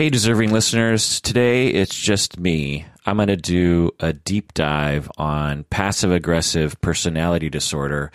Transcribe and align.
Hey, 0.00 0.08
deserving 0.08 0.50
listeners. 0.50 1.20
Today 1.20 1.66
it's 1.66 1.94
just 1.94 2.40
me. 2.40 2.86
I'm 3.04 3.16
going 3.16 3.28
to 3.28 3.36
do 3.36 3.90
a 4.00 4.14
deep 4.14 4.54
dive 4.54 5.10
on 5.18 5.64
passive 5.64 6.10
aggressive 6.10 6.80
personality 6.80 7.50
disorder 7.50 8.10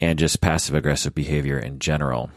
and 0.00 0.18
just 0.18 0.40
passive 0.40 0.74
aggressive 0.74 1.14
behavior 1.14 1.56
in 1.56 1.78
general. 1.78 2.30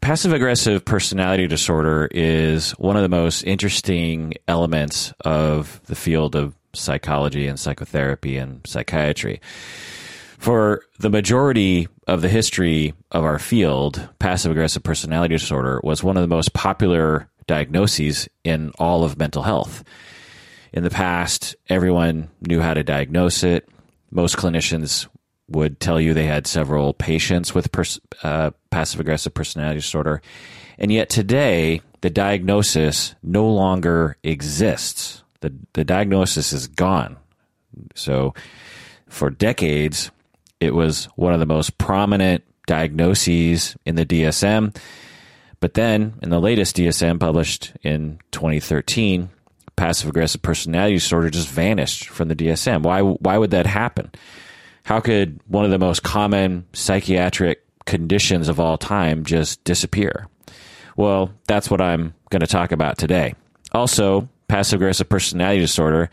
Passive 0.00 0.32
aggressive 0.32 0.84
personality 0.84 1.46
disorder 1.46 2.08
is 2.10 2.72
one 2.72 2.96
of 2.96 3.02
the 3.02 3.08
most 3.08 3.44
interesting 3.44 4.34
elements 4.48 5.12
of 5.24 5.80
the 5.84 5.94
field 5.94 6.34
of 6.34 6.56
psychology 6.72 7.46
and 7.46 7.60
psychotherapy 7.60 8.36
and 8.36 8.66
psychiatry. 8.66 9.40
For 10.38 10.82
the 10.98 11.08
majority 11.08 11.86
of 12.08 12.20
the 12.20 12.28
history 12.28 12.94
of 13.12 13.22
our 13.22 13.38
field, 13.38 14.08
passive 14.18 14.50
aggressive 14.50 14.82
personality 14.82 15.36
disorder 15.36 15.80
was 15.84 16.02
one 16.02 16.16
of 16.16 16.20
the 16.20 16.26
most 16.26 16.52
popular 16.52 17.30
diagnoses 17.46 18.28
in 18.42 18.72
all 18.78 19.04
of 19.04 19.18
mental 19.18 19.42
health. 19.42 19.84
In 20.72 20.82
the 20.82 20.90
past, 20.90 21.54
everyone 21.68 22.30
knew 22.40 22.60
how 22.60 22.74
to 22.74 22.82
diagnose 22.82 23.44
it. 23.44 23.68
Most 24.10 24.36
clinicians 24.36 25.06
would 25.48 25.78
tell 25.78 26.00
you 26.00 26.14
they 26.14 26.26
had 26.26 26.46
several 26.46 26.94
patients 26.94 27.54
with 27.54 27.70
pers- 27.70 28.00
uh, 28.22 28.50
passive 28.70 29.00
aggressive 29.00 29.34
personality 29.34 29.78
disorder. 29.78 30.22
And 30.78 30.90
yet 30.90 31.10
today, 31.10 31.80
the 32.00 32.10
diagnosis 32.10 33.14
no 33.22 33.48
longer 33.48 34.16
exists. 34.22 35.22
The, 35.40 35.54
the 35.74 35.84
diagnosis 35.84 36.52
is 36.52 36.66
gone. 36.66 37.16
So 37.94 38.34
for 39.08 39.30
decades, 39.30 40.10
it 40.60 40.74
was 40.74 41.06
one 41.16 41.32
of 41.32 41.40
the 41.40 41.46
most 41.46 41.78
prominent 41.78 42.42
diagnoses 42.66 43.76
in 43.84 43.94
the 43.94 44.06
DSM 44.06 44.76
but 45.64 45.72
then, 45.72 46.12
in 46.20 46.28
the 46.28 46.42
latest 46.42 46.76
DSM 46.76 47.18
published 47.18 47.72
in 47.82 48.18
2013, 48.32 49.30
passive 49.76 50.10
aggressive 50.10 50.42
personality 50.42 50.96
disorder 50.96 51.30
just 51.30 51.48
vanished 51.48 52.10
from 52.10 52.28
the 52.28 52.36
DSM. 52.36 52.82
Why, 52.82 53.00
why 53.00 53.38
would 53.38 53.52
that 53.52 53.64
happen? 53.64 54.10
How 54.82 55.00
could 55.00 55.40
one 55.46 55.64
of 55.64 55.70
the 55.70 55.78
most 55.78 56.02
common 56.02 56.66
psychiatric 56.74 57.64
conditions 57.86 58.50
of 58.50 58.60
all 58.60 58.76
time 58.76 59.24
just 59.24 59.64
disappear? 59.64 60.28
Well, 60.98 61.32
that's 61.46 61.70
what 61.70 61.80
I'm 61.80 62.12
going 62.28 62.40
to 62.40 62.46
talk 62.46 62.70
about 62.70 62.98
today. 62.98 63.34
Also, 63.72 64.28
passive 64.48 64.82
aggressive 64.82 65.08
personality 65.08 65.60
disorder 65.60 66.10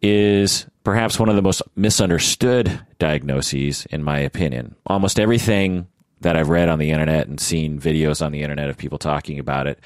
is 0.00 0.64
perhaps 0.84 1.18
one 1.18 1.28
of 1.28 1.34
the 1.34 1.42
most 1.42 1.60
misunderstood 1.74 2.80
diagnoses, 3.00 3.86
in 3.86 4.04
my 4.04 4.20
opinion. 4.20 4.76
Almost 4.86 5.18
everything 5.18 5.88
that 6.20 6.36
I've 6.36 6.48
read 6.48 6.68
on 6.68 6.78
the 6.78 6.90
internet 6.90 7.28
and 7.28 7.40
seen 7.40 7.80
videos 7.80 8.24
on 8.24 8.32
the 8.32 8.42
internet 8.42 8.68
of 8.68 8.76
people 8.76 8.98
talking 8.98 9.38
about 9.38 9.66
it, 9.66 9.78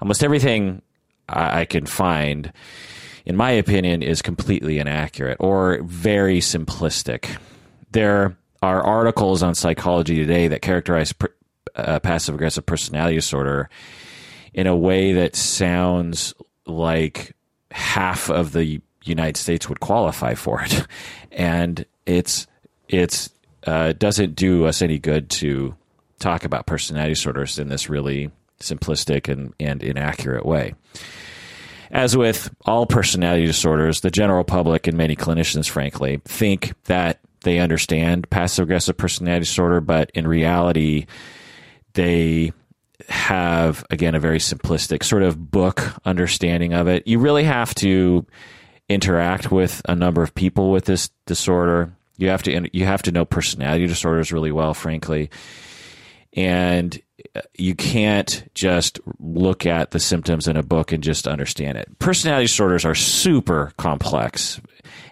almost 0.00 0.24
everything 0.24 0.82
I, 1.28 1.60
I 1.60 1.64
can 1.64 1.86
find, 1.86 2.52
in 3.24 3.36
my 3.36 3.50
opinion, 3.50 4.02
is 4.02 4.22
completely 4.22 4.78
inaccurate 4.78 5.36
or 5.40 5.82
very 5.82 6.40
simplistic. 6.40 7.36
There 7.90 8.36
are 8.62 8.82
articles 8.82 9.42
on 9.42 9.54
Psychology 9.54 10.16
Today 10.16 10.48
that 10.48 10.62
characterize 10.62 11.12
pr- 11.12 11.26
uh, 11.74 12.00
passive 12.00 12.34
aggressive 12.34 12.64
personality 12.64 13.16
disorder 13.16 13.68
in 14.54 14.66
a 14.66 14.76
way 14.76 15.12
that 15.14 15.34
sounds 15.34 16.34
like 16.66 17.34
half 17.70 18.30
of 18.30 18.52
the 18.52 18.80
United 19.04 19.36
States 19.36 19.68
would 19.68 19.80
qualify 19.80 20.34
for 20.34 20.62
it, 20.62 20.86
and 21.32 21.84
it's 22.06 22.46
it's 22.88 23.30
uh, 23.66 23.92
doesn't 23.92 24.34
do 24.34 24.66
us 24.66 24.82
any 24.82 24.98
good 24.98 25.30
to 25.30 25.74
talk 26.22 26.44
about 26.44 26.66
personality 26.66 27.14
disorders 27.14 27.58
in 27.58 27.68
this 27.68 27.88
really 27.88 28.30
simplistic 28.60 29.30
and, 29.30 29.52
and 29.60 29.82
inaccurate 29.82 30.46
way. 30.46 30.74
As 31.90 32.16
with 32.16 32.54
all 32.64 32.86
personality 32.86 33.44
disorders, 33.44 34.00
the 34.00 34.10
general 34.10 34.44
public 34.44 34.86
and 34.86 34.96
many 34.96 35.14
clinicians, 35.14 35.68
frankly, 35.68 36.22
think 36.24 36.72
that 36.84 37.18
they 37.42 37.58
understand 37.58 38.30
passive 38.30 38.64
aggressive 38.64 38.96
personality 38.96 39.40
disorder, 39.40 39.80
but 39.80 40.10
in 40.14 40.26
reality, 40.26 41.06
they 41.92 42.52
have, 43.08 43.84
again, 43.90 44.14
a 44.14 44.20
very 44.20 44.38
simplistic 44.38 45.04
sort 45.04 45.22
of 45.22 45.50
book 45.50 45.94
understanding 46.04 46.72
of 46.72 46.88
it. 46.88 47.06
You 47.06 47.18
really 47.18 47.44
have 47.44 47.74
to 47.76 48.24
interact 48.88 49.50
with 49.50 49.82
a 49.86 49.94
number 49.94 50.22
of 50.22 50.34
people 50.34 50.70
with 50.70 50.86
this 50.86 51.10
disorder. 51.26 51.92
You 52.16 52.28
have 52.28 52.42
to 52.44 52.70
you 52.72 52.84
have 52.86 53.02
to 53.02 53.12
know 53.12 53.24
personality 53.24 53.86
disorders 53.86 54.32
really 54.32 54.52
well, 54.52 54.72
frankly 54.72 55.30
and 56.34 57.00
uh, 57.34 57.40
you 57.54 57.74
can't 57.74 58.48
just 58.54 59.00
look 59.18 59.66
at 59.66 59.90
the 59.90 60.00
symptoms 60.00 60.48
in 60.48 60.56
a 60.56 60.62
book 60.62 60.92
and 60.92 61.02
just 61.02 61.26
understand 61.26 61.78
it. 61.78 61.98
Personality 61.98 62.44
disorders 62.44 62.84
are 62.84 62.94
super 62.94 63.72
complex, 63.76 64.60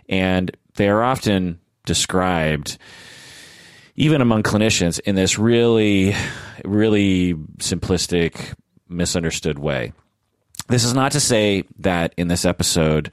and 0.08 0.56
they 0.74 0.88
are 0.88 1.02
often 1.02 1.60
described, 1.84 2.78
even 3.96 4.20
among 4.20 4.42
clinicians, 4.42 5.00
in 5.00 5.14
this 5.14 5.38
really, 5.38 6.14
really 6.64 7.34
simplistic, 7.58 8.54
misunderstood 8.88 9.58
way. 9.58 9.92
This 10.68 10.84
is 10.84 10.94
not 10.94 11.12
to 11.12 11.20
say 11.20 11.64
that 11.78 12.14
in 12.16 12.28
this 12.28 12.44
episode 12.44 13.10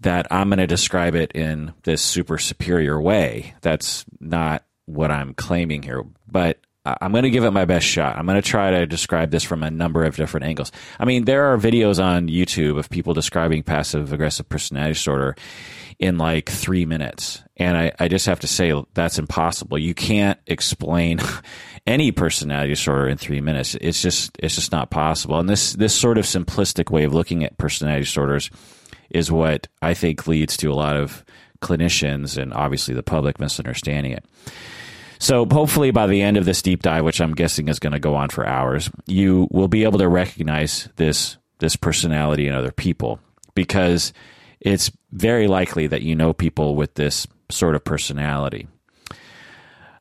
that 0.00 0.26
I'm 0.30 0.50
going 0.50 0.58
to 0.58 0.66
describe 0.66 1.14
it 1.14 1.32
in 1.32 1.72
this 1.84 2.02
super 2.02 2.36
superior 2.36 3.00
way. 3.00 3.54
That's 3.62 4.04
not 4.20 4.62
what 4.84 5.10
I'm 5.10 5.32
claiming 5.32 5.82
here. 5.82 6.04
But 6.30 6.58
I'm 7.00 7.12
going 7.12 7.24
to 7.24 7.30
give 7.30 7.44
it 7.44 7.50
my 7.50 7.64
best 7.64 7.86
shot. 7.86 8.16
I'm 8.16 8.26
going 8.26 8.40
to 8.40 8.48
try 8.48 8.70
to 8.70 8.86
describe 8.86 9.30
this 9.30 9.42
from 9.42 9.62
a 9.62 9.70
number 9.70 10.04
of 10.04 10.16
different 10.16 10.46
angles. 10.46 10.70
I 10.98 11.04
mean, 11.04 11.24
there 11.24 11.52
are 11.52 11.58
videos 11.58 12.02
on 12.02 12.28
YouTube 12.28 12.78
of 12.78 12.90
people 12.90 13.14
describing 13.14 13.62
passive 13.62 14.12
aggressive 14.12 14.48
personality 14.48 14.94
disorder 14.94 15.36
in 15.98 16.18
like 16.18 16.50
three 16.50 16.84
minutes. 16.84 17.42
And 17.56 17.76
I, 17.76 17.92
I 17.98 18.08
just 18.08 18.26
have 18.26 18.40
to 18.40 18.46
say 18.46 18.72
that's 18.94 19.18
impossible. 19.18 19.78
You 19.78 19.94
can't 19.94 20.38
explain 20.46 21.20
any 21.86 22.12
personality 22.12 22.72
disorder 22.72 23.08
in 23.08 23.16
three 23.16 23.40
minutes. 23.40 23.74
It's 23.80 24.02
just, 24.02 24.36
it's 24.38 24.54
just 24.54 24.72
not 24.72 24.90
possible. 24.90 25.38
And 25.38 25.48
this, 25.48 25.72
this 25.72 25.94
sort 25.94 26.18
of 26.18 26.24
simplistic 26.24 26.90
way 26.90 27.04
of 27.04 27.14
looking 27.14 27.44
at 27.44 27.58
personality 27.58 28.04
disorders 28.04 28.50
is 29.10 29.32
what 29.32 29.68
I 29.80 29.94
think 29.94 30.26
leads 30.26 30.56
to 30.58 30.70
a 30.70 30.74
lot 30.74 30.96
of 30.96 31.24
clinicians 31.60 32.40
and 32.40 32.52
obviously 32.52 32.94
the 32.94 33.02
public 33.02 33.40
misunderstanding 33.40 34.12
it. 34.12 34.24
So 35.18 35.46
hopefully 35.46 35.90
by 35.90 36.06
the 36.06 36.22
end 36.22 36.36
of 36.36 36.44
this 36.44 36.62
deep 36.62 36.82
dive, 36.82 37.04
which 37.04 37.20
I'm 37.20 37.34
guessing 37.34 37.68
is 37.68 37.78
going 37.78 37.92
to 37.92 38.00
go 38.00 38.14
on 38.14 38.28
for 38.28 38.46
hours, 38.46 38.90
you 39.06 39.48
will 39.50 39.68
be 39.68 39.84
able 39.84 39.98
to 39.98 40.08
recognize 40.08 40.88
this 40.96 41.38
this 41.58 41.76
personality 41.76 42.46
in 42.46 42.54
other 42.54 42.70
people 42.70 43.18
because 43.54 44.12
it's 44.60 44.90
very 45.12 45.48
likely 45.48 45.86
that 45.86 46.02
you 46.02 46.14
know 46.14 46.32
people 46.32 46.76
with 46.76 46.94
this 46.94 47.26
sort 47.50 47.74
of 47.74 47.84
personality. 47.84 48.68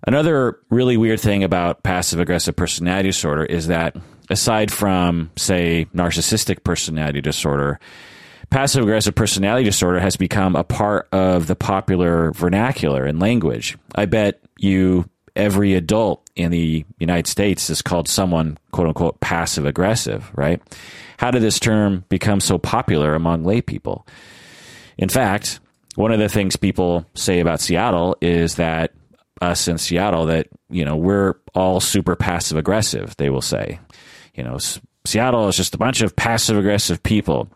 Another 0.06 0.60
really 0.70 0.98
weird 0.98 1.20
thing 1.20 1.44
about 1.44 1.82
passive 1.84 2.20
aggressive 2.20 2.56
personality 2.56 3.10
disorder 3.10 3.44
is 3.44 3.68
that 3.68 3.96
aside 4.30 4.72
from 4.72 5.32
say 5.36 5.88
narcissistic 5.96 6.64
personality 6.64 7.22
disorder, 7.22 7.80
passive 8.50 8.84
aggressive 8.84 9.16
personality 9.16 9.64
disorder 9.64 10.00
has 10.00 10.16
become 10.16 10.56
a 10.56 10.64
part 10.64 11.08
of 11.12 11.48
the 11.48 11.56
popular 11.56 12.32
vernacular 12.34 13.06
and 13.06 13.20
language. 13.20 13.78
I 13.96 14.06
bet 14.06 14.45
you 14.58 15.10
every 15.36 15.74
adult 15.74 16.30
in 16.36 16.52
the 16.52 16.86
United 17.00 17.28
States 17.28 17.70
is 17.70 17.82
called 17.82 18.08
someone 18.08 18.58
quote 18.72 18.88
unquote 18.88 19.20
passive 19.20 19.66
aggressive, 19.66 20.32
right? 20.36 20.62
How 21.18 21.32
did 21.32 21.42
this 21.42 21.60
term 21.60 22.06
become 22.10 22.40
so 22.40 22.58
popular 22.58 23.16
among 23.16 23.44
lay 23.44 23.62
people? 23.62 24.08
In 24.98 25.10
fact, 25.10 25.60
one 25.96 26.12
of 26.12 26.20
the 26.20 26.30
things 26.30 26.56
people 26.56 27.06
say 27.14 27.40
about 27.40 27.62
Seattle 27.62 28.18
is 28.22 28.56
that 28.56 28.94
us 29.42 29.68
in 29.68 29.78
Seattle 29.78 30.26
that, 30.28 30.48
you 30.70 30.86
know, 30.86 30.96
we're 30.96 31.36
all 31.54 31.80
super 31.80 32.16
passive 32.16 32.58
aggressive, 32.58 33.16
they 33.18 33.30
will 33.30 33.42
say. 33.42 33.80
You 34.34 34.44
know, 34.44 34.58
Seattle 35.06 35.48
is 35.48 35.58
just 35.58 35.76
a 35.76 35.78
bunch 35.78 36.02
of 36.02 36.16
passive 36.16 36.58
aggressive 36.58 37.02
people. 37.04 37.50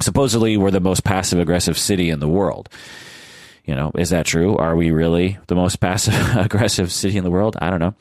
Supposedly, 0.00 0.56
we're 0.56 0.70
the 0.70 0.80
most 0.80 1.04
passive 1.04 1.38
aggressive 1.38 1.78
city 1.78 2.10
in 2.10 2.20
the 2.20 2.28
world. 2.28 2.68
You 3.66 3.74
know, 3.74 3.90
is 3.96 4.10
that 4.10 4.26
true? 4.26 4.56
Are 4.56 4.76
we 4.76 4.90
really 4.92 5.38
the 5.48 5.54
most 5.54 5.76
passive 5.80 6.36
aggressive 6.36 6.92
city 6.92 7.18
in 7.18 7.24
the 7.24 7.30
world? 7.30 7.56
I 7.60 7.70
don't 7.70 7.80
know. 7.80 7.94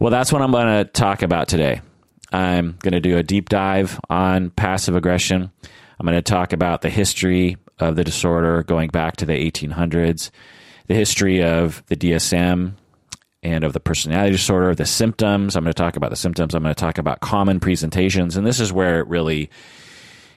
Well, 0.00 0.10
that's 0.10 0.32
what 0.32 0.42
I'm 0.42 0.50
going 0.50 0.84
to 0.84 0.90
talk 0.90 1.22
about 1.22 1.48
today. 1.48 1.82
I'm 2.32 2.76
going 2.80 2.92
to 2.92 3.00
do 3.00 3.18
a 3.18 3.22
deep 3.22 3.48
dive 3.48 4.00
on 4.08 4.50
passive 4.50 4.96
aggression. 4.96 5.50
I'm 5.98 6.06
going 6.06 6.16
to 6.16 6.22
talk 6.22 6.52
about 6.52 6.80
the 6.80 6.88
history 6.88 7.58
of 7.78 7.96
the 7.96 8.04
disorder 8.04 8.62
going 8.62 8.88
back 8.88 9.16
to 9.16 9.26
the 9.26 9.32
1800s, 9.50 10.30
the 10.86 10.94
history 10.94 11.42
of 11.42 11.82
the 11.88 11.96
DSM 11.96 12.74
and 13.42 13.64
of 13.64 13.72
the 13.72 13.80
personality 13.80 14.32
disorder, 14.32 14.74
the 14.74 14.86
symptoms. 14.86 15.56
I'm 15.56 15.64
going 15.64 15.72
to 15.72 15.82
talk 15.82 15.96
about 15.96 16.10
the 16.10 16.16
symptoms. 16.16 16.54
I'm 16.54 16.62
going 16.62 16.74
to 16.74 16.80
talk 16.80 16.98
about 16.98 17.20
common 17.20 17.60
presentations. 17.60 18.36
And 18.36 18.46
this 18.46 18.60
is 18.60 18.72
where 18.72 19.00
it 19.00 19.08
really 19.08 19.50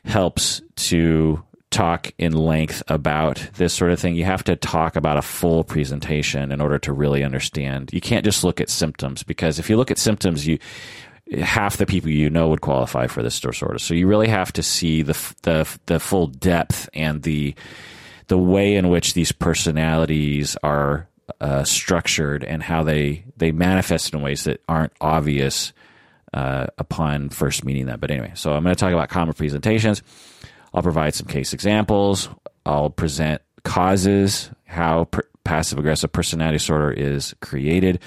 helps 0.05 0.61
to 0.75 1.43
talk 1.73 2.13
in 2.17 2.33
length 2.33 2.83
about 2.87 3.45
this 3.55 3.73
sort 3.73 3.91
of 3.91 3.99
thing. 3.99 4.15
You 4.15 4.25
have 4.25 4.43
to 4.45 4.55
talk 4.55 4.95
about 4.95 5.17
a 5.17 5.21
full 5.21 5.63
presentation 5.63 6.51
in 6.51 6.61
order 6.61 6.79
to 6.79 6.93
really 6.93 7.23
understand. 7.23 7.89
You 7.91 8.01
can't 8.01 8.23
just 8.23 8.43
look 8.43 8.61
at 8.61 8.69
symptoms 8.69 9.23
because 9.23 9.59
if 9.59 9.69
you 9.69 9.77
look 9.77 9.91
at 9.91 9.97
symptoms, 9.97 10.47
you 10.47 10.59
half 11.41 11.77
the 11.77 11.85
people 11.85 12.09
you 12.09 12.29
know 12.29 12.49
would 12.49 12.61
qualify 12.61 13.07
for 13.07 13.23
this 13.23 13.39
disorder. 13.39 13.79
So 13.79 13.93
you 13.93 14.07
really 14.07 14.27
have 14.27 14.53
to 14.53 14.63
see 14.63 15.01
the 15.01 15.17
the 15.41 15.79
the 15.87 15.99
full 15.99 16.27
depth 16.27 16.89
and 16.93 17.23
the 17.23 17.55
the 18.27 18.37
way 18.37 18.75
in 18.75 18.89
which 18.89 19.13
these 19.13 19.31
personalities 19.31 20.55
are 20.63 21.07
uh, 21.41 21.63
structured 21.63 22.43
and 22.43 22.61
how 22.61 22.83
they 22.83 23.25
they 23.37 23.51
manifest 23.51 24.13
in 24.13 24.21
ways 24.21 24.43
that 24.43 24.61
aren't 24.67 24.93
obvious 25.01 25.73
uh, 26.33 26.67
upon 26.77 27.29
first 27.29 27.63
meeting 27.63 27.85
them. 27.85 27.99
But 27.99 28.11
anyway, 28.11 28.31
so 28.35 28.53
I'm 28.53 28.63
going 28.63 28.75
to 28.75 28.79
talk 28.79 28.93
about 28.93 29.09
common 29.09 29.33
presentations. 29.33 30.01
I'll 30.73 30.83
provide 30.83 31.13
some 31.13 31.27
case 31.27 31.53
examples. 31.53 32.29
I'll 32.65 32.89
present 32.89 33.41
causes, 33.63 34.49
how 34.65 35.07
passive 35.43 35.79
aggressive 35.79 36.11
personality 36.11 36.57
disorder 36.57 36.91
is 36.91 37.35
created. 37.41 37.99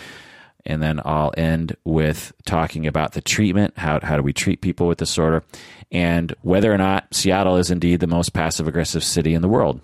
And 0.64 0.82
then 0.82 1.00
I'll 1.04 1.32
end 1.36 1.76
with 1.84 2.32
talking 2.44 2.86
about 2.86 3.12
the 3.12 3.20
treatment. 3.20 3.78
How, 3.78 4.00
how 4.02 4.16
do 4.16 4.22
we 4.22 4.32
treat 4.32 4.60
people 4.60 4.88
with 4.88 4.98
disorder? 4.98 5.44
And 5.92 6.34
whether 6.42 6.72
or 6.72 6.78
not 6.78 7.14
Seattle 7.14 7.56
is 7.56 7.70
indeed 7.70 8.00
the 8.00 8.08
most 8.08 8.32
passive 8.32 8.66
aggressive 8.66 9.04
city 9.04 9.34
in 9.34 9.42
the 9.42 9.48
world. 9.48 9.80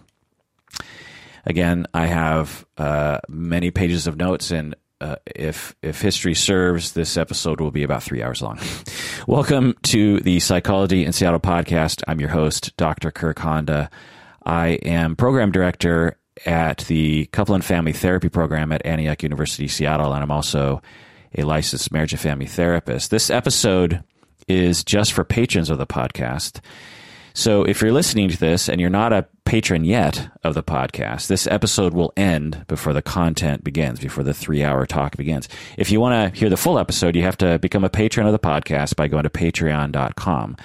Again, 1.45 1.87
I 1.95 2.07
have 2.07 2.67
uh, 2.79 3.19
many 3.29 3.71
pages 3.71 4.07
of 4.07 4.17
notes, 4.17 4.51
and 4.51 4.77
uh, 5.01 5.17
if 5.27 5.75
if 5.83 6.01
history 6.01 6.35
serves, 6.35 6.93
this 6.93 7.17
episode 7.17 7.61
will 7.61 7.73
be 7.73 7.83
about 7.83 8.05
three 8.05 8.23
hours 8.23 8.43
long. 8.43 8.61
Welcome 9.29 9.77
to 9.85 10.19
the 10.19 10.41
Psychology 10.41 11.05
in 11.05 11.13
Seattle 11.13 11.39
podcast. 11.39 12.03
I'm 12.09 12.19
your 12.19 12.31
host, 12.31 12.77
Dr. 12.77 13.13
Kirk 13.13 13.39
Honda. 13.39 13.89
I 14.45 14.71
am 14.83 15.15
program 15.15 15.53
director 15.53 16.19
at 16.45 16.79
the 16.89 17.27
Couple 17.27 17.55
and 17.55 17.65
Family 17.65 17.93
Therapy 17.93 18.29
Program 18.29 18.73
at 18.73 18.85
Antioch 18.85 19.23
University, 19.23 19.69
Seattle, 19.69 20.13
and 20.13 20.25
I'm 20.25 20.33
also 20.33 20.83
a 21.39 21.45
licensed 21.45 21.93
marriage 21.93 22.13
and 22.13 22.21
family 22.21 22.47
therapist. 22.47 23.13
This 23.13 23.31
episode 23.31 24.03
is 24.49 24.83
just 24.83 25.13
for 25.13 25.23
patrons 25.23 25.71
of 25.71 25.79
the 25.79 25.87
podcast. 25.87 26.59
So 27.35 27.65
if 27.65 27.81
you're 27.81 27.93
listening 27.93 28.29
to 28.29 28.39
this 28.39 28.69
and 28.69 28.81
you're 28.81 28.91
not 28.91 29.13
a 29.13 29.27
patron 29.45 29.85
yet 29.85 30.31
of 30.45 30.55
the 30.55 30.63
podcast, 30.63 31.27
this 31.27 31.47
episode 31.47 31.95
will 31.95 32.13
end 32.17 32.65
before 32.69 32.93
the 32.93 33.03
content 33.03 33.65
begins, 33.65 34.01
before 34.01 34.25
the 34.25 34.35
three 34.35 34.63
hour 34.63 34.87
talk 34.87 35.17
begins. 35.17 35.49
If 35.77 35.91
you 35.91 36.01
want 36.01 36.35
to 36.35 36.39
hear 36.39 36.51
the 36.51 36.57
full 36.57 36.79
episode, 36.79 37.17
you 37.17 37.23
have 37.23 37.39
to 37.39 37.59
become 37.59 37.85
a 37.85 37.91
patron 37.91 38.27
of 38.27 38.33
the 38.33 38.39
podcast 38.39 38.97
by 38.97 39.09
going 39.09 39.25
to 39.25 39.31
patreon.com. 39.31 40.57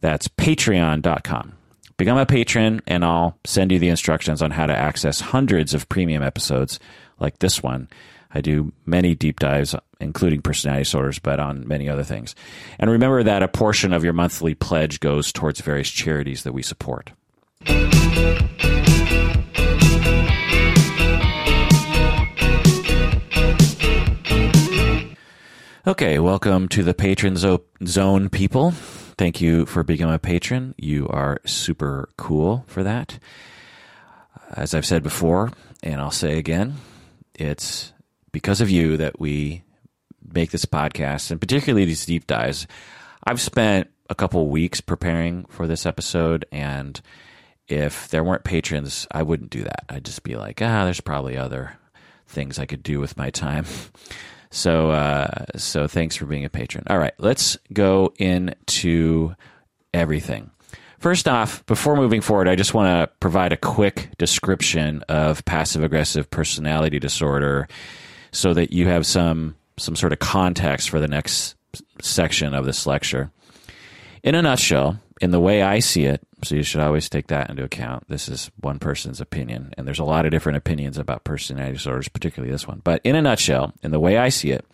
That's 0.00 0.28
patreon.com. 0.28 1.54
Become 1.96 2.18
a 2.18 2.26
patron, 2.26 2.80
and 2.86 3.04
I'll 3.04 3.36
send 3.44 3.72
you 3.72 3.80
the 3.80 3.88
instructions 3.88 4.40
on 4.40 4.52
how 4.52 4.66
to 4.66 4.76
access 4.76 5.20
hundreds 5.20 5.74
of 5.74 5.88
premium 5.88 6.22
episodes 6.22 6.78
like 7.18 7.40
this 7.40 7.62
one 7.62 7.88
I 8.32 8.40
do 8.40 8.72
many 8.84 9.14
deep 9.14 9.40
dives, 9.40 9.74
including 10.00 10.42
personality 10.42 10.84
disorders, 10.84 11.18
but 11.18 11.40
on 11.40 11.66
many 11.66 11.88
other 11.88 12.04
things. 12.04 12.34
And 12.78 12.90
remember 12.90 13.22
that 13.22 13.42
a 13.42 13.48
portion 13.48 13.92
of 13.92 14.04
your 14.04 14.12
monthly 14.12 14.54
pledge 14.54 15.00
goes 15.00 15.32
towards 15.32 15.60
various 15.60 15.88
charities 15.88 16.42
that 16.42 16.52
we 16.52 16.62
support. 16.62 17.12
Okay, 25.86 26.18
welcome 26.18 26.68
to 26.68 26.82
the 26.82 26.92
patron 26.92 27.36
zone, 27.36 28.28
people. 28.28 28.72
Thank 29.16 29.40
you 29.40 29.64
for 29.64 29.82
becoming 29.82 30.14
a 30.14 30.18
patron. 30.18 30.74
You 30.76 31.08
are 31.08 31.40
super 31.46 32.10
cool 32.18 32.64
for 32.66 32.82
that. 32.82 33.18
As 34.50 34.74
I've 34.74 34.84
said 34.84 35.02
before, 35.02 35.50
and 35.82 35.98
I'll 35.98 36.10
say 36.10 36.36
again, 36.36 36.74
it's 37.34 37.94
because 38.38 38.60
of 38.60 38.70
you 38.70 38.96
that 38.96 39.18
we 39.18 39.64
make 40.32 40.52
this 40.52 40.64
podcast 40.64 41.32
and 41.32 41.40
particularly 41.40 41.84
these 41.84 42.06
deep 42.06 42.24
dives. 42.28 42.68
I've 43.24 43.40
spent 43.40 43.90
a 44.08 44.14
couple 44.14 44.48
weeks 44.48 44.80
preparing 44.80 45.44
for 45.46 45.66
this 45.66 45.84
episode 45.84 46.46
and 46.52 47.00
if 47.66 48.06
there 48.10 48.22
weren't 48.22 48.44
patrons, 48.44 49.08
I 49.10 49.24
wouldn't 49.24 49.50
do 49.50 49.64
that. 49.64 49.86
I'd 49.88 50.04
just 50.04 50.22
be 50.22 50.36
like, 50.36 50.62
ah, 50.62 50.84
there's 50.84 51.00
probably 51.00 51.36
other 51.36 51.76
things 52.28 52.60
I 52.60 52.66
could 52.66 52.84
do 52.84 53.00
with 53.00 53.16
my 53.16 53.30
time. 53.30 53.66
So, 54.50 54.92
uh, 54.92 55.44
so 55.56 55.86
thanks 55.86 56.16
for 56.16 56.24
being 56.24 56.46
a 56.46 56.48
patron. 56.48 56.84
All 56.88 56.96
right, 56.96 57.12
let's 57.18 57.58
go 57.70 58.14
into 58.16 59.34
everything. 59.92 60.50
First 60.98 61.28
off, 61.28 61.66
before 61.66 61.96
moving 61.96 62.22
forward, 62.22 62.48
I 62.48 62.56
just 62.56 62.72
want 62.72 62.88
to 62.88 63.14
provide 63.20 63.52
a 63.52 63.58
quick 63.58 64.16
description 64.16 65.04
of 65.06 65.44
passive 65.44 65.84
aggressive 65.84 66.30
personality 66.30 66.98
disorder 66.98 67.68
so 68.32 68.54
that 68.54 68.72
you 68.72 68.86
have 68.86 69.06
some 69.06 69.54
some 69.76 69.96
sort 69.96 70.12
of 70.12 70.18
context 70.18 70.90
for 70.90 70.98
the 70.98 71.08
next 71.08 71.54
section 72.02 72.54
of 72.54 72.64
this 72.64 72.86
lecture. 72.86 73.30
In 74.24 74.34
a 74.34 74.42
nutshell, 74.42 74.98
in 75.20 75.30
the 75.30 75.40
way 75.40 75.62
I 75.62 75.78
see 75.78 76.04
it, 76.04 76.20
so 76.42 76.54
you 76.54 76.62
should 76.62 76.80
always 76.80 77.08
take 77.08 77.28
that 77.28 77.50
into 77.50 77.64
account. 77.64 78.08
This 78.08 78.28
is 78.28 78.50
one 78.60 78.78
person's 78.78 79.20
opinion, 79.20 79.72
and 79.76 79.86
there's 79.86 79.98
a 79.98 80.04
lot 80.04 80.24
of 80.24 80.30
different 80.30 80.58
opinions 80.58 80.98
about 80.98 81.24
personality 81.24 81.74
disorders, 81.74 82.08
particularly 82.08 82.52
this 82.52 82.66
one. 82.66 82.80
But 82.82 83.00
in 83.04 83.16
a 83.16 83.22
nutshell, 83.22 83.72
in 83.82 83.90
the 83.90 84.00
way 84.00 84.16
I 84.18 84.28
see 84.28 84.50
it, 84.50 84.64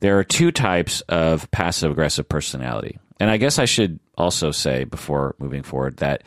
there 0.00 0.18
are 0.18 0.24
two 0.24 0.50
types 0.50 1.00
of 1.02 1.50
passive 1.50 1.90
aggressive 1.90 2.28
personality. 2.28 2.98
And 3.18 3.30
I 3.30 3.36
guess 3.36 3.58
I 3.58 3.64
should 3.64 3.98
also 4.16 4.50
say 4.50 4.84
before 4.84 5.34
moving 5.38 5.62
forward 5.62 5.98
that 5.98 6.22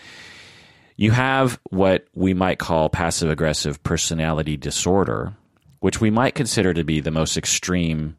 you 0.96 1.12
have 1.12 1.60
what 1.70 2.08
we 2.14 2.34
might 2.34 2.60
call 2.60 2.90
passive 2.90 3.30
aggressive 3.30 3.82
personality 3.84 4.58
disorder, 4.58 5.34
which 5.80 6.02
we 6.02 6.10
might 6.10 6.36
consider 6.36 6.74
to 6.74 6.84
be 6.84 7.00
the 7.00 7.12
most 7.12 7.38
extreme 7.38 8.18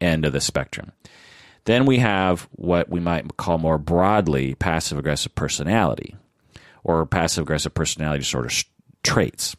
end 0.00 0.24
of 0.24 0.32
the 0.32 0.40
spectrum. 0.40 0.92
Then 1.64 1.84
we 1.84 1.98
have 1.98 2.48
what 2.52 2.88
we 2.88 3.00
might 3.00 3.36
call 3.36 3.58
more 3.58 3.78
broadly 3.78 4.54
passive 4.54 4.98
aggressive 4.98 5.34
personality 5.34 6.16
or 6.82 7.04
passive 7.04 7.42
aggressive 7.42 7.74
personality 7.74 8.20
disorder 8.20 8.48
traits. 9.02 9.54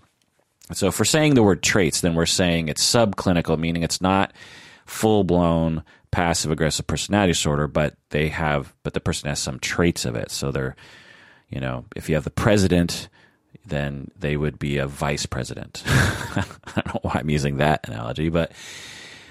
So, 0.73 0.87
if 0.87 0.99
we're 0.99 1.05
saying 1.05 1.33
the 1.33 1.43
word 1.43 1.63
traits, 1.63 2.01
then 2.01 2.15
we're 2.15 2.25
saying 2.25 2.67
it's 2.67 2.83
subclinical, 2.83 3.57
meaning 3.59 3.83
it's 3.83 4.01
not 4.01 4.33
full 4.85 5.23
blown 5.23 5.83
passive 6.11 6.51
aggressive 6.51 6.87
personality 6.87 7.31
disorder, 7.31 7.67
but 7.67 7.95
they 8.09 8.29
have, 8.29 8.73
but 8.83 8.93
the 8.93 8.99
person 8.99 9.29
has 9.29 9.39
some 9.39 9.59
traits 9.59 10.05
of 10.05 10.15
it. 10.15 10.31
So, 10.31 10.51
they're, 10.51 10.75
you 11.49 11.59
know, 11.59 11.85
if 11.95 12.09
you 12.09 12.15
have 12.15 12.23
the 12.23 12.29
president 12.29 13.09
then 13.69 14.11
they 14.17 14.37
would 14.37 14.59
be 14.59 14.77
a 14.77 14.87
vice 14.87 15.25
president. 15.25 15.83
I 15.87 16.43
don't 16.75 16.87
know 16.87 16.99
why 17.03 17.15
I'm 17.15 17.29
using 17.29 17.57
that 17.57 17.87
analogy, 17.87 18.29
but 18.29 18.51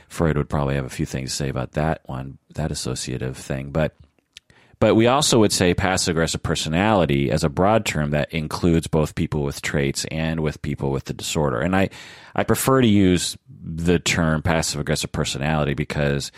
Freud 0.09 0.37
would 0.37 0.49
probably 0.49 0.75
have 0.75 0.87
a 0.87 0.91
few 0.91 1.07
things 1.07 1.31
to 1.31 1.37
say 1.37 1.49
about 1.49 1.73
that 1.73 2.03
one, 2.07 2.39
that 2.55 2.73
associative 2.73 3.37
thing. 3.37 3.71
But 3.71 3.95
but 4.81 4.95
we 4.95 5.09
also 5.09 5.41
would 5.41 5.53
say 5.53 5.75
passive 5.75 6.13
aggressive 6.13 6.43
personality 6.43 7.31
as 7.31 7.43
a 7.43 7.49
broad 7.49 7.85
term 7.85 8.11
that 8.13 8.33
includes 8.33 8.87
both 8.87 9.17
people 9.17 9.43
with 9.43 9.61
traits 9.61 10.05
and 10.07 10.41
with 10.41 10.63
people 10.63 10.93
with 10.93 11.07
the 11.07 11.15
disorder. 11.15 11.61
And 11.61 11.75
I, 11.75 11.91
I 12.37 12.45
prefer 12.45 12.81
to 12.81 12.87
use 12.87 13.37
the 13.61 13.99
term 13.99 14.41
passive 14.41 14.81
aggressive 14.81 15.11
personality 15.11 15.75
because 15.75 16.31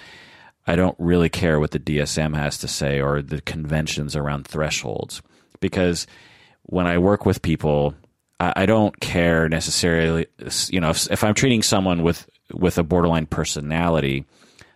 I 0.66 0.74
don't 0.74 0.96
really 0.98 1.28
care 1.28 1.60
what 1.60 1.72
the 1.72 1.78
DSM 1.78 2.34
has 2.34 2.56
to 2.58 2.68
say 2.68 3.00
or 3.00 3.20
the 3.20 3.42
conventions 3.42 4.16
around 4.16 4.46
thresholds. 4.46 5.20
Because 5.60 6.06
when 6.62 6.86
I 6.86 6.96
work 6.96 7.26
with 7.26 7.42
people, 7.42 7.94
I, 8.40 8.66
don't 8.66 8.98
care 9.00 9.48
necessarily. 9.48 10.26
You 10.68 10.80
know, 10.80 10.90
if, 10.90 11.10
if 11.10 11.22
I'm 11.24 11.34
treating 11.34 11.62
someone 11.62 12.02
with 12.02 12.28
with 12.52 12.78
a 12.78 12.82
borderline 12.82 13.26
personality, 13.26 14.24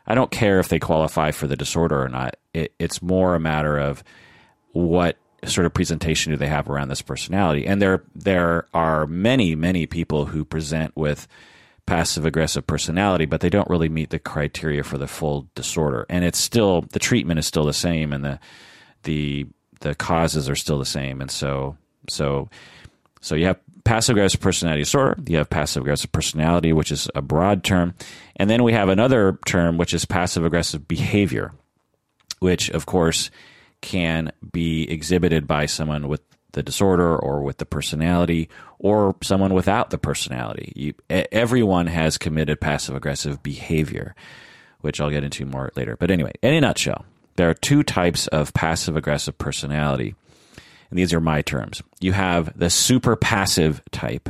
I 0.06 0.14
don't 0.14 0.30
care 0.30 0.61
if 0.61 0.68
they 0.68 0.78
qualify 0.78 1.30
for 1.30 1.47
the 1.47 1.56
disorder 1.56 2.02
or 2.02 2.09
not. 2.09 2.37
It, 2.52 2.73
it's 2.78 3.02
more 3.02 3.35
a 3.35 3.40
matter 3.40 3.78
of 3.78 4.04
what 4.73 5.16
sort 5.44 5.66
of 5.66 5.75
presentation 5.75 6.33
do 6.33 6.37
they 6.37 6.47
have 6.47 6.68
around 6.68 6.88
this 6.88 7.02
personality. 7.02 7.66
And 7.66 7.80
there 7.80 8.02
there 8.14 8.66
are 8.75 9.06
many 9.06 9.54
many 9.54 9.87
people 9.87 10.26
who 10.26 10.44
present 10.44 10.94
with 10.94 11.26
passive 11.87 12.26
aggressive 12.26 12.66
personality, 12.66 13.25
but 13.25 13.40
they 13.40 13.50
don't 13.50 13.68
really 13.68 13.88
meet 13.88 14.11
the 14.11 14.18
criteria 14.18 14.83
for 14.83 14.99
the 14.99 15.06
full 15.06 15.49
disorder. 15.54 16.06
And 16.11 16.25
it's 16.25 16.38
still 16.38 16.83
the 16.92 16.99
treatment 16.99 17.38
is 17.38 17.47
still 17.47 17.64
the 17.64 17.73
same, 17.73 18.12
and 18.12 18.25
the 18.25 18.38
the 19.04 19.47
the 19.80 19.94
causes 19.94 20.50
are 20.50 20.56
still 20.56 20.78
the 20.78 20.85
same. 20.85 21.21
And 21.21 21.30
so 21.30 21.76
so, 22.09 22.49
so 23.24 23.34
you 23.34 23.46
have 23.46 23.58
passive 23.84 24.16
aggressive 24.16 24.40
personality 24.40 24.82
disorder. 24.82 25.16
You 25.26 25.38
have 25.38 25.48
passive 25.48 25.82
aggressive 25.82 26.12
personality, 26.12 26.74
which 26.74 26.92
is 26.92 27.08
a 27.14 27.22
broad 27.22 27.64
term, 27.64 27.94
and 28.36 28.50
then 28.50 28.62
we 28.62 28.74
have 28.74 28.90
another 28.90 29.38
term 29.46 29.78
which 29.78 29.94
is 29.94 30.04
passive 30.04 30.44
aggressive 30.44 30.86
behavior, 30.86 31.52
which 32.40 32.68
of 32.68 32.84
course 32.84 33.30
can 33.80 34.30
be 34.52 34.90
exhibited 34.90 35.46
by 35.46 35.64
someone 35.64 36.06
with 36.06 36.20
the 36.52 36.62
disorder 36.62 37.16
or 37.16 37.42
with 37.42 37.56
the 37.56 37.64
personality 37.64 38.50
or 38.78 39.16
someone 39.22 39.54
without 39.54 39.88
the 39.88 39.98
personality. 39.98 40.72
You, 40.76 40.94
everyone 41.08 41.86
has 41.86 42.18
committed 42.18 42.60
passive 42.60 42.94
aggressive 42.94 43.42
behavior, 43.42 44.14
which 44.82 45.00
I'll 45.00 45.10
get 45.10 45.24
into 45.24 45.46
more 45.46 45.72
later. 45.76 45.96
But 45.96 46.10
anyway, 46.10 46.32
in 46.42 46.52
a 46.52 46.60
nutshell, 46.60 47.06
there 47.36 47.48
are 47.48 47.54
two 47.54 47.82
types 47.82 48.26
of 48.26 48.52
passive 48.52 48.96
aggressive 48.96 49.38
personality 49.38 50.14
and 50.90 50.98
these 50.98 51.12
are 51.12 51.20
my 51.20 51.42
terms. 51.42 51.82
You 52.00 52.12
have 52.12 52.56
the 52.58 52.70
super 52.70 53.16
passive 53.16 53.82
type, 53.90 54.28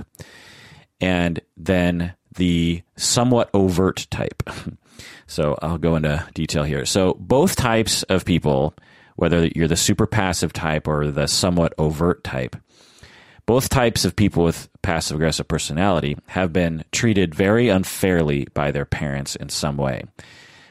and 1.01 1.41
then 1.57 2.15
the 2.37 2.83
somewhat 2.97 3.51
overt 3.55 4.07
type. 4.11 4.43
so 5.27 5.57
I'll 5.63 5.79
go 5.79 5.97
into 5.97 6.27
detail 6.35 6.65
here. 6.65 6.85
So 6.85 7.15
both 7.15 7.57
types 7.57 8.03
of 8.05 8.25
people, 8.25 8.75
whether 9.17 9.47
you're 9.47 9.69
the 9.69 9.77
super 9.77 10.07
passive 10.07 10.53
type 10.53 10.89
or 10.89 11.11
the 11.11 11.27
somewhat 11.27 11.75
overt 11.79 12.25
type, 12.25 12.57
both 13.47 13.69
types 13.69 14.05
of 14.05 14.17
people 14.17 14.45
with 14.45 14.69
passive 14.83 15.17
aggressive 15.17 15.47
personality 15.47 16.17
have 16.29 16.53
been 16.53 16.85
treated 16.93 17.35
very 17.35 17.69
unfairly 17.69 18.47
by 18.55 18.71
their 18.71 18.87
parents 18.87 19.37
in 19.37 19.49
some 19.51 19.77
way. 19.77 20.05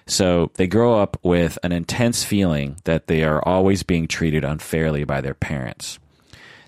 So 0.06 0.52
they 0.56 0.68
grow 0.68 1.00
up 1.00 1.18
with 1.24 1.58
an 1.64 1.72
intense 1.72 2.24
feeling 2.24 2.78
that 2.84 3.08
they 3.08 3.24
are 3.24 3.42
always 3.48 3.84
being 3.84 4.08
treated 4.08 4.44
unfairly 4.44 5.04
by 5.04 5.22
their 5.22 5.34
parents. 5.34 6.00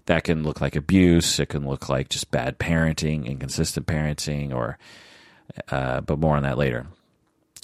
That 0.05 0.23
can 0.23 0.43
look 0.43 0.61
like 0.61 0.75
abuse. 0.75 1.39
It 1.39 1.47
can 1.49 1.67
look 1.67 1.89
like 1.89 2.09
just 2.09 2.31
bad 2.31 2.59
parenting, 2.59 3.25
inconsistent 3.25 3.87
parenting, 3.87 4.53
or, 4.53 4.77
uh, 5.69 6.01
but 6.01 6.19
more 6.19 6.37
on 6.37 6.43
that 6.43 6.57
later. 6.57 6.87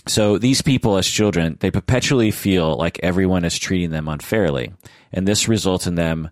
So 0.08 0.40
these 0.40 0.62
people 0.62 0.98
as 0.98 1.08
children, 1.08 1.58
they 1.60 1.70
perpetually 1.70 2.32
feel 2.32 2.76
like 2.76 3.00
everyone 3.04 3.46
is 3.46 3.60
treating 3.60 3.92
them 3.92 4.08
unfairly. 4.08 4.74
And 5.14 5.28
this 5.28 5.48
results 5.48 5.86
in 5.86 5.96
them 5.96 6.32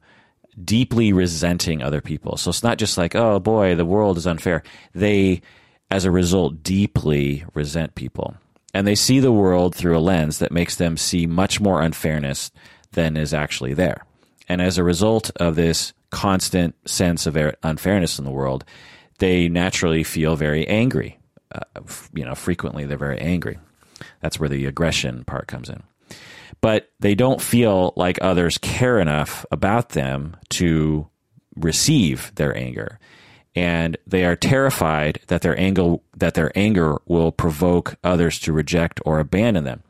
deeply 0.62 1.13
resenting 1.13 1.81
other 1.81 2.01
people. 2.01 2.38
So 2.38 2.50
it's 2.50 2.63
not 2.63 2.79
just 2.79 2.98
like, 2.98 3.15
oh 3.15 3.39
boy, 3.39 3.75
the 3.75 3.86
world 3.86 4.17
is 4.17 4.27
unfair. 4.27 4.63
They, 4.93 5.41
as 5.91 6.05
a 6.05 6.12
result, 6.12 6.63
deeply 6.63 7.46
resent 7.53 7.96
people. 7.96 8.36
And 8.79 8.88
they 8.88 8.95
see 8.95 9.19
the 9.19 9.33
world 9.33 9.75
through 9.75 9.98
a 9.98 10.00
lens 10.00 10.39
that 10.39 10.53
makes 10.53 10.77
them 10.77 10.95
see 10.95 11.27
much 11.27 11.59
more 11.59 11.81
unfairness 11.81 12.50
than 12.93 13.17
is 13.17 13.33
actually 13.33 13.74
there. 13.74 14.05
And 14.48 14.62
as 14.62 14.77
a 14.77 14.86
result 14.86 15.31
of 15.36 15.57
this 15.57 15.91
constant 16.12 16.75
sense 16.88 17.27
of 17.27 17.36
unfairness 17.62 18.19
in 18.19 18.24
the 18.24 18.31
world, 18.31 18.63
they 19.17 19.50
naturally 19.50 20.05
feel 20.05 20.38
very 20.38 20.65
angry. 20.65 21.19
Uh, 21.51 21.81
you 22.13 22.24
know, 22.24 22.36
frequently 22.36 22.86
they're 22.86 22.98
very 22.98 23.19
angry. 23.19 23.59
That's 24.21 24.39
where 24.39 24.48
the 24.48 24.65
aggression 24.65 25.25
part 25.25 25.48
comes 25.48 25.67
in. 25.67 25.83
But 26.62 26.89
they 27.01 27.15
don't 27.15 27.41
feel 27.41 27.91
like 27.98 28.17
others 28.21 28.57
care 28.59 28.98
enough 28.98 29.45
about 29.51 29.89
them 29.89 30.38
to 30.51 31.05
receive 31.57 32.31
their 32.36 32.55
anger. 32.55 32.98
And 33.56 33.98
they 34.06 34.25
are 34.25 34.36
terrified 34.36 35.20
that 35.27 35.41
their 35.41 35.60
anger 35.60 35.98
that 36.15 36.36
their 36.36 36.51
anger 36.56 36.98
will 37.08 37.32
provoke 37.32 37.96
others 38.03 38.39
to 38.39 38.53
reject 38.53 39.01
or 39.06 39.20
abandon 39.20 39.63
them. 39.63 39.84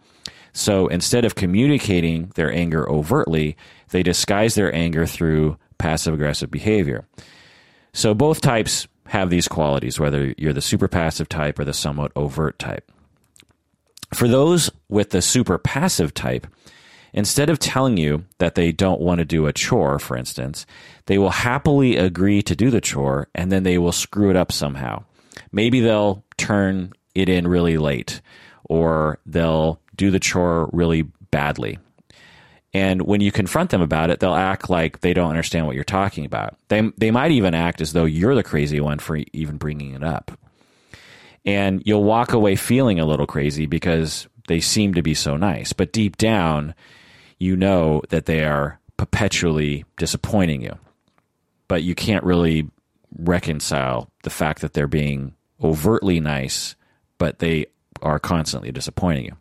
So 0.53 0.87
instead 0.87 1.25
of 1.25 1.35
communicating 1.35 2.31
their 2.35 2.51
anger 2.51 2.89
overtly, 2.89 3.55
they 3.89 4.03
disguise 4.03 4.55
their 4.55 4.73
anger 4.73 5.05
through 5.05 5.57
passive 5.77 6.13
aggressive 6.13 6.49
behavior. 6.49 7.05
So 7.93 8.13
both 8.13 8.41
types 8.41 8.87
have 9.07 9.29
these 9.29 9.47
qualities, 9.47 9.99
whether 9.99 10.33
you're 10.37 10.53
the 10.53 10.61
super 10.61 10.87
passive 10.87 11.29
type 11.29 11.59
or 11.59 11.65
the 11.65 11.73
somewhat 11.73 12.11
overt 12.15 12.59
type. 12.59 12.91
For 14.13 14.27
those 14.27 14.71
with 14.87 15.11
the 15.11 15.21
super 15.21 15.57
passive 15.57 16.13
type, 16.13 16.47
instead 17.13 17.49
of 17.49 17.59
telling 17.59 17.97
you 17.97 18.25
that 18.37 18.55
they 18.55 18.71
don't 18.71 19.01
want 19.01 19.19
to 19.19 19.25
do 19.25 19.47
a 19.47 19.53
chore, 19.53 19.99
for 19.99 20.17
instance, 20.17 20.65
they 21.05 21.17
will 21.17 21.29
happily 21.29 21.97
agree 21.97 22.41
to 22.43 22.55
do 22.55 22.69
the 22.69 22.81
chore 22.81 23.27
and 23.33 23.51
then 23.51 23.63
they 23.63 23.77
will 23.77 23.91
screw 23.91 24.29
it 24.29 24.35
up 24.35 24.51
somehow. 24.51 25.03
Maybe 25.51 25.79
they'll 25.79 26.23
turn 26.37 26.93
it 27.15 27.29
in 27.29 27.47
really 27.47 27.77
late 27.77 28.21
or 28.65 29.19
they'll 29.25 29.79
do 29.95 30.11
the 30.11 30.19
chore 30.19 30.69
really 30.71 31.03
badly. 31.31 31.79
And 32.73 33.01
when 33.01 33.19
you 33.21 33.31
confront 33.31 33.71
them 33.71 33.81
about 33.81 34.11
it, 34.11 34.19
they'll 34.19 34.35
act 34.35 34.69
like 34.69 35.01
they 35.01 35.13
don't 35.13 35.29
understand 35.29 35.65
what 35.65 35.75
you're 35.75 35.83
talking 35.83 36.25
about. 36.25 36.55
They, 36.67 36.91
they 36.97 37.09
might 37.09 37.31
even 37.31 37.55
act 37.55 37.81
as 37.81 37.93
though 37.93 38.05
you're 38.05 38.35
the 38.35 38.43
crazy 38.43 38.79
one 38.79 38.99
for 38.99 39.17
even 39.33 39.57
bringing 39.57 39.93
it 39.93 40.03
up. 40.03 40.37
And 41.45 41.81
you'll 41.85 42.03
walk 42.03 42.33
away 42.33 42.55
feeling 42.55 42.99
a 42.99 43.05
little 43.05 43.25
crazy 43.25 43.65
because 43.65 44.27
they 44.47 44.59
seem 44.59 44.93
to 44.93 45.01
be 45.01 45.15
so 45.15 45.35
nice. 45.35 45.73
But 45.73 45.93
deep 45.93 46.17
down, 46.17 46.75
you 47.39 47.55
know 47.55 48.01
that 48.09 48.25
they 48.25 48.43
are 48.43 48.79
perpetually 48.97 49.85
disappointing 49.97 50.61
you. 50.61 50.77
But 51.67 51.83
you 51.83 51.95
can't 51.95 52.23
really 52.23 52.69
reconcile 53.17 54.09
the 54.23 54.29
fact 54.29 54.61
that 54.61 54.73
they're 54.73 54.87
being 54.87 55.33
overtly 55.63 56.19
nice, 56.19 56.75
but 57.17 57.39
they 57.39 57.67
are 58.01 58.19
constantly 58.19 58.71
disappointing 58.71 59.25
you. 59.25 59.37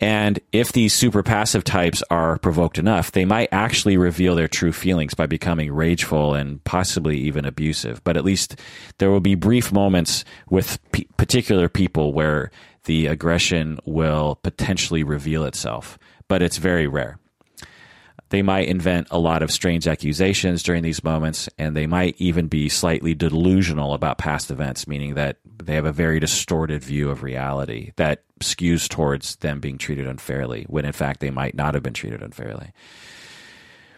And 0.00 0.40
if 0.50 0.72
these 0.72 0.94
super 0.94 1.22
passive 1.22 1.62
types 1.62 2.02
are 2.10 2.38
provoked 2.38 2.78
enough, 2.78 3.12
they 3.12 3.26
might 3.26 3.50
actually 3.52 3.98
reveal 3.98 4.34
their 4.34 4.48
true 4.48 4.72
feelings 4.72 5.12
by 5.12 5.26
becoming 5.26 5.70
rageful 5.72 6.34
and 6.34 6.64
possibly 6.64 7.18
even 7.18 7.44
abusive. 7.44 8.02
But 8.02 8.16
at 8.16 8.24
least 8.24 8.56
there 8.96 9.10
will 9.10 9.20
be 9.20 9.34
brief 9.34 9.72
moments 9.72 10.24
with 10.48 10.78
p- 10.92 11.06
particular 11.18 11.68
people 11.68 12.14
where 12.14 12.50
the 12.84 13.08
aggression 13.08 13.78
will 13.84 14.36
potentially 14.42 15.04
reveal 15.04 15.44
itself, 15.44 15.98
but 16.30 16.42
it's 16.42 16.58
very 16.58 16.86
rare. 16.86 17.18
They 18.28 18.40
might 18.40 18.68
invent 18.68 19.08
a 19.10 19.18
lot 19.18 19.42
of 19.42 19.50
strange 19.50 19.88
accusations 19.88 20.62
during 20.62 20.84
these 20.84 21.02
moments, 21.02 21.48
and 21.58 21.76
they 21.76 21.88
might 21.88 22.14
even 22.18 22.46
be 22.46 22.68
slightly 22.68 23.16
delusional 23.16 23.94
about 23.94 24.18
past 24.18 24.48
events, 24.52 24.86
meaning 24.86 25.14
that 25.14 25.38
they 25.60 25.74
have 25.74 25.86
a 25.86 25.92
very 25.92 26.20
distorted 26.20 26.84
view 26.84 27.10
of 27.10 27.24
reality 27.24 27.90
that 27.96 28.22
skews 28.38 28.88
towards 28.88 29.34
them 29.36 29.58
being 29.58 29.76
treated 29.76 30.06
unfairly, 30.06 30.66
when 30.68 30.84
in 30.84 30.92
fact 30.92 31.18
they 31.18 31.32
might 31.32 31.56
not 31.56 31.74
have 31.74 31.82
been 31.82 31.94
treated 31.94 32.22
unfairly. 32.22 32.70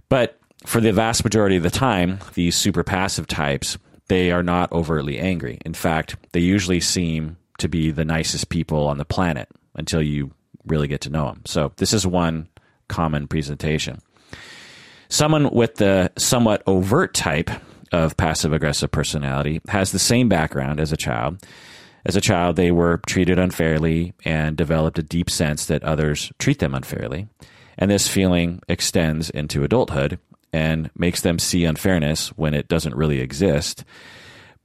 But 0.09 0.41
for 0.65 0.81
the 0.81 0.91
vast 0.91 1.25
majority 1.25 1.57
of 1.57 1.63
the 1.63 1.69
time, 1.69 2.19
these 2.33 2.57
super 2.57 2.83
passive 2.83 3.27
types, 3.27 3.77
they 4.09 4.31
are 4.31 4.43
not 4.43 4.73
overtly 4.73 5.19
angry. 5.19 5.59
In 5.67 5.75
fact, 5.75 6.17
they 6.33 6.41
usually 6.41 6.81
seem 6.81 7.37
to 7.59 7.69
be 7.69 7.91
the 7.91 8.07
nicest 8.07 8.49
people 8.49 8.87
on 8.89 8.97
the 8.97 9.05
planet 9.05 9.51
until 9.75 10.01
you 10.01 10.31
really 10.67 10.89
get 10.89 11.03
to 11.03 11.11
know 11.11 11.27
them. 11.27 11.43
So, 11.47 11.73
this 11.77 11.93
is 11.93 12.07
one 12.07 12.49
common 12.89 13.27
presentation. 13.27 14.01
Someone 15.09 15.51
with 15.51 15.77
the 15.77 16.11
somewhat 16.17 16.63
overt 16.67 17.15
type 17.15 17.51
of 17.93 18.17
passive 18.17 18.53
aggressive 18.53 18.91
personality 18.91 19.61
has 19.69 19.93
the 19.93 19.99
same 19.99 20.29
background 20.29 20.81
as 20.81 20.93
a 20.93 20.97
child. 20.97 21.45
As 22.05 22.17
a 22.17 22.21
child, 22.21 22.57
they 22.57 22.73
were 22.73 23.01
treated 23.07 23.39
unfairly 23.39 24.15
and 24.25 24.57
developed 24.57 24.99
a 24.99 25.03
deep 25.03 25.31
sense 25.31 25.67
that 25.67 25.85
others 25.85 26.33
treat 26.39 26.59
them 26.59 26.75
unfairly. 26.75 27.29
And 27.79 27.91
this 27.91 28.09
feeling 28.09 28.61
extends 28.69 29.31
into 29.31 29.65
adulthood 29.65 30.19
and 30.53 30.91
makes 30.97 31.21
them 31.23 31.39
see 31.39 31.65
unfairness 31.65 32.29
when 32.31 32.55
it 32.55 32.69
doesn't 32.69 32.97
really 32.97 33.21
exist. 33.21 33.85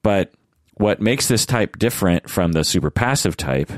But 0.01 0.33
what 0.75 1.01
makes 1.01 1.27
this 1.27 1.45
type 1.45 1.77
different 1.77 2.29
from 2.29 2.51
the 2.51 2.63
super 2.63 2.89
passive 2.89 3.37
type 3.37 3.71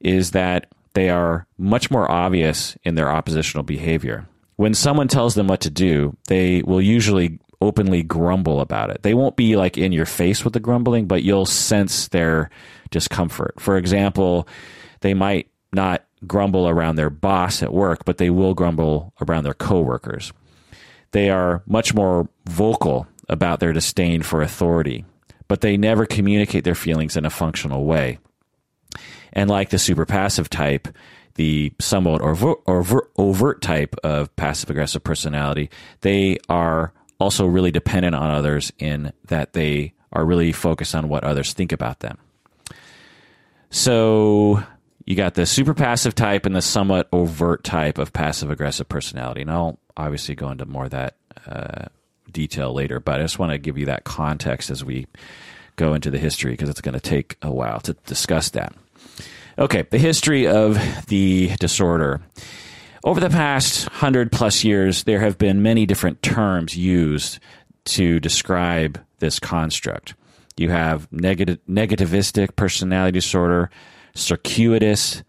is 0.00 0.32
that 0.32 0.66
they 0.98 1.08
are 1.08 1.46
much 1.56 1.90
more 1.90 2.10
obvious 2.10 2.76
in 2.82 2.94
their 2.94 3.10
oppositional 3.10 3.62
behavior 3.62 4.26
when 4.58 4.74
someone 4.74 5.06
tells 5.06 5.36
them 5.36 5.46
what 5.46 5.60
to 5.60 5.70
do, 5.70 6.16
they 6.26 6.62
will 6.62 6.82
usually 6.82 7.38
openly 7.60 8.02
grumble 8.02 8.60
about 8.60 8.90
it. 8.90 9.04
They 9.04 9.14
won't 9.14 9.36
be 9.36 9.54
like 9.54 9.78
in 9.78 9.92
your 9.92 10.04
face 10.04 10.44
with 10.44 10.52
the 10.52 10.60
grumbling, 10.60 11.06
but 11.06 11.22
you'll 11.22 11.46
sense 11.46 12.08
their 12.08 12.50
discomfort. 12.90 13.54
For 13.60 13.76
example, 13.76 14.48
they 15.00 15.14
might 15.14 15.48
not 15.72 16.04
grumble 16.26 16.68
around 16.68 16.96
their 16.96 17.08
boss 17.08 17.62
at 17.62 17.72
work, 17.72 18.04
but 18.04 18.18
they 18.18 18.30
will 18.30 18.52
grumble 18.52 19.12
around 19.20 19.44
their 19.44 19.54
coworkers. 19.54 20.32
They 21.12 21.30
are 21.30 21.62
much 21.66 21.94
more 21.94 22.28
vocal 22.46 23.06
about 23.28 23.60
their 23.60 23.72
disdain 23.72 24.22
for 24.22 24.42
authority, 24.42 25.04
but 25.46 25.60
they 25.60 25.76
never 25.76 26.04
communicate 26.04 26.64
their 26.64 26.74
feelings 26.74 27.16
in 27.16 27.24
a 27.24 27.30
functional 27.30 27.84
way. 27.84 28.18
And 29.38 29.48
like 29.48 29.70
the 29.70 29.78
super 29.78 30.04
passive 30.04 30.50
type, 30.50 30.88
the 31.36 31.72
somewhat 31.78 32.20
overt, 32.22 33.08
overt 33.16 33.62
type 33.62 33.94
of 34.02 34.34
passive 34.34 34.68
aggressive 34.68 35.04
personality, 35.04 35.70
they 36.00 36.38
are 36.48 36.92
also 37.20 37.46
really 37.46 37.70
dependent 37.70 38.16
on 38.16 38.32
others 38.32 38.72
in 38.80 39.12
that 39.26 39.52
they 39.52 39.92
are 40.12 40.24
really 40.24 40.50
focused 40.50 40.92
on 40.92 41.08
what 41.08 41.22
others 41.22 41.52
think 41.52 41.70
about 41.70 42.00
them. 42.00 42.18
So 43.70 44.60
you 45.06 45.14
got 45.14 45.34
the 45.34 45.46
super 45.46 45.72
passive 45.72 46.16
type 46.16 46.44
and 46.44 46.56
the 46.56 46.60
somewhat 46.60 47.08
overt 47.12 47.62
type 47.62 47.98
of 47.98 48.12
passive 48.12 48.50
aggressive 48.50 48.88
personality. 48.88 49.42
And 49.42 49.52
I'll 49.52 49.78
obviously 49.96 50.34
go 50.34 50.50
into 50.50 50.66
more 50.66 50.86
of 50.86 50.90
that 50.90 51.14
uh, 51.46 51.84
detail 52.32 52.72
later, 52.72 52.98
but 52.98 53.20
I 53.20 53.22
just 53.22 53.38
want 53.38 53.52
to 53.52 53.58
give 53.58 53.78
you 53.78 53.86
that 53.86 54.02
context 54.02 54.68
as 54.68 54.84
we 54.84 55.06
go 55.76 55.94
into 55.94 56.10
the 56.10 56.18
history 56.18 56.54
because 56.54 56.68
it's 56.68 56.80
going 56.80 56.94
to 56.94 57.00
take 57.00 57.36
a 57.40 57.52
while 57.52 57.78
to 57.82 57.92
discuss 58.04 58.50
that. 58.50 58.74
Okay, 59.58 59.82
the 59.90 59.98
history 59.98 60.46
of 60.46 60.78
the 61.06 61.50
disorder. 61.58 62.20
Over 63.02 63.18
the 63.18 63.28
past 63.28 63.88
hundred 63.88 64.30
plus 64.30 64.62
years, 64.62 65.02
there 65.02 65.18
have 65.18 65.36
been 65.36 65.62
many 65.62 65.84
different 65.84 66.22
terms 66.22 66.76
used 66.76 67.40
to 67.86 68.20
describe 68.20 69.00
this 69.18 69.40
construct. 69.40 70.14
You 70.56 70.70
have 70.70 71.10
negative, 71.12 71.58
negativistic 71.68 72.54
personality 72.54 73.18
disorder, 73.18 73.70
circuitous 74.14 75.24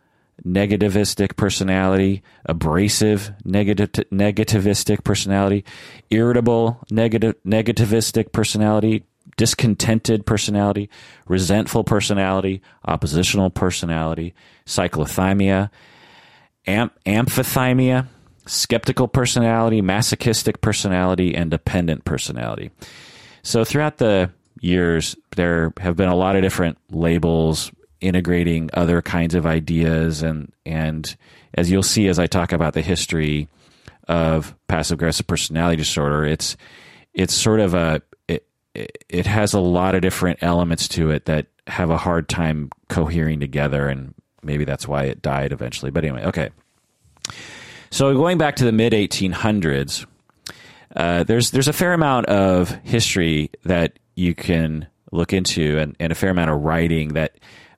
negativistic 0.45 1.35
personality, 1.35 2.23
abrasive 2.45 3.31
negative, 3.43 3.91
negativistic 4.11 5.03
personality, 5.03 5.65
irritable 6.09 6.79
negative, 6.91 7.35
negativistic 7.45 8.31
personality, 8.31 9.03
discontented 9.37 10.25
personality, 10.25 10.89
resentful 11.27 11.83
personality, 11.83 12.61
oppositional 12.85 13.49
personality, 13.49 14.33
cyclothymia, 14.65 15.69
am- 16.67 16.91
amphithymia, 17.05 18.07
skeptical 18.45 19.07
personality, 19.07 19.81
masochistic 19.81 20.61
personality, 20.61 21.35
and 21.35 21.51
dependent 21.51 22.05
personality. 22.05 22.71
So 23.43 23.63
throughout 23.63 23.97
the 23.97 24.31
years, 24.59 25.15
there 25.35 25.73
have 25.79 25.95
been 25.95 26.09
a 26.09 26.15
lot 26.15 26.35
of 26.35 26.41
different 26.41 26.77
labels 26.89 27.71
integrating 28.01 28.69
other 28.73 29.01
kinds 29.01 29.35
of 29.35 29.45
ideas 29.45 30.23
and 30.23 30.53
and 30.65 31.17
as 31.53 31.69
you'll 31.69 31.83
see 31.83 32.07
as 32.07 32.17
I 32.17 32.27
talk 32.27 32.53
about 32.53 32.73
the 32.73 32.81
history 32.81 33.49
of 34.07 34.55
passive 34.67 34.95
aggressive 34.95 35.27
personality 35.27 35.77
disorder, 35.77 36.25
it's 36.25 36.55
it's 37.13 37.33
sort 37.33 37.59
of 37.59 37.73
a 37.73 38.01
it, 39.09 39.25
has 39.25 39.53
a 39.53 39.59
lot 39.59 39.95
of 39.95 40.01
different 40.01 40.39
elements 40.41 40.87
to 40.89 41.11
it 41.11 41.25
that 41.25 41.47
have 41.67 41.89
a 41.89 41.97
hard 41.97 42.29
time 42.29 42.69
cohering 42.87 43.39
together 43.39 43.87
and 43.87 44.13
maybe 44.43 44.65
that's 44.65 44.87
why 44.87 45.03
it 45.03 45.21
died 45.21 45.51
eventually. 45.51 45.91
But 45.91 46.03
anyway, 46.03 46.25
okay. 46.25 46.49
So 47.91 48.13
going 48.13 48.37
back 48.37 48.55
to 48.57 48.65
the 48.65 48.71
mid 48.71 48.93
1800s, 48.93 50.05
uh, 50.95 51.23
there's 51.23 51.51
there's 51.51 51.67
a 51.67 51.73
fair 51.73 51.93
amount 51.93 52.27
of 52.27 52.69
history 52.83 53.51
that 53.63 53.99
you 54.15 54.35
can 54.35 54.87
look 55.11 55.33
into, 55.33 55.77
and, 55.77 55.95
and 55.99 56.11
a 56.11 56.15
fair 56.15 56.29
amount 56.29 56.51
of 56.51 56.61
writing 56.61 57.13
that 57.13 57.35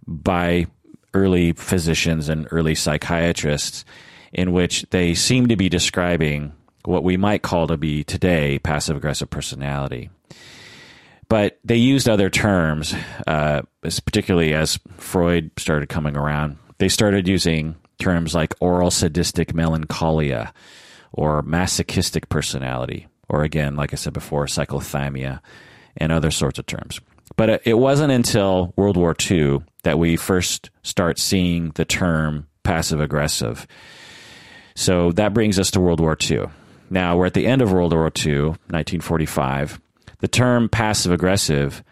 by 0.08 0.68
early 1.14 1.54
physicians 1.54 2.30
and 2.30 2.48
early 2.52 2.76
psychiatrists, 2.76 3.86
in 4.34 4.52
which 4.54 4.86
they 4.92 5.14
seem 5.14 5.48
to 5.48 5.56
be 5.56 5.70
describing 5.70 6.54
what 6.86 7.04
we 7.04 7.18
might 7.18 7.42
call 7.42 7.68
to 7.68 7.78
be 7.78 8.04
today 8.04 8.60
passive 8.60 8.98
aggressive 8.98 9.30
personality. 9.30 10.10
But 11.32 11.62
they 11.64 11.78
used 11.78 12.10
other 12.10 12.30
terms, 12.30 12.94
uh, 13.26 13.62
particularly 13.82 14.54
as 14.54 14.78
Freud 14.98 15.52
started 15.58 15.88
coming 15.88 16.18
around. 16.18 16.58
They 16.78 16.90
started 16.90 17.26
using 17.26 17.78
terms 18.00 18.36
like 18.36 18.54
oral 18.60 18.92
sadistic 18.92 19.54
melancholia 19.54 20.54
or 21.14 21.42
masochistic 21.44 22.28
personality, 22.28 23.08
or 23.30 23.44
again, 23.44 23.78
like 23.78 23.94
I 23.94 23.96
said 23.96 24.12
before, 24.12 24.46
cyclothymia 24.48 25.40
and 25.96 26.12
other 26.12 26.32
sorts 26.32 26.60
of 26.60 26.66
terms. 26.66 27.00
But 27.38 27.62
it 27.66 27.78
wasn't 27.78 28.12
until 28.12 28.74
World 28.76 28.98
War 28.98 29.16
II 29.18 29.60
that 29.84 29.98
we 29.98 30.18
first 30.18 30.70
start 30.84 31.18
seeing 31.18 31.70
the 31.76 31.86
term 31.86 32.48
passive 32.64 33.00
aggressive. 33.00 33.68
So 34.76 35.14
that 35.14 35.34
brings 35.34 35.60
us 35.60 35.72
to 35.72 35.80
World 35.80 36.02
War 36.02 36.18
II. 36.30 36.48
Now 36.90 37.16
we're 37.16 37.28
at 37.28 37.36
the 37.36 37.48
end 37.48 37.62
of 37.62 37.72
World 37.72 37.94
War 37.94 38.12
II, 38.26 38.48
1945. 38.68 39.80
The 40.22 40.28
term 40.28 40.70
passive 40.70 41.12
aggressive 41.12 41.84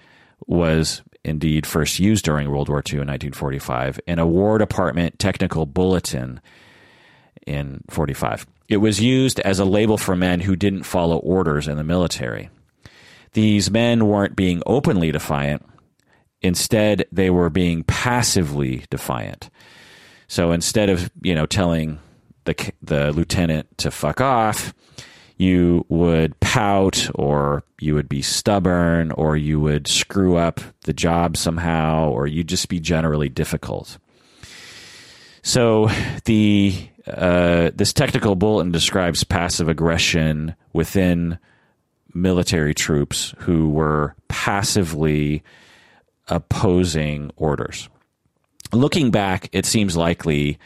was 0.47 1.01
indeed 1.23 1.65
first 1.65 1.99
used 1.99 2.25
during 2.25 2.49
World 2.49 2.69
War 2.69 2.79
II 2.79 3.01
in 3.01 3.07
1945 3.07 3.99
in 4.07 4.19
a 4.19 4.27
War 4.27 4.57
Department 4.57 5.19
technical 5.19 5.65
bulletin 5.65 6.39
in 7.45 7.83
45. 7.89 8.47
It 8.67 8.77
was 8.77 9.01
used 9.01 9.39
as 9.41 9.59
a 9.59 9.65
label 9.65 9.97
for 9.97 10.15
men 10.15 10.41
who 10.41 10.55
didn't 10.55 10.83
follow 10.83 11.17
orders 11.17 11.67
in 11.67 11.77
the 11.77 11.83
military. 11.83 12.49
These 13.33 13.69
men 13.71 14.07
weren't 14.07 14.35
being 14.35 14.61
openly 14.65 15.11
defiant. 15.11 15.65
Instead, 16.41 17.05
they 17.11 17.29
were 17.29 17.49
being 17.49 17.83
passively 17.83 18.85
defiant. 18.89 19.49
So 20.27 20.51
instead 20.51 20.89
of, 20.89 21.11
you 21.21 21.33
know, 21.33 21.45
telling 21.45 21.99
the 22.45 22.71
the 22.81 23.11
lieutenant 23.11 23.77
to 23.79 23.91
fuck 23.91 24.21
off, 24.21 24.73
you 25.39 25.85
would 25.87 26.37
pout 26.41 27.09
or 27.15 27.63
you 27.79 27.95
would 27.95 28.09
be 28.09 28.21
stubborn 28.21 29.09
or 29.11 29.37
you 29.37 29.59
would 29.59 29.87
screw 29.87 30.35
up 30.35 30.59
the 30.83 30.93
job 30.93 31.37
somehow 31.37 32.09
or 32.09 32.27
you'd 32.27 32.49
just 32.49 32.67
be 32.67 32.79
generally 32.79 33.29
difficult. 33.29 33.97
So 35.41 35.89
the 36.25 36.75
uh, 37.07 37.71
this 37.73 37.93
technical 37.93 38.35
bulletin 38.35 38.71
describes 38.71 39.23
passive 39.23 39.69
aggression 39.69 40.55
within 40.73 41.39
military 42.13 42.73
troops 42.73 43.33
who 43.39 43.69
were 43.69 44.15
passively 44.27 45.41
opposing 46.27 47.31
orders. 47.37 47.89
Looking 48.73 49.09
back, 49.09 49.49
it 49.53 49.65
seems 49.65 49.95
likely 49.95 50.59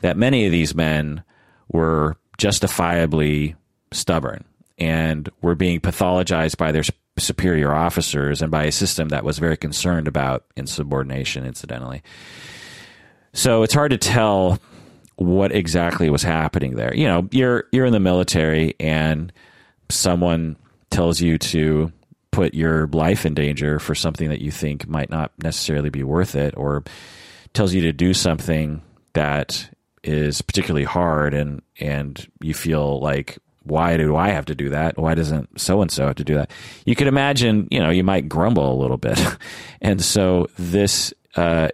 that 0.00 0.18
many 0.18 0.44
of 0.44 0.52
these 0.52 0.74
men 0.74 1.24
were 1.72 2.16
justifiably 2.36 3.56
stubborn 3.92 4.44
and 4.78 5.28
were 5.42 5.54
being 5.54 5.80
pathologized 5.80 6.56
by 6.56 6.72
their 6.72 6.84
superior 7.18 7.72
officers 7.72 8.42
and 8.42 8.50
by 8.50 8.64
a 8.64 8.72
system 8.72 9.08
that 9.08 9.24
was 9.24 9.38
very 9.38 9.56
concerned 9.56 10.06
about 10.06 10.44
insubordination, 10.56 11.44
incidentally. 11.44 12.02
So 13.32 13.62
it's 13.62 13.74
hard 13.74 13.90
to 13.90 13.98
tell 13.98 14.58
what 15.16 15.52
exactly 15.52 16.10
was 16.10 16.22
happening 16.22 16.76
there. 16.76 16.94
You 16.94 17.06
know, 17.06 17.28
you're 17.32 17.64
you're 17.72 17.86
in 17.86 17.92
the 17.92 18.00
military 18.00 18.74
and 18.78 19.32
someone 19.88 20.56
tells 20.90 21.20
you 21.20 21.38
to 21.38 21.92
put 22.30 22.54
your 22.54 22.86
life 22.88 23.26
in 23.26 23.34
danger 23.34 23.78
for 23.78 23.94
something 23.94 24.28
that 24.28 24.40
you 24.40 24.50
think 24.50 24.86
might 24.86 25.10
not 25.10 25.32
necessarily 25.42 25.90
be 25.90 26.04
worth 26.04 26.36
it 26.36 26.54
or 26.56 26.84
tells 27.52 27.74
you 27.74 27.80
to 27.82 27.92
do 27.92 28.14
something 28.14 28.80
that 29.14 29.68
is 30.04 30.40
particularly 30.40 30.84
hard 30.84 31.34
and 31.34 31.62
and 31.80 32.30
you 32.40 32.54
feel 32.54 33.00
like 33.00 33.38
why 33.68 33.96
do 33.96 34.16
I 34.16 34.30
have 34.30 34.46
to 34.46 34.54
do 34.54 34.70
that? 34.70 34.98
Why 34.98 35.14
doesn't 35.14 35.60
so 35.60 35.82
and 35.82 35.90
so 35.90 36.06
have 36.06 36.16
to 36.16 36.24
do 36.24 36.34
that? 36.34 36.50
You 36.84 36.94
could 36.94 37.06
imagine, 37.06 37.68
you 37.70 37.80
know, 37.80 37.90
you 37.90 38.04
might 38.04 38.28
grumble 38.28 38.72
a 38.72 38.80
little 38.80 38.96
bit, 38.96 39.20
and 39.80 40.02
so 40.02 40.48
this 40.58 41.12
uh, 41.36 41.68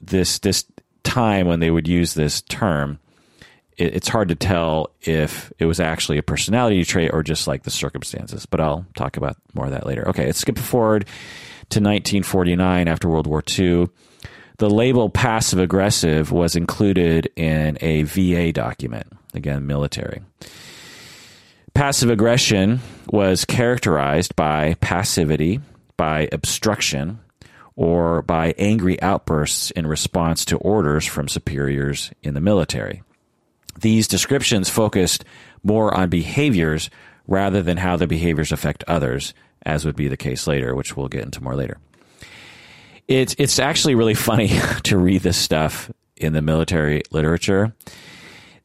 this 0.00 0.38
this 0.40 0.64
time 1.02 1.46
when 1.46 1.60
they 1.60 1.70
would 1.70 1.86
use 1.86 2.14
this 2.14 2.42
term, 2.42 2.98
it, 3.76 3.94
it's 3.94 4.08
hard 4.08 4.28
to 4.28 4.34
tell 4.34 4.90
if 5.02 5.52
it 5.58 5.66
was 5.66 5.80
actually 5.80 6.18
a 6.18 6.22
personality 6.22 6.84
trait 6.84 7.10
or 7.12 7.22
just 7.22 7.46
like 7.46 7.62
the 7.62 7.70
circumstances. 7.70 8.46
But 8.46 8.60
I'll 8.60 8.86
talk 8.96 9.16
about 9.16 9.36
more 9.54 9.66
of 9.66 9.70
that 9.72 9.86
later. 9.86 10.08
Okay, 10.08 10.26
let's 10.26 10.38
skip 10.38 10.58
forward 10.58 11.06
to 11.70 11.80
1949 11.80 12.88
after 12.88 13.08
World 13.08 13.26
War 13.26 13.42
II. 13.58 13.88
The 14.58 14.70
label 14.70 15.10
passive 15.10 15.58
aggressive 15.58 16.30
was 16.30 16.54
included 16.54 17.30
in 17.34 17.76
a 17.80 18.04
VA 18.04 18.52
document, 18.52 19.06
again, 19.34 19.66
military. 19.66 20.22
Passive 21.74 22.08
aggression 22.08 22.80
was 23.08 23.44
characterized 23.44 24.36
by 24.36 24.74
passivity, 24.80 25.60
by 25.96 26.28
obstruction, 26.30 27.18
or 27.74 28.22
by 28.22 28.54
angry 28.56 29.00
outbursts 29.02 29.72
in 29.72 29.86
response 29.86 30.44
to 30.44 30.56
orders 30.58 31.04
from 31.04 31.26
superiors 31.26 32.12
in 32.22 32.34
the 32.34 32.40
military. 32.40 33.02
These 33.80 34.06
descriptions 34.06 34.70
focused 34.70 35.24
more 35.64 35.92
on 35.92 36.10
behaviors 36.10 36.90
rather 37.26 37.60
than 37.60 37.76
how 37.76 37.96
the 37.96 38.06
behaviors 38.06 38.52
affect 38.52 38.84
others, 38.86 39.34
as 39.66 39.84
would 39.84 39.96
be 39.96 40.06
the 40.06 40.16
case 40.16 40.46
later, 40.46 40.76
which 40.76 40.96
we'll 40.96 41.08
get 41.08 41.24
into 41.24 41.42
more 41.42 41.56
later. 41.56 41.78
It's 43.08 43.34
it's 43.36 43.58
actually 43.58 43.96
really 43.96 44.14
funny 44.30 44.60
to 44.84 44.96
read 44.96 45.22
this 45.22 45.36
stuff 45.36 45.90
in 46.16 46.34
the 46.34 46.42
military 46.42 47.02
literature. 47.10 47.74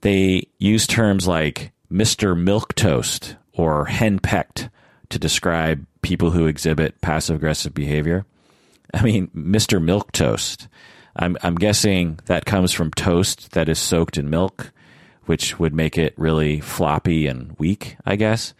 They 0.01 0.47
use 0.59 0.85
terms 0.85 1.27
like 1.27 1.71
Mr. 1.91 2.37
Milquetoast 2.37 3.35
or 3.53 3.85
henpecked 3.87 4.69
to 5.09 5.19
describe 5.19 5.85
people 6.01 6.31
who 6.31 6.45
exhibit 6.45 7.01
passive 7.01 7.37
aggressive 7.37 7.73
behavior. 7.73 8.25
I 8.93 9.03
mean, 9.03 9.27
Mr. 9.35 9.83
Milquetoast. 9.83 10.67
I'm, 11.15 11.37
I'm 11.43 11.55
guessing 11.55 12.19
that 12.25 12.45
comes 12.45 12.71
from 12.71 12.91
toast 12.91 13.51
that 13.51 13.67
is 13.67 13.79
soaked 13.79 14.17
in 14.17 14.29
milk, 14.29 14.71
which 15.25 15.59
would 15.59 15.73
make 15.73 15.97
it 15.97 16.13
really 16.17 16.59
floppy 16.61 17.27
and 17.27 17.55
weak, 17.59 17.97
I 18.05 18.15
guess. 18.15 18.53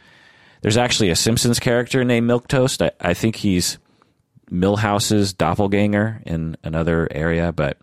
There's 0.62 0.78
actually 0.78 1.10
a 1.10 1.16
Simpsons 1.16 1.60
character 1.60 2.04
named 2.04 2.30
Milquetoast. 2.30 2.86
I, 2.86 3.10
I 3.10 3.14
think 3.14 3.38
he's 3.38 3.78
Milhouse's 4.52 5.32
doppelganger 5.34 6.22
in 6.26 6.58
another 6.64 7.08
area, 7.12 7.52
but 7.52 7.78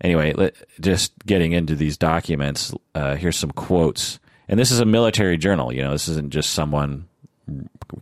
anyway, 0.00 0.32
let, 0.34 0.54
just 0.80 1.12
getting 1.26 1.52
into 1.52 1.74
these 1.74 1.96
documents, 1.96 2.72
uh, 2.94 3.16
here's 3.16 3.36
some 3.36 3.50
quotes 3.50 4.20
and 4.48 4.58
this 4.58 4.70
is 4.70 4.80
a 4.80 4.86
military 4.86 5.36
journal. 5.36 5.72
You 5.72 5.82
know, 5.82 5.92
this 5.92 6.08
isn't 6.08 6.30
just 6.30 6.50
someone 6.50 7.08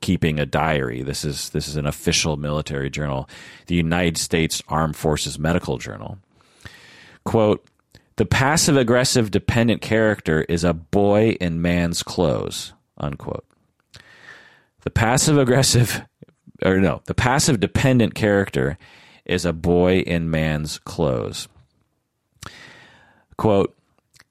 keeping 0.00 0.38
a 0.38 0.46
diary. 0.46 1.02
This 1.02 1.24
is 1.24 1.50
this 1.50 1.68
is 1.68 1.76
an 1.76 1.86
official 1.86 2.36
military 2.36 2.90
journal, 2.90 3.28
the 3.66 3.74
United 3.74 4.16
States 4.16 4.62
Armed 4.68 4.96
Forces 4.96 5.38
Medical 5.38 5.78
Journal. 5.78 6.18
Quote: 7.24 7.66
The 8.16 8.26
passive 8.26 8.76
aggressive 8.76 9.30
dependent 9.30 9.82
character 9.82 10.42
is 10.42 10.64
a 10.64 10.72
boy 10.72 11.30
in 11.40 11.60
man's 11.60 12.02
clothes. 12.02 12.72
Unquote. 12.98 13.44
The 14.82 14.90
passive 14.90 15.36
aggressive, 15.36 16.02
or 16.64 16.78
no, 16.78 17.02
the 17.06 17.14
passive 17.14 17.58
dependent 17.58 18.14
character 18.14 18.78
is 19.24 19.44
a 19.44 19.52
boy 19.52 19.98
in 19.98 20.30
man's 20.30 20.78
clothes. 20.78 21.48
Quote, 23.36 23.75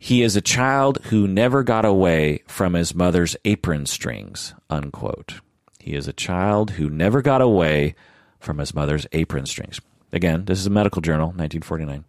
he 0.05 0.21
is 0.21 0.35
a 0.35 0.41
child 0.41 0.99
who 1.05 1.27
never 1.27 1.63
got 1.63 1.83
away 1.83 2.43
from 2.45 2.75
his 2.75 2.93
mother's 2.93 3.35
apron 3.43 3.87
strings, 3.87 4.53
unquote. 4.69 5.39
He 5.79 5.95
is 5.95 6.07
a 6.07 6.13
child 6.13 6.69
who 6.69 6.91
never 6.91 7.23
got 7.23 7.41
away 7.41 7.95
from 8.39 8.59
his 8.59 8.75
mother's 8.75 9.07
apron 9.13 9.47
strings. 9.47 9.81
Again, 10.13 10.45
this 10.45 10.59
is 10.59 10.67
a 10.67 10.69
medical 10.69 11.01
journal, 11.01 11.29
1949. 11.29 12.03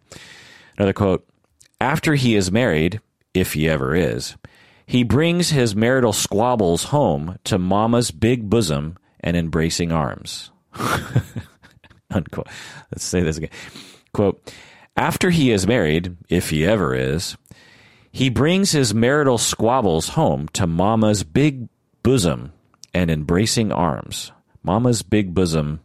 Another 0.77 0.93
quote 0.93 1.27
After 1.81 2.13
he 2.13 2.35
is 2.35 2.51
married, 2.51 3.01
if 3.33 3.53
he 3.53 3.67
ever 3.67 3.95
is, 3.95 4.35
he 4.85 5.01
brings 5.01 5.49
his 5.49 5.75
marital 5.75 6.13
squabbles 6.13 6.83
home 6.83 7.39
to 7.45 7.57
Mama's 7.57 8.11
big 8.11 8.47
bosom 8.47 8.99
and 9.21 9.35
embracing 9.35 9.91
arms. 9.91 10.51
Unquote. 12.11 12.47
Let's 12.91 13.05
say 13.05 13.21
this 13.21 13.37
again. 13.37 13.49
Quote 14.13 14.53
After 14.95 15.31
he 15.31 15.49
is 15.49 15.65
married, 15.65 16.15
if 16.29 16.51
he 16.51 16.63
ever 16.63 16.93
is, 16.93 17.35
he 18.17 18.29
brings 18.29 18.71
his 18.71 18.95
marital 18.95 19.37
squabbles 19.37 20.09
home 20.09 20.47
to 20.47 20.65
Mama's 20.65 21.23
big 21.23 21.69
bosom 22.01 22.51
and 22.91 23.11
embracing 23.11 23.71
arms. 23.71 24.31
Mama's 24.63 25.03
big 25.03 25.35
bosom. 25.35 25.81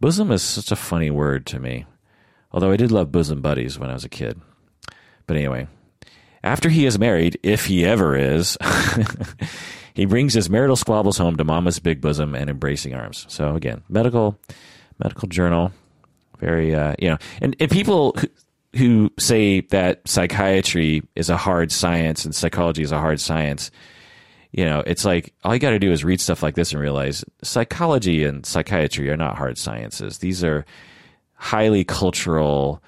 Bosom 0.00 0.32
is 0.32 0.42
such 0.42 0.72
a 0.72 0.76
funny 0.76 1.08
word 1.08 1.46
to 1.46 1.60
me. 1.60 1.86
Although 2.50 2.72
I 2.72 2.76
did 2.76 2.90
love 2.90 3.12
bosom 3.12 3.42
buddies 3.42 3.78
when 3.78 3.90
I 3.90 3.92
was 3.92 4.04
a 4.04 4.08
kid. 4.08 4.40
But 5.28 5.36
anyway, 5.36 5.68
after 6.42 6.68
he 6.68 6.84
is 6.84 6.98
married, 6.98 7.38
if 7.44 7.66
he 7.66 7.84
ever 7.86 8.16
is, 8.16 8.58
he 9.94 10.04
brings 10.04 10.34
his 10.34 10.50
marital 10.50 10.74
squabbles 10.74 11.16
home 11.16 11.36
to 11.36 11.44
Mama's 11.44 11.78
big 11.78 12.00
bosom 12.00 12.34
and 12.34 12.50
embracing 12.50 12.92
arms. 12.92 13.24
So 13.28 13.54
again, 13.54 13.84
medical 13.88 14.36
medical 14.98 15.28
journal, 15.28 15.70
very 16.40 16.74
uh, 16.74 16.96
you 16.98 17.10
know, 17.10 17.18
and, 17.40 17.54
and 17.60 17.70
people 17.70 18.16
who 18.76 19.10
say 19.18 19.60
that 19.60 20.06
psychiatry 20.06 21.02
is 21.14 21.30
a 21.30 21.36
hard 21.36 21.72
science 21.72 22.24
and 22.24 22.34
psychology 22.34 22.82
is 22.82 22.92
a 22.92 22.98
hard 22.98 23.20
science, 23.20 23.70
you 24.52 24.64
know, 24.64 24.82
it's 24.86 25.04
like 25.04 25.34
all 25.44 25.54
you 25.54 25.60
got 25.60 25.70
to 25.70 25.78
do 25.78 25.92
is 25.92 26.04
read 26.04 26.20
stuff 26.20 26.42
like 26.42 26.54
this 26.54 26.72
and 26.72 26.80
realize 26.80 27.24
psychology 27.42 28.24
and 28.24 28.46
psychiatry 28.46 29.10
are 29.10 29.16
not 29.16 29.36
hard 29.36 29.58
sciences. 29.58 30.18
These 30.18 30.42
are 30.44 30.64
highly 31.34 31.84
cultural 31.84 32.82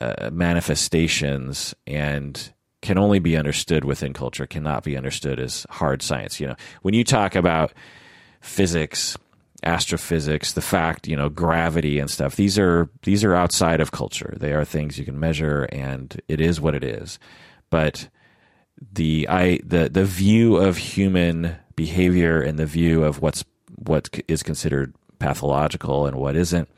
uh, 0.00 0.30
manifestations 0.32 1.74
and 1.86 2.52
can 2.80 2.98
only 2.98 3.20
be 3.20 3.36
understood 3.36 3.84
within 3.84 4.12
culture, 4.12 4.46
cannot 4.46 4.82
be 4.82 4.96
understood 4.96 5.38
as 5.38 5.64
hard 5.70 6.02
science. 6.02 6.40
You 6.40 6.48
know, 6.48 6.56
when 6.82 6.94
you 6.94 7.04
talk 7.04 7.36
about 7.36 7.72
physics 8.40 9.16
astrophysics, 9.62 10.52
the 10.52 10.60
fact, 10.60 11.06
you 11.06 11.16
know, 11.16 11.28
gravity 11.28 11.98
and 11.98 12.10
stuff. 12.10 12.36
These 12.36 12.58
are 12.58 12.88
these 13.02 13.24
are 13.24 13.34
outside 13.34 13.80
of 13.80 13.92
culture. 13.92 14.34
They 14.38 14.52
are 14.52 14.64
things 14.64 14.98
you 14.98 15.04
can 15.04 15.18
measure 15.18 15.64
and 15.72 16.20
it 16.28 16.40
is 16.40 16.60
what 16.60 16.74
it 16.74 16.84
is. 16.84 17.18
But 17.70 18.08
the 18.92 19.26
I 19.28 19.60
the 19.64 19.88
the 19.88 20.04
view 20.04 20.56
of 20.56 20.76
human 20.76 21.56
behavior 21.76 22.40
and 22.40 22.58
the 22.58 22.66
view 22.66 23.04
of 23.04 23.22
what's 23.22 23.44
what 23.76 24.20
is 24.28 24.42
considered 24.42 24.94
pathological 25.18 26.06
and 26.06 26.16
what 26.16 26.36
isn't 26.36 26.68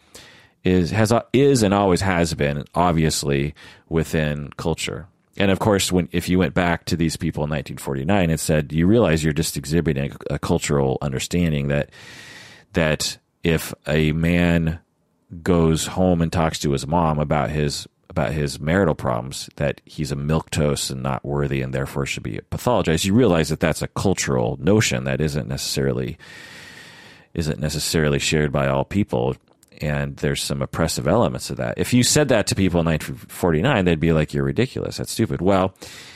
is 0.65 0.91
has 0.91 1.13
is 1.33 1.63
and 1.63 1.75
always 1.75 2.01
has 2.01 2.35
been 2.35 2.65
obviously 2.75 3.55
within 3.89 4.51
culture. 4.57 5.07
And 5.37 5.51
of 5.51 5.59
course, 5.59 5.91
when 5.91 6.09
if 6.13 6.29
you 6.29 6.39
went 6.39 6.55
back 6.55 6.85
to 6.87 6.97
these 6.97 7.17
people 7.17 7.45
in 7.45 7.51
1949 7.51 8.31
and 8.31 8.41
said, 8.41 8.73
you 8.73 8.87
realize 8.87 9.25
you're 9.25 9.33
just 9.33 9.57
exhibiting 9.57 10.13
a, 10.31 10.35
a 10.35 10.39
cultural 10.39 10.99
understanding 11.03 11.69
that 11.69 11.91
that 12.75 13.19
if 13.43 13.75
a 13.87 14.13
man 14.13 14.81
goes 15.43 15.87
home 15.87 16.23
and 16.23 16.33
talks 16.33 16.59
to 16.61 16.73
his 16.73 16.87
mom 16.87 17.19
about 17.19 17.51
his 17.51 17.89
about 18.09 18.33
his 18.33 18.61
marital 18.61 18.95
problems 18.95 19.51
that 19.57 19.81
he's 19.85 20.13
a 20.13 20.17
milquetoast 20.17 20.91
and 20.91 21.03
not 21.03 21.25
worthy 21.25 21.61
and 21.61 21.75
therefore 21.75 22.07
should 22.07 22.23
be 22.23 22.39
pathologized 22.53 23.05
you 23.05 23.13
realize 23.13 23.49
that 23.49 23.59
that's 23.59 23.83
a 23.83 23.89
cultural 23.89 24.57
notion 24.61 25.03
that 25.03 25.21
isn't 25.21 25.49
necessarily 25.49 26.17
isn't 27.35 27.61
necessarily 27.61 28.19
shared 28.19 28.53
by 28.53 28.69
all 28.69 28.85
people. 28.85 29.37
And 29.81 30.17
there's 30.19 30.41
some 30.41 30.63
oppressive 30.63 31.09
elements 31.09 31.51
of 31.51 31.57
that. 31.57 31.79
If 31.79 31.93
you 31.93 32.05
said 32.05 32.29
that 32.29 32.47
to 32.47 32.55
people 32.55 32.81
in 32.81 32.87
1949 32.87 33.85
they'd 33.85 33.99
be 33.99 34.13
like 34.13 34.33
you're 34.33 34.45
ridiculous. 34.45 34.97
That's 34.97 35.11
stupid. 35.11 35.43
Well 35.43 35.75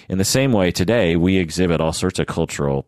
in 0.08 0.18
the 0.18 0.24
same 0.24 0.52
way 0.52 0.70
today 0.70 1.16
we 1.16 1.36
exhibit 1.36 1.80
all 1.80 1.92
sorts 1.92 2.20
of 2.20 2.28
cultural 2.28 2.86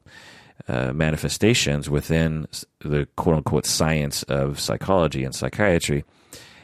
uh, 0.68 0.92
manifestations 0.92 1.88
within 1.88 2.46
the 2.80 3.06
quote 3.16 3.36
unquote 3.36 3.66
science 3.66 4.22
of 4.24 4.58
psychology 4.60 5.24
and 5.24 5.34
psychiatry. 5.34 6.04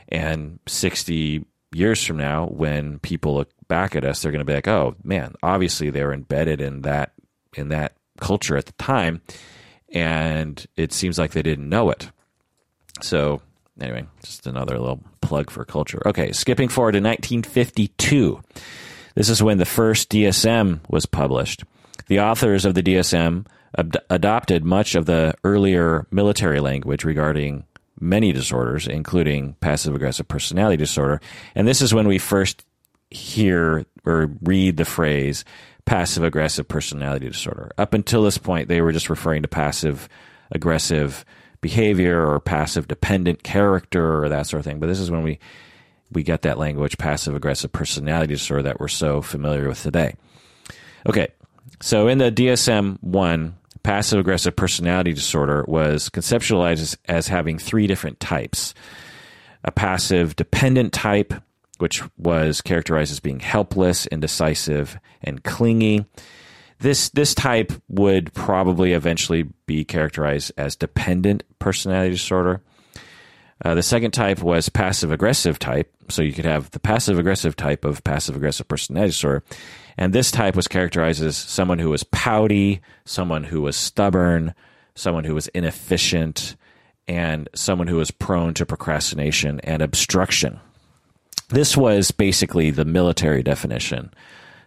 And 0.09 0.59
60 0.67 1.45
years 1.73 2.05
from 2.05 2.17
now, 2.17 2.47
when 2.47 2.99
people 3.01 3.35
look 3.35 3.51
back 3.69 3.97
at 3.97 4.05
us, 4.05 4.23
they're 4.23 4.33
going 4.33 4.41
to 4.41 4.45
be 4.45 4.55
like, 4.55 4.69
oh 4.69 4.95
man, 5.03 5.35
obviously 5.43 5.91
they 5.91 6.05
were 6.05 6.13
embedded 6.13 6.61
in 6.61 6.83
that, 6.83 7.13
in 7.57 7.69
that 7.69 7.93
culture 8.21 8.57
at 8.57 8.67
the 8.67 8.73
time. 8.73 9.21
And 9.93 10.65
it 10.77 10.93
seems 10.93 11.19
like 11.19 11.33
they 11.33 11.43
didn't 11.43 11.69
know 11.69 11.91
it. 11.91 12.11
So 13.03 13.43
anyway, 13.81 14.07
just 14.23 14.47
another 14.47 14.79
little 14.79 15.03
plug 15.21 15.51
for 15.51 15.65
culture. 15.65 16.03
Okay, 16.07 16.33
skipping 16.33 16.69
forward 16.69 16.93
to 16.93 17.01
1952. 17.01 18.43
This 19.15 19.29
is 19.29 19.43
when 19.43 19.59
the 19.59 19.65
first 19.65 20.11
DSM 20.11 20.81
was 20.89 21.07
published. 21.07 21.65
The 22.07 22.21
authors 22.21 22.65
of 22.65 22.75
the 22.75 22.83
DSM 22.83 23.47
ad- 23.77 23.99
adopted 24.11 24.65
much 24.65 24.95
of 24.95 25.07
the 25.07 25.35
earlier 25.45 26.07
military 26.11 26.61
language 26.61 27.05
regarding 27.05 27.65
many 28.01 28.33
disorders, 28.33 28.87
including 28.87 29.55
passive 29.61 29.95
aggressive 29.95 30.29
personality 30.29 30.77
disorder. 30.77 31.21
And 31.55 31.67
this 31.67 31.81
is 31.81 31.95
when 31.95 32.09
we 32.09 32.19
first 32.19 32.65
hear 33.11 33.87
or 34.05 34.31
read 34.43 34.77
the 34.77 34.85
phrase 34.85 35.45
passive 35.85 36.25
aggressive 36.25 36.67
personality 36.67 37.29
disorder. 37.29 37.71
Up 37.79 37.95
until 37.95 38.23
this 38.23 38.39
point, 38.39 38.69
they 38.69 38.81
were 38.81 38.93
just 38.93 39.09
referring 39.09 39.43
to 39.43 39.49
passive 39.49 40.09
aggressive 40.51 41.25
behavior 41.61 42.27
or 42.27 42.41
passive 42.41 42.89
dependent 42.89 43.43
character 43.43 44.23
or 44.23 44.29
that 44.29 44.47
sort 44.47 44.61
of 44.61 44.65
thing. 44.65 44.81
But 44.81 44.89
this 44.89 45.01
is 45.01 45.11
when 45.11 45.23
we 45.23 45.39
we 46.13 46.23
get 46.23 46.43
that 46.43 46.59
language 46.59 46.99
passive 46.99 47.35
aggressive 47.35 47.73
personality 47.73 48.35
disorder 48.35 48.65
that 48.65 48.79
we're 48.81 48.89
so 48.89 49.23
familiar 49.23 49.69
with 49.69 49.83
today. 49.83 50.15
Okay, 51.09 51.29
so 51.81 52.09
in 52.09 52.19
the 52.19 52.31
DSM 52.31 53.03
1, 53.03 53.57
passive 53.87 54.19
aggressive 54.19 54.57
personality 54.57 55.13
disorder 55.13 55.65
was 55.69 56.11
conceptualized 56.11 56.81
as, 56.81 56.99
as, 57.05 57.29
having 57.29 57.57
three 57.57 57.87
different 57.87 58.19
types 58.19 58.75
a 59.63 59.71
passive 59.71 60.35
dependent 60.35 60.93
type, 60.93 61.33
which 61.79 62.03
was 62.19 62.61
characterized 62.61 63.13
as 63.13 63.21
being 63.21 63.39
helpless, 63.39 64.07
indecisive, 64.07 64.99
and 65.23 65.43
clingy. 65.45 66.05
This, 66.81 67.11
this 67.11 67.33
type 67.35 67.73
would 67.89 68.33
probably 68.33 68.93
eventually 68.93 69.45
be 69.67 69.85
characterized 69.85 70.53
as 70.57 70.75
dependent 70.77 71.45
personality 71.61 72.11
disorder. 72.11 72.63
Uh, 73.65 73.75
the 73.75 73.83
second 73.83 74.11
type 74.11 74.41
was 74.43 74.69
passive 74.69 75.13
aggressive 75.13 75.59
type. 75.59 75.93
So 76.09 76.23
you 76.23 76.33
could 76.33 76.45
have 76.45 76.71
the 76.73 76.81
passive 76.81 77.19
aggressive 77.19 77.57
type 77.57 77.85
of 77.85 78.03
passive 78.03 78.37
aggressive 78.37 78.69
personality 78.69 79.11
disorder. 79.11 79.45
And 79.99 80.13
this 80.13 80.31
type 80.31 80.57
was 80.57 80.69
characterized 80.69 81.23
as 81.23 81.37
someone 81.37 81.79
who 81.79 81.91
was 81.91 82.05
pouty, 82.05 82.81
someone 83.05 83.45
who 83.45 83.63
was 83.63 83.77
stubborn, 83.77 84.55
someone 84.95 85.25
who 85.25 85.35
was 85.35 85.49
inefficient, 85.49 86.57
and 87.09 87.49
someone 87.55 87.87
who 87.87 87.97
was 87.97 88.11
prone 88.11 88.55
to 88.55 88.67
procrastination 88.67 89.61
and 89.61 89.81
obstruction. 89.83 90.61
This 91.49 91.77
was 91.77 92.11
basically 92.11 92.71
the 92.71 92.85
military 92.85 93.43
definition. 93.43 94.13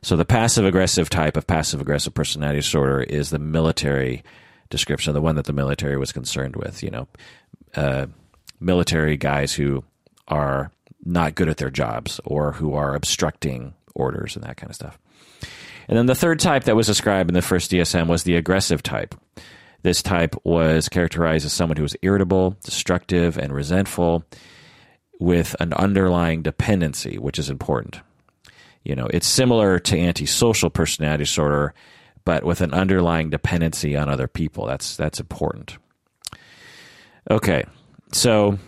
So 0.02 0.16
the 0.16 0.26
passive 0.26 0.66
aggressive 0.66 1.10
type 1.10 1.36
of 1.36 1.46
passive 1.46 1.82
aggressive 1.82 2.14
personality 2.14 2.60
disorder 2.60 3.02
is 3.02 3.30
the 3.30 3.40
military 3.40 4.24
description, 4.70 5.14
the 5.14 5.22
one 5.22 5.36
that 5.36 5.46
the 5.46 5.54
military 5.54 5.98
was 5.98 6.14
concerned 6.14 6.56
with. 6.56 6.82
You 6.82 6.92
know, 6.92 7.08
uh, 7.76 8.06
military 8.60 9.18
guys 9.18 9.54
who 9.54 9.84
are 10.28 10.72
not 11.04 11.36
good 11.36 11.50
at 11.50 11.58
their 11.58 11.70
jobs 11.70 12.20
or 12.24 12.54
who 12.54 12.74
are 12.74 12.96
obstructing 12.96 13.74
orders 13.94 14.36
and 14.36 14.46
that 14.46 14.58
kind 14.58 14.70
of 14.70 14.76
stuff. 14.76 14.98
And 15.90 15.98
then 15.98 16.06
the 16.06 16.16
third 16.16 16.40
type 16.40 16.66
that 16.66 16.76
was 16.76 16.86
described 16.86 17.32
in 17.32 17.34
the 17.34 17.42
first 17.42 17.72
DSM 17.72 18.08
was 18.08 18.24
the 18.24 18.36
aggressive 18.36 18.84
type. 18.84 19.16
This 19.82 20.04
type 20.04 20.36
was 20.44 20.88
characterized 20.88 21.48
as 21.48 21.54
someone 21.54 21.78
who 21.78 21.84
was 21.84 21.96
irritable, 22.04 22.56
destructive, 22.64 23.40
and 23.40 23.52
resentful 23.52 24.24
with 25.20 25.56
an 25.60 25.74
underlying 25.74 26.44
dependency, 26.44 27.18
which 27.18 27.40
is 27.40 27.50
important. 27.50 28.02
You 28.84 28.96
know, 28.96 29.08
it's 29.08 29.26
similar 29.26 29.80
to 29.80 30.00
antisocial 30.00 30.70
personality 30.70 31.24
disorder, 31.24 31.74
but 32.24 32.44
with 32.44 32.62
an 32.62 32.72
underlying 32.72 33.32
dependency 33.32 33.98
on 33.98 34.10
other 34.10 34.28
people. 34.28 34.68
That's 34.68 34.96
that's 34.96 35.20
important. 35.20 35.78
Okay. 37.32 37.66
So 38.12 38.60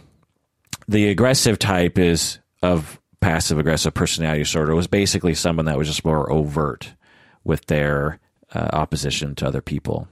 the 0.87 1.09
aggressive 1.09 1.59
type 1.59 1.99
is 1.99 2.39
of 2.63 2.99
passive 3.19 3.59
aggressive 3.59 3.93
personality 3.93 4.41
disorder 4.41 4.73
was 4.73 4.87
basically 4.87 5.35
someone 5.35 5.65
that 5.65 5.77
was 5.77 5.87
just 5.87 6.03
more 6.03 6.31
overt 6.31 6.95
with 7.43 7.65
their 7.67 8.19
uh, 8.53 8.69
opposition 8.73 9.35
to 9.35 9.47
other 9.47 9.61
people. 9.61 10.07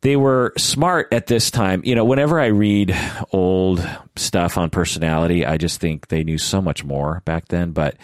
They 0.00 0.16
were 0.16 0.52
smart 0.58 1.08
at 1.12 1.28
this 1.28 1.50
time. 1.50 1.80
You 1.84 1.94
know, 1.94 2.04
whenever 2.04 2.38
I 2.38 2.46
read 2.46 2.94
old 3.32 3.88
stuff 4.16 4.58
on 4.58 4.68
personality, 4.68 5.46
I 5.46 5.56
just 5.56 5.80
think 5.80 6.08
they 6.08 6.24
knew 6.24 6.36
so 6.36 6.60
much 6.60 6.84
more 6.84 7.22
back 7.24 7.48
then, 7.48 7.70
but 7.72 7.96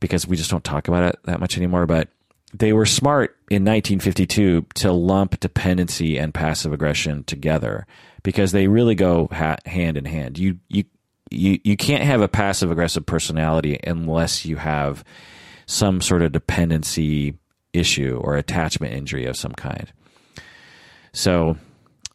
because 0.00 0.26
we 0.26 0.36
just 0.36 0.50
don't 0.50 0.64
talk 0.64 0.88
about 0.88 1.04
it 1.04 1.20
that 1.24 1.38
much 1.38 1.56
anymore. 1.56 1.86
But 1.86 2.08
they 2.52 2.72
were 2.72 2.86
smart 2.86 3.36
in 3.48 3.64
1952 3.64 4.66
to 4.74 4.92
lump 4.92 5.38
dependency 5.38 6.18
and 6.18 6.34
passive 6.34 6.72
aggression 6.72 7.22
together 7.24 7.86
because 8.22 8.50
they 8.52 8.66
really 8.66 8.96
go 8.96 9.28
ha- 9.30 9.58
hand 9.66 9.96
in 9.96 10.06
hand. 10.06 10.36
You 10.36 10.58
you 10.68 10.84
you 11.30 11.60
you 11.62 11.76
can't 11.76 12.02
have 12.02 12.22
a 12.22 12.28
passive 12.28 12.72
aggressive 12.72 13.06
personality 13.06 13.78
unless 13.86 14.44
you 14.44 14.56
have 14.56 15.04
some 15.70 16.00
sort 16.00 16.20
of 16.22 16.32
dependency 16.32 17.38
issue 17.72 18.20
or 18.22 18.36
attachment 18.36 18.92
injury 18.92 19.26
of 19.26 19.36
some 19.36 19.52
kind. 19.52 19.92
So 21.12 21.56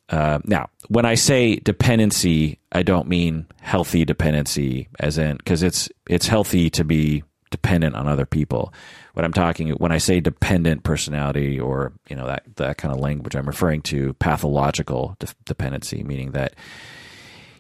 uh, 0.10 0.40
now, 0.44 0.70
when 0.90 1.06
I 1.06 1.16
say 1.16 1.56
dependency, 1.56 2.60
I 2.74 2.84
don't 2.84 3.08
mean 3.08 3.48
healthy 3.62 4.04
dependency, 4.04 4.90
as 5.00 5.18
in 5.18 5.38
because 5.38 5.64
it's 5.64 5.90
it's 6.08 6.28
healthy 6.28 6.70
to 6.72 6.84
be 6.84 7.24
dependent 7.50 7.96
on 7.96 8.08
other 8.08 8.26
people. 8.26 8.74
What 9.14 9.24
I'm 9.24 9.34
talking 9.34 9.70
when 9.70 9.94
I 9.94 10.00
say 10.00 10.20
dependent 10.20 10.84
personality 10.84 11.58
or 11.58 11.94
you 12.10 12.16
know 12.16 12.28
that 12.28 12.44
that 12.58 12.78
kind 12.78 12.94
of 12.94 13.00
language, 13.00 13.36
I'm 13.36 13.48
referring 13.48 13.82
to 13.84 14.14
pathological 14.16 15.16
de- 15.20 15.28
dependency, 15.46 16.04
meaning 16.04 16.32
that 16.32 16.56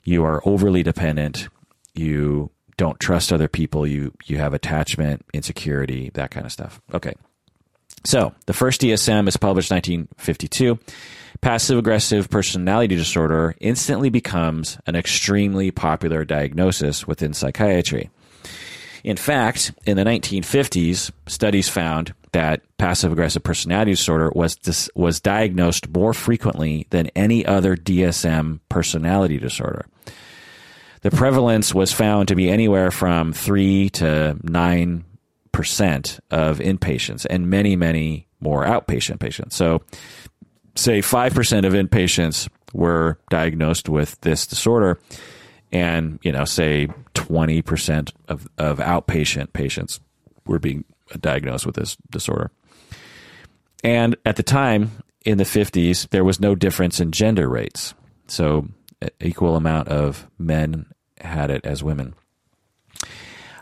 you 0.03 0.25
are 0.25 0.41
overly 0.45 0.83
dependent, 0.83 1.47
you 1.93 2.51
don't 2.77 2.99
trust 2.99 3.31
other 3.31 3.47
people, 3.47 3.87
you 3.87 4.13
you 4.25 4.37
have 4.37 4.53
attachment, 4.53 5.25
insecurity, 5.33 6.11
that 6.13 6.31
kind 6.31 6.45
of 6.45 6.51
stuff. 6.51 6.81
Okay. 6.93 7.13
So, 8.03 8.33
the 8.45 8.53
first 8.53 8.81
DSM 8.81 9.27
is 9.27 9.37
published 9.37 9.71
1952 9.71 10.77
passive 11.41 11.77
aggressive 11.77 12.29
personality 12.29 12.95
disorder 12.95 13.55
instantly 13.59 14.09
becomes 14.09 14.77
an 14.87 14.95
extremely 14.95 15.71
popular 15.71 16.25
diagnosis 16.25 17.07
within 17.07 17.33
psychiatry. 17.33 18.09
In 19.03 19.17
fact, 19.17 19.71
in 19.85 19.97
the 19.97 20.03
1950s, 20.03 21.11
studies 21.27 21.69
found 21.69 22.13
that 22.31 22.61
passive 22.77 23.11
aggressive 23.11 23.43
personality 23.43 23.91
disorder 23.91 24.31
was 24.33 24.55
dis- 24.55 24.89
was 24.95 25.19
diagnosed 25.19 25.87
more 25.89 26.13
frequently 26.13 26.87
than 26.89 27.11
any 27.15 27.45
other 27.45 27.75
DSM 27.75 28.59
personality 28.67 29.37
disorder. 29.37 29.85
The 31.05 31.11
prevalence 31.11 31.71
was 31.71 31.93
found 31.93 32.29
to 32.29 32.35
be 32.35 32.49
anywhere 32.49 32.89
from 32.89 33.31
3 33.31 33.91
to 33.91 34.39
9% 34.43 35.03
of 36.31 36.57
inpatients 36.57 37.27
and 37.29 37.47
many 37.47 37.75
many 37.75 38.27
more 38.39 38.65
outpatient 38.65 39.19
patients. 39.19 39.55
So 39.55 39.83
say 40.73 41.01
5% 41.01 41.63
of 41.63 41.73
inpatients 41.73 42.49
were 42.73 43.19
diagnosed 43.29 43.87
with 43.87 44.19
this 44.21 44.47
disorder 44.47 44.99
and 45.71 46.17
you 46.23 46.31
know 46.31 46.43
say 46.43 46.87
20% 47.13 48.11
of, 48.27 48.47
of 48.57 48.79
outpatient 48.79 49.53
patients 49.53 49.99
were 50.47 50.57
being 50.57 50.85
diagnosed 51.19 51.67
with 51.67 51.75
this 51.75 51.97
disorder 52.09 52.49
and 53.83 54.15
at 54.25 54.37
the 54.37 54.43
time 54.43 54.89
in 55.23 55.37
the 55.37 55.43
50s 55.43 56.09
there 56.09 56.23
was 56.23 56.39
no 56.39 56.55
difference 56.55 56.99
in 56.99 57.11
gender 57.11 57.47
rates 57.47 57.93
so 58.27 58.67
equal 59.19 59.55
amount 59.55 59.87
of 59.87 60.27
men 60.39 60.87
had 61.21 61.49
it 61.49 61.65
as 61.65 61.83
women 61.83 62.13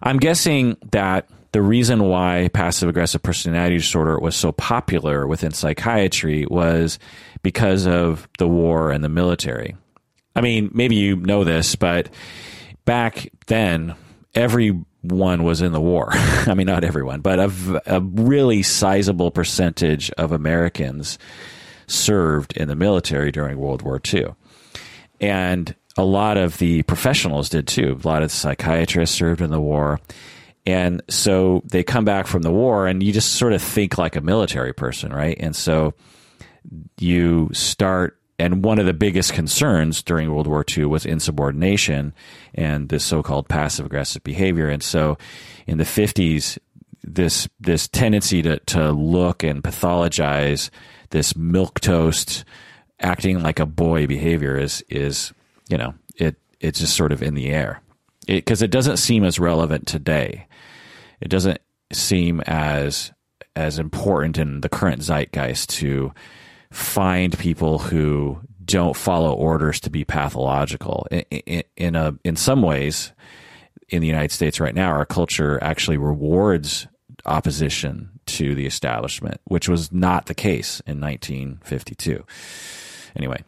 i'm 0.01 0.17
guessing 0.17 0.77
that 0.91 1.29
the 1.53 1.61
reason 1.61 2.03
why 2.03 2.49
passive 2.51 2.89
aggressive 2.89 3.21
personality 3.21 3.77
disorder 3.77 4.19
was 4.19 4.35
so 4.35 4.51
popular 4.51 5.27
within 5.27 5.51
psychiatry 5.51 6.45
was 6.49 6.97
because 7.43 7.85
of 7.85 8.27
the 8.39 8.47
war 8.47 8.91
and 8.91 9.03
the 9.03 9.09
military. 9.09 9.77
I 10.35 10.41
mean, 10.41 10.71
maybe 10.73 10.95
you 10.95 11.15
know 11.15 11.43
this, 11.43 11.75
but 11.75 12.09
back 12.85 13.29
then, 13.45 13.93
everyone 14.33 15.43
was 15.43 15.61
in 15.61 15.73
the 15.73 15.81
war. 15.81 16.09
I 16.11 16.55
mean, 16.55 16.65
not 16.65 16.83
everyone, 16.83 17.21
but 17.21 17.39
a, 17.39 17.81
a 17.85 18.01
really 18.01 18.63
sizable 18.63 19.29
percentage 19.29 20.09
of 20.11 20.31
Americans 20.31 21.19
served 21.85 22.57
in 22.57 22.67
the 22.67 22.75
military 22.75 23.31
during 23.31 23.59
World 23.59 23.83
War 23.83 24.01
II. 24.11 24.33
And 25.21 25.75
a 25.97 26.03
lot 26.03 26.38
of 26.38 26.58
the 26.58 26.84
professionals 26.84 27.49
did 27.49 27.67
too. 27.67 27.99
A 28.03 28.08
lot 28.08 28.23
of 28.23 28.32
psychiatrists 28.32 29.15
served 29.15 29.41
in 29.41 29.51
the 29.51 29.62
war. 29.62 29.99
And 30.65 31.01
so 31.10 31.62
they 31.65 31.84
come 31.84 32.06
back 32.06 32.25
from 32.25 32.41
the 32.41 32.51
war, 32.51 32.88
and 32.88 33.03
you 33.03 33.12
just 33.12 33.34
sort 33.34 33.53
of 33.53 33.62
think 33.62 33.97
like 33.97 34.15
a 34.15 34.21
military 34.21 34.73
person, 34.73 35.12
right? 35.12 35.38
And 35.39 35.56
so 35.56 35.93
you 36.97 37.49
start, 37.51 38.17
and 38.39 38.63
one 38.63 38.79
of 38.79 38.86
the 38.86 38.93
biggest 38.93 39.34
concerns 39.34 40.01
during 40.01 40.34
World 40.34 40.47
War 40.47 40.63
II 40.65 40.86
was 40.86 41.06
insubordination 41.06 42.13
and 42.56 42.88
this 42.88 43.03
so 43.03 43.21
called 43.21 43.49
passive 43.49 43.86
aggressive 43.86 44.23
behavior. 44.23 44.69
And 44.69 44.82
so 44.82 45.17
in 45.67 45.77
the 45.77 45.84
50s, 45.84 46.58
this 47.03 47.49
this 47.60 47.89
tendency 47.89 48.41
to, 48.41 48.60
to 48.60 48.91
look 48.91 49.43
and 49.43 49.62
pathologize 49.62 50.69
this 51.10 51.34
milquetoast 51.34 52.45
acting 53.01 53.43
like 53.43 53.60
a 53.60 53.65
boy 53.65 54.08
behavior 54.08 54.58
is 54.58 54.84
is 54.89 55.34
you 55.73 55.77
know 55.79 55.95
it 56.17 56.36
it's 56.59 56.79
just 56.79 56.95
sort 56.95 57.12
of 57.12 57.23
in 57.23 57.33
the 57.33 57.49
air 57.49 57.81
because 58.27 58.62
it, 58.62 58.65
it, 58.65 58.71
doesn't 58.71 58.97
seem 58.97 59.23
as 59.23 59.39
relevant 59.39 59.88
today 59.88 60.45
it 61.19 61.29
doesn't 61.29 61.59
seem 61.91 62.41
as 62.41 63.12
as 63.55 63.79
important 63.79 64.38
in 64.38 64.62
the 64.62 64.69
current 64.69 65.01
zeitgeist 65.01 65.71
to 65.71 66.13
find 66.71 67.38
people 67.39 67.79
who 67.79 68.39
don't 68.63 68.95
follow 68.95 69.33
orders 69.33 69.79
to 69.81 69.89
be 69.89 70.05
pathological. 70.05 71.07
In, 71.12 71.21
in, 71.29 71.63
in, 71.75 71.95
a 71.95 72.15
in 72.23 72.36
some 72.36 72.62
ways, 72.62 73.12
in 73.89 74.01
the 74.01 74.07
United 74.07 74.31
States 74.31 74.59
right 74.59 74.75
now, 74.75 74.89
our 74.91 75.05
culture 75.05 75.62
actually 75.63 75.97
rewards 75.97 76.88
opposition 77.25 78.19
to 78.25 78.55
the 78.55 78.65
establishment, 78.65 79.39
which 79.45 79.67
was 79.67 79.91
not 79.91 80.25
the 80.25 80.33
case 80.36 80.81
in 80.88 80.99
1952. 80.99 82.23
Anyway, 83.15 83.43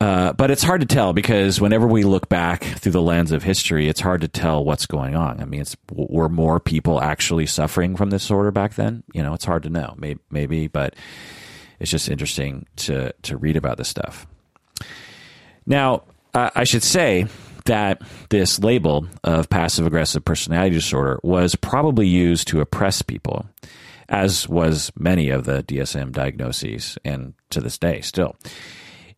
uh, 0.00 0.32
but 0.32 0.50
it's 0.50 0.62
hard 0.62 0.80
to 0.80 0.86
tell 0.86 1.12
because 1.12 1.60
whenever 1.60 1.86
we 1.86 2.02
look 2.02 2.28
back 2.28 2.64
through 2.64 2.92
the 2.92 3.02
lens 3.02 3.32
of 3.32 3.42
history, 3.42 3.88
it's 3.88 4.00
hard 4.00 4.20
to 4.20 4.28
tell 4.28 4.64
what's 4.64 4.86
going 4.86 5.14
on. 5.14 5.40
I 5.40 5.44
mean, 5.44 5.60
it's 5.60 5.76
were 5.92 6.28
more 6.28 6.60
people 6.60 7.00
actually 7.00 7.46
suffering 7.46 7.96
from 7.96 8.10
this 8.10 8.22
disorder 8.22 8.50
back 8.50 8.74
then? 8.74 9.02
You 9.12 9.22
know, 9.22 9.34
it's 9.34 9.44
hard 9.44 9.62
to 9.62 9.70
know. 9.70 9.94
Maybe, 9.96 10.20
maybe, 10.30 10.66
but 10.66 10.94
it's 11.78 11.90
just 11.90 12.08
interesting 12.08 12.66
to 12.76 13.12
to 13.22 13.36
read 13.36 13.56
about 13.56 13.78
this 13.78 13.88
stuff. 13.88 14.26
Now, 15.66 16.02
uh, 16.34 16.50
I 16.54 16.64
should 16.64 16.82
say 16.82 17.26
that 17.64 18.02
this 18.28 18.58
label 18.58 19.06
of 19.22 19.48
passive 19.48 19.86
aggressive 19.86 20.24
personality 20.24 20.74
disorder 20.74 21.18
was 21.22 21.54
probably 21.54 22.06
used 22.06 22.48
to 22.48 22.60
oppress 22.60 23.00
people, 23.00 23.46
as 24.08 24.48
was 24.48 24.92
many 24.98 25.30
of 25.30 25.44
the 25.44 25.62
DSM 25.62 26.12
diagnoses, 26.12 26.98
and 27.04 27.34
to 27.50 27.60
this 27.60 27.78
day 27.78 28.00
still. 28.00 28.36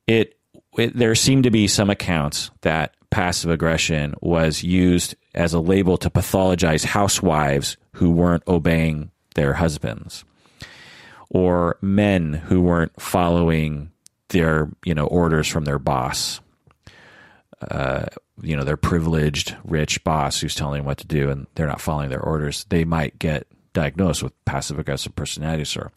It 0.06 0.35
it, 0.78 0.96
there 0.96 1.14
seem 1.14 1.42
to 1.42 1.50
be 1.50 1.66
some 1.66 1.90
accounts 1.90 2.50
that 2.62 2.94
passive 3.10 3.50
aggression 3.50 4.14
was 4.20 4.62
used 4.62 5.14
as 5.34 5.54
a 5.54 5.60
label 5.60 5.96
to 5.98 6.10
pathologize 6.10 6.84
housewives 6.84 7.76
who 7.92 8.10
weren't 8.10 8.42
obeying 8.48 9.10
their 9.34 9.54
husbands 9.54 10.24
or 11.30 11.78
men 11.80 12.32
who 12.32 12.60
weren't 12.60 13.00
following 13.00 13.90
their 14.28 14.68
you 14.84 14.94
know 14.94 15.06
orders 15.06 15.48
from 15.48 15.64
their 15.64 15.78
boss. 15.78 16.40
Uh, 17.70 18.06
you 18.42 18.54
know 18.56 18.64
their 18.64 18.76
privileged 18.76 19.56
rich 19.64 20.02
boss 20.04 20.40
who's 20.40 20.54
telling 20.54 20.80
them 20.80 20.86
what 20.86 20.98
to 20.98 21.06
do 21.06 21.30
and 21.30 21.46
they're 21.54 21.66
not 21.66 21.80
following 21.80 22.10
their 22.10 22.20
orders. 22.20 22.64
They 22.68 22.84
might 22.84 23.18
get 23.18 23.46
diagnosed 23.72 24.22
with 24.22 24.32
passive 24.44 24.78
aggressive 24.78 25.14
personality 25.14 25.62
disorder 25.62 25.92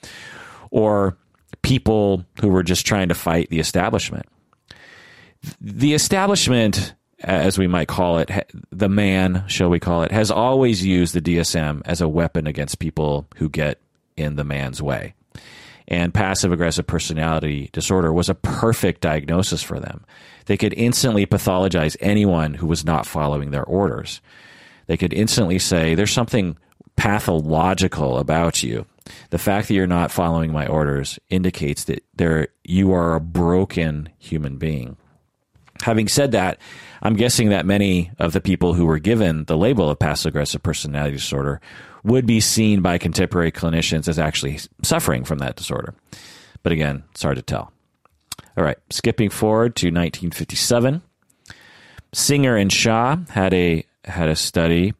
or 0.72 1.18
people 1.62 2.26
who 2.42 2.50
were 2.50 2.64
just 2.64 2.86
trying 2.86 3.10
to 3.10 3.16
fight 3.16 3.50
the 3.50 3.60
establishment 3.60 4.26
the 5.62 5.94
establishment, 5.94 6.94
as 7.22 7.58
we 7.58 7.68
might 7.68 7.88
call 7.88 8.20
it, 8.20 8.32
the 8.72 8.90
man, 8.90 9.44
shall 9.48 9.70
we 9.70 9.80
call 9.80 10.04
it, 10.04 10.12
has 10.12 10.32
always 10.32 10.86
used 10.86 11.14
the 11.14 11.22
DSM 11.22 11.82
as 11.86 12.02
a 12.02 12.08
weapon 12.08 12.48
against 12.48 12.80
people 12.80 13.28
who 13.38 13.50
get 13.50 13.80
in 14.18 14.36
the 14.36 14.44
man's 14.44 14.82
way. 14.82 15.14
And 15.88 16.14
passive 16.14 16.52
aggressive 16.52 16.86
personality 16.86 17.70
disorder 17.74 18.14
was 18.14 18.30
a 18.30 18.36
perfect 18.36 19.02
diagnosis 19.02 19.64
for 19.64 19.80
them. 19.80 20.06
They 20.46 20.56
could 20.56 20.74
instantly 20.74 21.26
pathologize 21.26 21.98
anyone 22.00 22.54
who 22.54 22.68
was 22.68 22.86
not 22.86 23.08
following 23.08 23.50
their 23.50 23.64
orders. 23.64 24.22
They 24.86 24.98
could 24.98 25.14
instantly 25.14 25.58
say, 25.58 25.96
There's 25.96 26.12
something 26.12 26.58
pathological 26.96 28.20
about 28.20 28.62
you. 28.62 28.86
The 29.32 29.40
fact 29.40 29.68
that 29.68 29.74
you're 29.74 29.88
not 29.88 30.12
following 30.12 30.52
my 30.52 30.68
orders 30.68 31.18
indicates 31.30 31.86
that 31.86 32.04
there 32.16 32.50
you 32.64 32.94
are 32.94 33.16
a 33.16 33.22
broken 33.22 34.10
human 34.20 34.58
being. 34.58 34.98
Having 35.82 36.10
said 36.10 36.32
that, 36.32 36.60
I'm 37.02 37.16
guessing 37.16 37.50
that 37.50 37.66
many 37.66 38.12
of 38.20 38.34
the 38.34 38.42
people 38.42 38.74
who 38.74 38.86
were 38.86 39.00
given 39.00 39.46
the 39.46 39.58
label 39.58 39.90
of 39.90 40.00
passive 40.00 40.32
aggressive 40.32 40.62
personality 40.62 41.16
disorder 41.16 41.62
would 42.04 42.26
be 42.26 42.40
seen 42.40 42.82
by 42.82 42.98
contemporary 42.98 43.52
clinicians 43.52 44.08
as 44.08 44.20
actually 44.20 44.60
suffering 44.84 45.24
from 45.24 45.40
that 45.40 45.56
disorder. 45.56 45.94
But 46.64 46.72
again, 46.72 47.04
it's 47.12 47.24
hard 47.24 47.38
to 47.38 47.42
tell. 47.42 47.72
All 48.58 48.64
right, 48.64 48.78
skipping 48.90 49.30
forward 49.30 49.76
to 49.78 49.88
1957, 49.88 51.02
Singer 52.14 52.56
and 52.56 52.72
Shaw 52.72 53.18
had 53.30 53.54
a 53.54 53.86
had 54.06 54.30
a 54.30 54.36
study, 54.36 54.94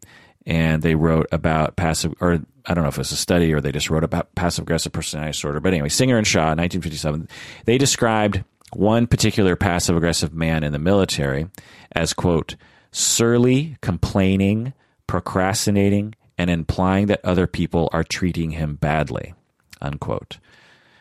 and 0.46 0.82
they 0.82 0.96
wrote 0.96 1.28
about 1.32 1.76
passive 1.76 2.14
or 2.22 2.40
I 2.66 2.74
don't 2.74 2.84
know 2.84 2.90
if 2.90 2.96
it 2.96 3.00
was 3.00 3.12
a 3.12 3.18
study 3.18 3.54
or 3.54 3.60
they 3.60 3.72
just 3.72 3.90
wrote 3.90 4.04
about 4.04 4.34
passive 4.36 4.64
aggressive 4.64 4.92
personality 4.92 5.32
disorder. 5.32 5.60
But 5.60 5.74
anyway, 5.74 5.90
Singer 5.90 6.18
and 6.18 6.28
Shaw, 6.28 6.54
1957, 6.56 7.28
they 7.66 7.78
described 7.78 8.44
one 8.74 9.08
particular 9.08 9.56
passive 9.56 9.98
aggressive 9.98 10.34
man 10.34 10.64
in 10.64 10.72
the 10.72 10.80
military 10.80 11.48
as, 11.92 12.14
quote, 12.14 12.56
surly, 12.92 13.78
complaining, 13.82 14.74
procrastinating, 15.08 16.16
and 16.38 16.50
implying 16.50 17.08
that 17.08 17.24
other 17.24 17.48
people 17.48 17.90
are 17.92 18.04
treating 18.04 18.52
him 18.52 18.76
badly, 18.76 19.34
unquote. 19.82 20.38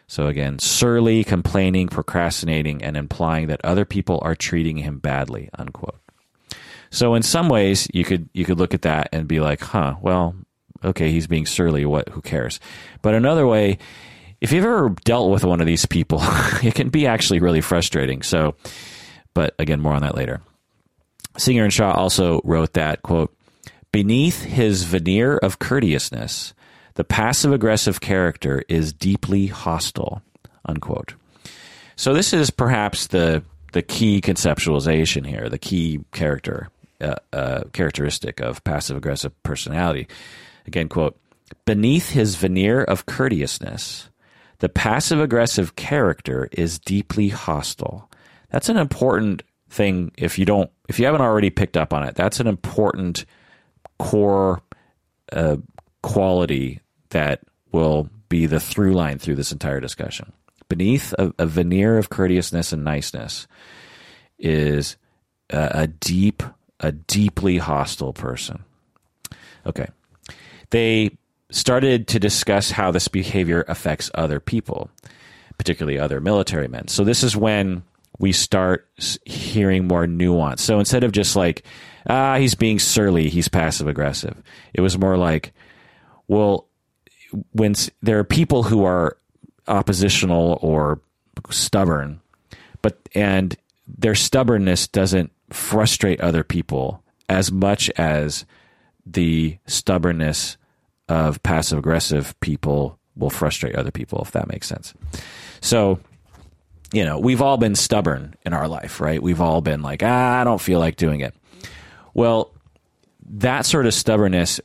So 0.07 0.27
again, 0.27 0.59
surly, 0.59 1.23
complaining, 1.23 1.89
procrastinating, 1.89 2.83
and 2.83 2.97
implying 2.97 3.49
that 3.49 3.61
other 3.63 3.85
people 3.85 4.19
are 4.23 4.35
treating 4.35 4.79
him 4.79 4.99
badly, 4.99 5.51
unquote. 5.59 6.01
So 6.91 7.15
in 7.15 7.23
some 7.23 7.51
ways, 7.51 7.87
you 7.93 8.05
could 8.05 8.31
you 8.33 8.47
could 8.47 8.59
look 8.59 8.73
at 8.73 8.83
that 8.83 9.11
and 9.13 9.29
be 9.29 9.41
like, 9.41 9.61
huh, 9.61 9.97
well, 10.01 10.35
okay, 10.83 11.11
he's 11.11 11.27
being 11.27 11.45
surly. 11.45 11.85
What? 11.85 12.09
Who 12.09 12.23
cares? 12.23 12.59
But 13.03 13.15
another 13.15 13.47
way, 13.47 13.79
if 14.40 14.53
you've 14.53 14.64
ever 14.64 14.94
dealt 15.05 15.31
with 15.31 15.44
one 15.44 15.61
of 15.61 15.66
these 15.66 15.87
people, 15.87 16.20
it 16.62 16.74
can 16.74 16.88
be 16.90 17.07
actually 17.07 17.40
really 17.40 17.61
frustrating. 17.61 18.22
So, 18.22 18.55
but 19.35 19.55
again, 19.59 19.81
more 19.81 19.94
on 19.94 20.03
that 20.03 20.14
later. 20.14 20.40
Singer 21.37 21.64
and 21.64 21.72
Shaw 21.72 21.92
also 21.92 22.40
wrote 22.44 22.72
that 22.74 23.03
quote 23.03 23.35
beneath 23.92 24.42
his 24.42 24.83
veneer 24.85 25.38
of 25.38 25.59
courteousness 25.59 26.53
the 26.98 27.05
passive 27.05 27.53
aggressive 27.53 28.01
character 28.01 28.64
is 28.68 28.92
deeply 28.92 29.46
hostile. 29.46 30.20
Unquote. 30.64 31.14
So 31.94 32.12
this 32.12 32.33
is 32.33 32.51
perhaps 32.51 33.07
the 33.07 33.44
the 33.72 33.83
key 33.83 34.20
conceptualization 34.20 35.24
here, 35.24 35.48
the 35.48 35.59
key 35.59 36.01
character 36.11 36.70
uh, 37.01 37.14
uh, 37.33 37.62
characteristic 37.72 38.40
of 38.40 38.64
passive 38.64 38.96
aggressive 38.96 39.40
personality. 39.44 40.09
Again, 40.66 40.88
quote: 40.88 41.16
beneath 41.66 42.11
his 42.11 42.35
veneer 42.35 42.83
of 42.83 43.07
courteousness, 43.07 44.11
the 44.61 44.68
passive 44.68 45.21
aggressive 45.21 45.77
character 45.77 46.49
is 46.53 46.79
deeply 46.79 47.29
hostile. 47.29 48.11
That's 48.51 48.68
an 48.68 48.77
important 48.77 49.42
thing. 49.71 50.12
If 50.16 50.38
you 50.38 50.44
don't, 50.44 50.71
if 50.88 50.99
you 50.99 51.05
haven't 51.05 51.21
already 51.21 51.51
picked 51.51 51.77
up 51.77 51.92
on 51.92 52.03
it, 52.05 52.14
that's 52.14 52.40
an 52.40 52.47
important 52.47 53.25
core 53.99 54.62
uh, 55.33 55.57
quality 56.03 56.81
that 57.11 57.40
will 57.73 58.09
be 58.29 58.47
the 58.47 58.61
through 58.61 58.94
line 58.94 59.18
through 59.18 59.37
this 59.37 59.53
entire 59.53 59.81
discussion. 59.81 60.33
Beneath 60.68 61.14
a, 61.18 61.33
a 61.38 61.47
veneer 61.47 61.97
of 61.99 62.11
courteousness 62.11 62.73
and 62.73 62.85
niceness 62.85 63.47
is 64.38 64.97
a, 65.51 65.71
a 65.73 65.87
deep, 65.87 66.42
a 66.81 66.92
deeply 66.92 67.59
hostile 67.59 68.12
person. 68.12 68.64
Okay. 69.66 69.88
They 70.71 71.16
started 71.51 72.09
to 72.09 72.19
discuss 72.19 72.71
how 72.71 72.91
this 72.91 73.09
behavior 73.09 73.65
affects 73.69 74.11
other 74.15 74.41
people, 74.41 74.91
particularly 75.57 75.99
other 75.99 76.21
military 76.21 76.69
men. 76.69 76.89
So 76.89 77.05
this 77.05 77.23
is 77.23 77.37
when 77.37 77.83
we 78.19 78.33
start 78.33 78.89
hearing 79.25 79.87
more 79.87 80.07
nuance. 80.07 80.63
So 80.63 80.79
instead 80.79 81.05
of 81.05 81.13
just 81.13 81.37
like, 81.37 81.65
ah, 82.09 82.37
he's 82.37 82.55
being 82.55 82.79
surly, 82.79 83.29
he's 83.29 83.49
passive 83.49 83.87
aggressive, 83.87 84.43
it 84.75 84.81
was 84.81 84.99
more 84.99 85.17
like, 85.17 85.53
well, 86.27 86.67
when 87.53 87.75
there 88.03 88.19
are 88.19 88.25
people 88.25 88.65
who 88.65 88.85
are 88.85 89.17
oppositional 89.67 90.59
or 90.61 91.01
stubborn, 91.51 92.21
but 92.83 92.99
and 93.15 93.57
their 93.87 94.15
stubbornness 94.15 94.87
doesn't 94.87 95.33
frustrate 95.51 96.21
other 96.21 96.45
people 96.45 97.03
as 97.29 97.51
much 97.51 97.91
as 97.97 98.45
the 99.07 99.57
stubbornness 99.67 100.58
of 101.09 101.42
passive 101.42 101.79
aggressive 101.79 102.38
people 102.40 102.99
will 103.16 103.31
frustrate 103.31 103.75
other 103.75 103.90
people 103.90 104.21
if 104.23 104.31
that 104.33 104.49
makes 104.49 104.66
sense. 104.66 104.94
So, 105.61 105.99
you 106.92 107.05
know, 107.05 107.18
we've 107.18 107.42
all 107.42 107.57
been 107.57 107.75
stubborn 107.75 108.35
in 108.44 108.53
our 108.53 108.68
life, 108.68 109.01
right? 109.01 109.23
We've 109.23 109.40
all 109.40 109.61
been 109.61 109.83
like, 109.83 110.03
ah, 110.03 110.40
I 110.40 110.44
don't 110.44 110.61
feel 110.61 110.79
like 110.79 110.97
doing 110.97 111.21
it. 111.21 111.35
Well, 112.14 112.53
that 113.31 113.66
sort 113.66 113.87
of 113.87 113.94
stubbornness 113.94 114.61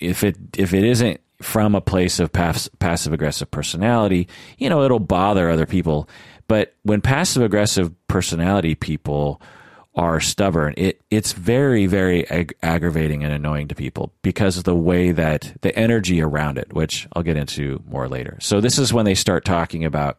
if 0.00 0.24
it 0.24 0.36
if 0.56 0.74
it 0.74 0.84
isn't 0.84 1.20
from 1.40 1.74
a 1.74 1.80
place 1.80 2.20
of 2.20 2.32
pass, 2.32 2.68
passive 2.78 3.12
aggressive 3.12 3.50
personality, 3.50 4.28
you 4.58 4.68
know, 4.68 4.82
it'll 4.82 5.00
bother 5.00 5.50
other 5.50 5.66
people. 5.66 6.08
But 6.48 6.74
when 6.82 7.00
passive 7.00 7.42
aggressive 7.42 7.92
personality 8.08 8.74
people 8.74 9.40
are 9.94 10.20
stubborn, 10.20 10.74
it 10.76 11.02
it's 11.10 11.32
very 11.32 11.86
very 11.86 12.28
ag- 12.30 12.54
aggravating 12.62 13.24
and 13.24 13.32
annoying 13.32 13.68
to 13.68 13.74
people 13.74 14.12
because 14.22 14.56
of 14.56 14.64
the 14.64 14.74
way 14.74 15.12
that 15.12 15.54
the 15.60 15.76
energy 15.78 16.20
around 16.22 16.58
it, 16.58 16.72
which 16.72 17.06
I'll 17.12 17.22
get 17.22 17.36
into 17.36 17.82
more 17.86 18.08
later. 18.08 18.38
So 18.40 18.60
this 18.60 18.78
is 18.78 18.92
when 18.92 19.04
they 19.04 19.14
start 19.14 19.44
talking 19.44 19.84
about 19.84 20.18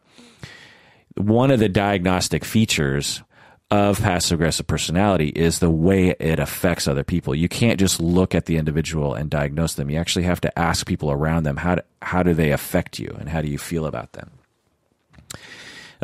one 1.16 1.50
of 1.50 1.58
the 1.58 1.68
diagnostic 1.68 2.44
features 2.44 3.22
of 3.70 4.00
passive 4.00 4.38
aggressive 4.38 4.66
personality 4.66 5.28
is 5.28 5.58
the 5.58 5.70
way 5.70 6.10
it 6.20 6.38
affects 6.38 6.86
other 6.86 7.02
people. 7.02 7.34
You 7.34 7.48
can't 7.48 7.80
just 7.80 8.00
look 8.00 8.34
at 8.34 8.46
the 8.46 8.56
individual 8.56 9.14
and 9.14 9.30
diagnose 9.30 9.74
them. 9.74 9.90
You 9.90 9.98
actually 9.98 10.24
have 10.24 10.40
to 10.42 10.58
ask 10.58 10.86
people 10.86 11.10
around 11.10 11.44
them 11.44 11.56
how 11.56 11.76
do, 11.76 11.82
how 12.02 12.22
do 12.22 12.34
they 12.34 12.52
affect 12.52 12.98
you 12.98 13.16
and 13.18 13.28
how 13.28 13.40
do 13.40 13.48
you 13.48 13.58
feel 13.58 13.86
about 13.86 14.12
them. 14.12 14.30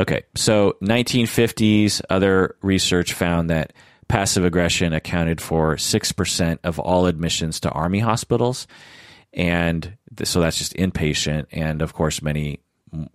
Okay, 0.01 0.23
so 0.35 0.77
1950s 0.83 2.01
other 2.09 2.57
research 2.63 3.13
found 3.13 3.51
that 3.51 3.75
passive 4.09 4.45
aggression 4.45 4.95
accounted 4.95 5.41
for 5.41 5.77
6% 5.77 6.59
of 6.65 6.79
all 6.79 7.07
admissions 7.07 7.61
to 7.61 7.71
army 7.71 8.01
hospitals 8.01 8.67
and 9.33 9.97
so 10.25 10.41
that's 10.41 10.59
just 10.59 10.75
inpatient 10.75 11.47
and 11.53 11.83
of 11.83 11.93
course 11.93 12.21
many 12.23 12.59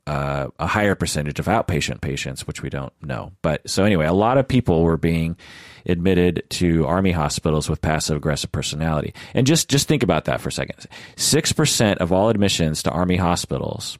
uh, 0.08 0.48
a 0.60 0.67
higher 0.67 0.95
percentage 0.95 1.39
of 1.39 1.48
outpatient 1.48 2.00
patients, 2.00 2.48
which 2.48 2.62
we 2.62 2.69
don't 2.69 2.93
know. 3.02 3.34
But 3.41 3.69
so 3.69 3.84
anyway, 3.84 4.06
a 4.06 4.13
lot 4.13 4.38
of 4.38 4.48
people 4.48 4.84
were 4.84 4.95
being 4.95 5.36
admitted 5.86 6.43
to 6.52 6.86
army 6.86 7.12
hospitals 7.12 7.69
with 7.69 7.82
passive 7.82 8.15
aggressive 8.15 8.52
personality. 8.52 9.13
And 9.34 9.45
just 9.45 9.69
just 9.69 9.88
think 9.88 10.04
about 10.04 10.26
that 10.26 10.39
for 10.41 10.50
a 10.50 10.52
second. 10.52 10.86
Six 11.17 11.52
percent 11.52 12.00
of 12.00 12.12
all 12.13 12.30
admissions 12.30 12.84
to 12.84 12.91
army 12.91 13.17
hospitals 13.17 13.98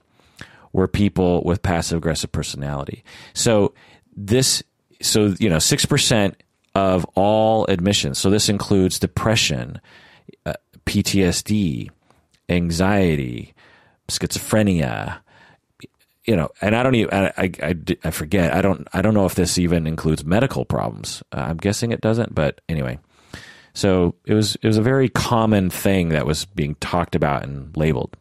were 0.76 0.88
people 0.88 1.42
with 1.44 1.62
passive 1.62 1.98
aggressive 1.98 2.32
personality. 2.32 3.04
So 3.34 3.74
this 4.16 4.62
so 5.02 5.34
you 5.40 5.50
know 5.50 5.60
six 5.60 5.86
percent 5.86 6.42
of 6.76 7.06
all 7.16 7.66
admissions. 7.68 8.20
So 8.20 8.30
this 8.30 8.50
includes 8.50 9.00
depression, 9.00 9.80
uh, 10.46 10.54
PTSD, 10.86 11.90
anxiety, 12.50 13.54
schizophrenia 14.10 15.20
you 16.26 16.36
know, 16.36 16.50
and 16.60 16.76
I 16.76 16.82
don't 16.82 16.96
even, 16.96 17.14
I, 17.14 17.32
I, 17.38 17.76
I, 18.04 18.10
forget. 18.10 18.52
I 18.52 18.62
don't, 18.62 18.88
I 18.94 19.04
don't 19.04 19.14
know 19.14 19.28
if 19.28 19.36
this 19.36 19.60
even 19.60 19.86
includes 19.86 20.26
medical 20.26 20.66
problems. 20.66 21.22
Uh, 21.32 21.46
I'm 21.50 21.58
guessing 21.58 21.92
it 21.92 22.02
doesn't, 22.02 22.34
but 22.34 22.62
anyway. 22.68 22.98
So 23.76 24.16
it 24.26 24.34
was, 24.34 24.56
it 24.56 24.66
was 24.66 24.78
a 24.78 24.82
very 24.82 25.08
common 25.08 25.70
thing 25.70 26.10
that 26.10 26.26
was 26.26 26.46
being 26.46 26.76
talked 26.76 27.14
about 27.14 27.44
and 27.44 27.76
labeled. 27.78 28.18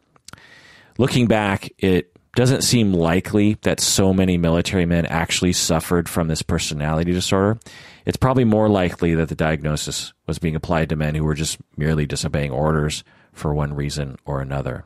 Looking 0.97 1.25
back, 1.25 1.71
it 1.79 2.14
doesn't 2.35 2.63
seem 2.63 2.93
likely 2.93 3.57
that 3.61 3.79
so 3.79 4.13
many 4.13 4.37
military 4.37 4.85
men 4.85 5.05
actually 5.05 5.53
suffered 5.53 6.07
from 6.07 6.27
this 6.27 6.41
personality 6.41 7.11
disorder. 7.13 7.57
It's 8.05 8.17
probably 8.17 8.43
more 8.43 8.69
likely 8.69 9.15
that 9.15 9.29
the 9.29 9.35
diagnosis 9.35 10.13
was 10.27 10.37
being 10.37 10.55
applied 10.55 10.89
to 10.89 10.95
men 10.95 11.15
who 11.15 11.23
were 11.23 11.33
just 11.33 11.57
merely 11.77 12.05
disobeying 12.05 12.51
orders 12.51 13.03
for 13.31 13.53
one 13.53 13.73
reason 13.73 14.17
or 14.25 14.41
another. 14.41 14.83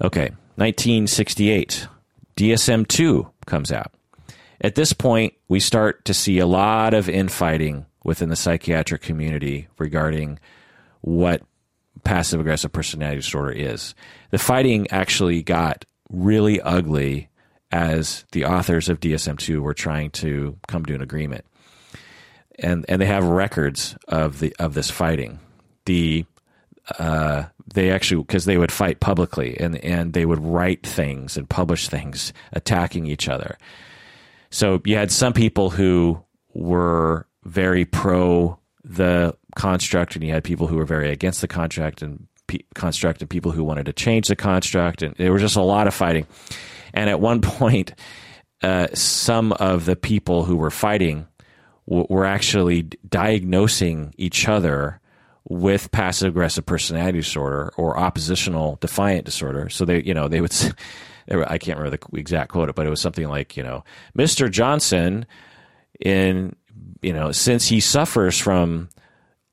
Okay, 0.00 0.30
1968, 0.54 1.88
DSM 2.36 2.86
2 2.86 3.28
comes 3.46 3.72
out. 3.72 3.92
At 4.60 4.76
this 4.76 4.92
point, 4.92 5.34
we 5.48 5.60
start 5.60 6.04
to 6.04 6.14
see 6.14 6.38
a 6.38 6.46
lot 6.46 6.94
of 6.94 7.08
infighting 7.08 7.86
within 8.04 8.28
the 8.28 8.36
psychiatric 8.36 9.02
community 9.02 9.68
regarding 9.78 10.38
what 11.00 11.42
passive 12.04 12.40
aggressive 12.40 12.72
personality 12.72 13.16
disorder 13.16 13.52
is. 13.52 13.94
The 14.30 14.38
fighting 14.38 14.88
actually 14.90 15.42
got 15.42 15.84
really 16.10 16.60
ugly 16.60 17.28
as 17.70 18.24
the 18.32 18.44
authors 18.44 18.88
of 18.88 19.00
DSM 19.00 19.38
2 19.38 19.62
were 19.62 19.74
trying 19.74 20.10
to 20.10 20.56
come 20.66 20.84
to 20.86 20.94
an 20.94 21.02
agreement. 21.02 21.44
And, 22.58 22.84
and 22.88 23.00
they 23.00 23.06
have 23.06 23.24
records 23.24 23.96
of 24.08 24.40
the 24.40 24.54
of 24.58 24.74
this 24.74 24.90
fighting. 24.90 25.38
The 25.84 26.24
uh, 26.98 27.44
they 27.72 27.90
actually 27.90 28.22
because 28.22 28.46
they 28.46 28.58
would 28.58 28.72
fight 28.72 28.98
publicly 28.98 29.56
and 29.60 29.76
and 29.84 30.12
they 30.12 30.24
would 30.24 30.40
write 30.40 30.84
things 30.84 31.36
and 31.36 31.48
publish 31.48 31.88
things 31.88 32.32
attacking 32.52 33.06
each 33.06 33.28
other. 33.28 33.58
So 34.50 34.80
you 34.84 34.96
had 34.96 35.12
some 35.12 35.32
people 35.32 35.70
who 35.70 36.22
were 36.54 37.26
very 37.44 37.84
pro 37.84 38.58
the 38.82 39.36
construct, 39.54 40.14
and 40.16 40.24
you 40.24 40.32
had 40.32 40.44
people 40.44 40.66
who 40.66 40.76
were 40.76 40.84
very 40.84 41.10
against 41.10 41.40
the 41.40 41.48
contract 41.48 42.02
and 42.02 42.26
p- 42.48 42.66
construct, 42.74 43.20
and 43.22 43.30
people 43.30 43.52
who 43.52 43.62
wanted 43.62 43.86
to 43.86 43.92
change 43.92 44.26
the 44.26 44.36
construct, 44.36 45.02
and 45.02 45.14
there 45.14 45.32
was 45.32 45.42
just 45.42 45.56
a 45.56 45.62
lot 45.62 45.86
of 45.86 45.94
fighting. 45.94 46.26
And 46.92 47.08
at 47.08 47.20
one 47.20 47.40
point, 47.42 47.94
uh, 48.62 48.88
some 48.92 49.52
of 49.52 49.84
the 49.84 49.94
people 49.94 50.44
who 50.44 50.56
were 50.56 50.70
fighting 50.70 51.28
w- 51.88 52.06
were 52.10 52.26
actually 52.26 52.82
diagnosing 53.08 54.12
each 54.18 54.48
other 54.48 55.00
with 55.48 55.90
passive 55.92 56.28
aggressive 56.28 56.66
personality 56.66 57.20
disorder 57.20 57.72
or 57.76 57.98
oppositional 57.98 58.76
defiant 58.80 59.24
disorder. 59.24 59.68
So 59.68 59.84
they, 59.84 60.02
you 60.02 60.12
know, 60.12 60.28
they 60.28 60.40
would, 60.40 60.52
I 61.30 61.56
can't 61.56 61.78
remember 61.78 61.96
the 61.96 62.18
exact 62.18 62.50
quote, 62.50 62.74
but 62.74 62.86
it 62.86 62.90
was 62.90 63.00
something 63.00 63.28
like, 63.28 63.56
you 63.56 63.62
know, 63.62 63.84
Mr. 64.16 64.50
Johnson, 64.50 65.24
in, 66.00 66.54
you 67.00 67.12
know, 67.12 67.32
since 67.32 67.66
he 67.66 67.80
suffers 67.80 68.38
from 68.38 68.90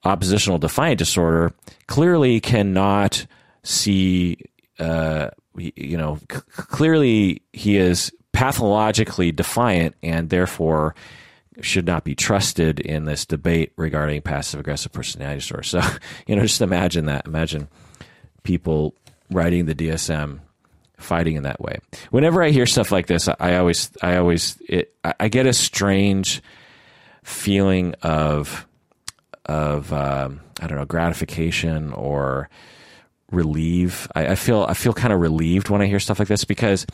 oppositional 0.05 0.59
defiant 0.59 0.99
disorder, 0.99 1.53
clearly 1.87 2.39
cannot 2.39 3.25
see, 3.63 4.37
uh, 4.79 5.29
you 5.55 5.97
know, 5.97 6.19
c- 6.31 6.39
clearly 6.51 7.41
he 7.51 7.77
is 7.77 8.11
pathologically 8.31 9.31
defiant 9.31 9.95
and 10.03 10.29
therefore 10.29 10.95
should 11.61 11.85
not 11.85 12.03
be 12.03 12.15
trusted 12.15 12.79
in 12.79 13.05
this 13.05 13.25
debate 13.25 13.71
regarding 13.77 14.21
passive 14.21 14.59
aggressive 14.59 14.91
personality 14.91 15.39
disorder. 15.39 15.63
So, 15.63 15.81
you 16.27 16.35
know, 16.35 16.41
just 16.41 16.61
imagine 16.61 17.05
that. 17.05 17.25
Imagine 17.25 17.67
people 18.43 18.93
writing 19.31 19.65
the 19.65 19.75
DSM 19.75 20.39
fighting 20.97 21.35
in 21.35 21.43
that 21.43 21.59
way. 21.59 21.79
Whenever 22.11 22.43
I 22.43 22.51
hear 22.51 22.65
stuff 22.65 22.91
like 22.91 23.07
this, 23.07 23.27
I 23.27 23.55
always, 23.57 23.89
I 24.01 24.17
always, 24.17 24.57
it, 24.67 24.93
I 25.19 25.27
get 25.27 25.45
a 25.45 25.53
strange 25.53 26.41
feeling 27.23 27.95
of, 28.01 28.67
of, 29.45 29.91
um, 29.93 30.41
I 30.61 30.67
don't 30.67 30.77
know, 30.77 30.85
gratification 30.85 31.93
or 31.93 32.49
relief. 33.31 34.07
I, 34.15 34.27
I 34.27 34.35
feel, 34.35 34.65
I 34.67 34.73
feel 34.73 34.93
kind 34.93 35.13
of 35.13 35.19
relieved 35.19 35.69
when 35.69 35.81
I 35.81 35.87
hear 35.87 35.99
stuff 35.99 36.19
like 36.19 36.27
this 36.27 36.45
because, 36.45 36.85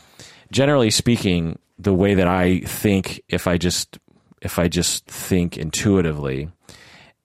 generally 0.51 0.91
speaking, 0.91 1.59
the 1.77 1.93
way 1.93 2.13
that 2.13 2.27
I 2.27 2.59
think, 2.59 3.21
if 3.27 3.47
I 3.47 3.57
just 3.57 3.97
if 4.41 4.57
I 4.57 4.67
just 4.67 5.05
think 5.05 5.57
intuitively, 5.57 6.49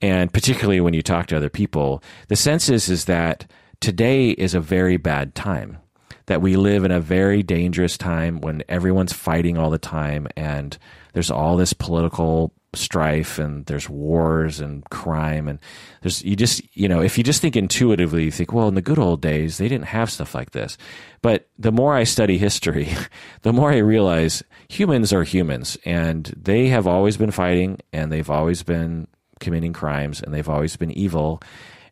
and 0.00 0.32
particularly 0.32 0.80
when 0.80 0.94
you 0.94 1.02
talk 1.02 1.26
to 1.28 1.36
other 1.36 1.48
people, 1.48 2.02
the 2.28 2.36
sense 2.36 2.68
is 2.68 2.88
is 2.88 3.06
that 3.06 3.50
today 3.80 4.30
is 4.30 4.54
a 4.54 4.60
very 4.60 4.96
bad 4.96 5.34
time. 5.34 5.78
That 6.26 6.42
we 6.42 6.56
live 6.56 6.84
in 6.84 6.90
a 6.90 7.00
very 7.00 7.42
dangerous 7.42 7.96
time 7.96 8.40
when 8.40 8.64
everyone's 8.68 9.12
fighting 9.12 9.56
all 9.56 9.70
the 9.70 9.78
time 9.78 10.26
and 10.36 10.76
there's 11.16 11.30
all 11.30 11.56
this 11.56 11.72
political 11.72 12.52
strife 12.74 13.38
and 13.38 13.64
there's 13.64 13.88
wars 13.88 14.60
and 14.60 14.84
crime 14.90 15.48
and 15.48 15.58
there's 16.02 16.22
you 16.22 16.36
just 16.36 16.60
you 16.76 16.86
know 16.86 17.00
if 17.00 17.16
you 17.16 17.24
just 17.24 17.40
think 17.40 17.56
intuitively 17.56 18.24
you 18.24 18.30
think 18.30 18.52
well 18.52 18.68
in 18.68 18.74
the 18.74 18.82
good 18.82 18.98
old 18.98 19.22
days 19.22 19.56
they 19.56 19.66
didn't 19.66 19.86
have 19.86 20.10
stuff 20.10 20.34
like 20.34 20.50
this. 20.50 20.76
But 21.22 21.48
the 21.58 21.72
more 21.72 21.94
i 21.94 22.04
study 22.04 22.36
history 22.36 22.90
the 23.40 23.54
more 23.54 23.72
i 23.72 23.78
realize 23.78 24.42
humans 24.68 25.10
are 25.10 25.22
humans 25.22 25.78
and 25.86 26.26
they 26.36 26.68
have 26.68 26.86
always 26.86 27.16
been 27.16 27.30
fighting 27.30 27.80
and 27.94 28.12
they've 28.12 28.28
always 28.28 28.62
been 28.62 29.08
committing 29.40 29.72
crimes 29.72 30.20
and 30.20 30.34
they've 30.34 30.50
always 30.50 30.76
been 30.76 30.90
evil 30.90 31.40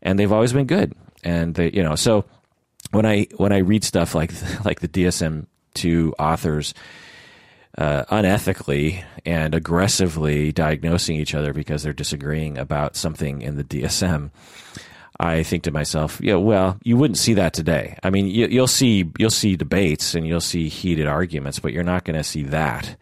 and 0.02 0.18
they've 0.18 0.32
always 0.32 0.52
been 0.52 0.66
good. 0.66 0.92
And 1.24 1.54
they 1.54 1.70
you 1.70 1.82
know 1.82 1.94
so 1.94 2.26
when 2.90 3.06
i 3.06 3.26
when 3.38 3.52
i 3.52 3.58
read 3.60 3.84
stuff 3.84 4.14
like 4.14 4.34
like 4.66 4.80
the 4.80 4.88
dsm2 4.88 6.12
authors 6.18 6.74
uh, 7.76 8.04
unethically 8.06 9.02
and 9.24 9.54
aggressively 9.54 10.52
diagnosing 10.52 11.16
each 11.16 11.34
other 11.34 11.52
because 11.52 11.82
they're 11.82 11.92
disagreeing 11.92 12.58
about 12.58 12.96
something 12.96 13.42
in 13.42 13.56
the 13.56 13.64
DSM. 13.64 14.30
I 15.18 15.44
think 15.44 15.62
to 15.64 15.70
myself, 15.70 16.20
yeah, 16.20 16.34
well, 16.34 16.78
you 16.82 16.96
wouldn't 16.96 17.18
see 17.18 17.34
that 17.34 17.54
today. 17.54 17.96
I 18.02 18.10
mean, 18.10 18.26
you, 18.26 18.60
will 18.60 18.66
see 18.66 19.10
you'll 19.18 19.30
see 19.30 19.56
debates 19.56 20.14
and 20.14 20.26
you'll 20.26 20.40
see 20.40 20.68
heated 20.68 21.06
arguments, 21.06 21.60
but 21.60 21.72
you're 21.72 21.84
not 21.84 22.04
going 22.04 22.16
to 22.16 22.24
see 22.24 22.42
that, 22.44 22.96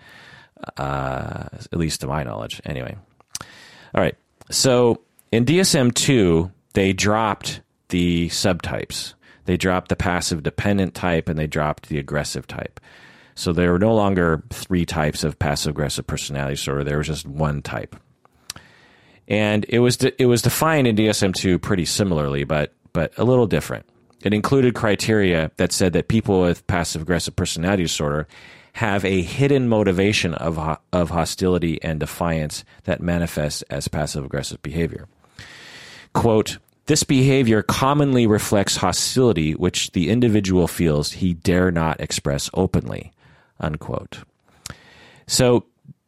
uh, 0.77 1.45
at 1.53 1.79
least 1.79 2.03
to 2.03 2.07
my 2.07 2.23
knowledge. 2.23 2.61
Anyway, 2.67 2.97
all 3.41 4.03
right. 4.03 4.15
So 4.51 5.01
in 5.31 5.47
DSM 5.47 5.95
two, 5.95 6.53
they 6.75 6.93
dropped 6.93 7.63
the 7.89 8.29
subtypes. 8.29 9.15
They 9.47 9.57
dropped 9.57 9.89
the 9.89 9.97
passive 9.97 10.43
dependent 10.43 10.95
type 10.95 11.29
and 11.29 11.39
they 11.39 11.47
dropped 11.47 11.89
the 11.89 11.99
aggressive 11.99 12.47
type. 12.47 12.79
So 13.35 13.53
there 13.53 13.73
were 13.73 13.79
no 13.79 13.95
longer 13.95 14.43
three 14.51 14.85
types 14.85 15.25
of 15.25 15.39
passive 15.39 15.71
aggressive 15.71 16.07
personality 16.07 16.55
disorder. 16.55 16.85
There 16.85 16.99
was 16.99 17.07
just 17.07 17.27
one 17.27 17.63
type, 17.63 17.97
and 19.27 19.65
it 19.69 19.79
was 19.79 19.97
de- 19.97 20.21
it 20.21 20.27
was 20.27 20.43
defined 20.43 20.87
in 20.87 20.97
DSM 20.97 21.35
two 21.35 21.59
pretty 21.59 21.85
similarly, 21.85 22.45
but 22.45 22.75
but 22.93 23.13
a 23.17 23.25
little 23.25 23.47
different. 23.47 23.87
It 24.23 24.35
included 24.35 24.75
criteria 24.75 25.51
that 25.57 25.73
said 25.73 25.95
that 25.95 26.09
people 26.09 26.43
with 26.43 26.67
passive 26.67 27.03
aggressive 27.03 27.35
personality 27.35 27.85
disorder 27.85 28.29
have 28.75 29.05
a 29.05 29.23
hidden 29.23 29.69
motivation 29.69 30.35
of 30.35 30.57
ho- 30.57 30.79
of 30.93 31.11
hostility 31.11 31.83
and 31.83 32.01
defiance 32.01 32.65
that 32.85 33.01
manifests 33.01 33.63
as 33.63 33.89
passive 33.89 34.25
aggressive 34.25 34.63
behavior. 34.63 35.09
Quote. 36.13 36.59
This 36.87 37.05
behavior 37.05 37.63
commonly 37.63 38.27
reflects 38.27 38.77
hostility 38.77 39.55
which 39.55 39.93
the 39.93 40.11
individual 40.11 40.67
feels 40.67 41.13
he 41.13 41.33
dare 41.33 41.71
not 41.71 42.01
express 42.01 42.51
openly 42.55 43.13
unquote. 43.63 44.19
So 45.27 45.65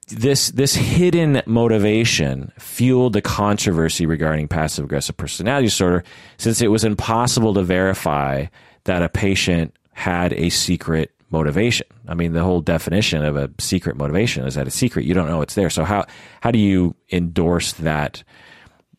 this 0.08 0.50
this 0.50 0.74
hidden 0.74 1.42
motivation 1.46 2.52
fueled 2.58 3.14
the 3.14 3.22
controversy 3.22 4.06
regarding 4.06 4.48
passive 4.48 4.84
aggressive 4.84 5.16
personality 5.16 5.66
disorder 5.66 6.04
since 6.36 6.60
it 6.60 6.68
was 6.68 6.84
impossible 6.84 7.54
to 7.54 7.62
verify 7.62 8.46
that 8.84 9.02
a 9.02 9.08
patient 9.08 9.74
had 9.92 10.32
a 10.34 10.50
secret 10.50 11.12
motivation. 11.30 11.86
I 12.06 12.14
mean, 12.14 12.32
the 12.32 12.42
whole 12.42 12.60
definition 12.60 13.24
of 13.24 13.36
a 13.36 13.50
secret 13.58 13.96
motivation 13.96 14.44
is 14.46 14.54
that 14.54 14.66
it's 14.66 14.76
secret. 14.76 15.04
You 15.04 15.14
don't 15.14 15.28
know 15.28 15.40
it's 15.40 15.54
there. 15.54 15.70
So 15.70 15.84
how 15.84 16.04
how 16.40 16.50
do 16.50 16.58
you 16.58 16.94
endorse 17.10 17.72
that 17.74 18.22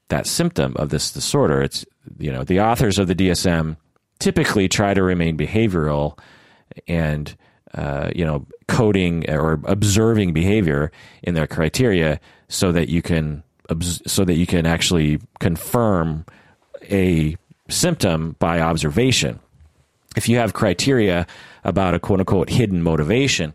that 0.10 0.26
symptom 0.26 0.76
of 0.78 0.90
this 0.90 1.12
disorder? 1.12 1.62
It's 1.62 1.86
you 2.18 2.32
know 2.32 2.44
the 2.44 2.62
authors 2.62 2.98
of 2.98 3.08
the 3.08 3.16
DSM 3.16 3.78
typically 4.20 4.68
try 4.68 4.94
to 4.94 5.04
remain 5.04 5.38
behavioral 5.38 6.18
and 6.88 7.36
uh, 7.76 8.10
you 8.16 8.26
know, 8.26 8.46
coding 8.68 9.30
or 9.30 9.60
observing 9.66 10.34
behavior 10.34 10.92
in 11.24 11.34
their 11.34 11.48
criteria 11.48 12.20
so 12.48 12.72
that 12.72 12.90
you 12.90 13.02
can 13.02 13.44
so 13.82 14.24
that 14.24 14.36
you 14.36 14.46
can 14.46 14.66
actually 14.66 15.20
confirm 15.40 16.26
a 16.92 17.36
symptom 17.70 18.36
by 18.40 18.62
observation. 18.62 19.40
If 20.16 20.30
you 20.30 20.38
have 20.38 20.54
criteria 20.54 21.26
about 21.64 21.94
a 21.94 22.00
quote 22.00 22.20
unquote 22.20 22.50
hidden 22.50 22.82
motivation, 22.82 23.54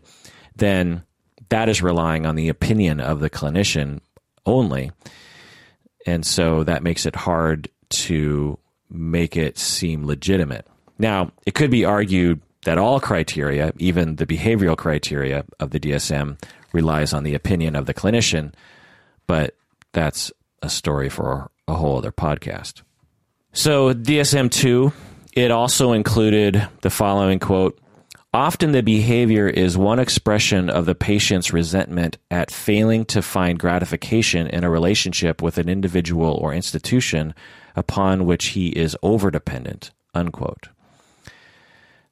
then 0.55 1.03
that 1.49 1.69
is 1.69 1.81
relying 1.81 2.25
on 2.25 2.35
the 2.35 2.49
opinion 2.49 2.99
of 2.99 3.19
the 3.19 3.29
clinician 3.29 3.99
only. 4.45 4.91
And 6.05 6.25
so 6.25 6.63
that 6.63 6.83
makes 6.83 7.05
it 7.05 7.15
hard 7.15 7.69
to 7.89 8.57
make 8.89 9.37
it 9.37 9.57
seem 9.57 10.05
legitimate. 10.05 10.67
Now, 10.99 11.31
it 11.45 11.53
could 11.53 11.71
be 11.71 11.85
argued 11.85 12.41
that 12.65 12.77
all 12.77 12.99
criteria, 12.99 13.73
even 13.77 14.17
the 14.17 14.25
behavioral 14.25 14.77
criteria 14.77 15.45
of 15.59 15.71
the 15.71 15.79
DSM, 15.79 16.41
relies 16.73 17.13
on 17.13 17.23
the 17.23 17.33
opinion 17.33 17.75
of 17.75 17.85
the 17.85 17.93
clinician, 17.93 18.53
but 19.27 19.55
that's 19.93 20.31
a 20.61 20.69
story 20.69 21.09
for 21.09 21.49
a 21.67 21.73
whole 21.73 21.97
other 21.97 22.11
podcast. 22.11 22.81
So, 23.53 23.93
DSM 23.93 24.49
2, 24.51 24.93
it 25.33 25.51
also 25.51 25.91
included 25.91 26.67
the 26.81 26.89
following 26.89 27.39
quote 27.39 27.77
Often 28.33 28.71
the 28.71 28.81
behavior 28.81 29.49
is 29.49 29.77
one 29.77 29.99
expression 29.99 30.69
of 30.69 30.85
the 30.85 30.95
patient's 30.95 31.51
resentment 31.51 32.17
at 32.29 32.49
failing 32.49 33.03
to 33.05 33.21
find 33.21 33.59
gratification 33.59 34.47
in 34.47 34.63
a 34.63 34.69
relationship 34.69 35.41
with 35.41 35.57
an 35.57 35.67
individual 35.67 36.35
or 36.35 36.53
institution 36.53 37.33
upon 37.75 38.25
which 38.25 38.47
he 38.47 38.69
is 38.69 38.95
overdependent. 39.03 39.91
Unquote. 40.13 40.69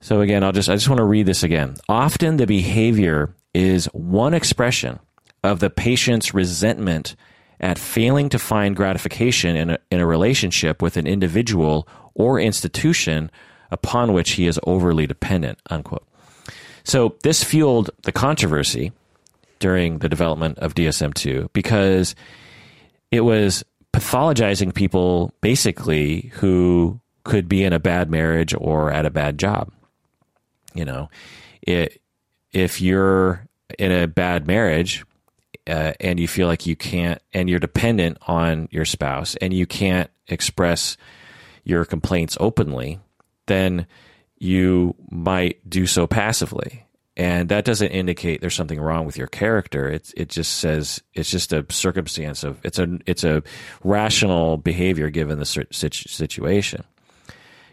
So 0.01 0.21
again, 0.21 0.43
I'll 0.43 0.51
just 0.51 0.69
I 0.69 0.75
just 0.75 0.89
want 0.89 0.99
to 0.99 1.05
read 1.05 1.25
this 1.25 1.43
again. 1.43 1.75
Often 1.89 2.37
the 2.37 2.47
behavior 2.47 3.35
is 3.53 3.85
one 3.87 4.33
expression 4.33 4.99
of 5.43 5.59
the 5.59 5.69
patient's 5.69 6.33
resentment 6.33 7.15
at 7.59 7.77
failing 7.77 8.29
to 8.29 8.39
find 8.39 8.75
gratification 8.75 9.55
in 9.55 9.71
a, 9.71 9.79
in 9.91 9.99
a 9.99 10.05
relationship 10.05 10.81
with 10.81 10.95
an 10.95 11.05
individual 11.05 11.87
or 12.13 12.39
institution 12.39 13.29
upon 13.71 14.13
which 14.13 14.31
he 14.31 14.47
is 14.47 14.59
overly 14.63 15.05
dependent. 15.05 15.59
Unquote. 15.69 16.07
So 16.83 17.15
this 17.23 17.43
fueled 17.43 17.89
the 18.03 18.13
controversy 18.13 18.93
during 19.59 19.99
the 19.99 20.07
development 20.07 20.57
of 20.59 20.75
DSM 20.75 21.13
two 21.13 21.49
because 21.51 22.15
it 23.11 23.21
was 23.21 23.65
pathologizing 23.93 24.73
people 24.73 25.33
basically 25.41 26.31
who 26.35 27.01
could 27.25 27.49
be 27.49 27.63
in 27.65 27.73
a 27.73 27.79
bad 27.79 28.09
marriage 28.09 28.55
or 28.57 28.91
at 28.91 29.05
a 29.05 29.09
bad 29.09 29.37
job. 29.37 29.71
You 30.73 30.85
know, 30.85 31.09
it, 31.61 32.01
if 32.51 32.81
you're 32.81 33.47
in 33.77 33.91
a 33.91 34.07
bad 34.07 34.47
marriage 34.47 35.03
uh, 35.67 35.93
and 35.99 36.19
you 36.19 36.27
feel 36.27 36.47
like 36.47 36.65
you 36.65 36.75
can't, 36.75 37.21
and 37.33 37.49
you're 37.49 37.59
dependent 37.59 38.17
on 38.27 38.67
your 38.71 38.85
spouse 38.85 39.35
and 39.35 39.53
you 39.53 39.65
can't 39.65 40.09
express 40.27 40.97
your 41.63 41.85
complaints 41.85 42.37
openly, 42.39 42.99
then 43.47 43.85
you 44.37 44.95
might 45.11 45.67
do 45.69 45.85
so 45.85 46.07
passively. 46.07 46.85
and 47.17 47.49
that 47.49 47.65
doesn't 47.65 47.89
indicate 47.89 48.39
there's 48.39 48.55
something 48.55 48.79
wrong 48.79 49.05
with 49.05 49.17
your 49.17 49.27
character. 49.27 49.89
It 49.89 50.13
it 50.15 50.29
just 50.29 50.53
says 50.59 51.03
it's 51.13 51.29
just 51.29 51.51
a 51.51 51.65
circumstance 51.69 52.45
of 52.45 52.57
it's 52.63 52.79
a 52.79 52.97
it's 53.05 53.25
a 53.25 53.43
rational 53.83 54.55
behavior 54.55 55.09
given 55.09 55.37
the 55.37 55.45
situation. 55.45 56.85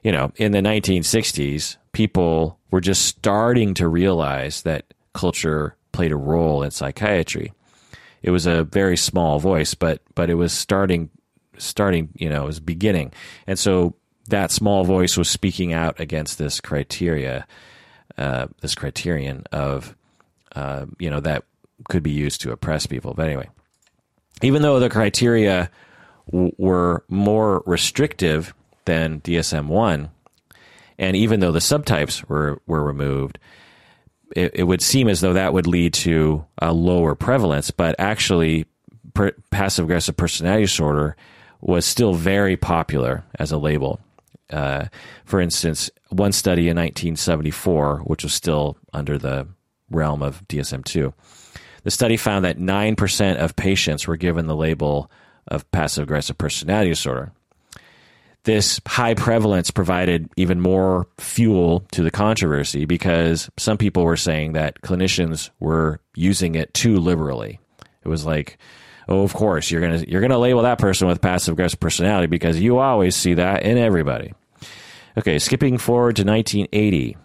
You 0.07 0.13
know, 0.13 0.31
in 0.37 0.53
the 0.53 0.61
1960s, 0.61 1.79
people 1.91 2.61
were 2.71 2.81
just 2.81 3.07
starting 3.07 3.75
to 3.75 3.89
realize 3.89 4.63
that 4.63 4.95
culture 5.15 5.75
played 5.91 6.13
a 6.13 6.17
role 6.17 6.63
in 6.63 6.71
psychiatry. 6.71 7.53
It 8.23 8.31
was 8.31 8.47
a 8.47 8.63
very 8.63 8.97
small 8.97 9.41
voice, 9.41 9.75
but 9.75 10.03
but 10.15 10.31
it 10.31 10.35
was 10.35 10.53
starting 10.53 11.11
starting, 11.59 12.11
you 12.15 12.29
know, 12.29 12.45
it 12.45 12.47
was 12.47 12.61
beginning. 12.61 13.15
And 13.49 13.59
so 13.59 13.97
that 14.29 14.53
small 14.53 14.85
voice 14.85 15.17
was 15.17 15.29
speaking 15.29 15.73
out 15.73 15.99
against 15.99 16.39
this 16.39 16.61
criteria 16.61 17.45
uh, 18.17 18.47
this 18.61 18.77
criterion 18.77 19.43
of 19.51 19.97
uh, 20.55 20.87
you 21.01 21.11
know 21.11 21.19
that 21.19 21.43
could 21.89 22.05
be 22.05 22.13
used 22.13 22.43
to 22.43 22.53
oppress 22.53 22.87
people. 22.87 23.13
But 23.13 23.27
anyway, 23.27 23.49
even 24.41 24.63
though 24.63 24.79
the 24.79 24.89
criteria 24.89 25.69
w- 26.31 26.53
were 26.59 27.05
more 27.09 27.65
restrictive 27.67 28.55
than 28.87 29.21
DSM 29.21 29.67
one, 29.67 30.11
and 30.99 31.17
even 31.17 31.41
though 31.41 31.53
the 31.53 31.59
subtypes 31.59 32.25
were 32.29 32.61
were 32.67 32.83
removed, 32.83 33.39
it, 34.35 34.53
it 34.55 34.63
would 34.65 34.83
seem 34.83 35.09
as 35.09 35.21
though 35.21 35.35
that 35.35 35.53
would 35.53 35.67
lead 35.67 35.93
to 35.95 36.45
a 36.59 36.73
lower 36.73 37.15
prevalence. 37.15 37.71
But 37.71 37.97
actually, 37.99 38.67
per- 39.15 39.37
passive 39.51 39.85
aggressive 39.85 40.17
personality 40.17 40.65
disorder 40.65 41.17
was 41.61 41.85
still 41.85 42.15
very 42.15 42.57
popular 42.57 43.25
as 43.39 43.53
a 43.53 43.59
label. 43.59 44.01
Uh, 44.51 44.87
for 45.25 45.41
instance, 45.41 45.91
one 46.11 46.33
study 46.33 46.63
in 46.63 46.77
1974, 46.77 48.03
which 48.05 48.23
was 48.23 48.33
still 48.33 48.77
under 48.93 49.19
the 49.19 49.49
realm 49.91 50.23
of 50.23 50.47
DSM 50.49 50.85
2, 50.85 51.13
the 51.83 51.91
study 51.91 52.17
found 52.17 52.45
that 52.45 52.59
9% 52.59 53.37
of 53.37 53.57
patients 53.57 54.07
were 54.07 54.17
given 54.17 54.47
the 54.47 54.57
label 54.57 55.11
of 55.49 55.69
passive 55.71 56.05
aggressive 56.05 56.39
personality 56.39 56.91
disorder. 56.91 57.33
This 58.47 58.81
high 58.87 59.15
prevalence 59.15 59.73
provided 59.73 60.31
even 60.37 60.61
more 60.61 61.09
fuel 61.19 61.81
to 61.91 62.05
the 62.05 62.13
controversy 62.13 62.85
because 62.85 63.51
some 63.57 63.77
people 63.77 64.05
were 64.05 64.17
saying 64.17 64.53
that 64.53 64.81
clinicians 64.83 65.51
were 65.59 66.01
using 66.15 66.55
it 66.55 66.73
too 66.73 66.99
liberally. 66.99 67.59
It 68.05 68.09
was 68.09 68.25
like, 68.25 68.59
oh, 69.09 69.23
of 69.23 69.35
course, 69.35 69.71
you're 69.71 69.81
gonna 69.81 70.05
you're 70.07 70.21
gonna 70.21 70.39
label 70.39 70.63
that 70.63 70.79
person 70.79 71.09
with 71.09 71.21
passive 71.21 71.55
aggressive 71.55 71.81
personality 71.81 72.29
because 72.29 72.61
you 72.61 72.79
always 72.79 73.17
see 73.17 73.35
that 73.35 73.65
in 73.65 73.79
everybody. 73.79 74.33
Okay, 75.19 75.41
skipping 75.41 75.77
forward 75.77 76.15
to 76.17 76.23
1980. 76.23 77.17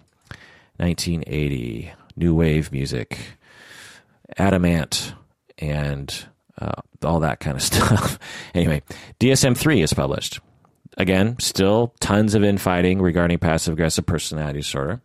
1980, 0.78 1.94
new 2.16 2.34
wave 2.34 2.72
music, 2.72 3.20
Adam-Ant, 4.38 5.14
and 5.60 6.26
uh, 6.60 6.82
all 7.04 7.20
that 7.20 7.40
kind 7.40 7.56
of 7.56 7.62
stuff. 7.62 8.18
anyway, 8.56 8.82
DSM 9.20 9.56
3 9.56 9.84
is 9.84 9.94
published. 9.94 10.40
Again, 10.98 11.38
still 11.40 11.94
tons 12.00 12.36
of 12.36 12.44
infighting 12.44 13.02
regarding 13.02 13.40
passive 13.40 13.74
aggressive 13.74 14.06
personality 14.06 14.60
disorder. 14.60 15.02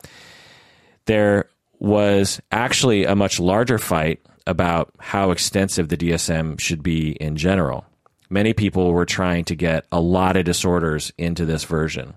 There 1.06 1.48
was 1.78 2.40
actually 2.50 3.04
a 3.04 3.14
much 3.14 3.38
larger 3.38 3.78
fight 3.78 4.20
about 4.46 4.92
how 4.98 5.30
extensive 5.30 5.88
the 5.88 5.96
DSM 5.96 6.58
should 6.58 6.82
be 6.82 7.12
in 7.12 7.36
general. 7.36 7.84
Many 8.28 8.52
people 8.52 8.92
were 8.92 9.04
trying 9.04 9.44
to 9.44 9.54
get 9.54 9.86
a 9.92 10.00
lot 10.00 10.36
of 10.36 10.44
disorders 10.44 11.12
into 11.16 11.44
this 11.44 11.64
version. 11.64 12.14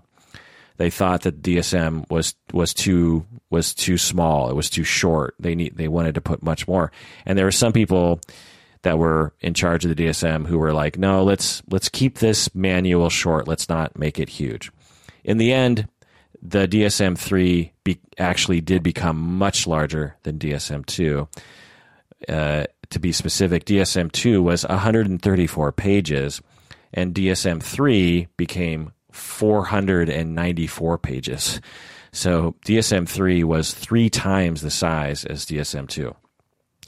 They 0.77 0.89
thought 0.89 1.23
that 1.23 1.41
DSM 1.41 2.09
was 2.09 2.35
was 2.53 2.73
too 2.73 3.25
was 3.49 3.73
too 3.73 3.97
small. 3.97 4.49
It 4.49 4.55
was 4.55 4.69
too 4.69 4.85
short. 4.85 5.35
They 5.37 5.53
need 5.53 5.75
they 5.75 5.89
wanted 5.89 6.15
to 6.15 6.21
put 6.21 6.41
much 6.41 6.67
more. 6.67 6.91
And 7.25 7.37
there 7.37 7.45
were 7.45 7.51
some 7.51 7.73
people 7.73 8.21
that 8.83 8.97
were 8.97 9.33
in 9.41 9.53
charge 9.53 9.85
of 9.85 9.95
the 9.95 10.05
DSM 10.05 10.45
who 10.45 10.57
were 10.57 10.73
like, 10.73 10.97
"No, 10.97 11.23
let's 11.23 11.61
let's 11.69 11.89
keep 11.89 12.19
this 12.19 12.53
manual 12.55 13.09
short. 13.09 13.47
Let's 13.47 13.69
not 13.69 13.97
make 13.97 14.19
it 14.19 14.29
huge." 14.29 14.71
In 15.23 15.37
the 15.37 15.51
end, 15.51 15.87
the 16.41 16.67
DSM 16.67 17.17
three 17.17 17.73
be, 17.83 17.99
actually 18.17 18.61
did 18.61 18.83
become 18.83 19.17
much 19.17 19.67
larger 19.67 20.15
than 20.23 20.39
DSM 20.39 20.85
two. 20.85 21.27
Uh, 22.27 22.65
to 22.89 22.99
be 22.99 23.11
specific, 23.11 23.65
DSM 23.65 24.11
2 24.11 24.41
was 24.41 24.65
134 24.65 25.71
pages, 25.71 26.41
and 26.93 27.13
DSM 27.13 27.61
3 27.61 28.27
became 28.35 28.93
494 29.11 30.97
pages. 30.97 31.61
So 32.11 32.55
DSM 32.65 33.07
3 33.07 33.43
was 33.43 33.73
three 33.73 34.09
times 34.09 34.61
the 34.61 34.71
size 34.71 35.23
as 35.25 35.45
DSM 35.45 35.87
2. 35.87 36.15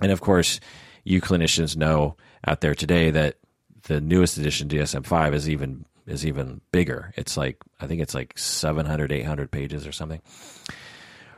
And 0.02 0.12
of 0.12 0.22
course, 0.22 0.60
you 1.04 1.22
clinicians 1.22 1.76
know 1.76 2.16
out 2.46 2.62
there 2.62 2.76
today 2.76 3.12
that 3.12 3.38
the 3.84 4.02
newest 4.02 4.38
edition 4.38 4.68
DSM 4.68 5.06
5 5.06 5.34
is 5.34 5.50
even 5.50 5.86
is 6.08 6.26
even 6.26 6.62
bigger. 6.72 7.14
It's 7.16 7.38
like 7.38 7.58
I 7.80 7.88
think 7.88 8.02
it's 8.02 8.14
like 8.14 8.38
700 8.38 9.12
800 9.12 9.52
pages 9.52 9.88
or 9.88 9.92
something. 9.92 10.22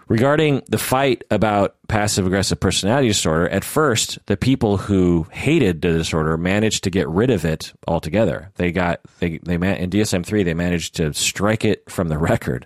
Regarding 0.07 0.61
the 0.68 0.78
fight 0.78 1.24
about 1.32 1.76
passive 1.88 2.28
aggressive 2.28 2.59
personality 2.59 3.07
disorder, 3.07 3.47
at 3.47 3.64
first, 3.64 4.20
the 4.26 4.36
people 4.36 4.76
who 4.76 5.26
hated 5.32 5.82
the 5.82 5.93
disorder 5.93 6.38
managed 6.38 6.84
to 6.84 6.89
get 6.89 7.07
rid 7.07 7.30
of 7.30 7.45
it 7.45 7.72
altogether. 7.88 8.51
They 8.55 8.72
got 8.72 8.99
they 9.20 9.38
they 9.38 9.55
in 9.55 9.89
DSM 9.89 10.26
three 10.26 10.43
they 10.43 10.53
managed 10.53 10.95
to 10.95 11.14
strike 11.14 11.64
it 11.64 11.89
from 11.89 12.09
the 12.09 12.18
record. 12.32 12.66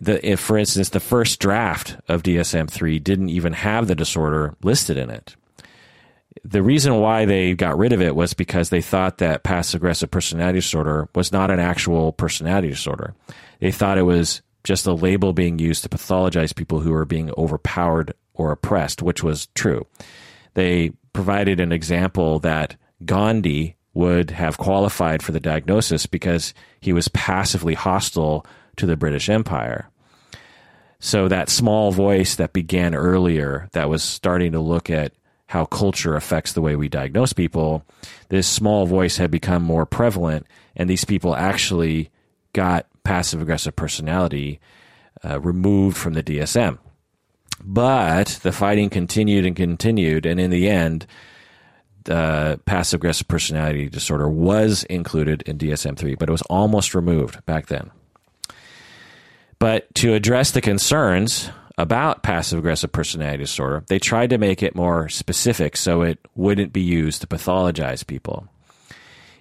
The, 0.00 0.28
if, 0.28 0.40
for 0.40 0.58
instance, 0.58 0.88
the 0.88 0.98
first 0.98 1.38
draft 1.38 1.96
of 2.08 2.24
DSM 2.24 2.68
three 2.68 2.98
didn't 2.98 3.28
even 3.28 3.52
have 3.52 3.86
the 3.86 3.94
disorder 3.94 4.56
listed 4.64 4.96
in 4.96 5.08
it. 5.08 5.36
The 6.42 6.62
reason 6.62 6.96
why 6.96 7.24
they 7.24 7.54
got 7.54 7.78
rid 7.78 7.92
of 7.92 8.02
it 8.02 8.16
was 8.16 8.34
because 8.34 8.68
they 8.68 8.80
thought 8.80 9.18
that 9.18 9.44
passive 9.44 9.78
aggressive 9.78 10.10
personality 10.10 10.58
disorder 10.58 11.08
was 11.14 11.32
not 11.32 11.50
an 11.50 11.60
actual 11.60 12.12
personality 12.12 12.70
disorder. 12.70 13.14
They 13.60 13.70
thought 13.70 13.98
it 13.98 14.02
was 14.02 14.42
just 14.64 14.86
a 14.86 14.92
label 14.92 15.32
being 15.32 15.58
used 15.58 15.82
to 15.84 15.88
pathologize 15.88 16.54
people 16.54 16.80
who 16.80 16.92
are 16.92 17.04
being 17.04 17.30
overpowered 17.38 18.14
or 18.32 18.50
oppressed, 18.50 19.02
which 19.02 19.22
was 19.22 19.46
true. 19.54 19.86
They 20.54 20.90
provided 21.12 21.60
an 21.60 21.70
example 21.70 22.40
that 22.40 22.76
Gandhi 23.04 23.76
would 23.92 24.30
have 24.32 24.58
qualified 24.58 25.22
for 25.22 25.32
the 25.32 25.40
diagnosis 25.40 26.06
because 26.06 26.52
he 26.80 26.92
was 26.92 27.08
passively 27.08 27.74
hostile 27.74 28.44
to 28.76 28.86
the 28.86 28.96
British 28.96 29.28
Empire. 29.28 29.88
So 30.98 31.28
that 31.28 31.48
small 31.48 31.92
voice 31.92 32.36
that 32.36 32.52
began 32.52 32.94
earlier, 32.94 33.68
that 33.72 33.88
was 33.88 34.02
starting 34.02 34.52
to 34.52 34.60
look 34.60 34.90
at 34.90 35.12
how 35.46 35.64
culture 35.64 36.16
affects 36.16 36.52
the 36.52 36.60
way 36.60 36.76
we 36.76 36.88
diagnose 36.88 37.32
people, 37.32 37.84
this 38.28 38.46
small 38.46 38.86
voice 38.86 39.16
had 39.16 39.30
become 39.30 39.62
more 39.62 39.86
prevalent, 39.86 40.46
and 40.74 40.88
these 40.88 41.04
people 41.04 41.34
actually 41.36 42.10
got 42.52 42.86
passive 43.04 43.42
aggressive 43.42 43.76
personality 43.76 44.60
uh, 45.24 45.38
removed 45.40 45.96
from 45.96 46.14
the 46.14 46.22
DSM. 46.22 46.78
But 47.62 48.40
the 48.42 48.52
fighting 48.52 48.90
continued 48.90 49.46
and 49.46 49.54
continued, 49.54 50.26
and 50.26 50.40
in 50.40 50.50
the 50.50 50.68
end, 50.68 51.06
the 52.04 52.60
passive 52.66 52.98
aggressive 52.98 53.28
personality 53.28 53.88
disorder 53.88 54.28
was 54.28 54.84
included 54.84 55.42
in 55.42 55.58
DSM 55.58 55.96
3, 55.96 56.14
but 56.16 56.28
it 56.28 56.32
was 56.32 56.42
almost 56.42 56.94
removed 56.94 57.44
back 57.46 57.66
then. 57.66 57.90
But 59.58 59.94
to 59.96 60.14
address 60.14 60.50
the 60.50 60.60
concerns 60.60 61.48
about 61.76 62.22
passive 62.22 62.58
aggressive 62.58 62.92
personality 62.92 63.38
disorder, 63.38 63.84
they 63.88 63.98
tried 63.98 64.30
to 64.30 64.38
make 64.38 64.62
it 64.62 64.76
more 64.76 65.08
specific 65.08 65.76
so 65.76 66.02
it 66.02 66.18
wouldn't 66.34 66.72
be 66.72 66.82
used 66.82 67.20
to 67.20 67.26
pathologize 67.26 68.06
people. 68.06 68.48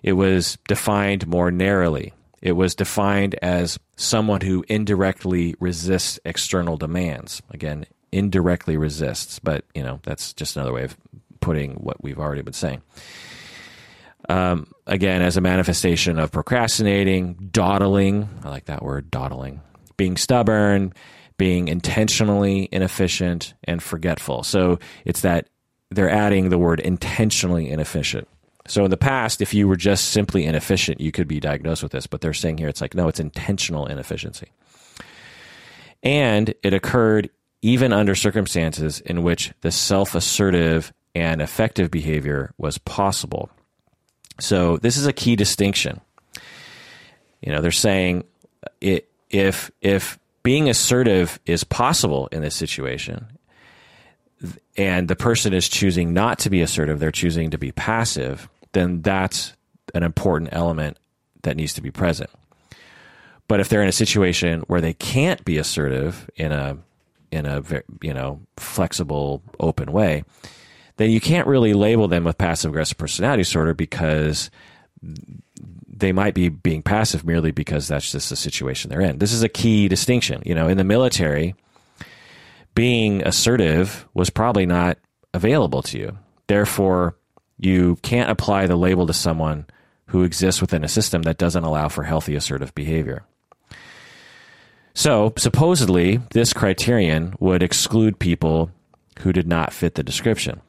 It 0.01 0.13
was 0.13 0.57
defined 0.67 1.27
more 1.27 1.51
narrowly. 1.51 2.13
It 2.41 2.53
was 2.53 2.75
defined 2.75 3.35
as 3.41 3.79
someone 3.95 4.41
who 4.41 4.65
indirectly 4.67 5.55
resists 5.59 6.19
external 6.25 6.75
demands. 6.75 7.41
Again, 7.51 7.85
indirectly 8.11 8.77
resists, 8.77 9.39
but 9.39 9.63
you 9.73 9.83
know 9.83 9.99
that's 10.03 10.33
just 10.33 10.55
another 10.55 10.73
way 10.73 10.83
of 10.83 10.97
putting 11.39 11.73
what 11.75 12.03
we've 12.03 12.19
already 12.19 12.41
been 12.41 12.53
saying. 12.53 12.81
Um, 14.29 14.67
again, 14.87 15.21
as 15.21 15.37
a 15.37 15.41
manifestation 15.41 16.19
of 16.19 16.31
procrastinating, 16.31 17.49
dawdling. 17.51 18.29
I 18.43 18.49
like 18.49 18.65
that 18.65 18.83
word, 18.83 19.11
dawdling. 19.11 19.61
Being 19.97 20.17
stubborn, 20.17 20.93
being 21.37 21.67
intentionally 21.67 22.69
inefficient 22.71 23.53
and 23.63 23.81
forgetful. 23.81 24.43
So 24.43 24.79
it's 25.05 25.21
that 25.21 25.47
they're 25.91 26.09
adding 26.09 26.49
the 26.49 26.57
word 26.57 26.79
intentionally 26.79 27.69
inefficient. 27.69 28.27
So 28.67 28.85
in 28.85 28.91
the 28.91 28.97
past, 28.97 29.41
if 29.41 29.53
you 29.53 29.67
were 29.67 29.75
just 29.75 30.11
simply 30.11 30.45
inefficient, 30.45 31.01
you 31.01 31.11
could 31.11 31.27
be 31.27 31.39
diagnosed 31.39 31.83
with 31.83 31.91
this. 31.91 32.07
But 32.07 32.21
they're 32.21 32.33
saying 32.33 32.57
here 32.57 32.69
it's 32.69 32.81
like, 32.81 32.95
no, 32.95 33.07
it's 33.07 33.19
intentional 33.19 33.87
inefficiency. 33.87 34.47
And 36.01 36.53
it 36.63 36.73
occurred 36.73 37.29
even 37.61 37.93
under 37.93 38.15
circumstances 38.15 38.99
in 39.01 39.23
which 39.23 39.51
the 39.61 39.71
self 39.71 40.15
assertive 40.15 40.93
and 41.15 41.41
effective 41.41 41.91
behavior 41.91 42.53
was 42.57 42.77
possible. 42.77 43.49
So 44.39 44.77
this 44.77 44.97
is 44.97 45.05
a 45.05 45.13
key 45.13 45.35
distinction. 45.35 46.01
You 47.41 47.51
know, 47.51 47.61
they're 47.61 47.71
saying 47.71 48.23
it, 48.81 49.09
if 49.29 49.71
if 49.81 50.17
being 50.43 50.69
assertive 50.69 51.39
is 51.45 51.63
possible 51.63 52.27
in 52.31 52.41
this 52.41 52.55
situation, 52.55 53.27
and 54.77 55.07
the 55.07 55.15
person 55.15 55.53
is 55.53 55.69
choosing 55.69 56.13
not 56.13 56.39
to 56.39 56.49
be 56.49 56.61
assertive, 56.61 56.99
they're 56.99 57.11
choosing 57.11 57.51
to 57.51 57.57
be 57.57 57.71
passive, 57.71 58.49
then 58.73 59.01
that's 59.01 59.53
an 59.93 60.03
important 60.03 60.49
element 60.51 60.97
that 61.43 61.55
needs 61.55 61.73
to 61.73 61.81
be 61.81 61.91
present. 61.91 62.29
But 63.47 63.59
if 63.59 63.69
they're 63.69 63.81
in 63.81 63.89
a 63.89 63.93
situation 63.93 64.61
where 64.67 64.81
they 64.81 64.93
can't 64.93 65.43
be 65.45 65.57
assertive 65.57 66.29
in 66.35 66.51
a 66.51 66.77
in 67.31 67.45
a 67.45 67.63
you 68.01 68.13
know 68.13 68.41
flexible, 68.57 69.41
open 69.59 69.91
way, 69.91 70.23
then 70.97 71.09
you 71.09 71.19
can't 71.19 71.47
really 71.47 71.73
label 71.73 72.07
them 72.07 72.23
with 72.23 72.37
passive 72.37 72.71
aggressive 72.71 72.97
personality 72.97 73.41
disorder 73.41 73.73
because 73.73 74.49
they 76.03 76.11
might 76.11 76.33
be 76.33 76.49
being 76.49 76.81
passive 76.81 77.25
merely 77.25 77.51
because 77.51 77.87
that's 77.87 78.11
just 78.11 78.29
the 78.29 78.35
situation 78.35 78.89
they're 78.89 78.99
in. 78.99 79.19
This 79.19 79.31
is 79.31 79.41
a 79.41 79.49
key 79.49 79.87
distinction. 79.87 80.43
You 80.45 80.53
know, 80.53 80.67
in 80.67 80.77
the 80.77 80.83
military, 80.83 81.55
being 82.75 83.25
assertive 83.25 84.05
was 84.13 84.29
probably 84.29 84.65
not 84.65 84.97
available 85.33 85.81
to 85.83 85.97
you. 85.97 86.17
Therefore, 86.47 87.15
you 87.57 87.95
can't 88.01 88.29
apply 88.29 88.67
the 88.67 88.75
label 88.75 89.07
to 89.07 89.13
someone 89.13 89.65
who 90.07 90.23
exists 90.23 90.59
within 90.59 90.83
a 90.83 90.89
system 90.89 91.21
that 91.21 91.37
doesn't 91.37 91.63
allow 91.63 91.87
for 91.87 92.03
healthy 92.03 92.35
assertive 92.35 92.75
behavior. 92.75 93.23
So, 94.93 95.33
supposedly, 95.37 96.17
this 96.31 96.51
criterion 96.51 97.33
would 97.39 97.63
exclude 97.63 98.19
people 98.19 98.71
who 99.19 99.31
did 99.31 99.47
not 99.47 99.71
fit 99.71 99.95
the 99.95 100.03
description. 100.03 100.59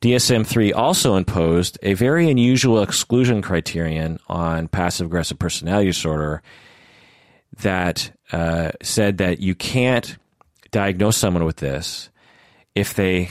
DSM 0.00 0.46
3 0.46 0.72
also 0.72 1.16
imposed 1.16 1.78
a 1.82 1.94
very 1.94 2.28
unusual 2.28 2.82
exclusion 2.82 3.42
criterion 3.42 4.18
on 4.28 4.68
passive 4.68 5.06
aggressive 5.06 5.38
personality 5.38 5.86
disorder 5.86 6.42
that 7.60 8.10
uh, 8.32 8.72
said 8.82 9.18
that 9.18 9.40
you 9.40 9.54
can't 9.54 10.16
diagnose 10.70 11.16
someone 11.16 11.44
with 11.44 11.56
this 11.56 12.10
if 12.74 12.94
they 12.94 13.30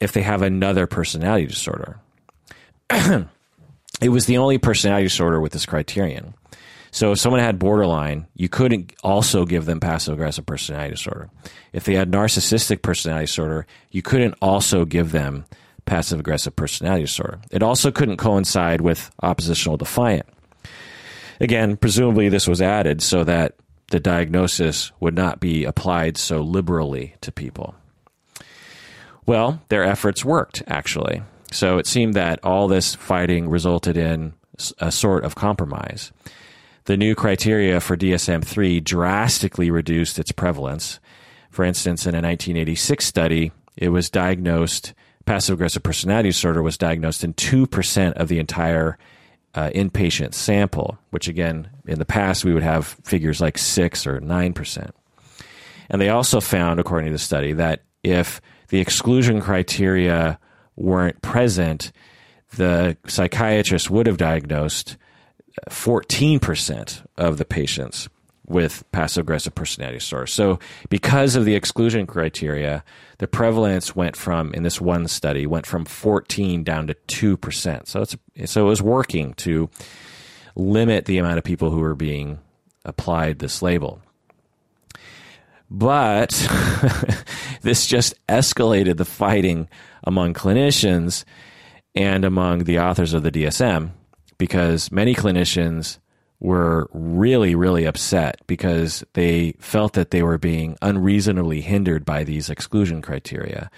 if 0.00 0.12
they 0.12 0.22
have 0.22 0.42
another 0.42 0.86
personality 0.86 1.46
disorder. 1.46 2.00
it 2.90 4.08
was 4.08 4.26
the 4.26 4.38
only 4.38 4.58
personality 4.58 5.04
disorder 5.04 5.40
with 5.40 5.52
this 5.52 5.66
criterion. 5.66 6.34
So 6.90 7.12
if 7.12 7.18
someone 7.18 7.40
had 7.40 7.58
borderline, 7.58 8.26
you 8.34 8.48
couldn't 8.48 8.92
also 9.02 9.44
give 9.44 9.66
them 9.66 9.78
passive 9.78 10.14
aggressive 10.14 10.46
personality 10.46 10.92
disorder. 10.92 11.30
If 11.72 11.84
they 11.84 11.94
had 11.94 12.10
narcissistic 12.10 12.82
personality 12.82 13.26
disorder, 13.26 13.66
you 13.90 14.02
couldn't 14.02 14.34
also 14.40 14.84
give 14.84 15.12
them 15.12 15.44
passive 15.88 16.20
aggressive 16.20 16.54
personality 16.54 17.04
disorder. 17.04 17.40
It 17.50 17.62
also 17.62 17.90
couldn't 17.90 18.18
coincide 18.18 18.82
with 18.82 19.10
oppositional 19.22 19.78
defiant. 19.78 20.26
Again, 21.40 21.76
presumably 21.76 22.28
this 22.28 22.46
was 22.46 22.60
added 22.60 23.00
so 23.00 23.24
that 23.24 23.54
the 23.90 23.98
diagnosis 23.98 24.92
would 25.00 25.14
not 25.14 25.40
be 25.40 25.64
applied 25.64 26.18
so 26.18 26.42
liberally 26.42 27.14
to 27.22 27.32
people. 27.32 27.74
Well, 29.24 29.62
their 29.68 29.82
efforts 29.82 30.24
worked, 30.24 30.62
actually. 30.66 31.22
So 31.50 31.78
it 31.78 31.86
seemed 31.86 32.14
that 32.14 32.44
all 32.44 32.68
this 32.68 32.94
fighting 32.94 33.48
resulted 33.48 33.96
in 33.96 34.34
a 34.78 34.92
sort 34.92 35.24
of 35.24 35.34
compromise. 35.34 36.12
The 36.84 36.96
new 36.96 37.14
criteria 37.14 37.80
for 37.80 37.96
DSM 37.96 38.44
3 38.44 38.80
drastically 38.80 39.70
reduced 39.70 40.18
its 40.18 40.32
prevalence. 40.32 41.00
For 41.50 41.64
instance, 41.64 42.04
in 42.04 42.14
a 42.14 42.20
1986 42.20 43.04
study, 43.04 43.52
it 43.76 43.90
was 43.90 44.10
diagnosed, 44.10 44.92
passive 45.28 45.54
aggressive 45.54 45.82
personality 45.82 46.30
disorder 46.30 46.62
was 46.62 46.78
diagnosed 46.78 47.22
in 47.22 47.34
2% 47.34 48.12
of 48.14 48.28
the 48.28 48.38
entire 48.38 48.96
uh, 49.54 49.68
inpatient 49.74 50.32
sample, 50.32 50.98
which 51.10 51.28
again, 51.28 51.68
in 51.86 51.98
the 51.98 52.06
past, 52.06 52.46
we 52.46 52.54
would 52.54 52.62
have 52.62 52.86
figures 53.04 53.38
like 53.38 53.58
6 53.58 54.06
or 54.06 54.20
9%. 54.20 54.90
And 55.90 56.00
they 56.00 56.08
also 56.08 56.40
found, 56.40 56.80
according 56.80 57.08
to 57.08 57.12
the 57.12 57.18
study, 57.18 57.52
that 57.52 57.82
if 58.02 58.40
the 58.68 58.78
exclusion 58.78 59.42
criteria 59.42 60.38
weren't 60.76 61.20
present, 61.20 61.92
the 62.56 62.96
psychiatrist 63.06 63.90
would 63.90 64.06
have 64.06 64.16
diagnosed 64.16 64.96
14% 65.68 67.06
of 67.18 67.36
the 67.36 67.44
patients 67.44 68.08
with 68.48 68.84
passive 68.92 69.22
aggressive 69.22 69.54
personality 69.54 69.98
disorder. 69.98 70.26
So, 70.26 70.58
because 70.88 71.36
of 71.36 71.44
the 71.44 71.54
exclusion 71.54 72.06
criteria, 72.06 72.82
the 73.18 73.28
prevalence 73.28 73.94
went 73.94 74.16
from 74.16 74.54
in 74.54 74.62
this 74.62 74.80
one 74.80 75.06
study 75.08 75.46
went 75.46 75.66
from 75.66 75.84
14 75.84 76.64
down 76.64 76.86
to 76.86 76.94
2%. 76.94 77.86
So 77.86 78.02
it's 78.02 78.16
so 78.50 78.66
it 78.66 78.68
was 78.68 78.82
working 78.82 79.34
to 79.34 79.68
limit 80.54 81.04
the 81.04 81.18
amount 81.18 81.38
of 81.38 81.44
people 81.44 81.70
who 81.70 81.80
were 81.80 81.94
being 81.94 82.38
applied 82.84 83.38
this 83.38 83.62
label. 83.62 84.00
But 85.70 86.30
this 87.62 87.86
just 87.86 88.14
escalated 88.26 88.96
the 88.96 89.04
fighting 89.04 89.68
among 90.04 90.34
clinicians 90.34 91.24
and 91.94 92.24
among 92.24 92.64
the 92.64 92.78
authors 92.78 93.12
of 93.12 93.22
the 93.22 93.30
DSM 93.30 93.90
because 94.38 94.90
many 94.90 95.14
clinicians 95.14 95.98
were 96.40 96.88
really, 96.92 97.54
really 97.54 97.84
upset 97.84 98.40
because 98.46 99.04
they 99.14 99.52
felt 99.58 99.94
that 99.94 100.10
they 100.10 100.22
were 100.22 100.38
being 100.38 100.76
unreasonably 100.80 101.60
hindered 101.60 102.04
by 102.04 102.22
these 102.22 102.48
exclusion 102.48 103.02
criteria. 103.02 103.70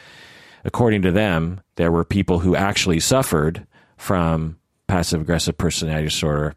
According 0.65 1.03
to 1.03 1.13
them, 1.13 1.61
there 1.77 1.91
were 1.91 2.05
people 2.05 2.41
who 2.41 2.55
actually 2.55 3.01
suffered 3.01 3.67
from 3.97 4.59
passive 4.89 5.23
aggressive 5.23 5.57
personality 5.57 6.07
disorder, 6.07 6.55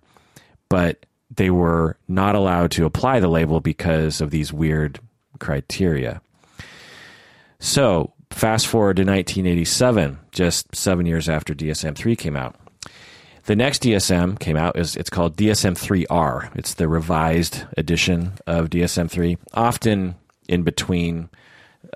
but 0.68 1.06
they 1.34 1.50
were 1.50 1.98
not 2.08 2.36
allowed 2.36 2.72
to 2.72 2.86
apply 2.86 3.20
the 3.20 3.28
label 3.28 3.60
because 3.60 4.20
of 4.20 4.32
these 4.32 4.52
weird 4.52 5.00
criteria. 5.40 6.22
So, 7.60 8.14
fast 8.30 8.68
forward 8.68 8.98
to 8.98 9.04
1987, 9.04 10.20
just 10.32 10.76
seven 10.76 11.06
years 11.06 11.30
after 11.30 11.54
DSM 11.54 11.96
3 11.96 12.16
came 12.16 12.36
out. 12.36 12.56
The 13.46 13.56
next 13.58 13.84
DSM 13.84 14.40
came 14.40 14.56
out 14.56 14.78
is 14.78 14.96
it's 14.96 15.10
called 15.10 15.36
DSM 15.36 15.76
3R. 15.76 16.56
It's 16.56 16.76
the 16.76 16.88
revised 16.88 17.64
edition 17.76 18.34
of 18.48 18.70
DSM 18.70 19.12
3. 19.12 19.38
Often 19.54 20.16
in 20.48 20.64
between, 20.64 21.30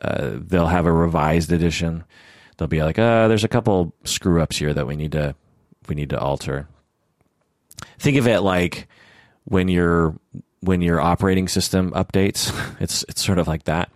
uh, 0.01 0.31
they'll 0.33 0.67
have 0.67 0.85
a 0.85 0.91
revised 0.91 1.51
edition. 1.51 2.03
They'll 2.57 2.67
be 2.67 2.83
like, 2.83 2.99
uh, 2.99 3.29
"There's 3.29 3.45
a 3.45 3.49
couple 3.49 3.93
screw 4.03 4.41
ups 4.41 4.57
here 4.57 4.73
that 4.73 4.87
we 4.87 4.97
need 4.97 5.13
to 5.13 5.35
we 5.87 5.95
need 5.95 6.09
to 6.09 6.19
alter." 6.19 6.67
Think 7.97 8.17
of 8.17 8.27
it 8.27 8.41
like 8.41 8.87
when 9.45 9.69
your 9.69 10.15
when 10.59 10.81
your 10.81 10.99
operating 10.99 11.47
system 11.47 11.91
updates. 11.91 12.51
It's 12.81 13.05
it's 13.07 13.23
sort 13.23 13.39
of 13.39 13.47
like 13.47 13.63
that, 13.63 13.89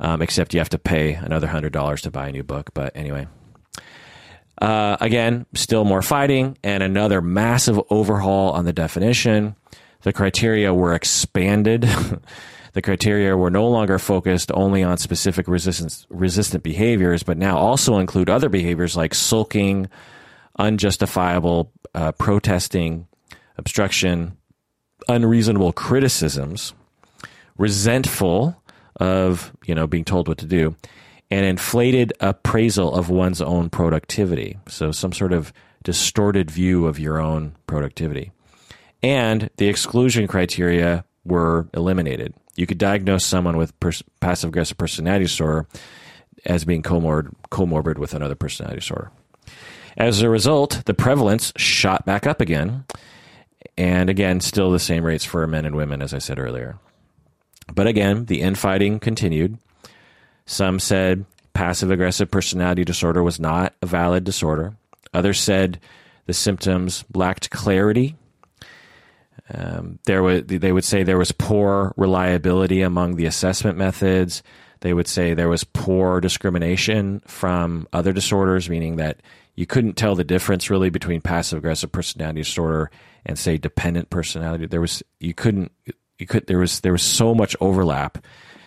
um, 0.00 0.22
except 0.22 0.54
you 0.54 0.60
have 0.60 0.70
to 0.70 0.78
pay 0.78 1.12
another 1.12 1.46
hundred 1.46 1.72
dollars 1.72 2.02
to 2.02 2.10
buy 2.10 2.28
a 2.28 2.32
new 2.32 2.42
book. 2.42 2.70
But 2.74 2.96
anyway. 2.96 3.26
Uh, 4.60 4.96
again, 5.00 5.46
still 5.54 5.84
more 5.84 6.02
fighting 6.02 6.56
and 6.62 6.82
another 6.82 7.20
massive 7.20 7.80
overhaul 7.90 8.52
on 8.52 8.64
the 8.64 8.72
definition. 8.72 9.56
The 10.02 10.12
criteria 10.12 10.72
were 10.72 10.94
expanded. 10.94 11.88
the 12.72 12.82
criteria 12.82 13.36
were 13.36 13.50
no 13.50 13.68
longer 13.68 13.98
focused 13.98 14.52
only 14.54 14.82
on 14.82 14.98
specific 14.98 15.48
resistance, 15.48 16.06
resistant 16.08 16.62
behaviors, 16.62 17.22
but 17.22 17.38
now 17.38 17.56
also 17.56 17.98
include 17.98 18.30
other 18.30 18.48
behaviors 18.48 18.96
like 18.96 19.14
sulking, 19.14 19.88
unjustifiable 20.58 21.72
uh, 21.94 22.12
protesting, 22.12 23.08
obstruction, 23.56 24.36
unreasonable 25.08 25.72
criticisms, 25.72 26.74
resentful 27.56 28.60
of 28.96 29.52
you 29.66 29.74
know 29.74 29.86
being 29.86 30.04
told 30.04 30.28
what 30.28 30.38
to 30.38 30.46
do, 30.46 30.76
an 31.30 31.44
inflated 31.44 32.12
appraisal 32.20 32.94
of 32.94 33.10
one's 33.10 33.40
own 33.40 33.70
productivity. 33.70 34.58
So, 34.68 34.92
some 34.92 35.12
sort 35.12 35.32
of 35.32 35.52
distorted 35.82 36.50
view 36.50 36.86
of 36.86 36.98
your 36.98 37.20
own 37.20 37.54
productivity. 37.66 38.32
And 39.02 39.50
the 39.58 39.68
exclusion 39.68 40.26
criteria 40.26 41.04
were 41.24 41.68
eliminated. 41.74 42.34
You 42.56 42.66
could 42.66 42.78
diagnose 42.78 43.24
someone 43.24 43.56
with 43.56 43.78
pers- 43.80 44.02
passive 44.20 44.48
aggressive 44.48 44.78
personality 44.78 45.24
disorder 45.24 45.66
as 46.46 46.64
being 46.64 46.82
comorbid, 46.82 47.34
comorbid 47.50 47.98
with 47.98 48.14
another 48.14 48.34
personality 48.34 48.80
disorder. 48.80 49.10
As 49.96 50.22
a 50.22 50.28
result, 50.28 50.82
the 50.86 50.94
prevalence 50.94 51.52
shot 51.56 52.04
back 52.04 52.26
up 52.26 52.40
again. 52.40 52.84
And 53.76 54.08
again, 54.08 54.40
still 54.40 54.70
the 54.70 54.78
same 54.78 55.04
rates 55.04 55.24
for 55.24 55.46
men 55.46 55.64
and 55.64 55.76
women, 55.76 56.02
as 56.02 56.14
I 56.14 56.18
said 56.18 56.38
earlier. 56.38 56.78
But 57.74 57.86
again, 57.86 58.26
the 58.26 58.40
infighting 58.40 59.00
continued. 59.00 59.58
Some 60.46 60.78
said 60.78 61.24
passive 61.54 61.90
aggressive 61.90 62.30
personality 62.30 62.84
disorder 62.84 63.22
was 63.22 63.40
not 63.40 63.74
a 63.80 63.86
valid 63.86 64.24
disorder. 64.24 64.74
Others 65.12 65.40
said 65.40 65.80
the 66.26 66.32
symptoms 66.32 67.04
lacked 67.14 67.50
clarity. 67.50 68.16
Um, 69.52 69.98
there 70.06 70.22
was, 70.22 70.44
they 70.46 70.72
would 70.72 70.84
say 70.84 71.02
there 71.02 71.18
was 71.18 71.32
poor 71.32 71.92
reliability 71.96 72.82
among 72.82 73.16
the 73.16 73.26
assessment 73.26 73.76
methods. 73.76 74.42
They 74.80 74.94
would 74.94 75.08
say 75.08 75.34
there 75.34 75.48
was 75.48 75.64
poor 75.64 76.20
discrimination 76.20 77.20
from 77.26 77.88
other 77.92 78.12
disorders, 78.12 78.68
meaning 78.68 78.96
that 78.96 79.20
you 79.54 79.66
couldn't 79.66 79.94
tell 79.94 80.14
the 80.14 80.24
difference 80.24 80.70
really 80.70 80.90
between 80.90 81.20
passive 81.20 81.58
aggressive 81.58 81.92
personality 81.92 82.40
disorder 82.40 82.90
and 83.24 83.38
say 83.38 83.56
dependent 83.56 84.10
personality. 84.10 84.66
There 84.66 84.80
was 84.80 85.02
you 85.20 85.34
couldn't 85.34 85.72
you 86.18 86.26
could 86.26 86.46
there 86.46 86.58
was 86.58 86.80
there 86.80 86.92
was 86.92 87.02
so 87.02 87.34
much 87.34 87.54
overlap 87.60 88.18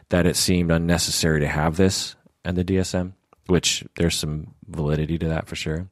that 0.10 0.26
it 0.26 0.36
seemed 0.36 0.72
unnecessary 0.72 1.42
to 1.42 1.48
have 1.48 1.78
this 1.78 2.16
and 2.46 2.58
the 2.58 2.64
DSM, 2.64 3.14
which 3.48 3.84
there's 3.98 4.16
some 4.16 4.54
validity 4.68 5.18
to 5.18 5.30
that 5.30 5.48
for 5.48 5.56
sure. 5.56 5.88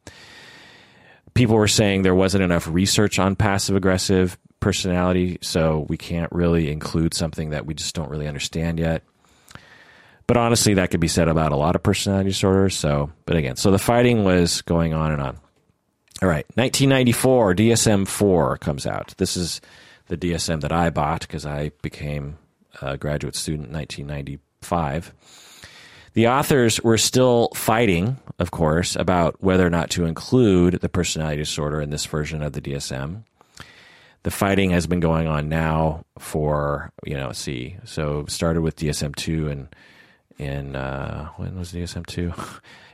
People 1.33 1.55
were 1.55 1.67
saying 1.67 2.01
there 2.01 2.15
wasn't 2.15 2.43
enough 2.43 2.67
research 2.67 3.19
on 3.19 3.35
passive 3.35 3.75
aggressive 3.75 4.37
personality, 4.61 5.37
so 5.41 5.85
we 5.89 5.97
can't 5.97 6.31
really 6.31 6.71
include 6.71 7.13
something 7.13 7.49
that 7.49 7.65
we 7.65 7.73
just 7.73 7.93
don't 7.93 8.09
really 8.09 8.27
understand 8.27 8.79
yet. 8.79 9.03
But 10.27 10.37
honestly, 10.37 10.75
that 10.75 10.91
could 10.91 11.01
be 11.01 11.07
said 11.07 11.27
about 11.27 11.51
a 11.51 11.57
lot 11.57 11.75
of 11.75 11.83
personality 11.83 12.29
disorders. 12.29 12.75
So, 12.75 13.11
but 13.25 13.35
again, 13.35 13.57
so 13.57 13.69
the 13.69 13.77
fighting 13.77 14.23
was 14.23 14.61
going 14.61 14.93
on 14.93 15.11
and 15.11 15.21
on. 15.21 15.37
All 16.21 16.29
right, 16.29 16.45
1994, 16.55 17.55
DSM 17.55 18.07
4 18.07 18.57
comes 18.57 18.87
out. 18.87 19.13
This 19.17 19.35
is 19.35 19.59
the 20.07 20.17
DSM 20.17 20.61
that 20.61 20.71
I 20.71 20.89
bought 20.89 21.21
because 21.21 21.45
I 21.45 21.71
became 21.81 22.37
a 22.81 22.97
graduate 22.97 23.35
student 23.35 23.67
in 23.67 23.73
1995. 23.73 25.13
The 26.13 26.27
authors 26.27 26.81
were 26.81 26.97
still 26.97 27.49
fighting, 27.55 28.17
of 28.39 28.51
course, 28.51 28.95
about 28.95 29.41
whether 29.43 29.65
or 29.65 29.69
not 29.69 29.89
to 29.91 30.05
include 30.05 30.75
the 30.75 30.89
personality 30.89 31.37
disorder 31.37 31.81
in 31.81 31.89
this 31.89 32.05
version 32.05 32.41
of 32.41 32.53
the 32.53 32.61
DSM. 32.61 33.23
The 34.23 34.31
fighting 34.31 34.71
has 34.71 34.87
been 34.87 35.01
going 35.01 35.27
on 35.27 35.49
now 35.49 36.05
for, 36.17 36.91
you 37.05 37.15
know, 37.15 37.31
see, 37.31 37.77
so 37.83 38.25
started 38.27 38.61
with 38.61 38.77
DSM 38.77 39.15
2 39.15 39.49
and 39.49 39.75
in, 40.37 40.75
uh, 40.75 41.27
when 41.35 41.57
was 41.57 41.73
DSM 41.73 42.05
2? 42.05 42.33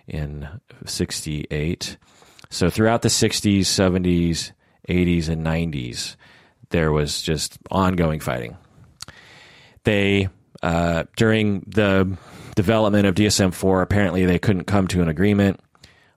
in 0.08 0.48
68. 0.86 1.98
So 2.50 2.70
throughout 2.70 3.02
the 3.02 3.10
60s, 3.10 3.62
70s, 3.62 4.52
80s, 4.90 5.30
and 5.30 5.46
90s, 5.46 6.16
there 6.70 6.92
was 6.92 7.22
just 7.22 7.58
ongoing 7.70 8.20
fighting. 8.20 8.58
They, 9.84 10.30
uh, 10.62 11.06
during 11.16 11.62
the 11.68 12.18
development 12.56 13.08
of 13.08 13.16
DSM 13.16 13.54
4, 13.54 13.82
apparently 13.82 14.26
they 14.26 14.40
couldn't 14.40 14.66
come 14.66 14.88
to 14.90 15.02
an 15.02 15.10
agreement. 15.10 15.60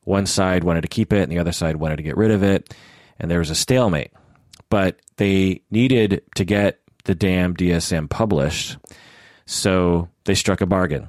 One 0.05 0.27
side 0.27 0.65
wanted 0.65 0.83
to 0.83 0.89
keep 0.89 1.12
it, 1.12 1.23
and 1.23 1.33
the 1.33 1.39
other 1.39 1.53
side 1.53 1.77
wanted 1.77 1.97
to 1.97 2.03
get 2.03 2.17
rid 2.17 2.31
of 2.31 2.43
it, 2.43 2.75
and 3.19 3.31
there 3.31 3.39
was 3.39 3.51
a 3.51 3.55
stalemate. 3.55 4.12
But 4.69 5.01
they 5.17 5.62
needed 5.71 6.23
to 6.35 6.45
get 6.45 6.81
the 7.05 7.15
damn 7.15 7.55
DSM 7.55 8.11
published, 8.11 8.77
so 9.47 10.09
they 10.25 10.35
struck 10.35 10.61
a 10.61 10.67
bargain. 10.67 11.09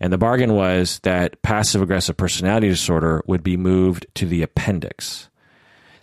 And 0.00 0.12
the 0.12 0.18
bargain 0.18 0.54
was 0.54 1.00
that 1.00 1.42
passive 1.42 1.82
aggressive 1.82 2.16
personality 2.16 2.68
disorder 2.68 3.22
would 3.26 3.42
be 3.42 3.56
moved 3.56 4.06
to 4.14 4.26
the 4.26 4.42
appendix. 4.42 5.28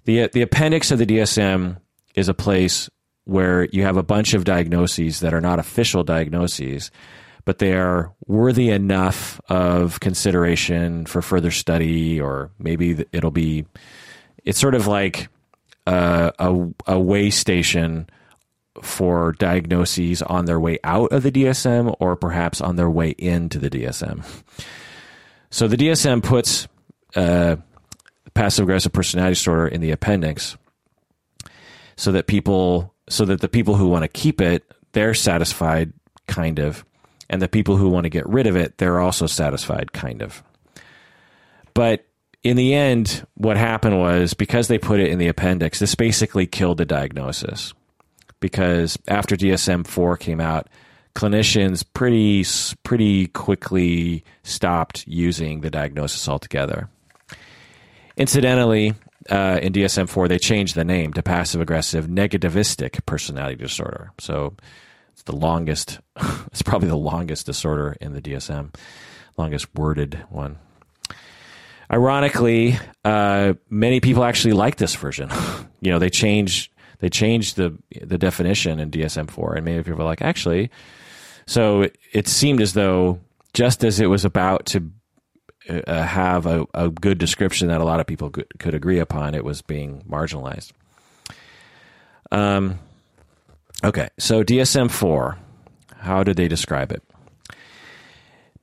The, 0.03 0.27
the 0.27 0.41
appendix 0.41 0.91
of 0.91 0.99
the 0.99 1.05
DSM 1.05 1.77
is 2.13 2.27
a 2.27 2.33
place 2.33 2.89
where 3.25 3.65
you 3.65 3.83
have 3.83 3.97
a 3.97 4.03
bunch 4.03 4.33
of 4.33 4.43
diagnoses 4.43 5.19
that 5.19 5.33
are 5.33 5.41
not 5.41 5.59
official 5.59 6.03
diagnoses, 6.03 6.91
but 7.43 7.59
they 7.59 7.73
are 7.73 8.13
worthy 8.27 8.69
enough 8.69 9.39
of 9.49 9.99
consideration 9.99 11.05
for 11.05 11.21
further 11.21 11.51
study, 11.51 12.19
or 12.19 12.51
maybe 12.57 13.05
it'll 13.11 13.31
be, 13.31 13.65
it's 14.43 14.59
sort 14.59 14.75
of 14.75 14.87
like 14.87 15.27
a, 15.85 16.31
a, 16.39 16.67
a 16.87 16.99
way 16.99 17.29
station 17.29 18.07
for 18.81 19.33
diagnoses 19.33 20.21
on 20.21 20.45
their 20.45 20.59
way 20.59 20.79
out 20.83 21.11
of 21.11 21.23
the 21.23 21.31
DSM 21.31 21.95
or 21.99 22.15
perhaps 22.15 22.61
on 22.61 22.75
their 22.75 22.89
way 22.89 23.09
into 23.11 23.57
the 23.59 23.69
DSM. 23.69 24.23
So 25.49 25.67
the 25.67 25.77
DSM 25.77 26.21
puts 26.21 26.67
uh, 27.15 27.55
passive 28.33 28.63
aggressive 28.63 28.91
personality 28.91 29.35
disorder 29.35 29.67
in 29.67 29.81
the 29.81 29.91
appendix 29.91 30.57
so 31.95 32.11
that 32.11 32.27
people 32.27 32.93
so 33.09 33.25
that 33.25 33.41
the 33.41 33.47
people 33.47 33.75
who 33.75 33.87
want 33.87 34.03
to 34.03 34.07
keep 34.07 34.41
it 34.41 34.63
they're 34.93 35.13
satisfied 35.13 35.91
kind 36.27 36.59
of. 36.59 36.85
And 37.29 37.41
the 37.41 37.49
people 37.49 37.75
who 37.75 37.89
want 37.89 38.05
to 38.05 38.09
get 38.09 38.27
rid 38.27 38.47
of 38.47 38.55
it 38.55 38.77
they're 38.77 38.99
also 38.99 39.27
satisfied 39.27 39.93
kind 39.93 40.21
of. 40.21 40.43
But 41.73 42.05
in 42.43 42.57
the 42.57 42.73
end 42.73 43.25
what 43.35 43.57
happened 43.57 43.99
was 43.99 44.33
because 44.33 44.67
they 44.67 44.77
put 44.77 44.99
it 44.99 45.09
in 45.09 45.19
the 45.19 45.27
appendix 45.27 45.79
this 45.79 45.95
basically 45.95 46.47
killed 46.47 46.77
the 46.77 46.85
diagnosis. 46.85 47.73
Because 48.39 48.97
after 49.07 49.35
DSM-4 49.35 50.19
came 50.19 50.39
out 50.39 50.67
clinicians 51.15 51.83
pretty 51.93 52.45
pretty 52.83 53.27
quickly 53.27 54.23
stopped 54.43 55.07
using 55.07 55.61
the 55.61 55.71
diagnosis 55.71 56.27
altogether. 56.27 56.89
Incidentally 58.17 58.93
uh, 59.29 59.59
in 59.61 59.73
DSM 59.73 60.07
4, 60.07 60.27
they 60.27 60.37
changed 60.37 60.75
the 60.75 60.83
name 60.83 61.13
to 61.13 61.23
passive 61.23 61.61
aggressive 61.61 62.07
negativistic 62.07 63.05
personality 63.05 63.55
disorder. 63.55 64.11
So 64.19 64.55
it's 65.13 65.23
the 65.23 65.35
longest, 65.35 65.99
it's 66.47 66.61
probably 66.61 66.89
the 66.89 66.97
longest 66.97 67.45
disorder 67.45 67.95
in 68.01 68.13
the 68.13 68.21
DSM, 68.21 68.73
longest 69.37 69.67
worded 69.75 70.23
one. 70.29 70.57
Ironically, 71.91 72.79
uh, 73.03 73.53
many 73.69 73.99
people 73.99 74.23
actually 74.23 74.53
like 74.53 74.77
this 74.77 74.95
version. 74.95 75.29
you 75.81 75.91
know, 75.91 75.99
they 75.99 76.09
changed 76.09 76.71
they 76.99 77.09
changed 77.09 77.57
the 77.57 77.77
the 78.01 78.17
definition 78.17 78.79
in 78.79 78.89
DSM 78.89 79.29
four, 79.29 79.53
and 79.53 79.65
many 79.65 79.83
people 79.83 80.01
are 80.01 80.05
like, 80.05 80.21
actually, 80.21 80.71
so 81.45 81.87
it 82.11 82.27
seemed 82.27 82.61
as 82.61 82.73
though 82.73 83.19
just 83.53 83.83
as 83.83 83.99
it 83.99 84.07
was 84.07 84.25
about 84.25 84.65
to 84.67 84.91
uh, 85.69 86.03
have 86.03 86.45
a, 86.45 86.65
a, 86.73 86.89
good 86.89 87.17
description 87.17 87.67
that 87.69 87.81
a 87.81 87.83
lot 87.83 87.99
of 87.99 88.05
people 88.05 88.29
could, 88.29 88.47
could 88.59 88.75
agree 88.75 88.99
upon, 88.99 89.33
it 89.33 89.43
was 89.43 89.61
being 89.61 90.03
marginalized. 90.09 90.71
Um, 92.31 92.79
okay, 93.83 94.09
so 94.17 94.43
DSM 94.43 94.91
4, 94.91 95.37
how 95.97 96.23
did 96.23 96.37
they 96.37 96.47
describe 96.47 96.91
it? 96.91 97.03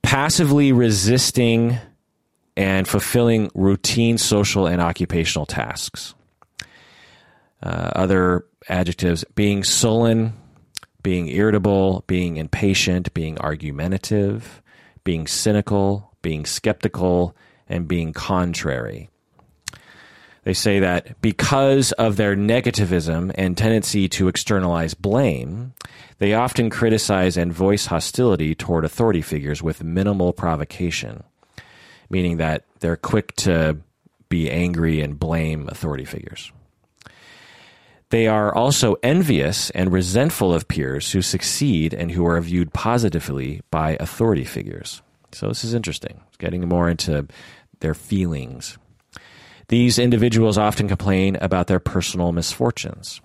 Passively 0.03 0.73
resisting 0.73 1.79
and 2.57 2.87
fulfilling 2.87 3.51
routine 3.55 4.19
social 4.19 4.67
and 4.67 4.81
occupational 4.81 5.47
tasks. 5.47 6.15
Uh, 7.63 7.91
other 7.95 8.45
adjectives 8.69 9.25
being 9.35 9.65
sullen, 9.65 10.35
being 11.03 11.29
irritable, 11.29 12.05
being 12.07 12.37
impatient, 12.37 13.13
being 13.15 13.39
argumentative, 13.39 14.63
being 15.05 15.27
cynical, 15.27 16.12
being 16.23 16.47
skeptical, 16.47 17.37
and 17.69 17.89
being 17.89 18.13
contrary. 18.13 19.09
They 20.45 20.55
say 20.55 20.81
that 20.81 21.21
because 21.21 21.93
of 21.93 22.17
their 22.17 22.35
negativism 22.35 23.33
and 23.37 23.57
tendency 23.57 24.09
to 24.09 24.29
externalize 24.29 24.95
blame, 24.95 25.73
they 26.19 26.35
often 26.35 26.69
criticize 26.69 27.37
and 27.37 27.53
voice 27.53 27.87
hostility 27.87 28.55
toward 28.55 28.85
authority 28.85 29.23
figures 29.23 29.63
with 29.63 29.85
minimal 29.85 30.33
provocation, 30.33 31.23
meaning 32.11 32.39
that 32.39 32.65
they're 32.81 32.97
quick 32.97 33.37
to 33.37 33.79
be 34.29 34.51
angry 34.51 35.01
and 35.01 35.19
blame 35.19 35.69
authority 35.69 36.05
figures. 36.05 36.51
They 38.11 38.27
are 38.27 38.55
also 38.55 38.97
envious 39.03 39.71
and 39.71 39.93
resentful 39.93 40.53
of 40.53 40.69
peers 40.69 41.13
who 41.13 41.23
succeed 41.23 41.95
and 41.95 42.11
who 42.11 42.27
are 42.27 42.41
viewed 42.41 42.73
positively 42.73 43.63
by 43.71 43.97
authority 44.01 44.45
figures. 44.45 45.03
So 45.33 45.49
this 45.49 45.65
is 45.65 45.75
interesting. 45.75 46.21
It's 46.29 46.37
getting 46.37 46.69
more 46.69 46.89
into 46.89 47.27
their 47.81 47.95
feelings. 47.95 48.79
These 49.69 49.99
individuals 49.99 50.59
often 50.59 50.89
complain 50.89 51.37
about 51.37 51.67
their 51.67 51.81
personal 51.81 52.33
misfortunes. 52.33 53.21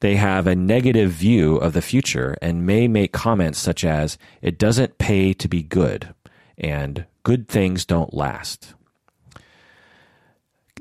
They 0.00 0.16
have 0.16 0.46
a 0.46 0.56
negative 0.56 1.10
view 1.10 1.56
of 1.56 1.72
the 1.72 1.82
future 1.82 2.36
and 2.42 2.66
may 2.66 2.88
make 2.88 3.12
comments 3.12 3.58
such 3.58 3.84
as, 3.84 4.18
it 4.42 4.58
doesn't 4.58 4.98
pay 4.98 5.32
to 5.34 5.48
be 5.48 5.62
good, 5.62 6.14
and 6.58 7.06
good 7.22 7.48
things 7.48 7.84
don't 7.84 8.14
last. 8.14 8.74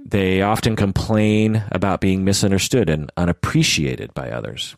They 0.03 0.41
often 0.41 0.75
complain 0.75 1.63
about 1.71 2.01
being 2.01 2.23
misunderstood 2.23 2.89
and 2.89 3.11
unappreciated 3.17 4.13
by 4.13 4.31
others. 4.31 4.75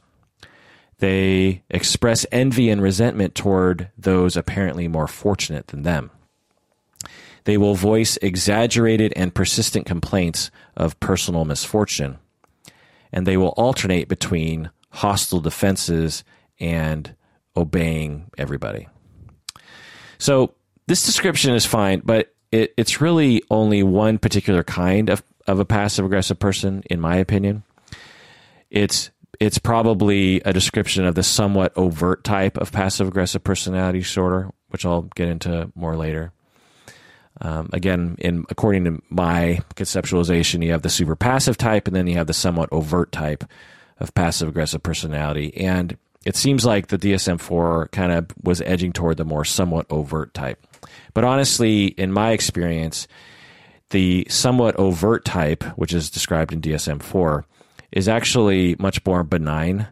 They 1.00 1.64
express 1.70 2.26
envy 2.32 2.70
and 2.70 2.82
resentment 2.82 3.36
toward 3.36 3.90
those 3.98 4.36
apparently 4.36 4.88
more 4.88 5.08
fortunate 5.08 5.68
than 5.68 5.84
them. 5.84 6.10
They 7.44 7.58
will 7.58 7.76
voice 7.76 8.18
exaggerated 8.22 9.14
and 9.16 9.34
persistent 9.34 9.86
complaints 9.86 10.52
of 10.76 11.00
personal 11.00 11.46
misfortune. 11.46 12.18
And 13.14 13.26
they 13.26 13.38
will 13.38 13.54
alternate 13.58 14.10
between 14.10 14.70
hostile 14.90 15.40
defenses 15.40 16.24
and 16.60 17.16
obeying 17.56 18.30
everybody. 18.38 18.88
So 20.18 20.56
this 20.88 21.06
description 21.06 21.54
is 21.54 21.66
fine, 21.66 22.02
but 22.04 22.34
it, 22.52 22.74
it's 22.76 23.02
really 23.02 23.44
only 23.50 23.84
one 23.84 24.18
particular 24.18 24.64
kind 24.64 25.10
of, 25.10 25.24
of 25.46 25.60
a 25.60 25.66
passive 25.66 26.06
aggressive 26.06 26.40
person, 26.40 26.84
in 26.90 27.00
my 27.00 27.18
opinion. 27.18 27.64
It's 28.70 29.12
it's 29.40 29.58
probably 29.58 30.42
a 30.42 30.54
description 30.54 31.06
of 31.06 31.16
the 31.16 31.24
somewhat 31.24 31.74
overt 31.78 32.24
type 32.24 32.58
of 32.58 32.72
passive 32.72 33.08
aggressive 33.08 33.44
personality 33.44 34.00
disorder, 34.00 34.52
which 34.70 34.86
I'll 34.86 35.04
get 35.04 35.28
into 35.28 35.72
more 35.76 35.96
later. 35.96 36.32
Um, 37.40 37.70
again, 37.72 38.16
in 38.20 38.46
according 38.50 38.86
to 38.86 39.02
my 39.10 39.60
conceptualization, 39.76 40.64
you 40.64 40.72
have 40.72 40.82
the 40.82 40.90
super 40.90 41.16
passive 41.16 41.58
type, 41.58 41.88
and 41.88 41.96
then 41.96 42.08
you 42.08 42.16
have 42.16 42.28
the 42.28 42.34
somewhat 42.34 42.70
overt 42.72 43.12
type 43.12 43.44
of 44.00 44.14
passive 44.14 44.50
aggressive 44.50 44.82
personality. 44.82 45.56
And 45.58 45.98
it 46.26 46.36
seems 46.36 46.66
like 46.66 46.88
the 46.88 46.98
DSM 46.98 47.40
4 47.40 47.90
kind 47.92 48.12
of 48.12 48.28
was 48.44 48.62
edging 48.62 48.92
toward 48.92 49.18
the 49.18 49.26
more 49.26 49.46
somewhat 49.46 49.86
overt 49.90 50.34
type. 50.34 50.66
But 51.14 51.24
honestly, 51.24 51.86
in 51.86 52.12
my 52.12 52.32
experience, 52.32 53.08
the 53.92 54.28
somewhat 54.30 54.76
overt 54.78 55.24
type, 55.24 55.64
which 55.78 55.94
is 55.94 56.10
described 56.10 56.54
in 56.54 56.62
DSM 56.62 57.02
4, 57.02 57.46
is 57.92 58.08
actually 58.08 58.76
much 58.80 59.06
more 59.06 59.24
benign 59.24 59.88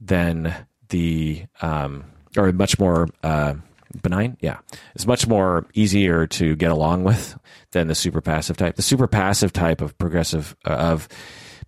than 0.00 0.54
the, 0.88 1.44
um, 1.62 2.04
or 2.36 2.52
much 2.52 2.78
more 2.78 3.08
uh, 3.22 3.54
benign. 4.02 4.36
Yeah. 4.40 4.58
It's 4.94 5.06
much 5.06 5.26
more 5.26 5.66
easier 5.74 6.26
to 6.28 6.56
get 6.56 6.70
along 6.70 7.04
with 7.04 7.38
than 7.72 7.88
the 7.88 7.94
super 7.94 8.20
passive 8.20 8.56
type. 8.56 8.76
The 8.76 8.82
super 8.82 9.06
passive 9.06 9.52
type 9.52 9.80
of 9.80 9.96
progressive, 9.98 10.56
uh, 10.64 10.74
of 10.74 11.08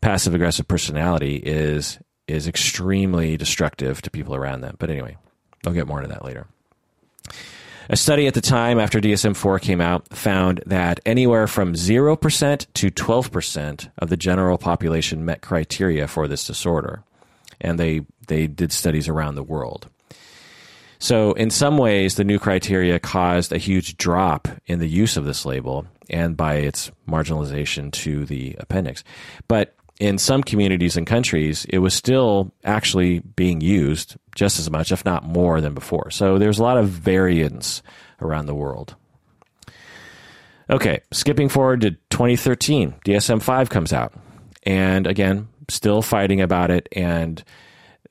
passive 0.01 0.35
aggressive 0.35 0.69
personality 0.69 1.37
is 1.37 1.99
is 2.29 2.47
extremely 2.47 3.37
destructive 3.37 4.01
to 4.03 4.11
people 4.11 4.35
around 4.35 4.61
them. 4.61 4.77
But 4.79 4.91
anyway, 4.91 5.17
I'll 5.67 5.73
get 5.73 5.87
more 5.87 6.01
into 6.03 6.15
that 6.15 6.25
later. 6.25 6.47
A 7.93 7.97
study 7.97 8.27
at 8.27 8.33
the 8.33 8.41
time 8.41 8.81
after 8.81 9.03
DSM 9.03 9.37
4 9.37 9.59
came 9.59 9.83
out 9.83 10.09
found 10.17 10.63
that 10.65 11.01
anywhere 11.05 11.47
from 11.47 11.75
0% 11.75 12.67
to 12.73 12.91
12% 12.91 13.91
of 13.99 14.09
the 14.09 14.17
general 14.17 14.57
population 14.57 15.27
met 15.27 15.43
criteria 15.43 16.09
for 16.09 16.27
this 16.27 16.47
disorder. 16.47 17.05
And 17.61 17.79
they, 17.79 18.07
they 18.29 18.47
did 18.47 18.73
studies 18.73 19.11
around 19.11 19.35
the 19.35 19.43
world. 19.43 19.91
So, 21.01 21.35
in 21.35 21.51
some 21.51 21.77
ways, 21.77 22.15
the 22.15 22.25
new 22.25 22.39
criteria 22.39 22.99
caused 22.99 23.53
a 23.53 23.59
huge 23.59 23.99
drop 23.99 24.49
in 24.65 24.79
the 24.79 24.89
use 24.89 25.19
of 25.19 25.27
this 25.27 25.45
label 25.45 25.85
and 26.09 26.35
by 26.35 26.55
its 26.55 26.91
marginalization 27.07 27.93
to 27.93 28.25
the 28.25 28.57
appendix. 28.59 29.05
But 29.49 29.77
in 30.03 30.19
some 30.19 30.43
communities 30.43 30.97
and 30.97 31.07
countries, 31.07 31.65
it 31.67 31.79
was 31.79 31.95
still 31.95 32.53
actually 32.65 33.21
being 33.21 33.61
used 33.61 34.17
just 34.35 34.59
as 34.59 34.69
much, 34.69 34.91
if 34.91 35.05
not 35.05 35.23
more, 35.23 35.61
than 35.61 35.75
before. 35.75 36.11
So 36.11 36.39
there's 36.39 36.59
a 36.59 36.63
lot 36.65 36.77
of 36.77 36.89
variance 36.89 37.85
around 38.21 38.47
the 38.47 38.55
world. 38.55 38.97
Okay, 40.69 41.03
skipping 41.13 41.49
forward 41.49 41.83
to 41.83 41.93
2013, 42.11 42.95
DSM 43.05 43.41
5 43.41 43.71
comes 43.71 43.93
out. 43.93 44.13
And 44.65 45.07
again, 45.07 45.47
still 45.69 46.03
fighting 46.03 46.41
about 46.41 46.73
it. 46.73 46.89
And 46.91 47.41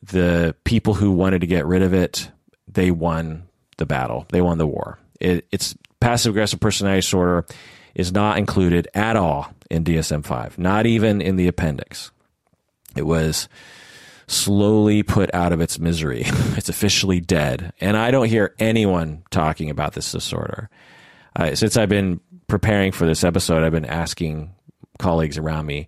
the 0.02 0.56
people 0.64 0.94
who 0.94 1.12
wanted 1.12 1.42
to 1.42 1.48
get 1.48 1.66
rid 1.66 1.82
of 1.82 1.94
it, 1.94 2.32
they 2.70 2.90
won 2.90 3.50
the 3.78 3.86
battle, 3.86 4.26
they 4.30 4.40
won 4.40 4.58
the 4.60 4.68
war. 4.68 4.98
It, 5.20 5.46
it's 5.52 5.76
passive 6.00 6.30
aggressive 6.30 6.62
personality 6.62 7.02
disorder 7.02 7.46
is 7.96 8.14
not 8.14 8.38
included 8.38 8.88
at 8.94 9.18
all 9.18 9.54
in 9.72 9.86
DSM 9.86 10.26
5, 10.26 10.60
not 10.60 10.86
even 10.86 11.22
in 11.22 11.38
the 11.38 11.48
appendix. 11.48 12.12
It 12.96 13.06
was 13.06 13.48
slowly 14.28 15.02
put 15.02 15.34
out 15.34 15.54
of 15.54 15.62
its 15.62 15.80
misery. 15.80 16.24
it's 16.58 16.70
officially 16.70 17.22
dead. 17.22 17.74
And 17.80 17.96
I 17.96 18.12
don't 18.12 18.28
hear 18.28 18.54
anyone 18.60 19.24
talking 19.32 19.70
about 19.70 19.94
this 19.94 20.12
disorder. 20.12 20.70
Uh, 21.36 21.56
since 21.56 21.78
I've 21.78 21.90
been 21.90 22.20
preparing 22.48 22.92
for 22.92 23.06
this 23.06 23.24
episode, 23.24 23.64
I've 23.64 23.72
been 23.72 23.86
asking 23.86 24.54
colleagues 25.00 25.38
around 25.38 25.66
me 25.66 25.88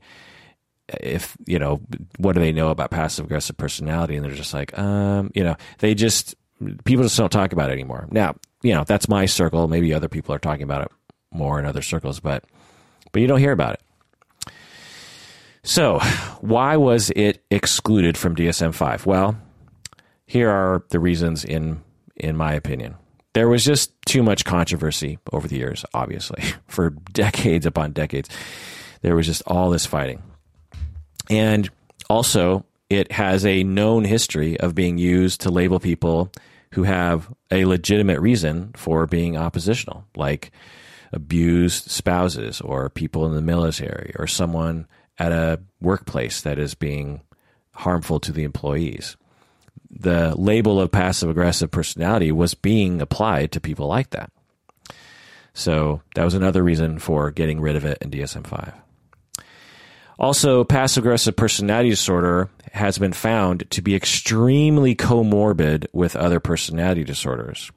if, 0.88 1.36
you 1.45 1.59
know, 1.59 1.81
what 2.17 2.34
do 2.34 2.39
they 2.39 2.53
know 2.53 2.69
about 2.69 2.89
passive 2.89 3.25
aggressive 3.25 3.57
personality? 3.57 4.15
And 4.15 4.23
they're 4.23 4.31
just 4.31 4.53
like, 4.53 4.77
um, 4.79 5.29
you 5.36 5.43
know, 5.43 5.57
they 5.79 5.93
just, 5.93 6.36
people 6.86 7.03
just 7.03 7.17
don't 7.17 7.31
talk 7.31 7.51
about 7.51 7.69
it 7.69 7.73
anymore. 7.73 8.07
Now, 8.11 8.36
you 8.61 8.73
know, 8.73 8.86
that's 8.86 9.09
my 9.09 9.25
circle. 9.25 9.67
Maybe 9.67 9.93
other 9.93 10.07
people 10.07 10.34
are 10.34 10.39
talking 10.39 10.63
about 10.63 10.84
it 10.84 10.91
more 11.31 11.59
in 11.59 11.65
other 11.65 11.81
circles, 11.81 12.21
but 12.21 12.45
but 13.14 13.22
you 13.22 13.28
don't 13.28 13.39
hear 13.39 13.53
about 13.53 13.76
it. 13.76 14.51
So, 15.64 15.99
why 16.41 16.76
was 16.76 17.09
it 17.16 17.41
excluded 17.49 18.18
from 18.18 18.36
DSM 18.36 18.74
5? 18.74 19.05
Well, 19.05 19.38
here 20.26 20.49
are 20.49 20.84
the 20.89 20.99
reasons 20.99 21.45
in 21.45 21.82
in 22.18 22.36
my 22.36 22.53
opinion. 22.53 22.95
There 23.34 23.47
was 23.47 23.64
just 23.64 23.93
too 24.05 24.22
much 24.22 24.45
controversy 24.45 25.18
over 25.32 25.47
the 25.47 25.55
years, 25.55 25.86
obviously. 25.93 26.43
For 26.68 26.89
decades 26.89 27.66
upon 27.66 27.93
decades, 27.93 28.30
there 29.01 29.16
was 29.16 29.26
just 29.26 29.41
all 29.47 29.70
this 29.70 29.86
fighting. 29.86 30.22
And 31.30 31.70
also, 32.09 32.66
it 32.89 33.11
has 33.11 33.45
a 33.45 33.64
known 33.64 34.03
history 34.03 34.59
of 34.59 34.76
being 34.76 34.97
used 34.97 35.41
to 35.41 35.49
label 35.49 35.80
people 35.80 36.32
who 36.74 36.84
have 36.84 37.34
a 37.49 37.66
legitimate 37.66 38.20
reason 38.20 38.72
for 38.76 39.07
being 39.07 39.38
oppositional, 39.38 40.05
like 40.16 40.51
abused 41.14 41.89
spouses 41.89 42.61
or 42.61 42.89
people 42.89 43.26
in 43.26 43.34
the 43.34 43.41
military 43.41 44.14
or 44.18 44.28
someone 44.28 44.88
at 45.18 45.32
a 45.32 45.61
workplace 45.80 46.41
that 46.41 46.59
is 46.59 46.76
being 46.76 47.22
harmful 47.72 48.20
to 48.20 48.32
the 48.32 48.43
employees. 48.43 49.16
The 49.89 50.36
label 50.36 50.80
of 50.80 50.91
passive 50.91 51.30
aggressive 51.30 51.72
personality 51.72 52.32
was 52.32 52.55
being 52.55 53.01
applied 53.01 53.51
to 53.51 53.61
people 53.61 53.88
like 53.88 54.09
that. 54.11 54.32
So 55.53 56.01
that 56.16 56.24
was 56.24 56.34
another 56.34 56.64
reason 56.64 56.97
for 56.99 57.30
getting 57.32 57.61
rid 57.61 57.76
of 57.76 57.86
it 57.86 57.99
in 58.01 58.09
DSM 58.09 58.45
5. 58.47 58.74
Also, 60.20 60.64
passive 60.64 61.03
aggressive 61.03 61.36
personality 61.36 61.89
disorder 61.89 62.49
has 62.72 62.97
been 62.97 63.14
found 63.14 63.70
to 63.72 63.82
be 63.82 63.95
extremely 63.95 64.95
comorbid 64.95 65.86
with 65.91 66.16
other 66.16 66.39
personality 66.39 67.03
disorders. 67.03 67.72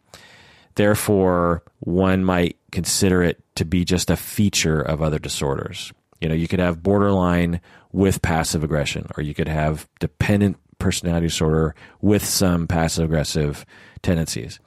Therefore, 0.76 1.62
one 1.80 2.24
might 2.24 2.56
consider 2.70 3.22
it 3.22 3.42
to 3.56 3.64
be 3.64 3.84
just 3.84 4.10
a 4.10 4.16
feature 4.16 4.80
of 4.80 5.02
other 5.02 5.18
disorders. 5.18 5.92
You 6.20 6.28
know, 6.28 6.34
you 6.34 6.48
could 6.48 6.60
have 6.60 6.82
borderline 6.82 7.60
with 7.92 8.22
passive 8.22 8.62
aggression, 8.62 9.08
or 9.16 9.22
you 9.22 9.34
could 9.34 9.48
have 9.48 9.88
dependent 10.00 10.58
personality 10.78 11.26
disorder 11.26 11.74
with 12.00 12.24
some 12.24 12.66
passive 12.66 13.06
aggressive 13.06 13.64
tendencies. 14.02 14.60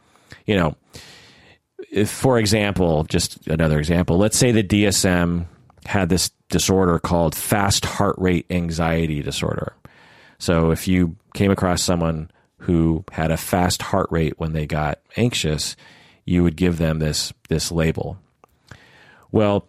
You 0.45 0.55
know, 0.55 0.75
if, 1.91 2.09
for 2.09 2.39
example, 2.39 3.03
just 3.03 3.47
another 3.47 3.79
example, 3.79 4.17
let's 4.17 4.37
say 4.37 4.51
the 4.51 4.63
DSM 4.63 5.45
had 5.85 6.09
this 6.09 6.31
disorder 6.49 6.99
called 6.99 7.35
fast 7.35 7.85
heart 7.85 8.15
rate 8.17 8.45
anxiety 8.49 9.21
disorder. 9.21 9.73
So 10.39 10.71
if 10.71 10.87
you 10.87 11.15
came 11.33 11.51
across 11.51 11.83
someone 11.83 12.31
who 12.57 13.03
had 13.11 13.31
a 13.31 13.37
fast 13.37 13.81
heart 13.81 14.07
rate 14.11 14.39
when 14.39 14.53
they 14.53 14.65
got 14.65 14.99
anxious, 15.15 15.75
you 16.25 16.43
would 16.43 16.55
give 16.55 16.77
them 16.77 16.99
this 16.99 17.33
this 17.49 17.71
label. 17.71 18.17
Well, 19.31 19.67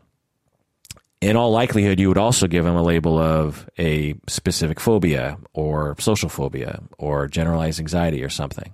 in 1.21 1.37
all 1.37 1.51
likelihood, 1.51 2.01
you 2.01 2.09
would 2.09 2.19
also 2.19 2.47
give 2.47 2.65
them 2.65 2.77
a 2.77 2.83
label 2.83 3.19
of 3.19 3.69
a 3.79 4.15
specific 4.27 4.81
phobia 4.81 5.37
or 5.53 5.95
social 5.99 6.29
phobia 6.29 6.83
or 6.99 7.27
generalized 7.29 7.79
anxiety 7.79 8.25
or 8.25 8.31
something. 8.31 8.73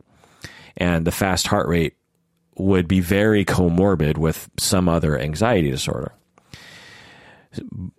And 0.77 1.05
the 1.05 1.13
fast 1.13 1.47
heart 1.47 1.69
rate 1.69 1.95
would 2.57 2.87
be 2.87 3.01
very 3.01 3.45
comorbid 3.45 4.17
with 4.17 4.49
some 4.59 4.89
other 4.89 5.19
anxiety 5.19 5.71
disorder. 5.71 6.13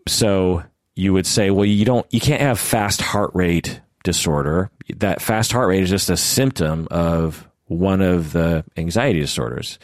So 0.08 0.64
you 0.96 1.14
would 1.14 1.28
say, 1.28 1.52
well, 1.52 1.66
you 1.66 1.84
don't, 1.84 2.06
you 2.12 2.20
can't 2.20 2.42
have 2.42 2.60
fast 2.60 3.02
heart 3.02 3.32
rate 3.34 3.82
disorder. 4.04 4.72
That 4.96 5.22
fast 5.22 5.52
heart 5.52 5.68
rate 5.68 5.84
is 5.84 5.90
just 5.90 6.10
a 6.10 6.18
symptom 6.18 6.88
of 6.90 7.48
one 7.68 8.02
of 8.02 8.34
the 8.34 8.64
anxiety 8.76 9.20
disorders. 9.20 9.80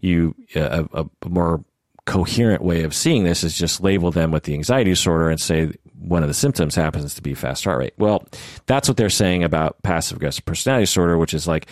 You 0.00 0.34
a, 0.54 0.86
a, 0.92 1.28
more 1.28 1.64
coherent 2.06 2.62
way 2.62 2.82
of 2.82 2.94
seeing 2.94 3.24
this 3.24 3.44
is 3.44 3.56
just 3.56 3.82
label 3.82 4.10
them 4.10 4.30
with 4.30 4.44
the 4.44 4.54
anxiety 4.54 4.90
disorder 4.90 5.28
and 5.28 5.40
say 5.40 5.70
one 5.98 6.22
of 6.22 6.28
the 6.28 6.34
symptoms 6.34 6.74
happens 6.74 7.14
to 7.14 7.22
be 7.22 7.34
fast 7.34 7.64
heart 7.64 7.78
rate. 7.78 7.94
Well, 7.98 8.24
that's 8.66 8.88
what 8.88 8.96
they're 8.96 9.10
saying 9.10 9.44
about 9.44 9.82
passive 9.82 10.16
aggressive 10.16 10.44
personality 10.44 10.84
disorder, 10.84 11.18
which 11.18 11.34
is 11.34 11.46
like 11.46 11.66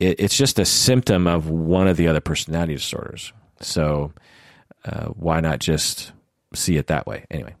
it, 0.00 0.18
it's 0.18 0.36
just 0.36 0.58
a 0.58 0.64
symptom 0.64 1.26
of 1.26 1.48
one 1.48 1.86
of 1.86 1.96
the 1.96 2.08
other 2.08 2.20
personality 2.20 2.74
disorders. 2.74 3.32
So 3.60 4.12
uh, 4.84 5.06
why 5.08 5.40
not 5.40 5.60
just 5.60 6.12
see 6.54 6.76
it 6.76 6.88
that 6.88 7.06
way? 7.06 7.24
Anyway. 7.30 7.54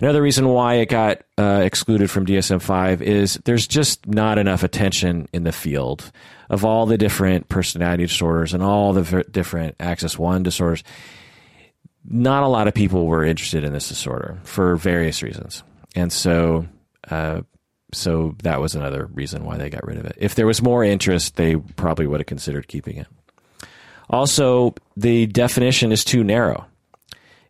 Another 0.00 0.20
reason 0.20 0.48
why 0.48 0.74
it 0.74 0.90
got 0.90 1.22
uh, 1.38 1.62
excluded 1.64 2.10
from 2.10 2.26
DSM 2.26 2.60
5 2.60 3.00
is 3.00 3.40
there's 3.44 3.66
just 3.66 4.06
not 4.06 4.38
enough 4.38 4.62
attention 4.62 5.28
in 5.32 5.44
the 5.44 5.52
field 5.52 6.10
of 6.50 6.64
all 6.64 6.86
the 6.86 6.98
different 6.98 7.48
personality 7.48 8.06
disorders 8.06 8.52
and 8.52 8.62
all 8.62 8.92
the 8.92 9.02
v- 9.02 9.24
different 9.30 9.74
Axis 9.80 10.18
1 10.18 10.42
disorders. 10.42 10.84
Not 12.04 12.42
a 12.42 12.48
lot 12.48 12.68
of 12.68 12.74
people 12.74 13.06
were 13.06 13.24
interested 13.24 13.64
in 13.64 13.72
this 13.72 13.88
disorder 13.88 14.38
for 14.44 14.76
various 14.76 15.22
reasons. 15.22 15.62
And 15.94 16.12
so, 16.12 16.66
uh, 17.10 17.42
so 17.92 18.36
that 18.42 18.60
was 18.60 18.74
another 18.74 19.06
reason 19.06 19.44
why 19.44 19.56
they 19.56 19.70
got 19.70 19.86
rid 19.86 19.96
of 19.96 20.04
it. 20.04 20.16
If 20.18 20.34
there 20.34 20.46
was 20.46 20.60
more 20.60 20.84
interest, 20.84 21.36
they 21.36 21.56
probably 21.56 22.06
would 22.06 22.20
have 22.20 22.26
considered 22.26 22.68
keeping 22.68 22.98
it. 22.98 23.06
Also, 24.10 24.74
the 24.96 25.26
definition 25.26 25.90
is 25.90 26.04
too 26.04 26.22
narrow 26.22 26.66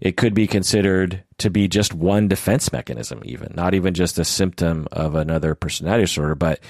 it 0.01 0.17
could 0.17 0.35
be 0.35 0.47
considered 0.47 1.23
to 1.39 1.51
be 1.51 1.69
just 1.69 1.95
one 1.95 2.29
defense 2.29 2.73
mechanism, 2.73 3.23
even 3.25 3.53
not 3.55 3.75
even 3.75 3.95
just 3.95 4.19
a 4.19 4.25
symptom 4.25 4.87
of 4.93 5.15
another 5.15 5.55
personality 5.55 6.05
disorder, 6.05 6.35
but 6.35 6.61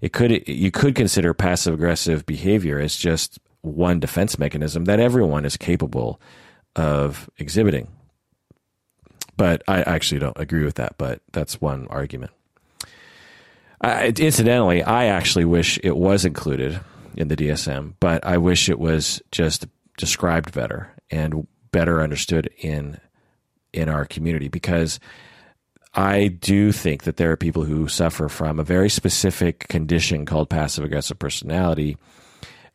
it 0.00 0.12
could 0.12 0.46
you 0.48 0.70
could 0.70 0.94
consider 0.94 1.34
passive 1.34 1.74
aggressive 1.74 2.24
behavior 2.26 2.78
as 2.78 2.96
just 2.96 3.38
one 3.62 4.00
defense 4.00 4.38
mechanism 4.38 4.86
that 4.86 5.00
everyone 5.00 5.44
is 5.44 5.56
capable 5.56 6.20
of 6.76 7.28
exhibiting. 7.38 7.88
But 9.36 9.62
I 9.68 9.82
actually 9.82 10.18
don't 10.18 10.38
agree 10.38 10.64
with 10.64 10.76
that, 10.76 10.96
but 10.98 11.20
that's 11.32 11.60
one 11.60 11.86
argument. 11.88 12.32
I, 13.80 14.08
incidentally, 14.08 14.82
I 14.82 15.06
actually 15.06 15.46
wish 15.46 15.78
it 15.82 15.96
was 15.96 16.26
included 16.26 16.80
in 17.16 17.28
the 17.28 17.36
DSM, 17.36 17.94
but 18.00 18.24
I 18.26 18.36
wish 18.36 18.68
it 18.68 18.78
was 18.78 19.22
just 19.32 19.66
described 19.96 20.52
better 20.52 20.92
and 21.10 21.46
better 21.72 22.02
understood 22.02 22.50
in 22.58 22.98
in 23.72 23.88
our 23.88 24.04
community 24.04 24.48
because 24.48 24.98
I 25.94 26.28
do 26.28 26.72
think 26.72 27.04
that 27.04 27.16
there 27.16 27.30
are 27.32 27.36
people 27.36 27.64
who 27.64 27.88
suffer 27.88 28.28
from 28.28 28.60
a 28.60 28.64
very 28.64 28.88
specific 28.88 29.66
condition 29.68 30.24
called 30.24 30.48
passive 30.48 30.84
aggressive 30.84 31.18
personality, 31.18 31.96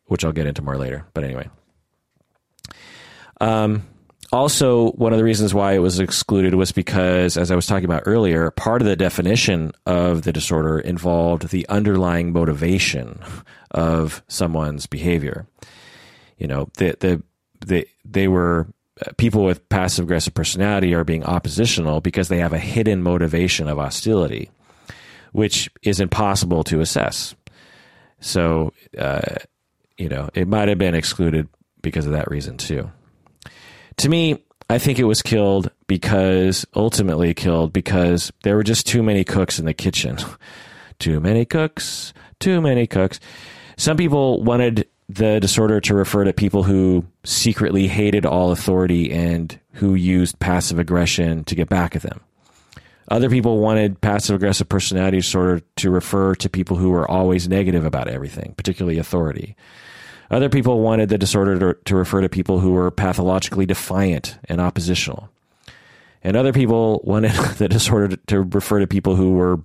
which 0.06 0.24
I'll 0.24 0.32
get 0.32 0.46
into 0.46 0.62
more 0.62 0.76
later. 0.76 1.06
But 1.14 1.24
anyway. 1.24 1.48
Um, 3.40 3.86
also, 4.32 4.90
one 4.92 5.12
of 5.12 5.18
the 5.18 5.24
reasons 5.24 5.54
why 5.54 5.74
it 5.74 5.78
was 5.78 6.00
excluded 6.00 6.54
was 6.54 6.72
because, 6.72 7.36
as 7.36 7.50
I 7.50 7.56
was 7.56 7.66
talking 7.66 7.84
about 7.84 8.02
earlier, 8.06 8.50
part 8.50 8.82
of 8.82 8.88
the 8.88 8.96
definition 8.96 9.72
of 9.86 10.22
the 10.22 10.32
disorder 10.32 10.78
involved 10.78 11.48
the 11.48 11.66
underlying 11.68 12.32
motivation 12.32 13.20
of 13.70 14.22
someone's 14.28 14.86
behavior. 14.86 15.46
You 16.38 16.48
know, 16.48 16.68
the 16.76 16.96
the 16.98 17.22
they 17.64 17.86
they 18.04 18.28
were 18.28 18.66
people 19.16 19.44
with 19.44 19.68
passive 19.68 20.04
aggressive 20.04 20.34
personality 20.34 20.94
are 20.94 21.04
being 21.04 21.24
oppositional 21.24 22.00
because 22.00 22.28
they 22.28 22.38
have 22.38 22.52
a 22.52 22.58
hidden 22.58 23.02
motivation 23.02 23.68
of 23.68 23.78
hostility, 23.78 24.50
which 25.32 25.70
is 25.82 26.00
impossible 26.00 26.64
to 26.64 26.80
assess. 26.80 27.34
So, 28.20 28.72
uh, 28.98 29.36
you 29.98 30.08
know, 30.08 30.30
it 30.34 30.48
might 30.48 30.68
have 30.68 30.78
been 30.78 30.94
excluded 30.94 31.48
because 31.82 32.06
of 32.06 32.12
that 32.12 32.30
reason 32.30 32.56
too. 32.56 32.90
To 33.98 34.08
me, 34.08 34.42
I 34.68 34.78
think 34.78 34.98
it 34.98 35.04
was 35.04 35.22
killed 35.22 35.70
because 35.86 36.66
ultimately 36.74 37.32
killed 37.34 37.72
because 37.72 38.32
there 38.42 38.56
were 38.56 38.64
just 38.64 38.86
too 38.86 39.02
many 39.02 39.24
cooks 39.24 39.58
in 39.58 39.66
the 39.66 39.74
kitchen. 39.74 40.18
too 40.98 41.20
many 41.20 41.44
cooks, 41.44 42.12
too 42.40 42.60
many 42.60 42.86
cooks. 42.86 43.20
Some 43.76 43.96
people 43.96 44.42
wanted 44.42 44.88
the 45.08 45.38
disorder 45.40 45.80
to 45.80 45.94
refer 45.94 46.24
to 46.24 46.32
people 46.32 46.64
who 46.64 47.04
secretly 47.24 47.86
hated 47.86 48.26
all 48.26 48.50
authority 48.50 49.12
and 49.12 49.58
who 49.74 49.94
used 49.94 50.38
passive 50.38 50.78
aggression 50.78 51.44
to 51.44 51.54
get 51.54 51.68
back 51.68 51.94
at 51.94 52.02
them. 52.02 52.20
Other 53.08 53.30
people 53.30 53.58
wanted 53.58 54.00
passive 54.00 54.34
aggressive 54.34 54.68
personality 54.68 55.18
disorder 55.18 55.62
to 55.76 55.90
refer 55.90 56.34
to 56.36 56.48
people 56.48 56.76
who 56.76 56.90
were 56.90 57.08
always 57.08 57.48
negative 57.48 57.84
about 57.84 58.08
everything, 58.08 58.54
particularly 58.56 58.98
authority. 58.98 59.54
Other 60.28 60.48
people 60.48 60.80
wanted 60.80 61.08
the 61.08 61.18
disorder 61.18 61.58
to, 61.58 61.80
to 61.84 61.94
refer 61.94 62.20
to 62.20 62.28
people 62.28 62.58
who 62.58 62.72
were 62.72 62.90
pathologically 62.90 63.64
defiant 63.64 64.38
and 64.48 64.60
oppositional. 64.60 65.30
And 66.24 66.36
other 66.36 66.52
people 66.52 67.00
wanted 67.04 67.32
the 67.58 67.68
disorder 67.68 68.08
to, 68.08 68.16
to 68.26 68.42
refer 68.42 68.80
to 68.80 68.88
people 68.88 69.14
who 69.14 69.34
were 69.34 69.60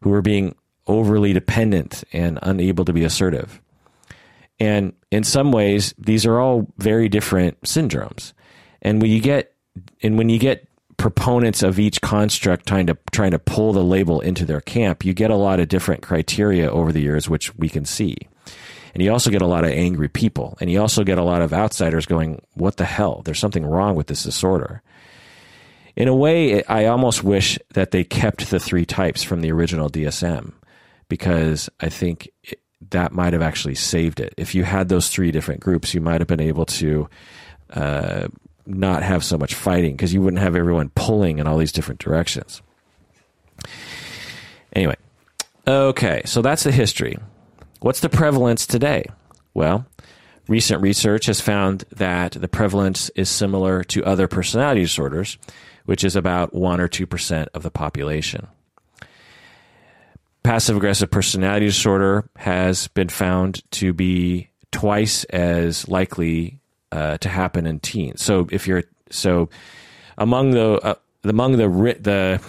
who 0.00 0.10
were 0.10 0.22
being 0.22 0.56
overly 0.88 1.32
dependent 1.32 2.02
and 2.12 2.40
unable 2.42 2.84
to 2.84 2.92
be 2.92 3.04
assertive. 3.04 3.60
And 4.62 4.92
in 5.10 5.24
some 5.24 5.50
ways, 5.50 5.92
these 5.98 6.24
are 6.24 6.38
all 6.38 6.68
very 6.78 7.08
different 7.08 7.60
syndromes. 7.62 8.32
And 8.80 9.02
when 9.02 9.10
you 9.10 9.20
get 9.20 9.52
and 10.04 10.16
when 10.16 10.28
you 10.28 10.38
get 10.38 10.68
proponents 10.98 11.64
of 11.64 11.80
each 11.80 12.00
construct 12.00 12.68
trying 12.68 12.86
to 12.86 12.96
trying 13.10 13.32
to 13.32 13.40
pull 13.40 13.72
the 13.72 13.82
label 13.82 14.20
into 14.20 14.44
their 14.44 14.60
camp, 14.60 15.04
you 15.04 15.14
get 15.14 15.32
a 15.32 15.36
lot 15.36 15.58
of 15.58 15.66
different 15.66 16.00
criteria 16.00 16.70
over 16.70 16.92
the 16.92 17.00
years, 17.00 17.28
which 17.28 17.52
we 17.56 17.68
can 17.68 17.84
see. 17.84 18.16
And 18.94 19.02
you 19.02 19.10
also 19.10 19.30
get 19.30 19.42
a 19.42 19.48
lot 19.48 19.64
of 19.64 19.70
angry 19.70 20.08
people, 20.08 20.56
and 20.60 20.70
you 20.70 20.80
also 20.80 21.02
get 21.02 21.18
a 21.18 21.24
lot 21.24 21.42
of 21.42 21.52
outsiders 21.52 22.06
going, 22.06 22.40
"What 22.54 22.76
the 22.76 22.84
hell? 22.84 23.22
There's 23.24 23.40
something 23.40 23.66
wrong 23.66 23.96
with 23.96 24.06
this 24.06 24.22
disorder." 24.22 24.80
In 25.96 26.06
a 26.06 26.14
way, 26.14 26.62
I 26.64 26.84
almost 26.84 27.24
wish 27.24 27.58
that 27.74 27.90
they 27.90 28.04
kept 28.04 28.50
the 28.50 28.60
three 28.60 28.86
types 28.86 29.24
from 29.24 29.40
the 29.40 29.50
original 29.50 29.88
DSM 29.88 30.52
because 31.08 31.68
I 31.80 31.88
think 31.88 32.28
that 32.90 33.12
might 33.12 33.32
have 33.32 33.42
actually 33.42 33.74
saved 33.74 34.20
it. 34.20 34.34
If 34.36 34.54
you 34.54 34.64
had 34.64 34.88
those 34.88 35.08
three 35.08 35.30
different 35.30 35.60
groups, 35.60 35.94
you 35.94 36.00
might 36.00 36.20
have 36.20 36.28
been 36.28 36.40
able 36.40 36.66
to 36.66 37.08
uh, 37.70 38.28
not 38.66 39.02
have 39.02 39.24
so 39.24 39.38
much 39.38 39.54
fighting 39.54 39.96
because 39.96 40.12
you 40.12 40.22
wouldn't 40.22 40.42
have 40.42 40.56
everyone 40.56 40.90
pulling 40.94 41.38
in 41.38 41.46
all 41.46 41.58
these 41.58 41.72
different 41.72 42.00
directions. 42.00 42.62
Anyway, 44.74 44.96
okay, 45.66 46.22
so 46.24 46.42
that's 46.42 46.64
the 46.64 46.72
history. 46.72 47.16
What's 47.80 48.00
the 48.00 48.08
prevalence 48.08 48.66
today? 48.66 49.04
Well, 49.54 49.86
recent 50.48 50.82
research 50.82 51.26
has 51.26 51.40
found 51.40 51.84
that 51.92 52.32
the 52.32 52.48
prevalence 52.48 53.10
is 53.10 53.28
similar 53.28 53.84
to 53.84 54.04
other 54.04 54.28
personality 54.28 54.82
disorders, 54.82 55.38
which 55.84 56.04
is 56.04 56.16
about 56.16 56.54
1 56.54 56.80
or 56.80 56.88
2% 56.88 57.48
of 57.54 57.62
the 57.62 57.70
population. 57.70 58.46
Passive 60.42 60.76
aggressive 60.76 61.10
personality 61.10 61.66
disorder 61.66 62.28
has 62.36 62.88
been 62.88 63.08
found 63.08 63.62
to 63.72 63.92
be 63.92 64.50
twice 64.72 65.24
as 65.24 65.86
likely 65.88 66.58
uh, 66.90 67.18
to 67.18 67.28
happen 67.28 67.66
in 67.66 67.78
teens. 67.78 68.22
So 68.22 68.48
if 68.50 68.66
you're 68.66 68.82
so 69.10 69.48
among 70.18 70.50
the 70.50 70.80
uh, 70.82 70.94
among 71.24 71.52
the 71.52 71.68
the 72.00 72.40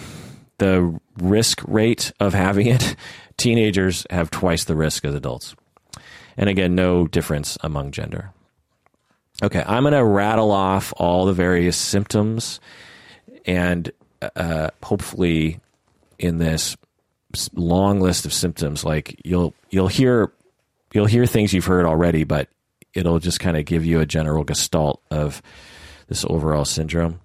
the 0.58 1.00
risk 1.18 1.62
rate 1.68 2.12
of 2.20 2.34
having 2.34 2.66
it, 2.66 2.96
teenagers 3.36 4.06
have 4.10 4.30
twice 4.30 4.64
the 4.64 4.74
risk 4.74 5.04
as 5.04 5.14
adults. 5.14 5.54
And 6.36 6.48
again, 6.48 6.74
no 6.74 7.06
difference 7.06 7.56
among 7.62 7.92
gender. 7.92 8.32
Okay, 9.42 9.62
I'm 9.66 9.82
going 9.82 9.94
to 9.94 10.04
rattle 10.04 10.50
off 10.50 10.92
all 10.96 11.26
the 11.26 11.32
various 11.32 11.76
symptoms 11.76 12.60
and 13.46 13.90
uh, 14.36 14.70
hopefully 14.82 15.60
in 16.18 16.38
this 16.38 16.76
long 17.54 18.00
list 18.00 18.24
of 18.24 18.32
symptoms. 18.32 18.84
Like 18.84 19.20
you'll 19.24 19.54
you'll 19.70 19.88
hear 19.88 20.32
you'll 20.92 21.06
hear 21.06 21.26
things 21.26 21.52
you've 21.52 21.64
heard 21.64 21.86
already, 21.86 22.24
but 22.24 22.48
it'll 22.94 23.18
just 23.18 23.40
kind 23.40 23.56
of 23.56 23.64
give 23.64 23.84
you 23.84 24.00
a 24.00 24.06
general 24.06 24.44
gestalt 24.44 25.02
of 25.10 25.42
this 26.08 26.24
overall 26.28 26.64
syndrome. 26.64 27.20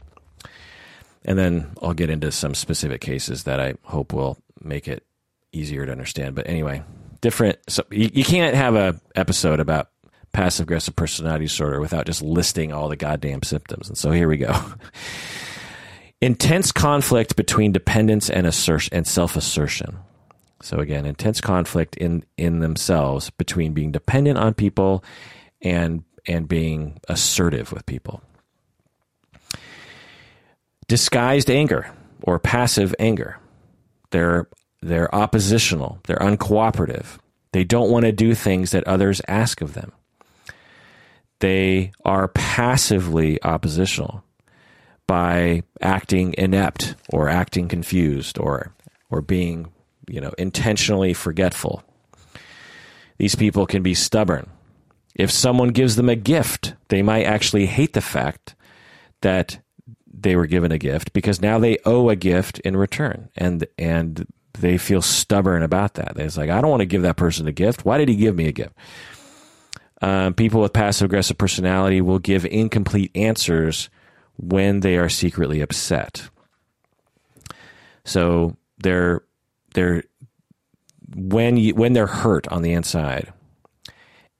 And 1.25 1.37
then 1.37 1.71
I'll 1.81 1.93
get 1.93 2.09
into 2.09 2.31
some 2.31 2.55
specific 2.55 3.01
cases 3.01 3.43
that 3.43 3.59
I 3.59 3.75
hope 3.83 4.13
will 4.13 4.37
make 4.61 4.87
it 4.87 5.03
easier 5.51 5.85
to 5.85 5.91
understand. 5.91 6.35
But 6.35 6.47
anyway, 6.47 6.83
different. 7.21 7.59
So 7.67 7.83
you, 7.91 8.09
you 8.13 8.23
can't 8.23 8.55
have 8.55 8.75
a 8.75 8.99
episode 9.15 9.59
about 9.59 9.89
passive 10.31 10.63
aggressive 10.63 10.95
personality 10.95 11.45
disorder 11.45 11.79
without 11.79 12.05
just 12.05 12.21
listing 12.21 12.71
all 12.71 12.89
the 12.89 12.95
goddamn 12.95 13.43
symptoms. 13.43 13.89
And 13.89 13.97
so 13.97 14.11
here 14.11 14.27
we 14.27 14.37
go. 14.37 14.53
intense 16.21 16.71
conflict 16.71 17.35
between 17.35 17.71
dependence 17.71 18.29
and 18.29 18.45
assertion 18.45 18.95
and 18.95 19.07
self-assertion. 19.07 19.99
So 20.61 20.79
again, 20.79 21.05
intense 21.05 21.39
conflict 21.39 21.95
in 21.95 22.23
in 22.37 22.59
themselves 22.59 23.29
between 23.29 23.73
being 23.73 23.91
dependent 23.91 24.37
on 24.37 24.53
people 24.53 25.03
and 25.61 26.03
and 26.27 26.47
being 26.47 26.99
assertive 27.07 27.71
with 27.71 27.85
people. 27.85 28.21
Disguised 30.87 31.49
anger 31.49 31.91
or 32.23 32.39
passive 32.39 32.93
anger. 32.99 33.39
They're 34.11 34.49
they're 34.81 35.13
oppositional, 35.13 35.99
they're 36.07 36.17
uncooperative. 36.17 37.19
They 37.51 37.63
don't 37.63 37.89
want 37.89 38.05
to 38.05 38.11
do 38.11 38.35
things 38.35 38.71
that 38.71 38.87
others 38.87 39.21
ask 39.27 39.61
of 39.61 39.73
them. 39.73 39.91
They 41.39 41.93
are 42.05 42.27
passively 42.27 43.41
oppositional 43.43 44.23
by 45.09 45.63
acting 45.81 46.35
inept 46.37 46.93
or 47.11 47.29
acting 47.29 47.67
confused 47.67 48.37
or 48.37 48.71
or 49.09 49.23
being 49.23 49.71
you 50.07 50.21
know 50.21 50.31
intentionally 50.37 51.15
forgetful. 51.15 51.83
These 53.17 53.33
people 53.33 53.65
can 53.65 53.81
be 53.81 53.95
stubborn. 53.95 54.51
If 55.15 55.31
someone 55.31 55.69
gives 55.69 55.95
them 55.95 56.09
a 56.09 56.15
gift 56.15 56.75
they 56.89 57.01
might 57.01 57.23
actually 57.23 57.65
hate 57.65 57.93
the 57.93 58.01
fact 58.01 58.53
that 59.21 59.59
they 60.13 60.35
were 60.35 60.45
given 60.45 60.71
a 60.71 60.77
gift 60.77 61.11
because 61.11 61.41
now 61.41 61.57
they 61.57 61.79
owe 61.85 62.09
a 62.09 62.15
gift 62.15 62.59
in 62.59 62.77
return 62.77 63.29
and 63.35 63.65
and 63.79 64.27
they 64.59 64.77
feel 64.77 65.01
stubborn 65.01 65.63
about 65.63 65.95
that. 65.95 66.19
It's 66.19 66.37
like 66.37 66.51
i 66.51 66.61
don't 66.61 66.69
want 66.69 66.81
to 66.81 66.85
give 66.85 67.01
that 67.01 67.17
person 67.17 67.47
a 67.47 67.51
gift. 67.51 67.83
Why 67.83 67.97
did 67.97 68.09
he 68.09 68.15
give 68.15 68.35
me 68.35 68.45
a 68.45 68.51
gift? 68.51 68.75
Um, 70.03 70.35
people 70.35 70.61
with 70.61 70.71
passive 70.71 71.05
aggressive 71.05 71.39
personality 71.39 71.99
will 71.99 72.19
give 72.19 72.45
incomplete 72.45 73.09
answers 73.15 73.89
when 74.39 74.79
they 74.79 74.97
are 74.97 75.09
secretly 75.09 75.61
upset. 75.61 76.29
So 78.05 78.55
they're 78.79 79.21
they're 79.73 80.03
when 81.15 81.57
you 81.57 81.75
when 81.75 81.93
they're 81.93 82.07
hurt 82.07 82.47
on 82.47 82.61
the 82.61 82.73
inside 82.73 83.31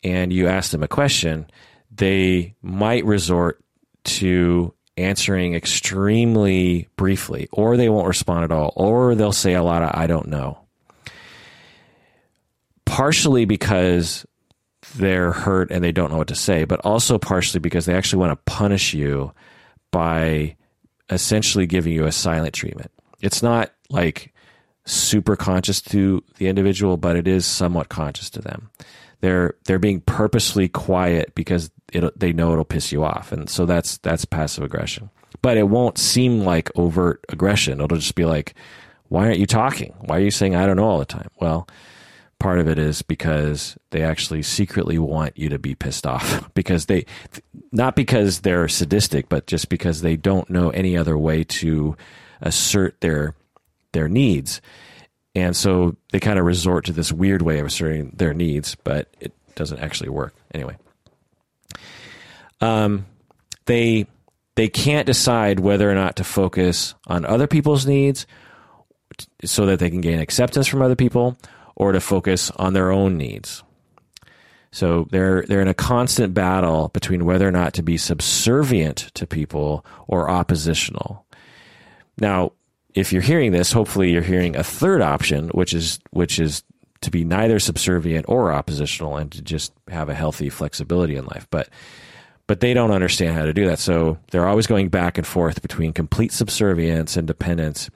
and 0.04 0.32
you 0.32 0.48
ask 0.48 0.72
them 0.72 0.84
a 0.84 0.88
question, 0.88 1.46
they 1.92 2.56
might 2.62 3.06
resort 3.06 3.62
to 4.06 4.74
answering 4.98 5.54
extremely 5.54 6.88
briefly, 6.96 7.48
or 7.52 7.78
they 7.78 7.90
won't 7.90 8.08
respond 8.08 8.46
at 8.46 8.52
all, 8.52 8.74
or 8.76 9.16
they'll 9.16 9.32
say 9.32 9.54
a 9.54 9.64
lot 9.64 9.84
of 9.84 9.92
I 9.94 10.08
don't 10.08 10.28
know. 10.28 10.60
Partially 12.86 13.46
because 13.46 14.26
they're 14.96 15.32
hurt 15.32 15.72
and 15.72 15.84
they 15.84 15.92
don't 15.92 16.10
know 16.10 16.18
what 16.18 16.30
to 16.30 16.36
say, 16.36 16.64
but 16.64 16.80
also 16.86 17.18
partially 17.18 17.60
because 17.60 17.86
they 17.86 17.94
actually 17.94 18.20
want 18.20 18.32
to 18.32 18.52
punish 18.52 18.94
you 18.94 19.34
by 19.92 20.56
essentially 21.10 21.66
giving 21.66 21.94
you 21.94 22.06
a 22.06 22.12
silent 22.12 22.54
treatment. 22.54 22.92
It's 23.22 23.44
not 23.44 23.72
like 23.90 24.34
super 24.86 25.36
conscious 25.36 25.82
to 25.82 26.24
the 26.38 26.48
individual, 26.48 26.98
but 26.98 27.16
it 27.16 27.28
is 27.28 27.46
somewhat 27.46 27.90
conscious 27.90 28.30
to 28.32 28.42
them. 28.42 28.70
They're 29.22 29.56
they're 29.66 29.80
being 29.80 30.02
purposely 30.02 30.70
quiet 30.70 31.36
because 31.36 31.72
they 32.16 32.34
know 32.34 32.54
it'll 32.54 32.66
piss 32.66 32.92
you 32.92 33.04
off, 33.04 33.32
and 33.32 33.50
so 33.50 33.66
that's 33.66 33.98
that's 33.98 34.26
passive 34.26 34.64
aggression. 34.64 35.10
But 35.42 35.58
it 35.58 35.70
won't 35.70 35.98
seem 35.98 36.42
like 36.42 36.72
overt 36.78 37.24
aggression. 37.30 37.82
It'll 37.82 37.98
just 37.98 38.16
be 38.16 38.26
like, 38.26 38.56
"Why 39.10 39.26
aren't 39.26 39.40
you 39.40 39.46
talking? 39.46 39.94
Why 40.00 40.18
are 40.18 40.22
you 40.22 40.32
saying 40.32 40.56
I 40.56 40.66
don't 40.66 40.78
know 40.78 40.86
all 40.86 41.00
the 41.00 41.06
time?" 41.06 41.30
Well, 41.40 41.68
part 42.40 42.60
of 42.60 42.68
it 42.68 42.80
is 42.80 43.02
because 43.02 43.78
they 43.92 44.02
actually 44.02 44.42
secretly 44.42 44.98
want 44.98 45.38
you 45.38 45.50
to 45.50 45.60
be 45.60 45.76
pissed 45.76 46.08
off. 46.08 46.50
Because 46.54 46.88
they 46.88 47.06
not 47.72 47.96
because 47.96 48.42
they're 48.42 48.68
sadistic 48.68 49.30
but 49.30 49.48
just 49.48 49.70
because 49.70 50.02
they 50.02 50.18
don't 50.18 50.50
know 50.50 50.72
any 50.72 50.98
other 50.98 51.18
way 51.18 51.44
to 51.44 51.96
assert 52.42 53.00
their 53.02 53.36
their 53.94 54.10
needs. 54.10 54.62
And 55.36 55.56
so 55.56 55.96
they 56.12 56.20
kind 56.20 56.38
of 56.38 56.46
resort 56.46 56.86
to 56.86 56.92
this 56.92 57.14
weird 57.14 57.42
way 57.42 57.60
of 57.60 57.68
asserting 57.68 58.14
their 58.16 58.34
needs 58.34 58.76
but 58.84 59.16
it 59.20 59.34
doesn't 59.56 59.80
actually 59.80 60.10
work. 60.10 60.34
Anyway. 60.54 60.78
Um 62.60 63.06
they 63.66 64.06
they 64.56 64.68
can't 64.68 65.06
decide 65.06 65.60
whether 65.60 65.90
or 65.90 65.96
not 65.96 66.18
to 66.18 66.24
focus 66.24 66.94
on 67.08 67.26
other 67.26 67.48
people's 67.48 67.86
needs 67.86 68.28
so 69.46 69.66
that 69.68 69.80
they 69.80 69.90
can 69.90 70.02
gain 70.02 70.20
acceptance 70.20 70.68
from 70.68 70.82
other 70.82 70.96
people 70.96 71.38
or 71.80 71.94
to 71.94 72.00
focus 72.00 72.52
on 72.52 72.74
their 72.74 72.92
own 72.92 73.18
needs. 73.18 73.64
So 74.72 75.08
they're 75.10 75.44
they're 75.48 75.62
in 75.62 75.68
a 75.68 75.74
constant 75.74 76.34
battle 76.34 76.90
between 76.90 77.26
whether 77.26 77.48
or 77.48 77.52
not 77.52 77.74
to 77.76 77.82
be 77.82 77.98
subservient 77.98 79.10
to 79.16 79.26
people 79.26 79.84
or 80.08 80.30
oppositional. 80.30 81.26
Now, 82.20 82.52
if 82.94 83.12
you're 83.12 83.22
hearing 83.22 83.52
this, 83.52 83.72
hopefully 83.72 84.12
you're 84.12 84.22
hearing 84.22 84.56
a 84.56 84.64
third 84.64 85.02
option, 85.02 85.50
which 85.50 85.74
is 85.74 86.00
which 86.12 86.40
is 86.40 86.64
to 87.02 87.10
be 87.10 87.24
neither 87.24 87.60
subservient 87.60 88.26
or 88.28 88.52
oppositional 88.52 89.18
and 89.18 89.32
to 89.32 89.42
just 89.42 89.74
have 89.88 90.10
a 90.10 90.14
healthy 90.14 90.50
flexibility 90.50 91.16
in 91.16 91.26
life. 91.26 91.48
But 91.50 91.70
but 92.46 92.60
they 92.60 92.74
don't 92.74 92.92
understand 92.92 93.38
how 93.38 93.46
to 93.46 93.54
do 93.54 93.66
that. 93.68 93.80
So 93.80 94.20
they're 94.32 94.48
always 94.48 94.68
going 94.68 94.90
back 94.90 95.18
and 95.18 95.26
forth 95.26 95.62
between 95.62 95.94
complete 95.94 96.32
subservience 96.32 97.16
and 97.18 97.26
dependence 97.28 97.90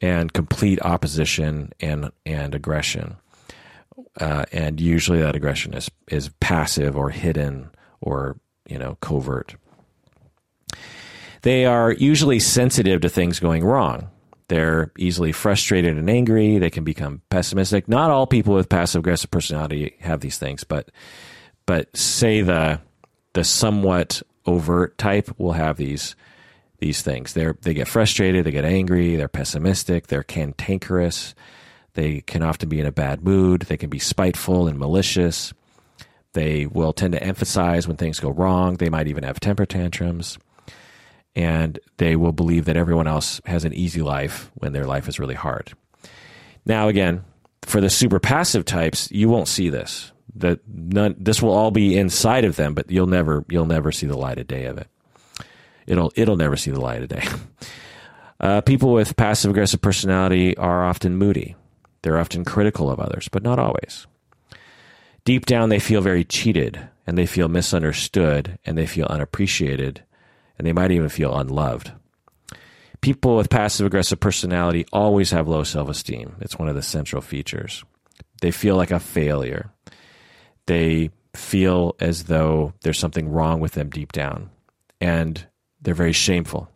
and 0.00 0.32
complete 0.32 0.80
opposition 0.82 1.72
and 1.78 2.10
and 2.24 2.52
aggression 2.54 3.16
uh, 4.20 4.44
and 4.52 4.80
usually 4.80 5.20
that 5.20 5.36
aggression 5.36 5.74
is 5.74 5.90
is 6.08 6.30
passive 6.40 6.96
or 6.96 7.10
hidden 7.10 7.70
or 8.00 8.38
you 8.68 8.78
know 8.78 8.96
covert. 9.00 9.56
They 11.42 11.64
are 11.64 11.92
usually 11.92 12.40
sensitive 12.40 13.02
to 13.02 13.08
things 13.08 13.38
going 13.38 13.64
wrong. 13.64 14.10
They're 14.48 14.92
easily 14.98 15.32
frustrated 15.32 15.96
and 15.96 16.08
angry. 16.08 16.58
They 16.58 16.70
can 16.70 16.84
become 16.84 17.22
pessimistic. 17.30 17.88
Not 17.88 18.10
all 18.10 18.26
people 18.26 18.54
with 18.54 18.68
passive 18.68 19.00
aggressive 19.00 19.30
personality 19.30 19.96
have 20.00 20.20
these 20.20 20.38
things, 20.38 20.64
but 20.64 20.90
but 21.66 21.94
say 21.96 22.42
the 22.42 22.80
the 23.34 23.44
somewhat 23.44 24.22
overt 24.46 24.96
type 24.98 25.30
will 25.38 25.52
have 25.52 25.76
these 25.76 26.14
these 26.78 27.02
things. 27.02 27.32
They 27.32 27.52
they 27.62 27.74
get 27.74 27.88
frustrated, 27.88 28.44
they 28.44 28.52
get 28.52 28.64
angry, 28.64 29.16
they're 29.16 29.28
pessimistic, 29.28 30.06
they're 30.06 30.22
cantankerous, 30.22 31.34
they 31.96 32.20
can 32.20 32.42
often 32.42 32.68
be 32.68 32.78
in 32.78 32.86
a 32.86 32.92
bad 32.92 33.24
mood. 33.24 33.62
They 33.62 33.78
can 33.78 33.88
be 33.88 33.98
spiteful 33.98 34.68
and 34.68 34.78
malicious. 34.78 35.54
They 36.34 36.66
will 36.66 36.92
tend 36.92 37.14
to 37.14 37.22
emphasize 37.22 37.88
when 37.88 37.96
things 37.96 38.20
go 38.20 38.28
wrong. 38.28 38.74
They 38.74 38.90
might 38.90 39.08
even 39.08 39.24
have 39.24 39.40
temper 39.40 39.64
tantrums. 39.64 40.38
And 41.34 41.78
they 41.96 42.14
will 42.14 42.32
believe 42.32 42.66
that 42.66 42.76
everyone 42.76 43.06
else 43.06 43.40
has 43.46 43.64
an 43.64 43.72
easy 43.72 44.02
life 44.02 44.50
when 44.54 44.74
their 44.74 44.84
life 44.84 45.08
is 45.08 45.18
really 45.18 45.34
hard. 45.34 45.72
Now, 46.66 46.88
again, 46.88 47.24
for 47.62 47.80
the 47.80 47.88
super 47.88 48.20
passive 48.20 48.66
types, 48.66 49.10
you 49.10 49.30
won't 49.30 49.48
see 49.48 49.70
this. 49.70 50.12
That 50.34 50.60
none, 50.68 51.16
this 51.18 51.40
will 51.40 51.52
all 51.52 51.70
be 51.70 51.96
inside 51.96 52.44
of 52.44 52.56
them, 52.56 52.74
but 52.74 52.90
you'll 52.90 53.06
never 53.06 53.42
you'll 53.48 53.64
never 53.64 53.90
see 53.90 54.06
the 54.06 54.18
light 54.18 54.38
of 54.38 54.46
day 54.46 54.66
of 54.66 54.76
it. 54.76 54.88
It'll 55.86 56.12
it'll 56.14 56.36
never 56.36 56.58
see 56.58 56.70
the 56.70 56.80
light 56.80 57.02
of 57.02 57.08
day. 57.08 57.24
Uh, 58.38 58.60
people 58.60 58.92
with 58.92 59.16
passive 59.16 59.50
aggressive 59.50 59.80
personality 59.80 60.54
are 60.58 60.84
often 60.84 61.16
moody. 61.16 61.56
They're 62.06 62.20
often 62.20 62.44
critical 62.44 62.88
of 62.88 63.00
others, 63.00 63.26
but 63.26 63.42
not 63.42 63.58
always. 63.58 64.06
Deep 65.24 65.44
down, 65.44 65.70
they 65.70 65.80
feel 65.80 66.00
very 66.00 66.22
cheated 66.22 66.88
and 67.04 67.18
they 67.18 67.26
feel 67.26 67.48
misunderstood 67.48 68.60
and 68.64 68.78
they 68.78 68.86
feel 68.86 69.06
unappreciated 69.06 70.04
and 70.56 70.64
they 70.64 70.72
might 70.72 70.92
even 70.92 71.08
feel 71.08 71.36
unloved. 71.36 71.90
People 73.00 73.34
with 73.34 73.50
passive 73.50 73.86
aggressive 73.86 74.20
personality 74.20 74.86
always 74.92 75.32
have 75.32 75.48
low 75.48 75.64
self 75.64 75.88
esteem. 75.88 76.36
It's 76.40 76.60
one 76.60 76.68
of 76.68 76.76
the 76.76 76.82
central 76.82 77.20
features. 77.20 77.82
They 78.40 78.52
feel 78.52 78.76
like 78.76 78.92
a 78.92 79.00
failure. 79.00 79.72
They 80.66 81.10
feel 81.34 81.96
as 81.98 82.26
though 82.26 82.72
there's 82.82 83.00
something 83.00 83.28
wrong 83.30 83.58
with 83.58 83.72
them 83.72 83.90
deep 83.90 84.12
down 84.12 84.50
and 85.00 85.44
they're 85.82 85.92
very 85.92 86.12
shameful. 86.12 86.70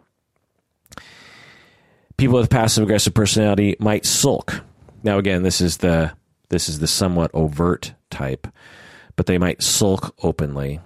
People 2.16 2.40
with 2.40 2.50
passive 2.50 2.82
aggressive 2.82 3.14
personality 3.14 3.76
might 3.78 4.04
sulk 4.04 4.64
now, 5.02 5.18
again, 5.18 5.42
this 5.42 5.60
is 5.60 5.78
the 5.78 6.12
this 6.48 6.68
is 6.68 6.78
the 6.80 6.86
somewhat 6.86 7.30
overt 7.32 7.94
type, 8.10 8.46
but 9.16 9.26
they 9.26 9.38
might 9.38 9.62
sulk 9.62 10.14
openly 10.22 10.80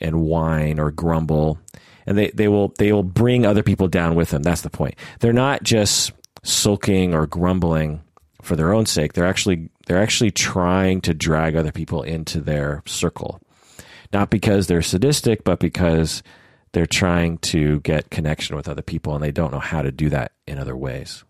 and 0.00 0.22
whine 0.22 0.80
or 0.80 0.90
grumble, 0.90 1.58
and 2.06 2.16
they, 2.16 2.30
they 2.30 2.48
will 2.48 2.74
they 2.78 2.92
will 2.92 3.02
bring 3.02 3.46
other 3.46 3.62
people 3.62 3.88
down 3.88 4.14
with 4.14 4.30
them. 4.30 4.42
That's 4.42 4.62
the 4.62 4.70
point. 4.70 4.94
They're 5.20 5.32
not 5.32 5.62
just 5.62 6.12
sulking 6.42 7.14
or 7.14 7.26
grumbling 7.26 8.02
for 8.42 8.56
their 8.56 8.72
own 8.72 8.86
sake. 8.86 9.12
They're 9.12 9.26
actually 9.26 9.68
they're 9.86 10.02
actually 10.02 10.30
trying 10.30 11.02
to 11.02 11.14
drag 11.14 11.54
other 11.54 11.72
people 11.72 12.02
into 12.02 12.40
their 12.40 12.82
circle, 12.86 13.40
not 14.12 14.30
because 14.30 14.66
they're 14.66 14.82
sadistic, 14.82 15.44
but 15.44 15.60
because 15.60 16.22
they're 16.72 16.86
trying 16.86 17.38
to 17.38 17.80
get 17.80 18.10
connection 18.10 18.56
with 18.56 18.68
other 18.68 18.82
people, 18.82 19.14
and 19.14 19.22
they 19.22 19.32
don't 19.32 19.52
know 19.52 19.58
how 19.58 19.82
to 19.82 19.92
do 19.92 20.08
that 20.08 20.32
in 20.46 20.58
other 20.58 20.76
ways 20.76 21.24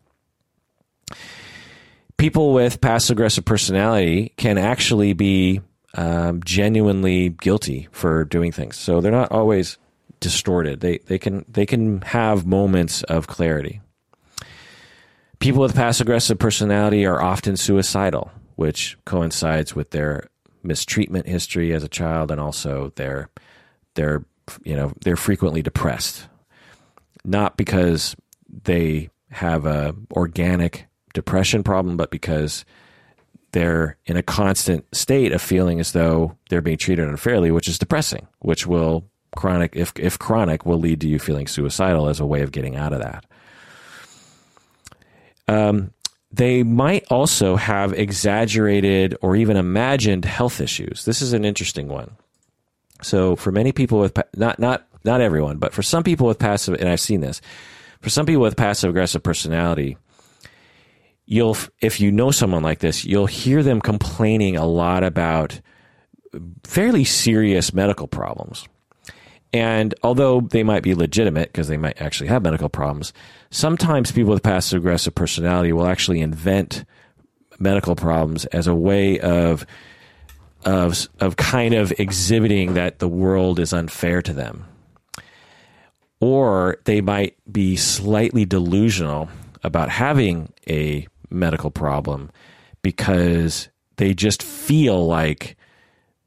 people 2.20 2.52
with 2.52 2.82
passive 2.82 3.14
aggressive 3.14 3.46
personality 3.46 4.34
can 4.36 4.58
actually 4.58 5.14
be 5.14 5.62
um, 5.94 6.42
genuinely 6.44 7.30
guilty 7.30 7.88
for 7.92 8.26
doing 8.26 8.52
things. 8.52 8.76
So 8.76 9.00
they're 9.00 9.10
not 9.10 9.32
always 9.32 9.78
distorted. 10.20 10.80
They 10.80 10.98
they 10.98 11.18
can 11.18 11.46
they 11.48 11.64
can 11.64 12.02
have 12.02 12.46
moments 12.46 13.02
of 13.04 13.26
clarity. 13.26 13.80
People 15.38 15.62
with 15.62 15.74
passive 15.74 16.06
aggressive 16.06 16.38
personality 16.38 17.06
are 17.06 17.22
often 17.22 17.56
suicidal, 17.56 18.30
which 18.56 18.98
coincides 19.06 19.74
with 19.74 19.90
their 19.90 20.28
mistreatment 20.62 21.26
history 21.26 21.72
as 21.72 21.82
a 21.82 21.88
child 21.88 22.30
and 22.30 22.38
also 22.38 22.92
their 22.96 23.30
their 23.94 24.22
you 24.62 24.76
know 24.76 24.92
they're 25.00 25.16
frequently 25.16 25.62
depressed. 25.62 26.28
Not 27.24 27.56
because 27.56 28.14
they 28.64 29.08
have 29.30 29.64
a 29.64 29.94
organic 30.12 30.86
depression 31.12 31.62
problem, 31.62 31.96
but 31.96 32.10
because 32.10 32.64
they're 33.52 33.96
in 34.06 34.16
a 34.16 34.22
constant 34.22 34.84
state 34.94 35.32
of 35.32 35.42
feeling 35.42 35.80
as 35.80 35.92
though 35.92 36.36
they're 36.48 36.60
being 36.60 36.78
treated 36.78 37.08
unfairly, 37.08 37.50
which 37.50 37.68
is 37.68 37.78
depressing, 37.78 38.26
which 38.40 38.66
will 38.66 39.04
chronic, 39.36 39.74
if, 39.74 39.92
if 39.96 40.18
chronic, 40.18 40.64
will 40.64 40.78
lead 40.78 41.00
to 41.00 41.08
you 41.08 41.18
feeling 41.18 41.46
suicidal 41.46 42.08
as 42.08 42.20
a 42.20 42.26
way 42.26 42.42
of 42.42 42.52
getting 42.52 42.76
out 42.76 42.92
of 42.92 43.00
that. 43.00 43.24
Um, 45.48 45.92
they 46.32 46.62
might 46.62 47.04
also 47.10 47.56
have 47.56 47.92
exaggerated 47.92 49.16
or 49.20 49.34
even 49.34 49.56
imagined 49.56 50.24
health 50.24 50.60
issues. 50.60 51.04
This 51.04 51.22
is 51.22 51.32
an 51.32 51.44
interesting 51.44 51.88
one. 51.88 52.12
So, 53.02 53.34
for 53.34 53.50
many 53.50 53.72
people 53.72 53.98
with 53.98 54.16
not 54.36 54.58
not 54.58 54.86
not 55.04 55.20
everyone, 55.20 55.56
but 55.56 55.72
for 55.72 55.82
some 55.82 56.04
people 56.04 56.26
with 56.26 56.38
passive, 56.38 56.74
and 56.74 56.88
I've 56.88 57.00
seen 57.00 57.20
this, 57.20 57.40
for 58.00 58.10
some 58.10 58.26
people 58.26 58.42
with 58.42 58.56
passive 58.56 58.90
aggressive 58.90 59.22
personality, 59.22 59.96
you'll 61.30 61.56
if 61.80 62.00
you 62.00 62.10
know 62.10 62.32
someone 62.32 62.62
like 62.62 62.80
this, 62.80 63.04
you'll 63.04 63.26
hear 63.26 63.62
them 63.62 63.80
complaining 63.80 64.56
a 64.56 64.66
lot 64.66 65.04
about 65.04 65.60
fairly 66.64 67.04
serious 67.04 67.72
medical 67.72 68.08
problems. 68.08 68.68
And 69.52 69.94
although 70.02 70.40
they 70.40 70.64
might 70.64 70.82
be 70.82 70.94
legitimate 70.94 71.52
because 71.52 71.68
they 71.68 71.76
might 71.76 72.00
actually 72.02 72.28
have 72.28 72.42
medical 72.42 72.68
problems, 72.68 73.12
sometimes 73.50 74.12
people 74.12 74.32
with 74.32 74.42
passive 74.42 74.78
aggressive 74.78 75.14
personality 75.14 75.72
will 75.72 75.86
actually 75.86 76.20
invent 76.20 76.84
medical 77.60 77.94
problems 77.94 78.44
as 78.46 78.66
a 78.66 78.74
way 78.74 79.20
of 79.20 79.64
of 80.64 81.08
of 81.20 81.36
kind 81.36 81.74
of 81.74 81.92
exhibiting 81.98 82.74
that 82.74 82.98
the 82.98 83.08
world 83.08 83.60
is 83.60 83.72
unfair 83.72 84.20
to 84.22 84.32
them. 84.32 84.64
Or 86.18 86.78
they 86.84 87.00
might 87.00 87.36
be 87.50 87.76
slightly 87.76 88.44
delusional 88.44 89.28
about 89.62 89.88
having 89.88 90.52
a 90.68 91.06
medical 91.30 91.70
problem 91.70 92.30
because 92.82 93.68
they 93.96 94.14
just 94.14 94.42
feel 94.42 95.06
like 95.06 95.56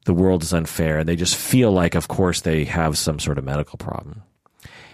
the 0.04 0.14
world 0.14 0.42
is 0.42 0.52
unfair 0.52 0.98
and 0.98 1.08
they 1.08 1.16
just 1.16 1.36
feel 1.36 1.72
like 1.72 1.94
of 1.94 2.08
course 2.08 2.42
they 2.42 2.64
have 2.64 2.96
some 2.98 3.18
sort 3.18 3.38
of 3.38 3.44
medical 3.44 3.78
problem 3.78 4.22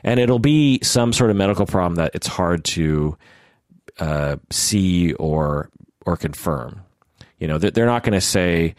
and 0.02 0.20
it'll 0.20 0.38
be 0.38 0.80
some 0.82 1.12
sort 1.12 1.30
of 1.30 1.36
medical 1.36 1.66
problem 1.66 1.96
that 1.96 2.12
it's 2.14 2.26
hard 2.26 2.64
to 2.64 3.16
uh, 3.98 4.36
see 4.50 5.12
or 5.14 5.70
or 6.06 6.16
confirm. 6.16 6.82
You 7.38 7.48
know, 7.48 7.58
they're 7.58 7.86
not 7.86 8.02
going 8.02 8.14
to 8.14 8.20
say 8.20 8.74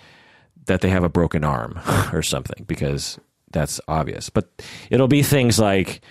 that 0.65 0.81
they 0.81 0.89
have 0.89 1.03
a 1.03 1.09
broken 1.09 1.43
arm 1.43 1.79
or 2.13 2.21
something 2.21 2.65
because 2.65 3.19
that's 3.51 3.81
obvious. 3.87 4.29
But 4.29 4.49
it'll 4.89 5.07
be 5.07 5.23
things 5.23 5.59
like 5.59 6.01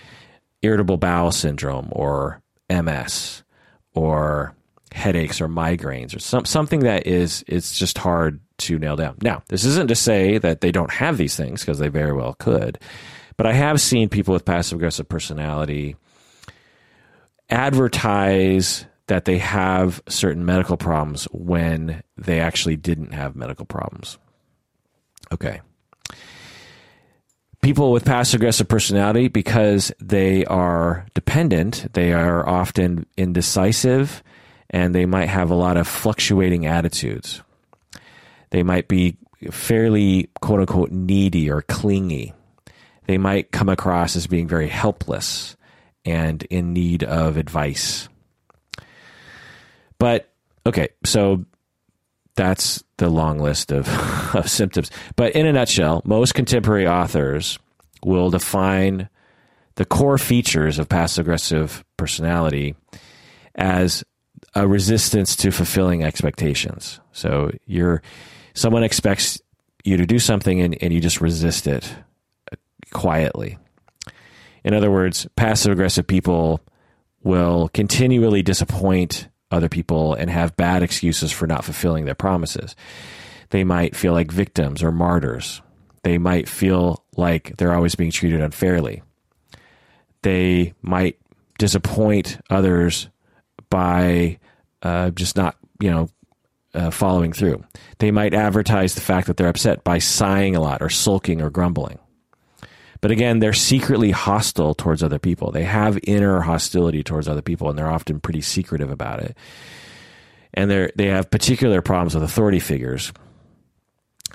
irritable 0.61 0.97
bowel 0.97 1.31
syndrome 1.31 1.89
or 1.91 2.41
MS 2.69 3.43
or 3.93 4.53
headaches 4.93 5.39
or 5.39 5.47
migraines 5.47 6.15
or 6.15 6.19
some, 6.19 6.45
something 6.45 6.81
that 6.81 7.07
is 7.07 7.43
it's 7.47 7.77
just 7.77 7.97
hard 7.97 8.39
to 8.57 8.77
nail 8.77 8.95
down. 8.95 9.17
Now, 9.21 9.43
this 9.47 9.65
isn't 9.65 9.87
to 9.87 9.95
say 9.95 10.37
that 10.37 10.61
they 10.61 10.71
don't 10.71 10.91
have 10.91 11.17
these 11.17 11.35
things 11.35 11.61
because 11.61 11.79
they 11.79 11.87
very 11.87 12.13
well 12.13 12.33
could, 12.33 12.79
but 13.37 13.45
I 13.45 13.53
have 13.53 13.81
seen 13.81 14.09
people 14.09 14.33
with 14.33 14.45
passive 14.45 14.77
aggressive 14.77 15.07
personality 15.07 15.95
advertise 17.49 18.85
that 19.07 19.25
they 19.25 19.37
have 19.39 20.01
certain 20.07 20.45
medical 20.45 20.77
problems 20.77 21.25
when 21.31 22.01
they 22.17 22.39
actually 22.39 22.77
didn't 22.77 23.13
have 23.13 23.35
medical 23.35 23.65
problems. 23.65 24.17
Okay. 25.31 25.61
People 27.61 27.91
with 27.91 28.05
passive 28.05 28.39
aggressive 28.39 28.67
personality, 28.67 29.27
because 29.27 29.91
they 29.99 30.45
are 30.45 31.05
dependent, 31.13 31.93
they 31.93 32.13
are 32.13 32.47
often 32.47 33.05
indecisive 33.17 34.23
and 34.71 34.95
they 34.95 35.05
might 35.05 35.27
have 35.27 35.51
a 35.51 35.55
lot 35.55 35.77
of 35.77 35.87
fluctuating 35.87 36.65
attitudes. 36.65 37.41
They 38.49 38.63
might 38.63 38.87
be 38.87 39.17
fairly 39.51 40.29
quote 40.41 40.61
unquote 40.61 40.91
needy 40.91 41.51
or 41.51 41.61
clingy. 41.61 42.33
They 43.05 43.17
might 43.17 43.51
come 43.51 43.69
across 43.69 44.15
as 44.15 44.27
being 44.27 44.47
very 44.47 44.69
helpless 44.69 45.55
and 46.05 46.41
in 46.43 46.73
need 46.73 47.03
of 47.03 47.37
advice. 47.37 48.07
But 49.99 50.31
okay, 50.65 50.89
so 51.03 51.45
that's 52.35 52.83
the 52.97 53.09
long 53.09 53.39
list 53.39 53.71
of, 53.71 53.87
of 54.35 54.49
symptoms. 54.49 54.89
But 55.15 55.35
in 55.35 55.45
a 55.45 55.53
nutshell, 55.53 56.01
most 56.05 56.33
contemporary 56.33 56.87
authors 56.87 57.59
will 58.03 58.29
define 58.29 59.09
the 59.75 59.85
core 59.85 60.17
features 60.17 60.79
of 60.79 60.89
passive 60.89 61.25
aggressive 61.25 61.83
personality 61.97 62.75
as 63.55 64.03
a 64.53 64.67
resistance 64.67 65.35
to 65.37 65.51
fulfilling 65.51 66.03
expectations. 66.03 66.99
So 67.11 67.51
you're 67.65 68.01
someone 68.53 68.83
expects 68.83 69.41
you 69.83 69.97
to 69.97 70.05
do 70.05 70.19
something 70.19 70.61
and, 70.61 70.77
and 70.81 70.93
you 70.93 70.99
just 70.99 71.21
resist 71.21 71.67
it 71.67 71.93
quietly. 72.91 73.57
In 74.63 74.73
other 74.73 74.91
words, 74.91 75.27
passive 75.35 75.71
aggressive 75.71 76.05
people 76.05 76.61
will 77.23 77.69
continually 77.69 78.41
disappoint 78.41 79.27
other 79.51 79.69
people 79.69 80.13
and 80.13 80.29
have 80.29 80.55
bad 80.55 80.83
excuses 80.83 81.31
for 81.31 81.47
not 81.47 81.65
fulfilling 81.65 82.05
their 82.05 82.15
promises. 82.15 82.75
They 83.49 83.63
might 83.63 83.95
feel 83.95 84.13
like 84.13 84.31
victims 84.31 84.81
or 84.83 84.91
martyrs. 84.91 85.61
They 86.03 86.17
might 86.17 86.47
feel 86.47 87.03
like 87.15 87.57
they're 87.57 87.73
always 87.73 87.95
being 87.95 88.11
treated 88.11 88.41
unfairly. 88.41 89.03
They 90.23 90.73
might 90.81 91.19
disappoint 91.57 92.39
others 92.49 93.09
by 93.71 94.37
uh, 94.83 95.09
just 95.09 95.35
not, 95.35 95.57
you 95.79 95.89
know, 95.89 96.09
uh, 96.75 96.91
following 96.91 97.33
through. 97.33 97.63
They 97.97 98.11
might 98.11 98.35
advertise 98.35 98.93
the 98.93 99.01
fact 99.01 99.27
that 99.27 99.37
they're 99.37 99.47
upset 99.47 99.83
by 99.83 99.97
sighing 99.97 100.55
a 100.55 100.61
lot 100.61 100.83
or 100.83 100.89
sulking 100.89 101.41
or 101.41 101.49
grumbling. 101.49 101.97
But 103.01 103.09
again, 103.09 103.39
they're 103.39 103.53
secretly 103.53 104.11
hostile 104.11 104.75
towards 104.75 105.01
other 105.01 105.17
people. 105.17 105.51
They 105.51 105.63
have 105.63 105.97
inner 106.03 106.41
hostility 106.41 107.03
towards 107.03 107.27
other 107.27 107.41
people, 107.41 107.67
and 107.69 107.77
they're 107.77 107.91
often 107.91 108.19
pretty 108.19 108.41
secretive 108.41 108.91
about 108.91 109.21
it. 109.21 109.35
And 110.53 110.69
they 110.69 110.91
they 110.95 111.07
have 111.07 111.31
particular 111.31 111.81
problems 111.81 112.13
with 112.13 112.23
authority 112.23 112.59
figures, 112.59 113.11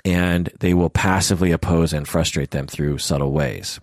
and 0.03 0.49
they 0.59 0.73
will 0.73 0.89
passively 0.89 1.51
oppose 1.51 1.93
and 1.93 2.07
frustrate 2.07 2.51
them 2.51 2.67
through 2.67 2.97
subtle 2.97 3.31
ways. 3.31 3.79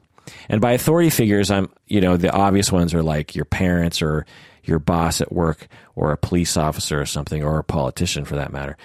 And 0.48 0.60
by 0.60 0.72
authority 0.72 1.10
figures, 1.10 1.50
I'm 1.50 1.70
you 1.86 2.02
know 2.02 2.18
the 2.18 2.32
obvious 2.32 2.70
ones 2.70 2.92
are 2.92 3.02
like 3.02 3.34
your 3.34 3.46
parents 3.46 4.02
or 4.02 4.26
your 4.64 4.78
boss 4.78 5.20
at 5.20 5.32
work 5.32 5.68
or 5.94 6.12
a 6.12 6.16
police 6.16 6.56
officer 6.56 7.00
or 7.00 7.06
something 7.06 7.42
or 7.44 7.58
a 7.58 7.64
politician 7.64 8.24
for 8.24 8.36
that 8.36 8.52
matter. 8.52 8.76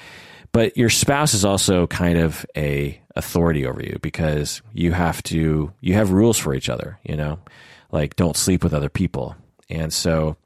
But 0.51 0.77
your 0.77 0.89
spouse 0.89 1.33
is 1.33 1.45
also 1.45 1.87
kind 1.87 2.17
of 2.17 2.45
a 2.57 2.99
authority 3.15 3.65
over 3.65 3.81
you 3.81 3.99
because 4.01 4.61
you 4.73 4.91
have 4.91 5.21
to 5.23 5.71
you 5.79 5.93
have 5.93 6.11
rules 6.11 6.37
for 6.37 6.53
each 6.53 6.69
other, 6.69 6.99
you 7.03 7.15
know? 7.15 7.39
Like 7.91 8.15
don't 8.15 8.37
sleep 8.37 8.63
with 8.63 8.73
other 8.73 8.89
people. 8.89 9.35
And 9.69 9.93
so 9.93 10.37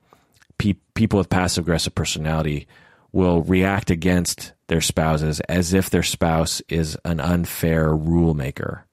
pe- 0.58 0.76
people 0.94 1.18
with 1.18 1.30
passive 1.30 1.64
aggressive 1.64 1.96
personality 1.96 2.68
will 3.12 3.44
react 3.44 3.92
against 3.92 4.54
their 4.68 4.82
spouses 4.82 5.40
as 5.42 5.74
if 5.74 5.90
their 5.90 6.04
spouse 6.04 6.62
is 6.68 6.98
an 7.06 7.20
unfair 7.20 7.94
rule 7.94 8.34
maker. 8.34 8.86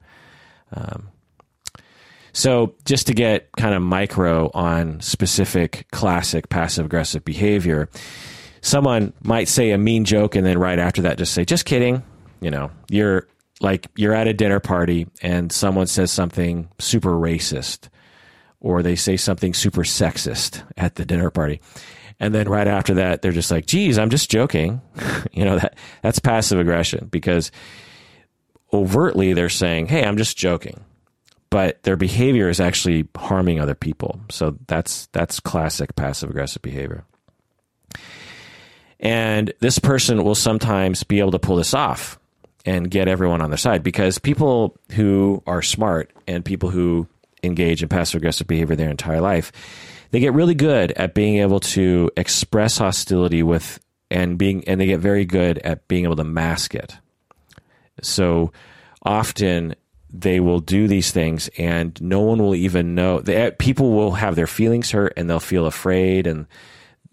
Um, 0.73 1.10
so, 2.33 2.75
just 2.85 3.07
to 3.09 3.15
get 3.15 3.51
kind 3.57 3.75
of 3.75 3.83
micro 3.83 4.51
on 4.55 5.01
specific 5.01 5.87
classic 5.91 6.49
passive 6.49 6.87
aggressive 6.87 7.25
behavior, 7.25 7.89
someone 8.61 9.13
might 9.23 9.49
say 9.49 9.71
a 9.71 9.79
mean 9.79 10.05
joke 10.05 10.37
and 10.37 10.47
then 10.47 10.59
right 10.59 10.79
after 10.79 11.03
that 11.03 11.19
just 11.19 11.33
say, 11.33 11.45
just 11.45 11.65
kidding. 11.65 12.03
You 12.41 12.51
know, 12.51 12.71
you're 12.89 13.27
like, 13.61 13.89
you're 13.97 14.15
at 14.15 14.29
a 14.29 14.33
dinner 14.33 14.61
party 14.61 15.07
and 15.23 15.53
someone 15.53 15.87
says 15.87 16.11
something 16.11 16.69
super 16.79 17.11
racist 17.11 17.89
or 18.61 18.83
they 18.83 18.97
say 18.97 19.17
something 19.17 19.55
super 19.55 19.83
sexist 19.83 20.63
at 20.77 20.95
the 20.95 21.05
dinner 21.05 21.31
party. 21.31 21.61
And 22.19 22.35
then 22.35 22.49
right 22.49 22.69
after 22.69 22.95
that, 22.95 23.23
they're 23.23 23.33
just 23.33 23.51
like, 23.51 23.67
geez, 23.67 23.99
I'm 23.99 24.11
just 24.11 24.31
joking. 24.31 24.81
you 25.33 25.45
know, 25.45 25.59
that, 25.59 25.77
that's 26.03 26.19
passive 26.19 26.61
aggression 26.61 27.09
because 27.11 27.51
overtly 28.73 29.33
they're 29.33 29.49
saying, 29.49 29.87
hey, 29.87 30.05
I'm 30.05 30.17
just 30.17 30.37
joking 30.37 30.85
but 31.51 31.83
their 31.83 31.97
behavior 31.97 32.49
is 32.49 32.61
actually 32.61 33.09
harming 33.17 33.61
other 33.61 33.75
people. 33.75 34.21
So 34.31 34.57
that's 34.67 35.07
that's 35.13 35.41
classic 35.41 35.97
passive 35.97 36.31
aggressive 36.31 36.63
behavior. 36.63 37.05
And 39.01 39.53
this 39.61 39.79
person 39.79 40.23
will 40.25 40.35
sometimes 40.35 41.03
be 41.03 41.21
able 41.21 41.33
to 41.33 41.39
pull 41.39 41.57
this 41.57 41.75
off 41.75 42.19
and 42.67 42.91
get 42.91 43.09
everyone 43.09 43.41
on 43.41 43.51
their 43.51 43.57
side 43.57 43.83
because 43.83 44.19
people 44.19 44.79
who 44.93 45.43
are 45.47 45.63
smart 45.63 46.11
and 46.29 46.45
people 46.45 46.71
who 46.71 47.09
engage 47.43 47.83
in 47.83 47.89
passive 47.89 48.19
aggressive 48.19 48.47
behavior 48.47 48.77
their 48.77 48.91
entire 48.91 49.21
life, 49.21 49.51
they 50.11 50.21
get 50.21 50.35
really 50.35 50.55
good 50.55 50.93
at 50.93 51.15
being 51.15 51.39
able 51.39 51.61
to 51.61 52.11
express 52.17 52.79
hostility 52.79 53.43
with 53.43 53.81
and 54.11 54.37
being 54.39 54.67
and 54.69 54.81
they 54.81 54.87
get 54.87 55.01
very 55.01 55.25
good 55.25 55.59
at 55.59 55.89
being 55.89 56.05
able 56.05 56.17
to 56.17 56.25
mask 56.25 56.75
it. 56.75 56.97
So 58.03 58.53
often 59.03 59.75
they 60.13 60.41
will 60.41 60.61
do 60.61 60.89
these 60.89 61.11
things 61.11 61.49
and 61.57 62.01
no 62.03 62.21
one 62.21 62.39
will 62.39 62.55
even 62.55 62.95
know. 62.95 63.21
They, 63.21 63.47
uh, 63.47 63.51
people 63.59 63.93
will 63.93 64.13
have 64.13 64.37
their 64.37 64.47
feelings 64.47 64.91
hurt 64.91 65.13
and 65.17 65.29
they'll 65.29 65.41
feel 65.41 65.67
afraid 65.67 66.27
and 66.27 66.47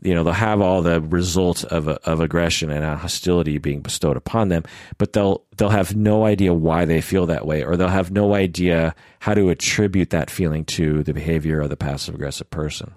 you 0.01 0.13
know 0.13 0.23
they'll 0.23 0.33
have 0.33 0.61
all 0.61 0.81
the 0.81 1.01
results 1.01 1.63
of 1.63 1.87
of 1.87 2.19
aggression 2.19 2.69
and 2.69 2.85
hostility 2.99 3.57
being 3.57 3.81
bestowed 3.81 4.15
upon 4.15 4.49
them 4.49 4.63
but 4.99 5.13
they'll 5.13 5.43
they'll 5.57 5.69
have 5.69 5.95
no 5.95 6.23
idea 6.23 6.53
why 6.53 6.85
they 6.85 7.01
feel 7.01 7.25
that 7.25 7.47
way 7.47 7.63
or 7.63 7.75
they'll 7.75 7.87
have 7.87 8.11
no 8.11 8.35
idea 8.35 8.93
how 9.19 9.33
to 9.33 9.49
attribute 9.49 10.11
that 10.11 10.29
feeling 10.29 10.63
to 10.65 11.03
the 11.03 11.13
behavior 11.13 11.59
of 11.61 11.69
the 11.69 11.77
passive 11.77 12.15
aggressive 12.15 12.49
person. 12.49 12.93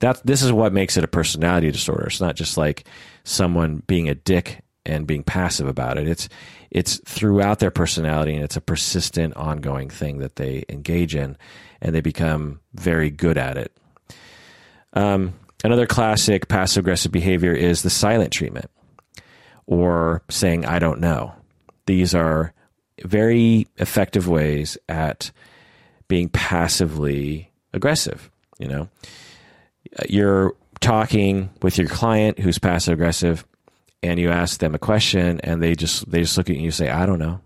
That 0.00 0.24
this 0.26 0.42
is 0.42 0.50
what 0.50 0.72
makes 0.72 0.96
it 0.96 1.04
a 1.04 1.08
personality 1.08 1.70
disorder. 1.70 2.06
It's 2.06 2.20
not 2.20 2.34
just 2.34 2.56
like 2.56 2.84
someone 3.22 3.82
being 3.86 4.08
a 4.08 4.16
dick 4.16 4.62
and 4.84 5.06
being 5.06 5.22
passive 5.22 5.68
about 5.68 5.96
it. 5.96 6.08
It's 6.08 6.28
it's 6.72 6.98
throughout 7.04 7.58
their 7.58 7.70
personality 7.70 8.34
and 8.34 8.42
it's 8.42 8.56
a 8.56 8.60
persistent 8.60 9.36
ongoing 9.36 9.90
thing 9.90 10.18
that 10.18 10.36
they 10.36 10.64
engage 10.68 11.14
in 11.14 11.36
and 11.80 11.94
they 11.94 12.00
become 12.00 12.60
very 12.74 13.10
good 13.10 13.38
at 13.38 13.56
it. 13.56 13.72
Um, 14.94 15.34
another 15.62 15.86
classic 15.86 16.48
passive 16.48 16.82
aggressive 16.82 17.12
behavior 17.12 17.52
is 17.52 17.82
the 17.82 17.90
silent 17.90 18.32
treatment 18.32 18.70
or 19.66 20.22
saying 20.28 20.64
i 20.66 20.78
don't 20.78 21.00
know. 21.00 21.32
These 21.86 22.14
are 22.14 22.52
very 23.04 23.68
effective 23.76 24.28
ways 24.28 24.78
at 24.88 25.30
being 26.08 26.28
passively 26.28 27.52
aggressive 27.72 28.30
you 28.62 28.68
know? 28.68 28.88
You're 30.08 30.54
talking 30.80 31.50
with 31.60 31.76
your 31.76 31.88
client 31.88 32.38
who's 32.38 32.58
passive 32.58 32.94
aggressive 32.94 33.44
and 34.02 34.18
you 34.18 34.30
ask 34.30 34.60
them 34.60 34.74
a 34.74 34.78
question 34.78 35.40
and 35.40 35.62
they 35.62 35.74
just 35.74 36.10
they 36.10 36.20
just 36.20 36.36
look 36.36 36.50
at 36.50 36.56
you 36.56 36.64
and 36.64 36.74
say 36.74 36.90
i 36.90 37.06
don't 37.06 37.18
know. 37.18 37.40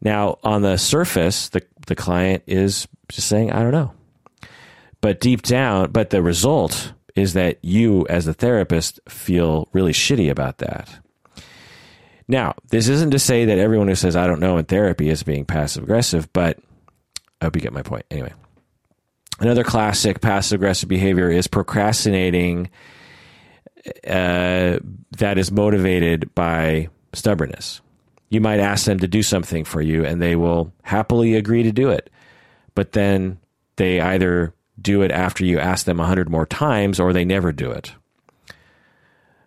Now 0.00 0.38
on 0.42 0.62
the 0.62 0.76
surface 0.76 1.48
the 1.48 1.62
the 1.86 1.96
client 1.96 2.42
is 2.46 2.88
just 3.08 3.28
saying 3.28 3.52
i 3.52 3.62
don't 3.62 3.72
know. 3.72 3.92
But 5.00 5.20
deep 5.20 5.42
down 5.42 5.90
but 5.92 6.10
the 6.10 6.22
result 6.22 6.92
is 7.14 7.34
that 7.34 7.58
you 7.62 8.06
as 8.08 8.24
the 8.24 8.34
therapist 8.34 9.00
feel 9.08 9.68
really 9.72 9.92
shitty 9.92 10.30
about 10.30 10.58
that. 10.58 10.98
Now 12.26 12.54
this 12.70 12.88
isn't 12.88 13.10
to 13.10 13.18
say 13.18 13.44
that 13.44 13.58
everyone 13.58 13.88
who 13.88 13.94
says 13.94 14.16
i 14.16 14.26
don't 14.26 14.40
know 14.40 14.58
in 14.58 14.64
therapy 14.64 15.08
is 15.08 15.22
being 15.22 15.44
passive 15.44 15.84
aggressive 15.84 16.32
but 16.32 16.58
i 17.40 17.46
hope 17.46 17.56
you 17.56 17.62
get 17.62 17.72
my 17.72 17.82
point. 17.82 18.06
Anyway 18.10 18.32
Another 19.40 19.64
classic 19.64 20.20
passive 20.20 20.60
aggressive 20.60 20.88
behavior 20.88 21.28
is 21.28 21.48
procrastinating 21.48 22.70
uh, 24.06 24.78
that 25.18 25.38
is 25.38 25.50
motivated 25.50 26.34
by 26.34 26.88
stubbornness. 27.12 27.80
You 28.30 28.40
might 28.40 28.60
ask 28.60 28.86
them 28.86 28.98
to 28.98 29.08
do 29.08 29.22
something 29.22 29.64
for 29.64 29.80
you 29.80 30.04
and 30.04 30.20
they 30.20 30.36
will 30.36 30.72
happily 30.82 31.34
agree 31.34 31.62
to 31.62 31.72
do 31.72 31.90
it. 31.90 32.10
But 32.74 32.92
then 32.92 33.38
they 33.76 34.00
either 34.00 34.54
do 34.80 35.02
it 35.02 35.12
after 35.12 35.44
you 35.44 35.58
ask 35.58 35.86
them 35.86 36.00
a 36.00 36.06
hundred 36.06 36.28
more 36.28 36.46
times 36.46 36.98
or 36.98 37.12
they 37.12 37.24
never 37.24 37.52
do 37.52 37.70
it. 37.70 37.94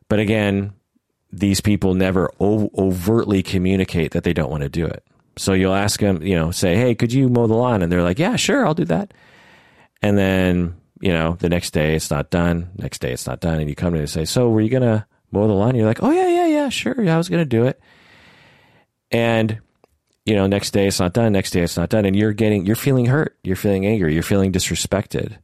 But 0.09 0.19
again, 0.19 0.73
these 1.31 1.59
people 1.59 1.93
never 1.93 2.31
overtly 2.39 3.43
communicate 3.43 4.11
that 4.11 4.23
they 4.23 4.33
don't 4.33 4.49
want 4.49 4.63
to 4.63 4.69
do 4.69 4.85
it. 4.85 5.03
So 5.35 5.53
you'll 5.53 5.73
ask 5.73 5.99
them, 5.99 6.21
you 6.23 6.35
know, 6.35 6.51
say, 6.51 6.77
"Hey, 6.77 6.95
could 6.95 7.11
you 7.13 7.29
mow 7.29 7.47
the 7.47 7.53
lawn?" 7.53 7.83
And 7.83 7.91
they're 7.91 8.01
like, 8.01 8.17
"Yeah, 8.17 8.37
sure, 8.37 8.65
I'll 8.65 8.73
do 8.73 8.85
that." 8.85 9.13
And 10.01 10.17
then, 10.17 10.75
you 10.99 11.11
know, 11.11 11.35
the 11.39 11.49
next 11.49 11.71
day 11.71 11.95
it's 11.95 12.09
not 12.09 12.31
done. 12.31 12.69
Next 12.77 13.01
day 13.01 13.11
it's 13.11 13.27
not 13.27 13.41
done, 13.41 13.59
and 13.59 13.69
you 13.69 13.75
come 13.75 13.93
to 13.93 13.99
and 13.99 14.09
say, 14.09 14.25
"So, 14.25 14.49
were 14.49 14.61
you 14.61 14.69
gonna 14.69 15.05
mow 15.31 15.47
the 15.47 15.53
lawn?" 15.53 15.75
You're 15.75 15.85
like, 15.85 16.03
"Oh 16.03 16.11
yeah, 16.11 16.27
yeah, 16.27 16.47
yeah, 16.47 16.69
sure, 16.69 17.01
yeah, 17.01 17.15
I 17.15 17.17
was 17.17 17.29
gonna 17.29 17.45
do 17.45 17.65
it." 17.65 17.79
And 19.11 19.59
you 20.25 20.35
know, 20.35 20.47
next 20.47 20.71
day 20.71 20.87
it's 20.87 20.99
not 20.99 21.13
done. 21.13 21.31
Next 21.31 21.51
day 21.51 21.61
it's 21.61 21.77
not 21.77 21.89
done, 21.89 22.05
and 22.05 22.15
you're 22.15 22.33
getting, 22.33 22.65
you're 22.65 22.75
feeling 22.75 23.05
hurt. 23.05 23.37
You're 23.43 23.55
feeling 23.55 23.85
angry. 23.85 24.13
You're 24.13 24.23
feeling 24.23 24.51
disrespected 24.51 25.37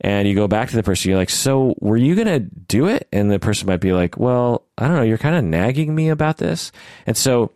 and 0.00 0.28
you 0.28 0.34
go 0.34 0.48
back 0.48 0.68
to 0.68 0.76
the 0.76 0.82
person 0.82 1.10
you're 1.10 1.18
like 1.18 1.30
so 1.30 1.74
were 1.80 1.96
you 1.96 2.14
to 2.14 2.40
do 2.40 2.86
it 2.86 3.08
and 3.12 3.30
the 3.30 3.38
person 3.38 3.66
might 3.66 3.80
be 3.80 3.92
like 3.92 4.16
well 4.16 4.64
i 4.78 4.86
don't 4.86 4.96
know 4.96 5.02
you're 5.02 5.18
kind 5.18 5.36
of 5.36 5.44
nagging 5.44 5.94
me 5.94 6.08
about 6.08 6.38
this 6.38 6.72
and 7.06 7.16
so 7.16 7.50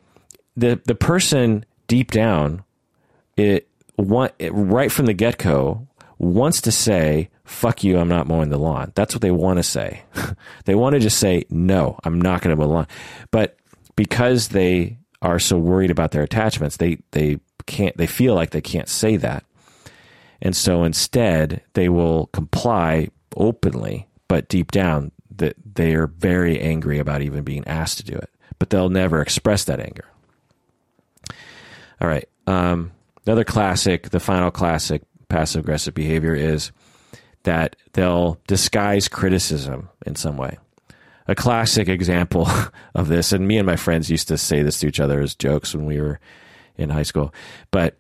the 0.57 0.81
the 0.87 0.95
person 0.95 1.65
deep 1.87 2.11
down 2.11 2.65
it 3.37 3.69
want 3.97 4.33
it, 4.39 4.53
right 4.53 4.91
from 4.93 5.07
the 5.07 5.13
get-go 5.13 5.87
wants 6.19 6.61
to 6.63 6.73
say 6.73 7.29
fuck 7.49 7.83
you 7.83 7.99
i'm 7.99 8.09
not 8.09 8.27
mowing 8.27 8.51
the 8.51 8.59
lawn 8.59 8.93
that's 8.95 9.15
what 9.15 9.23
they 9.23 9.31
want 9.31 9.59
to 9.59 9.63
say 9.63 10.03
they 10.65 10.75
want 10.75 10.95
to 10.95 11.01
just 11.01 11.19
say 11.19 11.45
no 11.51 11.99
i'm 12.05 12.21
not 12.21 12.43
going 12.43 12.55
to 12.55 12.57
mow 12.57 12.67
the 12.67 12.73
lawn 12.73 12.87
but 13.31 13.57
because 13.97 14.49
they 14.49 14.97
are 15.23 15.39
so 15.39 15.59
worried 15.59 15.91
about 15.91 16.11
their 16.13 16.23
attachments 16.23 16.77
they 16.77 16.99
they 17.13 17.39
can't 17.67 17.97
they 17.97 18.07
feel 18.07 18.35
like 18.35 18.51
they 18.51 18.61
can't 18.61 18.89
say 18.89 19.17
that 19.17 19.45
and 20.41 20.55
so 20.55 20.85
instead, 20.85 21.63
they 21.75 21.89
will 21.89 22.27
comply 22.27 23.09
openly, 23.37 24.07
but 24.29 24.49
deep 24.49 24.71
down, 24.71 25.13
that 25.37 25.57
they 25.75 25.95
are 25.95 26.07
very 26.07 26.61
angry 26.61 26.99
about 26.99 27.23
even 27.23 27.45
being 27.45 27.67
asked 27.67 27.99
to 27.99 28.05
do 28.05 28.15
it. 28.15 28.31
But 28.59 28.71
they'll 28.71 28.89
never 28.89 29.21
express 29.21 29.65
that 29.65 29.81
anger. 29.81 30.05
All 32.01 32.09
right. 32.09 32.29
Um, 32.47 32.93
another 33.27 33.45
classic, 33.45 34.11
the 34.11 34.21
final 34.21 34.51
classic 34.51 35.03
passive 35.29 35.61
aggressive 35.65 35.95
behavior 35.95 36.35
is 36.35 36.73
that 37.45 37.77
they'll 37.93 38.39
disguise 38.47 39.09
criticism 39.09 39.89
in 40.07 40.15
some 40.15 40.37
way. 40.37 40.59
A 41.27 41.35
classic 41.35 41.89
example 41.89 42.49
of 42.95 43.09
this, 43.09 43.33
and 43.33 43.47
me 43.47 43.59
and 43.59 43.67
my 43.67 43.77
friends 43.77 44.11
used 44.11 44.29
to 44.29 44.39
say 44.39 44.63
this 44.63 44.81
to 44.81 44.87
each 44.87 45.01
other 45.01 45.21
as 45.21 45.35
jokes 45.35 45.75
when 45.75 45.87
we 45.87 46.01
were 46.01 46.21
in 46.77 46.91
high 46.91 47.03
school, 47.03 47.35
but 47.71 47.99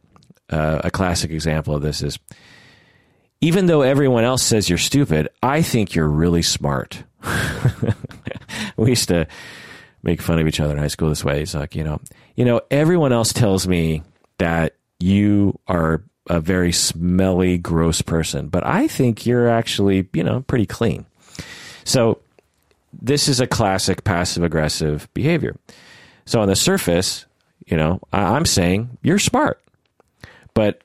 uh, 0.51 0.81
a 0.85 0.91
classic 0.91 1.31
example 1.31 1.75
of 1.75 1.83
this 1.83 2.03
is 2.03 2.19
even 3.41 3.67
though 3.67 3.83
everyone 3.83 4.25
else 4.25 4.43
says 4.43 4.69
you're 4.69 4.79
stupid, 4.79 5.29
I 5.43 5.63
think 5.63 5.95
you're 5.95 6.09
really 6.09 6.43
smart. 6.43 7.05
we 8.77 8.91
used 8.91 9.09
to 9.09 9.27
make 10.03 10.21
fun 10.21 10.39
of 10.39 10.49
each 10.49 10.61
other 10.61 10.73
in 10.73 10.79
high 10.79 10.89
school 10.89 11.09
this 11.09 11.25
way. 11.25 11.43
It's 11.43 11.55
like, 11.55 11.77
you 11.77 11.85
know, 11.85 12.01
you 12.35 12.45
know, 12.45 12.61
everyone 12.71 13.13
else 13.13 13.33
tells 13.33 13.69
me 13.69 14.03
that 14.39 14.75
you 14.99 15.59
are 15.69 16.03
a 16.29 16.41
very 16.41 16.73
smelly, 16.73 17.59
gross 17.59 18.03
person, 18.03 18.49
but 18.49 18.67
I 18.67 18.89
think 18.89 19.27
you're 19.27 19.49
actually, 19.49 20.09
you 20.13 20.23
know, 20.23 20.43
pretty 20.43 20.67
clean. 20.67 21.07
So 21.85 22.21
this 22.93 23.29
is 23.29 23.41
a 23.41 23.47
classic 23.47 24.05
passive 24.05 24.43
aggressive 24.43 25.09
behavior. 25.15 25.57
So 26.27 26.41
on 26.41 26.49
the 26.49 26.57
surface, 26.57 27.27
you 27.67 27.77
know, 27.77 28.01
I'm 28.13 28.47
saying 28.47 28.99
you're 29.03 29.19
smart. 29.19 29.61
But 30.55 30.83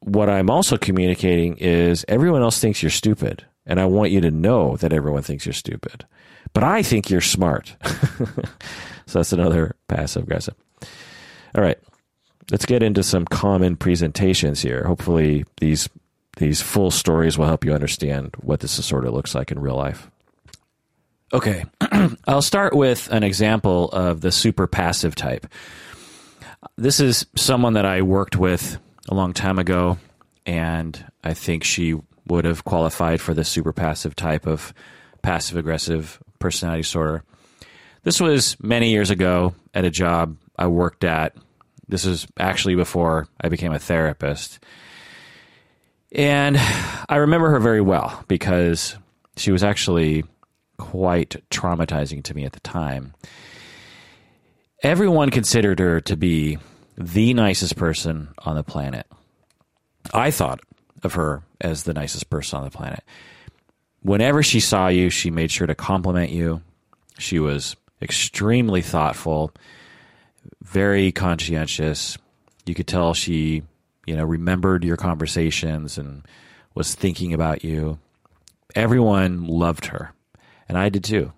what 0.00 0.28
I'm 0.28 0.50
also 0.50 0.76
communicating 0.76 1.56
is 1.58 2.04
everyone 2.08 2.42
else 2.42 2.60
thinks 2.60 2.82
you're 2.82 2.90
stupid. 2.90 3.44
And 3.66 3.80
I 3.80 3.86
want 3.86 4.10
you 4.10 4.20
to 4.22 4.30
know 4.30 4.76
that 4.76 4.92
everyone 4.92 5.22
thinks 5.22 5.44
you're 5.44 5.52
stupid. 5.52 6.06
But 6.54 6.64
I 6.64 6.82
think 6.82 7.10
you're 7.10 7.20
smart. 7.20 7.76
so 9.06 9.18
that's 9.18 9.32
another 9.32 9.76
passive 9.88 10.22
aggressive. 10.22 10.54
All 11.54 11.62
right. 11.62 11.78
Let's 12.50 12.66
get 12.66 12.82
into 12.82 13.02
some 13.02 13.24
common 13.26 13.76
presentations 13.76 14.62
here. 14.62 14.84
Hopefully 14.84 15.44
these 15.60 15.88
these 16.38 16.62
full 16.62 16.90
stories 16.90 17.36
will 17.36 17.46
help 17.46 17.64
you 17.64 17.74
understand 17.74 18.34
what 18.38 18.60
this 18.60 18.72
sort 18.84 19.04
of 19.04 19.12
looks 19.12 19.34
like 19.34 19.50
in 19.50 19.58
real 19.58 19.76
life. 19.76 20.08
Okay. 21.32 21.64
I'll 22.26 22.42
start 22.42 22.74
with 22.74 23.08
an 23.10 23.22
example 23.22 23.88
of 23.90 24.20
the 24.20 24.32
super 24.32 24.66
passive 24.66 25.14
type. 25.14 25.46
This 26.76 27.00
is 27.00 27.26
someone 27.36 27.74
that 27.74 27.84
I 27.84 28.02
worked 28.02 28.36
with 28.36 28.78
a 29.08 29.14
long 29.14 29.32
time 29.32 29.58
ago, 29.58 29.98
and 30.46 31.04
I 31.22 31.34
think 31.34 31.64
she 31.64 31.96
would 32.26 32.44
have 32.44 32.64
qualified 32.64 33.20
for 33.20 33.34
the 33.34 33.44
super 33.44 33.72
passive 33.72 34.14
type 34.14 34.46
of 34.46 34.72
passive 35.22 35.56
aggressive 35.56 36.22
personality 36.38 36.82
disorder. 36.82 37.24
This 38.04 38.20
was 38.20 38.56
many 38.62 38.90
years 38.90 39.10
ago 39.10 39.54
at 39.74 39.84
a 39.84 39.90
job 39.90 40.36
I 40.56 40.68
worked 40.68 41.04
at. 41.04 41.34
This 41.88 42.04
was 42.04 42.26
actually 42.38 42.74
before 42.74 43.28
I 43.40 43.48
became 43.48 43.72
a 43.72 43.78
therapist. 43.78 44.58
And 46.12 46.56
I 47.08 47.16
remember 47.16 47.50
her 47.50 47.60
very 47.60 47.80
well 47.80 48.24
because 48.28 48.96
she 49.36 49.52
was 49.52 49.62
actually 49.62 50.24
quite 50.78 51.36
traumatizing 51.50 52.22
to 52.24 52.34
me 52.34 52.44
at 52.44 52.52
the 52.52 52.60
time. 52.60 53.14
Everyone 54.82 55.30
considered 55.30 55.80
her 55.80 56.00
to 56.02 56.16
be 56.16 56.58
the 56.96 57.34
nicest 57.34 57.76
person 57.76 58.28
on 58.38 58.56
the 58.56 58.62
planet. 58.62 59.06
I 60.12 60.30
thought 60.30 60.60
of 61.02 61.14
her 61.14 61.42
as 61.60 61.82
the 61.82 61.94
nicest 61.94 62.30
person 62.30 62.58
on 62.58 62.64
the 62.64 62.70
planet. 62.70 63.02
Whenever 64.02 64.42
she 64.42 64.60
saw 64.60 64.88
you, 64.88 65.10
she 65.10 65.30
made 65.30 65.50
sure 65.50 65.66
to 65.66 65.74
compliment 65.74 66.30
you. 66.30 66.62
She 67.18 67.38
was 67.38 67.76
extremely 68.00 68.80
thoughtful, 68.80 69.52
very 70.70 71.12
conscientious. 71.12 72.18
You 72.66 72.74
could 72.74 72.86
tell 72.86 73.14
she, 73.14 73.62
you 74.06 74.16
know, 74.16 74.24
remembered 74.24 74.84
your 74.84 74.96
conversations 74.96 75.98
and 75.98 76.22
was 76.74 76.94
thinking 76.94 77.32
about 77.32 77.64
you. 77.64 77.98
Everyone 78.74 79.46
loved 79.46 79.86
her, 79.86 80.12
and 80.68 80.76
I 80.76 80.90
did 80.90 81.04
too. 81.04 81.32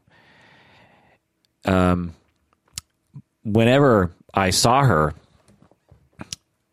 Um, 1.65 2.15
whenever 3.45 4.11
I 4.35 4.51
saw 4.51 4.85
her, 4.85 5.15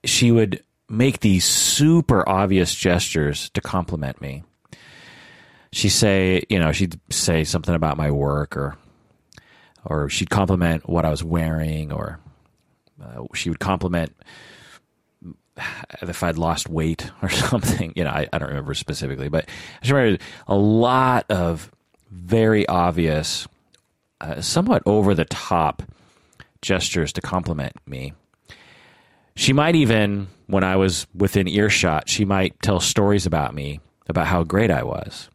she 0.03 0.31
would 0.31 0.63
make 0.89 1.19
these 1.19 1.45
super 1.45 2.27
obvious 2.27 2.73
gestures 2.73 3.49
to 3.51 3.61
compliment 3.61 4.21
me. 4.21 4.43
She'd 5.71 5.89
say, 5.89 6.43
you 6.49 6.59
know, 6.59 6.71
she'd 6.71 6.99
say 7.11 7.43
something 7.43 7.75
about 7.75 7.97
my 7.97 8.09
work, 8.09 8.57
or 8.57 8.77
or 9.85 10.09
she'd 10.09 10.29
compliment 10.29 10.89
what 10.89 11.05
I 11.05 11.11
was 11.11 11.23
wearing, 11.23 11.91
or 11.91 12.19
uh, 13.01 13.23
she 13.33 13.49
would 13.49 13.59
compliment 13.59 14.15
if 16.01 16.23
I'd 16.23 16.37
lost 16.37 16.69
weight 16.69 17.09
or 17.21 17.29
something. 17.29 17.93
You 17.95 18.03
know, 18.03 18.11
I, 18.11 18.27
I 18.31 18.37
don't 18.37 18.49
remember 18.49 18.73
specifically, 18.73 19.29
but 19.29 19.47
I 19.83 19.89
remember 19.89 20.23
a 20.47 20.55
lot 20.55 21.25
of 21.29 21.71
very 22.11 22.67
obvious, 22.67 23.47
uh, 24.21 24.41
somewhat 24.41 24.83
over 24.85 25.13
the 25.13 25.25
top 25.25 25.83
gestures 26.61 27.13
to 27.13 27.21
compliment 27.21 27.75
me. 27.85 28.13
She 29.35 29.53
might 29.53 29.75
even, 29.75 30.27
when 30.47 30.63
I 30.63 30.77
was 30.77 31.05
within 31.13 31.47
earshot, 31.47 32.09
she 32.09 32.25
might 32.25 32.59
tell 32.61 32.79
stories 32.79 33.25
about 33.25 33.53
me, 33.53 33.79
about 34.09 34.25
how 34.25 34.43
great 34.43 34.71
I 34.71 34.83
was. 34.83 35.29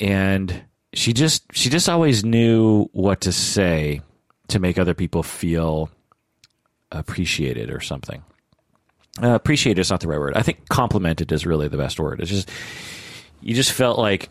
And 0.00 0.64
she 0.92 1.12
just 1.12 1.44
she 1.52 1.70
just 1.70 1.88
always 1.88 2.24
knew 2.24 2.88
what 2.92 3.22
to 3.22 3.32
say 3.32 4.02
to 4.48 4.58
make 4.58 4.78
other 4.78 4.94
people 4.94 5.22
feel 5.22 5.90
appreciated 6.92 7.70
or 7.70 7.80
something. 7.80 8.22
Uh, 9.22 9.34
appreciated 9.34 9.80
is 9.80 9.90
not 9.90 10.00
the 10.00 10.08
right 10.08 10.20
word. 10.20 10.36
I 10.36 10.42
think 10.42 10.68
complimented 10.68 11.32
is 11.32 11.46
really 11.46 11.68
the 11.68 11.78
best 11.78 11.98
word. 11.98 12.20
It's 12.20 12.30
just 12.30 12.50
you 13.40 13.54
just 13.54 13.72
felt 13.72 13.98
like 13.98 14.28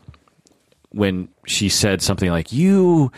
when 0.89 1.27
she 1.45 1.69
said 1.69 2.01
something 2.01 2.29
like 2.29 2.51
you 2.53 3.11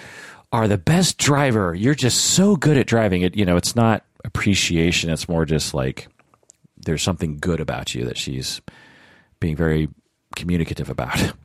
are 0.51 0.67
the 0.67 0.77
best 0.77 1.17
driver. 1.17 1.75
You're 1.75 1.95
just 1.95 2.23
so 2.23 2.55
good 2.55 2.77
at 2.77 2.87
driving 2.87 3.21
it. 3.21 3.35
You 3.35 3.45
know, 3.45 3.57
it's 3.57 3.75
not 3.75 4.05
appreciation. 4.23 5.09
It's 5.09 5.27
more 5.27 5.45
just 5.45 5.73
like 5.73 6.07
there's 6.77 7.03
something 7.03 7.37
good 7.37 7.59
about 7.59 7.93
you 7.93 8.05
that 8.05 8.17
she's 8.17 8.61
being 9.39 9.55
very 9.55 9.89
communicative 10.35 10.89
about. 10.89 11.33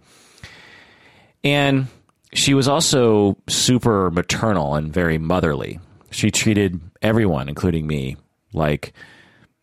And 1.45 1.89
she 2.33 2.55
was 2.55 2.69
also 2.69 3.37
super 3.49 4.11
maternal 4.11 4.75
and 4.75 4.93
very 4.93 5.19
motherly. 5.19 5.81
She 6.11 6.31
treated 6.31 6.81
everyone, 7.01 7.49
including 7.49 7.87
me, 7.87 8.17
like 8.53 8.93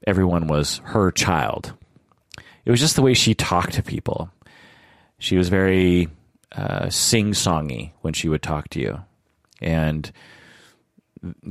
everyone 0.05 0.47
was 0.47 0.81
her 0.85 1.11
child. 1.11 1.73
it 2.65 2.71
was 2.71 2.79
just 2.79 2.95
the 2.95 3.01
way 3.01 3.13
she 3.13 3.33
talked 3.33 3.73
to 3.73 3.83
people. 3.83 4.29
She 5.17 5.37
was 5.37 5.49
very 5.49 6.09
uh, 6.51 6.89
sing 6.89 7.31
songy 7.31 7.91
when 8.01 8.13
she 8.13 8.29
would 8.29 8.41
talk 8.41 8.69
to 8.69 8.79
you, 8.79 8.99
and 9.61 10.11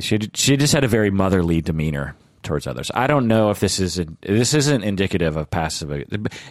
she 0.01 0.19
she 0.35 0.57
just 0.57 0.73
had 0.73 0.85
a 0.85 0.89
very 0.89 1.11
motherly 1.11 1.61
demeanor 1.61 2.16
towards 2.43 2.66
others. 2.66 2.90
I 2.95 3.07
don't 3.07 3.28
know 3.28 3.51
if 3.51 3.61
this 3.61 3.78
is 3.78 3.99
a, 3.99 4.07
this 4.23 4.55
isn't 4.55 4.82
indicative 4.82 5.36
of 5.36 5.51
passive. 5.51 6.05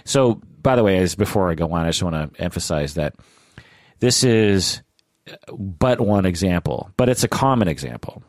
So, 0.06 0.42
by 0.62 0.76
the 0.76 0.84
way, 0.84 1.00
as 1.00 1.16
before 1.16 1.50
I 1.50 1.56
go 1.56 1.72
on, 1.72 1.86
I 1.86 1.90
just 1.90 2.04
want 2.04 2.36
to 2.36 2.42
emphasize 2.42 2.94
that 2.94 3.16
this 4.00 4.24
is 4.24 4.82
but 5.52 6.00
one 6.00 6.26
example, 6.26 6.92
but 6.98 7.10
it's 7.10 7.24
a 7.24 7.28
common 7.28 7.68
example, 7.68 8.24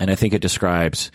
and 0.00 0.10
I 0.10 0.14
think 0.14 0.34
it 0.34 0.42
describes 0.42 1.10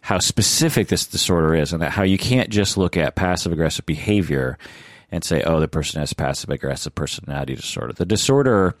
how 0.00 0.18
specific 0.18 0.88
this 0.88 1.06
disorder 1.06 1.54
is, 1.54 1.72
and 1.72 1.82
that 1.82 1.90
how 1.90 2.02
you 2.02 2.18
can't 2.18 2.50
just 2.50 2.76
look 2.76 2.96
at 2.96 3.16
passive 3.16 3.52
aggressive 3.52 3.86
behavior 3.86 4.58
and 5.10 5.24
say, 5.24 5.42
"Oh, 5.42 5.60
the 5.60 5.68
person 5.68 6.00
has 6.00 6.12
passive 6.12 6.50
aggressive 6.50 6.94
personality 6.94 7.54
disorder." 7.54 7.92
The 7.92 8.06
disorder 8.06 8.76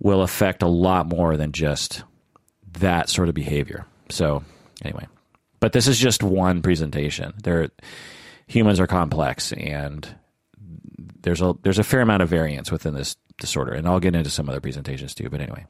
will 0.00 0.22
affect 0.22 0.62
a 0.62 0.68
lot 0.68 1.06
more 1.06 1.36
than 1.36 1.52
just 1.52 2.02
that 2.78 3.08
sort 3.08 3.28
of 3.28 3.34
behavior. 3.34 3.86
So, 4.10 4.44
anyway, 4.82 5.06
but 5.60 5.72
this 5.72 5.88
is 5.88 5.98
just 5.98 6.22
one 6.22 6.62
presentation. 6.62 7.34
There, 7.42 7.70
humans 8.46 8.80
are 8.80 8.86
complex, 8.86 9.52
and 9.52 10.08
there's 11.22 11.42
a 11.42 11.54
there's 11.62 11.78
a 11.78 11.84
fair 11.84 12.00
amount 12.00 12.22
of 12.22 12.28
variance 12.28 12.70
within 12.70 12.94
this 12.94 13.16
disorder, 13.38 13.72
and 13.72 13.86
I'll 13.86 14.00
get 14.00 14.14
into 14.14 14.30
some 14.30 14.48
other 14.48 14.60
presentations 14.60 15.14
too. 15.14 15.28
But 15.30 15.40
anyway. 15.40 15.66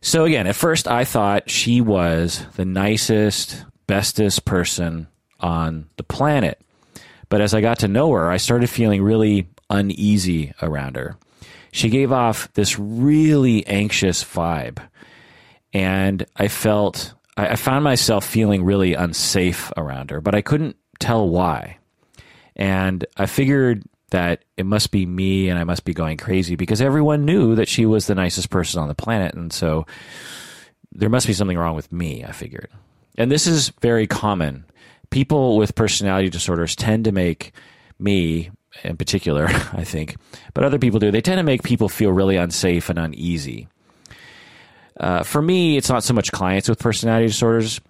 So 0.00 0.24
again, 0.24 0.46
at 0.46 0.56
first 0.56 0.88
I 0.88 1.04
thought 1.04 1.50
she 1.50 1.80
was 1.80 2.44
the 2.56 2.64
nicest, 2.64 3.64
bestest 3.86 4.44
person 4.44 5.06
on 5.40 5.88
the 5.96 6.02
planet. 6.02 6.60
But 7.28 7.40
as 7.40 7.54
I 7.54 7.60
got 7.60 7.78
to 7.80 7.88
know 7.88 8.10
her, 8.12 8.30
I 8.30 8.36
started 8.36 8.68
feeling 8.68 9.02
really 9.02 9.48
uneasy 9.70 10.52
around 10.60 10.96
her. 10.96 11.16
She 11.72 11.88
gave 11.88 12.12
off 12.12 12.52
this 12.52 12.78
really 12.78 13.66
anxious 13.66 14.22
vibe 14.22 14.78
and 15.72 16.26
I 16.36 16.48
felt 16.48 17.14
I, 17.36 17.56
found 17.56 17.82
myself 17.82 18.26
feeling 18.26 18.64
really 18.64 18.92
unsafe 18.94 19.72
around 19.76 20.10
her, 20.10 20.20
but 20.20 20.34
I 20.34 20.42
couldn't 20.42 20.76
tell 20.98 21.28
why. 21.28 21.78
And 22.54 23.06
I 23.16 23.24
figured 23.24 23.84
that 24.12 24.44
it 24.56 24.64
must 24.64 24.90
be 24.90 25.04
me 25.04 25.48
and 25.48 25.58
I 25.58 25.64
must 25.64 25.84
be 25.84 25.94
going 25.94 26.18
crazy 26.18 26.54
because 26.54 26.80
everyone 26.80 27.24
knew 27.24 27.54
that 27.56 27.68
she 27.68 27.86
was 27.86 28.06
the 28.06 28.14
nicest 28.14 28.50
person 28.50 28.80
on 28.80 28.88
the 28.88 28.94
planet. 28.94 29.34
And 29.34 29.52
so 29.52 29.86
there 30.92 31.08
must 31.08 31.26
be 31.26 31.32
something 31.32 31.58
wrong 31.58 31.74
with 31.74 31.90
me, 31.90 32.22
I 32.24 32.32
figured. 32.32 32.68
And 33.16 33.30
this 33.30 33.46
is 33.46 33.70
very 33.80 34.06
common. 34.06 34.64
People 35.10 35.56
with 35.56 35.74
personality 35.74 36.28
disorders 36.28 36.76
tend 36.76 37.04
to 37.04 37.12
make 37.12 37.52
me, 37.98 38.50
in 38.84 38.96
particular, 38.96 39.46
I 39.72 39.84
think, 39.84 40.16
but 40.54 40.64
other 40.64 40.78
people 40.78 41.00
do, 41.00 41.10
they 41.10 41.22
tend 41.22 41.38
to 41.38 41.42
make 41.42 41.62
people 41.62 41.88
feel 41.88 42.12
really 42.12 42.36
unsafe 42.36 42.90
and 42.90 42.98
uneasy. 42.98 43.68
Uh, 45.00 45.22
for 45.22 45.40
me, 45.40 45.78
it's 45.78 45.88
not 45.88 46.04
so 46.04 46.12
much 46.12 46.32
clients 46.32 46.68
with 46.68 46.78
personality 46.78 47.26
disorders, 47.26 47.80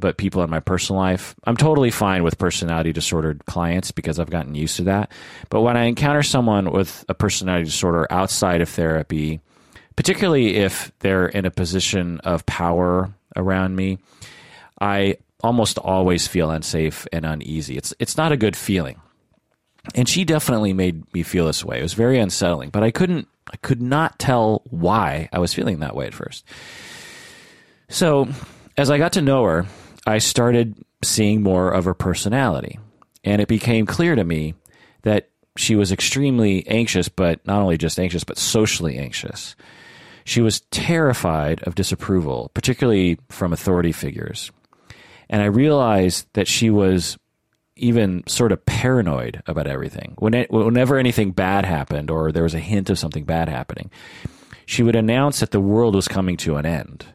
but 0.00 0.18
people 0.18 0.42
in 0.42 0.50
my 0.50 0.60
personal 0.60 1.00
life. 1.00 1.34
I'm 1.44 1.56
totally 1.56 1.90
fine 1.90 2.22
with 2.22 2.38
personality 2.38 2.92
disordered 2.92 3.44
clients 3.46 3.90
because 3.90 4.18
I've 4.18 4.30
gotten 4.30 4.54
used 4.54 4.76
to 4.76 4.84
that. 4.84 5.10
But 5.50 5.62
when 5.62 5.76
I 5.76 5.84
encounter 5.84 6.22
someone 6.22 6.70
with 6.70 7.04
a 7.08 7.14
personality 7.14 7.64
disorder 7.64 8.06
outside 8.10 8.60
of 8.60 8.68
therapy, 8.68 9.40
particularly 9.96 10.56
if 10.56 10.92
they're 11.00 11.26
in 11.26 11.46
a 11.46 11.50
position 11.50 12.20
of 12.20 12.46
power 12.46 13.12
around 13.34 13.76
me, 13.76 13.98
I 14.80 15.16
almost 15.42 15.78
always 15.78 16.26
feel 16.26 16.50
unsafe 16.50 17.06
and 17.12 17.24
uneasy. 17.24 17.76
It's 17.76 17.94
it's 17.98 18.16
not 18.16 18.32
a 18.32 18.36
good 18.36 18.56
feeling. 18.56 19.00
And 19.94 20.08
she 20.08 20.24
definitely 20.24 20.74
made 20.74 21.12
me 21.14 21.22
feel 21.22 21.46
this 21.46 21.64
way. 21.64 21.78
It 21.78 21.82
was 21.82 21.94
very 21.94 22.18
unsettling, 22.18 22.70
but 22.70 22.82
I 22.82 22.90
couldn't 22.90 23.28
I 23.50 23.56
could 23.56 23.80
not 23.80 24.18
tell 24.18 24.62
why 24.68 25.28
I 25.32 25.38
was 25.38 25.54
feeling 25.54 25.80
that 25.80 25.96
way 25.96 26.06
at 26.06 26.14
first. 26.14 26.44
So, 27.88 28.28
as 28.78 28.90
I 28.90 28.96
got 28.96 29.12
to 29.14 29.22
know 29.22 29.44
her, 29.44 29.66
I 30.06 30.18
started 30.18 30.76
seeing 31.02 31.42
more 31.42 31.70
of 31.70 31.84
her 31.84 31.94
personality. 31.94 32.78
And 33.24 33.42
it 33.42 33.48
became 33.48 33.84
clear 33.84 34.14
to 34.14 34.24
me 34.24 34.54
that 35.02 35.30
she 35.56 35.74
was 35.74 35.90
extremely 35.90 36.66
anxious, 36.68 37.08
but 37.08 37.44
not 37.44 37.60
only 37.60 37.76
just 37.76 37.98
anxious, 37.98 38.22
but 38.22 38.38
socially 38.38 38.96
anxious. 38.96 39.56
She 40.24 40.40
was 40.40 40.60
terrified 40.70 41.62
of 41.64 41.74
disapproval, 41.74 42.52
particularly 42.54 43.18
from 43.28 43.52
authority 43.52 43.90
figures. 43.90 44.52
And 45.28 45.42
I 45.42 45.46
realized 45.46 46.28
that 46.34 46.46
she 46.46 46.70
was 46.70 47.18
even 47.74 48.24
sort 48.28 48.52
of 48.52 48.64
paranoid 48.64 49.42
about 49.46 49.66
everything. 49.66 50.14
When 50.18 50.34
it, 50.34 50.50
whenever 50.50 50.96
anything 50.96 51.32
bad 51.32 51.64
happened 51.64 52.10
or 52.10 52.30
there 52.30 52.42
was 52.44 52.54
a 52.54 52.60
hint 52.60 52.90
of 52.90 52.98
something 52.98 53.24
bad 53.24 53.48
happening, 53.48 53.90
she 54.66 54.84
would 54.84 54.96
announce 54.96 55.40
that 55.40 55.50
the 55.50 55.60
world 55.60 55.94
was 55.96 56.06
coming 56.06 56.36
to 56.38 56.56
an 56.56 56.66
end. 56.66 57.06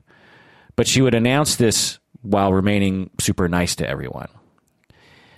But 0.75 0.87
she 0.87 1.01
would 1.01 1.13
announce 1.13 1.55
this 1.55 1.99
while 2.21 2.53
remaining 2.53 3.09
super 3.19 3.47
nice 3.47 3.75
to 3.75 3.87
everyone. 3.87 4.29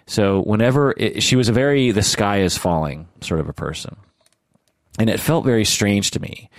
So 0.08 0.42
whenever 0.44 0.94
it, 0.98 1.24
she 1.24 1.36
was 1.36 1.50
a 1.50 1.54
very 1.54 1.92
the 1.92 2.04
sky 2.04 2.42
is 2.42 2.58
falling 2.58 3.08
sort 3.22 3.40
of 3.40 3.50
a 3.50 3.54
person. 3.54 3.96
And 5.00 5.10
it 5.10 5.20
felt 5.20 5.46
very 5.46 5.66
strange 5.66 6.12
to 6.12 6.22
me. 6.22 6.50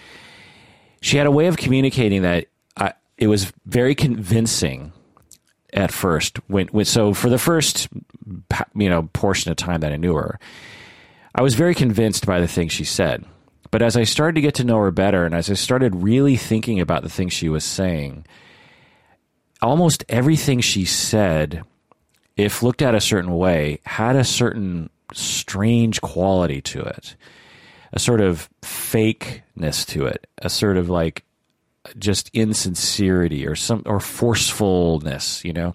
She 1.01 1.17
had 1.17 1.27
a 1.27 1.31
way 1.31 1.47
of 1.47 1.57
communicating 1.57 2.23
that 2.23 2.47
I, 2.77 2.93
it 3.17 3.29
was 3.29 3.53
very 3.65 3.95
convincing 3.95 4.93
at 5.73 5.93
first. 5.93 6.39
When, 6.49 6.67
when 6.69 6.85
so 6.85 7.15
for 7.15 7.29
the 7.29 7.39
first 7.39 7.89
you 8.75 8.91
know 8.91 9.09
portion 9.13 9.51
of 9.51 9.57
time 9.57 9.81
that 9.81 9.93
I 9.93 9.97
knew 9.97 10.15
her, 10.15 10.39
I 11.35 11.43
was 11.43 11.55
very 11.55 11.75
convinced 11.75 12.27
by 12.27 12.41
the 12.41 12.49
things 12.49 12.73
she 12.73 12.85
said. 12.85 13.25
But 13.71 13.83
as 13.83 13.97
I 13.97 14.05
started 14.05 14.37
to 14.37 14.41
get 14.41 14.55
to 14.57 14.65
know 14.65 14.79
her 14.79 14.91
better, 14.91 15.25
and 15.25 15.35
as 15.35 15.51
I 15.51 15.55
started 15.55 16.03
really 16.03 16.37
thinking 16.37 16.81
about 16.81 17.03
the 17.03 17.11
things 17.11 17.33
she 17.33 17.49
was 17.49 17.65
saying, 17.65 18.25
almost 19.63 20.05
everything 20.09 20.61
she 20.61 20.85
said, 20.85 21.63
if 22.37 22.63
looked 22.63 22.83
at 22.83 22.95
a 22.95 23.01
certain 23.01 23.37
way, 23.37 23.81
had 23.85 24.17
a 24.17 24.25
certain 24.25 24.91
strange 25.13 26.01
quality 26.01 26.61
to 26.61 26.81
it, 26.81 27.17
a 27.93 27.99
sort 27.99 28.21
of 28.21 28.49
fakeness 28.63 29.87
to 29.87 30.07
it, 30.07 30.27
a 30.39 30.51
sort 30.51 30.77
of 30.77 30.89
like 30.89 31.25
just 31.99 32.31
insincerity 32.33 33.47
or 33.47 33.55
some 33.55 33.83
or 33.87 34.01
forcefulness, 34.01 35.45
you 35.45 35.53
know. 35.53 35.75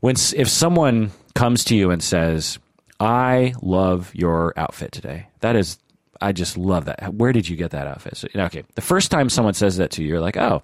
When 0.00 0.16
if 0.34 0.48
someone 0.48 1.12
comes 1.34 1.64
to 1.64 1.76
you 1.76 1.90
and 1.90 2.02
says, 2.02 2.58
"I 3.00 3.54
love 3.62 4.10
your 4.14 4.54
outfit 4.56 4.92
today," 4.92 5.26
that 5.40 5.56
is, 5.56 5.78
I 6.20 6.32
just 6.32 6.56
love 6.56 6.86
that. 6.86 7.14
Where 7.14 7.32
did 7.32 7.48
you 7.48 7.56
get 7.56 7.70
that 7.72 7.86
outfit? 7.86 8.16
So, 8.16 8.28
okay, 8.34 8.64
the 8.74 8.80
first 8.80 9.10
time 9.10 9.28
someone 9.28 9.54
says 9.54 9.76
that 9.76 9.90
to 9.92 10.02
you, 10.02 10.08
you're 10.08 10.20
like, 10.20 10.36
"Oh, 10.36 10.62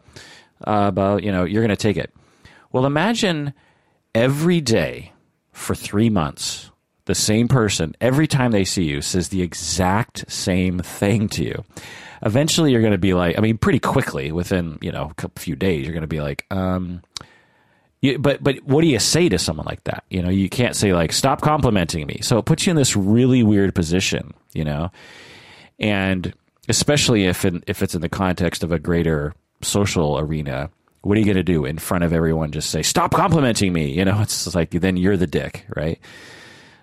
about 0.62 1.22
you 1.22 1.32
know, 1.32 1.44
you're 1.44 1.62
going 1.62 1.70
to 1.70 1.76
take 1.76 1.96
it." 1.96 2.12
Well, 2.72 2.86
imagine 2.86 3.52
every 4.14 4.60
day 4.60 5.12
for 5.52 5.74
three 5.74 6.10
months 6.10 6.70
the 7.06 7.14
same 7.14 7.48
person 7.48 7.94
every 8.00 8.26
time 8.26 8.52
they 8.52 8.64
see 8.64 8.84
you 8.84 9.00
says 9.00 9.28
the 9.28 9.42
exact 9.42 10.30
same 10.30 10.78
thing 10.78 11.28
to 11.28 11.42
you 11.42 11.64
eventually 12.22 12.72
you're 12.72 12.80
going 12.80 12.92
to 12.92 12.98
be 12.98 13.14
like, 13.14 13.38
I 13.38 13.40
mean, 13.40 13.58
pretty 13.58 13.78
quickly 13.78 14.32
within 14.32 14.78
you 14.80 14.92
know 14.92 15.12
a 15.18 15.30
few 15.38 15.56
days, 15.56 15.84
you're 15.84 15.92
going 15.92 16.02
to 16.02 16.08
be 16.08 16.20
like, 16.20 16.46
um, 16.50 17.02
you, 18.00 18.18
but 18.18 18.42
but 18.42 18.62
what 18.64 18.82
do 18.82 18.88
you 18.88 18.98
say 18.98 19.28
to 19.28 19.38
someone 19.38 19.66
like 19.66 19.84
that? 19.84 20.04
You 20.10 20.22
know, 20.22 20.30
you 20.30 20.48
can't 20.48 20.76
say 20.76 20.92
like, 20.92 21.12
stop 21.12 21.40
complimenting 21.40 22.06
me. 22.06 22.20
So 22.22 22.38
it 22.38 22.44
puts 22.44 22.66
you 22.66 22.70
in 22.70 22.76
this 22.76 22.96
really 22.96 23.42
weird 23.42 23.74
position, 23.74 24.34
you 24.52 24.64
know, 24.64 24.90
and 25.78 26.32
especially 26.68 27.26
if 27.26 27.44
in, 27.44 27.62
if 27.66 27.82
it's 27.82 27.94
in 27.94 28.00
the 28.00 28.08
context 28.08 28.62
of 28.62 28.72
a 28.72 28.78
greater 28.78 29.34
social 29.62 30.18
arena. 30.18 30.70
What 31.02 31.16
are 31.16 31.20
you 31.20 31.26
going 31.26 31.36
to 31.36 31.42
do 31.42 31.64
in 31.64 31.78
front 31.78 32.04
of 32.04 32.12
everyone? 32.12 32.52
Just 32.52 32.70
say, 32.70 32.82
stop 32.82 33.12
complimenting 33.12 33.72
me. 33.72 33.92
You 33.92 34.04
know, 34.04 34.20
it's 34.20 34.54
like, 34.54 34.70
then 34.70 34.96
you're 34.96 35.16
the 35.16 35.26
dick, 35.26 35.64
right? 35.74 35.98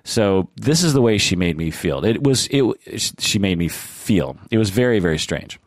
So 0.08 0.50
this 0.56 0.84
is 0.84 0.94
the 0.94 1.02
way 1.02 1.18
she 1.18 1.36
made 1.36 1.58
me 1.58 1.70
feel. 1.70 2.06
It 2.06 2.24
was 2.24 2.48
it. 2.50 3.14
She 3.20 3.40
made 3.40 3.58
me 3.58 3.68
feel. 3.68 4.38
It 4.50 4.58
was 4.58 4.70
very 4.70 5.00
very 5.00 5.20
strange. 5.20 5.60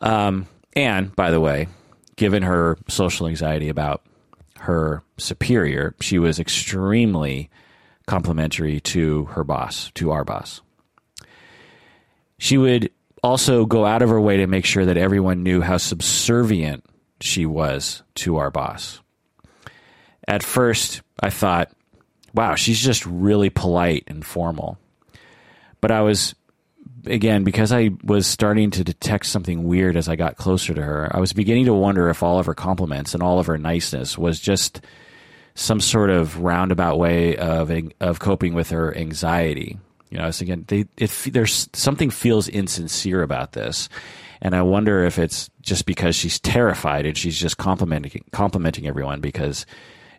Um, 0.00 0.46
and 0.74 1.14
by 1.16 1.32
the 1.32 1.40
way, 1.40 1.66
given 2.14 2.44
her 2.44 2.78
social 2.88 3.26
anxiety 3.26 3.68
about 3.68 4.02
her 4.60 5.02
superior, 5.18 5.96
she 6.00 6.20
was 6.20 6.38
extremely 6.38 7.50
complimentary 8.06 8.78
to 8.80 9.24
her 9.24 9.42
boss, 9.42 9.90
to 9.94 10.12
our 10.12 10.24
boss. 10.24 10.60
She 12.38 12.56
would 12.56 12.92
also 13.22 13.64
go 13.66 13.84
out 13.84 14.02
of 14.02 14.10
her 14.10 14.20
way 14.20 14.38
to 14.38 14.46
make 14.46 14.64
sure 14.64 14.84
that 14.84 14.96
everyone 14.96 15.42
knew 15.42 15.60
how 15.60 15.76
subservient 15.76 16.84
she 17.20 17.46
was 17.46 18.02
to 18.16 18.36
our 18.36 18.50
boss. 18.50 19.00
At 20.26 20.42
first, 20.42 21.02
I 21.20 21.30
thought, 21.30 21.70
wow, 22.34 22.54
she's 22.54 22.80
just 22.80 23.06
really 23.06 23.50
polite 23.50 24.04
and 24.06 24.24
formal. 24.24 24.78
But 25.80 25.90
I 25.90 26.02
was, 26.02 26.34
again, 27.06 27.44
because 27.44 27.72
I 27.72 27.90
was 28.04 28.26
starting 28.26 28.70
to 28.72 28.84
detect 28.84 29.26
something 29.26 29.64
weird 29.64 29.96
as 29.96 30.08
I 30.08 30.16
got 30.16 30.36
closer 30.36 30.74
to 30.74 30.82
her, 30.82 31.10
I 31.14 31.20
was 31.20 31.32
beginning 31.32 31.66
to 31.66 31.74
wonder 31.74 32.08
if 32.08 32.22
all 32.22 32.38
of 32.38 32.46
her 32.46 32.54
compliments 32.54 33.14
and 33.14 33.22
all 33.22 33.38
of 33.38 33.46
her 33.46 33.58
niceness 33.58 34.16
was 34.16 34.40
just 34.40 34.80
some 35.54 35.80
sort 35.80 36.10
of 36.10 36.38
roundabout 36.38 36.98
way 36.98 37.36
of 37.36 37.70
of 38.00 38.18
coping 38.18 38.54
with 38.54 38.70
her 38.70 38.96
anxiety. 38.96 39.78
You 40.12 40.18
know, 40.18 40.26
I 40.26 40.30
they, 40.66 40.84
there's 41.30 41.70
something 41.72 42.10
feels 42.10 42.46
insincere 42.46 43.22
about 43.22 43.52
this, 43.52 43.88
and 44.42 44.54
I 44.54 44.60
wonder 44.60 45.04
if 45.04 45.18
it's 45.18 45.48
just 45.62 45.86
because 45.86 46.14
she's 46.14 46.38
terrified 46.38 47.06
and 47.06 47.16
she's 47.16 47.38
just 47.38 47.56
complimenting 47.56 48.22
complimenting 48.30 48.86
everyone 48.86 49.22
because 49.22 49.64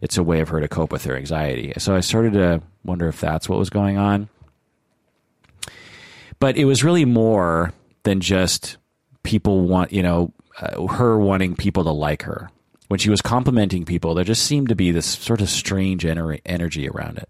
it's 0.01 0.17
a 0.17 0.23
way 0.23 0.39
of 0.39 0.49
her 0.49 0.59
to 0.59 0.67
cope 0.67 0.91
with 0.91 1.05
her 1.05 1.15
anxiety. 1.15 1.73
So 1.77 1.95
I 1.95 1.99
started 1.99 2.33
to 2.33 2.63
wonder 2.83 3.07
if 3.07 3.21
that's 3.21 3.47
what 3.47 3.59
was 3.59 3.69
going 3.69 3.99
on. 3.99 4.29
But 6.39 6.57
it 6.57 6.65
was 6.65 6.83
really 6.83 7.05
more 7.05 7.71
than 8.01 8.19
just 8.19 8.77
people 9.21 9.67
want, 9.67 9.93
you 9.93 10.01
know, 10.01 10.33
uh, 10.59 10.87
her 10.87 11.19
wanting 11.19 11.55
people 11.55 11.83
to 11.83 11.91
like 11.91 12.23
her. 12.23 12.49
When 12.87 12.99
she 12.99 13.11
was 13.11 13.21
complimenting 13.21 13.85
people, 13.85 14.15
there 14.15 14.25
just 14.25 14.43
seemed 14.43 14.69
to 14.69 14.75
be 14.75 14.91
this 14.91 15.05
sort 15.05 15.39
of 15.39 15.49
strange 15.49 16.03
ener- 16.03 16.41
energy 16.45 16.89
around 16.89 17.19
it. 17.19 17.29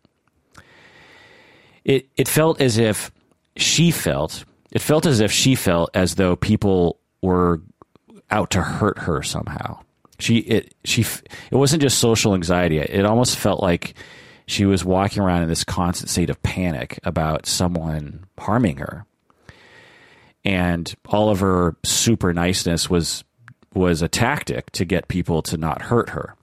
It 1.85 2.07
it 2.15 2.27
felt 2.27 2.61
as 2.61 2.77
if 2.77 3.11
she 3.55 3.91
felt 3.91 4.45
it 4.71 4.81
felt 4.81 5.05
as 5.05 5.19
if 5.19 5.31
she 5.31 5.55
felt 5.55 5.91
as 5.93 6.15
though 6.15 6.35
people 6.35 6.99
were 7.21 7.61
out 8.31 8.49
to 8.51 8.61
hurt 8.61 8.99
her 8.99 9.21
somehow. 9.21 9.79
She 10.19 10.37
it 10.37 10.73
she 10.83 11.01
it 11.01 11.55
wasn't 11.55 11.81
just 11.81 11.99
social 11.99 12.33
anxiety. 12.33 12.79
It 12.79 13.05
almost 13.05 13.37
felt 13.37 13.61
like 13.61 13.95
she 14.45 14.65
was 14.65 14.83
walking 14.83 15.21
around 15.21 15.43
in 15.43 15.49
this 15.49 15.63
constant 15.63 16.09
state 16.09 16.29
of 16.29 16.41
panic 16.43 16.99
about 17.03 17.45
someone 17.45 18.25
harming 18.37 18.77
her. 18.77 19.05
And 20.45 20.93
all 21.07 21.29
of 21.29 21.39
her 21.39 21.75
super 21.83 22.33
niceness 22.33 22.89
was 22.89 23.23
was 23.73 24.01
a 24.01 24.07
tactic 24.07 24.71
to 24.71 24.85
get 24.85 25.07
people 25.07 25.41
to 25.43 25.57
not 25.57 25.83
hurt 25.83 26.09
her. 26.09 26.35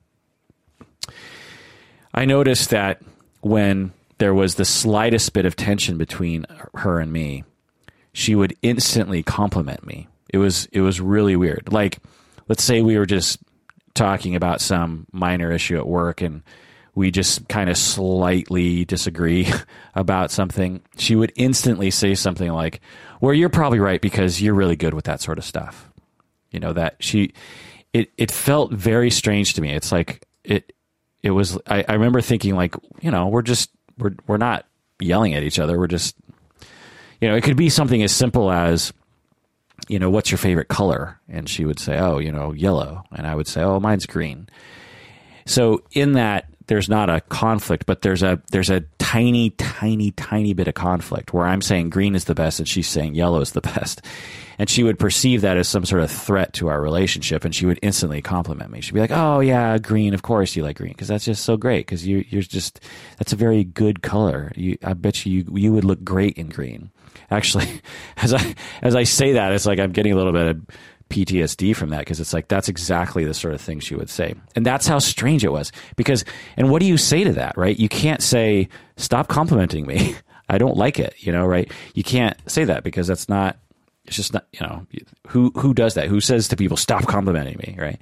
I 2.12 2.25
noticed 2.25 2.71
that 2.71 3.03
when 3.41 3.93
there 4.20 4.34
was 4.34 4.55
the 4.55 4.64
slightest 4.64 5.32
bit 5.32 5.47
of 5.47 5.56
tension 5.56 5.98
between 5.98 6.47
her 6.74 7.01
and 7.01 7.12
me, 7.12 7.42
she 8.12 8.34
would 8.34 8.55
instantly 8.62 9.22
compliment 9.22 9.84
me. 9.84 10.06
It 10.32 10.38
was 10.38 10.66
it 10.72 10.82
was 10.82 11.01
really 11.01 11.36
weird. 11.36 11.72
Like 11.72 11.98
let's 12.47 12.62
say 12.62 12.82
we 12.82 12.98
were 12.98 13.06
just 13.06 13.38
talking 13.94 14.36
about 14.36 14.60
some 14.60 15.06
minor 15.10 15.51
issue 15.51 15.78
at 15.78 15.86
work 15.88 16.20
and 16.20 16.42
we 16.94 17.10
just 17.10 17.48
kind 17.48 17.70
of 17.70 17.78
slightly 17.78 18.84
disagree 18.84 19.48
about 19.94 20.30
something, 20.30 20.82
she 20.98 21.16
would 21.16 21.32
instantly 21.36 21.90
say 21.90 22.14
something 22.14 22.52
like, 22.52 22.80
"Well, 23.20 23.32
you're 23.32 23.48
probably 23.48 23.78
right 23.78 24.01
because 24.02 24.42
you're 24.42 24.55
really 24.55 24.76
good 24.76 24.92
with 24.92 25.05
that 25.06 25.20
sort 25.20 25.38
of 25.38 25.44
stuff." 25.44 25.90
You 26.51 26.60
know 26.60 26.72
that 26.74 26.97
she, 26.98 27.32
it 27.92 28.10
it 28.18 28.30
felt 28.30 28.72
very 28.72 29.10
strange 29.10 29.55
to 29.55 29.62
me. 29.62 29.72
It's 29.72 29.92
like 29.92 30.26
it 30.44 30.72
it 31.22 31.30
was. 31.30 31.59
I, 31.66 31.84
I 31.88 31.92
remember 31.94 32.20
thinking 32.20 32.55
like, 32.55 32.74
you 33.01 33.10
know, 33.10 33.28
we're 33.28 33.42
just 33.42 33.70
we're 34.01 34.14
we're 34.27 34.36
not 34.36 34.66
yelling 35.01 35.35
at 35.35 35.43
each 35.43 35.59
other. 35.59 35.78
We're 35.78 35.86
just, 35.86 36.16
you 37.20 37.28
know, 37.28 37.36
it 37.36 37.43
could 37.43 37.56
be 37.56 37.68
something 37.68 38.02
as 38.02 38.12
simple 38.12 38.51
as, 38.51 38.93
you 39.89 39.98
know, 39.98 40.10
what's 40.10 40.31
your 40.31 40.39
favorite 40.39 40.68
color? 40.68 41.18
And 41.28 41.48
she 41.48 41.64
would 41.64 41.78
say, 41.78 41.98
oh, 41.98 42.18
you 42.18 42.32
know, 42.32 42.52
yellow, 42.52 43.05
and 43.12 43.27
I 43.27 43.35
would 43.35 43.48
say, 43.48 43.62
oh, 43.62 43.81
mine's 43.81 44.06
green. 44.06 44.48
So 45.47 45.82
in 45.93 46.12
that 46.12 46.47
there's 46.66 46.89
not 46.89 47.10
a 47.10 47.20
conflict, 47.20 47.86
but 47.86 48.02
there's 48.02 48.22
a 48.22 48.40
there's 48.51 48.70
a 48.70 48.85
tiny, 49.11 49.51
tiny, 49.51 50.12
tiny 50.12 50.55
bit 50.55 50.69
of 50.69 50.74
conflict 50.74 51.32
where 51.32 51.45
I'm 51.45 51.62
saying 51.62 51.91
green 51.91 52.15
is 52.15 52.27
the 52.27 52.35
best 52.35 52.61
and 52.61 52.69
she's 52.69 52.87
saying 52.87 53.16
yellow 53.16 53.41
is 53.41 53.51
the 53.51 53.61
best. 53.74 54.03
And 54.57 54.70
she 54.70 54.85
would 54.85 55.01
perceive 55.01 55.41
that 55.41 55.57
as 55.57 55.66
some 55.66 55.85
sort 55.85 56.03
of 56.03 56.12
threat 56.12 56.53
to 56.55 56.69
our 56.69 56.81
relationship 56.81 57.45
and 57.45 57.53
she 57.53 57.66
would 57.66 57.81
instantly 57.82 58.23
compliment 58.23 58.70
me. 58.70 58.81
She'd 58.81 58.95
be 58.95 59.01
like, 59.01 59.11
Oh 59.11 59.41
yeah, 59.41 59.78
green, 59.78 60.15
of 60.15 60.23
course 60.23 60.55
you 60.55 60.62
like 60.62 60.77
green 60.77 60.93
because 60.93 61.09
that's 61.09 61.24
just 61.24 61.45
so 61.45 61.57
great 61.57 61.87
because 61.87 62.07
you 62.07 62.24
you're 62.28 62.43
just 62.43 62.78
that's 63.19 63.32
a 63.32 63.37
very 63.37 63.65
good 63.65 64.01
color. 64.01 64.53
You 64.55 64.78
I 64.85 64.93
bet 64.93 65.27
you 65.27 65.45
you 65.55 65.73
would 65.73 65.85
look 65.85 66.05
great 66.05 66.39
in 66.39 66.49
green. 66.49 66.93
Actually, 67.32 67.81
as 68.19 68.32
I 68.32 68.55
as 68.81 68.95
I 68.95 69.03
say 69.03 69.32
that, 69.32 69.51
it's 69.51 69.66
like 69.66 69.81
I'm 69.81 69.91
getting 69.91 70.12
a 70.12 70.16
little 70.16 70.32
bit 70.32 70.47
of 70.47 70.61
PTSD 71.11 71.77
from 71.77 71.91
that 71.91 71.99
because 72.01 72.20
it's 72.20 72.32
like 72.32 72.49
that's 72.49 72.69
exactly 72.69 73.24
the 73.24 73.35
sort 73.35 73.53
of 73.53 73.61
thing 73.61 73.81
she 73.81 73.95
would 73.95 74.09
say. 74.09 74.35
And 74.57 74.65
that's 74.65 74.87
how 74.87 74.99
strange 74.99 75.45
it 75.45 75.53
was. 75.53 75.73
Because, 75.97 76.24
and 76.57 76.70
what 76.70 76.81
do 76.81 76.87
you 76.87 76.97
say 76.97 77.24
to 77.24 77.32
that, 77.35 77.59
right? 77.59 77.78
You 77.78 77.89
can't 77.89 78.23
say, 78.23 78.69
stop 78.97 79.28
complimenting 79.28 79.87
me. 79.87 80.15
I 80.49 80.59
don't 80.59 80.77
like 80.77 80.99
it, 80.99 81.15
you 81.19 81.31
know, 81.31 81.47
right? 81.47 81.70
You 81.95 82.03
can't 82.03 82.37
say 82.47 82.65
that 82.65 82.82
because 82.82 83.07
that's 83.07 83.28
not, 83.28 83.59
it's 84.07 84.16
just 84.16 84.32
not, 84.32 84.47
you 84.53 84.61
know, 84.66 84.87
who, 85.28 85.53
who 85.55 85.74
does 85.74 85.95
that? 85.95 86.09
Who 86.09 86.20
says 86.20 86.49
to 86.49 86.57
people, 86.57 86.77
stop 86.77 87.07
complimenting 87.07 87.57
me, 87.59 87.77
right? 87.78 87.99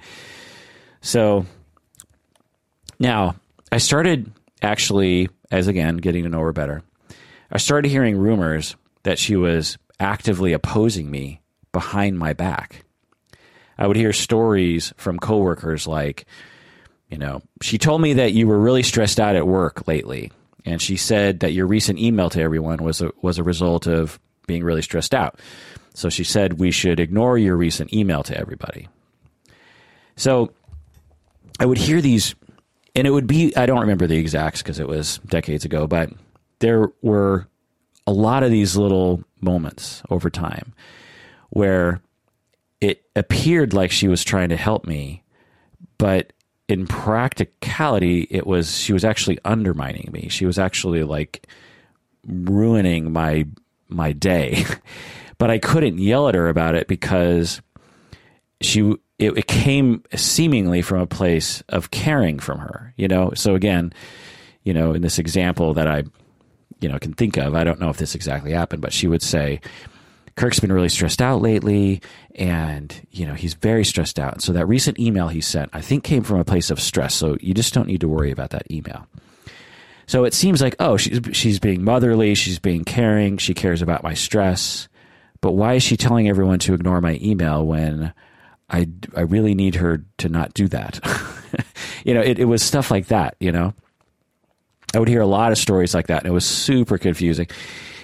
So 1.01 1.45
now 2.99 3.35
I 3.71 3.77
started 3.77 4.31
actually, 4.61 5.29
as 5.51 5.67
again, 5.67 5.97
getting 5.97 6.23
to 6.23 6.29
know 6.29 6.39
her 6.39 6.53
better. 6.53 6.81
I 7.51 7.57
started 7.57 7.89
hearing 7.89 8.17
rumors 8.17 8.75
that 9.03 9.19
she 9.19 9.35
was 9.35 9.77
actively 9.99 10.53
opposing 10.53 11.11
me 11.11 11.41
behind 11.71 12.17
my 12.17 12.33
back. 12.33 12.83
I 13.79 13.87
would 13.87 13.95
hear 13.95 14.11
stories 14.11 14.93
from 14.97 15.17
coworkers 15.17 15.87
like, 15.87 16.25
you 17.09 17.17
know, 17.17 17.41
she 17.61 17.77
told 17.77 18.01
me 18.01 18.13
that 18.13 18.33
you 18.33 18.45
were 18.45 18.59
really 18.59 18.83
stressed 18.83 19.21
out 19.21 19.37
at 19.37 19.47
work 19.47 19.87
lately, 19.87 20.31
and 20.65 20.81
she 20.81 20.97
said 20.97 21.39
that 21.39 21.53
your 21.53 21.65
recent 21.65 21.97
email 21.97 22.29
to 22.31 22.41
everyone 22.41 22.83
was 22.83 23.01
a, 23.01 23.11
was 23.21 23.39
a 23.39 23.43
result 23.43 23.87
of 23.87 24.19
being 24.47 24.65
really 24.65 24.81
stressed 24.81 25.15
out. 25.15 25.39
So 25.93 26.09
she 26.09 26.25
said 26.25 26.59
we 26.59 26.71
should 26.71 26.99
ignore 26.99 27.37
your 27.37 27.55
recent 27.55 27.93
email 27.93 28.21
to 28.23 28.37
everybody. 28.37 28.89
So 30.17 30.51
I 31.57 31.65
would 31.65 31.77
hear 31.77 32.01
these, 32.01 32.35
and 32.95 33.07
it 33.07 33.11
would 33.11 33.27
be 33.27 33.55
I 33.55 33.65
don't 33.65 33.79
remember 33.79 34.07
the 34.07 34.17
exacts 34.17 34.61
because 34.61 34.79
it 34.79 34.87
was 34.87 35.19
decades 35.19 35.63
ago, 35.63 35.87
but 35.87 36.11
there 36.59 36.89
were 37.01 37.47
a 38.05 38.11
lot 38.11 38.43
of 38.43 38.51
these 38.51 38.75
little 38.75 39.23
moments 39.39 40.03
over 40.09 40.29
time 40.29 40.73
where 41.51 42.01
it 42.81 43.05
appeared 43.15 43.73
like 43.73 43.91
she 43.91 44.07
was 44.07 44.23
trying 44.23 44.49
to 44.49 44.57
help 44.57 44.85
me, 44.85 45.23
but 45.97 46.33
in 46.67 46.85
practicality, 46.85 48.27
it 48.29 48.45
was 48.45 48.77
she 48.77 48.93
was 48.93 49.03
actually 49.03 49.39
undermining 49.43 50.09
me. 50.13 50.29
She 50.29 50.45
was 50.45 50.59
actually 50.59 51.03
like 51.03 51.47
ruining 52.25 53.11
my 53.11 53.45
my 53.89 54.11
day. 54.13 54.65
but 55.37 55.49
I 55.49 55.57
couldn't 55.57 55.97
yell 55.97 56.29
at 56.29 56.35
her 56.35 56.47
about 56.47 56.75
it 56.75 56.87
because 56.87 57.61
she 58.61 58.95
it, 59.17 59.37
it, 59.37 59.47
came 59.47 60.03
seemingly 60.15 60.81
from 60.81 61.01
a 61.01 61.07
place 61.07 61.61
of 61.69 61.91
caring 61.91 62.39
from 62.39 62.59
her. 62.59 62.93
You 62.95 63.07
know, 63.07 63.31
so 63.35 63.55
again, 63.55 63.91
you 64.63 64.73
know, 64.73 64.93
in 64.93 65.01
this 65.01 65.19
example 65.19 65.73
that 65.73 65.87
I 65.87 66.03
you 66.79 66.87
know 66.87 66.99
can 66.99 67.13
think 67.13 67.35
of, 67.37 67.55
I 67.55 67.63
don't 67.63 67.79
know 67.79 67.89
if 67.89 67.97
this 67.97 68.15
exactly 68.15 68.51
happened, 68.51 68.81
but 68.81 68.93
she 68.93 69.07
would 69.07 69.23
say, 69.23 69.59
Kirk's 70.39 70.61
been 70.61 70.71
really 70.71 70.87
stressed 70.87 71.21
out 71.21 71.41
lately, 71.41 72.01
and 72.33 72.95
you 73.11 73.25
know 73.25 73.33
he's 73.33 73.55
very 73.55 73.83
stressed 73.83 74.17
out. 74.17 74.41
So 74.41 74.53
that 74.53 74.67
recent 74.67 74.97
email 74.97 75.27
he 75.27 75.41
sent, 75.41 75.69
I 75.73 75.81
think, 75.81 76.05
came 76.05 76.23
from 76.23 76.39
a 76.39 76.45
place 76.45 76.69
of 76.69 76.79
stress. 76.79 77.13
So 77.13 77.37
you 77.41 77.53
just 77.53 77.73
don't 77.73 77.87
need 77.87 77.99
to 77.99 78.07
worry 78.07 78.31
about 78.31 78.51
that 78.51 78.71
email. 78.71 79.05
So 80.07 80.23
it 80.23 80.33
seems 80.33 80.61
like 80.61 80.77
oh 80.79 80.95
she's 80.95 81.19
she's 81.33 81.59
being 81.59 81.83
motherly, 81.83 82.35
she's 82.35 82.57
being 82.57 82.85
caring, 82.85 83.37
she 83.37 83.53
cares 83.53 83.81
about 83.81 84.01
my 84.01 84.13
stress. 84.13 84.87
But 85.41 85.51
why 85.51 85.73
is 85.73 85.83
she 85.83 85.97
telling 85.97 86.29
everyone 86.29 86.59
to 86.59 86.73
ignore 86.73 87.01
my 87.01 87.19
email 87.21 87.65
when 87.65 88.13
I 88.69 88.87
I 89.17 89.21
really 89.21 89.55
need 89.55 89.75
her 89.75 90.05
to 90.19 90.29
not 90.29 90.53
do 90.53 90.69
that? 90.69 91.01
you 92.05 92.13
know, 92.13 92.21
it, 92.21 92.39
it 92.39 92.45
was 92.45 92.63
stuff 92.63 92.91
like 92.91 93.07
that. 93.07 93.35
You 93.41 93.51
know, 93.51 93.73
I 94.95 94.99
would 94.99 95.09
hear 95.09 95.21
a 95.21 95.27
lot 95.27 95.51
of 95.51 95.57
stories 95.57 95.93
like 95.93 96.07
that, 96.07 96.23
and 96.23 96.27
it 96.27 96.33
was 96.33 96.45
super 96.45 96.97
confusing. 96.97 97.47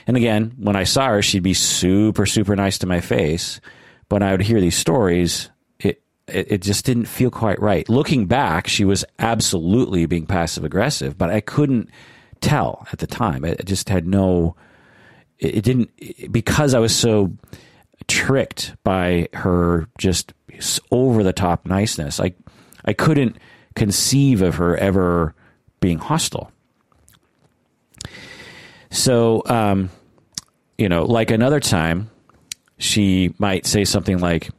And 0.08 0.18
again, 0.18 0.54
when 0.58 0.76
I 0.76 0.84
saw 0.84 1.08
her, 1.08 1.22
she'd 1.22 1.44
be 1.44 1.54
super, 1.54 2.26
super 2.26 2.56
nice 2.56 2.78
to 2.80 2.88
my 2.88 3.02
face. 3.02 3.60
But 4.08 4.22
I 4.22 4.32
would 4.32 4.42
hear 4.42 4.62
these 4.62 4.78
stories, 4.78 5.50
it, 5.80 6.02
it, 6.28 6.52
it 6.52 6.62
just 6.62 6.86
didn't 6.86 7.06
feel 7.06 7.32
quite 7.32 7.60
right. 7.60 7.90
Looking 7.90 8.28
back, 8.28 8.68
she 8.68 8.86
was 8.86 9.04
absolutely 9.18 10.06
being 10.06 10.28
passive 10.28 10.64
aggressive, 10.64 11.18
but 11.18 11.32
I 11.32 11.42
couldn't 11.42 11.90
tell 12.42 12.88
at 12.92 13.00
the 13.00 13.08
time. 13.08 13.44
I 13.44 13.56
just 13.66 13.90
had 13.90 14.06
no, 14.06 14.56
it, 15.40 15.58
it 15.58 15.64
didn't, 15.64 15.90
because 16.32 16.76
I 16.76 16.80
was 16.80 16.96
so 16.96 17.36
tricked 18.08 18.76
by 18.84 19.28
her 19.34 19.88
just 19.98 20.34
over 20.92 21.24
the 21.24 21.34
top 21.34 21.66
niceness. 21.66 22.20
I, 22.20 22.34
I 22.86 22.94
couldn't 22.94 23.38
conceive 23.76 24.44
of 24.44 24.56
her 24.56 24.78
ever 24.78 25.34
being 25.80 25.98
hostile. 25.98 26.52
So, 28.92 29.42
um, 29.48 29.90
you 30.78 30.90
know, 30.90 31.06
like 31.06 31.32
another 31.32 31.60
time, 31.60 32.10
she 32.78 33.34
might 33.38 33.66
say 33.66 33.86
something 33.86 34.20
like, 34.20 34.50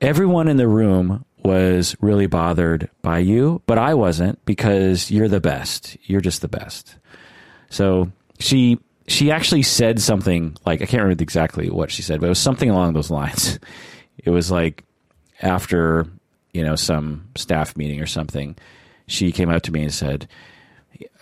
Everyone 0.00 0.48
in 0.48 0.56
the 0.56 0.66
room 0.66 1.24
was 1.44 1.96
really 2.00 2.26
bothered 2.26 2.90
by 3.02 3.18
you, 3.18 3.62
but 3.66 3.78
I 3.78 3.94
wasn't 3.94 4.44
because 4.44 5.12
you're 5.12 5.28
the 5.28 5.40
best. 5.40 5.96
You're 6.02 6.20
just 6.20 6.40
the 6.40 6.48
best. 6.48 6.96
So 7.70 8.10
she 8.38 8.78
she 9.06 9.30
actually 9.30 9.62
said 9.62 10.00
something 10.00 10.56
like 10.64 10.82
I 10.82 10.86
can't 10.86 11.02
remember 11.02 11.22
exactly 11.22 11.70
what 11.70 11.90
she 11.90 12.02
said, 12.02 12.20
but 12.20 12.26
it 12.26 12.30
was 12.30 12.38
something 12.38 12.70
along 12.70 12.92
those 12.94 13.10
lines. 13.10 13.58
It 14.24 14.30
was 14.30 14.52
like 14.52 14.84
after 15.40 16.06
you 16.52 16.62
know 16.62 16.76
some 16.76 17.28
staff 17.34 17.76
meeting 17.76 18.00
or 18.00 18.06
something, 18.06 18.56
she 19.08 19.32
came 19.32 19.48
up 19.48 19.62
to 19.62 19.72
me 19.72 19.82
and 19.82 19.92
said, 19.92 20.28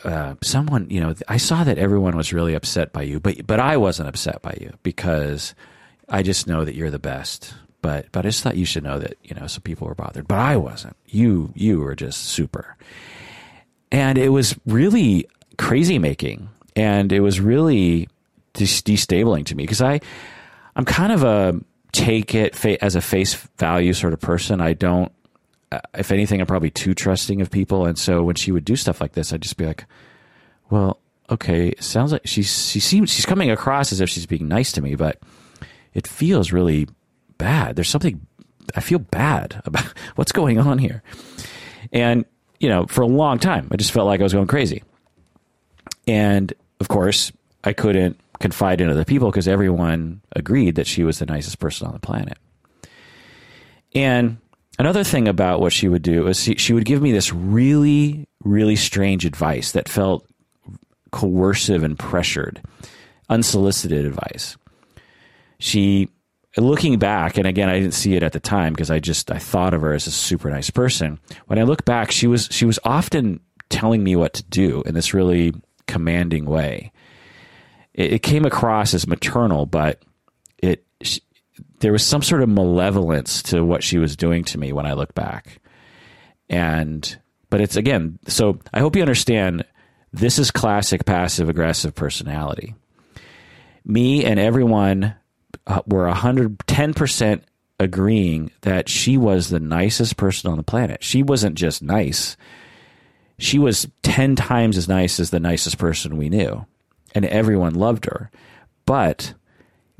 uh, 0.04 0.34
"Someone, 0.42 0.88
you 0.90 1.00
know, 1.00 1.14
I 1.28 1.36
saw 1.36 1.64
that 1.64 1.78
everyone 1.78 2.16
was 2.16 2.32
really 2.32 2.54
upset 2.54 2.92
by 2.92 3.02
you, 3.02 3.20
but 3.20 3.46
but 3.46 3.60
I 3.60 3.76
wasn't 3.76 4.08
upset 4.08 4.42
by 4.42 4.56
you 4.60 4.72
because 4.82 5.54
I 6.08 6.22
just 6.22 6.46
know 6.46 6.64
that 6.64 6.74
you're 6.74 6.90
the 6.90 6.98
best. 6.98 7.54
But 7.82 8.12
but 8.12 8.26
I 8.26 8.28
just 8.28 8.42
thought 8.42 8.56
you 8.56 8.66
should 8.66 8.84
know 8.84 8.98
that 8.98 9.16
you 9.22 9.34
know 9.34 9.46
some 9.46 9.62
people 9.62 9.86
were 9.86 9.94
bothered, 9.94 10.28
but 10.28 10.38
I 10.38 10.56
wasn't. 10.56 10.96
You 11.06 11.52
you 11.54 11.80
were 11.80 11.94
just 11.94 12.24
super." 12.24 12.76
And 13.92 14.18
it 14.18 14.28
was 14.28 14.54
really 14.66 15.26
crazy 15.58 15.98
making, 15.98 16.48
and 16.76 17.12
it 17.12 17.20
was 17.20 17.40
really 17.40 18.08
destabling 18.54 19.46
to 19.46 19.54
me 19.54 19.64
because 19.64 19.82
I 19.82 20.00
I'm 20.76 20.84
kind 20.84 21.12
of 21.12 21.22
a 21.22 21.60
take 21.92 22.34
it 22.34 22.64
as 22.82 22.94
a 22.96 23.00
face 23.00 23.34
value 23.58 23.92
sort 23.92 24.12
of 24.12 24.20
person. 24.20 24.60
I 24.60 24.74
don't 24.74 25.12
Uh, 25.72 25.80
if 25.94 26.10
anything, 26.10 26.40
I'm 26.40 26.46
probably 26.46 26.70
too 26.70 26.94
trusting 26.94 27.40
of 27.40 27.50
people. 27.50 27.86
And 27.86 27.98
so 27.98 28.22
when 28.22 28.34
she 28.34 28.52
would 28.52 28.64
do 28.64 28.76
stuff 28.76 29.00
like 29.00 29.12
this, 29.12 29.32
I'd 29.32 29.42
just 29.42 29.56
be 29.56 29.66
like, 29.66 29.84
well, 30.68 30.98
okay, 31.30 31.74
sounds 31.78 32.12
like 32.12 32.22
she's, 32.24 32.70
she 32.70 32.80
seems, 32.80 33.12
she's 33.12 33.26
coming 33.26 33.50
across 33.50 33.92
as 33.92 34.00
if 34.00 34.10
she's 34.10 34.26
being 34.26 34.48
nice 34.48 34.72
to 34.72 34.80
me, 34.80 34.96
but 34.96 35.20
it 35.94 36.06
feels 36.06 36.52
really 36.52 36.88
bad. 37.38 37.76
There's 37.76 37.88
something, 37.88 38.26
I 38.74 38.80
feel 38.80 38.98
bad 38.98 39.62
about 39.64 39.86
what's 40.16 40.32
going 40.32 40.58
on 40.58 40.78
here. 40.78 41.02
And, 41.92 42.24
you 42.58 42.68
know, 42.68 42.86
for 42.86 43.02
a 43.02 43.06
long 43.06 43.38
time, 43.38 43.68
I 43.70 43.76
just 43.76 43.92
felt 43.92 44.06
like 44.06 44.20
I 44.20 44.24
was 44.24 44.32
going 44.32 44.48
crazy. 44.48 44.82
And 46.06 46.52
of 46.80 46.88
course, 46.88 47.32
I 47.62 47.72
couldn't 47.72 48.18
confide 48.40 48.80
in 48.80 48.88
other 48.88 49.04
people 49.04 49.30
because 49.30 49.46
everyone 49.46 50.22
agreed 50.34 50.74
that 50.74 50.86
she 50.86 51.04
was 51.04 51.18
the 51.18 51.26
nicest 51.26 51.58
person 51.58 51.86
on 51.86 51.92
the 51.92 52.00
planet. 52.00 52.38
And 53.94 54.38
Another 54.80 55.04
thing 55.04 55.28
about 55.28 55.60
what 55.60 55.74
she 55.74 55.88
would 55.88 56.00
do 56.00 56.26
is 56.26 56.42
she, 56.42 56.54
she 56.54 56.72
would 56.72 56.86
give 56.86 57.02
me 57.02 57.12
this 57.12 57.34
really, 57.34 58.26
really 58.42 58.76
strange 58.76 59.26
advice 59.26 59.72
that 59.72 59.90
felt 59.90 60.26
coercive 61.12 61.82
and 61.82 61.98
pressured, 61.98 62.62
unsolicited 63.28 64.06
advice. 64.06 64.56
She, 65.58 66.08
looking 66.56 66.98
back, 66.98 67.36
and 67.36 67.46
again, 67.46 67.68
I 67.68 67.78
didn't 67.78 67.92
see 67.92 68.14
it 68.14 68.22
at 68.22 68.32
the 68.32 68.40
time 68.40 68.72
because 68.72 68.90
I 68.90 69.00
just 69.00 69.30
I 69.30 69.36
thought 69.36 69.74
of 69.74 69.82
her 69.82 69.92
as 69.92 70.06
a 70.06 70.10
super 70.10 70.50
nice 70.50 70.70
person. 70.70 71.20
When 71.44 71.58
I 71.58 71.64
look 71.64 71.84
back, 71.84 72.10
she 72.10 72.26
was 72.26 72.48
she 72.50 72.64
was 72.64 72.78
often 72.82 73.40
telling 73.68 74.02
me 74.02 74.16
what 74.16 74.32
to 74.32 74.42
do 74.44 74.82
in 74.86 74.94
this 74.94 75.12
really 75.12 75.52
commanding 75.88 76.46
way. 76.46 76.90
It, 77.92 78.14
it 78.14 78.22
came 78.22 78.46
across 78.46 78.94
as 78.94 79.06
maternal, 79.06 79.66
but 79.66 80.02
it 80.56 80.86
there 81.80 81.92
was 81.92 82.04
some 82.04 82.22
sort 82.22 82.42
of 82.42 82.48
malevolence 82.48 83.42
to 83.42 83.64
what 83.64 83.82
she 83.82 83.98
was 83.98 84.16
doing 84.16 84.44
to 84.44 84.58
me 84.58 84.72
when 84.72 84.86
I 84.86 84.92
look 84.92 85.14
back. 85.14 85.60
And, 86.48 87.18
but 87.48 87.60
it's 87.60 87.76
again, 87.76 88.18
so 88.26 88.58
I 88.72 88.80
hope 88.80 88.96
you 88.96 89.02
understand 89.02 89.64
this 90.12 90.38
is 90.38 90.50
classic 90.50 91.04
passive 91.04 91.48
aggressive 91.48 91.94
personality. 91.94 92.74
Me 93.84 94.24
and 94.24 94.38
everyone 94.38 95.14
uh, 95.66 95.80
were 95.86 96.10
110% 96.10 97.42
agreeing 97.78 98.50
that 98.60 98.88
she 98.88 99.16
was 99.16 99.48
the 99.48 99.60
nicest 99.60 100.16
person 100.16 100.50
on 100.50 100.58
the 100.58 100.62
planet. 100.62 101.02
She 101.02 101.22
wasn't 101.22 101.56
just 101.56 101.82
nice, 101.82 102.36
she 103.38 103.58
was 103.58 103.88
10 104.02 104.36
times 104.36 104.76
as 104.76 104.86
nice 104.86 105.18
as 105.18 105.30
the 105.30 105.40
nicest 105.40 105.78
person 105.78 106.18
we 106.18 106.28
knew. 106.28 106.66
And 107.14 107.24
everyone 107.24 107.74
loved 107.74 108.04
her. 108.04 108.30
But 108.84 109.32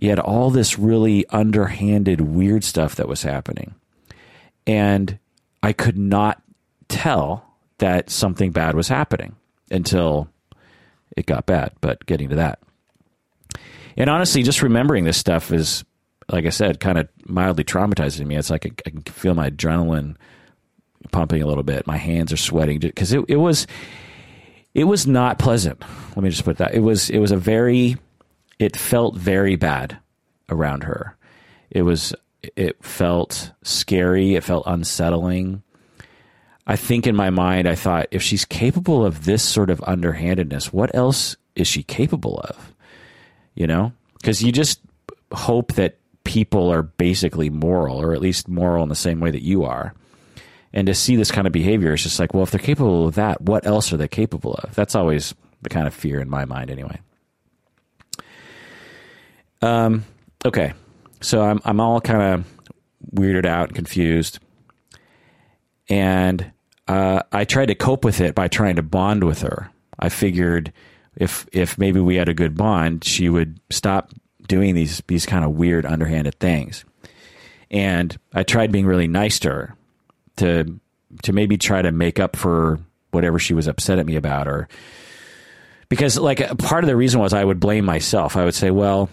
you 0.00 0.08
had 0.08 0.18
all 0.18 0.48
this 0.48 0.78
really 0.78 1.26
underhanded, 1.28 2.22
weird 2.22 2.64
stuff 2.64 2.94
that 2.94 3.06
was 3.06 3.22
happening. 3.22 3.74
And 4.66 5.18
I 5.62 5.74
could 5.74 5.98
not 5.98 6.42
tell 6.88 7.44
that 7.78 8.08
something 8.08 8.50
bad 8.50 8.74
was 8.74 8.88
happening 8.88 9.36
until 9.70 10.26
it 11.18 11.26
got 11.26 11.44
bad, 11.44 11.72
but 11.82 12.06
getting 12.06 12.30
to 12.30 12.36
that. 12.36 12.60
And 13.94 14.08
honestly, 14.08 14.42
just 14.42 14.62
remembering 14.62 15.04
this 15.04 15.18
stuff 15.18 15.52
is, 15.52 15.84
like 16.30 16.46
I 16.46 16.50
said, 16.50 16.80
kind 16.80 16.96
of 16.96 17.06
mildly 17.26 17.64
traumatizing 17.64 18.24
me. 18.24 18.36
It's 18.36 18.48
like 18.48 18.64
I, 18.64 18.70
I 18.86 18.90
can 18.90 19.02
feel 19.02 19.34
my 19.34 19.50
adrenaline 19.50 20.16
pumping 21.12 21.42
a 21.42 21.46
little 21.46 21.62
bit. 21.62 21.86
My 21.86 21.98
hands 21.98 22.32
are 22.32 22.38
sweating 22.38 22.78
because 22.78 23.12
it, 23.12 23.22
it 23.28 23.36
was 23.36 23.66
it 24.72 24.84
was 24.84 25.06
not 25.06 25.38
pleasant. 25.38 25.82
Let 26.16 26.22
me 26.22 26.30
just 26.30 26.44
put 26.44 26.56
that. 26.56 26.72
It 26.72 26.80
was 26.80 27.10
it 27.10 27.18
was 27.18 27.32
a 27.32 27.36
very 27.36 27.98
it 28.60 28.76
felt 28.76 29.16
very 29.16 29.56
bad 29.56 29.98
around 30.50 30.84
her. 30.84 31.16
It 31.70 31.82
was 31.82 32.14
it 32.56 32.84
felt 32.84 33.50
scary, 33.62 34.34
it 34.34 34.44
felt 34.44 34.64
unsettling. 34.66 35.62
I 36.66 36.76
think 36.76 37.06
in 37.06 37.16
my 37.16 37.30
mind 37.30 37.66
I 37.66 37.74
thought 37.74 38.06
if 38.10 38.22
she's 38.22 38.44
capable 38.44 39.04
of 39.04 39.24
this 39.24 39.42
sort 39.42 39.70
of 39.70 39.82
underhandedness, 39.86 40.72
what 40.72 40.94
else 40.94 41.36
is 41.56 41.66
she 41.66 41.82
capable 41.82 42.38
of? 42.40 42.74
You 43.54 43.66
know? 43.66 43.92
Cuz 44.22 44.42
you 44.42 44.52
just 44.52 44.80
hope 45.32 45.72
that 45.72 45.96
people 46.24 46.70
are 46.70 46.82
basically 46.82 47.48
moral 47.48 48.00
or 48.00 48.12
at 48.12 48.20
least 48.20 48.46
moral 48.46 48.82
in 48.82 48.90
the 48.90 48.94
same 48.94 49.20
way 49.20 49.30
that 49.30 49.42
you 49.42 49.64
are. 49.64 49.94
And 50.74 50.86
to 50.86 50.94
see 50.94 51.16
this 51.16 51.32
kind 51.32 51.46
of 51.46 51.52
behavior 51.52 51.94
is 51.94 52.02
just 52.02 52.20
like, 52.20 52.34
well, 52.34 52.42
if 52.42 52.50
they're 52.50 52.60
capable 52.60 53.08
of 53.08 53.14
that, 53.14 53.40
what 53.40 53.66
else 53.66 53.92
are 53.92 53.96
they 53.96 54.06
capable 54.06 54.54
of? 54.54 54.74
That's 54.74 54.94
always 54.94 55.34
the 55.62 55.70
kind 55.70 55.86
of 55.86 55.94
fear 55.94 56.20
in 56.20 56.28
my 56.28 56.44
mind 56.44 56.70
anyway. 56.70 57.00
Um, 59.62 60.04
okay, 60.44 60.72
so 61.20 61.42
I'm 61.42 61.60
I'm 61.64 61.80
all 61.80 62.00
kind 62.00 62.22
of 62.22 62.44
weirded 63.14 63.46
out 63.46 63.68
and 63.68 63.76
confused, 63.76 64.38
and 65.88 66.52
uh, 66.88 67.22
I 67.30 67.44
tried 67.44 67.66
to 67.66 67.74
cope 67.74 68.04
with 68.04 68.20
it 68.20 68.34
by 68.34 68.48
trying 68.48 68.76
to 68.76 68.82
bond 68.82 69.24
with 69.24 69.42
her. 69.42 69.70
I 69.98 70.08
figured 70.08 70.72
if 71.16 71.46
if 71.52 71.78
maybe 71.78 72.00
we 72.00 72.16
had 72.16 72.28
a 72.28 72.34
good 72.34 72.56
bond, 72.56 73.04
she 73.04 73.28
would 73.28 73.60
stop 73.70 74.12
doing 74.48 74.74
these 74.74 75.02
these 75.06 75.26
kind 75.26 75.44
of 75.44 75.52
weird 75.52 75.86
underhanded 75.86 76.38
things. 76.40 76.84
And 77.70 78.18
I 78.34 78.42
tried 78.42 78.72
being 78.72 78.86
really 78.86 79.06
nice 79.06 79.38
to 79.40 79.48
her 79.50 79.76
to 80.36 80.80
to 81.22 81.32
maybe 81.32 81.56
try 81.56 81.82
to 81.82 81.92
make 81.92 82.18
up 82.18 82.36
for 82.36 82.80
whatever 83.10 83.38
she 83.38 83.54
was 83.54 83.66
upset 83.66 83.98
at 83.98 84.06
me 84.06 84.16
about 84.16 84.48
or 84.48 84.68
because 85.88 86.16
like 86.16 86.58
part 86.58 86.84
of 86.84 86.88
the 86.88 86.96
reason 86.96 87.20
was 87.20 87.32
I 87.32 87.44
would 87.44 87.60
blame 87.60 87.84
myself. 87.84 88.36
I 88.36 88.44
would 88.44 88.54
say, 88.54 88.70
well, 88.70 89.10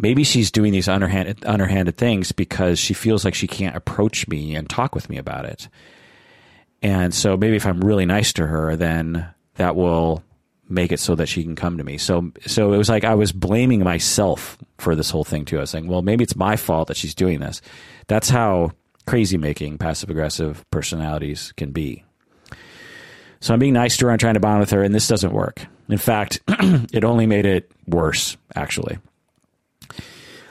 maybe 0.00 0.24
she's 0.24 0.50
doing 0.50 0.72
these 0.72 0.88
underhanded 0.88 1.44
underhanded 1.44 1.96
things 1.96 2.32
because 2.32 2.78
she 2.78 2.94
feels 2.94 3.24
like 3.24 3.34
she 3.34 3.46
can't 3.46 3.76
approach 3.76 4.28
me 4.28 4.54
and 4.54 4.68
talk 4.68 4.94
with 4.94 5.10
me 5.10 5.18
about 5.18 5.44
it. 5.44 5.68
And 6.80 7.12
so 7.12 7.36
maybe 7.36 7.56
if 7.56 7.66
I'm 7.66 7.80
really 7.80 8.06
nice 8.06 8.32
to 8.34 8.46
her, 8.46 8.76
then 8.76 9.28
that 9.56 9.74
will 9.74 10.22
make 10.68 10.92
it 10.92 11.00
so 11.00 11.14
that 11.14 11.26
she 11.26 11.42
can 11.42 11.56
come 11.56 11.78
to 11.78 11.84
me. 11.84 11.98
So 11.98 12.32
so 12.46 12.72
it 12.72 12.78
was 12.78 12.88
like 12.88 13.04
I 13.04 13.14
was 13.14 13.32
blaming 13.32 13.82
myself 13.82 14.56
for 14.78 14.94
this 14.94 15.10
whole 15.10 15.24
thing 15.24 15.44
too. 15.44 15.58
I 15.58 15.62
was 15.62 15.70
saying, 15.70 15.88
well, 15.88 16.02
maybe 16.02 16.24
it's 16.24 16.36
my 16.36 16.56
fault 16.56 16.88
that 16.88 16.96
she's 16.96 17.14
doing 17.14 17.40
this. 17.40 17.60
That's 18.06 18.28
how 18.28 18.72
crazy 19.06 19.38
making 19.38 19.78
passive 19.78 20.10
aggressive 20.10 20.64
personalities 20.70 21.52
can 21.56 21.72
be. 21.72 22.04
So 23.40 23.54
I'm 23.54 23.60
being 23.60 23.74
nice 23.74 23.96
to 23.98 24.06
her, 24.06 24.12
I'm 24.12 24.18
trying 24.18 24.34
to 24.34 24.40
bond 24.40 24.58
with 24.58 24.70
her, 24.70 24.82
and 24.82 24.92
this 24.92 25.06
doesn't 25.06 25.32
work. 25.32 25.64
In 25.88 25.96
fact, 25.96 26.40
it 26.48 27.04
only 27.04 27.24
made 27.24 27.46
it 27.46 27.70
worse, 27.86 28.36
actually 28.56 28.98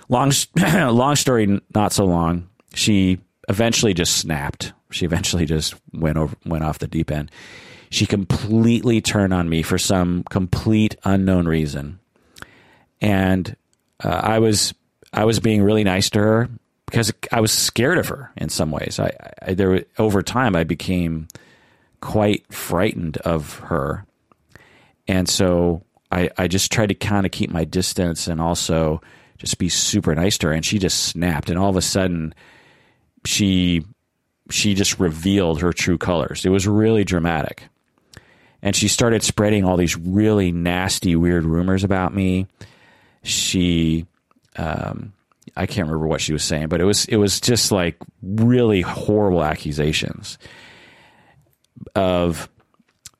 long 0.09 0.31
long 0.57 1.15
story 1.15 1.61
not 1.73 1.93
so 1.93 2.05
long. 2.05 2.49
She 2.73 3.19
eventually 3.49 3.93
just 3.93 4.17
snapped. 4.17 4.73
She 4.91 5.05
eventually 5.05 5.45
just 5.45 5.75
went 5.93 6.17
over 6.17 6.35
went 6.45 6.63
off 6.63 6.79
the 6.79 6.88
deep 6.88 7.11
end. 7.11 7.31
She 7.89 8.05
completely 8.05 9.01
turned 9.01 9.34
on 9.34 9.49
me 9.49 9.61
for 9.61 9.77
some 9.77 10.23
complete 10.29 10.95
unknown 11.03 11.47
reason. 11.47 11.99
And 12.99 13.55
uh, 14.03 14.09
i 14.23 14.39
was 14.39 14.73
i 15.13 15.25
was 15.25 15.39
being 15.39 15.63
really 15.63 15.84
nice 15.84 16.09
to 16.11 16.19
her 16.19 16.49
because 16.85 17.11
i 17.31 17.41
was 17.41 17.51
scared 17.51 17.97
of 17.97 18.07
her 18.07 18.31
in 18.38 18.49
some 18.49 18.71
ways. 18.71 18.99
I, 18.99 19.11
I 19.41 19.53
there 19.53 19.85
over 19.97 20.21
time 20.21 20.55
i 20.55 20.63
became 20.63 21.27
quite 22.01 22.51
frightened 22.53 23.17
of 23.17 23.59
her. 23.59 24.05
And 25.07 25.27
so 25.27 25.84
i 26.11 26.29
i 26.38 26.47
just 26.47 26.71
tried 26.71 26.89
to 26.89 26.95
kind 26.95 27.25
of 27.25 27.31
keep 27.31 27.49
my 27.49 27.63
distance 27.65 28.27
and 28.27 28.41
also 28.41 29.01
just 29.38 29.57
be 29.57 29.69
super 29.69 30.14
nice 30.15 30.38
to 30.39 30.47
her. 30.47 30.53
And 30.53 30.65
she 30.65 30.80
just 30.80 31.05
snapped. 31.05 31.49
And 31.49 31.59
all 31.59 31.69
of 31.69 31.76
a 31.76 31.81
sudden 31.81 32.34
she 33.26 33.85
she 34.49 34.73
just 34.73 34.99
revealed 34.99 35.61
her 35.61 35.73
true 35.73 35.97
colors. 35.97 36.45
It 36.45 36.49
was 36.49 36.68
really 36.68 37.03
dramatic. 37.03 37.64
And 38.61 38.76
she 38.76 38.88
started 38.88 39.22
spreading 39.23 39.65
all 39.65 39.77
these 39.77 39.95
really 39.95 40.51
nasty 40.51 41.15
weird 41.15 41.43
rumors 41.43 41.84
about 41.84 42.14
me. 42.14 42.47
She 43.23 44.05
um, 44.57 45.14
i 45.55 45.65
can't 45.65 45.88
remember 45.88 46.07
what 46.07 46.22
she 46.22 46.34
was 46.34 46.43
saying 46.43 46.68
but 46.68 46.81
it 46.81 46.84
was 46.85 47.05
it 47.05 47.18
was 47.18 47.39
just 47.39 47.72
like 47.72 47.97
really 48.22 48.81
horrible 48.81 49.43
accusations 49.43 50.38
of 51.95 52.49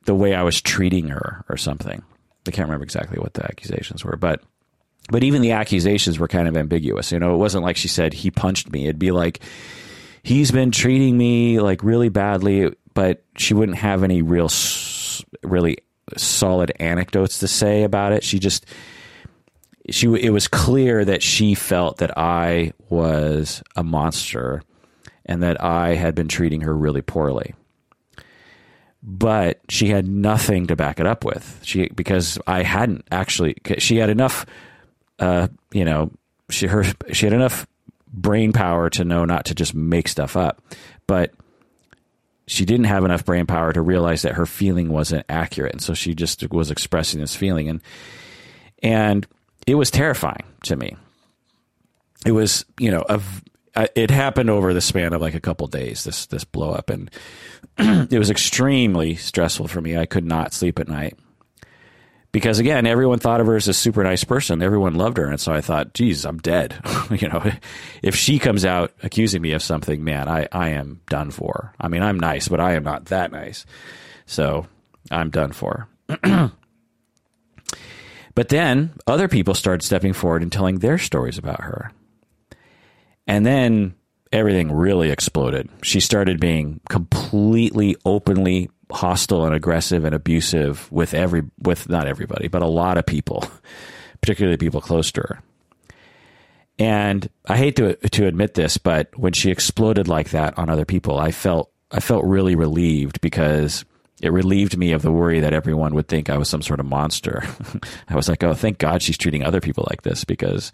the 0.04 0.14
way 0.14 0.34
i 0.34 0.42
was 0.42 0.60
treating 0.60 1.08
her 1.08 1.44
or 1.48 1.56
something. 1.56 2.02
I 2.46 2.50
can't 2.50 2.66
remember 2.66 2.84
exactly 2.84 3.18
what 3.18 3.34
the 3.34 3.44
accusations 3.44 4.04
were 4.04 4.16
but 4.16 4.42
but 5.08 5.24
even 5.24 5.42
the 5.42 5.52
accusations 5.52 6.18
were 6.18 6.28
kind 6.28 6.48
of 6.48 6.56
ambiguous. 6.56 7.12
You 7.12 7.18
know, 7.18 7.34
it 7.34 7.38
wasn't 7.38 7.64
like 7.64 7.76
she 7.76 7.88
said 7.88 8.12
he 8.12 8.30
punched 8.30 8.70
me. 8.70 8.84
It'd 8.84 8.98
be 8.98 9.10
like 9.10 9.40
he's 10.22 10.50
been 10.50 10.70
treating 10.70 11.16
me 11.16 11.60
like 11.60 11.82
really 11.82 12.08
badly, 12.08 12.74
but 12.94 13.24
she 13.36 13.54
wouldn't 13.54 13.78
have 13.78 14.04
any 14.04 14.22
real, 14.22 14.50
really 15.42 15.78
solid 16.16 16.72
anecdotes 16.80 17.38
to 17.40 17.48
say 17.48 17.82
about 17.82 18.12
it. 18.12 18.24
She 18.24 18.38
just 18.38 18.66
she 19.90 20.06
it 20.06 20.30
was 20.30 20.48
clear 20.48 21.04
that 21.04 21.22
she 21.22 21.54
felt 21.54 21.98
that 21.98 22.16
I 22.18 22.72
was 22.88 23.62
a 23.76 23.82
monster 23.82 24.62
and 25.26 25.42
that 25.42 25.62
I 25.62 25.94
had 25.94 26.14
been 26.14 26.28
treating 26.28 26.62
her 26.62 26.76
really 26.76 27.02
poorly. 27.02 27.54
But 29.02 29.60
she 29.68 29.88
had 29.88 30.08
nothing 30.08 30.66
to 30.66 30.76
back 30.76 30.98
it 30.98 31.06
up 31.06 31.24
with. 31.24 31.60
She 31.62 31.88
because 31.88 32.38
I 32.46 32.62
hadn't 32.62 33.06
actually. 33.10 33.56
She 33.78 33.96
had 33.96 34.10
enough, 34.10 34.44
uh, 35.18 35.48
you 35.72 35.84
know, 35.84 36.10
she 36.50 36.66
her 36.66 36.84
she 37.12 37.26
had 37.26 37.32
enough 37.32 37.66
brain 38.12 38.52
power 38.52 38.88
to 38.90 39.04
know 39.04 39.24
not 39.24 39.46
to 39.46 39.54
just 39.54 39.74
make 39.74 40.08
stuff 40.08 40.36
up, 40.36 40.62
but 41.06 41.32
she 42.46 42.64
didn't 42.64 42.86
have 42.86 43.04
enough 43.04 43.24
brain 43.24 43.46
power 43.46 43.72
to 43.72 43.82
realize 43.82 44.22
that 44.22 44.34
her 44.34 44.46
feeling 44.46 44.88
wasn't 44.88 45.26
accurate, 45.28 45.72
and 45.72 45.82
so 45.82 45.94
she 45.94 46.14
just 46.14 46.48
was 46.50 46.70
expressing 46.70 47.20
this 47.20 47.36
feeling, 47.36 47.68
and 47.68 47.82
and 48.82 49.26
it 49.66 49.74
was 49.74 49.90
terrifying 49.90 50.44
to 50.64 50.76
me. 50.76 50.96
It 52.26 52.32
was, 52.32 52.64
you 52.80 52.90
know, 52.90 53.04
a, 53.08 53.20
it 53.94 54.10
happened 54.10 54.50
over 54.50 54.74
the 54.74 54.80
span 54.80 55.12
of 55.12 55.20
like 55.20 55.34
a 55.34 55.40
couple 55.40 55.66
days. 55.66 56.04
This 56.04 56.26
this 56.26 56.44
blow 56.44 56.72
up, 56.72 56.90
and 56.90 57.10
it 57.78 58.18
was 58.18 58.30
extremely 58.30 59.16
stressful 59.16 59.68
for 59.68 59.80
me. 59.80 59.96
I 59.96 60.06
could 60.06 60.24
not 60.24 60.54
sleep 60.54 60.78
at 60.78 60.88
night 60.88 61.18
because 62.32 62.58
again, 62.58 62.86
everyone 62.86 63.18
thought 63.18 63.40
of 63.40 63.46
her 63.46 63.56
as 63.56 63.68
a 63.68 63.74
super 63.74 64.04
nice 64.04 64.24
person. 64.24 64.62
Everyone 64.62 64.94
loved 64.94 65.16
her, 65.16 65.28
and 65.28 65.40
so 65.40 65.52
I 65.52 65.60
thought, 65.60 65.94
geez, 65.94 66.24
I'm 66.24 66.38
dead. 66.38 66.78
you 67.10 67.28
know, 67.28 67.50
if 68.02 68.14
she 68.14 68.38
comes 68.38 68.64
out 68.64 68.92
accusing 69.02 69.42
me 69.42 69.52
of 69.52 69.62
something, 69.62 70.04
man, 70.04 70.28
I 70.28 70.48
I 70.52 70.70
am 70.70 71.00
done 71.08 71.30
for. 71.30 71.72
I 71.80 71.88
mean, 71.88 72.02
I'm 72.02 72.20
nice, 72.20 72.48
but 72.48 72.60
I 72.60 72.74
am 72.74 72.84
not 72.84 73.06
that 73.06 73.32
nice. 73.32 73.64
So 74.26 74.66
I'm 75.10 75.30
done 75.30 75.52
for. 75.52 75.88
but 78.34 78.48
then 78.48 78.92
other 79.06 79.28
people 79.28 79.54
started 79.54 79.82
stepping 79.82 80.12
forward 80.12 80.42
and 80.42 80.52
telling 80.52 80.78
their 80.78 80.98
stories 80.98 81.38
about 81.38 81.62
her. 81.62 81.92
And 83.26 83.44
then 83.44 83.94
everything 84.32 84.72
really 84.72 85.10
exploded. 85.10 85.68
She 85.82 86.00
started 86.00 86.40
being 86.40 86.80
completely 86.88 87.96
openly 88.04 88.70
hostile 88.90 89.44
and 89.44 89.54
aggressive 89.54 90.04
and 90.04 90.14
abusive 90.14 90.90
with 90.90 91.14
every 91.14 91.42
with 91.58 91.88
not 91.88 92.06
everybody, 92.06 92.48
but 92.48 92.62
a 92.62 92.66
lot 92.66 92.98
of 92.98 93.06
people, 93.06 93.44
particularly 94.20 94.56
people 94.56 94.80
close 94.80 95.12
to 95.12 95.20
her. 95.20 95.42
And 96.78 97.28
I 97.46 97.56
hate 97.56 97.76
to 97.76 97.96
to 97.96 98.26
admit 98.26 98.54
this, 98.54 98.78
but 98.78 99.16
when 99.18 99.32
she 99.32 99.50
exploded 99.50 100.08
like 100.08 100.30
that 100.30 100.58
on 100.58 100.70
other 100.70 100.84
people, 100.84 101.18
I 101.18 101.32
felt 101.32 101.70
I 101.90 102.00
felt 102.00 102.24
really 102.24 102.54
relieved 102.54 103.20
because 103.20 103.84
it 104.20 104.32
relieved 104.32 104.76
me 104.76 104.92
of 104.92 105.02
the 105.02 105.12
worry 105.12 105.40
that 105.40 105.52
everyone 105.52 105.94
would 105.94 106.08
think 106.08 106.28
I 106.28 106.38
was 106.38 106.48
some 106.48 106.62
sort 106.62 106.80
of 106.80 106.86
monster. 106.86 107.44
I 108.08 108.14
was 108.14 108.28
like, 108.28 108.42
"Oh, 108.42 108.54
thank 108.54 108.78
God 108.78 109.02
she's 109.02 109.18
treating 109.18 109.44
other 109.44 109.60
people 109.60 109.86
like 109.88 110.02
this 110.02 110.24
because 110.24 110.72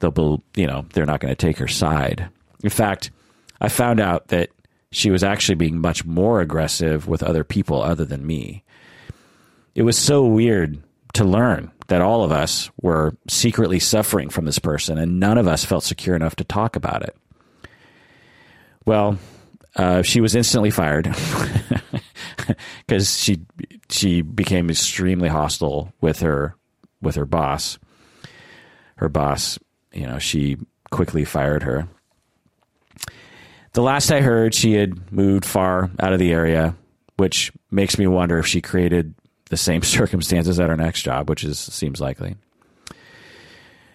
they'll 0.00 0.10
be, 0.10 0.42
you 0.54 0.66
know, 0.66 0.86
they're 0.92 1.06
not 1.06 1.20
going 1.20 1.34
to 1.34 1.46
take 1.46 1.58
her 1.58 1.68
side. 1.68 2.28
In 2.62 2.70
fact, 2.70 3.10
I 3.60 3.68
found 3.68 4.00
out 4.00 4.28
that 4.28 4.50
she 4.96 5.10
was 5.10 5.22
actually 5.22 5.56
being 5.56 5.78
much 5.78 6.06
more 6.06 6.40
aggressive 6.40 7.06
with 7.06 7.22
other 7.22 7.44
people 7.44 7.82
other 7.82 8.06
than 8.06 8.26
me. 8.26 8.64
It 9.74 9.82
was 9.82 9.98
so 9.98 10.24
weird 10.24 10.82
to 11.12 11.22
learn 11.22 11.70
that 11.88 12.00
all 12.00 12.24
of 12.24 12.32
us 12.32 12.70
were 12.80 13.14
secretly 13.28 13.78
suffering 13.78 14.30
from 14.30 14.46
this 14.46 14.58
person 14.58 14.96
and 14.96 15.20
none 15.20 15.36
of 15.36 15.46
us 15.46 15.66
felt 15.66 15.84
secure 15.84 16.16
enough 16.16 16.34
to 16.36 16.44
talk 16.44 16.76
about 16.76 17.02
it. 17.02 17.14
Well, 18.86 19.18
uh, 19.76 20.00
she 20.00 20.22
was 20.22 20.34
instantly 20.34 20.70
fired 20.70 21.14
because 22.86 23.20
she 23.20 23.40
she 23.90 24.22
became 24.22 24.70
extremely 24.70 25.28
hostile 25.28 25.92
with 26.00 26.20
her 26.20 26.56
with 27.02 27.16
her 27.16 27.26
boss. 27.26 27.78
Her 28.96 29.10
boss 29.10 29.58
you 29.92 30.06
know, 30.06 30.18
she 30.18 30.56
quickly 30.90 31.26
fired 31.26 31.64
her. 31.64 31.86
The 33.76 33.82
last 33.82 34.10
I 34.10 34.22
heard, 34.22 34.54
she 34.54 34.72
had 34.72 35.12
moved 35.12 35.44
far 35.44 35.90
out 36.00 36.14
of 36.14 36.18
the 36.18 36.32
area, 36.32 36.74
which 37.18 37.52
makes 37.70 37.98
me 37.98 38.06
wonder 38.06 38.38
if 38.38 38.46
she 38.46 38.62
created 38.62 39.14
the 39.50 39.58
same 39.58 39.82
circumstances 39.82 40.58
at 40.58 40.70
her 40.70 40.78
next 40.78 41.02
job, 41.02 41.28
which 41.28 41.44
is 41.44 41.58
seems 41.58 42.00
likely. 42.00 42.36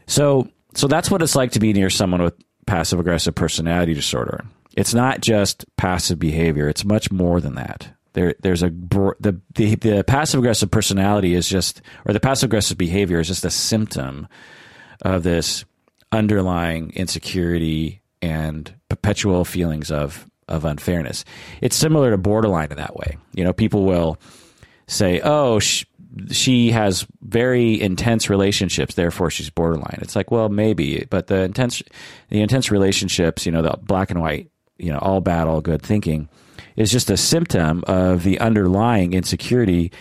So, 0.06 0.48
so 0.76 0.88
that's 0.88 1.10
what 1.10 1.24
it's 1.24 1.36
like 1.36 1.54
to 1.54 1.60
be 1.60 1.74
near 1.74 1.90
someone 1.90 2.22
with 2.22 2.36
passive 2.68 3.00
aggressive 3.00 3.34
personality 3.34 3.96
disorder. 3.96 4.46
It's 4.78 4.94
not 4.94 5.20
just 5.20 5.66
passive 5.78 6.20
behavior; 6.20 6.70
it's 6.70 6.86
much 6.86 7.12
more 7.12 7.42
than 7.42 7.56
that. 7.56 7.92
There, 8.14 8.36
there's 8.40 8.62
a 8.62 8.70
the, 8.70 9.42
the 9.56 9.74
the 9.74 10.04
passive 10.04 10.42
aggressive 10.42 10.70
personality 10.70 11.34
is 11.34 11.50
just, 11.50 11.82
or 12.06 12.14
the 12.14 12.20
passive 12.20 12.50
aggressive 12.50 12.78
behavior 12.78 13.20
is 13.20 13.30
just 13.30 13.46
a 13.46 13.50
symptom 13.50 14.28
of 15.02 15.24
this 15.24 15.66
underlying 16.12 16.92
insecurity 16.92 18.01
and 18.22 18.74
perpetual 18.90 19.46
feelings 19.46 19.92
of 19.92 20.28
of 20.48 20.66
unfairness. 20.66 21.24
It's 21.62 21.76
similar 21.76 22.12
to 22.12 22.18
borderline 22.18 22.72
in 22.72 22.78
that 22.78 22.96
way. 22.96 23.18
You 23.34 23.44
know, 23.44 23.54
people 23.54 23.86
will 23.86 24.18
say, 24.88 25.22
"Oh, 25.24 25.60
she, 25.60 25.86
she 26.30 26.72
has 26.72 27.08
very 27.22 27.80
intense 27.80 28.30
relationships, 28.30 28.96
therefore 28.96 29.30
she's 29.32 29.50
borderline." 29.50 30.00
It's 30.02 30.16
like, 30.16 30.30
well, 30.30 30.50
maybe, 30.50 31.06
but 31.10 31.28
the 31.28 31.42
intense 31.42 31.82
the 32.30 32.42
intense 32.42 32.70
relationships, 32.70 33.46
you 33.46 33.52
know, 33.52 33.62
the 33.62 33.78
black 33.82 34.12
and 34.12 34.22
white, 34.22 34.50
you 34.78 34.92
know, 34.92 35.00
all 35.00 35.22
bad, 35.22 35.48
all 35.48 35.62
good 35.62 35.82
thinking 35.82 36.28
is 36.76 36.92
just 36.92 37.10
a 37.10 37.18
symptom 37.18 37.84
of 37.88 38.24
the 38.24 38.40
underlying 38.40 39.14
insecurity 39.14 39.92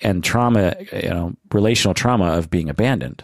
and 0.00 0.24
trauma, 0.24 0.74
you 0.92 1.10
know, 1.10 1.34
relational 1.52 1.94
trauma 1.94 2.32
of 2.32 2.50
being 2.50 2.70
abandoned. 2.70 3.22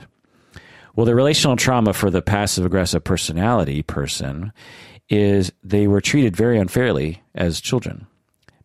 Well, 0.94 1.06
the 1.06 1.14
relational 1.14 1.56
trauma 1.56 1.92
for 1.92 2.10
the 2.10 2.22
passive 2.22 2.66
aggressive 2.66 3.02
personality 3.02 3.82
person 3.82 4.52
is 5.08 5.52
they 5.62 5.86
were 5.86 6.00
treated 6.00 6.36
very 6.36 6.58
unfairly 6.58 7.22
as 7.34 7.60
children. 7.60 8.06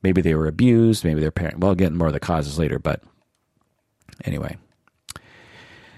Maybe 0.04 0.22
they 0.22 0.36
were 0.36 0.48
abused, 0.48 1.04
maybe 1.04 1.22
their 1.22 1.32
parent. 1.32 1.60
Well, 1.60 1.70
I'll 1.70 1.76
get 1.76 1.94
more 1.94 2.08
of 2.08 2.14
the 2.14 2.20
causes 2.20 2.60
later, 2.60 2.80
but 2.80 3.02
anyway. 4.24 4.58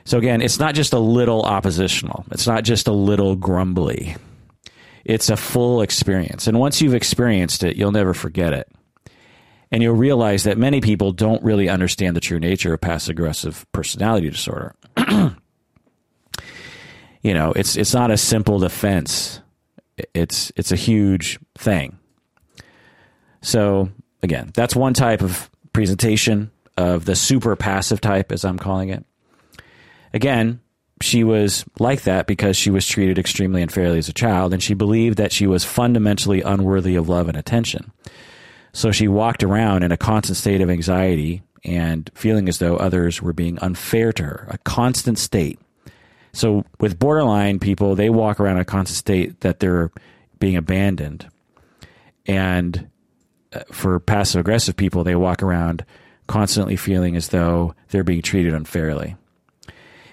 So 0.05 0.17
again, 0.17 0.41
it's 0.41 0.59
not 0.59 0.75
just 0.75 0.93
a 0.93 0.99
little 0.99 1.43
oppositional. 1.43 2.25
It's 2.31 2.47
not 2.47 2.63
just 2.63 2.87
a 2.87 2.91
little 2.91 3.35
grumbly. 3.35 4.15
It's 5.05 5.29
a 5.29 5.37
full 5.37 5.81
experience. 5.81 6.47
And 6.47 6.59
once 6.59 6.81
you've 6.81 6.95
experienced 6.95 7.63
it, 7.63 7.75
you'll 7.75 7.91
never 7.91 8.13
forget 8.13 8.53
it. 8.53 8.71
And 9.71 9.83
you'll 9.83 9.95
realize 9.95 10.43
that 10.43 10.57
many 10.57 10.81
people 10.81 11.11
don't 11.11 11.43
really 11.43 11.69
understand 11.69 12.15
the 12.15 12.21
true 12.21 12.39
nature 12.39 12.73
of 12.73 12.81
passive 12.81 13.11
aggressive 13.11 13.65
personality 13.71 14.29
disorder. 14.29 14.73
you 17.21 17.33
know, 17.33 17.51
it's 17.53 17.75
it's 17.75 17.93
not 17.93 18.11
a 18.11 18.17
simple 18.17 18.59
defense. 18.59 19.41
It's 20.13 20.51
it's 20.55 20.71
a 20.71 20.77
huge 20.77 21.39
thing. 21.57 21.97
So 23.41 23.89
again, 24.23 24.51
that's 24.53 24.75
one 24.75 24.93
type 24.93 25.21
of 25.21 25.49
presentation 25.73 26.51
of 26.77 27.05
the 27.05 27.15
super 27.15 27.55
passive 27.55 28.01
type, 28.01 28.31
as 28.31 28.45
I'm 28.45 28.57
calling 28.57 28.89
it. 28.89 29.05
Again, 30.13 30.61
she 31.01 31.23
was 31.23 31.65
like 31.77 32.03
that 32.03 32.27
because 32.27 32.57
she 32.57 32.71
was 32.71 32.87
treated 32.87 33.19
extremely 33.19 33.61
unfairly 33.61 33.97
as 33.97 34.09
a 34.09 34.13
child, 34.13 34.53
and 34.53 34.61
she 34.61 34.73
believed 34.73 35.17
that 35.17 35.31
she 35.31 35.47
was 35.47 35.63
fundamentally 35.63 36.41
unworthy 36.41 36.95
of 36.95 37.09
love 37.09 37.27
and 37.27 37.37
attention. 37.37 37.91
So 38.73 38.91
she 38.91 39.07
walked 39.07 39.43
around 39.43 39.83
in 39.83 39.91
a 39.91 39.97
constant 39.97 40.37
state 40.37 40.61
of 40.61 40.69
anxiety 40.69 41.41
and 41.63 42.09
feeling 42.13 42.47
as 42.47 42.59
though 42.59 42.77
others 42.77 43.21
were 43.21 43.33
being 43.33 43.59
unfair 43.59 44.13
to 44.13 44.23
her, 44.23 44.47
a 44.49 44.57
constant 44.59 45.17
state. 45.19 45.59
So 46.39 46.63
with 46.79 46.97
borderline 46.97 47.59
people, 47.59 47.95
they 47.95 48.09
walk 48.09 48.39
around 48.39 48.59
a 48.59 48.65
constant 48.65 48.95
state 48.95 49.41
that 49.41 49.59
they're 49.59 49.91
being 50.39 50.55
abandoned. 50.55 51.29
And 52.25 52.89
uh, 53.51 53.63
for 53.73 53.99
passive 53.99 54.39
aggressive 54.39 54.77
people, 54.77 55.03
they 55.03 55.15
walk 55.15 55.43
around 55.43 55.83
constantly 56.27 56.77
feeling 56.77 57.17
as 57.17 57.27
though 57.27 57.75
they're 57.89 58.05
being 58.05 58.21
treated 58.21 58.53
unfairly. 58.53 59.17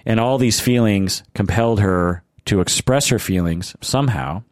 And 0.04 0.18
all 0.18 0.36
these 0.36 0.58
feelings 0.58 1.22
compelled 1.32 1.78
her 1.78 2.24
to 2.46 2.60
express 2.60 3.06
her 3.10 3.20
feelings 3.20 3.76
somehow, 3.80 4.42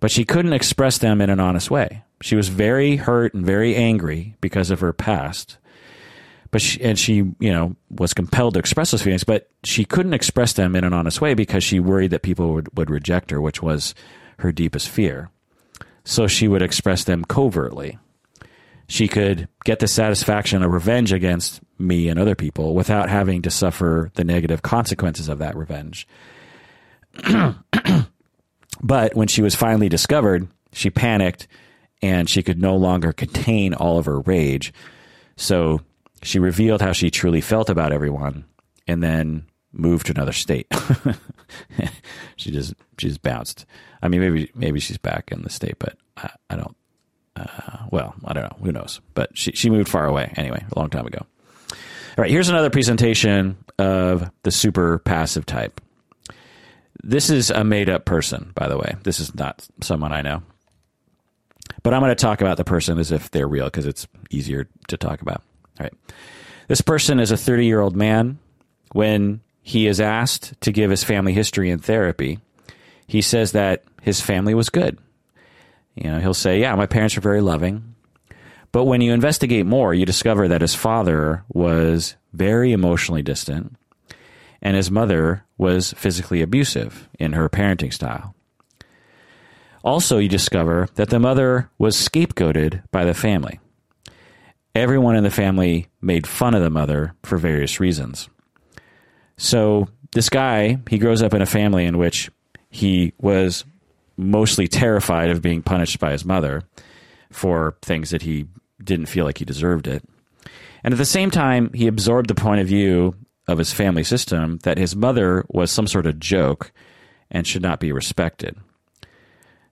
but 0.00 0.10
she 0.10 0.26
couldn't 0.26 0.52
express 0.52 0.98
them 0.98 1.22
in 1.22 1.30
an 1.30 1.40
honest 1.40 1.70
way. 1.70 2.02
She 2.20 2.36
was 2.36 2.48
very 2.48 2.96
hurt 2.96 3.32
and 3.32 3.46
very 3.46 3.74
angry 3.74 4.36
because 4.42 4.70
of 4.70 4.80
her 4.80 4.92
past 4.92 5.56
but 6.56 6.62
she, 6.62 6.80
and 6.80 6.98
she 6.98 7.14
you 7.14 7.52
know 7.52 7.76
was 7.90 8.14
compelled 8.14 8.54
to 8.54 8.60
express 8.60 8.90
those 8.90 9.02
feelings 9.02 9.24
but 9.24 9.50
she 9.62 9.84
couldn't 9.84 10.14
express 10.14 10.54
them 10.54 10.74
in 10.74 10.84
an 10.84 10.94
honest 10.94 11.20
way 11.20 11.34
because 11.34 11.62
she 11.62 11.78
worried 11.78 12.10
that 12.12 12.22
people 12.22 12.54
would, 12.54 12.74
would 12.78 12.88
reject 12.88 13.30
her 13.30 13.42
which 13.42 13.60
was 13.60 13.94
her 14.38 14.52
deepest 14.52 14.88
fear. 14.88 15.28
So 16.04 16.26
she 16.26 16.46
would 16.46 16.62
express 16.62 17.04
them 17.04 17.24
covertly. 17.24 17.98
She 18.88 19.06
could 19.08 19.48
get 19.64 19.80
the 19.80 19.88
satisfaction 19.88 20.62
of 20.62 20.70
revenge 20.70 21.12
against 21.12 21.60
me 21.78 22.08
and 22.08 22.18
other 22.18 22.34
people 22.34 22.74
without 22.74 23.08
having 23.08 23.42
to 23.42 23.50
suffer 23.50 24.10
the 24.14 24.24
negative 24.24 24.62
consequences 24.62 25.28
of 25.28 25.38
that 25.38 25.56
revenge. 25.56 26.06
But 28.82 29.14
when 29.14 29.28
she 29.28 29.42
was 29.42 29.54
finally 29.54 29.88
discovered 29.88 30.48
she 30.72 30.90
panicked 30.90 31.48
and 32.02 32.28
she 32.28 32.42
could 32.42 32.60
no 32.60 32.76
longer 32.76 33.12
contain 33.12 33.72
all 33.72 33.98
of 33.98 34.04
her 34.04 34.20
rage. 34.20 34.72
So 35.36 35.80
she 36.26 36.38
revealed 36.38 36.82
how 36.82 36.92
she 36.92 37.10
truly 37.10 37.40
felt 37.40 37.70
about 37.70 37.92
everyone 37.92 38.44
and 38.86 39.02
then 39.02 39.46
moved 39.72 40.06
to 40.06 40.12
another 40.12 40.32
state. 40.32 40.66
she 42.36 42.50
just 42.50 42.74
she 42.98 43.08
just 43.08 43.22
bounced. 43.22 43.66
I 44.02 44.08
mean, 44.08 44.20
maybe 44.20 44.50
maybe 44.54 44.80
she's 44.80 44.98
back 44.98 45.30
in 45.30 45.42
the 45.42 45.50
state, 45.50 45.76
but 45.78 45.96
I, 46.16 46.30
I 46.50 46.56
don't. 46.56 46.76
Uh, 47.36 47.86
well, 47.90 48.14
I 48.24 48.32
don't 48.32 48.44
know. 48.44 48.64
Who 48.64 48.72
knows? 48.72 49.00
But 49.14 49.36
she 49.36 49.52
she 49.52 49.70
moved 49.70 49.88
far 49.88 50.06
away 50.06 50.32
anyway, 50.36 50.64
a 50.70 50.78
long 50.78 50.90
time 50.90 51.06
ago. 51.06 51.20
All 51.70 52.22
right, 52.22 52.30
here's 52.30 52.48
another 52.48 52.70
presentation 52.70 53.58
of 53.78 54.30
the 54.42 54.50
super 54.50 54.98
passive 54.98 55.44
type. 55.44 55.80
This 57.04 57.28
is 57.28 57.50
a 57.50 57.62
made 57.62 57.88
up 57.90 58.04
person, 58.04 58.52
by 58.54 58.68
the 58.68 58.78
way. 58.78 58.96
This 59.02 59.20
is 59.20 59.34
not 59.34 59.66
someone 59.82 60.12
I 60.12 60.22
know. 60.22 60.42
But 61.82 61.92
I'm 61.94 62.00
going 62.00 62.10
to 62.10 62.14
talk 62.14 62.40
about 62.40 62.56
the 62.56 62.64
person 62.64 62.98
as 62.98 63.12
if 63.12 63.30
they're 63.30 63.46
real 63.46 63.66
because 63.66 63.86
it's 63.86 64.08
easier 64.30 64.66
to 64.88 64.96
talk 64.96 65.20
about. 65.20 65.42
All 65.78 65.84
right. 65.84 65.94
This 66.68 66.80
person 66.80 67.20
is 67.20 67.30
a 67.30 67.36
30 67.36 67.66
year 67.66 67.80
old 67.80 67.96
man. 67.96 68.38
When 68.92 69.40
he 69.62 69.86
is 69.86 70.00
asked 70.00 70.58
to 70.62 70.72
give 70.72 70.90
his 70.90 71.04
family 71.04 71.32
history 71.32 71.70
in 71.70 71.78
therapy, 71.78 72.38
he 73.06 73.20
says 73.20 73.52
that 73.52 73.84
his 74.02 74.20
family 74.20 74.54
was 74.54 74.70
good. 74.70 74.98
You 75.94 76.10
know, 76.10 76.20
he'll 76.20 76.34
say, 76.34 76.60
Yeah, 76.60 76.74
my 76.74 76.86
parents 76.86 77.16
were 77.16 77.22
very 77.22 77.40
loving. 77.40 77.94
But 78.72 78.84
when 78.84 79.00
you 79.00 79.12
investigate 79.12 79.66
more, 79.66 79.94
you 79.94 80.04
discover 80.04 80.48
that 80.48 80.60
his 80.60 80.74
father 80.74 81.44
was 81.48 82.16
very 82.32 82.72
emotionally 82.72 83.22
distant 83.22 83.76
and 84.60 84.76
his 84.76 84.90
mother 84.90 85.44
was 85.56 85.92
physically 85.92 86.42
abusive 86.42 87.08
in 87.18 87.32
her 87.32 87.48
parenting 87.48 87.92
style. 87.92 88.34
Also, 89.84 90.18
you 90.18 90.28
discover 90.28 90.88
that 90.96 91.10
the 91.10 91.20
mother 91.20 91.70
was 91.78 91.96
scapegoated 91.96 92.82
by 92.90 93.04
the 93.04 93.14
family. 93.14 93.60
Everyone 94.76 95.16
in 95.16 95.24
the 95.24 95.30
family 95.30 95.86
made 96.02 96.26
fun 96.26 96.54
of 96.54 96.62
the 96.62 96.68
mother 96.68 97.14
for 97.22 97.38
various 97.38 97.80
reasons. 97.80 98.28
So, 99.38 99.88
this 100.12 100.28
guy, 100.28 100.78
he 100.90 100.98
grows 100.98 101.22
up 101.22 101.32
in 101.32 101.40
a 101.40 101.46
family 101.46 101.86
in 101.86 101.96
which 101.96 102.30
he 102.68 103.14
was 103.18 103.64
mostly 104.18 104.68
terrified 104.68 105.30
of 105.30 105.40
being 105.40 105.62
punished 105.62 105.98
by 105.98 106.12
his 106.12 106.26
mother 106.26 106.62
for 107.32 107.78
things 107.80 108.10
that 108.10 108.20
he 108.20 108.48
didn't 108.84 109.06
feel 109.06 109.24
like 109.24 109.38
he 109.38 109.46
deserved 109.46 109.86
it. 109.86 110.04
And 110.84 110.92
at 110.92 110.98
the 110.98 111.06
same 111.06 111.30
time, 111.30 111.72
he 111.72 111.86
absorbed 111.86 112.28
the 112.28 112.34
point 112.34 112.60
of 112.60 112.66
view 112.66 113.14
of 113.48 113.56
his 113.56 113.72
family 113.72 114.04
system 114.04 114.58
that 114.64 114.76
his 114.76 114.94
mother 114.94 115.46
was 115.48 115.70
some 115.70 115.86
sort 115.86 116.04
of 116.04 116.20
joke 116.20 116.70
and 117.30 117.46
should 117.46 117.62
not 117.62 117.80
be 117.80 117.92
respected. 117.92 118.58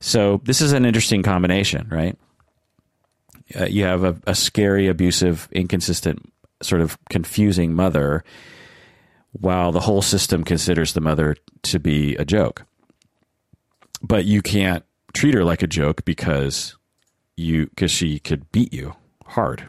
So, 0.01 0.41
this 0.45 0.63
is 0.63 0.73
an 0.73 0.87
interesting 0.87 1.23
combination, 1.23 1.89
right? 1.91 2.17
Uh, 3.59 3.67
you 3.67 3.85
have 3.85 4.05
a, 4.05 4.17
a 4.27 4.35
scary, 4.35 4.89
abusive, 4.89 5.49
inconsistent, 5.53 6.33
sort 6.63 6.81
of 6.81 6.99
confusing 7.11 7.75
mother, 7.75 8.25
while 9.33 9.73
the 9.73 9.81
whole 9.81 10.03
system 10.03 10.45
considers 10.45 10.93
the 10.93 11.01
mother 11.01 11.37
to 11.63 11.79
be 11.79 12.17
a 12.17 12.25
joke. 12.25 12.65
But 14.03 14.25
you 14.25 14.43
can't 14.43 14.85
treat 15.13 15.35
her 15.35 15.45
like 15.45 15.63
a 15.63 15.67
joke 15.67 16.05
because 16.05 16.77
you 17.37 17.67
because 17.67 17.91
she 17.91 18.19
could 18.19 18.51
beat 18.53 18.73
you 18.73 18.95
hard. 19.27 19.69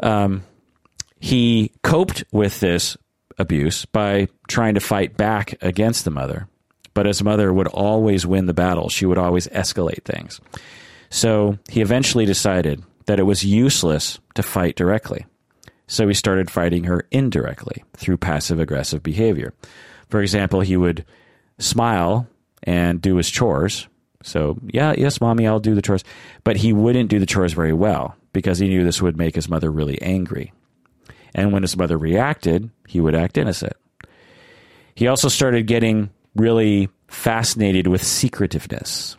Um, 0.00 0.44
he 1.20 1.72
coped 1.82 2.24
with 2.32 2.60
this 2.60 2.96
abuse 3.38 3.84
by 3.84 4.28
trying 4.48 4.74
to 4.74 4.80
fight 4.80 5.16
back 5.16 5.54
against 5.62 6.04
the 6.04 6.10
mother, 6.10 6.48
but 6.92 7.06
his 7.06 7.22
mother 7.22 7.52
would 7.52 7.68
always 7.68 8.26
win 8.26 8.46
the 8.46 8.54
battle. 8.54 8.88
She 8.88 9.06
would 9.06 9.18
always 9.18 9.48
escalate 9.48 10.04
things. 10.04 10.40
So 11.14 11.58
he 11.70 11.80
eventually 11.80 12.26
decided 12.26 12.82
that 13.06 13.20
it 13.20 13.24
was 13.24 13.44
useless 13.44 14.18
to 14.34 14.42
fight 14.42 14.76
directly. 14.76 15.26
So 15.86 16.08
he 16.08 16.14
started 16.14 16.50
fighting 16.50 16.84
her 16.84 17.06
indirectly 17.10 17.84
through 17.96 18.16
passive 18.16 18.58
aggressive 18.58 19.02
behavior. 19.02 19.54
For 20.08 20.20
example, 20.20 20.60
he 20.60 20.76
would 20.76 21.04
smile 21.58 22.26
and 22.64 23.00
do 23.00 23.16
his 23.16 23.30
chores 23.30 23.86
so, 24.24 24.58
yeah, 24.72 24.94
yes, 24.96 25.20
mommy, 25.20 25.46
I'll 25.46 25.60
do 25.60 25.74
the 25.74 25.82
chores. 25.82 26.02
But 26.44 26.56
he 26.56 26.72
wouldn't 26.72 27.10
do 27.10 27.18
the 27.18 27.26
chores 27.26 27.52
very 27.52 27.74
well 27.74 28.16
because 28.32 28.58
he 28.58 28.68
knew 28.68 28.82
this 28.82 29.02
would 29.02 29.18
make 29.18 29.34
his 29.34 29.50
mother 29.50 29.70
really 29.70 30.00
angry. 30.00 30.52
And 31.34 31.52
when 31.52 31.62
his 31.62 31.76
mother 31.76 31.98
reacted, 31.98 32.70
he 32.88 33.00
would 33.00 33.14
act 33.14 33.36
innocent. 33.36 33.74
He 34.94 35.08
also 35.08 35.28
started 35.28 35.66
getting 35.66 36.10
really 36.34 36.88
fascinated 37.06 37.86
with 37.86 38.02
secretiveness. 38.02 39.16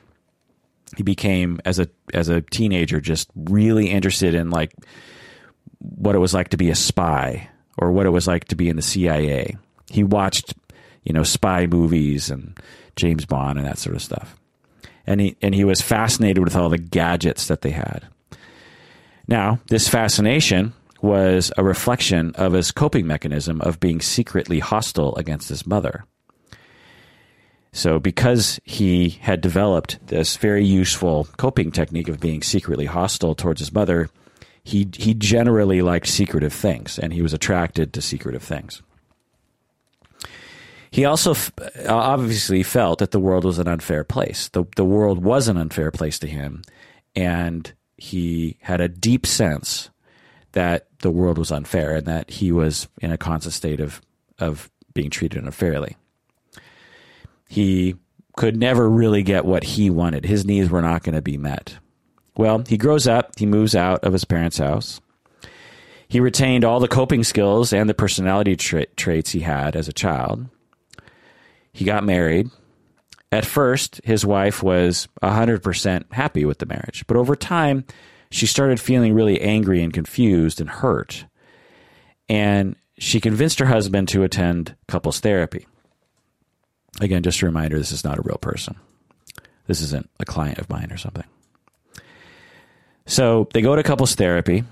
He 0.96 1.04
became 1.04 1.60
as 1.66 1.80
a 1.80 1.88
as 2.14 2.30
a 2.30 2.42
teenager 2.42 3.00
just 3.00 3.30
really 3.36 3.90
interested 3.90 4.34
in 4.34 4.50
like 4.50 4.74
what 5.80 6.16
it 6.16 6.20
was 6.20 6.34
like 6.34 6.50
to 6.50 6.58
be 6.58 6.70
a 6.70 6.76
spy 6.76 7.50
or 7.78 7.92
what 7.92 8.06
it 8.06 8.12
was 8.12 8.28
like 8.28 8.46
to 8.46 8.56
be 8.56 8.70
in 8.70 8.76
the 8.76 8.82
CIA. 8.82 9.58
He 9.90 10.04
watched, 10.04 10.54
you 11.04 11.14
know, 11.14 11.24
spy 11.24 11.68
movies 11.68 12.30
and 12.30 12.60
James 12.96 13.26
Bond 13.26 13.58
and 13.58 13.68
that 13.68 13.78
sort 13.78 13.96
of 13.96 14.02
stuff 14.02 14.38
and 15.08 15.22
he 15.22 15.36
and 15.42 15.54
he 15.54 15.64
was 15.64 15.82
fascinated 15.82 16.44
with 16.44 16.56
all 16.56 16.70
the 16.70 16.78
gadgets 16.78 17.48
that 17.48 17.62
they 17.62 17.72
had. 17.72 18.08
Now, 19.28 19.60
this 19.68 19.88
fascination 19.88 20.74
was 21.02 21.52
a 21.58 21.64
reflection 21.64 22.34
of 22.36 22.54
his 22.54 22.72
coping 22.72 23.08
mechanism 23.08 23.62
of 23.62 23.80
being 23.80 24.02
secretly 24.02 24.60
hostile 24.60 25.16
against 25.16 25.50
his 25.50 25.66
mother. 25.66 26.06
So, 27.76 28.00
because 28.00 28.58
he 28.64 29.10
had 29.10 29.42
developed 29.42 30.00
this 30.08 30.38
very 30.38 30.64
useful 30.64 31.28
coping 31.36 31.74
technique 31.74 32.08
of 32.08 32.22
being 32.22 32.42
secretly 32.42 32.86
hostile 32.86 33.36
towards 33.36 33.60
his 33.60 33.74
mother, 33.74 34.10
he 34.64 34.88
he 34.96 35.14
generally 35.14 35.82
liked 35.82 36.08
secretive 36.08 36.54
things, 36.54 36.98
and 36.98 37.12
he 37.12 37.22
was 37.22 37.34
attracted 37.34 37.92
to 37.92 38.02
secretive 38.02 38.44
things. 38.44 38.82
He 40.90 41.04
also 41.04 41.32
f- 41.32 41.52
uh, 41.60 41.94
obviously 41.94 42.64
felt 42.64 43.00
that 43.00 43.12
the 43.12 43.20
world 43.20 43.44
was 43.44 43.60
an 43.60 43.68
unfair 43.68 44.06
place. 44.06 44.48
The, 44.48 44.64
the 44.78 44.86
world 44.86 45.22
was 45.22 45.50
an 45.50 45.58
unfair 45.58 45.92
place 45.92 46.18
to 46.20 46.28
him. 46.28 46.62
And 47.14 47.74
he 47.98 48.56
had 48.62 48.80
a 48.80 48.88
deep 48.88 49.26
sense 49.26 49.90
that 50.54 50.88
the 51.00 51.12
world 51.12 51.38
was 51.38 51.52
unfair 51.52 51.98
and 51.98 52.06
that 52.06 52.30
he 52.30 52.54
was 52.54 52.88
in 53.02 53.12
a 53.12 53.18
constant 53.18 53.54
state 53.54 53.82
of, 53.82 54.02
of 54.40 54.72
being 54.94 55.10
treated 55.10 55.44
unfairly. 55.44 55.98
He 57.48 57.96
could 58.36 58.58
never 58.58 58.90
really 58.90 59.24
get 59.24 59.46
what 59.46 59.64
he 59.64 59.90
wanted. 59.90 60.26
His 60.26 60.46
needs 60.46 60.70
were 60.70 60.82
not 60.82 61.04
going 61.04 61.16
to 61.16 61.22
be 61.22 61.38
met. 61.38 61.78
Well, 62.38 62.64
he 62.68 62.78
grows 62.78 63.08
up, 63.08 63.40
he 63.40 63.46
moves 63.46 63.76
out 63.76 64.04
of 64.04 64.14
his 64.14 64.26
parents' 64.26 64.58
house. 64.58 65.00
He 66.08 66.20
retained 66.20 66.66
all 66.66 66.80
the 66.80 66.88
coping 66.88 67.24
skills 67.24 67.74
and 67.74 67.90
the 67.90 67.94
personality 67.94 68.56
tra- 68.56 68.86
traits 68.98 69.32
he 69.32 69.40
had 69.40 69.76
as 69.76 69.88
a 69.88 69.94
child. 69.94 70.48
He 71.72 71.86
got 71.86 72.04
married. 72.04 72.50
At 73.32 73.46
first, 73.46 74.02
his 74.04 74.26
wife 74.26 74.62
was 74.62 75.08
100% 75.22 76.14
happy 76.14 76.46
with 76.46 76.60
the 76.60 76.66
marriage, 76.66 77.06
but 77.08 77.18
over 77.18 77.36
time, 77.36 77.86
she 78.30 78.46
started 78.46 78.80
feeling 78.80 79.14
really 79.14 79.42
angry 79.42 79.82
and 79.82 79.94
confused 79.94 80.62
and 80.62 80.70
hurt. 80.70 81.26
And 82.30 82.76
she 82.98 83.20
convinced 83.20 83.60
her 83.60 83.66
husband 83.66 84.08
to 84.10 84.24
attend 84.24 84.76
couples 84.88 85.20
therapy. 85.20 85.68
Again, 87.02 87.24
just 87.24 87.42
a 87.42 87.46
reminder 87.46 87.78
this 87.78 87.92
is 87.92 88.04
not 88.04 88.18
a 88.18 88.24
real 88.24 88.38
person. 88.38 88.76
This 89.68 89.82
isn't 89.82 90.10
a 90.20 90.26
client 90.26 90.60
of 90.60 90.70
mine 90.70 90.92
or 90.92 90.98
something. 90.98 91.26
So 93.06 93.48
they 93.54 93.62
go 93.62 93.76
to 93.76 93.84
couples 93.84 94.16
therapy, 94.16 94.64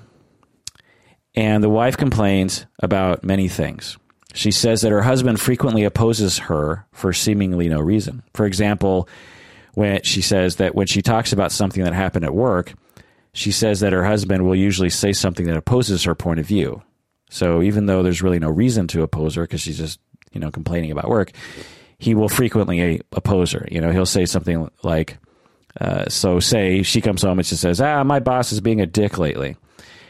and 1.36 1.64
the 1.64 1.70
wife 1.70 1.98
complains 1.98 2.66
about 2.80 3.24
many 3.24 3.48
things. 3.48 3.98
She 4.34 4.52
says 4.52 4.82
that 4.82 4.92
her 4.92 5.02
husband 5.02 5.40
frequently 5.40 5.84
opposes 5.84 6.40
her 6.40 6.88
for 6.92 7.14
seemingly 7.14 7.70
no 7.70 7.80
reason. 7.80 8.24
For 8.34 8.46
example, 8.46 9.08
when 9.76 10.02
she 10.04 10.22
says 10.22 10.56
that 10.56 10.74
when 10.74 10.88
she 10.88 11.02
talks 11.02 11.34
about 11.34 11.52
something 11.52 11.84
that 11.84 11.94
happened 11.94 12.26
at 12.26 12.34
work, 12.34 12.74
she 13.34 13.52
says 13.52 13.80
that 13.82 13.94
her 13.94 14.06
husband 14.06 14.46
will 14.46 14.56
usually 14.56 14.90
say 14.90 15.14
something 15.14 15.46
that 15.46 15.58
opposes 15.58 16.04
her 16.04 16.16
point 16.16 16.40
of 16.40 16.46
view. 16.46 16.82
So 17.30 17.62
even 17.62 17.88
though 17.88 18.04
there's 18.04 18.22
really 18.22 18.40
no 18.40 18.50
reason 18.50 18.88
to 18.90 19.02
oppose 19.02 19.36
her 19.36 19.44
because 19.44 19.62
she's 19.62 19.78
just, 19.78 20.00
you 20.32 20.40
know, 20.40 20.52
complaining 20.52 20.92
about 20.92 21.10
work, 21.10 21.32
he 22.04 22.16
will 22.16 22.30
frequently 22.30 23.02
oppose 23.14 23.52
her. 23.54 23.68
You 23.72 23.82
know, 23.82 23.92
he'll 23.92 24.06
say 24.06 24.26
something 24.26 24.70
like, 24.84 25.18
uh, 25.80 26.10
so 26.10 26.40
say 26.40 26.84
she 26.84 27.02
comes 27.02 27.22
home 27.22 27.40
and 27.40 27.46
she 27.46 27.56
says, 27.56 27.80
ah, 27.80 28.04
my 28.04 28.20
boss 28.20 28.52
is 28.52 28.62
being 28.62 28.82
a 28.82 28.86
dick 28.86 29.18
lately. 29.18 29.56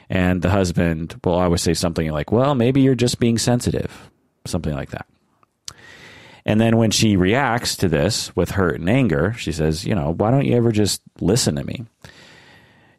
And 0.10 0.42
the 0.42 0.50
husband 0.50 1.20
will 1.24 1.34
always 1.34 1.62
say 1.62 1.74
something 1.74 2.12
like, 2.12 2.32
well, 2.32 2.56
maybe 2.56 2.82
you're 2.82 2.96
just 2.96 3.20
being 3.20 3.38
sensitive 3.38 4.10
something 4.46 4.74
like 4.74 4.92
that. 4.92 5.08
And 6.46 6.60
then 6.60 6.78
when 6.78 6.92
she 6.92 7.16
reacts 7.16 7.78
to 7.78 7.88
this 7.88 8.36
with 8.36 8.52
hurt 8.52 8.80
and 8.80 8.90
anger, 8.90 9.34
she 9.38 9.52
says, 9.52 9.86
You 9.86 9.96
know, 9.96 10.14
why 10.14 10.32
don't 10.32 10.46
you 10.46 10.56
ever 10.58 10.72
just 10.72 11.02
listen 11.22 11.56
to 11.56 11.64
me? 11.64 11.86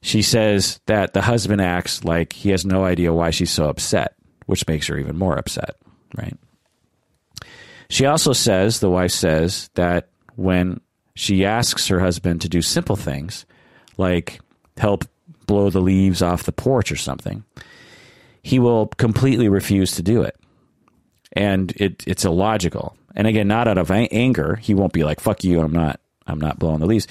She 0.00 0.22
says 0.22 0.80
that 0.86 1.12
the 1.12 1.22
husband 1.22 1.60
acts 1.60 2.04
like 2.04 2.32
he 2.32 2.50
has 2.50 2.64
no 2.64 2.84
idea 2.84 3.12
why 3.12 3.30
she's 3.30 3.50
so 3.50 3.68
upset, 3.68 4.14
which 4.46 4.66
makes 4.66 4.86
her 4.86 4.98
even 4.98 5.16
more 5.16 5.36
upset, 5.36 5.76
right? 6.16 6.36
She 7.94 8.06
also 8.06 8.32
says, 8.32 8.80
the 8.80 8.90
wife 8.90 9.12
says, 9.12 9.70
that 9.74 10.08
when 10.34 10.80
she 11.14 11.44
asks 11.44 11.86
her 11.86 12.00
husband 12.00 12.40
to 12.40 12.48
do 12.48 12.60
simple 12.60 12.96
things 12.96 13.46
like 13.96 14.40
help 14.76 15.04
blow 15.46 15.70
the 15.70 15.80
leaves 15.80 16.20
off 16.20 16.42
the 16.42 16.50
porch 16.50 16.90
or 16.90 16.96
something, 16.96 17.44
he 18.42 18.58
will 18.58 18.88
completely 18.88 19.48
refuse 19.48 19.92
to 19.92 20.02
do 20.02 20.22
it. 20.22 20.34
And 21.34 21.70
it, 21.76 22.02
it's 22.04 22.24
illogical. 22.24 22.96
And 23.14 23.28
again, 23.28 23.46
not 23.46 23.68
out 23.68 23.78
of 23.78 23.92
anger. 23.92 24.56
He 24.56 24.74
won't 24.74 24.92
be 24.92 25.04
like, 25.04 25.20
fuck 25.20 25.44
you, 25.44 25.60
I'm 25.60 25.70
not, 25.70 26.00
I'm 26.26 26.40
not 26.40 26.58
blowing 26.58 26.80
the 26.80 26.86
leaves. 26.86 27.06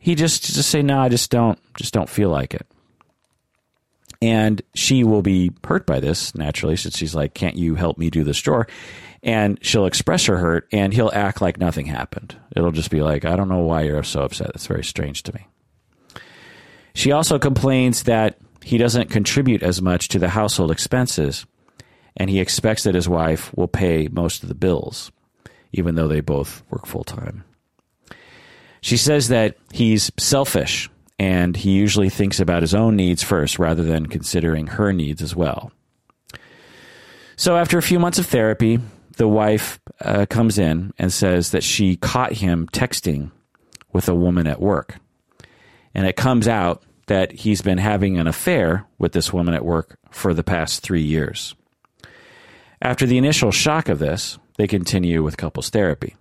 He 0.00 0.16
just, 0.16 0.42
just 0.42 0.70
say, 0.70 0.82
no, 0.82 0.98
I 0.98 1.08
just 1.08 1.30
don't, 1.30 1.60
just 1.76 1.94
don't 1.94 2.10
feel 2.10 2.30
like 2.30 2.52
it. 2.52 2.66
And 4.20 4.60
she 4.74 5.04
will 5.04 5.22
be 5.22 5.52
hurt 5.62 5.86
by 5.86 6.00
this 6.00 6.34
naturally, 6.34 6.74
since 6.74 6.96
she's 6.96 7.14
like, 7.14 7.32
can't 7.32 7.54
you 7.54 7.76
help 7.76 7.96
me 7.96 8.10
do 8.10 8.24
this 8.24 8.40
chore? 8.40 8.66
And 9.22 9.58
she'll 9.62 9.86
express 9.86 10.26
her 10.26 10.36
hurt 10.36 10.68
and 10.72 10.92
he'll 10.92 11.10
act 11.12 11.40
like 11.40 11.58
nothing 11.58 11.86
happened. 11.86 12.36
It'll 12.54 12.72
just 12.72 12.90
be 12.90 13.02
like, 13.02 13.24
I 13.24 13.36
don't 13.36 13.48
know 13.48 13.62
why 13.62 13.82
you're 13.82 14.02
so 14.02 14.22
upset. 14.22 14.52
It's 14.54 14.66
very 14.66 14.84
strange 14.84 15.22
to 15.24 15.34
me. 15.34 15.46
She 16.94 17.12
also 17.12 17.38
complains 17.38 18.04
that 18.04 18.38
he 18.62 18.78
doesn't 18.78 19.10
contribute 19.10 19.62
as 19.62 19.82
much 19.82 20.08
to 20.08 20.18
the 20.18 20.28
household 20.28 20.70
expenses 20.70 21.46
and 22.16 22.30
he 22.30 22.40
expects 22.40 22.84
that 22.84 22.94
his 22.94 23.08
wife 23.08 23.54
will 23.54 23.68
pay 23.68 24.08
most 24.08 24.42
of 24.42 24.48
the 24.48 24.54
bills, 24.54 25.12
even 25.72 25.94
though 25.94 26.08
they 26.08 26.20
both 26.20 26.62
work 26.70 26.86
full 26.86 27.04
time. 27.04 27.44
She 28.80 28.96
says 28.96 29.28
that 29.28 29.56
he's 29.72 30.10
selfish 30.16 30.88
and 31.18 31.56
he 31.56 31.72
usually 31.72 32.08
thinks 32.08 32.40
about 32.40 32.62
his 32.62 32.74
own 32.74 32.96
needs 32.96 33.22
first 33.22 33.58
rather 33.58 33.82
than 33.82 34.06
considering 34.06 34.66
her 34.66 34.92
needs 34.92 35.22
as 35.22 35.34
well. 35.34 35.72
So, 37.36 37.56
after 37.56 37.76
a 37.76 37.82
few 37.82 37.98
months 37.98 38.18
of 38.18 38.26
therapy, 38.26 38.78
the 39.16 39.28
wife 39.28 39.80
uh, 40.00 40.26
comes 40.28 40.58
in 40.58 40.92
and 40.98 41.12
says 41.12 41.50
that 41.50 41.64
she 41.64 41.96
caught 41.96 42.32
him 42.32 42.68
texting 42.68 43.30
with 43.92 44.08
a 44.08 44.14
woman 44.14 44.46
at 44.46 44.60
work. 44.60 44.96
And 45.94 46.06
it 46.06 46.16
comes 46.16 46.46
out 46.46 46.82
that 47.06 47.32
he's 47.32 47.62
been 47.62 47.78
having 47.78 48.18
an 48.18 48.26
affair 48.26 48.86
with 48.98 49.12
this 49.12 49.32
woman 49.32 49.54
at 49.54 49.64
work 49.64 49.98
for 50.10 50.34
the 50.34 50.44
past 50.44 50.82
three 50.82 51.02
years. 51.02 51.54
After 52.82 53.06
the 53.06 53.16
initial 53.16 53.50
shock 53.50 53.88
of 53.88 53.98
this, 53.98 54.38
they 54.58 54.66
continue 54.66 55.22
with 55.22 55.36
couples 55.36 55.70
therapy. 55.70 56.14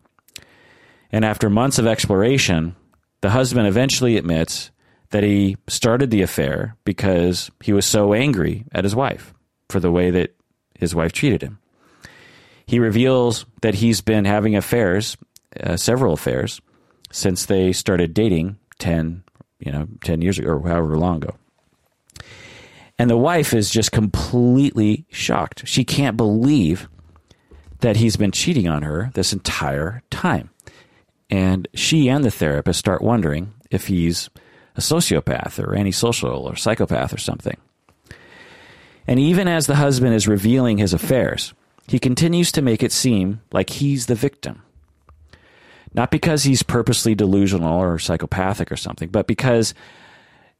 And 1.11 1.25
after 1.25 1.49
months 1.49 1.79
of 1.79 1.87
exploration, 1.87 2.75
the 3.21 3.31
husband 3.31 3.67
eventually 3.67 4.17
admits 4.17 4.71
that 5.09 5.23
he 5.23 5.57
started 5.67 6.11
the 6.11 6.21
affair 6.21 6.75
because 6.85 7.51
he 7.61 7.73
was 7.73 7.85
so 7.85 8.13
angry 8.13 8.65
at 8.71 8.83
his 8.83 8.95
wife 8.95 9.33
for 9.69 9.79
the 9.79 9.91
way 9.91 10.11
that 10.11 10.35
his 10.77 10.95
wife 10.95 11.11
treated 11.11 11.41
him. 11.41 11.59
He 12.65 12.79
reveals 12.79 13.45
that 13.61 13.75
he's 13.75 14.01
been 14.01 14.25
having 14.25 14.55
affairs, 14.55 15.17
uh, 15.61 15.77
several 15.77 16.13
affairs, 16.13 16.61
since 17.11 17.45
they 17.45 17.71
started 17.71 18.13
dating 18.13 18.57
10, 18.79 19.23
you 19.59 19.71
know, 19.71 19.87
10 20.03 20.21
years 20.21 20.39
ago 20.39 20.49
or 20.49 20.67
however 20.67 20.97
long 20.97 21.17
ago. 21.17 21.35
And 22.97 23.09
the 23.09 23.17
wife 23.17 23.53
is 23.53 23.69
just 23.69 23.91
completely 23.91 25.05
shocked. 25.11 25.67
She 25.67 25.83
can't 25.83 26.17
believe 26.17 26.87
that 27.79 27.97
he's 27.97 28.15
been 28.15 28.31
cheating 28.31 28.67
on 28.67 28.83
her 28.83 29.11
this 29.13 29.33
entire 29.33 30.01
time. 30.09 30.49
And 31.29 31.67
she 31.73 32.07
and 32.07 32.23
the 32.23 32.31
therapist 32.31 32.79
start 32.79 33.01
wondering 33.01 33.53
if 33.69 33.87
he's 33.87 34.29
a 34.75 34.81
sociopath 34.81 35.61
or 35.61 35.75
antisocial 35.75 36.47
or 36.47 36.55
psychopath 36.55 37.13
or 37.13 37.17
something. 37.17 37.57
And 39.07 39.19
even 39.19 39.47
as 39.47 39.67
the 39.67 39.75
husband 39.75 40.15
is 40.15 40.27
revealing 40.27 40.77
his 40.77 40.93
affairs, 40.93 41.53
he 41.87 41.99
continues 41.99 42.51
to 42.53 42.61
make 42.61 42.83
it 42.83 42.91
seem 42.91 43.41
like 43.51 43.69
he's 43.69 44.07
the 44.07 44.15
victim. 44.15 44.61
Not 45.93 46.11
because 46.11 46.43
he's 46.43 46.63
purposely 46.63 47.15
delusional 47.15 47.79
or 47.79 47.99
psychopathic 47.99 48.71
or 48.71 48.75
something, 48.75 49.09
but 49.09 49.27
because 49.27 49.73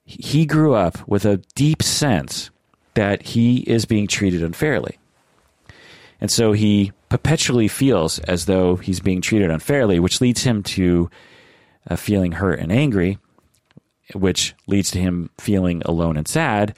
he 0.05 0.45
grew 0.45 0.73
up 0.73 1.05
with 1.07 1.25
a 1.25 1.37
deep 1.55 1.81
sense 1.83 2.51
that 2.93 3.21
he 3.21 3.57
is 3.57 3.85
being 3.85 4.07
treated 4.07 4.43
unfairly. 4.43 4.97
And 6.21 6.31
so 6.31 6.53
he 6.53 6.93
perpetually 7.09 7.67
feels 7.67 8.19
as 8.19 8.45
though 8.45 8.77
he's 8.77 8.99
being 8.99 9.21
treated 9.21 9.51
unfairly, 9.51 9.99
which 9.99 10.21
leads 10.21 10.43
him 10.43 10.63
to 10.63 11.09
uh, 11.89 11.95
feeling 11.95 12.33
hurt 12.33 12.59
and 12.59 12.71
angry, 12.71 13.17
which 14.13 14.53
leads 14.67 14.91
to 14.91 14.99
him 14.99 15.29
feeling 15.37 15.81
alone 15.85 16.17
and 16.17 16.27
sad. 16.27 16.75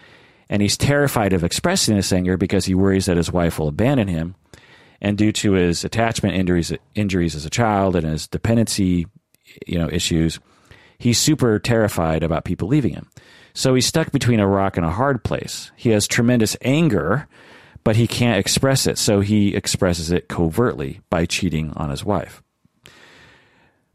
And 0.49 0.61
he's 0.61 0.77
terrified 0.77 1.33
of 1.33 1.43
expressing 1.43 1.95
this 1.95 2.13
anger 2.13 2.37
because 2.37 2.65
he 2.65 2.75
worries 2.75 3.05
that 3.05 3.17
his 3.17 3.31
wife 3.31 3.59
will 3.59 3.67
abandon 3.67 4.07
him. 4.07 4.35
And 5.01 5.17
due 5.17 5.31
to 5.33 5.51
his 5.53 5.83
attachment 5.83 6.35
injuries, 6.35 6.73
injuries 6.95 7.35
as 7.35 7.45
a 7.45 7.49
child 7.49 7.95
and 7.95 8.07
his 8.07 8.27
dependency, 8.27 9.07
you 9.65 9.77
know, 9.77 9.89
issues, 9.91 10.39
he's 10.97 11.19
super 11.19 11.59
terrified 11.59 12.23
about 12.23 12.45
people 12.45 12.67
leaving 12.67 12.93
him. 12.93 13.09
So 13.53 13.73
he's 13.73 13.85
stuck 13.85 14.11
between 14.11 14.39
a 14.39 14.47
rock 14.47 14.77
and 14.77 14.85
a 14.85 14.91
hard 14.91 15.23
place. 15.23 15.71
He 15.75 15.89
has 15.89 16.07
tremendous 16.07 16.55
anger, 16.61 17.27
but 17.83 17.95
he 17.95 18.07
can't 18.07 18.39
express 18.39 18.87
it. 18.87 18.97
So 18.97 19.19
he 19.19 19.55
expresses 19.55 20.11
it 20.11 20.27
covertly 20.27 21.01
by 21.09 21.25
cheating 21.25 21.73
on 21.75 21.89
his 21.89 22.05
wife. 22.05 22.43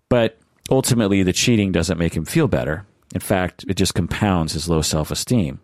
But 0.08 0.38
ultimately, 0.70 1.22
the 1.22 1.32
cheating 1.32 1.72
doesn't 1.72 1.98
make 1.98 2.14
him 2.16 2.24
feel 2.24 2.48
better. 2.48 2.86
In 3.14 3.20
fact, 3.20 3.64
it 3.68 3.74
just 3.74 3.94
compounds 3.94 4.52
his 4.52 4.68
low 4.68 4.82
self 4.82 5.10
esteem, 5.10 5.60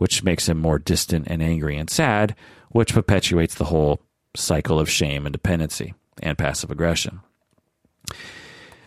which 0.00 0.22
makes 0.22 0.48
him 0.48 0.56
more 0.56 0.78
distant 0.78 1.26
and 1.28 1.42
angry 1.42 1.76
and 1.76 1.90
sad, 1.90 2.34
which 2.70 2.94
perpetuates 2.94 3.56
the 3.56 3.66
whole 3.66 4.00
cycle 4.34 4.80
of 4.80 4.88
shame 4.88 5.26
and 5.26 5.32
dependency 5.34 5.92
and 6.22 6.38
passive 6.38 6.70
aggression. 6.70 7.20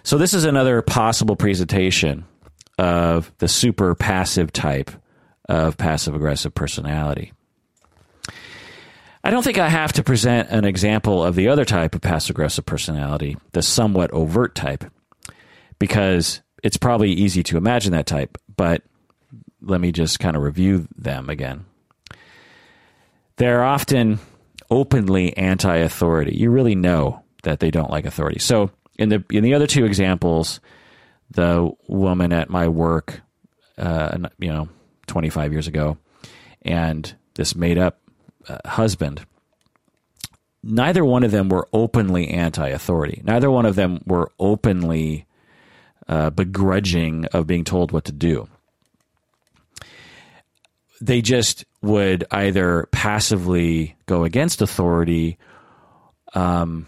So, 0.02 0.18
this 0.18 0.34
is 0.34 0.44
another 0.44 0.82
possible 0.82 1.36
presentation 1.36 2.26
of 2.80 3.32
the 3.38 3.48
super 3.48 3.94
passive 3.94 4.52
type 4.52 4.90
of 5.48 5.78
passive 5.78 6.16
aggressive 6.16 6.56
personality. 6.56 7.32
I 9.24 9.30
don't 9.30 9.44
think 9.44 9.60
I 9.60 9.70
have 9.70 9.94
to 9.94 10.04
present 10.04 10.50
an 10.50 10.66
example 10.66 11.24
of 11.24 11.36
the 11.36 11.48
other 11.48 11.64
type 11.64 11.94
of 11.94 12.02
passive 12.02 12.32
aggressive 12.32 12.66
personality, 12.66 13.38
the 13.52 13.62
somewhat 13.62 14.10
overt 14.10 14.56
type, 14.56 14.84
because 15.78 16.42
it's 16.64 16.78
probably 16.78 17.12
easy 17.12 17.44
to 17.44 17.58
imagine 17.58 17.92
that 17.92 18.08
type, 18.08 18.36
but 18.58 18.82
let 19.64 19.82
me 19.82 19.92
just 19.92 20.20
kind 20.20 20.36
of 20.36 20.44
review 20.44 20.88
them 20.98 21.30
again. 21.30 21.66
They're 23.38 23.64
often 23.64 24.20
openly 24.70 25.36
anti 25.38 25.78
authority. 25.78 26.38
You 26.38 26.52
really 26.52 26.76
know 26.76 27.24
that 27.44 27.60
they 27.60 27.72
don't 27.72 27.90
like 27.90 28.06
authority. 28.06 28.40
So, 28.40 28.72
in 28.98 29.10
the 29.10 29.24
in 29.32 29.44
the 29.44 29.54
other 29.54 29.68
two 29.68 29.86
examples, 29.86 30.60
the 31.32 31.72
woman 31.88 32.32
at 32.32 32.50
my 32.50 32.68
work, 32.68 33.22
uh, 33.78 34.18
you 34.38 34.50
know, 34.50 34.70
25 35.08 35.52
years 35.52 35.68
ago, 35.68 35.98
and 36.62 37.16
this 37.36 37.56
made 37.56 37.78
up 37.78 38.00
uh, 38.48 38.58
husband. 38.66 39.26
Neither 40.66 41.04
one 41.04 41.24
of 41.24 41.32
them 41.32 41.50
were 41.50 41.68
openly 41.74 42.30
anti-authority. 42.30 43.22
Neither 43.26 43.52
one 43.52 43.66
of 43.66 43.76
them 43.76 44.02
were 44.06 44.32
openly 44.40 45.26
uh, 46.08 46.30
begrudging 46.30 47.26
of 47.28 47.48
being 47.48 47.66
told 47.66 47.92
what 47.92 48.06
to 48.06 48.14
do. 48.14 48.48
They 51.04 51.22
just 51.22 51.66
would 51.82 52.24
either 52.32 52.88
passively 52.92 53.96
go 54.06 54.24
against 54.24 54.62
authority, 54.62 55.38
um, 56.34 56.86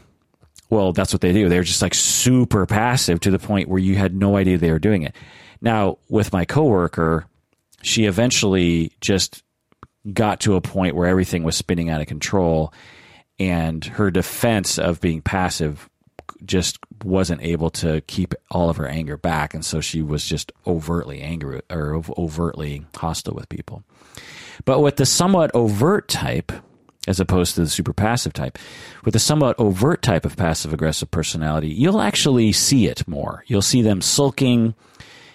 well, 0.69 0.93
that's 0.93 1.13
what 1.13 1.21
they 1.21 1.33
do. 1.33 1.49
They're 1.49 1.63
just 1.63 1.81
like 1.81 1.93
super 1.93 2.65
passive 2.65 3.19
to 3.21 3.31
the 3.31 3.39
point 3.39 3.69
where 3.69 3.79
you 3.79 3.95
had 3.95 4.15
no 4.15 4.37
idea 4.37 4.57
they 4.57 4.71
were 4.71 4.79
doing 4.79 5.03
it. 5.03 5.15
Now, 5.61 5.97
with 6.09 6.33
my 6.33 6.45
coworker, 6.45 7.25
she 7.81 8.05
eventually 8.05 8.93
just 9.01 9.43
got 10.13 10.39
to 10.41 10.55
a 10.55 10.61
point 10.61 10.95
where 10.95 11.07
everything 11.07 11.43
was 11.43 11.55
spinning 11.55 11.89
out 11.89 12.01
of 12.01 12.07
control 12.07 12.73
and 13.39 13.83
her 13.83 14.11
defense 14.11 14.77
of 14.79 15.01
being 15.01 15.21
passive 15.21 15.89
just 16.45 16.77
wasn't 17.03 17.41
able 17.41 17.69
to 17.69 18.01
keep 18.01 18.33
all 18.51 18.69
of 18.69 18.77
her 18.77 18.87
anger 18.87 19.17
back 19.17 19.53
and 19.53 19.65
so 19.65 19.81
she 19.81 20.01
was 20.01 20.25
just 20.25 20.51
overtly 20.67 21.21
angry 21.21 21.61
or 21.71 22.01
overtly 22.17 22.85
hostile 22.95 23.33
with 23.33 23.49
people 23.49 23.83
but 24.63 24.79
with 24.79 24.95
the 24.95 25.05
somewhat 25.05 25.51
overt 25.53 26.07
type 26.07 26.51
as 27.07 27.19
opposed 27.19 27.55
to 27.55 27.61
the 27.61 27.69
super 27.69 27.93
passive 27.93 28.33
type. 28.33 28.57
With 29.03 29.15
a 29.15 29.19
somewhat 29.19 29.59
overt 29.59 30.01
type 30.01 30.25
of 30.25 30.35
passive 30.35 30.73
aggressive 30.73 31.11
personality, 31.11 31.69
you'll 31.69 32.01
actually 32.01 32.51
see 32.51 32.87
it 32.87 33.07
more. 33.07 33.43
You'll 33.47 33.61
see 33.61 33.81
them 33.81 34.01
sulking. 34.01 34.73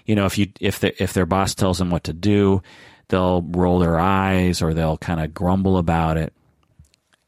You 0.06 0.14
know, 0.14 0.26
if 0.26 0.38
you 0.38 0.48
if 0.60 0.80
the, 0.80 1.00
if 1.02 1.12
their 1.12 1.26
boss 1.26 1.54
tells 1.54 1.78
them 1.78 1.90
what 1.90 2.04
to 2.04 2.12
do, 2.12 2.62
they'll 3.08 3.42
roll 3.42 3.78
their 3.78 3.98
eyes 3.98 4.62
or 4.62 4.74
they'll 4.74 4.98
kind 4.98 5.20
of 5.20 5.34
grumble 5.34 5.78
about 5.78 6.16
it. 6.16 6.32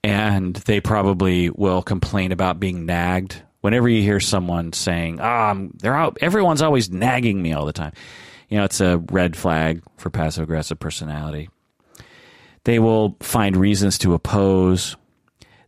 And 0.05 0.57
they 0.57 0.81
probably 0.81 1.51
will 1.51 1.83
complain 1.83 2.33
about 2.33 2.59
being 2.59 2.87
nagged. 2.87 3.41
Whenever 3.61 3.89
you 3.89 4.03
hear 4.03 4.19
someone 4.19 4.73
saying, 4.73 5.21
"Ah, 5.21 5.55
oh, 5.55 5.69
they're 5.75 5.95
out," 5.95 6.19
everyone's 6.21 6.63
always 6.63 6.91
nagging 6.91 7.41
me 7.41 7.53
all 7.53 7.65
the 7.65 7.73
time. 7.73 7.93
You 8.49 8.59
know, 8.59 8.65
it's 8.65 8.81
a 8.81 8.99
red 8.99 9.37
flag 9.37 9.83
for 9.99 10.11
passive 10.11 10.43
aggressive 10.43 10.81
personality. 10.81 11.49
They 12.65 12.79
will 12.79 13.17
find 13.21 13.57
reasons 13.57 13.99
to 13.99 14.15
oppose. 14.15 14.97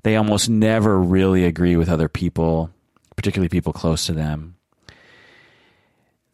They 0.02 0.16
almost 0.16 0.48
never 0.48 0.98
really 1.00 1.44
agree 1.44 1.76
with 1.76 1.88
other 1.88 2.08
people, 2.08 2.70
particularly 3.16 3.48
people 3.48 3.72
close 3.72 4.06
to 4.06 4.12
them. 4.12 4.56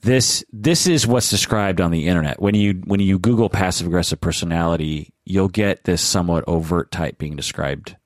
this 0.02 0.44
this 0.52 0.86
is 0.86 1.06
what's 1.06 1.30
described 1.30 1.80
on 1.80 1.90
the 1.90 2.08
internet. 2.08 2.40
When 2.40 2.54
you 2.54 2.82
when 2.84 3.00
you 3.00 3.18
Google 3.18 3.48
passive 3.48 3.86
aggressive 3.86 4.20
personality, 4.20 5.12
you'll 5.24 5.48
get 5.48 5.84
this 5.84 6.00
somewhat 6.02 6.44
overt 6.46 6.90
type 6.90 7.18
being 7.18 7.36
described 7.36 7.96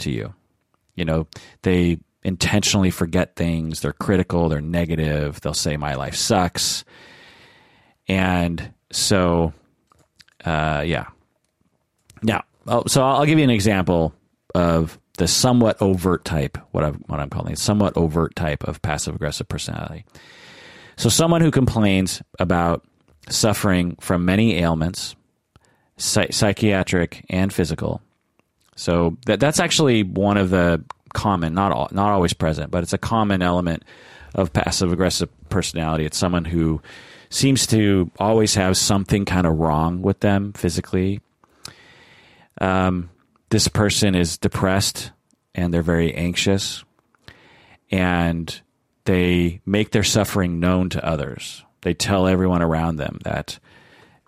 to 0.00 0.10
you. 0.10 0.34
You 0.94 1.04
know, 1.04 1.26
they 1.62 1.98
intentionally 2.22 2.90
forget 2.90 3.36
things, 3.36 3.80
they're 3.80 3.92
critical, 3.92 4.48
they're 4.48 4.60
negative, 4.60 5.40
they'll 5.40 5.54
say 5.54 5.76
my 5.76 5.94
life 5.94 6.14
sucks. 6.16 6.84
And 8.08 8.72
so 8.92 9.52
uh, 10.44 10.82
yeah. 10.86 11.06
Now, 12.22 12.44
oh, 12.66 12.84
so 12.86 13.02
I'll 13.02 13.26
give 13.26 13.38
you 13.38 13.44
an 13.44 13.50
example 13.50 14.14
of 14.54 14.98
the 15.18 15.28
somewhat 15.28 15.80
overt 15.82 16.24
type, 16.24 16.58
what 16.70 16.84
I'm, 16.84 16.94
what 17.06 17.20
I'm 17.20 17.30
calling 17.30 17.52
it 17.52 17.58
somewhat 17.58 17.96
overt 17.96 18.36
type 18.36 18.64
of 18.64 18.80
passive 18.82 19.14
aggressive 19.14 19.48
personality. 19.48 20.04
So, 20.96 21.08
someone 21.08 21.40
who 21.40 21.50
complains 21.50 22.22
about 22.38 22.84
suffering 23.28 23.96
from 24.00 24.24
many 24.24 24.56
ailments, 24.56 25.14
psych- 25.96 26.32
psychiatric 26.32 27.24
and 27.28 27.52
physical. 27.52 28.00
So 28.76 29.16
that 29.26 29.40
that's 29.40 29.60
actually 29.60 30.02
one 30.04 30.36
of 30.36 30.50
the 30.50 30.84
common, 31.12 31.54
not 31.54 31.72
all, 31.72 31.88
not 31.90 32.10
always 32.10 32.32
present, 32.32 32.70
but 32.70 32.82
it's 32.82 32.92
a 32.92 32.98
common 32.98 33.42
element 33.42 33.84
of 34.34 34.52
passive 34.52 34.92
aggressive 34.92 35.28
personality. 35.48 36.04
It's 36.04 36.18
someone 36.18 36.44
who 36.44 36.80
seems 37.30 37.66
to 37.68 38.10
always 38.18 38.54
have 38.54 38.76
something 38.76 39.24
kind 39.24 39.46
of 39.46 39.58
wrong 39.58 40.02
with 40.02 40.20
them 40.20 40.52
physically. 40.52 41.20
Um, 42.60 43.10
this 43.50 43.68
person 43.68 44.14
is 44.14 44.38
depressed 44.38 45.12
and 45.54 45.72
they're 45.72 45.82
very 45.82 46.14
anxious 46.14 46.84
and 47.90 48.60
they 49.04 49.60
make 49.64 49.90
their 49.90 50.04
suffering 50.04 50.60
known 50.60 50.90
to 50.90 51.04
others. 51.04 51.64
They 51.82 51.94
tell 51.94 52.26
everyone 52.26 52.62
around 52.62 52.96
them 52.96 53.18
that, 53.24 53.58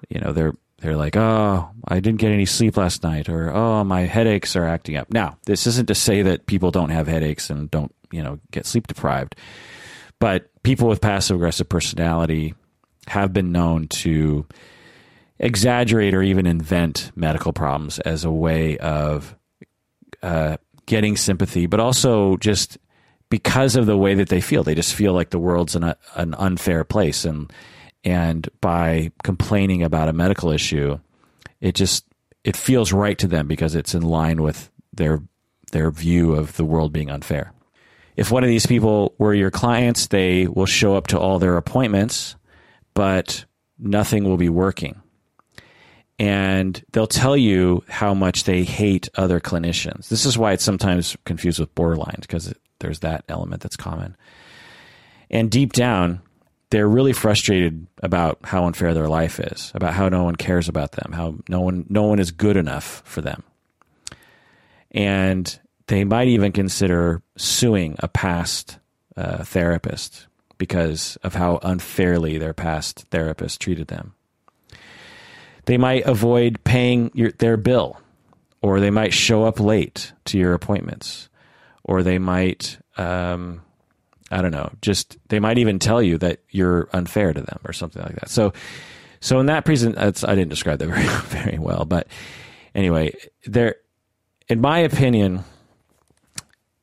you 0.08 0.20
know, 0.20 0.32
they're 0.32 0.54
they're 0.78 0.96
like, 0.96 1.14
oh, 1.14 1.68
I 1.86 2.00
didn't 2.00 2.20
get 2.20 2.32
any 2.32 2.46
sleep 2.46 2.78
last 2.78 3.02
night, 3.02 3.28
or 3.28 3.54
oh, 3.54 3.84
my 3.84 4.02
headaches 4.02 4.56
are 4.56 4.64
acting 4.64 4.96
up. 4.96 5.12
Now, 5.12 5.36
this 5.44 5.66
isn't 5.66 5.88
to 5.88 5.94
say 5.94 6.22
that 6.22 6.46
people 6.46 6.70
don't 6.70 6.88
have 6.88 7.06
headaches 7.06 7.50
and 7.50 7.70
don't, 7.70 7.94
you 8.10 8.22
know, 8.22 8.40
get 8.50 8.64
sleep 8.64 8.86
deprived, 8.86 9.36
but 10.18 10.50
people 10.62 10.88
with 10.88 11.02
passive 11.02 11.36
aggressive 11.36 11.68
personality 11.68 12.54
have 13.08 13.34
been 13.34 13.52
known 13.52 13.88
to 13.88 14.46
exaggerate 15.40 16.14
or 16.14 16.22
even 16.22 16.46
invent 16.46 17.10
medical 17.16 17.52
problems 17.52 17.98
as 18.00 18.24
a 18.24 18.30
way 18.30 18.78
of 18.78 19.34
uh, 20.22 20.58
getting 20.86 21.16
sympathy, 21.16 21.66
but 21.66 21.80
also 21.80 22.36
just 22.36 22.78
because 23.30 23.74
of 23.74 23.86
the 23.86 23.96
way 23.96 24.14
that 24.14 24.28
they 24.28 24.40
feel. 24.40 24.62
They 24.62 24.74
just 24.74 24.94
feel 24.94 25.14
like 25.14 25.30
the 25.30 25.38
world's 25.38 25.74
an, 25.74 25.94
an 26.14 26.34
unfair 26.34 26.84
place, 26.84 27.24
and 27.24 27.52
and 28.04 28.48
by 28.60 29.10
complaining 29.24 29.82
about 29.82 30.08
a 30.08 30.12
medical 30.12 30.50
issue, 30.50 30.98
it 31.60 31.74
just 31.74 32.04
it 32.44 32.56
feels 32.56 32.92
right 32.92 33.18
to 33.18 33.26
them 33.26 33.48
because 33.48 33.74
it's 33.74 33.94
in 33.94 34.02
line 34.02 34.42
with 34.42 34.70
their 34.92 35.22
their 35.72 35.90
view 35.90 36.34
of 36.34 36.56
the 36.56 36.64
world 36.64 36.92
being 36.92 37.10
unfair. 37.10 37.52
If 38.16 38.30
one 38.30 38.44
of 38.44 38.48
these 38.48 38.66
people 38.66 39.14
were 39.18 39.32
your 39.32 39.50
clients, 39.50 40.08
they 40.08 40.46
will 40.46 40.66
show 40.66 40.96
up 40.96 41.06
to 41.08 41.18
all 41.18 41.38
their 41.38 41.56
appointments, 41.56 42.36
but 42.92 43.46
nothing 43.78 44.24
will 44.24 44.36
be 44.36 44.50
working. 44.50 45.00
And 46.20 46.84
they'll 46.92 47.06
tell 47.06 47.34
you 47.34 47.82
how 47.88 48.12
much 48.12 48.44
they 48.44 48.62
hate 48.62 49.08
other 49.14 49.40
clinicians. 49.40 50.08
This 50.08 50.26
is 50.26 50.36
why 50.36 50.52
it's 50.52 50.62
sometimes 50.62 51.16
confused 51.24 51.58
with 51.58 51.74
borderline 51.74 52.18
because 52.20 52.52
there's 52.80 52.98
that 52.98 53.24
element 53.30 53.62
that's 53.62 53.76
common. 53.76 54.14
And 55.30 55.50
deep 55.50 55.72
down, 55.72 56.20
they're 56.68 56.86
really 56.86 57.14
frustrated 57.14 57.86
about 58.02 58.38
how 58.44 58.66
unfair 58.66 58.92
their 58.92 59.08
life 59.08 59.40
is, 59.40 59.72
about 59.74 59.94
how 59.94 60.10
no 60.10 60.24
one 60.24 60.36
cares 60.36 60.68
about 60.68 60.92
them, 60.92 61.12
how 61.12 61.36
no 61.48 61.62
one 61.62 61.86
no 61.88 62.02
one 62.02 62.18
is 62.18 62.30
good 62.30 62.58
enough 62.58 63.00
for 63.06 63.22
them. 63.22 63.42
And 64.90 65.58
they 65.86 66.04
might 66.04 66.28
even 66.28 66.52
consider 66.52 67.22
suing 67.38 67.96
a 68.00 68.08
past 68.08 68.78
uh, 69.16 69.42
therapist 69.44 70.26
because 70.58 71.16
of 71.22 71.34
how 71.34 71.60
unfairly 71.62 72.36
their 72.36 72.52
past 72.52 73.06
therapist 73.10 73.58
treated 73.58 73.86
them. 73.86 74.12
They 75.70 75.78
might 75.78 76.04
avoid 76.04 76.64
paying 76.64 77.12
your, 77.14 77.30
their 77.30 77.56
bill, 77.56 77.96
or 78.60 78.80
they 78.80 78.90
might 78.90 79.14
show 79.14 79.44
up 79.44 79.60
late 79.60 80.12
to 80.24 80.36
your 80.36 80.52
appointments, 80.52 81.28
or 81.84 82.02
they 82.02 82.18
might 82.18 82.76
um, 82.96 83.62
I 84.32 84.42
don't 84.42 84.50
know. 84.50 84.72
Just 84.82 85.16
they 85.28 85.38
might 85.38 85.58
even 85.58 85.78
tell 85.78 86.02
you 86.02 86.18
that 86.18 86.40
you're 86.50 86.88
unfair 86.92 87.32
to 87.32 87.40
them 87.40 87.60
or 87.64 87.72
something 87.72 88.02
like 88.02 88.16
that. 88.16 88.30
So, 88.30 88.52
so 89.20 89.38
in 89.38 89.46
that 89.46 89.64
present, 89.64 89.96
I 89.96 90.10
didn't 90.10 90.48
describe 90.48 90.80
that 90.80 90.86
very 90.88 91.06
very 91.06 91.58
well, 91.60 91.84
but 91.84 92.08
anyway, 92.74 93.14
there, 93.46 93.76
in 94.48 94.60
my 94.60 94.80
opinion, 94.80 95.44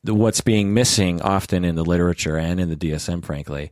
what's 0.05 0.39
being 0.39 0.73
missing 0.73 1.21
often 1.21 1.65
in 1.65 1.75
the 1.75 1.83
literature 1.83 2.37
and 2.37 2.57
in 2.57 2.69
the 2.69 2.77
DSM, 2.77 3.25
frankly, 3.25 3.69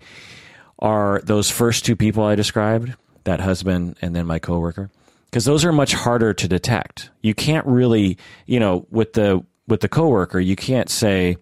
are 0.78 1.22
those 1.24 1.50
first 1.50 1.86
two 1.86 1.96
people 1.96 2.22
I 2.26 2.36
described, 2.36 2.96
that 3.24 3.40
husband 3.40 3.96
and 4.02 4.14
then 4.14 4.28
my 4.28 4.40
coworker, 4.40 4.90
because 5.36 5.44
those 5.44 5.66
are 5.66 5.74
much 5.74 5.94
harder 5.94 6.34
to 6.34 6.48
detect. 6.48 7.10
You 7.22 7.34
can't 7.34 7.68
really, 7.68 8.18
you 8.46 8.58
know, 8.58 8.88
with 8.90 9.12
the 9.12 9.44
with 9.68 9.82
the 9.82 9.90
coworker, 9.90 10.40
you 10.40 10.56
can't 10.56 10.90
say 10.90 11.36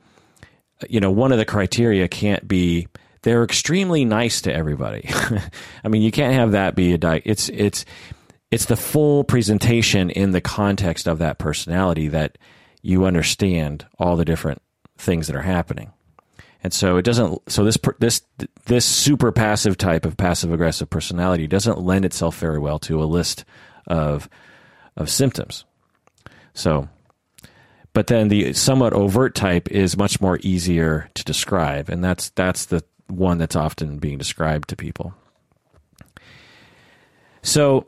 you 0.89 0.99
know, 0.99 1.11
one 1.11 1.31
of 1.31 1.37
the 1.37 1.45
criteria 1.45 2.07
can't 2.07 2.47
be 2.47 2.87
they're 3.21 3.43
extremely 3.43 4.03
nice 4.03 4.41
to 4.41 4.51
everybody. 4.53 5.07
I 5.83 5.89
mean, 5.89 6.01
you 6.01 6.09
can't 6.09 6.33
have 6.33 6.53
that 6.53 6.73
be 6.73 6.93
a 6.93 6.97
di- 6.97 7.21
it's 7.23 7.49
it's 7.49 7.85
it's 8.49 8.65
the 8.65 8.75
full 8.75 9.23
presentation 9.25 10.09
in 10.09 10.31
the 10.31 10.41
context 10.41 11.05
of 11.07 11.19
that 11.19 11.37
personality 11.37 12.07
that 12.07 12.39
you 12.81 13.05
understand 13.05 13.85
all 13.99 14.15
the 14.15 14.25
different 14.25 14.59
things 14.97 15.27
that 15.27 15.35
are 15.35 15.43
happening. 15.43 15.93
And 16.63 16.73
so 16.73 16.97
it 16.97 17.03
doesn't 17.03 17.43
so 17.47 17.63
this 17.63 17.77
this 17.99 18.23
this 18.65 18.85
super 18.85 19.31
passive 19.31 19.77
type 19.77 20.03
of 20.03 20.17
passive 20.17 20.51
aggressive 20.51 20.89
personality 20.89 21.45
doesn't 21.45 21.77
lend 21.77 22.05
itself 22.05 22.39
very 22.39 22.57
well 22.57 22.79
to 22.79 23.03
a 23.03 23.05
list 23.05 23.45
of 23.87 24.29
of 24.95 25.09
symptoms. 25.09 25.65
So 26.53 26.89
but 27.93 28.07
then 28.07 28.27
the 28.27 28.53
somewhat 28.53 28.93
overt 28.93 29.35
type 29.35 29.69
is 29.71 29.95
much 29.95 30.19
more 30.19 30.39
easier 30.41 31.09
to 31.13 31.23
describe, 31.23 31.89
and 31.89 32.03
that's 32.03 32.29
that's 32.29 32.65
the 32.65 32.83
one 33.07 33.37
that's 33.37 33.55
often 33.55 33.99
being 33.99 34.17
described 34.17 34.69
to 34.69 34.75
people. 34.75 35.13
So 37.43 37.87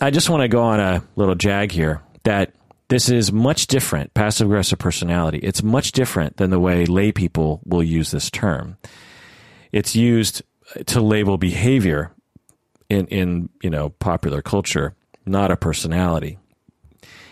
I 0.00 0.10
just 0.10 0.30
want 0.30 0.42
to 0.42 0.48
go 0.48 0.62
on 0.62 0.78
a 0.78 1.02
little 1.16 1.34
jag 1.34 1.72
here 1.72 2.02
that 2.22 2.52
this 2.88 3.08
is 3.08 3.32
much 3.32 3.66
different, 3.66 4.14
passive 4.14 4.46
aggressive 4.46 4.78
personality. 4.78 5.38
It's 5.38 5.62
much 5.62 5.92
different 5.92 6.36
than 6.36 6.50
the 6.50 6.60
way 6.60 6.86
lay 6.86 7.10
people 7.10 7.60
will 7.64 7.82
use 7.82 8.10
this 8.10 8.30
term. 8.30 8.76
It's 9.72 9.96
used 9.96 10.42
to 10.86 11.00
label 11.00 11.38
behavior 11.38 12.12
in, 12.88 13.06
in 13.08 13.48
you 13.62 13.70
know 13.70 13.88
popular 13.88 14.42
culture, 14.42 14.94
not 15.28 15.50
a 15.50 15.56
personality 15.56 16.38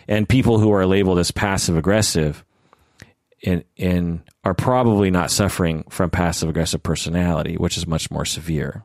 and 0.08 0.28
people 0.28 0.58
who 0.58 0.72
are 0.72 0.86
labeled 0.86 1.18
as 1.18 1.30
passive 1.30 1.76
aggressive 1.76 2.44
in 3.40 3.64
in 3.76 4.22
are 4.44 4.54
probably 4.54 5.10
not 5.10 5.30
suffering 5.30 5.84
from 5.90 6.10
passive 6.10 6.48
aggressive 6.48 6.82
personality, 6.82 7.56
which 7.56 7.76
is 7.76 7.86
much 7.86 8.10
more 8.10 8.24
severe. 8.24 8.84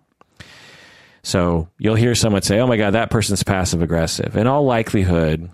So 1.23 1.69
you'll 1.77 1.95
hear 1.95 2.15
someone 2.15 2.41
say, 2.41 2.59
"Oh 2.59 2.67
my 2.67 2.77
God, 2.77 2.91
that 2.91 3.11
person's 3.11 3.43
passive 3.43 3.81
aggressive." 3.81 4.35
In 4.35 4.47
all 4.47 4.63
likelihood, 4.63 5.49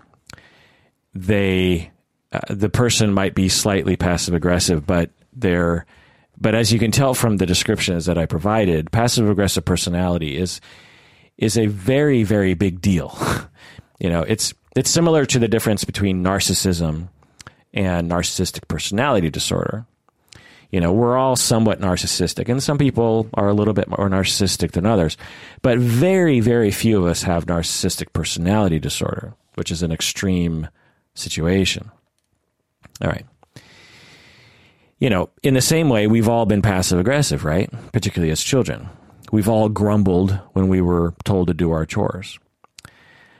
they 1.14 1.90
uh, 2.32 2.40
the 2.48 2.70
person 2.70 3.12
might 3.12 3.34
be 3.34 3.48
slightly 3.48 3.96
passive 3.96 4.34
aggressive, 4.34 4.86
but 4.86 5.10
they're 5.32 5.86
but 6.40 6.54
as 6.54 6.72
you 6.72 6.78
can 6.78 6.90
tell 6.90 7.14
from 7.14 7.36
the 7.36 7.46
descriptions 7.46 8.06
that 8.06 8.16
I 8.16 8.26
provided, 8.26 8.90
passive 8.90 9.28
aggressive 9.28 9.64
personality 9.64 10.36
is 10.36 10.60
is 11.38 11.56
a 11.56 11.66
very 11.66 12.24
very 12.24 12.54
big 12.54 12.80
deal. 12.80 13.16
you 13.98 14.10
know, 14.10 14.22
it's 14.22 14.52
it's 14.76 14.90
similar 14.90 15.24
to 15.26 15.38
the 15.38 15.48
difference 15.48 15.84
between 15.84 16.22
narcissism 16.22 17.08
and 17.72 18.10
narcissistic 18.10 18.68
personality 18.68 19.30
disorder. 19.30 19.86
You 20.70 20.80
know, 20.80 20.92
we're 20.92 21.16
all 21.16 21.34
somewhat 21.34 21.80
narcissistic, 21.80 22.50
and 22.50 22.62
some 22.62 22.76
people 22.76 23.28
are 23.32 23.48
a 23.48 23.54
little 23.54 23.72
bit 23.72 23.88
more 23.88 24.10
narcissistic 24.10 24.72
than 24.72 24.84
others, 24.84 25.16
but 25.62 25.78
very, 25.78 26.40
very 26.40 26.70
few 26.70 26.98
of 26.98 27.06
us 27.06 27.22
have 27.22 27.46
narcissistic 27.46 28.12
personality 28.12 28.78
disorder, 28.78 29.32
which 29.54 29.70
is 29.70 29.82
an 29.82 29.92
extreme 29.92 30.68
situation. 31.14 31.90
All 33.00 33.08
right. 33.08 33.24
You 34.98 35.08
know, 35.08 35.30
in 35.42 35.54
the 35.54 35.62
same 35.62 35.88
way, 35.88 36.06
we've 36.06 36.28
all 36.28 36.44
been 36.44 36.60
passive 36.60 36.98
aggressive, 36.98 37.44
right? 37.44 37.70
Particularly 37.92 38.32
as 38.32 38.42
children. 38.42 38.90
We've 39.30 39.48
all 39.48 39.68
grumbled 39.68 40.32
when 40.52 40.68
we 40.68 40.80
were 40.80 41.14
told 41.24 41.48
to 41.48 41.54
do 41.54 41.70
our 41.70 41.86
chores. 41.86 42.38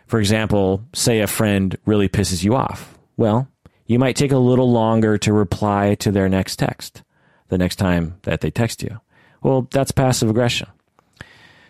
For 0.07 0.19
example, 0.19 0.85
say 0.95 1.21
a 1.21 1.27
friend 1.27 1.77
really 1.85 2.09
pisses 2.09 2.43
you 2.43 2.55
off. 2.55 2.99
Well, 3.17 3.49
you 3.87 3.99
might 3.99 4.17
take 4.17 4.33
a 4.33 4.39
little 4.39 4.71
longer 4.71 5.19
to 5.19 5.33
reply 5.33 5.97
to 5.97 6.11
their 6.11 6.29
next 6.29 6.57
text 6.57 7.03
the 7.49 7.59
next 7.59 7.77
time 7.77 8.19
that 8.23 8.41
they 8.41 8.51
text 8.51 8.83
you. 8.83 9.01
Well, 9.43 9.69
that's 9.71 9.91
passive 9.91 10.29
aggression. 10.29 10.69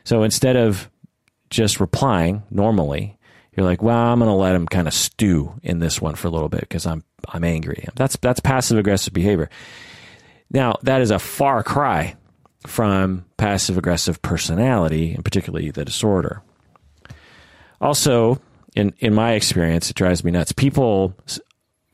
So 0.05 0.23
instead 0.23 0.57
of 0.57 0.91
just 1.51 1.81
replying 1.81 2.43
normally, 2.51 3.17
you're 3.57 3.67
like, 3.67 3.83
well, 3.83 3.97
I'm 3.97 4.19
going 4.21 4.31
to 4.31 4.35
let 4.35 4.55
him 4.55 4.67
kind 4.67 4.87
of 4.87 4.95
stew 4.95 5.55
in 5.63 5.81
this 5.81 6.01
one 6.01 6.15
for 6.15 6.29
a 6.29 6.31
little 6.31 6.49
bit 6.49 6.61
because 6.61 6.87
I'm 6.87 7.05
I'm 7.29 7.45
angry. 7.45 7.87
That's 7.95 8.17
that's 8.17 8.41
passive 8.41 8.79
aggressive 8.79 9.13
behavior. 9.13 9.51
Now 10.51 10.77
that 10.83 11.01
is 11.01 11.11
a 11.11 11.19
far 11.19 11.63
cry 11.63 12.15
from 12.67 13.25
passive 13.37 13.79
aggressive 13.79 14.21
personality, 14.23 15.13
and 15.13 15.25
particularly 15.25 15.71
the 15.71 15.85
disorder. 15.85 16.43
Also, 17.81 18.41
in 18.75 18.93
in 18.99 19.15
my 19.15 19.33
experience, 19.33 19.91
it 19.91 19.97
drives 19.97 20.25
me 20.25 20.31
nuts. 20.31 20.53
People 20.53 21.15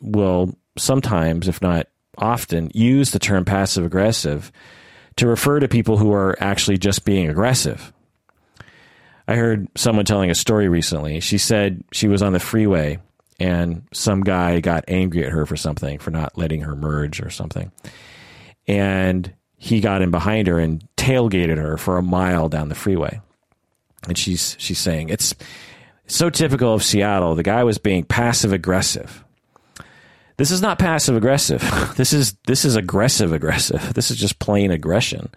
will 0.01 0.57
sometimes, 0.77 1.49
if 1.49 1.61
not 1.61 1.89
often, 2.17 2.71
use 2.75 3.11
the 3.11 3.19
term 3.19 3.45
passive 3.45 3.85
aggressive 3.85 4.51
to 5.17 5.27
refer 5.27 5.61
to 5.61 5.69
people 5.69 5.97
who 5.97 6.13
are 6.13 6.37
actually 6.41 6.79
just 6.79 7.05
being 7.05 7.29
aggressive. 7.29 7.93
I 9.27 9.37
heard 9.37 9.69
someone 9.77 10.05
telling 10.05 10.31
a 10.31 10.35
story 10.35 10.69
recently. 10.69 11.21
She 11.21 11.39
said 11.39 11.83
she 11.93 12.09
was 12.09 12.23
on 12.23 12.33
the 12.33 12.41
freeway 12.41 12.99
and 13.41 13.83
some 13.93 14.21
guy 14.23 14.61
got 14.61 14.85
angry 14.89 15.25
at 15.25 15.33
her 15.33 15.47
for 15.47 15.57
something, 15.57 15.99
for 15.99 16.11
not 16.11 16.37
letting 16.37 16.63
her 16.63 16.77
merge 16.77 17.21
or 17.21 17.31
something. 17.31 17.73
And 18.67 19.33
he 19.57 19.81
got 19.81 20.03
in 20.03 20.11
behind 20.11 20.47
her 20.47 20.59
and 20.59 20.87
tailgated 20.97 21.57
her 21.57 21.77
for 21.77 21.97
a 21.97 22.03
mile 22.03 22.49
down 22.49 22.69
the 22.69 22.75
freeway. 22.75 23.21
And 24.07 24.19
she's 24.19 24.57
she's 24.59 24.79
saying 24.79 25.09
it's 25.09 25.35
so 26.07 26.31
typical 26.31 26.75
of 26.75 26.83
Seattle. 26.83 27.35
The 27.35 27.43
guy 27.43 27.65
was 27.65 27.79
being 27.79 28.05
passive 28.05 28.53
aggressive. 28.53 29.25
This 30.37 30.51
is 30.51 30.61
not 30.61 30.79
passive 30.79 31.17
aggressive. 31.17 31.63
This 31.97 32.13
is 32.13 32.35
this 32.47 32.65
is 32.65 32.75
aggressive 32.77 33.33
aggressive. 33.33 33.95
This 33.95 34.11
is 34.11 34.17
just 34.17 34.41
plain 34.41 34.71
aggression. 34.71 35.31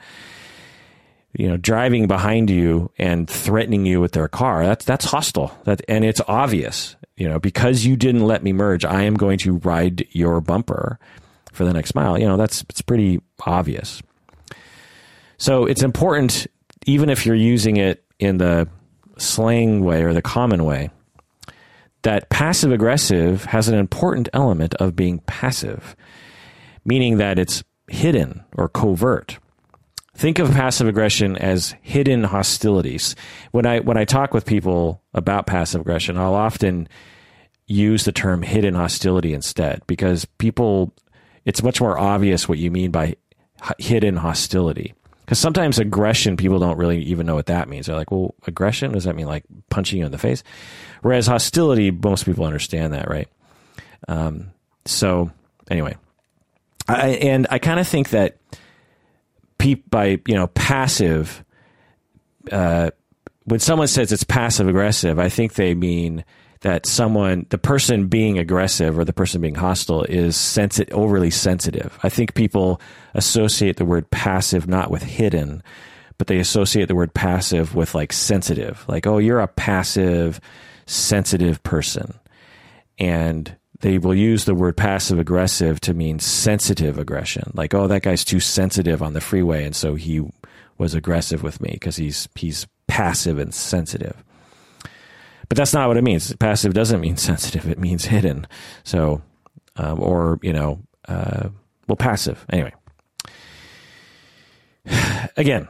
You 1.37 1.49
know, 1.49 1.57
driving 1.57 2.07
behind 2.07 2.49
you 2.49 2.89
and 2.97 3.29
threatening 3.29 3.85
you 3.85 4.01
with 4.01 4.13
their 4.13 4.27
car. 4.27 4.65
That's 4.65 4.85
that's 4.85 5.05
hostile. 5.05 5.55
That 5.65 5.81
and 5.87 6.03
it's 6.03 6.21
obvious. 6.27 6.95
You 7.15 7.29
know, 7.29 7.39
because 7.39 7.85
you 7.85 7.95
didn't 7.95 8.25
let 8.25 8.43
me 8.43 8.53
merge, 8.53 8.85
I 8.85 9.03
am 9.03 9.15
going 9.15 9.37
to 9.39 9.57
ride 9.57 10.07
your 10.11 10.41
bumper 10.41 10.99
for 11.51 11.63
the 11.63 11.73
next 11.73 11.95
mile. 11.95 12.17
You 12.17 12.27
know, 12.27 12.37
that's 12.37 12.63
it's 12.69 12.81
pretty 12.81 13.21
obvious. 13.45 14.01
So 15.37 15.65
it's 15.65 15.83
important, 15.83 16.47
even 16.85 17.09
if 17.09 17.25
you're 17.25 17.35
using 17.35 17.77
it 17.77 18.03
in 18.19 18.37
the 18.37 18.67
slang 19.17 19.83
way 19.83 20.03
or 20.03 20.13
the 20.13 20.21
common 20.21 20.63
way, 20.63 20.89
that 22.03 22.29
passive 22.29 22.71
aggressive 22.71 23.45
has 23.45 23.67
an 23.67 23.75
important 23.75 24.29
element 24.33 24.75
of 24.75 24.95
being 24.95 25.19
passive, 25.19 25.95
meaning 26.85 27.17
that 27.17 27.39
it's 27.39 27.63
hidden 27.87 28.43
or 28.55 28.69
covert. 28.69 29.37
Think 30.15 30.39
of 30.39 30.51
passive 30.51 30.87
aggression 30.87 31.35
as 31.37 31.75
hidden 31.81 32.23
hostilities. 32.23 33.15
When 33.51 33.67
I 33.67 33.81
when 33.81 33.97
I 33.97 34.05
talk 34.05 34.33
with 34.33 34.45
people 34.45 35.03
about 35.13 35.45
passive 35.45 35.81
aggression, 35.81 36.17
I'll 36.17 36.33
often 36.33 36.87
use 37.67 38.05
the 38.05 38.11
term 38.11 38.41
hidden 38.41 38.73
hostility 38.73 39.33
instead 39.33 39.81
because 39.85 40.25
people 40.39 40.93
it's 41.45 41.61
much 41.61 41.79
more 41.79 41.99
obvious 41.99 42.49
what 42.49 42.57
you 42.57 42.71
mean 42.71 42.89
by 42.89 43.15
hidden 43.77 44.17
hostility. 44.17 44.93
Because 45.27 45.39
sometimes 45.39 45.77
aggression, 45.77 46.37
people 46.37 46.57
don't 46.57 46.77
really 46.77 47.03
even 47.03 47.25
know 47.25 47.35
what 47.35 47.47
that 47.47 47.67
means. 47.67 47.87
They're 47.87 47.97
like, 47.97 48.11
well, 48.11 48.33
aggression, 48.47 48.93
does 48.93 49.03
that 49.03 49.13
mean 49.13 49.27
like 49.27 49.43
punching 49.69 49.99
you 49.99 50.05
in 50.05 50.11
the 50.13 50.17
face? 50.17 50.41
Whereas 51.01 51.27
hostility, 51.27 51.91
most 51.91 52.23
people 52.23 52.45
understand 52.45 52.93
that, 52.93 53.09
right? 53.09 53.27
Um, 54.07 54.51
so, 54.85 55.29
anyway, 55.69 55.97
I, 56.87 57.09
and 57.09 57.45
I 57.49 57.59
kind 57.59 57.77
of 57.77 57.85
think 57.85 58.11
that 58.11 58.37
pe- 59.57 59.73
by, 59.73 60.21
you 60.25 60.35
know, 60.35 60.47
passive, 60.47 61.43
uh, 62.49 62.91
when 63.43 63.59
someone 63.59 63.87
says 63.87 64.13
it's 64.13 64.23
passive 64.23 64.69
aggressive, 64.69 65.19
I 65.19 65.27
think 65.27 65.55
they 65.55 65.75
mean 65.75 66.23
that 66.61 66.85
someone, 66.85 67.45
the 67.49 67.57
person 67.57 68.07
being 68.07 68.37
aggressive 68.39 68.97
or 68.97 69.05
the 69.05 69.13
person 69.13 69.41
being 69.41 69.55
hostile 69.55 70.03
is 70.03 70.35
sensi- 70.35 70.91
overly 70.91 71.29
sensitive. 71.29 71.97
I 72.03 72.09
think 72.09 72.33
people 72.33 72.81
associate 73.13 73.77
the 73.77 73.85
word 73.85 74.09
passive 74.11 74.67
not 74.67 74.89
with 74.89 75.03
hidden, 75.03 75.61
but 76.17 76.27
they 76.27 76.39
associate 76.39 76.87
the 76.87 76.95
word 76.95 77.13
passive 77.13 77.75
with 77.75 77.93
like 77.93 78.11
sensitive. 78.11 78.83
Like, 78.87 79.05
oh, 79.05 79.19
you're 79.19 79.39
a 79.39 79.47
passive, 79.47 80.39
sensitive 80.85 81.61
person. 81.63 82.13
And 82.97 83.55
they 83.81 83.99
will 83.99 84.15
use 84.15 84.45
the 84.45 84.55
word 84.55 84.75
passive 84.75 85.19
aggressive 85.19 85.79
to 85.81 85.93
mean 85.93 86.17
sensitive 86.19 86.97
aggression. 86.97 87.51
Like, 87.53 87.75
oh, 87.75 87.87
that 87.87 88.01
guy's 88.01 88.25
too 88.25 88.39
sensitive 88.39 89.03
on 89.03 89.13
the 89.13 89.21
freeway. 89.21 89.65
And 89.65 89.75
so 89.75 89.93
he 89.93 90.23
was 90.79 90.95
aggressive 90.95 91.43
with 91.43 91.61
me 91.61 91.69
because 91.73 91.95
he's, 91.95 92.27
he's 92.35 92.65
passive 92.87 93.37
and 93.37 93.53
sensitive. 93.53 94.23
But 95.49 95.57
that's 95.57 95.73
not 95.73 95.87
what 95.87 95.97
it 95.97 96.03
means. 96.03 96.35
Passive 96.35 96.73
doesn't 96.73 96.99
mean 96.99 97.17
sensitive; 97.17 97.69
it 97.69 97.79
means 97.79 98.05
hidden. 98.05 98.47
So, 98.83 99.21
um, 99.77 100.01
or 100.01 100.39
you 100.41 100.53
know, 100.53 100.81
uh, 101.07 101.49
well, 101.87 101.95
passive. 101.95 102.45
Anyway, 102.49 102.73
again, 105.37 105.67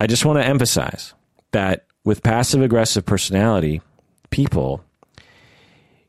I 0.00 0.06
just 0.06 0.24
want 0.24 0.38
to 0.38 0.46
emphasize 0.46 1.14
that 1.52 1.86
with 2.04 2.22
passive 2.22 2.62
aggressive 2.62 3.04
personality 3.04 3.82
people, 4.30 4.82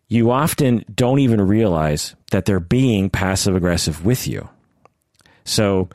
you 0.08 0.32
often 0.32 0.86
don't 0.94 1.20
even 1.20 1.42
realize 1.42 2.16
that 2.32 2.46
they're 2.46 2.60
being 2.60 3.10
passive 3.10 3.56
aggressive 3.56 4.06
with 4.06 4.28
you. 4.28 4.48
So 5.44 5.90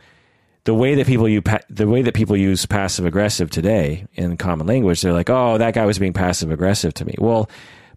the 0.65 0.75
way 0.75 0.95
that 0.95 1.07
people 1.07 1.29
use 1.29 1.43
the 1.71 1.89
way 1.89 2.03
that 2.03 2.15
people 2.15 2.37
use 2.37 2.67
passive 2.67 3.05
aggressive 3.05 3.51
today 3.51 4.07
in 4.15 4.37
common 4.37 4.67
language, 4.67 5.01
they're 5.01 5.13
like, 5.13 5.31
"Oh, 5.31 5.59
that 5.59 5.75
guy 5.75 5.87
was 5.87 5.99
being 5.99 6.13
passive 6.13 6.51
aggressive 6.51 6.95
to 6.95 7.05
me." 7.05 7.15
Well, 7.19 7.51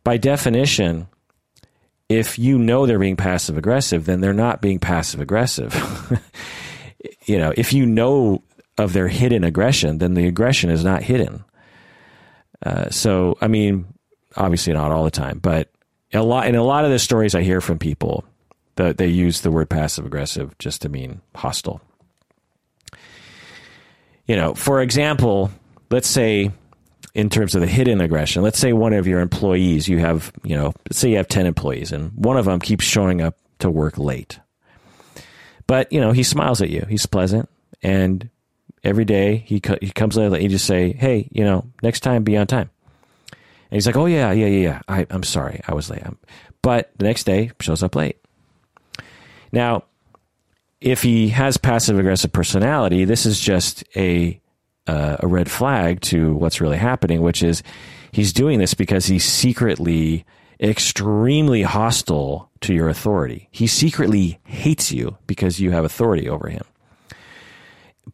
by 0.03 0.17
definition, 0.17 1.07
if 2.09 2.39
you 2.39 2.57
know 2.57 2.85
they're 2.85 2.99
being 2.99 3.17
passive 3.17 3.57
aggressive, 3.57 4.05
then 4.05 4.21
they're 4.21 4.33
not 4.33 4.61
being 4.61 4.79
passive 4.79 5.19
aggressive. 5.19 5.73
you 7.25 7.37
know, 7.37 7.53
if 7.55 7.73
you 7.73 7.85
know 7.85 8.43
of 8.77 8.93
their 8.93 9.07
hidden 9.07 9.43
aggression, 9.43 9.99
then 9.99 10.15
the 10.15 10.27
aggression 10.27 10.69
is 10.69 10.83
not 10.83 11.03
hidden. 11.03 11.43
Uh, 12.65 12.89
so, 12.89 13.37
I 13.41 13.47
mean, 13.47 13.85
obviously 14.35 14.73
not 14.73 14.91
all 14.91 15.03
the 15.03 15.11
time, 15.11 15.39
but 15.39 15.69
a 16.13 16.23
lot 16.23 16.47
in 16.47 16.55
a 16.55 16.63
lot 16.63 16.85
of 16.85 16.91
the 16.91 16.99
stories 16.99 17.35
I 17.35 17.41
hear 17.41 17.61
from 17.61 17.77
people, 17.77 18.25
that 18.75 18.97
they 18.97 19.07
use 19.07 19.41
the 19.41 19.51
word 19.51 19.69
passive 19.69 20.05
aggressive 20.05 20.57
just 20.57 20.81
to 20.81 20.89
mean 20.89 21.21
hostile 21.35 21.81
you 24.27 24.35
know, 24.35 24.53
for 24.53 24.81
example, 24.81 25.51
let's 25.89 26.07
say 26.07 26.51
in 27.13 27.29
terms 27.29 27.55
of 27.55 27.61
the 27.61 27.67
hidden 27.67 28.01
aggression, 28.01 28.43
let's 28.43 28.59
say 28.59 28.73
one 28.73 28.93
of 28.93 29.07
your 29.07 29.19
employees, 29.19 29.87
you 29.87 29.99
have, 29.99 30.31
you 30.43 30.55
know, 30.55 30.73
say 30.91 31.09
you 31.09 31.17
have 31.17 31.27
10 31.27 31.45
employees 31.45 31.91
and 31.91 32.11
one 32.13 32.37
of 32.37 32.45
them 32.45 32.59
keeps 32.59 32.83
showing 32.83 33.21
up 33.21 33.37
to 33.59 33.69
work 33.69 33.97
late. 33.97 34.39
But, 35.67 35.91
you 35.91 36.01
know, 36.01 36.11
he 36.11 36.23
smiles 36.23 36.61
at 36.61 36.69
you. 36.69 36.85
He's 36.89 37.05
pleasant 37.05 37.49
and 37.81 38.29
every 38.85 39.05
day 39.05 39.37
he 39.45 39.61
he 39.81 39.89
comes 39.91 40.15
late, 40.15 40.41
you 40.41 40.49
just 40.49 40.65
say, 40.65 40.93
"Hey, 40.93 41.27
you 41.31 41.43
know, 41.43 41.65
next 41.81 42.01
time 42.01 42.23
be 42.23 42.37
on 42.37 42.47
time." 42.47 42.69
And 43.31 43.77
he's 43.77 43.87
like, 43.87 43.97
"Oh 43.97 44.05
yeah, 44.05 44.31
yeah, 44.31 44.45
yeah, 44.45 44.61
yeah. 44.61 44.81
I, 44.87 45.07
I'm 45.09 45.23
sorry, 45.23 45.61
I 45.67 45.73
was 45.73 45.89
late." 45.89 46.03
But 46.61 46.91
the 46.97 47.05
next 47.05 47.25
day 47.25 47.51
shows 47.59 47.83
up 47.83 47.95
late. 47.95 48.17
Now, 49.51 49.83
if 50.85 51.01
he 51.01 51.29
has 51.29 51.57
passive 51.57 51.97
aggressive 51.97 52.31
personality, 52.31 53.05
this 53.05 53.25
is 53.25 53.39
just 53.39 53.83
a 53.97 54.39
uh, 54.87 55.17
a 55.19 55.27
red 55.27 55.49
flag 55.49 55.99
to 55.99 56.35
what's 56.35 56.61
really 56.61 56.77
happening, 56.77 57.23
which 57.23 57.41
is 57.41 57.63
he's 58.11 58.31
doing 58.31 58.59
this 58.59 58.75
because 58.75 59.07
he's 59.07 59.25
secretly 59.25 60.23
extremely 60.61 61.63
hostile 61.63 62.51
to 62.61 62.71
your 62.71 62.87
authority. 62.87 63.49
He 63.51 63.65
secretly 63.65 64.39
hates 64.43 64.91
you 64.91 65.17
because 65.25 65.59
you 65.59 65.71
have 65.71 65.85
authority 65.85 66.29
over 66.29 66.49
him. 66.49 66.63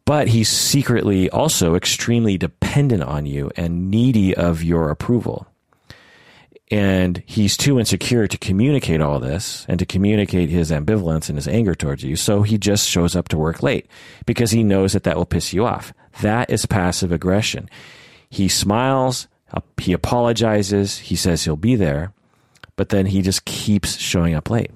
But 0.06 0.28
he's 0.28 0.48
secretly 0.48 1.28
also 1.28 1.74
extremely 1.74 2.38
dependent 2.38 3.02
on 3.02 3.26
you 3.26 3.50
and 3.54 3.90
needy 3.90 4.34
of 4.34 4.62
your 4.62 4.88
approval 4.88 5.46
and 6.72 7.22
he's 7.26 7.58
too 7.58 7.78
insecure 7.78 8.26
to 8.26 8.38
communicate 8.38 9.02
all 9.02 9.20
this 9.20 9.66
and 9.68 9.78
to 9.78 9.84
communicate 9.84 10.48
his 10.48 10.70
ambivalence 10.70 11.28
and 11.28 11.36
his 11.36 11.46
anger 11.46 11.74
towards 11.74 12.02
you. 12.02 12.16
So 12.16 12.40
he 12.40 12.56
just 12.56 12.88
shows 12.88 13.14
up 13.14 13.28
to 13.28 13.36
work 13.36 13.62
late 13.62 13.86
because 14.24 14.52
he 14.52 14.64
knows 14.64 14.94
that 14.94 15.02
that 15.02 15.18
will 15.18 15.26
piss 15.26 15.52
you 15.52 15.66
off. 15.66 15.92
That 16.22 16.48
is 16.48 16.64
passive 16.64 17.12
aggression. 17.12 17.68
He 18.30 18.48
smiles, 18.48 19.28
he 19.76 19.92
apologizes, 19.92 20.96
he 20.96 21.14
says 21.14 21.44
he'll 21.44 21.56
be 21.56 21.76
there, 21.76 22.14
but 22.76 22.88
then 22.88 23.04
he 23.04 23.20
just 23.20 23.44
keeps 23.44 23.98
showing 23.98 24.34
up 24.34 24.48
late. 24.48 24.70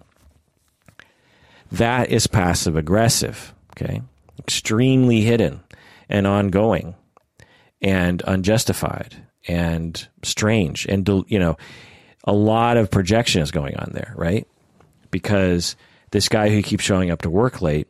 That 1.72 2.10
is 2.10 2.26
passive 2.26 2.76
aggressive, 2.76 3.54
okay? 3.70 4.02
Extremely 4.38 5.22
hidden 5.22 5.60
and 6.10 6.26
ongoing 6.26 6.94
and 7.80 8.22
unjustified 8.26 9.16
and 9.48 10.08
strange 10.22 10.86
and 10.86 11.08
you 11.28 11.38
know 11.38 11.56
a 12.26 12.32
lot 12.32 12.76
of 12.76 12.90
projection 12.90 13.42
is 13.42 13.50
going 13.50 13.76
on 13.76 13.90
there 13.92 14.12
right 14.16 14.46
because 15.10 15.76
this 16.10 16.28
guy 16.28 16.50
who 16.50 16.62
keeps 16.62 16.84
showing 16.84 17.10
up 17.10 17.22
to 17.22 17.30
work 17.30 17.62
late 17.62 17.88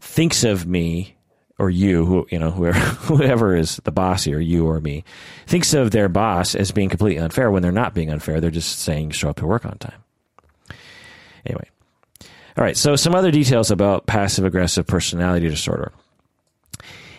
thinks 0.00 0.44
of 0.44 0.66
me 0.66 1.16
or 1.58 1.68
you, 1.68 2.06
who 2.06 2.26
you 2.30 2.38
know, 2.38 2.50
whoever 2.50 2.78
whoever 2.78 3.56
is 3.56 3.76
the 3.84 3.92
boss 3.92 4.24
here, 4.24 4.40
you 4.40 4.66
or 4.66 4.80
me, 4.80 5.04
thinks 5.46 5.74
of 5.74 5.90
their 5.90 6.08
boss 6.08 6.54
as 6.54 6.70
being 6.70 6.88
completely 6.88 7.22
unfair 7.22 7.50
when 7.50 7.62
they're 7.62 7.72
not 7.72 7.94
being 7.94 8.10
unfair. 8.10 8.40
They're 8.40 8.50
just 8.50 8.78
saying 8.78 9.10
show 9.10 9.30
up 9.30 9.36
to 9.36 9.46
work 9.46 9.66
on 9.66 9.76
time. 9.78 10.02
Anyway, 11.44 11.68
all 12.56 12.64
right. 12.64 12.76
So 12.76 12.96
some 12.96 13.14
other 13.14 13.30
details 13.30 13.70
about 13.70 14.06
passive 14.06 14.44
aggressive 14.44 14.86
personality 14.86 15.48
disorder. 15.48 15.92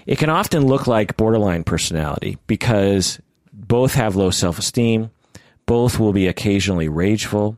It 0.06 0.18
can 0.18 0.30
often 0.30 0.66
look 0.66 0.88
like 0.88 1.18
borderline 1.18 1.64
personality 1.64 2.38
because 2.48 3.20
both 3.52 3.94
have 3.96 4.16
low 4.16 4.32
self 4.32 4.58
esteem, 4.58 5.12
both 5.70 6.00
will 6.00 6.14
be 6.14 6.26
occasionally 6.26 6.90
rageful, 6.90 7.56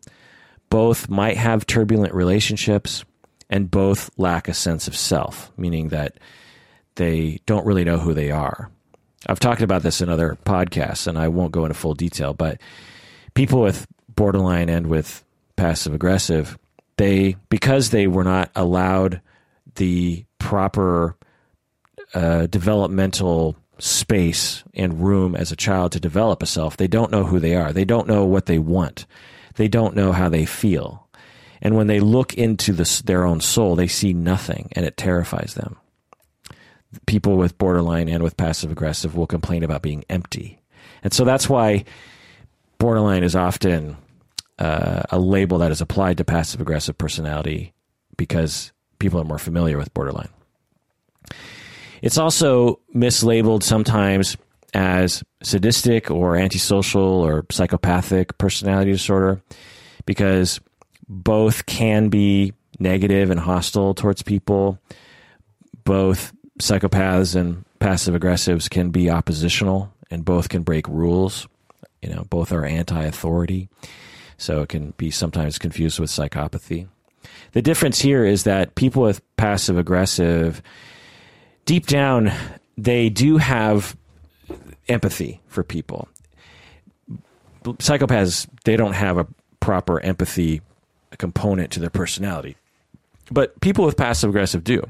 both 0.70 1.10
might 1.10 1.38
have 1.38 1.66
turbulent 1.66 2.14
relationships, 2.14 3.06
and 3.50 3.72
both 3.72 4.10
lack 4.18 4.50
a 4.50 4.54
sense 4.54 4.90
of 4.90 4.98
self, 4.98 5.50
meaning 5.56 5.88
that 5.88 6.18
they 6.96 7.40
don't 7.46 7.66
really 7.66 7.86
know 7.86 7.98
who 7.98 8.14
they 8.14 8.30
are. 8.30 8.70
I've 9.28 9.40
talked 9.40 9.62
about 9.62 9.82
this 9.82 10.02
in 10.02 10.10
other 10.10 10.38
podcasts, 10.46 11.08
and 11.08 11.18
I 11.18 11.30
won't 11.30 11.54
go 11.54 11.64
into 11.64 11.74
full 11.74 11.94
detail, 11.94 12.34
but 12.34 12.60
people 13.34 13.62
with 13.62 13.88
borderline 14.10 14.68
and 14.68 14.88
with 14.88 15.24
passive 15.56 15.94
aggressive, 15.94 16.60
they 16.98 17.38
because 17.48 17.92
they 17.92 18.08
were 18.08 18.26
not 18.26 18.52
allowed 18.58 19.22
the 19.76 20.26
proper 20.38 21.16
uh, 22.14 22.48
developmental 22.48 23.56
space 23.82 24.64
and 24.76 25.04
room 25.04 25.36
as 25.36 25.52
a 25.52 25.56
child 25.56 25.92
to 25.92 26.00
develop 26.00 26.44
a 26.44 26.46
self, 26.46 26.78
they 26.78 26.88
don't 26.88 27.12
know 27.12 27.24
who 27.24 27.40
they 27.40 27.56
are. 27.56 27.74
They 27.74 27.86
don't 27.86 28.08
know 28.08 28.26
what 28.26 28.46
they 28.46 28.60
want. 28.60 29.06
They 29.56 29.68
don't 29.68 29.96
know 29.96 30.12
how 30.12 30.30
they 30.30 30.46
feel. 30.46 31.08
And 31.62 31.76
when 31.76 31.88
they 31.88 32.00
look 32.00 32.34
into 32.36 32.74
the, 32.74 33.02
their 33.06 33.26
own 33.26 33.42
soul, 33.42 33.76
they 33.76 33.88
see 33.88 34.14
nothing 34.14 34.70
and 34.74 34.86
it 34.86 34.98
terrifies 34.98 35.56
them. 35.56 35.78
People 37.06 37.38
with 37.38 37.58
borderline 37.58 38.08
and 38.08 38.24
with 38.24 38.38
passive 38.38 38.72
aggressive 38.72 39.16
will 39.16 39.28
complain 39.28 39.64
about 39.64 39.82
being 39.82 40.04
empty. 40.10 40.62
And 41.04 41.14
so 41.14 41.26
that's 41.26 41.50
why 41.50 41.86
borderline 42.78 43.24
is 43.24 43.36
often 43.36 43.98
uh, 44.60 45.04
a 45.10 45.20
label 45.20 45.58
that 45.60 45.72
is 45.72 45.82
applied 45.82 46.18
to 46.18 46.26
passive 46.26 46.62
aggressive 46.62 46.98
personality 46.98 47.74
because 48.18 48.72
people 49.00 49.20
are 49.20 49.26
more 49.26 49.40
familiar 49.40 49.78
with 49.78 49.94
borderline. 49.94 50.30
It's 52.02 52.18
also 52.18 52.80
mislabeled 52.96 53.64
sometimes 53.64 54.38
as 54.74 55.24
sadistic 55.44 56.10
or 56.10 56.36
antisocial 56.36 57.02
or 57.02 57.46
psychopathic 57.52 58.38
personality 58.38 58.92
disorder 58.92 59.42
because 60.06 60.60
both 61.08 61.66
can 61.66 62.10
be 62.10 62.54
negative 62.80 63.30
and 63.30 63.40
hostile 63.40 63.94
towards 63.94 64.24
people. 64.24 64.80
Both 65.84 66.32
psychopaths 66.60 67.36
and 67.36 67.66
passive 67.80 68.16
aggressives 68.16 68.70
can 68.70 68.92
be 68.92 69.10
oppositional 69.10 69.94
and 70.10 70.26
both 70.26 70.50
can 70.50 70.64
break 70.64 70.88
rules. 70.88 71.48
You 72.02 72.10
know, 72.10 72.26
both 72.30 72.52
are 72.52 72.66
anti 72.66 73.04
authority. 73.04 73.70
So 74.38 74.62
it 74.62 74.70
can 74.70 74.94
be 74.98 75.12
sometimes 75.12 75.60
confused 75.60 76.00
with 76.00 76.10
psychopathy. 76.10 76.88
The 77.52 77.62
difference 77.62 78.00
here 78.00 78.26
is 78.26 78.44
that 78.46 78.74
people 78.74 79.04
with 79.04 79.22
passive 79.38 79.78
aggressive 79.78 80.64
deep 81.72 81.88
down, 81.88 82.30
they 82.78 83.08
do 83.08 83.38
have 83.38 83.96
empathy 84.90 85.40
for 85.48 85.64
people. 85.64 86.10
Psychopaths, 87.64 88.46
they 88.66 88.76
don't 88.76 88.92
have 88.92 89.18
a 89.18 89.26
proper 89.62 89.98
empathy 90.02 90.60
component 91.18 91.72
to 91.72 91.80
their 91.80 91.90
personality. 91.90 92.58
But 93.32 93.58
people 93.62 93.86
with 93.86 93.96
passive 93.96 94.32
aggressive 94.32 94.66
do. 94.66 94.84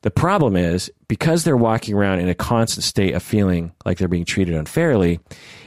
The 0.00 0.10
problem 0.10 0.56
is 0.56 0.90
because 1.08 1.44
they're 1.44 1.58
walking 1.58 1.94
around 1.94 2.20
in 2.20 2.28
a 2.30 2.34
constant 2.34 2.84
state 2.84 3.14
of 3.14 3.22
feeling 3.22 3.72
like 3.84 3.98
they're 3.98 4.08
being 4.08 4.24
treated 4.24 4.54
unfairly, 4.54 5.20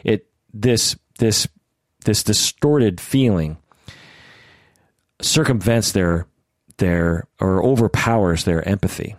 it 0.04 0.26
this 0.52 0.96
this 1.20 1.48
this 2.04 2.24
distorted 2.24 3.00
feeling 3.00 3.58
circumvents 5.22 5.92
their 5.92 6.26
their 6.78 7.28
or 7.40 7.64
overpowers 7.64 8.46
their 8.46 8.68
empathy. 8.68 9.16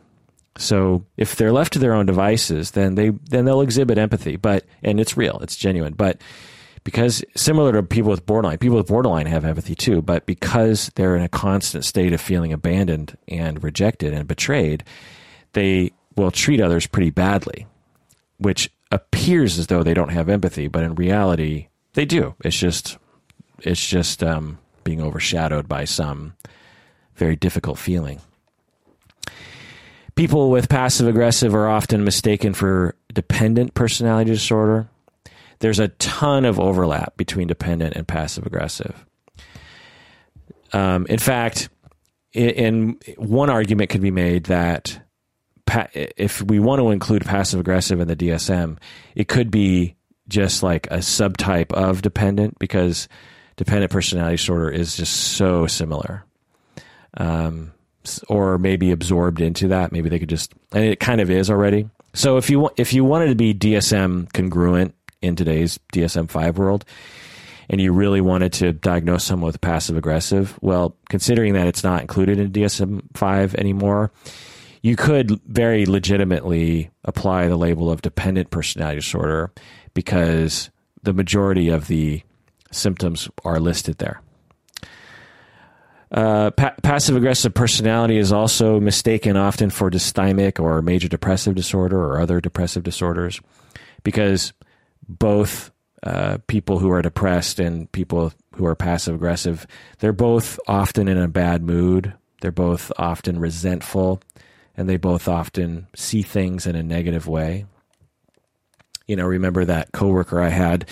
So 0.58 1.04
if 1.16 1.36
they're 1.36 1.52
left 1.52 1.74
to 1.74 1.78
their 1.78 1.94
own 1.94 2.06
devices, 2.06 2.72
then 2.72 2.94
they 2.94 3.10
then 3.10 3.44
they'll 3.44 3.60
exhibit 3.60 3.98
empathy, 3.98 4.36
but 4.36 4.64
and 4.82 5.00
it's 5.00 5.16
real, 5.16 5.38
it's 5.42 5.56
genuine. 5.56 5.94
But 5.94 6.20
because 6.84 7.24
similar 7.34 7.72
to 7.72 7.82
people 7.82 8.10
with 8.10 8.26
borderline, 8.26 8.58
people 8.58 8.76
with 8.76 8.86
borderline 8.86 9.26
have 9.26 9.44
empathy 9.44 9.74
too, 9.74 10.02
but 10.02 10.24
because 10.24 10.90
they're 10.94 11.16
in 11.16 11.22
a 11.22 11.28
constant 11.28 11.84
state 11.84 12.12
of 12.12 12.20
feeling 12.20 12.52
abandoned 12.52 13.18
and 13.28 13.62
rejected 13.62 14.14
and 14.14 14.28
betrayed, 14.28 14.84
they 15.52 15.92
will 16.16 16.30
treat 16.30 16.60
others 16.60 16.86
pretty 16.86 17.10
badly, 17.10 17.66
which 18.38 18.70
appears 18.92 19.58
as 19.58 19.66
though 19.66 19.82
they 19.82 19.94
don't 19.94 20.10
have 20.10 20.28
empathy, 20.28 20.68
but 20.68 20.84
in 20.84 20.94
reality, 20.94 21.68
they 21.94 22.04
do. 22.04 22.34
It's 22.44 22.56
just 22.56 22.98
it's 23.60 23.84
just 23.84 24.22
um, 24.22 24.58
being 24.84 25.02
overshadowed 25.02 25.68
by 25.68 25.84
some 25.84 26.34
very 27.16 27.36
difficult 27.36 27.78
feeling 27.78 28.20
people 30.16 30.50
with 30.50 30.68
passive 30.68 31.06
aggressive 31.06 31.54
are 31.54 31.68
often 31.68 32.02
mistaken 32.02 32.54
for 32.54 32.96
dependent 33.12 33.74
personality 33.74 34.30
disorder. 34.30 34.88
There's 35.60 35.78
a 35.78 35.88
ton 35.88 36.44
of 36.44 36.58
overlap 36.58 37.16
between 37.16 37.46
dependent 37.46 37.94
and 37.94 38.08
passive 38.08 38.46
aggressive. 38.46 39.06
Um, 40.72 41.06
in 41.08 41.18
fact, 41.18 41.68
in, 42.32 42.50
in, 42.50 42.98
one 43.16 43.50
argument 43.50 43.90
could 43.90 44.00
be 44.00 44.10
made 44.10 44.44
that 44.44 45.00
pa- 45.64 45.88
if 45.94 46.42
we 46.42 46.58
want 46.58 46.80
to 46.80 46.90
include 46.90 47.24
passive 47.24 47.60
aggressive 47.60 48.00
in 48.00 48.08
the 48.08 48.16
DSM, 48.16 48.78
it 49.14 49.28
could 49.28 49.50
be 49.50 49.96
just 50.28 50.62
like 50.62 50.86
a 50.88 50.98
subtype 50.98 51.72
of 51.72 52.02
dependent 52.02 52.58
because 52.58 53.08
dependent 53.56 53.92
personality 53.92 54.36
disorder 54.36 54.70
is 54.70 54.96
just 54.96 55.14
so 55.14 55.66
similar. 55.66 56.24
Um, 57.16 57.72
or 58.28 58.58
maybe 58.58 58.90
absorbed 58.90 59.40
into 59.40 59.68
that. 59.68 59.92
Maybe 59.92 60.08
they 60.08 60.18
could 60.18 60.28
just, 60.28 60.52
and 60.72 60.84
it 60.84 61.00
kind 61.00 61.20
of 61.20 61.30
is 61.30 61.50
already. 61.50 61.88
So 62.14 62.36
if 62.38 62.48
you 62.48 62.70
if 62.76 62.92
you 62.94 63.04
wanted 63.04 63.28
to 63.28 63.34
be 63.34 63.52
DSM 63.52 64.32
congruent 64.32 64.94
in 65.20 65.36
today's 65.36 65.78
DSM 65.92 66.30
five 66.30 66.58
world, 66.58 66.84
and 67.68 67.80
you 67.80 67.92
really 67.92 68.20
wanted 68.20 68.52
to 68.54 68.72
diagnose 68.72 69.24
someone 69.24 69.46
with 69.46 69.60
passive 69.60 69.96
aggressive, 69.96 70.58
well, 70.62 70.96
considering 71.08 71.54
that 71.54 71.66
it's 71.66 71.84
not 71.84 72.00
included 72.00 72.38
in 72.38 72.52
DSM 72.52 73.02
five 73.14 73.54
anymore, 73.56 74.12
you 74.82 74.96
could 74.96 75.40
very 75.46 75.84
legitimately 75.84 76.90
apply 77.04 77.48
the 77.48 77.56
label 77.56 77.90
of 77.90 78.02
dependent 78.02 78.50
personality 78.50 78.96
disorder 79.00 79.52
because 79.94 80.70
the 81.02 81.12
majority 81.12 81.68
of 81.68 81.88
the 81.88 82.22
symptoms 82.70 83.28
are 83.44 83.60
listed 83.60 83.98
there. 83.98 84.20
Uh, 86.16 86.50
pa- 86.52 86.74
passive 86.82 87.14
aggressive 87.14 87.52
personality 87.52 88.16
is 88.16 88.32
also 88.32 88.80
mistaken 88.80 89.36
often 89.36 89.68
for 89.68 89.90
dysthymic 89.90 90.58
or 90.58 90.80
major 90.80 91.08
depressive 91.08 91.54
disorder 91.54 92.02
or 92.02 92.18
other 92.18 92.40
depressive 92.40 92.82
disorders 92.82 93.38
because 94.02 94.54
both 95.06 95.70
uh, 96.02 96.38
people 96.46 96.78
who 96.78 96.90
are 96.90 97.02
depressed 97.02 97.60
and 97.60 97.92
people 97.92 98.32
who 98.54 98.64
are 98.64 98.74
passive 98.74 99.14
aggressive, 99.14 99.66
they're 99.98 100.14
both 100.14 100.58
often 100.66 101.06
in 101.06 101.18
a 101.18 101.28
bad 101.28 101.62
mood. 101.62 102.14
They're 102.40 102.50
both 102.50 102.90
often 102.96 103.38
resentful 103.38 104.22
and 104.74 104.88
they 104.88 104.96
both 104.96 105.28
often 105.28 105.86
see 105.94 106.22
things 106.22 106.66
in 106.66 106.76
a 106.76 106.82
negative 106.82 107.26
way. 107.26 107.66
You 109.06 109.16
know, 109.16 109.26
remember 109.26 109.66
that 109.66 109.92
coworker 109.92 110.40
I 110.40 110.48
had, 110.48 110.88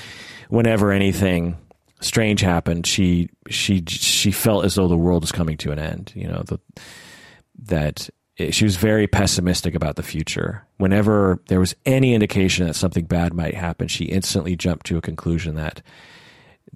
whenever 0.48 0.92
anything 0.92 1.56
strange 2.04 2.40
happened, 2.40 2.86
she 2.86 3.28
she 3.48 3.82
she 3.86 4.30
felt 4.30 4.64
as 4.64 4.74
though 4.74 4.88
the 4.88 4.96
world 4.96 5.22
was 5.22 5.32
coming 5.32 5.56
to 5.58 5.72
an 5.72 5.78
end. 5.78 6.12
You 6.14 6.28
know 6.28 6.42
the, 6.46 6.58
that 7.64 8.10
it, 8.36 8.54
she 8.54 8.64
was 8.64 8.76
very 8.76 9.06
pessimistic 9.06 9.74
about 9.74 9.96
the 9.96 10.02
future. 10.02 10.66
Whenever 10.78 11.40
there 11.48 11.60
was 11.60 11.74
any 11.86 12.14
indication 12.14 12.66
that 12.66 12.74
something 12.74 13.04
bad 13.04 13.32
might 13.32 13.54
happen, 13.54 13.88
she 13.88 14.04
instantly 14.06 14.56
jumped 14.56 14.86
to 14.86 14.96
a 14.96 15.02
conclusion 15.02 15.54
that 15.54 15.82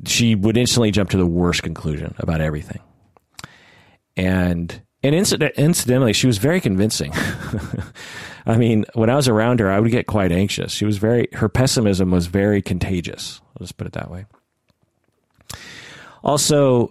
she 0.07 0.35
would 0.35 0.57
instantly 0.57 0.91
jump 0.91 1.11
to 1.11 1.17
the 1.17 1.27
worst 1.27 1.63
conclusion 1.63 2.15
about 2.19 2.41
everything. 2.41 2.81
And 4.17 4.83
and 5.03 5.15
incident, 5.15 5.55
incidentally, 5.57 6.13
she 6.13 6.27
was 6.27 6.39
very 6.39 6.61
convincing. 6.61 7.13
I 8.47 8.57
mean, 8.57 8.85
when 8.95 9.11
I 9.11 9.15
was 9.15 9.29
around 9.29 9.61
her, 9.61 9.71
I 9.71 9.79
would 9.79 9.91
get 9.91 10.07
quite 10.07 10.33
anxious. 10.33 10.73
She 10.73 10.85
was 10.85 10.99
very 10.99 11.29
her 11.35 11.49
pessimism 11.49 12.11
was 12.11 12.27
very 12.27 12.63
contagious. 12.63 13.41
I'll 13.49 13.65
just 13.65 13.77
put 13.77 13.87
it 13.87 13.93
that 13.95 14.11
way. 14.11 14.27
Also, 16.23 16.91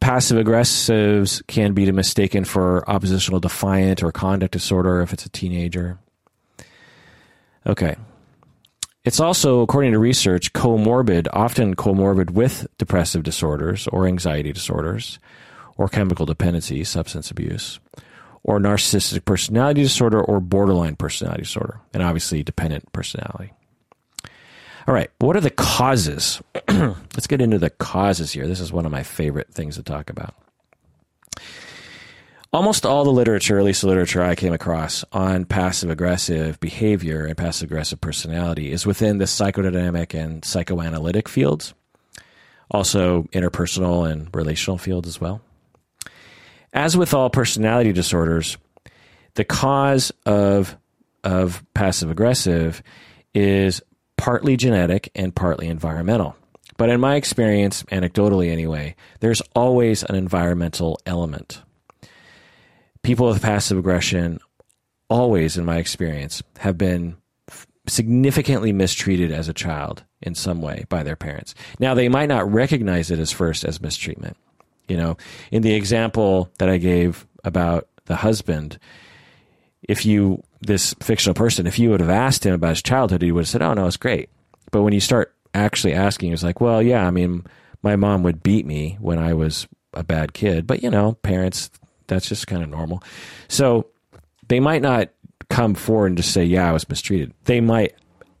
passive 0.00 0.44
aggressives 0.44 1.44
can 1.46 1.74
be 1.74 1.90
mistaken 1.90 2.44
for 2.44 2.88
oppositional 2.88 3.40
defiant 3.40 4.02
or 4.02 4.12
conduct 4.12 4.52
disorder 4.52 5.00
if 5.00 5.12
it's 5.12 5.26
a 5.26 5.30
teenager. 5.30 5.98
Okay. 7.66 7.96
It's 9.04 9.20
also, 9.20 9.60
according 9.60 9.92
to 9.92 9.98
research, 9.98 10.52
comorbid, 10.52 11.28
often 11.32 11.74
comorbid 11.76 12.30
with 12.30 12.66
depressive 12.78 13.22
disorders 13.22 13.86
or 13.88 14.06
anxiety 14.06 14.52
disorders 14.52 15.18
or 15.76 15.88
chemical 15.88 16.26
dependency, 16.26 16.84
substance 16.84 17.30
abuse, 17.30 17.80
or 18.42 18.58
narcissistic 18.58 19.24
personality 19.24 19.82
disorder 19.82 20.22
or 20.22 20.40
borderline 20.40 20.96
personality 20.96 21.42
disorder, 21.42 21.80
and 21.94 22.02
obviously 22.02 22.42
dependent 22.42 22.92
personality. 22.92 23.52
All 24.88 24.94
right, 24.94 25.10
what 25.18 25.36
are 25.36 25.42
the 25.42 25.50
causes? 25.50 26.40
Let's 26.70 27.26
get 27.26 27.42
into 27.42 27.58
the 27.58 27.68
causes 27.68 28.32
here. 28.32 28.48
This 28.48 28.58
is 28.58 28.72
one 28.72 28.86
of 28.86 28.90
my 28.90 29.02
favorite 29.02 29.52
things 29.52 29.76
to 29.76 29.82
talk 29.82 30.08
about. 30.08 30.34
Almost 32.54 32.86
all 32.86 33.04
the 33.04 33.10
literature, 33.10 33.58
at 33.58 33.66
least 33.66 33.82
the 33.82 33.88
literature 33.88 34.22
I 34.22 34.34
came 34.34 34.54
across 34.54 35.04
on 35.12 35.44
passive 35.44 35.90
aggressive 35.90 36.58
behavior 36.58 37.26
and 37.26 37.36
passive 37.36 37.70
aggressive 37.70 38.00
personality, 38.00 38.72
is 38.72 38.86
within 38.86 39.18
the 39.18 39.26
psychodynamic 39.26 40.18
and 40.18 40.42
psychoanalytic 40.42 41.28
fields, 41.28 41.74
also 42.70 43.24
interpersonal 43.34 44.10
and 44.10 44.34
relational 44.34 44.78
fields 44.78 45.06
as 45.06 45.20
well. 45.20 45.42
As 46.72 46.96
with 46.96 47.12
all 47.12 47.28
personality 47.28 47.92
disorders, 47.92 48.56
the 49.34 49.44
cause 49.44 50.12
of 50.24 50.78
of 51.24 51.62
passive 51.74 52.10
aggressive 52.10 52.82
is 53.34 53.82
partly 54.18 54.58
genetic 54.58 55.10
and 55.14 55.34
partly 55.34 55.68
environmental. 55.68 56.36
But 56.76 56.90
in 56.90 57.00
my 57.00 57.16
experience, 57.16 57.82
anecdotally 57.84 58.50
anyway, 58.50 58.94
there's 59.20 59.40
always 59.54 60.02
an 60.02 60.14
environmental 60.14 61.00
element. 61.06 61.62
People 63.02 63.28
with 63.28 63.40
passive 63.40 63.78
aggression, 63.78 64.38
always 65.08 65.56
in 65.56 65.64
my 65.64 65.78
experience, 65.78 66.42
have 66.58 66.76
been 66.76 67.16
significantly 67.86 68.72
mistreated 68.72 69.32
as 69.32 69.48
a 69.48 69.54
child 69.54 70.04
in 70.20 70.34
some 70.34 70.60
way 70.60 70.84
by 70.88 71.02
their 71.02 71.16
parents. 71.16 71.54
Now, 71.78 71.94
they 71.94 72.08
might 72.08 72.28
not 72.28 72.52
recognize 72.52 73.10
it 73.10 73.18
as 73.18 73.32
first 73.32 73.64
as 73.64 73.80
mistreatment. 73.80 74.36
You 74.88 74.96
know, 74.96 75.16
in 75.50 75.62
the 75.62 75.74
example 75.74 76.50
that 76.58 76.68
I 76.68 76.78
gave 76.78 77.26
about 77.44 77.88
the 78.06 78.16
husband, 78.16 78.78
if 79.82 80.04
you 80.04 80.42
this 80.60 80.94
fictional 81.00 81.34
person, 81.34 81.66
if 81.66 81.78
you 81.78 81.90
would 81.90 82.00
have 82.00 82.10
asked 82.10 82.44
him 82.44 82.54
about 82.54 82.70
his 82.70 82.82
childhood, 82.82 83.22
he 83.22 83.32
would 83.32 83.42
have 83.42 83.48
said, 83.48 83.62
"Oh 83.62 83.74
no, 83.74 83.86
it's 83.86 83.96
great." 83.96 84.28
But 84.70 84.82
when 84.82 84.92
you 84.92 85.00
start 85.00 85.34
actually 85.54 85.94
asking, 85.94 86.30
he's 86.30 86.44
like, 86.44 86.60
"Well, 86.60 86.82
yeah, 86.82 87.06
I 87.06 87.10
mean, 87.10 87.44
my 87.82 87.96
mom 87.96 88.22
would 88.22 88.42
beat 88.42 88.66
me 88.66 88.96
when 89.00 89.18
I 89.18 89.34
was 89.34 89.68
a 89.94 90.02
bad 90.02 90.32
kid, 90.32 90.66
but 90.66 90.82
you 90.82 90.90
know, 90.90 91.14
parents, 91.22 91.70
that's 92.06 92.28
just 92.28 92.46
kind 92.46 92.62
of 92.62 92.68
normal." 92.68 93.02
So 93.48 93.86
they 94.48 94.60
might 94.60 94.82
not 94.82 95.10
come 95.48 95.74
forward 95.74 96.08
and 96.08 96.16
just 96.16 96.32
say, 96.32 96.44
"Yeah, 96.44 96.68
I 96.68 96.72
was 96.72 96.88
mistreated." 96.88 97.32
They 97.44 97.60
might 97.60 97.94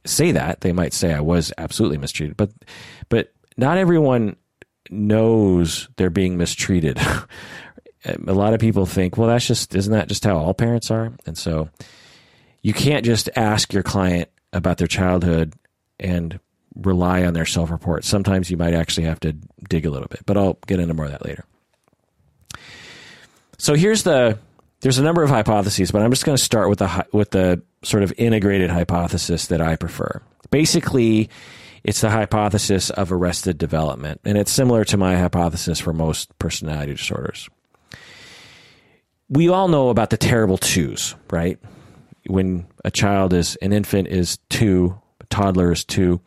say 0.04 0.32
that. 0.32 0.60
They 0.60 0.72
might 0.72 0.92
say, 0.92 1.14
"I 1.14 1.20
was 1.20 1.52
absolutely 1.58 1.98
mistreated," 1.98 2.36
but 2.36 2.50
but 3.08 3.32
not 3.56 3.78
everyone 3.78 4.36
knows 4.90 5.88
they're 5.96 6.10
being 6.10 6.36
mistreated. 6.36 6.98
a 8.04 8.32
lot 8.32 8.54
of 8.54 8.60
people 8.60 8.86
think, 8.86 9.16
well, 9.16 9.28
that's 9.28 9.46
just, 9.46 9.74
isn't 9.74 9.92
that 9.92 10.08
just 10.08 10.24
how 10.24 10.36
all 10.36 10.54
parents 10.54 10.90
are? 10.90 11.12
And 11.26 11.36
so 11.36 11.68
you 12.62 12.72
can't 12.72 13.04
just 13.04 13.28
ask 13.36 13.72
your 13.72 13.82
client 13.82 14.28
about 14.52 14.78
their 14.78 14.86
childhood 14.86 15.54
and 16.00 16.38
rely 16.74 17.24
on 17.24 17.34
their 17.34 17.46
self 17.46 17.70
report. 17.70 18.04
Sometimes 18.04 18.50
you 18.50 18.56
might 18.56 18.74
actually 18.74 19.04
have 19.06 19.20
to 19.20 19.32
dig 19.68 19.86
a 19.86 19.90
little 19.90 20.08
bit, 20.08 20.20
but 20.26 20.36
I'll 20.36 20.58
get 20.66 20.80
into 20.80 20.94
more 20.94 21.06
of 21.06 21.12
that 21.12 21.24
later. 21.24 21.44
So 23.58 23.74
here's 23.74 24.04
the 24.04 24.38
there's 24.80 24.98
a 24.98 25.02
number 25.02 25.22
of 25.22 25.30
hypotheses, 25.30 25.90
but 25.90 26.02
I'm 26.02 26.10
just 26.10 26.24
going 26.24 26.36
to 26.36 26.42
start 26.42 26.68
with 26.68 26.78
the 26.78 27.06
with 27.12 27.30
the 27.30 27.62
sort 27.82 28.02
of 28.02 28.12
integrated 28.16 28.70
hypothesis 28.70 29.48
that 29.48 29.60
I 29.60 29.76
prefer. 29.76 30.22
Basically, 30.50 31.28
it's 31.84 32.00
the 32.00 32.10
hypothesis 32.10 32.90
of 32.90 33.12
arrested 33.12 33.58
development, 33.58 34.20
and 34.24 34.38
it's 34.38 34.52
similar 34.52 34.84
to 34.86 34.96
my 34.96 35.16
hypothesis 35.16 35.80
for 35.80 35.92
most 35.92 36.36
personality 36.38 36.94
disorders. 36.94 37.48
We 39.28 39.48
all 39.48 39.68
know 39.68 39.90
about 39.90 40.10
the 40.10 40.16
terrible 40.16 40.56
twos, 40.56 41.14
right? 41.30 41.58
When 42.28 42.66
a 42.84 42.90
child 42.90 43.32
is 43.32 43.56
an 43.56 43.72
infant 43.72 44.08
is 44.08 44.38
two, 44.48 44.98
a 45.20 45.26
toddler 45.26 45.72
is 45.72 45.84
two, 45.84 46.20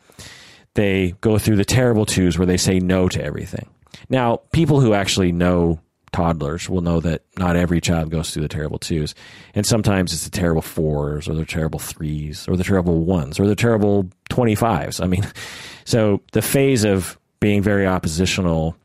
they 0.73 1.15
go 1.21 1.37
through 1.37 1.57
the 1.57 1.65
terrible 1.65 2.05
twos 2.05 2.37
where 2.37 2.45
they 2.45 2.57
say 2.57 2.79
no 2.79 3.07
to 3.09 3.23
everything. 3.23 3.69
Now, 4.09 4.41
people 4.51 4.79
who 4.81 4.93
actually 4.93 5.31
know 5.31 5.79
toddlers 6.11 6.69
will 6.69 6.81
know 6.81 6.99
that 6.99 7.23
not 7.37 7.55
every 7.55 7.79
child 7.79 8.09
goes 8.09 8.31
through 8.31 8.41
the 8.41 8.49
terrible 8.49 8.79
twos. 8.79 9.15
And 9.55 9.65
sometimes 9.65 10.13
it's 10.13 10.25
the 10.25 10.29
terrible 10.29 10.61
fours 10.61 11.29
or 11.29 11.33
the 11.33 11.45
terrible 11.45 11.79
threes 11.79 12.47
or 12.47 12.57
the 12.57 12.63
terrible 12.63 13.05
ones 13.05 13.39
or 13.39 13.47
the 13.47 13.55
terrible 13.55 14.09
25s. 14.29 15.01
I 15.01 15.07
mean, 15.07 15.25
so 15.85 16.21
the 16.33 16.41
phase 16.41 16.83
of 16.83 17.17
being 17.39 17.61
very 17.61 17.87
oppositional 17.87 18.75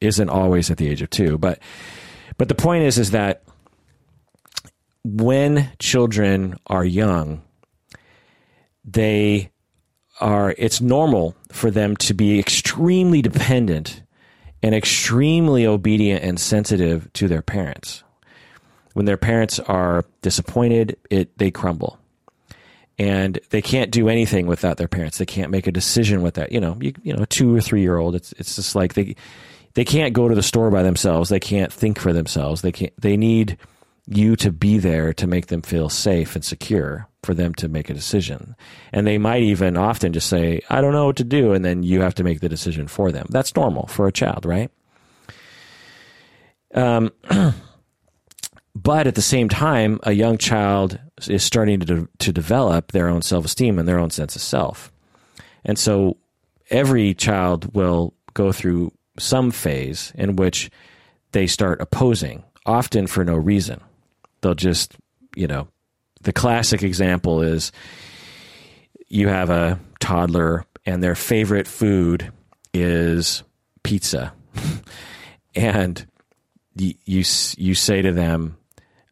isn't 0.00 0.28
always 0.28 0.70
at 0.70 0.76
the 0.76 0.88
age 0.88 1.02
of 1.02 1.10
two. 1.10 1.38
But, 1.38 1.60
but 2.36 2.48
the 2.48 2.54
point 2.54 2.84
is, 2.84 2.98
is 2.98 3.12
that 3.12 3.42
when 5.06 5.70
children 5.78 6.58
are 6.66 6.84
young, 6.84 7.42
they 8.84 9.50
are, 10.20 10.54
it's 10.58 10.80
normal 10.80 11.36
for 11.52 11.70
them 11.70 11.96
to 11.96 12.14
be 12.14 12.38
extremely 12.38 13.22
dependent 13.22 14.02
and 14.62 14.74
extremely 14.74 15.64
obedient 15.66 16.24
and 16.24 16.40
sensitive 16.40 17.12
to 17.12 17.28
their 17.28 17.42
parents. 17.42 18.02
When 18.94 19.04
their 19.04 19.16
parents 19.16 19.60
are 19.60 20.04
disappointed, 20.22 20.96
it 21.10 21.36
they 21.38 21.50
crumble. 21.50 21.98
And 22.98 23.38
they 23.50 23.60
can't 23.60 23.90
do 23.90 24.08
anything 24.08 24.46
without 24.46 24.78
their 24.78 24.88
parents. 24.88 25.18
They 25.18 25.26
can't 25.26 25.50
make 25.50 25.66
a 25.66 25.72
decision 25.72 26.22
with 26.22 26.34
that. 26.34 26.50
You 26.50 26.60
know, 26.60 26.78
you, 26.80 26.94
you 27.02 27.12
know, 27.12 27.22
a 27.22 27.26
two 27.26 27.54
or 27.54 27.60
three 27.60 27.82
year 27.82 27.98
old. 27.98 28.14
It's 28.14 28.32
it's 28.38 28.56
just 28.56 28.74
like 28.74 28.94
they 28.94 29.14
they 29.74 29.84
can't 29.84 30.14
go 30.14 30.28
to 30.28 30.34
the 30.34 30.42
store 30.42 30.70
by 30.70 30.82
themselves. 30.82 31.28
They 31.28 31.38
can't 31.38 31.70
think 31.70 31.98
for 31.98 32.14
themselves. 32.14 32.62
They 32.62 32.72
can't. 32.72 32.98
They 32.98 33.18
need 33.18 33.58
you 34.06 34.36
to 34.36 34.52
be 34.52 34.78
there 34.78 35.12
to 35.12 35.26
make 35.26 35.46
them 35.46 35.62
feel 35.62 35.88
safe 35.88 36.36
and 36.36 36.44
secure 36.44 37.08
for 37.22 37.34
them 37.34 37.52
to 37.54 37.68
make 37.68 37.90
a 37.90 37.94
decision. 37.94 38.54
And 38.92 39.06
they 39.06 39.18
might 39.18 39.42
even 39.42 39.76
often 39.76 40.12
just 40.12 40.28
say, 40.28 40.60
I 40.70 40.80
don't 40.80 40.92
know 40.92 41.06
what 41.06 41.16
to 41.16 41.24
do. 41.24 41.52
And 41.52 41.64
then 41.64 41.82
you 41.82 42.00
have 42.02 42.14
to 42.16 42.24
make 42.24 42.40
the 42.40 42.48
decision 42.48 42.86
for 42.86 43.10
them. 43.10 43.26
That's 43.30 43.56
normal 43.56 43.88
for 43.88 44.06
a 44.06 44.12
child, 44.12 44.46
right? 44.46 44.70
Um, 46.72 47.12
but 48.74 49.08
at 49.08 49.16
the 49.16 49.22
same 49.22 49.48
time, 49.48 49.98
a 50.04 50.12
young 50.12 50.38
child 50.38 51.00
is 51.26 51.42
starting 51.42 51.80
to, 51.80 51.86
de- 51.86 52.08
to 52.18 52.32
develop 52.32 52.92
their 52.92 53.08
own 53.08 53.22
self 53.22 53.44
esteem 53.44 53.78
and 53.78 53.88
their 53.88 53.98
own 53.98 54.10
sense 54.10 54.36
of 54.36 54.42
self. 54.42 54.92
And 55.64 55.78
so 55.78 56.18
every 56.70 57.12
child 57.12 57.74
will 57.74 58.14
go 58.34 58.52
through 58.52 58.92
some 59.18 59.50
phase 59.50 60.12
in 60.14 60.36
which 60.36 60.70
they 61.32 61.46
start 61.48 61.80
opposing, 61.80 62.44
often 62.66 63.06
for 63.08 63.24
no 63.24 63.34
reason. 63.34 63.80
They'll 64.40 64.54
just, 64.54 64.94
you 65.34 65.46
know, 65.46 65.68
the 66.22 66.32
classic 66.32 66.82
example 66.82 67.42
is 67.42 67.72
you 69.08 69.28
have 69.28 69.50
a 69.50 69.78
toddler 70.00 70.64
and 70.84 71.02
their 71.02 71.14
favorite 71.14 71.66
food 71.66 72.32
is 72.72 73.42
pizza, 73.82 74.32
and 75.54 76.06
you 76.76 76.94
you, 77.04 77.24
you 77.56 77.74
say 77.74 78.02
to 78.02 78.12
them, 78.12 78.56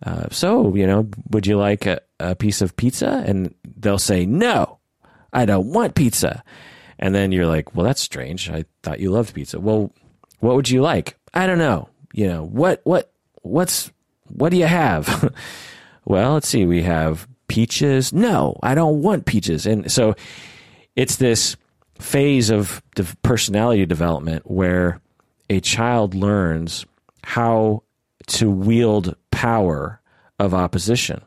uh, 0.05 0.27
"So 0.31 0.75
you 0.75 0.87
know, 0.87 1.09
would 1.31 1.47
you 1.47 1.57
like 1.57 1.87
a, 1.87 2.01
a 2.21 2.35
piece 2.35 2.63
of 2.63 2.77
pizza?" 2.77 3.23
And 3.27 3.55
they'll 3.65 3.99
say, 3.99 4.27
"No, 4.27 4.79
I 5.33 5.45
don't 5.47 5.73
want 5.73 5.95
pizza." 5.95 6.43
And 6.99 7.15
then 7.15 7.33
you're 7.33 7.47
like, 7.47 7.75
"Well, 7.75 7.87
that's 7.87 8.01
strange. 8.01 8.51
I 8.51 8.65
thought 8.83 9.01
you 9.01 9.11
loved 9.11 9.35
pizza." 9.35 9.59
Well, 9.59 9.93
what 10.41 10.57
would 10.57 10.69
you 10.69 10.83
like? 10.83 11.17
I 11.33 11.47
don't 11.47 11.59
know. 11.59 11.89
You 12.13 12.29
know 12.29 12.45
what 12.45 12.81
what 12.85 13.13
what's 13.43 13.91
what 14.29 14.51
do 14.51 14.57
you 14.57 14.67
have? 14.67 15.33
well, 16.05 16.35
let's 16.35 16.49
see, 16.49 16.65
we 16.67 16.83
have 16.83 17.29
peaches. 17.49 18.13
No, 18.13 18.59
I 18.63 18.75
don't 18.75 19.03
want 19.03 19.27
peaches. 19.27 19.67
And 19.67 19.91
so 19.91 20.15
it's 20.97 21.17
this 21.17 21.57
phase 21.99 22.51
of 22.51 22.83
personality 23.23 23.87
development 23.87 24.51
where 24.51 25.01
a 25.49 25.61
child 25.61 26.15
learns 26.15 26.85
how 27.23 27.83
to 28.27 28.51
wield 28.51 29.17
power 29.31 30.01
of 30.39 30.55
opposition. 30.55 31.23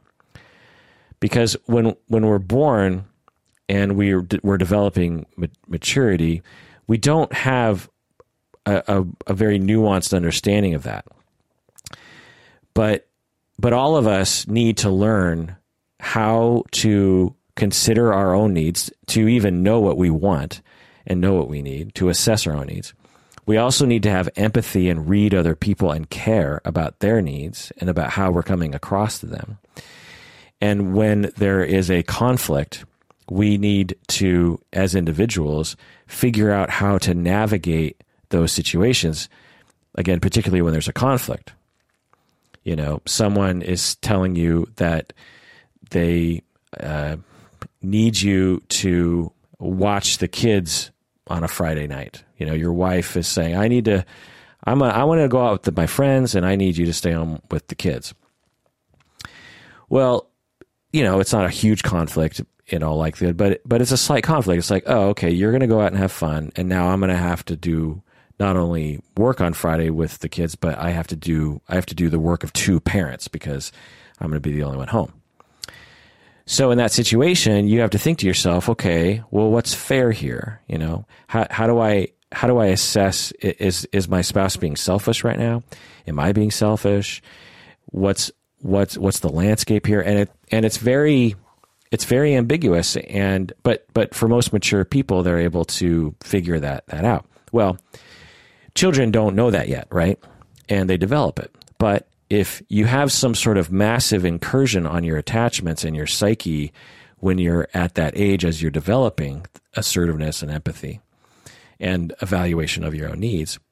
Because 1.20 1.56
when 1.66 1.96
when 2.08 2.26
we're 2.26 2.40
born 2.40 3.06
and 3.68 3.96
we're 3.96 4.28
we're 4.44 4.58
developing 4.58 5.26
maturity, 5.68 6.44
we 6.86 6.98
don't 6.98 7.32
have 7.34 7.90
a, 8.66 8.84
a, 8.88 9.06
a 9.28 9.34
very 9.34 9.60
nuanced 9.60 10.16
understanding 10.16 10.74
of 10.74 10.84
that. 10.84 11.06
But 12.78 13.08
but 13.58 13.74
all 13.74 13.98
of 13.98 14.06
us 14.06 14.48
need 14.48 14.78
to 14.78 14.92
learn 14.92 15.56
how 16.00 16.64
to 16.74 17.34
consider 17.56 18.14
our 18.14 18.36
own 18.36 18.54
needs, 18.54 18.92
to 19.08 19.28
even 19.28 19.64
know 19.64 19.80
what 19.80 19.98
we 19.98 20.12
want 20.12 20.62
and 21.08 21.20
know 21.20 21.34
what 21.34 21.50
we 21.50 21.64
need, 21.64 21.96
to 21.96 22.10
assess 22.10 22.46
our 22.46 22.54
own 22.54 22.68
needs. 22.68 22.94
We 23.48 23.58
also 23.58 23.88
need 23.88 24.04
to 24.04 24.12
have 24.12 24.30
empathy 24.36 24.92
and 24.92 25.10
read 25.10 25.34
other 25.34 25.56
people 25.56 25.92
and 25.92 26.08
care 26.08 26.62
about 26.66 27.00
their 27.00 27.20
needs 27.20 27.72
and 27.80 27.90
about 27.90 28.12
how 28.12 28.30
we're 28.30 28.44
coming 28.44 28.76
across 28.76 29.18
to 29.22 29.26
them. 29.26 29.58
And 30.62 30.94
when 30.94 31.32
there 31.36 31.64
is 31.64 31.90
a 31.90 32.04
conflict, 32.04 32.86
we 33.28 33.58
need 33.58 33.96
to, 34.10 34.62
as 34.72 34.94
individuals, 34.94 35.76
figure 36.06 36.52
out 36.52 36.70
how 36.70 37.00
to 37.00 37.16
navigate 37.16 38.04
those 38.30 38.52
situations. 38.52 39.30
Again, 39.96 40.20
particularly 40.20 40.62
when 40.62 40.74
there's 40.74 40.88
a 40.88 40.94
conflict 40.94 41.54
You 42.68 42.76
know, 42.76 43.02
someone 43.06 43.62
is 43.62 43.96
telling 43.96 44.36
you 44.36 44.68
that 44.76 45.14
they 45.92 46.44
uh, 46.78 47.16
need 47.82 48.20
you 48.20 48.62
to 48.68 49.32
watch 49.58 50.18
the 50.18 50.28
kids 50.28 50.92
on 51.28 51.46
a 51.46 51.48
Friday 51.48 51.88
night. 51.88 52.26
You 52.38 52.46
know, 52.46 52.54
your 52.54 52.74
wife 52.74 53.16
is 53.16 53.26
saying, 53.26 53.56
"I 53.56 53.70
need 53.70 53.86
to, 53.86 54.06
I'm, 54.66 54.82
a, 54.82 54.88
I 54.88 55.06
want 55.06 55.22
to 55.22 55.30
go 55.30 55.48
out 55.48 55.66
with 55.66 55.78
my 55.78 55.88
friends, 55.88 56.36
and 56.36 56.46
I 56.46 56.58
need 56.58 56.76
you 56.76 56.86
to 56.88 56.94
stay 56.94 57.14
home 57.14 57.42
with 57.50 57.68
the 57.68 57.76
kids." 57.76 58.14
Well, 59.88 60.30
you 60.92 61.06
know, 61.06 61.22
it's 61.22 61.32
not 61.32 61.46
a 61.46 61.50
huge 61.50 61.84
conflict 61.84 62.42
in 62.66 62.84
all 62.84 62.98
likelihood, 62.98 63.38
but 63.38 63.62
but 63.64 63.82
it's 63.82 63.94
a 63.94 63.98
slight 63.98 64.26
conflict. 64.26 64.60
It's 64.60 64.72
like, 64.72 64.84
oh, 64.88 65.12
okay, 65.12 65.32
you're 65.32 65.52
going 65.52 65.62
to 65.62 65.68
go 65.68 65.80
out 65.80 65.94
and 65.94 65.98
have 66.02 66.12
fun, 66.12 66.52
and 66.58 66.68
now 66.68 66.90
I'm 66.90 67.00
going 67.00 67.12
to 67.12 67.16
have 67.16 67.46
to 67.46 67.56
do 67.56 68.04
not 68.40 68.56
only 68.56 69.02
work 69.16 69.42
on 69.42 69.54
Friday 69.54 69.90
with 69.90 70.20
the 70.20 70.30
kids, 70.30 70.56
but 70.56 70.78
I 70.78 70.92
have 70.92 71.08
to 71.08 71.16
do 71.16 71.62
I 71.68 71.76
have 71.76 71.86
to 71.88 71.96
do 71.96 72.10
the 72.10 72.20
work 72.20 72.44
of 72.44 72.54
two 72.54 72.80
parents 72.80 73.28
because 73.28 73.72
I'm 74.20 74.28
going 74.28 74.42
to 74.42 74.50
be 74.50 74.56
the 74.56 74.64
only 74.64 74.78
one 74.78 74.88
home. 74.88 75.14
So 76.46 76.72
in 76.72 76.78
that 76.78 76.92
situation, 76.92 77.68
you 77.68 77.82
have 77.82 77.90
to 77.90 77.98
think 77.98 78.20
to 78.20 78.26
yourself, 78.26 78.70
okay, 78.70 79.22
well, 79.32 79.50
what's 79.50 79.74
fair 79.74 80.12
here? 80.12 80.62
You 80.68 80.78
know, 80.78 81.06
how 81.28 81.48
how 81.50 81.68
do 81.68 81.80
I 81.80 82.10
how 82.32 82.48
do 82.48 82.58
I 82.58 82.68
assess 82.68 83.32
is 83.34 83.86
is 83.92 84.08
my 84.08 84.22
spouse 84.22 84.56
being 84.56 84.76
selfish 84.76 85.24
right 85.24 85.38
now? 85.38 85.64
Am 86.08 86.20
I 86.20 86.32
being 86.32 86.52
selfish? 86.52 87.22
What's 87.88 88.32
what's 88.62 88.98
what's 88.98 89.20
the 89.20 89.30
landscape 89.30 89.86
here? 89.86 90.02
And 90.02 90.20
it 90.20 90.32
and 90.52 90.66
it's 90.66 90.78
very 90.78 91.36
it's 91.92 92.06
very 92.06 92.36
ambiguous 92.36 92.96
and 92.96 93.52
but 93.64 93.86
but 93.94 94.14
for 94.14 94.28
most 94.28 94.54
mature 94.54 94.86
people 94.86 95.24
they're 95.24 95.40
able 95.40 95.66
to 95.66 96.16
figure 96.22 96.60
that 96.60 96.86
that 96.88 97.04
out. 97.04 97.26
Well, 97.52 97.78
children 98.78 99.12
don't 99.12 99.36
know 99.36 99.52
that 99.52 99.68
yet, 99.68 99.88
right? 99.92 100.20
And 100.70 100.90
they 100.90 100.98
develop 100.98 101.40
it. 101.40 101.54
But 101.80 102.08
if 102.30 102.62
you 102.70 102.86
have 102.86 103.12
some 103.12 103.36
sort 103.36 103.58
of 103.58 103.72
massive 103.72 104.24
incursion 104.24 104.86
on 104.86 105.04
your 105.04 105.18
attachments 105.18 105.84
and 105.84 105.96
your 105.96 106.08
psyche 106.08 106.72
when 107.18 107.40
you're 107.40 107.68
at 107.74 107.96
that 107.96 108.14
age 108.16 108.46
as 108.46 108.62
you're 108.62 108.70
developing 108.70 109.46
assertiveness 109.76 110.44
and 110.44 110.52
empathy 110.52 111.00
and 111.80 112.14
evaluation 112.22 112.84
of 112.84 112.94
your 112.94 113.10
own 113.10 113.20
needs, 113.20 113.60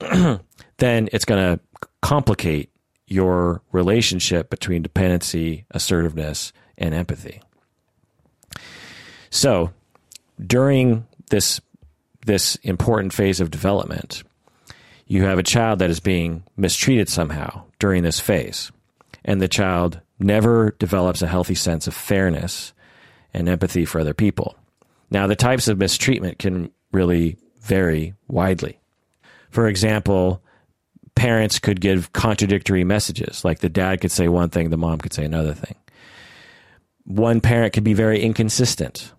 then 0.77 1.09
it's 1.13 1.25
going 1.25 1.57
to 1.57 1.87
complicate 2.01 2.71
your 3.07 3.61
relationship 3.71 4.49
between 4.49 4.81
dependency, 4.81 5.65
assertiveness, 5.71 6.51
and 6.77 6.95
empathy. 6.95 7.41
So, 9.29 9.71
during 10.43 11.05
this 11.29 11.61
this 12.25 12.55
important 12.63 13.13
phase 13.13 13.39
of 13.39 13.51
development, 13.51 14.23
you 15.07 15.23
have 15.23 15.37
a 15.37 15.43
child 15.43 15.79
that 15.79 15.89
is 15.89 15.99
being 15.99 16.43
mistreated 16.57 17.09
somehow 17.09 17.63
during 17.79 18.03
this 18.03 18.19
phase, 18.19 18.71
and 19.23 19.41
the 19.41 19.47
child 19.47 19.99
never 20.19 20.75
develops 20.79 21.21
a 21.21 21.27
healthy 21.27 21.55
sense 21.55 21.87
of 21.87 21.93
fairness 21.93 22.73
and 23.33 23.47
empathy 23.49 23.85
for 23.85 23.99
other 23.99 24.13
people. 24.13 24.55
Now, 25.11 25.27
the 25.27 25.35
types 25.35 25.67
of 25.67 25.77
mistreatment 25.77 26.39
can 26.39 26.71
really 26.91 27.37
vary 27.61 28.13
widely. 28.27 28.79
For 29.49 29.67
example, 29.67 30.41
parents 31.15 31.59
could 31.59 31.81
give 31.81 32.13
contradictory 32.13 32.83
messages, 32.83 33.45
like 33.45 33.59
the 33.59 33.69
dad 33.69 34.01
could 34.01 34.11
say 34.11 34.27
one 34.27 34.49
thing, 34.49 34.69
the 34.69 34.77
mom 34.77 34.99
could 34.99 35.13
say 35.13 35.25
another 35.25 35.53
thing. 35.53 35.75
One 37.05 37.41
parent 37.41 37.73
could 37.73 37.83
be 37.83 37.93
very 37.93 38.21
inconsistent, 38.21 39.11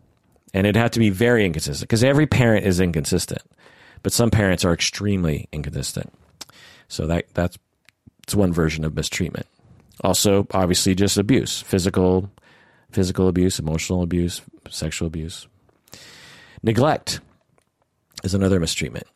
and 0.53 0.67
it'd 0.67 0.81
have 0.81 0.91
to 0.93 0.99
be 0.99 1.11
very 1.11 1.47
inconsistent 1.47 1.89
because 1.89 2.03
every 2.03 2.27
parent 2.27 2.67
is 2.67 2.81
inconsistent 2.81 3.43
but 4.07 4.13
some 4.13 4.31
parents 4.31 4.65
are 4.65 4.73
extremely 4.73 5.49
inconsistent. 5.51 6.13
So 6.87 7.09
that 7.09 7.25
that's 7.35 7.59
it's 8.23 8.37
one 8.37 8.53
version 8.53 8.85
of 8.85 8.95
mistreatment. 8.95 9.49
Also, 10.01 10.47
obviously, 10.53 10.95
just 10.95 11.19
abuse, 11.19 11.61
physical, 11.63 12.31
physical 12.93 13.27
abuse, 13.27 13.59
emotional 13.59 14.03
abuse, 14.03 14.43
sexual 14.71 15.09
abuse. 15.09 15.49
Neglect 16.63 17.19
is 18.23 18.33
another 18.33 18.61
mistreatment. 18.61 19.09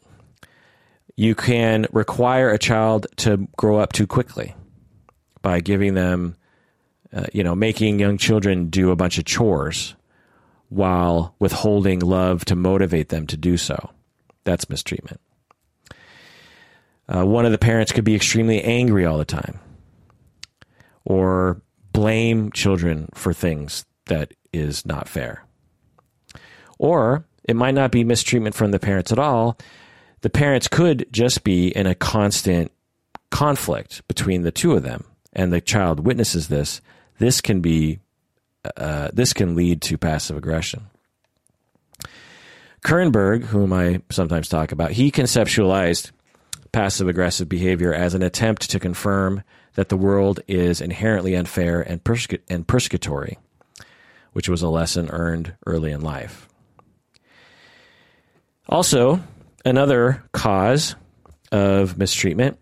You 1.15 1.37
can 1.37 1.87
require 1.93 2.51
a 2.51 2.59
child 2.59 3.07
to 3.19 3.47
grow 3.57 3.79
up 3.79 3.93
too 3.93 4.09
quickly 4.09 4.57
by 5.41 5.61
giving 5.61 5.95
them, 5.95 6.35
uh, 7.13 7.27
you 7.33 7.45
know, 7.45 7.55
making 7.55 8.01
young 8.01 8.19
children 8.19 8.71
do 8.71 8.91
a 8.91 8.97
bunch 8.97 9.19
of 9.19 9.25
chores 9.25 9.95
while 10.69 11.37
withholding 11.39 12.01
love 12.01 12.45
to 12.47 12.57
motivate 12.57 13.09
them 13.11 13.29
to 13.29 13.37
do 13.37 13.57
so. 13.57 13.91
That's 14.51 14.69
mistreatment. 14.69 15.21
Uh, 17.09 17.25
one 17.25 17.47
of 17.47 17.53
the 17.53 17.59
parents 17.59 17.93
could 17.93 18.03
be 18.03 18.17
extremely 18.17 18.61
angry 18.65 19.07
all 19.07 19.17
the 19.17 19.25
time 19.25 19.61
or 21.05 21.63
blame 21.93 22.51
children 22.51 23.09
for 23.15 23.33
things 23.33 23.85
that 24.07 24.35
is 24.53 24.85
not 24.85 25.09
fair. 25.09 25.45
Or 26.81 27.25
it 27.45 27.55
might 27.55 27.75
not 27.77 27.93
be 27.93 28.03
mistreatment 28.03 28.57
from 28.57 28.73
the 28.73 28.81
parents 28.81 29.13
at 29.13 29.21
all. 29.21 29.57
The 30.23 30.31
parents 30.31 30.67
could 30.67 31.07
just 31.13 31.45
be 31.45 31.69
in 31.69 31.87
a 31.87 31.95
constant 31.95 32.73
conflict 33.31 34.03
between 34.09 34.43
the 34.43 34.51
two 34.51 34.73
of 34.73 34.83
them, 34.83 35.05
and 35.33 35.53
the 35.53 35.61
child 35.61 36.01
witnesses 36.01 36.49
this. 36.49 36.81
This 37.19 37.41
can 37.41 37.61
be, 37.61 38.01
uh, 38.77 39.11
this 39.13 39.33
can 39.33 39.55
lead 39.55 39.81
to 39.83 39.97
passive 39.97 40.37
aggression. 40.37 40.91
Kernberg, 42.83 43.45
whom 43.45 43.73
I 43.73 44.03
sometimes 44.11 44.49
talk 44.49 44.73
about, 44.73 44.93
he 44.93 45.11
conceptualized 45.11 46.13
passive 46.73 47.09
aggressive 47.09 47.49
behavior 47.49 47.93
as 47.93 48.15
an 48.15 48.23
attempt 48.23 48.71
to 48.71 48.79
confirm 48.79 49.43
that 49.75 49.89
the 49.89 49.97
world 49.97 50.41
is 50.49 50.81
inherently 50.81 51.35
unfair 51.35 51.81
and, 51.81 52.03
persecu- 52.03 52.41
and 52.49 52.67
persecutory, 52.67 53.37
which 54.33 54.49
was 54.49 54.63
a 54.63 54.69
lesson 54.69 55.09
earned 55.11 55.55
early 55.67 55.93
in 55.93 56.01
life. 56.01 56.49
Also, 58.69 59.21
another 59.65 60.23
cause 60.33 60.95
of 61.53 61.99
mistreatment, 61.99 62.59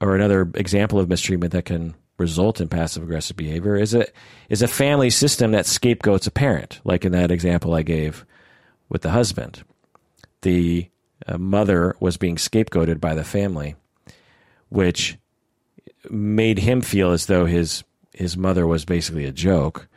or 0.00 0.16
another 0.16 0.50
example 0.54 0.98
of 0.98 1.08
mistreatment 1.08 1.52
that 1.52 1.66
can 1.66 1.94
result 2.18 2.60
in 2.60 2.68
passive 2.68 3.02
aggressive 3.02 3.36
behavior, 3.36 3.76
is 3.76 3.94
a, 3.94 4.06
is 4.48 4.62
a 4.62 4.68
family 4.68 5.10
system 5.10 5.52
that 5.52 5.66
scapegoats 5.66 6.26
a 6.26 6.30
parent, 6.30 6.80
like 6.84 7.04
in 7.04 7.12
that 7.12 7.30
example 7.30 7.74
I 7.74 7.82
gave 7.82 8.24
with 8.92 9.02
the 9.02 9.10
husband. 9.10 9.64
The 10.42 10.88
uh, 11.26 11.38
mother 11.38 11.96
was 11.98 12.18
being 12.18 12.36
scapegoated 12.36 13.00
by 13.00 13.14
the 13.14 13.24
family, 13.24 13.74
which 14.68 15.16
made 16.10 16.58
him 16.58 16.82
feel 16.82 17.10
as 17.10 17.26
though 17.26 17.46
his 17.46 17.82
his 18.12 18.36
mother 18.36 18.66
was 18.66 18.84
basically 18.84 19.24
a 19.24 19.32
joke. 19.32 19.88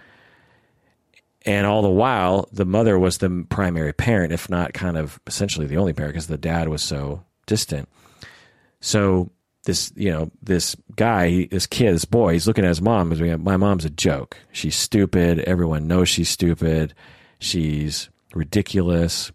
And 1.45 1.67
all 1.67 1.81
the 1.81 1.89
while, 1.89 2.47
the 2.51 2.65
mother 2.65 2.97
was 2.97 3.17
the 3.17 3.45
primary 3.49 3.93
parent, 3.93 4.31
if 4.31 4.49
not 4.49 4.73
kind 4.73 4.97
of 4.97 5.19
essentially 5.27 5.67
the 5.67 5.77
only 5.77 5.93
parent, 5.93 6.13
because 6.13 6.27
the 6.27 6.37
dad 6.37 6.69
was 6.69 6.81
so 6.81 7.23
distant. 7.45 7.87
So 8.79 9.29
this, 9.65 9.91
you 9.95 10.11
know, 10.11 10.31
this 10.41 10.75
guy, 10.95 11.47
this 11.51 11.67
kid, 11.67 11.93
this 11.93 12.05
boy, 12.05 12.33
he's 12.33 12.47
looking 12.47 12.63
at 12.63 12.69
his 12.69 12.81
mom. 12.81 13.13
My 13.43 13.57
mom's 13.57 13.85
a 13.85 13.89
joke. 13.89 14.37
She's 14.53 14.75
stupid. 14.75 15.39
Everyone 15.39 15.87
knows 15.87 16.07
she's 16.09 16.29
stupid. 16.29 16.95
She's 17.37 18.09
ridiculous. 18.35 19.31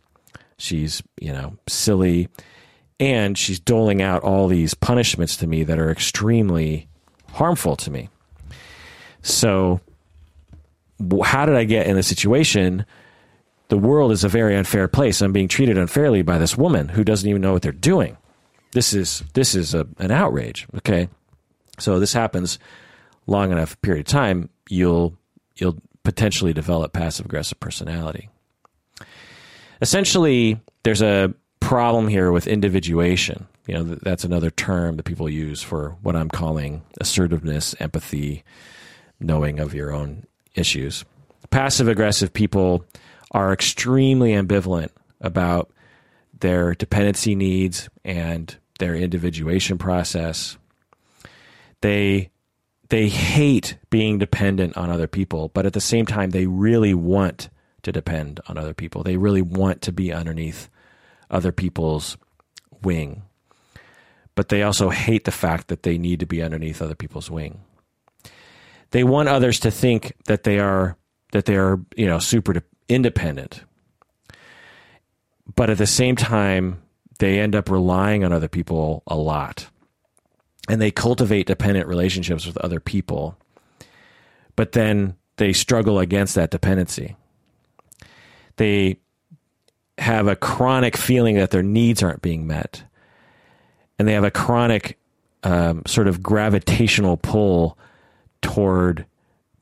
She's, 0.58 1.02
you 1.20 1.32
know, 1.32 1.56
silly. 1.66 2.28
And 3.00 3.36
she's 3.36 3.58
doling 3.58 4.02
out 4.02 4.22
all 4.22 4.46
these 4.46 4.74
punishments 4.74 5.36
to 5.38 5.46
me 5.46 5.64
that 5.64 5.78
are 5.78 5.90
extremely 5.90 6.86
harmful 7.32 7.76
to 7.76 7.90
me. 7.90 8.10
So, 9.22 9.80
how 11.24 11.46
did 11.46 11.56
I 11.56 11.64
get 11.64 11.86
in 11.86 11.96
this 11.96 12.08
situation? 12.08 12.84
The 13.68 13.78
world 13.78 14.12
is 14.12 14.22
a 14.22 14.28
very 14.28 14.54
unfair 14.54 14.86
place. 14.88 15.22
I'm 15.22 15.32
being 15.32 15.48
treated 15.48 15.78
unfairly 15.78 16.22
by 16.22 16.38
this 16.38 16.58
woman 16.58 16.88
who 16.88 17.04
doesn't 17.04 17.28
even 17.28 17.40
know 17.40 17.52
what 17.52 17.62
they're 17.62 17.72
doing. 17.72 18.18
This 18.72 18.92
is 18.92 19.22
this 19.32 19.54
is 19.54 19.74
a, 19.74 19.86
an 19.98 20.10
outrage. 20.10 20.66
Okay, 20.76 21.08
so 21.78 21.98
this 21.98 22.12
happens 22.12 22.58
long 23.26 23.52
enough 23.52 23.80
period 23.80 24.06
of 24.06 24.12
time, 24.12 24.50
you'll 24.68 25.14
you'll 25.56 25.78
potentially 26.02 26.52
develop 26.52 26.92
passive 26.92 27.26
aggressive 27.26 27.60
personality 27.60 28.28
essentially, 29.80 30.60
there's 30.82 31.02
a 31.02 31.34
problem 31.60 32.08
here 32.08 32.32
with 32.32 32.46
individuation. 32.46 33.46
You 33.66 33.74
know, 33.74 33.84
that's 33.84 34.24
another 34.24 34.50
term 34.50 34.96
that 34.96 35.04
people 35.04 35.28
use 35.28 35.62
for 35.62 35.96
what 36.02 36.16
I'm 36.16 36.28
calling 36.28 36.82
assertiveness, 37.00 37.74
empathy, 37.78 38.42
knowing 39.20 39.60
of 39.60 39.74
your 39.74 39.92
own 39.92 40.24
issues. 40.54 41.04
Passive 41.50 41.88
aggressive 41.88 42.32
people 42.32 42.84
are 43.30 43.52
extremely 43.52 44.32
ambivalent 44.32 44.90
about 45.20 45.70
their 46.40 46.74
dependency 46.74 47.34
needs 47.34 47.88
and 48.04 48.56
their 48.78 48.94
individuation 48.94 49.78
process. 49.78 50.56
They 51.82 52.30
they 52.88 53.08
hate 53.08 53.76
being 53.90 54.18
dependent 54.18 54.76
on 54.76 54.90
other 54.90 55.06
people, 55.06 55.48
but 55.54 55.64
at 55.64 55.74
the 55.74 55.80
same 55.80 56.06
time 56.06 56.30
they 56.30 56.46
really 56.46 56.94
want 56.94 57.48
to 57.82 57.92
depend 57.92 58.40
on 58.48 58.58
other 58.58 58.74
people. 58.74 59.02
They 59.02 59.16
really 59.16 59.42
want 59.42 59.82
to 59.82 59.92
be 59.92 60.12
underneath 60.12 60.68
other 61.30 61.52
people's 61.52 62.16
wing. 62.82 63.22
But 64.34 64.48
they 64.48 64.62
also 64.62 64.90
hate 64.90 65.24
the 65.24 65.30
fact 65.32 65.68
that 65.68 65.82
they 65.82 65.98
need 65.98 66.20
to 66.20 66.26
be 66.26 66.42
underneath 66.42 66.80
other 66.82 66.94
people's 66.94 67.30
wing. 67.30 67.60
they 68.90 69.04
want 69.04 69.28
others 69.28 69.60
to 69.60 69.70
think 69.70 70.12
that 70.26 70.42
they 70.44 70.58
are 70.58 70.96
that 71.32 71.44
they 71.44 71.56
are 71.56 71.78
you 71.96 72.06
know 72.06 72.18
super 72.18 72.54
independent 72.88 73.62
but 75.54 75.70
at 75.70 75.78
the 75.78 75.86
same 75.86 76.16
time 76.16 76.82
they 77.18 77.38
end 77.38 77.54
up 77.54 77.70
relying 77.70 78.24
on 78.24 78.32
other 78.32 78.48
people 78.48 79.02
a 79.06 79.16
lot 79.16 79.68
and 80.68 80.80
they 80.80 80.90
cultivate 80.90 81.46
dependent 81.46 81.86
relationships 81.86 82.46
with 82.46 82.56
other 82.58 82.80
people 82.80 83.36
but 84.56 84.72
then 84.72 85.14
they 85.36 85.52
struggle 85.52 85.98
against 85.98 86.34
that 86.34 86.50
dependency 86.50 87.16
they 88.60 88.98
have 89.96 90.28
a 90.28 90.36
chronic 90.36 90.98
feeling 90.98 91.36
that 91.36 91.50
their 91.50 91.62
needs 91.62 92.02
aren't 92.02 92.20
being 92.20 92.46
met 92.46 92.84
and 93.98 94.06
they 94.06 94.12
have 94.12 94.24
a 94.24 94.30
chronic 94.30 94.98
um, 95.44 95.82
sort 95.86 96.08
of 96.08 96.22
gravitational 96.22 97.16
pull 97.16 97.78
toward 98.42 99.06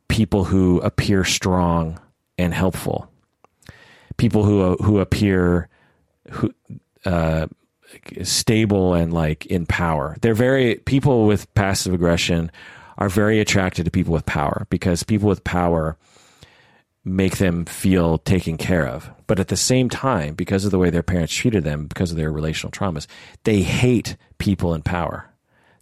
people 0.09 0.45
who 0.45 0.81
appear 0.81 1.25
strong 1.25 2.01
and 2.39 2.53
helpful, 2.53 3.09
people 4.17 4.45
who 4.45 4.77
who 4.77 4.99
appear 4.99 5.69
who 6.31 6.53
uh, 7.05 7.47
stable 8.23 8.95
and 8.95 9.13
like 9.13 9.47
in 9.47 9.67
power. 9.67 10.17
They're 10.21 10.35
very 10.35 10.77
people 10.77 11.27
with 11.27 11.53
passive 11.55 11.95
aggression 11.95 12.51
are 12.99 13.09
very 13.09 13.39
attracted 13.41 13.85
to 13.85 13.91
people 13.91 14.13
with 14.13 14.27
power 14.27 14.67
because 14.71 15.05
people 15.05 15.29
with 15.29 15.45
power 15.45 15.97
make 17.17 17.39
them 17.39 17.65
feel 17.65 18.19
taken 18.19 18.57
care 18.57 18.87
of. 18.87 19.11
But 19.27 19.41
at 19.41 19.49
the 19.49 19.57
same 19.57 19.89
time, 19.89 20.35
because 20.35 20.65
of 20.65 20.71
the 20.71 20.79
way 20.79 20.91
their 20.91 21.03
parents 21.03 21.35
treated 21.35 21.65
them, 21.65 21.87
because 21.87 22.11
of 22.11 22.17
their 22.17 22.33
relational 22.33 22.71
traumas, 22.71 23.07
they 23.45 23.63
hate 23.63 24.17
people 24.39 24.75
in 24.75 24.83
power. 24.83 25.29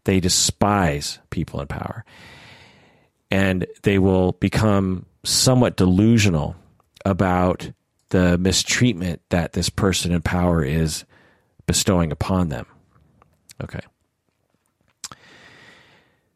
They 0.04 0.20
despise 0.20 1.18
people 1.30 1.60
in 1.60 1.66
power 1.66 2.04
and 3.30 3.66
they 3.82 3.98
will 3.98 4.32
become 4.32 5.06
somewhat 5.24 5.76
delusional 5.76 6.56
about 7.04 7.70
the 8.10 8.38
mistreatment 8.38 9.20
that 9.30 9.52
this 9.52 9.68
person 9.68 10.12
in 10.12 10.22
power 10.22 10.62
is 10.62 11.04
bestowing 11.66 12.12
upon 12.12 12.48
them. 12.48 12.66
Okay. 13.62 13.80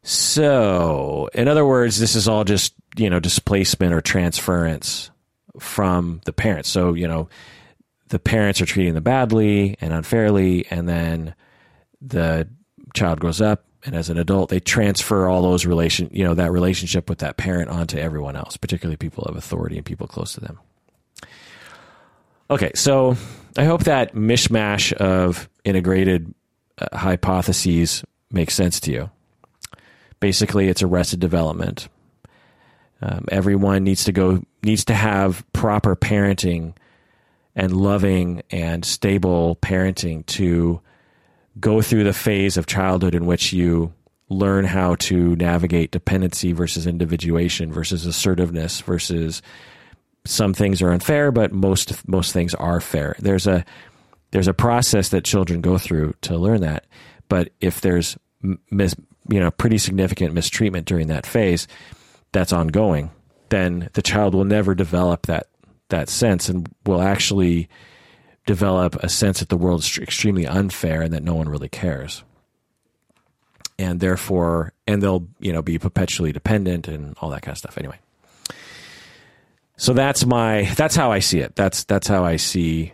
So, 0.03 1.29
in 1.33 1.47
other 1.47 1.65
words, 1.65 1.99
this 1.99 2.15
is 2.15 2.27
all 2.27 2.43
just, 2.43 2.73
you 2.97 3.09
know, 3.09 3.19
displacement 3.19 3.93
or 3.93 4.01
transference 4.01 5.11
from 5.59 6.21
the 6.25 6.33
parents. 6.33 6.69
So, 6.69 6.93
you 6.93 7.07
know, 7.07 7.29
the 8.09 8.19
parents 8.19 8.61
are 8.61 8.65
treating 8.65 8.93
them 8.93 9.03
badly 9.03 9.77
and 9.79 9.93
unfairly, 9.93 10.65
and 10.71 10.89
then 10.89 11.35
the 12.01 12.47
child 12.93 13.19
grows 13.19 13.41
up 13.41 13.65
and 13.83 13.95
as 13.95 14.09
an 14.09 14.17
adult 14.17 14.49
they 14.49 14.59
transfer 14.59 15.27
all 15.27 15.41
those 15.41 15.65
relation 15.65 16.09
you 16.11 16.23
know 16.23 16.33
that 16.33 16.51
relationship 16.51 17.09
with 17.09 17.19
that 17.19 17.37
parent 17.37 17.69
onto 17.69 17.97
everyone 17.97 18.35
else 18.35 18.57
particularly 18.57 18.97
people 18.97 19.23
of 19.25 19.35
authority 19.35 19.77
and 19.77 19.85
people 19.85 20.07
close 20.07 20.33
to 20.33 20.39
them 20.39 20.59
okay 22.49 22.71
so 22.75 23.15
i 23.57 23.63
hope 23.63 23.83
that 23.83 24.13
mishmash 24.13 24.91
of 24.93 25.49
integrated 25.63 26.33
uh, 26.79 26.97
hypotheses 26.97 28.03
makes 28.31 28.53
sense 28.53 28.79
to 28.79 28.91
you 28.91 29.09
basically 30.21 30.69
it's 30.69 30.81
arrested 30.81 31.19
development 31.19 31.89
um, 33.01 33.25
everyone 33.29 33.83
needs 33.83 34.05
to 34.05 34.13
go 34.13 34.41
needs 34.63 34.85
to 34.85 34.93
have 34.93 35.43
proper 35.51 35.95
parenting 35.95 36.73
and 37.55 37.75
loving 37.75 38.41
and 38.49 38.85
stable 38.85 39.57
parenting 39.57 40.25
to 40.25 40.79
go 41.59 41.81
through 41.81 42.05
the 42.05 42.13
phase 42.13 42.55
of 42.55 42.65
childhood 42.65 43.13
in 43.13 43.25
which 43.25 43.51
you 43.51 43.93
learn 44.29 44.63
how 44.63 44.95
to 44.95 45.35
navigate 45.35 45.91
dependency 45.91 46.53
versus 46.53 46.87
individuation 46.87 47.71
versus 47.71 48.05
assertiveness 48.05 48.79
versus 48.81 49.41
some 50.25 50.53
things 50.53 50.81
are 50.81 50.91
unfair, 50.91 51.31
but 51.31 51.51
most 51.51 52.07
most 52.07 52.31
things 52.31 52.53
are 52.55 52.79
fair. 52.79 53.15
There's 53.19 53.47
a 53.47 53.65
there's 54.31 54.47
a 54.47 54.53
process 54.53 55.09
that 55.09 55.25
children 55.25 55.61
go 55.61 55.77
through 55.77 56.13
to 56.21 56.37
learn 56.37 56.61
that. 56.61 56.85
But 57.27 57.49
if 57.59 57.81
there's 57.81 58.17
mis, 58.69 58.95
you 59.29 59.39
know 59.39 59.51
pretty 59.51 59.77
significant 59.77 60.33
mistreatment 60.33 60.85
during 60.85 61.07
that 61.07 61.25
phase, 61.25 61.67
that's 62.31 62.53
ongoing. 62.53 63.11
Then 63.49 63.89
the 63.93 64.01
child 64.01 64.33
will 64.33 64.45
never 64.45 64.75
develop 64.75 65.25
that 65.27 65.47
that 65.89 66.09
sense 66.09 66.49
and 66.49 66.73
will 66.85 67.01
actually 67.01 67.69
develop 68.45 68.95
a 68.95 69.09
sense 69.09 69.39
that 69.39 69.49
the 69.49 69.57
world 69.57 69.81
is 69.81 69.97
extremely 69.97 70.47
unfair 70.47 71.01
and 71.01 71.13
that 71.13 71.23
no 71.23 71.35
one 71.35 71.47
really 71.47 71.69
cares. 71.69 72.23
And 73.77 73.99
therefore, 73.99 74.73
and 74.87 75.01
they'll, 75.01 75.27
you 75.39 75.53
know, 75.53 75.61
be 75.61 75.77
perpetually 75.79 76.31
dependent 76.31 76.87
and 76.87 77.15
all 77.19 77.29
that 77.29 77.41
kind 77.41 77.53
of 77.53 77.57
stuff. 77.57 77.77
Anyway. 77.77 77.99
So 79.77 79.93
that's 79.93 80.25
my, 80.25 80.71
that's 80.75 80.95
how 80.95 81.11
I 81.11 81.19
see 81.19 81.39
it. 81.39 81.55
That's, 81.55 81.85
that's 81.85 82.07
how 82.07 82.23
I 82.23 82.35
see 82.35 82.93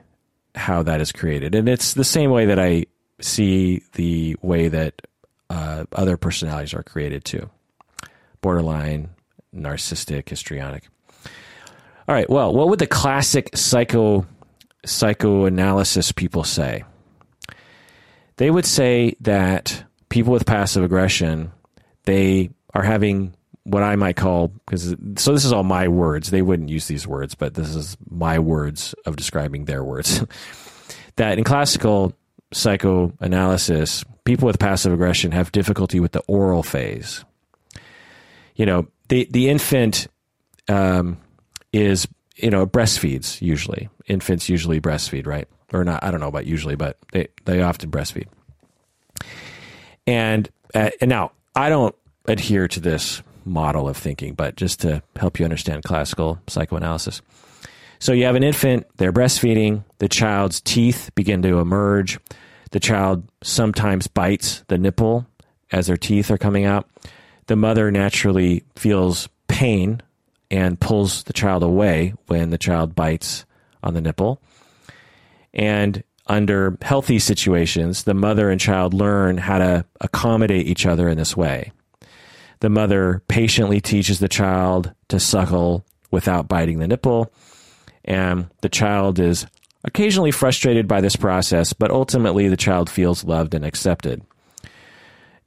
how 0.55 0.83
that 0.83 1.01
is 1.01 1.11
created. 1.11 1.55
And 1.55 1.67
it's 1.67 1.93
the 1.93 2.05
same 2.05 2.31
way 2.31 2.45
that 2.45 2.59
I 2.59 2.85
see 3.19 3.81
the 3.93 4.37
way 4.41 4.69
that 4.69 5.06
uh, 5.49 5.85
other 5.91 6.17
personalities 6.17 6.73
are 6.73 6.83
created 6.83 7.23
too 7.23 7.49
borderline, 8.41 9.09
narcissistic, 9.53 10.29
histrionic. 10.29 10.83
All 12.07 12.15
right. 12.15 12.29
Well, 12.29 12.53
what 12.53 12.69
would 12.69 12.79
the 12.79 12.87
classic 12.87 13.55
psycho 13.57 14.25
psychoanalysis 14.85 16.11
people 16.11 16.43
say? 16.43 16.83
They 18.37 18.49
would 18.51 18.65
say 18.65 19.15
that 19.21 19.83
people 20.09 20.31
with 20.31 20.45
passive 20.45 20.83
aggression, 20.83 21.51
they 22.05 22.51
are 22.73 22.83
having 22.83 23.33
what 23.63 23.83
I 23.83 23.97
might 23.97 24.15
call 24.15 24.47
because 24.47 24.95
so 25.17 25.33
this 25.33 25.43
is 25.43 25.51
all 25.51 25.63
my 25.63 25.89
words. 25.89 26.29
They 26.29 26.41
wouldn't 26.41 26.69
use 26.69 26.87
these 26.87 27.05
words, 27.05 27.35
but 27.35 27.55
this 27.55 27.75
is 27.75 27.97
my 28.09 28.39
words 28.39 28.95
of 29.05 29.17
describing 29.17 29.65
their 29.65 29.83
words. 29.83 30.23
that 31.17 31.37
in 31.37 31.43
classical 31.43 32.13
psychoanalysis, 32.53 34.03
people 34.23 34.45
with 34.45 34.59
passive 34.59 34.93
aggression 34.93 35.31
have 35.31 35.51
difficulty 35.51 35.99
with 35.99 36.11
the 36.11 36.21
oral 36.27 36.63
phase. 36.63 37.23
You 38.55 38.65
know, 38.65 38.87
the 39.09 39.27
the 39.31 39.49
infant 39.49 40.07
um, 40.67 41.17
is 41.71 42.07
you 42.37 42.49
know, 42.49 42.65
breastfeeds 42.65 43.41
usually. 43.41 43.89
Infants 44.07 44.47
usually 44.47 44.79
breastfeed, 44.79 45.27
right? 45.27 45.47
Or 45.73 45.83
not, 45.83 46.03
I 46.03 46.11
don't 46.11 46.19
know 46.19 46.27
about 46.27 46.45
usually, 46.45 46.75
but 46.75 46.97
they, 47.11 47.27
they 47.45 47.61
often 47.61 47.91
breastfeed. 47.91 48.27
And, 50.05 50.49
uh, 50.73 50.91
and 51.01 51.09
now, 51.09 51.31
I 51.55 51.69
don't 51.69 51.95
adhere 52.25 52.67
to 52.69 52.79
this 52.79 53.21
model 53.43 53.89
of 53.89 53.97
thinking, 53.97 54.33
but 54.33 54.55
just 54.55 54.81
to 54.81 55.01
help 55.15 55.39
you 55.39 55.45
understand 55.45 55.83
classical 55.83 56.39
psychoanalysis. 56.47 57.21
So 57.99 58.13
you 58.13 58.25
have 58.25 58.35
an 58.35 58.43
infant, 58.43 58.85
they're 58.97 59.13
breastfeeding, 59.13 59.83
the 59.99 60.09
child's 60.09 60.61
teeth 60.61 61.09
begin 61.15 61.41
to 61.41 61.59
emerge. 61.59 62.19
The 62.71 62.79
child 62.79 63.27
sometimes 63.41 64.07
bites 64.07 64.63
the 64.67 64.77
nipple 64.77 65.25
as 65.71 65.87
their 65.87 65.97
teeth 65.97 66.29
are 66.29 66.37
coming 66.37 66.65
out. 66.65 66.87
The 67.47 67.55
mother 67.55 67.91
naturally 67.91 68.63
feels 68.75 69.29
pain 69.47 70.01
and 70.51 70.79
pulls 70.79 71.23
the 71.23 71.33
child 71.33 71.63
away 71.63 72.13
when 72.27 72.49
the 72.49 72.57
child 72.57 72.95
bites 72.95 73.45
on 73.83 73.93
the 73.93 74.01
nipple. 74.01 74.41
And 75.53 76.03
under 76.27 76.77
healthy 76.81 77.19
situations, 77.19 78.03
the 78.03 78.13
mother 78.13 78.49
and 78.49 78.59
child 78.59 78.93
learn 78.93 79.37
how 79.37 79.57
to 79.57 79.85
accommodate 80.01 80.67
each 80.67 80.85
other 80.85 81.07
in 81.09 81.17
this 81.17 81.35
way. 81.35 81.71
The 82.59 82.69
mother 82.69 83.23
patiently 83.27 83.81
teaches 83.81 84.19
the 84.19 84.27
child 84.27 84.93
to 85.09 85.19
suckle 85.19 85.85
without 86.11 86.47
biting 86.47 86.79
the 86.79 86.87
nipple, 86.87 87.31
and 88.07 88.49
the 88.61 88.69
child 88.69 89.19
is 89.19 89.45
occasionally 89.83 90.31
frustrated 90.31 90.87
by 90.87 91.01
this 91.01 91.15
process, 91.15 91.73
but 91.73 91.91
ultimately 91.91 92.47
the 92.47 92.57
child 92.57 92.89
feels 92.89 93.23
loved 93.23 93.53
and 93.53 93.65
accepted. 93.65 94.23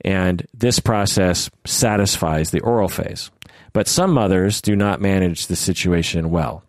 And 0.02 0.46
this 0.54 0.78
process 0.78 1.50
satisfies 1.66 2.50
the 2.50 2.60
oral 2.60 2.88
phase. 2.88 3.30
But 3.72 3.88
some 3.88 4.12
mothers 4.12 4.60
do 4.60 4.76
not 4.76 5.00
manage 5.00 5.46
the 5.46 5.56
situation 5.56 6.30
well. 6.30 6.62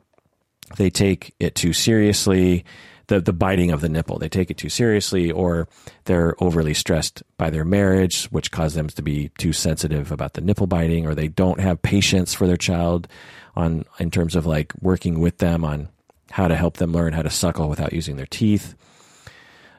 They 0.77 0.89
take 0.89 1.33
it 1.39 1.55
too 1.55 1.73
seriously, 1.73 2.65
the, 3.07 3.19
the 3.19 3.33
biting 3.33 3.71
of 3.71 3.81
the 3.81 3.89
nipple. 3.89 4.19
They 4.19 4.29
take 4.29 4.51
it 4.51 4.57
too 4.57 4.69
seriously, 4.69 5.31
or 5.31 5.67
they're 6.05 6.35
overly 6.41 6.73
stressed 6.73 7.23
by 7.37 7.49
their 7.49 7.65
marriage, 7.65 8.25
which 8.25 8.51
causes 8.51 8.75
them 8.75 8.87
to 8.87 9.01
be 9.01 9.29
too 9.37 9.53
sensitive 9.53 10.11
about 10.11 10.33
the 10.33 10.41
nipple 10.41 10.67
biting, 10.67 11.05
or 11.07 11.15
they 11.15 11.27
don't 11.27 11.59
have 11.59 11.81
patience 11.81 12.33
for 12.33 12.47
their 12.47 12.57
child 12.57 13.07
on 13.55 13.85
in 13.99 14.11
terms 14.11 14.35
of 14.35 14.45
like 14.45 14.73
working 14.81 15.19
with 15.19 15.38
them 15.39 15.63
on 15.63 15.89
how 16.31 16.47
to 16.47 16.55
help 16.55 16.77
them 16.77 16.93
learn 16.93 17.13
how 17.13 17.21
to 17.21 17.30
suckle 17.30 17.67
without 17.69 17.93
using 17.93 18.15
their 18.15 18.25
teeth. 18.25 18.75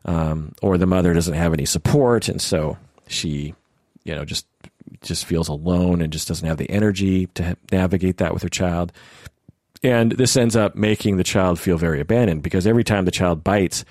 Um, 0.05 0.55
or 0.61 0.79
the 0.79 0.87
mother 0.87 1.15
doesn't 1.15 1.35
have 1.35 1.53
any 1.53 1.65
support, 1.65 2.29
and 2.29 2.41
so 2.43 2.77
she, 3.07 3.55
you 4.05 4.15
know, 4.15 4.25
just 4.25 4.47
just 5.01 5.25
feels 5.25 5.49
alone 5.49 6.03
and 6.03 6.13
just 6.13 6.29
doesn't 6.29 6.47
have 6.47 6.59
the 6.59 6.69
energy 6.71 7.27
to 7.35 7.57
navigate 7.71 8.19
that 8.19 8.35
with 8.35 8.43
her 8.43 8.49
child. 8.49 8.93
And 9.83 10.13
this 10.13 10.37
ends 10.37 10.55
up 10.57 10.75
making 10.77 11.17
the 11.17 11.25
child 11.25 11.59
feel 11.59 11.77
very 11.79 12.01
abandoned 12.01 12.43
because 12.43 12.67
every 12.67 12.85
time 12.85 13.05
the 13.05 13.11
child 13.11 13.43
bites, 13.43 13.85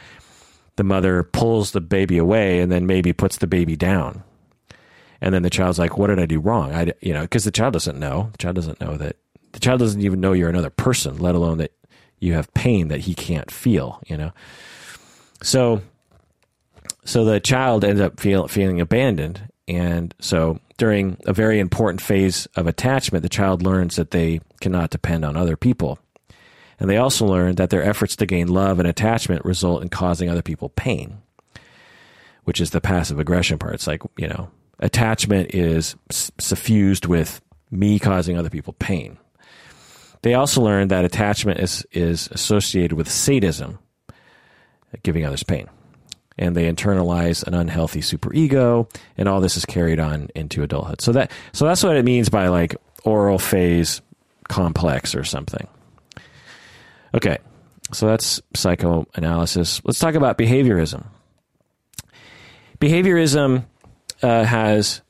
the 0.76 0.84
mother 0.84 1.24
pulls 1.24 1.72
the 1.72 1.82
baby 1.82 2.18
away 2.18 2.60
and 2.60 2.72
then 2.72 2.86
maybe 2.86 3.14
puts 3.14 3.38
the 3.38 3.48
baby 3.48 3.76
down. 3.76 4.24
and 5.22 5.34
then 5.34 5.44
the 5.44 5.50
child's 5.50 5.78
like, 5.80 5.98
"What 5.98 6.08
did 6.08 6.20
I 6.20 6.26
do 6.26 6.40
wrong?" 6.40 6.74
I, 6.74 6.94
you 7.00 7.14
know, 7.14 7.22
because 7.22 7.44
the 7.44 7.52
child 7.52 7.74
doesn't 7.74 8.00
know. 8.00 8.30
The 8.34 8.38
child 8.38 8.56
doesn't 8.56 8.82
know 8.82 8.98
that 8.98 9.16
the 9.54 9.60
child 9.60 9.80
doesn't 9.80 10.02
even 10.02 10.20
know 10.20 10.34
you're 10.34 10.50
another 10.50 10.70
person, 10.70 11.18
let 11.18 11.36
alone 11.36 11.58
that 11.58 11.72
you 12.20 12.34
have 12.34 12.54
pain 12.54 12.90
that 12.90 13.02
he 13.02 13.14
can't 13.14 13.52
feel. 13.52 14.02
You 14.08 14.18
know, 14.18 14.32
so 15.42 15.82
so 17.04 17.26
the 17.26 17.40
child 17.40 17.84
ends 17.84 18.02
up 18.02 18.20
feel, 18.20 18.48
feeling 18.48 18.80
abandoned, 18.80 19.50
and 19.68 20.14
so 20.20 20.60
during 20.78 21.18
a 21.26 21.34
very 21.34 21.60
important 21.60 22.02
phase 22.02 22.48
of 22.56 22.68
attachment, 22.68 23.24
the 23.24 23.30
child 23.30 23.62
learns 23.62 23.96
that 23.96 24.12
they 24.12 24.42
cannot 24.60 24.90
depend 24.90 25.24
on 25.24 25.38
other 25.38 25.56
people. 25.56 26.00
And 26.80 26.90
they 26.90 26.98
also 26.98 27.28
learn 27.28 27.56
that 27.56 27.70
their 27.70 27.84
efforts 27.84 28.16
to 28.16 28.26
gain 28.26 28.48
love 28.48 28.80
and 28.80 28.88
attachment 28.88 29.46
result 29.46 29.84
in 29.84 29.90
causing 29.90 30.28
other 30.28 30.42
people 30.42 30.70
pain, 30.70 31.20
which 32.46 32.60
is 32.60 32.72
the 32.72 32.82
passive 32.82 33.20
aggression 33.20 33.60
part. 33.60 33.76
It's 33.76 33.86
like, 33.86 34.02
you 34.18 34.28
know, 34.28 34.50
attachment 34.80 35.54
is 35.54 35.96
suffused 36.10 37.06
with 37.06 37.40
me 37.70 38.00
causing 38.00 38.36
other 38.36 38.50
people 38.50 38.74
pain. 38.74 39.20
They 40.22 40.34
also 40.36 40.62
learn 40.62 40.90
that 40.90 41.06
attachment 41.06 41.60
is, 41.60 41.86
is 41.92 42.30
associated 42.32 42.94
with 42.94 43.10
sadism, 43.10 43.80
giving 45.04 45.26
others 45.26 45.44
pain. 45.44 45.68
And 46.38 46.56
they 46.56 46.72
internalize 46.72 47.46
an 47.46 47.54
unhealthy 47.54 48.02
superego, 48.02 48.90
and 49.18 49.28
all 49.28 49.42
this 49.42 49.58
is 49.58 49.66
carried 49.66 50.00
on 50.00 50.30
into 50.34 50.64
adulthood. 50.64 51.02
So 51.02 51.12
that 51.12 51.32
so 51.52 51.66
that's 51.66 51.84
what 51.84 51.98
it 51.98 52.06
means 52.06 52.30
by 52.30 52.48
like 52.48 52.76
oral 53.04 53.38
phase 53.38 54.02
complex 54.48 55.14
or 55.14 55.24
something. 55.24 55.68
Okay, 57.14 57.38
so 57.92 58.08
that's 58.08 58.42
psychoanalysis. 58.56 59.82
Let's 59.84 60.00
talk 60.00 60.16
about 60.16 60.38
behaviorism. 60.38 61.06
Behaviorism 62.80 63.66
uh, 64.24 64.44
has 64.44 65.02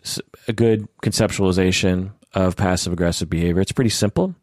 a 0.47 0.53
good 0.53 0.87
conceptualization 1.03 2.11
of 2.33 2.55
passive 2.55 2.93
aggressive 2.93 3.29
behavior. 3.29 3.61
It's 3.61 3.71
pretty 3.71 3.89
simple. 3.91 4.35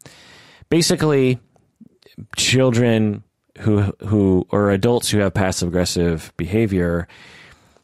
Basically, 0.69 1.39
children 2.35 3.23
who 3.59 3.81
who 4.05 4.47
or 4.51 4.69
adults 4.69 5.09
who 5.09 5.19
have 5.19 5.33
passive 5.33 5.69
aggressive 5.69 6.31
behavior, 6.37 7.07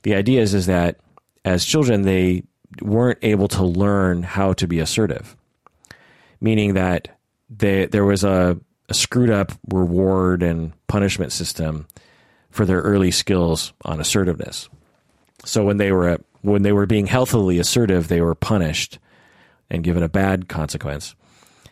the 0.03 0.15
idea 0.15 0.41
is 0.41 0.53
is 0.53 0.67
that 0.67 0.97
as 1.43 1.65
children 1.65 2.03
they 2.03 2.43
weren't 2.81 3.19
able 3.22 3.47
to 3.47 3.64
learn 3.64 4.23
how 4.23 4.53
to 4.53 4.67
be 4.67 4.80
assertive, 4.80 5.35
meaning 6.39 6.75
that 6.75 7.19
they 7.49 7.85
there 7.88 8.05
was 8.05 8.23
a, 8.23 8.59
a 8.89 8.93
screwed 8.93 9.30
up 9.30 9.51
reward 9.72 10.43
and 10.43 10.73
punishment 10.88 11.31
system 11.31 11.88
for 12.49 12.65
their 12.65 12.81
early 12.81 13.11
skills 13.11 13.73
on 13.83 13.99
assertiveness. 13.99 14.69
So 15.43 15.64
when 15.64 15.77
they 15.77 15.91
were 15.91 16.19
when 16.41 16.61
they 16.61 16.72
were 16.72 16.85
being 16.85 17.07
healthily 17.07 17.59
assertive, 17.59 18.07
they 18.07 18.22
were 18.22 18.35
punished 18.35 18.99
and 19.69 19.83
given 19.83 20.03
a 20.03 20.09
bad 20.09 20.47
consequence. 20.47 21.15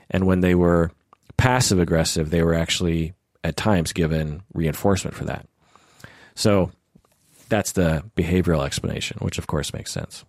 And 0.09 0.25
when 0.25 0.42
they 0.42 0.56
were 0.56 0.92
passive 1.38 1.80
aggressive, 1.80 2.30
they 2.30 2.44
were 2.44 2.53
actually 2.53 3.14
at 3.44 3.58
times 3.58 3.94
given 3.94 4.44
reinforcement 4.53 5.16
for 5.16 5.26
that. 5.26 5.45
So 6.36 6.72
that's 7.50 7.74
the 7.74 8.03
behavioral 8.16 8.66
explanation, 8.66 9.18
which 9.22 9.38
of 9.38 9.48
course 9.48 9.74
makes 9.74 9.92
sense. 9.92 10.24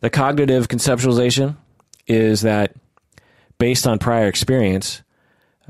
The 0.00 0.10
cognitive 0.10 0.68
conceptualization 0.68 1.56
is 2.06 2.42
that 2.42 2.74
based 3.58 3.86
on 3.86 3.98
prior 3.98 4.26
experience 4.26 5.02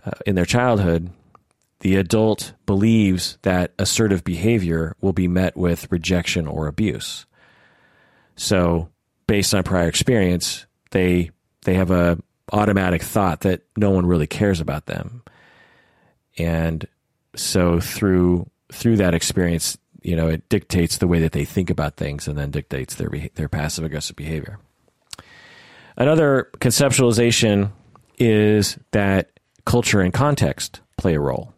uh, 0.05 0.13
in 0.27 0.35
their 0.37 0.47
childhood, 0.47 1.11
the 1.81 1.97
adult 1.97 2.53
believes 2.67 3.39
that 3.43 3.73
assertive 3.79 4.23
behavior 4.23 4.95
will 5.01 5.13
be 5.13 5.29
met 5.29 5.57
with 5.57 5.91
rejection 5.91 6.47
or 6.47 6.67
abuse. 6.67 7.27
So, 8.37 8.89
based 9.27 9.55
on 9.55 9.63
prior 9.65 9.89
experience, 9.89 10.67
they 10.91 11.31
they 11.63 11.75
have 11.75 11.91
a 11.91 12.19
automatic 12.53 13.03
thought 13.03 13.41
that 13.41 13.63
no 13.77 13.91
one 13.91 14.07
really 14.07 14.27
cares 14.27 14.61
about 14.61 14.87
them. 14.87 15.23
And 16.39 16.87
so 17.35 17.81
through 17.81 18.49
through 18.73 18.97
that 18.97 19.15
experience, 19.15 19.77
you 20.03 20.15
know, 20.15 20.29
it 20.29 20.49
dictates 20.49 20.99
the 20.99 21.09
way 21.09 21.21
that 21.21 21.33
they 21.33 21.45
think 21.45 21.71
about 21.71 21.97
things 21.97 22.29
and 22.29 22.39
then 22.39 22.51
dictates 22.51 22.95
their 22.95 23.11
their 23.35 23.49
passive 23.49 23.85
aggressive 23.85 24.17
behavior. 24.17 24.59
Another 25.97 26.51
conceptualization 26.59 27.73
is 28.19 28.79
that 28.93 29.31
culture 29.65 30.01
and 30.01 30.13
context 30.13 30.81
play 30.97 31.15
a 31.15 31.21
role. 31.21 31.53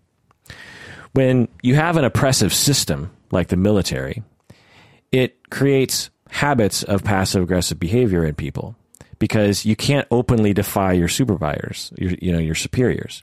When 1.13 1.49
you 1.63 1.75
have 1.75 1.97
an 1.97 2.05
oppressive 2.05 2.53
system 2.53 3.11
like 3.31 3.49
the 3.49 3.57
military, 3.57 4.23
it 5.13 5.51
creates 5.51 6.11
habits 6.31 6.83
of 6.83 7.05
passive 7.05 7.43
aggressive 7.43 7.79
behavior 7.79 8.25
in 8.25 8.35
people 8.35 8.75
because 9.23 9.65
you 9.65 9.77
can't 9.77 10.09
openly 10.11 10.53
defy 10.53 10.91
your 10.91 11.07
supervisors, 11.07 11.93
your, 11.97 12.11
you 12.21 12.33
know, 12.33 12.41
your 12.41 12.57
superiors. 12.57 13.23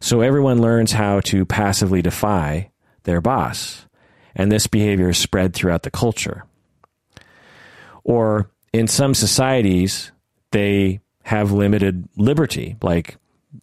So 0.00 0.22
everyone 0.22 0.62
learns 0.62 0.92
how 0.92 1.20
to 1.26 1.44
passively 1.44 2.00
defy 2.00 2.70
their 3.02 3.20
boss, 3.20 3.84
and 4.34 4.50
this 4.50 4.66
behavior 4.66 5.10
is 5.10 5.18
spread 5.18 5.52
throughout 5.52 5.82
the 5.82 5.90
culture. 5.90 6.46
Or 8.04 8.50
in 8.72 8.88
some 8.88 9.12
societies, 9.12 10.12
they 10.52 11.00
have 11.24 11.52
limited 11.52 12.08
liberty, 12.16 12.78
like 12.80 13.18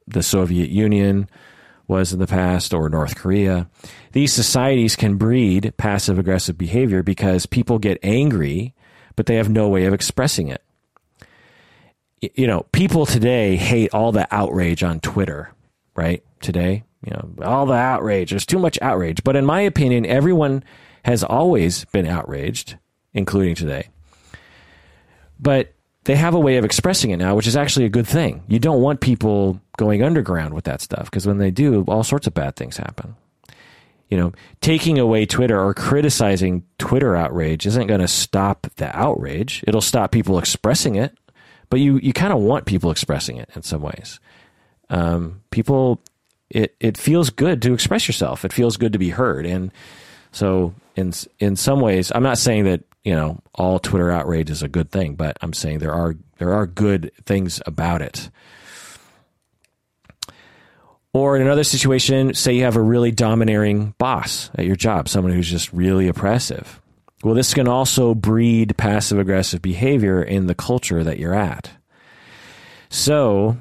the 0.05 0.21
Soviet 0.21 0.69
Union 0.69 1.27
was 1.87 2.13
in 2.13 2.19
the 2.19 2.27
past, 2.27 2.75
or 2.75 2.89
North 2.89 3.15
Korea. 3.15 3.67
These 4.11 4.33
societies 4.33 4.95
can 4.95 5.17
breed 5.17 5.73
passive 5.77 6.19
aggressive 6.19 6.59
behavior 6.59 7.01
because 7.01 7.47
people 7.47 7.79
get 7.79 7.97
angry, 8.03 8.75
but 9.15 9.25
they 9.25 9.37
have 9.37 9.49
no 9.49 9.67
way 9.67 9.85
of 9.85 9.95
expressing 9.95 10.47
it. 10.47 10.61
You 12.35 12.47
know, 12.47 12.63
people 12.71 13.05
today 13.05 13.55
hate 13.55 13.93
all 13.93 14.11
the 14.11 14.27
outrage 14.33 14.83
on 14.83 14.99
Twitter, 14.99 15.51
right? 15.95 16.23
Today, 16.41 16.83
you 17.05 17.11
know, 17.11 17.29
all 17.43 17.65
the 17.65 17.73
outrage. 17.73 18.31
There's 18.31 18.45
too 18.45 18.59
much 18.59 18.79
outrage. 18.81 19.23
But 19.23 19.35
in 19.35 19.45
my 19.45 19.61
opinion, 19.61 20.05
everyone 20.05 20.63
has 21.03 21.23
always 21.23 21.85
been 21.85 22.07
outraged, 22.07 22.77
including 23.13 23.55
today. 23.55 23.89
But 25.39 25.73
they 26.05 26.15
have 26.15 26.33
a 26.33 26.39
way 26.39 26.57
of 26.57 26.65
expressing 26.65 27.11
it 27.11 27.17
now, 27.17 27.35
which 27.35 27.47
is 27.47 27.55
actually 27.57 27.85
a 27.85 27.89
good 27.89 28.07
thing. 28.07 28.43
You 28.47 28.59
don't 28.59 28.81
want 28.81 29.01
people 29.01 29.59
going 29.77 30.03
underground 30.03 30.53
with 30.53 30.65
that 30.65 30.81
stuff 30.81 31.05
because 31.05 31.27
when 31.27 31.39
they 31.39 31.51
do, 31.51 31.83
all 31.87 32.03
sorts 32.03 32.27
of 32.27 32.33
bad 32.33 32.55
things 32.55 32.77
happen. 32.77 33.15
You 34.09 34.17
know, 34.17 34.33
taking 34.61 34.99
away 34.99 35.25
Twitter 35.25 35.59
or 35.59 35.73
criticizing 35.73 36.63
Twitter 36.77 37.15
outrage 37.15 37.65
isn't 37.65 37.87
going 37.87 38.01
to 38.01 38.07
stop 38.07 38.67
the 38.75 38.95
outrage. 38.95 39.63
It'll 39.67 39.81
stop 39.81 40.11
people 40.11 40.37
expressing 40.37 40.95
it, 40.95 41.17
but 41.69 41.79
you, 41.79 41.97
you 41.97 42.13
kind 42.13 42.33
of 42.33 42.39
want 42.39 42.65
people 42.65 42.91
expressing 42.91 43.37
it 43.37 43.49
in 43.55 43.63
some 43.63 43.81
ways. 43.81 44.19
Um, 44.89 45.41
people, 45.51 46.01
it, 46.49 46.75
it 46.79 46.97
feels 46.97 47.29
good 47.29 47.61
to 47.63 47.73
express 47.73 48.07
yourself. 48.07 48.45
It 48.45 48.53
feels 48.53 48.77
good 48.77 48.93
to 48.93 48.99
be 48.99 49.09
heard. 49.09 49.45
And 49.45 49.71
so 50.31 50.73
in, 50.95 51.13
in 51.39 51.55
some 51.55 51.79
ways, 51.79 52.11
I'm 52.13 52.23
not 52.23 52.37
saying 52.37 52.65
that 52.65 52.83
you 53.03 53.13
know 53.13 53.39
all 53.53 53.79
Twitter 53.79 54.11
outrage 54.11 54.49
is 54.49 54.63
a 54.63 54.67
good 54.67 54.91
thing, 54.91 55.15
but 55.15 55.37
I'm 55.41 55.53
saying 55.53 55.79
there 55.79 55.93
are 55.93 56.15
there 56.37 56.53
are 56.53 56.65
good 56.65 57.11
things 57.25 57.61
about 57.65 58.01
it. 58.01 58.29
Or 61.13 61.37
in 61.37 61.41
another 61.41 61.63
situation, 61.63 62.33
say 62.33 62.55
you 62.55 62.63
have 62.63 62.75
a 62.75 62.81
really 62.81 63.11
domineering 63.11 63.93
boss 63.97 64.49
at 64.55 64.65
your 64.65 64.75
job, 64.75 65.07
someone 65.07 65.31
who's 65.31 65.49
just 65.49 65.71
really 65.71 66.09
oppressive. 66.09 66.81
Well, 67.25 67.33
this 67.33 67.55
can 67.55 67.67
also 67.67 68.13
breed 68.13 68.77
passive 68.77 69.17
aggressive 69.17 69.59
behavior 69.59 70.21
in 70.21 70.45
the 70.45 70.53
culture 70.53 71.03
that 71.03 71.17
you're 71.17 71.33
at. 71.33 71.71
So, 72.89 73.57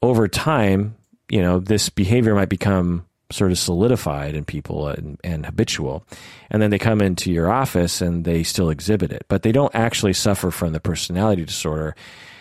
over 0.00 0.28
time, 0.28 0.94
you 1.28 1.42
know, 1.42 1.58
this 1.58 1.88
behavior 1.88 2.36
might 2.36 2.48
become 2.48 3.04
sort 3.32 3.50
of 3.50 3.58
solidified 3.58 4.36
in 4.36 4.44
people 4.44 4.86
and, 4.86 5.18
and, 5.24 5.44
habitual. 5.44 6.06
And 6.50 6.62
then 6.62 6.70
they 6.70 6.78
come 6.78 7.00
into 7.02 7.32
your 7.32 7.50
office 7.50 8.00
and 8.00 8.24
they 8.24 8.44
still 8.44 8.70
exhibit 8.70 9.10
it, 9.10 9.24
but 9.26 9.42
they 9.42 9.50
don't 9.50 9.74
actually 9.74 10.12
suffer 10.12 10.52
from 10.52 10.72
the 10.72 10.78
personality 10.78 11.44
disorder. 11.44 11.96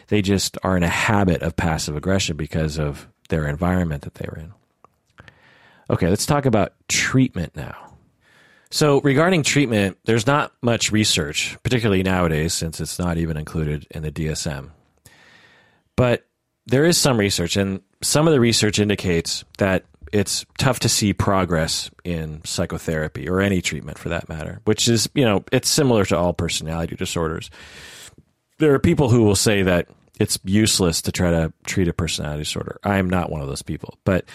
They 0.10 0.22
just 0.22 0.60
are 0.62 0.78
in 0.78 0.84
a 0.84 0.88
habit 0.88 1.42
of 1.42 1.56
passive 1.56 1.98
aggression 1.98 2.38
because 2.38 2.78
of 2.78 3.08
their 3.30 3.48
environment 3.48 4.04
that 4.04 4.14
they're 4.14 4.38
in. 4.40 4.54
Okay, 5.90 6.10
let's 6.10 6.28
talk 6.28 6.46
about 6.46 6.74
treatment 6.88 7.56
now. 7.56 7.93
So, 8.74 9.02
regarding 9.02 9.44
treatment, 9.44 10.00
there's 10.06 10.26
not 10.26 10.52
much 10.64 10.92
research, 10.92 11.56
particularly 11.62 12.02
nowadays, 12.02 12.56
since 12.56 12.82
it's 12.82 12.98
not 12.98 13.20
even 13.20 13.38
included 13.38 13.86
in 13.92 14.02
the 14.02 14.12
DSM. 14.12 14.72
But 15.96 16.26
there 16.66 16.84
is 16.84 16.98
some 16.98 17.20
research, 17.20 17.56
and 17.56 17.82
some 18.02 18.28
of 18.28 18.34
the 18.34 18.40
research 18.40 18.80
indicates 18.80 19.46
that 19.60 19.86
it's 20.12 20.44
tough 20.58 20.80
to 20.80 20.90
see 20.90 21.14
progress 21.14 21.92
in 22.04 22.42
psychotherapy 22.46 23.30
or 23.30 23.42
any 23.42 23.62
treatment 23.62 24.00
for 24.00 24.10
that 24.10 24.28
matter, 24.28 24.60
which 24.66 24.88
is, 24.88 25.08
you 25.14 25.24
know, 25.24 25.44
it's 25.52 25.70
similar 25.70 26.04
to 26.06 26.18
all 26.18 26.34
personality 26.34 26.96
disorders. 26.96 27.52
There 28.58 28.74
are 28.74 28.80
people 28.80 29.08
who 29.08 29.22
will 29.22 29.36
say 29.36 29.62
that 29.62 29.88
it's 30.20 30.40
useless 30.46 31.04
to 31.04 31.12
try 31.12 31.30
to 31.30 31.54
treat 31.68 31.90
a 31.90 31.94
personality 31.94 32.42
disorder. 32.42 32.80
I 32.84 32.98
am 32.98 33.08
not 33.08 33.30
one 33.30 33.42
of 33.42 33.48
those 33.48 33.62
people, 33.62 34.00
but 34.04 34.26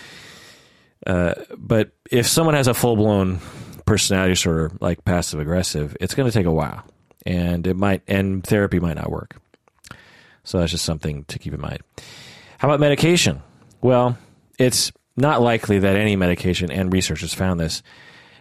uh, 1.05 1.35
but 1.57 1.91
if 2.09 2.29
someone 2.29 2.55
has 2.55 2.69
a 2.69 2.75
full 2.75 2.95
blown 2.95 3.41
personality 3.89 4.33
disorder 4.33 4.71
like 4.81 5.05
passive 5.05 5.41
aggressive, 5.41 5.97
it's 6.01 6.15
going 6.15 6.31
to 6.31 6.37
take 6.37 6.47
a 6.47 6.53
while. 6.53 6.85
and 7.27 7.67
it 7.67 7.77
might 7.77 8.03
and 8.07 8.45
therapy 8.45 8.79
might 8.79 8.97
not 8.97 9.11
work. 9.11 9.37
So 10.45 10.59
that's 10.59 10.73
just 10.73 10.85
something 10.85 11.25
to 11.25 11.39
keep 11.39 11.53
in 11.53 11.61
mind. 11.61 11.81
How 12.59 12.69
about 12.69 12.81
medication? 12.81 13.43
Well, 13.83 14.17
it's 14.59 14.93
not 15.17 15.43
likely 15.43 15.79
that 15.81 15.97
any 15.97 16.17
medication, 16.17 16.71
and 16.71 16.93
researchers 16.93 17.35
found 17.35 17.61
this, 17.61 17.83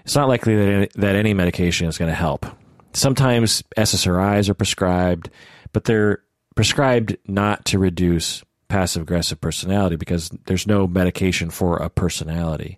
it's 0.06 0.16
not 0.16 0.27
likely 0.27 0.56
that 0.56 0.67
any, 0.67 0.90
that 0.95 1.16
any 1.16 1.34
medication 1.34 1.88
is 1.88 1.98
going 1.98 2.09
to 2.09 2.16
help. 2.16 2.45
Sometimes 2.93 3.64
SSRIs 3.77 4.48
are 4.48 4.53
prescribed, 4.53 5.30
but 5.74 5.84
they're 5.84 6.24
prescribed 6.56 7.17
not 7.27 7.66
to 7.66 7.80
reduce 7.80 8.43
passive 8.69 9.01
aggressive 9.03 9.42
personality 9.42 9.95
because 9.95 10.30
there's 10.45 10.67
no 10.67 10.88
medication 10.88 11.50
for 11.50 11.77
a 11.77 11.90
personality. 11.90 12.77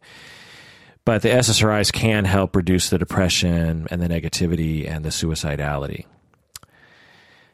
But 1.09 1.23
the 1.23 1.29
SSRIs 1.29 1.91
can 1.91 2.23
help 2.23 2.55
reduce 2.55 2.91
the 2.91 2.99
depression 2.99 3.87
and 3.89 3.99
the 3.99 4.07
negativity 4.07 4.87
and 4.87 5.03
the 5.03 5.09
suicidality. 5.09 6.05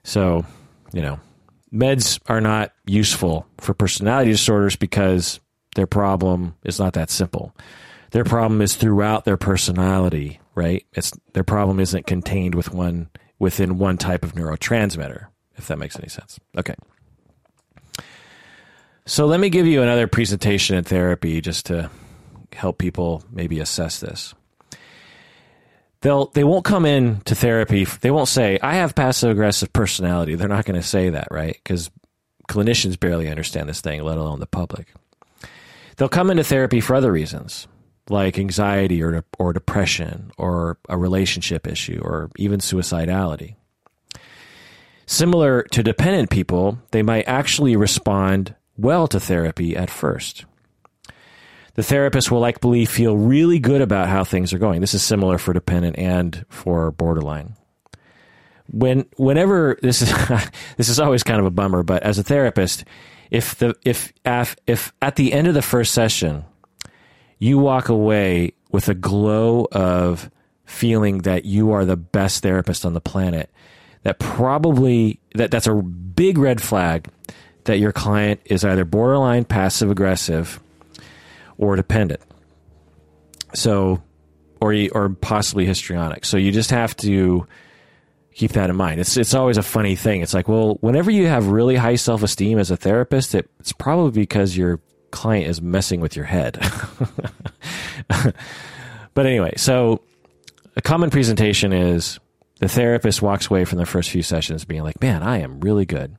So, 0.04 0.46
you 0.92 1.02
know, 1.02 1.22
meds 1.74 2.20
are 2.28 2.42
not 2.42 2.74
useful 2.86 3.48
for 3.60 3.74
personality 3.74 4.32
disorders 4.32 4.76
because 4.76 5.40
their 5.76 5.88
problem 5.88 6.56
is 6.66 6.80
not 6.80 6.96
that 6.96 7.10
simple. 7.10 7.56
Their 8.12 8.26
problem 8.26 8.62
is 8.62 8.76
throughout 8.76 9.24
their 9.24 9.38
personality, 9.38 10.42
right? 10.54 10.86
It's 10.92 11.14
their 11.32 11.46
problem 11.46 11.80
isn't 11.80 12.08
contained 12.08 12.56
with 12.56 12.74
one 12.74 13.10
within 13.40 13.78
one 13.78 13.98
type 13.98 14.26
of 14.26 14.34
neurotransmitter, 14.34 15.28
if 15.56 15.70
that 15.70 15.80
makes 15.80 15.98
any 15.98 16.10
sense. 16.10 16.42
Okay. 16.58 16.76
So 19.06 19.26
let 19.28 19.40
me 19.40 19.50
give 19.50 19.66
you 19.66 19.82
another 19.82 20.08
presentation 20.08 20.76
in 20.76 20.84
therapy 20.84 21.40
just 21.40 21.68
to 21.68 21.90
help 22.54 22.78
people 22.78 23.24
maybe 23.32 23.60
assess 23.60 24.00
this. 24.00 24.34
They'll 26.02 26.28
they 26.28 26.44
won't 26.44 26.66
come 26.66 26.86
in 26.86 27.22
to 27.22 27.36
therapy. 27.36 27.86
They 27.86 28.12
won't 28.12 28.28
say 28.28 28.60
I 28.62 28.76
have 28.76 28.96
passive 28.96 29.32
aggressive 29.32 29.74
personality. 29.74 30.36
They're 30.36 30.48
not 30.48 30.66
going 30.66 30.80
to 30.80 30.88
say 30.88 31.10
that, 31.10 31.30
right? 31.32 31.54
Because 31.54 31.90
clinicians 32.48 33.00
barely 33.00 33.30
understand 33.30 33.68
this 33.68 33.82
thing, 33.82 34.04
let 34.04 34.18
alone 34.18 34.40
the 34.40 34.46
public. 34.46 34.94
They'll 35.98 36.10
come 36.10 36.30
into 36.30 36.44
therapy 36.44 36.82
for 36.82 36.96
other 36.96 37.12
reasons, 37.12 37.68
like 38.10 38.38
anxiety 38.38 39.02
or 39.02 39.24
or 39.40 39.54
depression 39.54 40.32
or 40.38 40.78
a 40.90 40.98
relationship 40.98 41.66
issue 41.66 42.02
or 42.04 42.30
even 42.38 42.60
suicidality. 42.60 43.56
Similar 45.08 45.64
to 45.72 45.84
dependent 45.84 46.30
people, 46.30 46.80
they 46.92 47.04
might 47.04 47.28
actually 47.28 47.76
respond 47.76 48.56
well 48.78 49.08
to 49.08 49.20
therapy 49.20 49.76
at 49.76 49.90
first. 49.90 50.46
The 51.76 51.84
therapist 51.84 52.32
will 52.32 52.40
likely 52.40 52.86
feel 52.86 53.18
really 53.18 53.60
good 53.60 53.82
about 53.82 54.08
how 54.08 54.24
things 54.24 54.54
are 54.54 54.58
going. 54.58 54.82
This 54.82 54.94
is 54.94 55.04
similar 55.04 55.38
for 55.38 55.54
dependent 55.54 56.00
and 56.00 56.46
for 56.50 56.92
borderline. 56.92 57.56
When 58.72 59.06
whenever 59.18 59.78
this 59.82 60.02
is 60.02 60.12
this 60.78 60.90
is 60.90 61.00
always 61.00 61.24
kind 61.24 61.40
of 61.40 61.46
a 61.46 61.52
bummer, 61.52 61.84
but 61.84 62.02
as 62.04 62.18
a 62.18 62.24
therapist, 62.24 62.86
if 63.30 63.56
the 63.56 63.76
if 63.84 64.12
if, 64.26 64.56
if 64.66 64.94
at 65.02 65.18
the 65.18 65.34
end 65.34 65.48
of 65.48 65.54
the 65.54 65.62
first 65.62 65.94
session 65.94 66.46
you 67.38 67.60
walk 67.60 67.90
away 67.90 68.54
with 68.72 68.88
a 68.88 68.96
glow 68.96 69.68
of 69.72 70.32
feeling 70.66 71.20
that 71.20 71.46
you 71.46 71.72
are 71.72 71.86
the 71.86 71.98
best 71.98 72.42
therapist 72.42 72.86
on 72.86 72.94
the 72.94 73.02
planet, 73.02 73.52
that 74.04 74.18
probably 74.18 75.20
that 75.36 75.52
that's 75.52 75.68
a 75.68 75.76
big 75.76 76.38
red 76.38 76.62
flag 76.62 77.10
that 77.66 77.80
your 77.80 77.92
client 77.92 78.40
is 78.46 78.64
either 78.64 78.86
borderline 78.86 79.44
passive 79.44 79.92
aggressive 79.92 80.62
or 81.58 81.76
dependent. 81.76 82.22
So, 83.54 84.02
or 84.60 84.76
or 84.92 85.10
possibly 85.10 85.66
histrionic. 85.66 86.26
So 86.26 86.38
you 86.38 86.52
just 86.52 86.72
have 86.72 86.96
to 86.98 87.48
keep 88.34 88.52
that 88.52 88.70
in 88.70 88.76
mind. 88.76 89.00
It's 89.00 89.18
it's 89.18 89.34
always 89.34 89.58
a 89.58 89.64
funny 89.64 89.96
thing. 89.96 90.22
It's 90.22 90.34
like, 90.34 90.48
well, 90.48 90.78
whenever 90.82 91.10
you 91.10 91.28
have 91.28 91.48
really 91.48 91.76
high 91.76 91.96
self 91.96 92.22
esteem 92.22 92.60
as 92.60 92.70
a 92.70 92.78
therapist, 92.78 93.34
it, 93.34 93.50
it's 93.60 93.72
probably 93.72 94.12
because 94.12 94.56
your 94.56 94.80
client 95.12 95.48
is 95.48 95.62
messing 95.62 96.02
with 96.02 96.16
your 96.16 96.26
head. 96.26 96.60
but 99.14 99.26
anyway, 99.26 99.54
so 99.56 100.02
a 100.76 100.82
common 100.82 101.10
presentation 101.10 101.72
is 101.72 102.20
the 102.60 102.68
therapist 102.68 103.22
walks 103.22 103.50
away 103.50 103.66
from 103.66 103.80
the 103.80 103.86
first 103.86 104.10
few 104.10 104.22
sessions 104.22 104.66
being 104.66 104.84
like, 104.84 105.02
"Man, 105.02 105.24
I 105.24 105.40
am 105.40 105.62
really 105.62 105.86
good." 105.86 106.18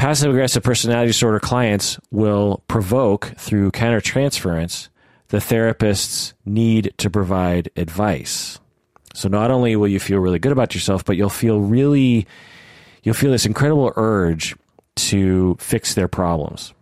Passive 0.00 0.30
aggressive 0.30 0.62
personality 0.62 1.08
disorder 1.08 1.38
clients 1.38 2.00
will 2.10 2.64
provoke 2.68 3.34
through 3.36 3.70
countertransference 3.72 4.88
the 5.28 5.42
therapist's 5.42 6.32
need 6.46 6.94
to 6.96 7.10
provide 7.10 7.70
advice. 7.76 8.58
So 9.12 9.28
not 9.28 9.50
only 9.50 9.76
will 9.76 9.88
you 9.88 10.00
feel 10.00 10.18
really 10.18 10.38
good 10.38 10.52
about 10.52 10.74
yourself, 10.74 11.04
but 11.04 11.18
you'll 11.18 11.28
feel 11.28 11.60
really 11.60 12.26
you'll 13.02 13.14
feel 13.14 13.30
this 13.30 13.44
incredible 13.44 13.92
urge 13.94 14.56
to 14.96 15.58
fix 15.60 15.92
their 15.92 16.08
problems. 16.08 16.72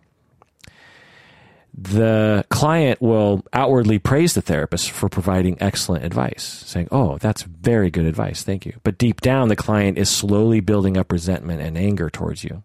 The 1.77 2.45
client 2.47 3.01
will 3.01 3.43
outwardly 3.51 3.99
praise 3.99 4.33
the 4.33 4.41
therapist 4.41 4.91
for 4.91 5.09
providing 5.09 5.57
excellent 5.61 6.05
advice, 6.05 6.63
saying, 6.65 6.87
Oh, 6.89 7.17
that's 7.17 7.41
very 7.41 7.91
good 7.91 8.05
advice. 8.05 8.43
Thank 8.43 8.65
you. 8.65 8.79
But 8.83 8.97
deep 8.97 9.19
down, 9.19 9.49
the 9.49 9.57
client 9.57 9.97
is 9.97 10.09
slowly 10.09 10.61
building 10.61 10.95
up 10.95 11.11
resentment 11.11 11.61
and 11.61 11.77
anger 11.77 12.09
towards 12.09 12.45
you 12.45 12.63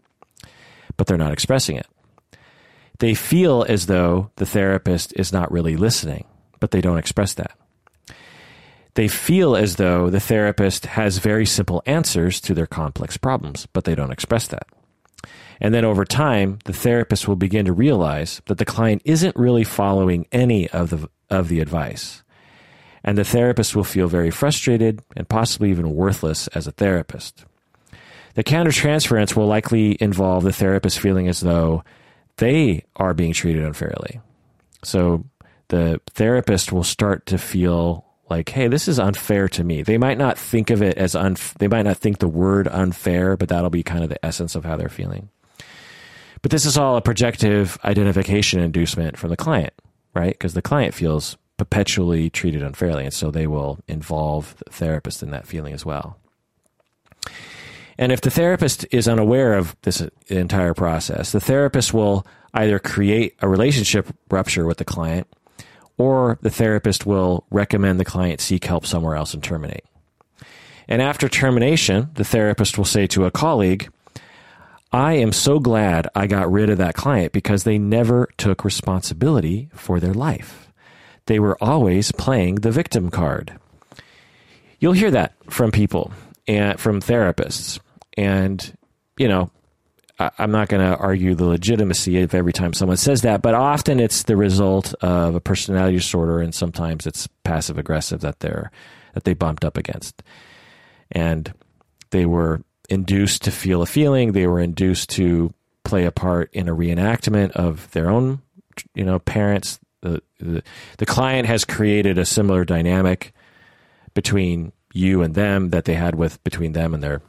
but 0.97 1.07
they're 1.07 1.17
not 1.17 1.33
expressing 1.33 1.77
it. 1.77 1.87
They 2.99 3.15
feel 3.15 3.65
as 3.69 3.87
though 3.87 4.31
the 4.37 4.47
therapist 4.47 5.13
is 5.17 5.33
not 5.33 5.51
really 5.51 5.77
listening, 5.77 6.27
but 6.61 6.71
they 6.71 6.81
don't 6.81 6.99
express 6.99 7.35
that. 7.35 7.59
They 8.95 9.09
feel 9.09 9.57
as 9.57 9.77
though 9.77 10.09
the 10.09 10.21
therapist 10.21 10.87
has 10.87 11.19
very 11.19 11.47
simple 11.47 11.83
answers 11.85 12.41
to 12.43 12.55
their 12.55 12.67
complex 12.67 13.17
problems, 13.17 13.67
but 13.67 13.85
they 13.85 13.97
don't 13.97 14.13
express 14.13 14.47
that. 14.49 14.69
And 15.61 15.75
then 15.75 15.85
over 15.85 16.05
time, 16.05 16.59
the 16.65 16.73
therapist 16.73 17.27
will 17.27 17.37
begin 17.37 17.65
to 17.67 17.73
realize 17.73 18.41
that 18.47 18.59
the 18.59 18.65
client 18.65 19.03
isn't 19.05 19.37
really 19.37 19.65
following 19.65 20.27
any 20.31 20.69
of 20.71 20.91
the, 20.91 21.09
of 21.31 21.49
the 21.49 21.61
advice. 21.61 22.23
And 23.03 23.19
the 23.19 23.25
therapist 23.25 23.75
will 23.75 23.85
feel 23.85 24.09
very 24.09 24.31
frustrated 24.31 25.03
and 25.17 25.29
possibly 25.29 25.71
even 25.71 25.95
worthless 25.95 26.49
as 26.49 26.67
a 26.67 26.73
therapist. 26.73 27.45
The 28.35 28.45
countertransference 28.45 29.37
will 29.37 29.47
likely 29.47 29.97
involve 30.01 30.45
the 30.45 30.53
therapist 30.53 30.99
feeling 30.99 31.29
as 31.29 31.41
though 31.41 31.85
they 32.37 32.85
are 32.97 33.15
being 33.15 33.33
treated 33.33 33.65
unfairly. 33.65 34.21
So 34.83 35.25
the 35.69 36.01
therapist 36.11 36.73
will 36.73 36.85
start 36.85 37.27
to 37.27 37.39
feel 37.39 38.05
like, 38.29 38.49
hey, 38.49 38.69
this 38.69 38.89
is 38.89 38.99
unfair 38.99 39.49
to 39.49 39.65
me. 39.65 39.83
They 39.83 39.99
might 39.99 40.19
not 40.19 40.39
think 40.39 40.71
of 40.71 40.83
it 40.83 40.99
as 40.99 41.15
un, 41.15 41.37
they 41.59 41.69
might 41.69 41.83
not 41.83 41.99
think 41.99 42.19
the 42.19 42.29
word 42.29 42.69
unfair, 42.69 43.37
but 43.37 43.49
that'll 43.49 43.71
be 43.71 43.83
kind 43.83 44.03
of 44.03 44.11
the 44.11 44.25
essence 44.25 44.55
of 44.55 44.65
how 44.65 44.77
they're 44.77 44.89
feeling. 44.89 45.29
But 46.43 46.51
this 46.51 46.67
is 46.67 46.77
all 46.77 46.97
a 46.97 47.03
projective 47.03 47.79
identification 47.85 48.61
inducement 48.61 49.17
from 49.17 49.31
the 49.31 49.37
client, 49.37 49.73
right? 50.15 50.33
Because 50.33 50.55
the 50.55 50.63
client 50.63 50.95
feels 50.95 51.37
perpetually 51.57 52.31
treated 52.31 52.63
unfairly, 52.63 53.05
and 53.05 53.15
so 53.15 53.31
they 53.31 53.47
will 53.47 53.79
involve 53.87 54.57
the 54.59 54.71
therapist 54.71 55.23
in 55.23 55.31
that 55.31 55.47
feeling 55.47 55.73
as 55.73 55.87
well. 55.87 56.19
And 57.99 58.13
if 58.13 58.21
the 58.21 58.31
therapist 58.31 58.87
is 58.91 59.07
unaware 59.09 59.55
of 59.55 59.77
this 59.83 60.03
entire 60.29 60.75
process, 60.75 61.33
the 61.33 61.41
therapist 61.41 61.95
will 61.95 62.27
either 62.53 62.79
create 62.79 63.35
a 63.41 63.49
relationship 63.49 64.09
rupture 64.31 64.67
with 64.67 64.79
the 64.79 64.85
client 64.85 65.27
or 65.97 66.39
the 66.43 66.51
therapist 66.51 67.07
will 67.07 67.45
recommend 67.51 68.01
the 68.01 68.05
client 68.05 68.41
seek 68.41 68.65
help 68.65 68.87
somewhere 68.87 69.15
else 69.15 69.35
and 69.35 69.43
terminate. 69.43 69.85
And 70.89 71.01
after 71.01 71.29
termination, 71.29 72.11
the 72.15 72.25
therapist 72.25 72.77
will 72.77 72.85
say 72.85 73.07
to 73.09 73.25
a 73.25 73.31
colleague, 73.31 73.91
I 74.93 75.15
am 75.15 75.33
so 75.33 75.59
glad 75.59 76.09
I 76.15 76.27
got 76.27 76.53
rid 76.53 76.71
of 76.71 76.79
that 76.79 76.95
client 76.95 77.33
because 77.33 77.65
they 77.65 77.79
never 77.79 78.29
took 78.37 78.65
responsibility 78.65 79.69
for 79.73 79.99
their 79.99 80.15
life. 80.15 80.71
They 81.27 81.39
were 81.39 81.57
always 81.61 82.13
playing 82.13 82.57
the 82.57 82.71
victim 82.71 83.11
card. 83.11 83.59
You'll 84.79 84.93
hear 84.93 85.11
that 85.11 85.35
from 85.51 85.73
people 85.73 86.13
and 86.47 86.79
from 86.79 87.01
therapists. 87.01 87.81
And, 88.17 88.77
you 89.17 89.29
know, 89.29 89.51
I, 90.19 90.31
am 90.39 90.51
not 90.51 90.69
going 90.69 90.85
to 90.85 90.97
argue 90.97 91.35
the 91.35 91.47
legitimacy 91.47 92.21
of 92.23 92.35
every 92.35 92.53
time 92.53 92.73
someone 92.73 92.97
says 92.97 93.23
that, 93.23 93.43
but 93.43 93.55
often 93.55 93.99
it's 93.99 94.25
the 94.25 94.37
result 94.37 94.95
of 95.01 95.35
a 95.35 95.41
personality 95.41 95.97
disorder, 95.97 96.41
and 96.41 96.55
sometimes 96.55 97.07
it's 97.07 97.29
passive 97.43 97.79
aggressive 97.79 98.21
that 98.21 98.41
they're 98.41 98.71
that 99.15 99.25
they 99.25 99.35
bumped 99.35 99.65
up 99.65 99.77
against, 99.77 100.23
and 101.13 101.53
they 102.11 102.27
were 102.27 102.63
induced 102.89 103.43
to 103.43 103.51
feel 103.51 103.83
a 103.83 103.87
feeling. 103.87 104.33
They 104.33 104.47
were 104.47 104.61
induced 104.61 105.11
to 105.11 105.53
play 105.85 106.05
a 106.05 106.13
part 106.13 106.51
in 106.53 106.69
a 106.69 106.75
reenactment 106.75 107.53
of 107.53 107.91
their 107.93 108.11
own, 108.11 108.41
you 108.95 109.05
know, 109.05 109.19
parents. 109.19 109.79
The, 110.01 110.23
the, 110.39 110.63
the 110.99 111.07
client 111.07 111.47
has 111.47 111.65
created 111.65 112.19
a 112.19 112.25
similar 112.27 112.65
dynamic 112.65 113.33
between 114.13 114.73
you 114.95 115.21
and 115.23 115.35
them 115.35 115.69
that 115.71 115.85
they 115.85 115.95
had 115.95 116.15
with 116.15 116.43
between 116.45 116.73
them 116.73 116.95
and 116.95 117.03
their 117.03 117.21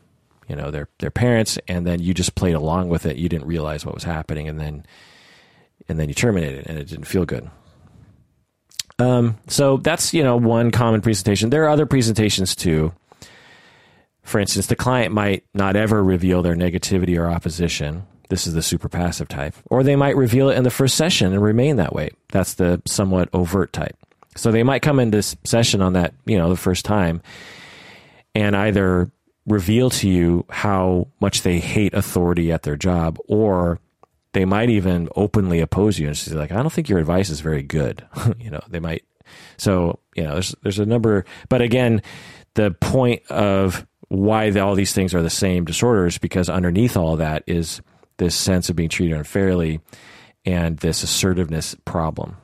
you 0.47 0.55
know 0.55 0.71
their 0.71 0.87
their 0.99 1.11
parents 1.11 1.59
and 1.67 1.85
then 1.85 2.01
you 2.01 2.13
just 2.13 2.35
played 2.35 2.55
along 2.55 2.87
with 2.87 3.05
it 3.05 3.17
you 3.17 3.27
didn't 3.27 3.47
realize 3.47 3.85
what 3.85 3.95
was 3.95 4.05
happening 4.05 4.47
and 4.47 4.59
then 4.59 4.85
and 5.89 5.99
then 5.99 6.07
you 6.07 6.15
terminated 6.15 6.65
and 6.67 6.77
it 6.79 6.87
didn't 6.87 7.05
feel 7.05 7.25
good 7.25 7.49
um, 8.99 9.37
so 9.47 9.77
that's 9.77 10.13
you 10.13 10.23
know 10.23 10.37
one 10.37 10.71
common 10.71 11.01
presentation 11.01 11.49
there 11.49 11.65
are 11.65 11.69
other 11.69 11.85
presentations 11.85 12.55
too 12.55 12.93
For 14.23 14.39
instance, 14.39 14.67
the 14.67 14.75
client 14.75 15.13
might 15.13 15.43
not 15.53 15.75
ever 15.75 16.03
reveal 16.03 16.41
their 16.41 16.55
negativity 16.55 17.17
or 17.17 17.29
opposition. 17.29 18.07
This 18.29 18.47
is 18.47 18.55
the 18.55 18.63
super 18.63 18.89
passive 18.89 19.27
type. 19.27 19.53
Or 19.69 19.83
they 19.83 19.95
might 19.95 20.15
reveal 20.17 20.49
it 20.49 20.57
in 20.57 20.63
the 20.63 20.71
first 20.71 20.95
session 20.95 21.31
and 21.31 21.43
remain 21.43 21.75
that 21.75 21.93
way. 21.93 22.09
That's 22.31 22.55
the 22.55 22.81
somewhat 22.85 23.29
overt 23.33 23.71
type. 23.71 23.95
So 24.35 24.51
they 24.51 24.63
might 24.63 24.81
come 24.81 24.99
into 24.99 25.21
session 25.21 25.81
on 25.81 25.93
that, 25.93 26.13
you 26.25 26.37
know, 26.37 26.49
the 26.49 26.57
first 26.57 26.85
time 26.85 27.21
and 28.33 28.55
either 28.55 29.09
reveal 29.45 29.89
to 29.89 30.09
you 30.09 30.45
how 30.49 31.07
much 31.21 31.43
they 31.43 31.59
hate 31.59 31.93
authority 31.93 32.51
at 32.51 32.63
their 32.63 32.75
job 32.75 33.17
or 33.27 33.79
they 34.33 34.43
might 34.43 34.69
even 34.69 35.07
openly 35.15 35.61
oppose 35.61 35.97
you 35.97 36.07
and 36.07 36.17
say 36.17 36.35
like, 36.35 36.51
I 36.51 36.57
don't 36.57 36.71
think 36.71 36.89
your 36.89 36.99
advice 36.99 37.29
is 37.29 37.39
very 37.39 37.63
good. 37.63 38.05
you 38.39 38.49
know, 38.49 38.61
they 38.67 38.79
might. 38.79 39.05
So, 39.57 39.99
you 40.15 40.23
know, 40.23 40.33
there's, 40.33 40.55
there's 40.61 40.79
a 40.79 40.85
number, 40.85 41.25
but 41.47 41.61
again, 41.61 42.01
the 42.55 42.71
point 42.71 43.23
of 43.29 43.87
why 44.09 44.49
the, 44.49 44.59
all 44.59 44.75
these 44.75 44.93
things 44.93 45.13
are 45.13 45.21
the 45.21 45.29
same 45.29 45.65
disorders 45.65 46.17
because 46.17 46.49
underneath 46.49 46.97
all 46.97 47.17
that 47.17 47.43
is 47.47 47.81
this 48.17 48.35
sense 48.35 48.69
of 48.69 48.75
being 48.75 48.89
treated 48.89 49.17
unfairly 49.17 49.79
and 50.45 50.77
this 50.77 51.03
assertiveness 51.03 51.75
problem. 51.85 52.37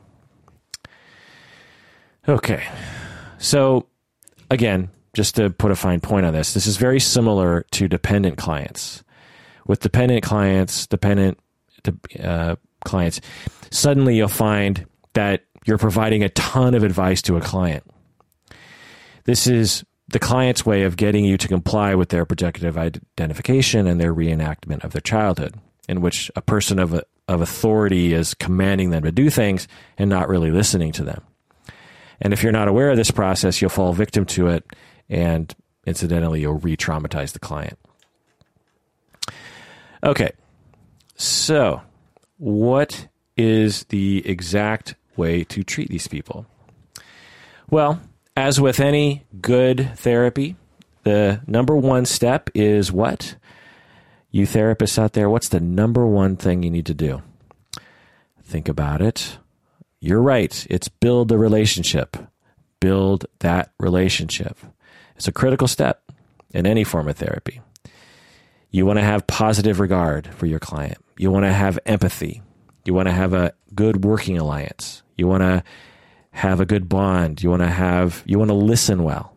Okay. 2.27 2.64
So, 3.40 3.88
again, 4.50 4.90
just 5.14 5.35
to 5.35 5.50
put 5.50 5.72
a 5.72 5.75
fine 5.75 6.00
point 6.00 6.25
on 6.25 6.33
this, 6.33 6.53
this 6.53 6.67
is 6.67 6.77
very 6.77 7.00
similar 7.00 7.66
to 7.72 7.88
dependent 7.88 8.38
clients. 8.38 9.03
With 9.67 9.80
dependent 9.80 10.24
clients, 10.24 10.88
dependent 10.88 11.40
uh, 12.22 12.56
clients, 12.85 13.22
suddenly 13.72 14.17
you'll 14.17 14.27
find 14.27 14.85
that 15.14 15.45
you're 15.66 15.77
providing 15.77 16.24
a 16.24 16.30
ton 16.30 16.74
of 16.74 16.83
advice 16.83 17.22
to 17.24 17.38
a 17.38 17.41
client. 17.41 17.83
This 19.25 19.48
is 19.48 19.83
the 20.08 20.19
client's 20.19 20.66
way 20.66 20.83
of 20.83 20.98
getting 20.98 21.25
you 21.25 21.38
to 21.38 21.48
comply 21.48 21.95
with 21.95 22.09
their 22.09 22.25
projective 22.25 22.77
identification 22.77 23.88
and 23.88 24.00
their 24.00 24.14
reenactment 24.14 24.83
of 24.83 24.91
their 24.91 25.01
childhood, 25.01 25.56
in 25.88 26.01
which 26.01 26.32
a 26.35 26.41
person 26.41 26.80
of, 26.80 26.93
of 27.27 27.41
authority 27.41 28.14
is 28.14 28.33
commanding 28.33 28.90
them 28.90 29.03
to 29.03 29.11
do 29.11 29.30
things 29.30 29.67
and 29.98 30.09
not 30.09 30.27
really 30.27 30.51
listening 30.51 30.91
to 30.93 31.03
them. 31.03 31.24
And 32.22 32.33
if 32.33 32.43
you're 32.43 32.51
not 32.51 32.67
aware 32.67 32.91
of 32.91 32.98
this 32.98 33.11
process, 33.11 33.61
you'll 33.61 33.69
fall 33.69 33.93
victim 33.93 34.25
to 34.27 34.48
it, 34.48 34.64
and 35.09 35.53
incidentally, 35.85 36.41
you'll 36.41 36.59
re 36.59 36.77
traumatize 36.77 37.33
the 37.33 37.40
client. 37.40 37.80
Okay, 40.03 40.32
so 41.16 41.82
what 42.38 43.08
is 43.38 43.83
the 43.85 44.27
exact 44.27 44.95
way 45.16 45.43
to 45.45 45.64
treat 45.64 45.90
these 45.90 46.08
people? 46.08 46.45
Well, 47.69 48.01
as 48.35 48.61
with 48.61 48.80
any 48.80 49.25
good 49.41 49.98
therapy, 49.98 50.56
the 51.03 51.41
number 51.48 51.75
one 51.75 52.06
step 52.06 52.50
is 52.53 52.91
what? 52.91 53.35
You 54.30 54.45
therapists 54.45 54.98
out 54.98 55.14
there, 55.14 55.30
what's 55.30 55.50
the 55.50 55.59
number 55.59 56.06
one 56.06 56.35
thing 56.35 56.64
you 56.64 56.72
need 56.72 56.85
to 56.85 56.93
do? 56.93 57.22
Think 58.43 58.69
about 58.69 59.01
it. 59.01 59.38
You're 60.01 60.21
right. 60.21 60.65
It's 60.69 60.89
build 60.89 61.27
the 61.27 61.38
relationship. 61.38 62.17
Build 62.80 63.27
that 63.39 63.71
relationship. 63.80 64.57
It's 65.15 65.27
a 65.27 65.31
critical 65.31 65.67
step 65.67 66.01
in 66.51 66.65
any 66.65 66.83
form 66.83 67.07
of 67.07 67.17
therapy. 67.17 67.61
You 68.71 68.85
want 68.88 68.97
to 68.97 69.03
have 69.03 69.27
positive 69.27 69.80
regard 69.80 70.27
for 70.33 70.47
your 70.47 70.59
client. 70.59 70.97
You 71.17 71.30
want 71.30 71.45
to 71.45 71.53
have 71.53 71.77
empathy. 71.85 72.41
You 72.83 72.95
want 72.95 73.09
to 73.09 73.13
have 73.13 73.33
a 73.33 73.53
good 73.75 74.03
working 74.03 74.39
alliance. 74.39 75.03
You 75.17 75.27
want 75.27 75.43
to 75.43 75.63
have 76.31 76.59
a 76.59 76.65
good 76.65 76.89
bond. 76.89 77.43
You 77.43 77.51
want 77.51 77.61
to 77.61 77.69
have, 77.69 78.23
you 78.25 78.39
want 78.39 78.49
to 78.49 78.55
listen 78.55 79.03
well, 79.03 79.35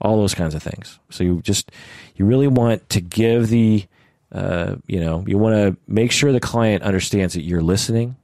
all 0.00 0.18
those 0.18 0.34
kinds 0.34 0.54
of 0.54 0.62
things. 0.62 0.98
So 1.08 1.24
you 1.24 1.40
just, 1.40 1.72
you 2.16 2.26
really 2.26 2.48
want 2.48 2.86
to 2.90 3.00
give 3.00 3.48
the, 3.48 3.86
uh, 4.30 4.76
you 4.86 5.00
know, 5.00 5.24
you 5.26 5.38
want 5.38 5.54
to 5.54 5.76
make 5.86 6.12
sure 6.12 6.32
the 6.32 6.40
client 6.40 6.82
understands 6.82 7.32
that 7.32 7.42
you're 7.42 7.62
listening, 7.62 8.16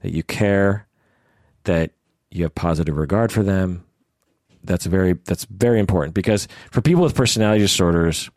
that 0.00 0.14
you 0.14 0.22
care, 0.22 0.86
that 1.70 1.92
you 2.32 2.42
have 2.42 2.54
positive 2.54 2.96
regard 2.96 3.30
for 3.30 3.44
them. 3.44 3.84
That's 4.64 4.86
very, 4.86 5.14
that's 5.24 5.44
very 5.44 5.78
important 5.78 6.14
because 6.14 6.48
for 6.72 6.82
people 6.82 7.02
with 7.02 7.14
personality 7.14 7.60
disorders, 7.60 8.28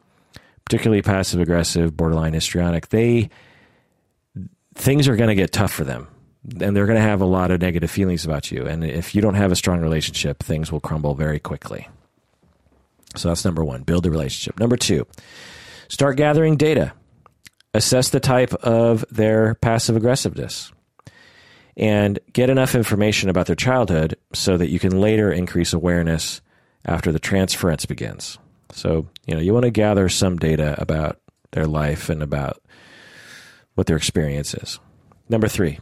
particularly 0.66 1.02
passive 1.02 1.42
aggressive, 1.42 1.98
borderline 1.98 2.34
histrionic, 2.34 2.90
they, 2.90 3.30
things 4.76 5.08
are 5.08 5.16
going 5.16 5.30
to 5.30 5.36
get 5.36 5.52
tough 5.52 5.72
for 5.72 5.84
them 5.84 6.08
and 6.62 6.76
they're 6.76 6.86
going 6.86 6.98
to 6.98 7.02
have 7.02 7.22
a 7.22 7.26
lot 7.26 7.52
of 7.52 7.62
negative 7.62 7.90
feelings 7.90 8.24
about 8.24 8.52
you. 8.52 8.66
And 8.66 8.84
if 8.84 9.16
you 9.16 9.22
don't 9.22 9.36
have 9.36 9.52
a 9.52 9.56
strong 9.56 9.82
relationship, 9.82 10.44
things 10.44 10.72
will 10.72 10.80
crumble 10.80 11.16
very 11.16 11.40
quickly. 11.40 11.88
So 13.16 13.30
that's 13.30 13.46
number 13.46 13.64
one 13.64 13.84
build 13.84 14.04
the 14.04 14.12
relationship. 14.12 14.60
Number 14.60 14.78
two, 14.78 15.08
start 15.88 16.18
gathering 16.18 16.58
data. 16.58 16.94
Assess 17.74 18.10
the 18.10 18.20
type 18.20 18.54
of 18.54 19.04
their 19.10 19.56
passive 19.56 19.96
aggressiveness 19.96 20.72
and 21.76 22.20
get 22.32 22.50
enough 22.50 22.76
information 22.76 23.30
about 23.30 23.48
their 23.48 23.56
childhood 23.56 24.16
so 24.34 24.58
that 24.58 24.70
you 24.70 24.80
can 24.80 25.00
later 25.00 25.32
increase 25.32 25.74
awareness 25.74 26.42
after 26.86 27.12
the 27.12 27.20
transference 27.20 27.86
begins. 27.86 28.38
So, 28.72 29.08
you 29.26 29.36
know, 29.36 29.42
you 29.42 29.54
want 29.54 29.64
to 29.64 29.72
gather 29.72 30.10
some 30.10 30.38
data 30.38 30.76
about 30.80 31.20
their 31.52 31.68
life 31.68 32.10
and 32.10 32.22
about 32.22 32.62
what 33.76 33.88
their 33.88 33.98
experience 33.98 34.54
is. 34.54 34.80
Number 35.30 35.48
three, 35.48 35.80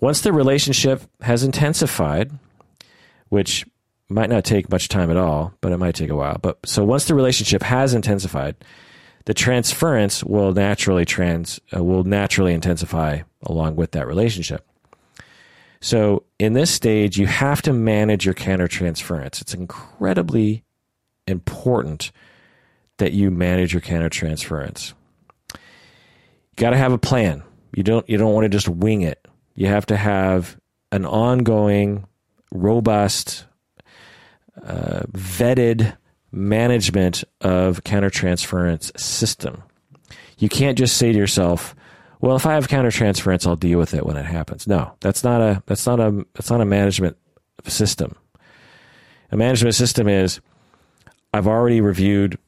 once 0.00 0.22
the 0.22 0.32
relationship 0.32 1.02
has 1.20 1.44
intensified, 1.44 2.32
which 3.28 3.64
might 4.08 4.30
not 4.30 4.44
take 4.44 4.70
much 4.70 4.88
time 4.88 5.10
at 5.10 5.16
all, 5.16 5.54
but 5.60 5.72
it 5.72 5.78
might 5.78 5.94
take 5.94 6.10
a 6.10 6.16
while. 6.16 6.38
But 6.40 6.58
so 6.66 6.84
once 6.84 7.06
the 7.06 7.14
relationship 7.14 7.62
has 7.62 7.94
intensified, 7.94 8.56
the 9.24 9.34
transference 9.34 10.24
will 10.24 10.52
naturally 10.52 11.04
trans 11.04 11.60
uh, 11.74 11.82
will 11.82 12.04
naturally 12.04 12.52
intensify 12.52 13.20
along 13.42 13.76
with 13.76 13.92
that 13.92 14.06
relationship. 14.06 14.66
So 15.82 16.22
in 16.38 16.52
this 16.52 16.70
stage, 16.70 17.18
you 17.18 17.26
have 17.26 17.60
to 17.62 17.72
manage 17.72 18.24
your 18.24 18.34
countertransference. 18.34 19.40
It's 19.40 19.52
incredibly 19.52 20.62
important 21.26 22.12
that 22.98 23.12
you 23.12 23.32
manage 23.32 23.74
your 23.74 23.82
countertransference. 23.82 24.92
You 25.52 25.58
got 26.56 26.70
to 26.70 26.76
have 26.76 26.92
a 26.92 26.98
plan. 26.98 27.42
You 27.74 27.82
don't 27.82 28.08
you 28.08 28.16
don't 28.16 28.32
want 28.32 28.44
to 28.44 28.48
just 28.48 28.68
wing 28.68 29.02
it. 29.02 29.26
You 29.56 29.66
have 29.66 29.86
to 29.86 29.96
have 29.96 30.56
an 30.92 31.04
ongoing, 31.04 32.06
robust, 32.52 33.46
uh, 34.64 35.00
vetted 35.10 35.96
management 36.30 37.24
of 37.40 37.82
countertransference 37.82 38.96
system. 38.98 39.64
You 40.38 40.48
can't 40.48 40.78
just 40.78 40.96
say 40.96 41.10
to 41.10 41.18
yourself, 41.18 41.74
"Well, 42.22 42.36
if 42.36 42.46
I 42.46 42.54
have 42.54 42.68
countertransference, 42.68 43.46
I'll 43.46 43.56
deal 43.56 43.78
with 43.78 43.92
it 43.92 44.06
when 44.06 44.16
it 44.16 44.24
happens." 44.24 44.66
No, 44.66 44.92
that's 45.00 45.22
not 45.22 45.42
a 45.42 45.62
that's 45.66 45.84
not 45.84 46.00
a 46.00 46.24
that's 46.34 46.50
not 46.50 46.62
a 46.62 46.64
management 46.64 47.18
system. 47.66 48.16
A 49.30 49.36
management 49.36 49.74
system 49.74 50.08
is 50.08 50.40
I've 51.34 51.46
already 51.46 51.80
reviewed, 51.80 52.38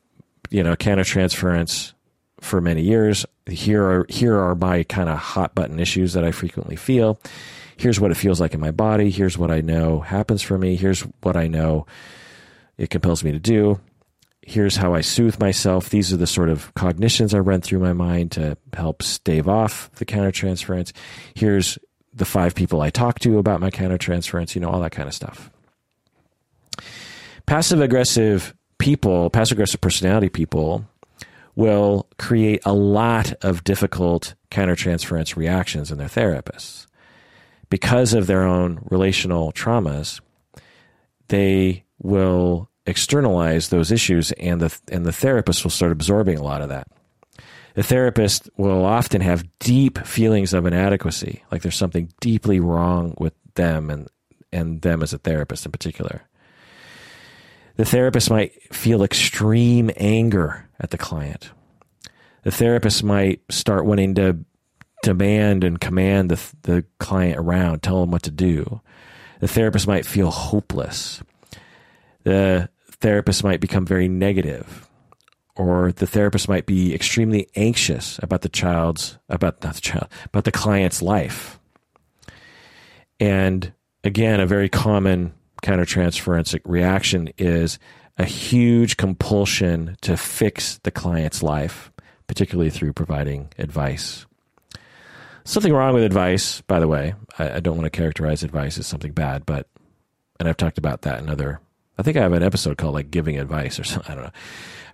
you 0.50 0.62
know, 0.62 0.76
countertransference 0.76 1.92
for 2.40 2.60
many 2.60 2.82
years. 2.82 3.26
Here 3.46 3.82
are 3.82 4.06
here 4.08 4.38
are 4.38 4.54
my 4.54 4.84
kind 4.84 5.08
of 5.08 5.18
hot 5.18 5.54
button 5.54 5.80
issues 5.80 6.12
that 6.12 6.24
I 6.24 6.30
frequently 6.30 6.76
feel. 6.76 7.18
Here's 7.76 7.98
what 7.98 8.10
it 8.10 8.16
feels 8.16 8.40
like 8.40 8.54
in 8.54 8.60
my 8.60 8.70
body. 8.70 9.10
Here's 9.10 9.36
what 9.36 9.50
I 9.50 9.60
know 9.60 10.00
happens 10.00 10.42
for 10.42 10.56
me. 10.56 10.76
Here's 10.76 11.00
what 11.22 11.36
I 11.36 11.48
know 11.48 11.86
it 12.78 12.90
compels 12.90 13.24
me 13.24 13.32
to 13.32 13.40
do. 13.40 13.80
Here's 14.46 14.76
how 14.76 14.94
I 14.94 15.00
soothe 15.00 15.40
myself. 15.40 15.88
These 15.88 16.12
are 16.12 16.18
the 16.18 16.26
sort 16.26 16.50
of 16.50 16.72
cognitions 16.74 17.34
I 17.34 17.38
run 17.38 17.60
through 17.60 17.78
my 17.78 17.92
mind 17.92 18.32
to 18.32 18.56
help 18.74 19.02
stave 19.02 19.48
off 19.48 19.90
the 19.92 20.04
countertransference. 20.04 20.92
Here's 21.34 21.78
the 22.12 22.24
five 22.24 22.54
people 22.54 22.80
I 22.80 22.90
talk 22.90 23.18
to 23.20 23.38
about 23.38 23.60
my 23.60 23.70
countertransference, 23.70 24.54
you 24.54 24.60
know, 24.60 24.70
all 24.70 24.80
that 24.80 24.92
kind 24.92 25.08
of 25.08 25.14
stuff. 25.14 25.50
Passive 27.46 27.80
aggressive 27.80 28.54
people, 28.78 29.30
passive 29.30 29.56
aggressive 29.56 29.80
personality 29.80 30.28
people 30.28 30.86
will 31.56 32.08
create 32.18 32.60
a 32.64 32.72
lot 32.72 33.32
of 33.42 33.64
difficult 33.64 34.34
countertransference 34.50 35.36
reactions 35.36 35.90
in 35.90 35.98
their 35.98 36.08
therapists. 36.08 36.86
Because 37.70 38.12
of 38.12 38.26
their 38.26 38.42
own 38.42 38.80
relational 38.90 39.52
traumas, 39.52 40.20
they 41.28 41.84
will 41.98 42.68
externalize 42.86 43.68
those 43.68 43.90
issues 43.90 44.32
and 44.32 44.60
the 44.60 44.78
and 44.88 45.06
the 45.06 45.12
therapist 45.12 45.64
will 45.64 45.70
start 45.70 45.92
absorbing 45.92 46.38
a 46.38 46.42
lot 46.42 46.62
of 46.62 46.68
that. 46.68 46.88
The 47.74 47.82
therapist 47.82 48.48
will 48.56 48.84
often 48.84 49.20
have 49.20 49.48
deep 49.58 49.98
feelings 50.06 50.54
of 50.54 50.66
inadequacy, 50.66 51.42
like 51.50 51.62
there's 51.62 51.76
something 51.76 52.12
deeply 52.20 52.60
wrong 52.60 53.14
with 53.18 53.34
them 53.54 53.90
and 53.90 54.08
and 54.52 54.82
them 54.82 55.02
as 55.02 55.12
a 55.12 55.18
therapist 55.18 55.66
in 55.66 55.72
particular. 55.72 56.22
The 57.76 57.84
therapist 57.84 58.30
might 58.30 58.52
feel 58.72 59.02
extreme 59.02 59.90
anger 59.96 60.68
at 60.78 60.90
the 60.90 60.98
client. 60.98 61.50
The 62.44 62.52
therapist 62.52 63.02
might 63.02 63.40
start 63.50 63.84
wanting 63.84 64.14
to 64.14 64.44
demand 65.02 65.64
and 65.64 65.80
command 65.80 66.30
the, 66.30 66.40
the 66.62 66.84
client 66.98 67.38
around, 67.38 67.82
tell 67.82 68.00
them 68.00 68.10
what 68.10 68.22
to 68.22 68.30
do. 68.30 68.80
The 69.40 69.48
therapist 69.48 69.86
might 69.88 70.06
feel 70.06 70.30
hopeless. 70.30 71.22
The 72.22 72.70
therapist 73.04 73.44
might 73.44 73.60
become 73.60 73.84
very 73.84 74.08
negative, 74.08 74.88
or 75.56 75.92
the 75.92 76.06
therapist 76.06 76.48
might 76.48 76.64
be 76.64 76.94
extremely 76.94 77.46
anxious 77.54 78.18
about 78.22 78.40
the 78.40 78.48
child's 78.48 79.18
about 79.28 79.62
not 79.62 79.74
the 79.74 79.80
child 79.82 80.08
about 80.24 80.44
the 80.44 80.50
client's 80.50 81.02
life. 81.02 81.60
And 83.20 83.74
again 84.04 84.40
a 84.40 84.46
very 84.46 84.70
common 84.70 85.34
countertransference 85.62 86.58
reaction 86.64 87.28
is 87.36 87.78
a 88.16 88.24
huge 88.24 88.96
compulsion 88.96 89.98
to 90.00 90.16
fix 90.16 90.78
the 90.78 90.90
client's 90.90 91.42
life 91.42 91.92
particularly 92.26 92.70
through 92.70 92.94
providing 92.94 93.52
advice. 93.58 94.24
Something 95.44 95.74
wrong 95.74 95.92
with 95.92 96.04
advice 96.04 96.62
by 96.62 96.80
the 96.80 96.88
way. 96.88 97.12
I, 97.38 97.56
I 97.56 97.60
don't 97.60 97.76
want 97.76 97.84
to 97.84 97.90
characterize 97.98 98.42
advice 98.42 98.78
as 98.78 98.86
something 98.86 99.12
bad 99.12 99.44
but 99.44 99.68
and 100.40 100.48
i've 100.48 100.56
talked 100.56 100.78
about 100.78 101.02
that 101.02 101.20
in 101.20 101.28
other 101.28 101.60
i 101.98 102.02
think 102.02 102.16
i 102.16 102.20
have 102.20 102.32
an 102.32 102.42
episode 102.42 102.76
called 102.76 102.94
like 102.94 103.10
giving 103.10 103.38
advice 103.38 103.78
or 103.78 103.84
something 103.84 104.12
i 104.12 104.14
don't 104.14 104.24
know 104.24 104.32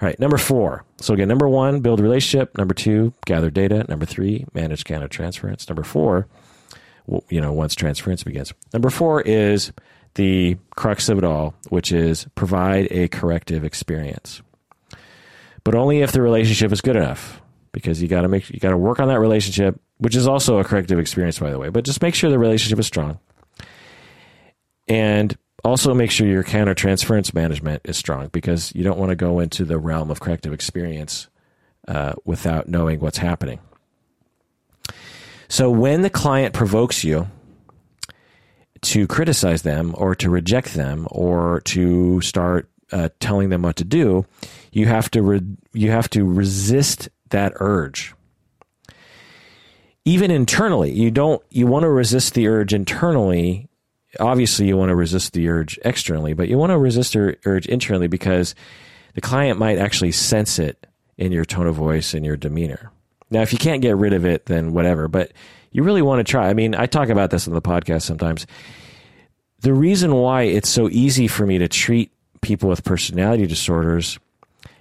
all 0.00 0.06
right, 0.06 0.18
number 0.18 0.38
four. 0.38 0.84
So 0.96 1.12
again, 1.12 1.28
number 1.28 1.46
one, 1.46 1.80
build 1.80 2.00
relationship. 2.00 2.56
Number 2.56 2.72
two, 2.72 3.12
gather 3.26 3.50
data. 3.50 3.84
Number 3.86 4.06
three, 4.06 4.46
manage 4.54 4.84
countertransference. 4.84 5.68
Number 5.68 5.82
four, 5.82 6.26
you 7.28 7.40
know, 7.40 7.52
once 7.52 7.74
transference 7.74 8.24
begins. 8.24 8.54
Number 8.72 8.88
four 8.88 9.20
is 9.20 9.72
the 10.14 10.56
crux 10.74 11.10
of 11.10 11.18
it 11.18 11.24
all, 11.24 11.54
which 11.68 11.92
is 11.92 12.26
provide 12.34 12.88
a 12.90 13.08
corrective 13.08 13.62
experience. 13.62 14.40
But 15.64 15.74
only 15.74 16.00
if 16.00 16.12
the 16.12 16.22
relationship 16.22 16.72
is 16.72 16.80
good 16.80 16.96
enough, 16.96 17.42
because 17.72 18.00
you 18.00 18.08
got 18.08 18.22
to 18.22 18.28
make 18.28 18.48
you 18.48 18.58
got 18.58 18.70
to 18.70 18.78
work 18.78 19.00
on 19.00 19.08
that 19.08 19.20
relationship, 19.20 19.78
which 19.98 20.16
is 20.16 20.26
also 20.26 20.58
a 20.58 20.64
corrective 20.64 20.98
experience, 20.98 21.38
by 21.38 21.50
the 21.50 21.58
way. 21.58 21.68
But 21.68 21.84
just 21.84 22.00
make 22.00 22.14
sure 22.14 22.30
the 22.30 22.38
relationship 22.38 22.78
is 22.78 22.86
strong, 22.86 23.18
and 24.88 25.36
also 25.64 25.94
make 25.94 26.10
sure 26.10 26.26
your 26.26 26.44
counter 26.44 26.74
transference 26.74 27.34
management 27.34 27.82
is 27.84 27.96
strong 27.96 28.28
because 28.28 28.74
you 28.74 28.84
don't 28.84 28.98
want 28.98 29.10
to 29.10 29.16
go 29.16 29.40
into 29.40 29.64
the 29.64 29.78
realm 29.78 30.10
of 30.10 30.20
corrective 30.20 30.52
experience 30.52 31.28
uh, 31.88 32.14
without 32.24 32.68
knowing 32.68 33.00
what's 33.00 33.18
happening. 33.18 33.60
So 35.48 35.70
when 35.70 36.02
the 36.02 36.10
client 36.10 36.54
provokes 36.54 37.02
you 37.04 37.28
to 38.82 39.06
criticize 39.06 39.62
them 39.62 39.94
or 39.98 40.14
to 40.14 40.30
reject 40.30 40.74
them 40.74 41.06
or 41.10 41.60
to 41.66 42.20
start 42.20 42.70
uh, 42.92 43.08
telling 43.18 43.50
them 43.50 43.62
what 43.62 43.76
to 43.76 43.84
do, 43.84 44.26
you 44.72 44.86
have 44.86 45.10
to 45.10 45.22
re- 45.22 45.56
you 45.72 45.90
have 45.90 46.08
to 46.10 46.24
resist 46.24 47.08
that 47.30 47.52
urge. 47.56 48.14
Even 50.04 50.30
internally, 50.30 50.92
you 50.92 51.10
don't 51.10 51.42
you 51.50 51.66
want 51.66 51.82
to 51.82 51.90
resist 51.90 52.34
the 52.34 52.48
urge 52.48 52.72
internally 52.72 53.69
obviously 54.18 54.66
you 54.66 54.76
want 54.76 54.88
to 54.90 54.96
resist 54.96 55.32
the 55.32 55.48
urge 55.48 55.78
externally, 55.84 56.32
but 56.32 56.48
you 56.48 56.58
want 56.58 56.70
to 56.70 56.78
resist 56.78 57.12
the 57.12 57.36
urge 57.44 57.66
internally 57.66 58.08
because 58.08 58.54
the 59.14 59.20
client 59.20 59.58
might 59.58 59.78
actually 59.78 60.12
sense 60.12 60.58
it 60.58 60.86
in 61.16 61.32
your 61.32 61.44
tone 61.44 61.66
of 61.66 61.74
voice 61.74 62.14
and 62.14 62.24
your 62.24 62.36
demeanor. 62.36 62.90
Now, 63.30 63.42
if 63.42 63.52
you 63.52 63.58
can't 63.58 63.82
get 63.82 63.96
rid 63.96 64.12
of 64.12 64.24
it, 64.24 64.46
then 64.46 64.72
whatever, 64.72 65.06
but 65.06 65.32
you 65.70 65.84
really 65.84 66.02
want 66.02 66.18
to 66.26 66.30
try. 66.30 66.48
I 66.48 66.54
mean, 66.54 66.74
I 66.74 66.86
talk 66.86 67.08
about 67.10 67.30
this 67.30 67.46
on 67.46 67.54
the 67.54 67.62
podcast 67.62 68.02
sometimes. 68.02 68.46
The 69.60 69.74
reason 69.74 70.14
why 70.14 70.42
it's 70.42 70.68
so 70.68 70.88
easy 70.88 71.28
for 71.28 71.46
me 71.46 71.58
to 71.58 71.68
treat 71.68 72.10
people 72.40 72.68
with 72.68 72.82
personality 72.82 73.46
disorders 73.46 74.18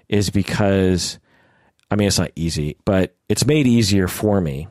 is 0.07 0.29
because, 0.29 1.19
I 1.91 1.95
mean, 1.95 2.07
it's 2.07 2.17
not 2.17 2.31
easy, 2.35 2.77
but 2.85 3.15
it's 3.27 3.45
made 3.45 3.67
easier 3.67 4.07
for 4.07 4.41
me 4.41 4.67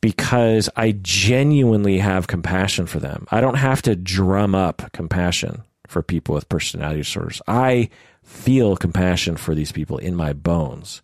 because 0.00 0.68
I 0.76 0.92
genuinely 0.92 1.98
have 1.98 2.26
compassion 2.26 2.86
for 2.86 3.00
them. 3.00 3.26
I 3.30 3.40
don't 3.40 3.56
have 3.56 3.82
to 3.82 3.96
drum 3.96 4.54
up 4.54 4.92
compassion 4.92 5.62
for 5.86 6.02
people 6.02 6.34
with 6.34 6.48
personality 6.48 7.00
disorders. 7.00 7.42
I 7.46 7.90
feel 8.22 8.76
compassion 8.76 9.36
for 9.36 9.54
these 9.54 9.72
people 9.72 9.98
in 9.98 10.14
my 10.14 10.32
bones. 10.32 11.02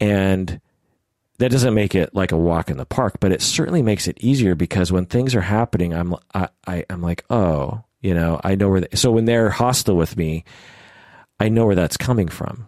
And 0.00 0.60
that 1.38 1.50
doesn't 1.50 1.74
make 1.74 1.94
it 1.94 2.14
like 2.14 2.32
a 2.32 2.36
walk 2.36 2.70
in 2.70 2.76
the 2.76 2.86
park, 2.86 3.18
but 3.20 3.32
it 3.32 3.42
certainly 3.42 3.82
makes 3.82 4.08
it 4.08 4.18
easier 4.20 4.54
because 4.54 4.90
when 4.90 5.06
things 5.06 5.34
are 5.34 5.40
happening, 5.40 5.92
I'm 5.92 6.14
I, 6.34 6.48
I 6.66 6.84
am 6.88 7.02
like, 7.02 7.24
oh, 7.30 7.82
you 8.00 8.14
know, 8.14 8.40
I 8.42 8.54
know 8.54 8.68
where. 8.68 8.80
They, 8.80 8.96
so 8.96 9.10
when 9.10 9.24
they're 9.24 9.50
hostile 9.50 9.96
with 9.96 10.16
me, 10.16 10.44
I 11.38 11.48
know 11.48 11.66
where 11.66 11.74
that's 11.74 11.96
coming 11.96 12.28
from. 12.28 12.66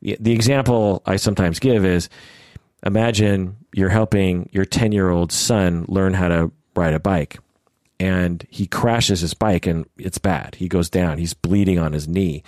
The 0.00 0.32
example 0.32 1.02
I 1.06 1.16
sometimes 1.16 1.58
give 1.58 1.84
is 1.86 2.10
imagine 2.84 3.56
you're 3.74 3.90
helping 3.90 4.48
your 4.52 4.64
10 4.64 4.92
year 4.92 5.10
old 5.10 5.32
son 5.32 5.84
learn 5.88 6.14
how 6.14 6.28
to 6.28 6.50
ride 6.74 6.94
a 6.94 7.00
bike 7.00 7.38
and 8.00 8.46
he 8.50 8.66
crashes 8.66 9.20
his 9.20 9.34
bike 9.34 9.66
and 9.66 9.86
it's 9.98 10.18
bad. 10.18 10.56
He 10.56 10.68
goes 10.68 10.90
down, 10.90 11.18
he's 11.18 11.34
bleeding 11.34 11.78
on 11.78 11.92
his 11.92 12.08
knee. 12.08 12.42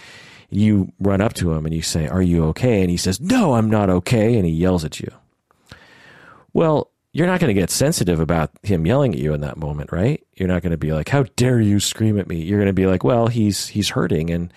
You 0.51 0.93
run 1.01 1.21
up 1.21 1.35
to 1.35 1.53
him 1.53 1.65
and 1.65 1.75
you 1.75 1.83
say, 1.83 2.07
Are 2.07 2.23
you 2.23 2.45
okay? 2.47 2.81
And 2.81 2.91
he 2.91 2.97
says, 2.97 3.21
No, 3.21 3.55
I'm 3.55 3.71
not 3.71 3.91
okay. 3.91 4.37
And 4.37 4.47
he 4.47 4.53
yells 4.53 4.85
at 4.85 5.01
you. 5.01 5.11
Well, 6.53 6.91
you're 7.13 7.27
not 7.27 7.41
going 7.41 7.55
to 7.55 7.61
get 7.61 7.71
sensitive 7.71 8.21
about 8.21 8.51
him 8.63 8.87
yelling 8.87 9.15
at 9.15 9.21
you 9.21 9.33
in 9.33 9.41
that 9.41 9.57
moment, 9.57 9.91
right? 9.91 10.23
You're 10.35 10.49
not 10.49 10.61
going 10.61 10.73
to 10.73 10.77
be 10.77 10.93
like, 10.93 11.09
"How 11.09 11.23
dare 11.35 11.61
you 11.61 11.81
scream 11.81 12.19
at 12.19 12.29
me?" 12.29 12.43
You're 12.43 12.59
going 12.59 12.67
to 12.67 12.75
be 12.75 12.87
like, 12.87 13.05
"Well, 13.05 13.29
he's 13.29 13.69
he's 13.69 13.89
hurting 13.89 14.31
and 14.31 14.53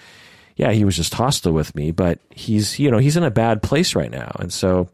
yeah, 0.58 0.72
he 0.72 0.84
was 0.84 0.98
just 0.98 1.14
hostile 1.14 1.54
with 1.54 1.74
me, 1.74 1.92
but 1.92 2.20
he's, 2.32 2.78
you 2.78 2.92
know, 2.92 2.98
he's 2.98 3.16
in 3.16 3.24
a 3.24 3.32
bad 3.32 3.64
place 3.64 3.96
right 3.96 4.12
now." 4.12 4.36
And 4.40 4.52
so 4.52 4.90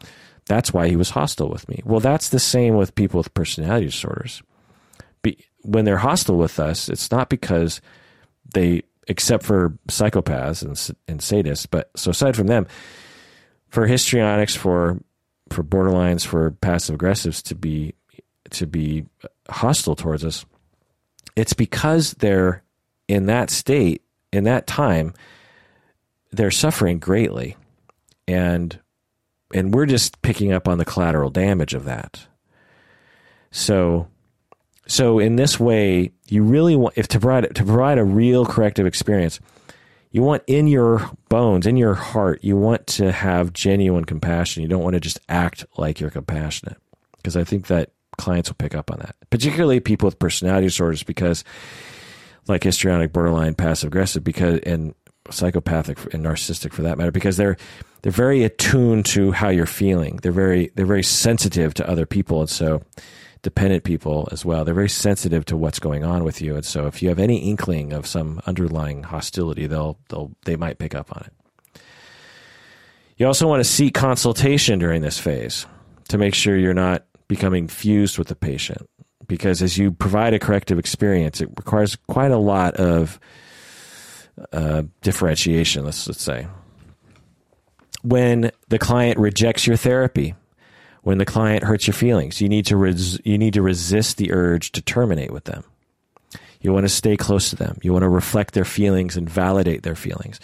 that's 0.45 0.73
why 0.73 0.87
he 0.87 0.95
was 0.95 1.09
hostile 1.09 1.49
with 1.49 1.67
me. 1.67 1.81
Well, 1.85 1.99
that's 1.99 2.29
the 2.29 2.39
same 2.39 2.75
with 2.75 2.95
people 2.95 3.17
with 3.17 3.33
personality 3.33 3.87
disorders. 3.87 4.43
Be, 5.21 5.37
when 5.63 5.85
they're 5.85 5.97
hostile 5.97 6.37
with 6.37 6.59
us, 6.59 6.87
it's 6.89 7.09
not 7.09 7.29
because 7.29 7.81
they, 8.53 8.83
except 9.07 9.43
for 9.43 9.77
psychopaths 9.87 10.61
and, 10.61 10.97
and 11.07 11.19
sadists, 11.19 11.67
but 11.69 11.89
so 11.95 12.11
aside 12.11 12.35
from 12.35 12.47
them, 12.47 12.67
for 13.69 13.87
histrionics, 13.87 14.55
for 14.55 14.99
for 15.49 15.63
borderlines, 15.63 16.25
for 16.25 16.51
passive 16.51 16.97
aggressives 16.97 17.41
to 17.43 17.55
be 17.55 17.93
to 18.51 18.67
be 18.67 19.05
hostile 19.49 19.95
towards 19.95 20.23
us, 20.23 20.45
it's 21.35 21.53
because 21.53 22.13
they're 22.13 22.63
in 23.07 23.25
that 23.25 23.49
state, 23.49 24.01
in 24.31 24.45
that 24.45 24.67
time, 24.67 25.13
they're 26.31 26.51
suffering 26.51 26.99
greatly, 26.99 27.57
and 28.27 28.79
and 29.55 29.73
we're 29.73 29.85
just 29.85 30.21
picking 30.21 30.51
up 30.51 30.67
on 30.67 30.77
the 30.77 30.85
collateral 30.85 31.29
damage 31.29 31.73
of 31.73 31.85
that. 31.85 32.27
So, 33.51 34.07
so 34.85 35.17
in 35.17 35.37
this 35.37 35.57
way, 35.57 36.11
you 36.27 36.43
really 36.43 36.75
want 36.75 36.97
if 36.97 37.07
to 37.07 37.19
provide 37.19 37.55
to 37.55 37.63
provide 37.63 37.97
a 37.97 38.03
real 38.03 38.45
corrective 38.45 38.85
experience, 38.85 39.39
you 40.11 40.21
want 40.21 40.43
in 40.45 40.67
your 40.67 41.09
bones, 41.29 41.65
in 41.65 41.77
your 41.77 41.93
heart, 41.93 42.43
you 42.43 42.57
want 42.57 42.85
to 42.87 43.13
have 43.13 43.53
genuine 43.53 44.03
compassion. 44.03 44.61
You 44.61 44.67
don't 44.67 44.83
want 44.83 44.95
to 44.95 44.99
just 44.99 45.19
act 45.29 45.65
like 45.77 46.01
you're 46.01 46.09
compassionate, 46.09 46.77
because 47.17 47.37
I 47.37 47.45
think 47.45 47.67
that 47.67 47.91
clients 48.17 48.49
will 48.49 48.55
pick 48.55 48.75
up 48.75 48.91
on 48.91 48.99
that, 48.99 49.15
particularly 49.29 49.79
people 49.79 50.07
with 50.07 50.19
personality 50.19 50.67
disorders, 50.67 51.03
because 51.03 51.45
like 52.49 52.63
histrionic, 52.63 53.13
borderline, 53.13 53.55
passive 53.55 53.87
aggressive, 53.87 54.23
because 54.23 54.59
and 54.59 54.93
psychopathic 55.29 55.97
and 56.13 56.23
narcissistic 56.25 56.73
for 56.73 56.81
that 56.83 56.97
matter, 56.97 57.11
because 57.11 57.37
they're 57.37 57.57
they're 58.01 58.11
very 58.11 58.43
attuned 58.43 59.05
to 59.07 59.31
how 59.31 59.49
you're 59.49 59.65
feeling. 59.65 60.17
They're 60.21 60.31
very 60.31 60.71
they're 60.75 60.85
very 60.85 61.03
sensitive 61.03 61.73
to 61.75 61.89
other 61.89 62.05
people, 62.05 62.41
and 62.41 62.49
so 62.49 62.81
dependent 63.41 63.83
people 63.83 64.27
as 64.31 64.43
well. 64.43 64.65
They're 64.65 64.73
very 64.73 64.89
sensitive 64.89 65.45
to 65.45 65.57
what's 65.57 65.79
going 65.79 66.03
on 66.03 66.23
with 66.23 66.41
you, 66.41 66.55
and 66.55 66.65
so 66.65 66.87
if 66.87 67.01
you 67.01 67.09
have 67.09 67.19
any 67.19 67.49
inkling 67.49 67.93
of 67.93 68.07
some 68.07 68.41
underlying 68.45 69.03
hostility, 69.03 69.67
they'll 69.67 69.97
they'll 70.09 70.31
they 70.45 70.55
might 70.55 70.77
pick 70.77 70.95
up 70.95 71.15
on 71.15 71.25
it. 71.25 71.81
You 73.17 73.27
also 73.27 73.47
want 73.47 73.61
to 73.61 73.69
seek 73.69 73.93
consultation 73.93 74.77
during 74.77 75.01
this 75.01 75.17
phase 75.17 75.65
to 76.09 76.17
make 76.17 76.35
sure 76.35 76.57
you're 76.57 76.73
not 76.73 77.05
becoming 77.27 77.67
fused 77.67 78.17
with 78.17 78.27
the 78.27 78.35
patient, 78.35 78.87
because 79.27 79.61
as 79.61 79.77
you 79.77 79.91
provide 79.91 80.33
a 80.33 80.39
corrective 80.39 80.77
experience, 80.77 81.41
it 81.41 81.49
requires 81.57 81.95
quite 82.07 82.31
a 82.31 82.37
lot 82.37 82.75
of 82.75 83.19
uh, 84.51 84.83
differentiation. 85.01 85.85
Let's 85.85 86.07
let's 86.07 86.21
say 86.21 86.47
when 88.05 88.51
the 88.69 88.79
client 88.79 89.17
rejects 89.17 89.65
your 89.65 89.77
therapy, 89.77 90.35
when 91.01 91.17
the 91.17 91.25
client 91.25 91.63
hurts 91.63 91.87
your 91.87 91.93
feelings, 91.93 92.39
you 92.39 92.49
need 92.49 92.65
to 92.67 92.77
res- 92.77 93.19
you 93.25 93.37
need 93.37 93.53
to 93.55 93.61
resist 93.61 94.17
the 94.17 94.31
urge 94.31 94.71
to 94.73 94.81
terminate 94.81 95.31
with 95.31 95.45
them. 95.45 95.63
You 96.61 96.73
want 96.73 96.85
to 96.85 96.89
stay 96.89 97.17
close 97.17 97.49
to 97.51 97.55
them. 97.55 97.77
You 97.81 97.93
want 97.93 98.03
to 98.03 98.09
reflect 98.09 98.53
their 98.53 98.65
feelings 98.65 99.17
and 99.17 99.29
validate 99.29 99.83
their 99.83 99.95
feelings. 99.95 100.39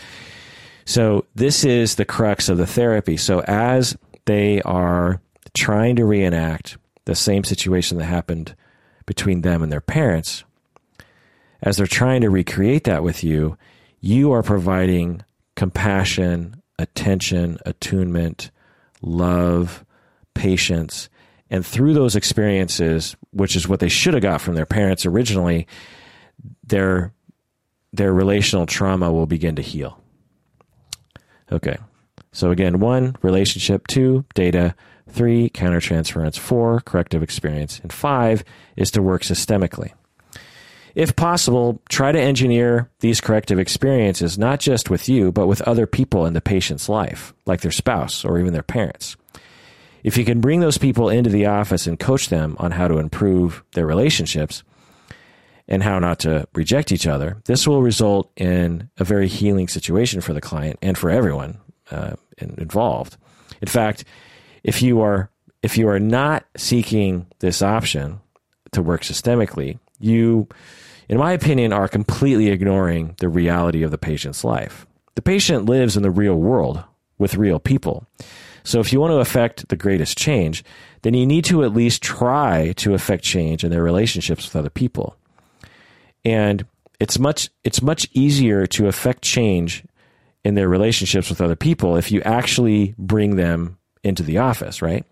So 0.86 1.26
this 1.36 1.64
is 1.64 1.96
the 1.96 2.06
crux 2.06 2.50
of 2.50 2.58
the 2.58 2.68
therapy. 2.68 3.18
So 3.18 3.42
as 3.42 3.98
they 4.26 4.62
are 4.64 5.22
trying 5.54 5.96
to 5.98 6.06
reenact 6.06 6.78
the 7.06 7.16
same 7.16 7.44
situation 7.44 7.98
that 7.98 8.06
happened 8.06 8.56
between 9.06 9.42
them 9.42 9.64
and 9.64 9.72
their 9.72 9.82
parents, 9.82 10.44
as 11.62 11.78
they're 11.78 11.88
trying 11.88 12.22
to 12.22 12.30
recreate 12.30 12.86
that 12.86 13.04
with 13.04 13.24
you, 13.24 13.58
you 14.02 14.32
are 14.32 14.44
providing 14.44 15.24
compassion, 15.56 16.62
attention, 16.80 17.58
attunement, 17.66 18.52
love, 19.02 19.86
patience. 20.34 21.10
And 21.50 21.66
through 21.66 21.94
those 21.94 22.16
experiences, 22.16 23.16
which 23.32 23.56
is 23.56 23.68
what 23.68 23.80
they 23.80 23.90
should 23.90 24.14
have 24.14 24.24
got 24.24 24.42
from 24.42 24.56
their 24.56 24.66
parents 24.66 25.06
originally, 25.06 25.68
their 26.64 27.14
their 27.94 28.14
relational 28.14 28.66
trauma 28.66 29.12
will 29.12 29.26
begin 29.26 29.56
to 29.58 29.62
heal. 29.62 30.02
Okay. 31.52 31.78
So 32.32 32.50
again, 32.50 32.80
one, 32.80 33.18
relationship, 33.22 33.88
two, 33.88 34.24
data, 34.34 34.74
three, 35.10 35.50
countertransference, 35.50 36.40
four, 36.40 36.80
corrective 36.80 37.22
experience, 37.22 37.80
and 37.82 37.92
five 37.92 38.46
is 38.78 38.92
to 38.92 39.02
work 39.02 39.24
systemically. 39.24 39.92
If 40.96 41.16
possible, 41.16 41.82
try 41.90 42.12
to 42.12 42.20
engineer 42.20 42.90
these 43.00 43.22
corrective 43.22 43.60
experiences 43.60 44.38
not 44.38 44.60
just 44.60 44.90
with 44.90 45.08
you, 45.08 45.32
but 45.32 45.48
with 45.48 45.62
other 45.62 45.88
people 45.88 46.26
in 46.26 46.34
the 46.34 46.42
patient's 46.42 46.90
life, 46.90 47.34
like 47.46 47.62
their 47.62 47.72
spouse 47.72 48.26
or 48.26 48.40
even 48.40 48.54
their 48.54 48.64
parents. 48.64 49.16
If 50.04 50.18
you 50.18 50.26
can 50.26 50.42
bring 50.42 50.60
those 50.60 50.78
people 50.78 51.10
into 51.10 51.30
the 51.30 51.46
office 51.46 51.88
and 51.88 52.00
coach 52.00 52.30
them 52.30 52.56
on 52.60 52.72
how 52.72 52.88
to 52.88 52.98
improve 52.98 53.64
their 53.74 53.86
relationships 53.86 54.64
and 55.68 55.84
how 55.84 56.00
not 56.00 56.20
to 56.20 56.48
reject 56.54 56.92
each 56.92 57.08
other, 57.08 57.42
this 57.46 57.68
will 57.68 57.82
result 57.82 58.32
in 58.36 58.90
a 58.98 59.04
very 59.04 59.28
healing 59.28 59.68
situation 59.68 60.20
for 60.20 60.34
the 60.34 60.42
client 60.42 60.80
and 60.82 60.98
for 60.98 61.10
everyone 61.10 61.60
uh, 61.92 62.16
involved. 62.38 63.16
In 63.62 63.68
fact, 63.68 64.04
if 64.64 64.82
you 64.82 65.02
are 65.02 65.30
if 65.62 65.78
you 65.78 65.88
are 65.88 66.00
not 66.00 66.44
seeking 66.58 67.28
this 67.40 67.62
option 67.62 68.20
to 68.72 68.82
work 68.82 69.02
systemically, 69.02 69.78
you, 70.00 70.48
in 71.12 71.18
my 71.18 71.34
opinion, 71.34 71.74
are 71.74 71.90
completely 71.90 72.48
ignoring 72.48 73.16
the 73.20 73.28
reality 73.28 73.84
of 73.84 73.92
the 73.92 73.98
patient's 73.98 74.46
life. 74.46 74.88
The 75.16 75.22
patient 75.22 75.66
lives 75.66 75.98
in 75.98 76.04
the 76.04 76.10
real 76.10 76.36
world 76.36 76.82
with 77.18 77.36
real 77.36 77.60
people. 77.60 78.08
So 78.64 78.80
if 78.80 78.94
you 78.94 79.02
want 79.02 79.12
to 79.12 79.20
affect 79.20 79.68
the 79.68 79.76
greatest 79.76 80.18
change, 80.18 80.64
then 81.02 81.14
you 81.14 81.26
need 81.26 81.44
to 81.46 81.66
at 81.66 81.74
least 81.74 82.02
try 82.02 82.72
to 82.78 82.94
affect 82.94 83.26
change 83.26 83.66
in 83.66 83.72
their 83.72 83.84
relationships 83.84 84.46
with 84.46 84.56
other 84.56 84.70
people. 84.70 85.18
And 86.24 86.66
it's 87.02 87.20
much 87.20 87.50
it's 87.66 87.82
much 87.82 88.08
easier 88.14 88.66
to 88.68 88.88
affect 88.88 89.22
change 89.22 89.84
in 90.46 90.56
their 90.56 90.70
relationships 90.70 91.30
with 91.30 91.42
other 91.42 91.58
people 91.58 91.98
if 91.98 92.10
you 92.10 92.22
actually 92.22 92.96
bring 92.98 93.36
them 93.36 93.78
into 94.02 94.24
the 94.24 94.38
office, 94.38 94.82
right? 94.82 95.04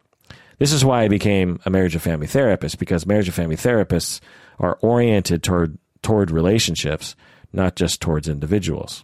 This 0.60 0.72
is 0.72 0.86
why 0.86 1.03
I 1.03 1.08
became 1.10 1.60
a 1.66 1.69
marriage 1.69 1.94
and 1.94 2.02
family 2.02 2.28
therapist 2.28 2.80
because 2.80 3.06
marriage 3.06 3.28
and 3.28 3.36
family 3.36 3.58
therapists 3.58 4.22
are 4.60 4.78
oriented 4.82 5.44
toward 5.44 5.78
toward 6.02 6.32
relationships, 6.32 7.16
not 7.53 7.76
just 7.76 8.02
towards 8.02 8.28
individuals. 8.28 9.03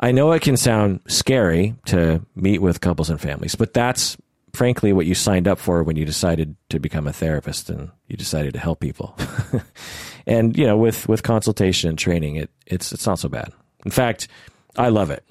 I 0.00 0.10
know 0.10 0.32
it 0.32 0.42
can 0.42 0.56
sound 0.56 1.00
scary 1.06 1.76
to 1.86 2.26
meet 2.34 2.60
with 2.60 2.80
couples 2.80 3.08
and 3.08 3.20
families, 3.20 3.54
but 3.54 3.72
that's 3.72 4.16
frankly 4.52 4.92
what 4.92 5.06
you 5.06 5.14
signed 5.14 5.48
up 5.48 5.58
for 5.58 5.82
when 5.82 5.96
you 5.96 6.04
decided 6.04 6.56
to 6.68 6.78
become 6.78 7.06
a 7.06 7.12
therapist 7.12 7.70
and 7.70 7.90
you 8.08 8.16
decided 8.16 8.52
to 8.54 8.60
help 8.60 8.80
people. 8.80 9.16
and 10.26 10.56
you 10.56 10.66
know, 10.66 10.76
with 10.76 11.08
with 11.08 11.22
consultation 11.22 11.88
and 11.88 11.98
training, 11.98 12.36
it 12.36 12.50
it's 12.66 12.92
it's 12.92 13.06
not 13.06 13.18
so 13.18 13.28
bad. 13.28 13.52
In 13.84 13.90
fact, 13.90 14.28
I 14.76 14.88
love 14.88 15.10
it. 15.10 15.24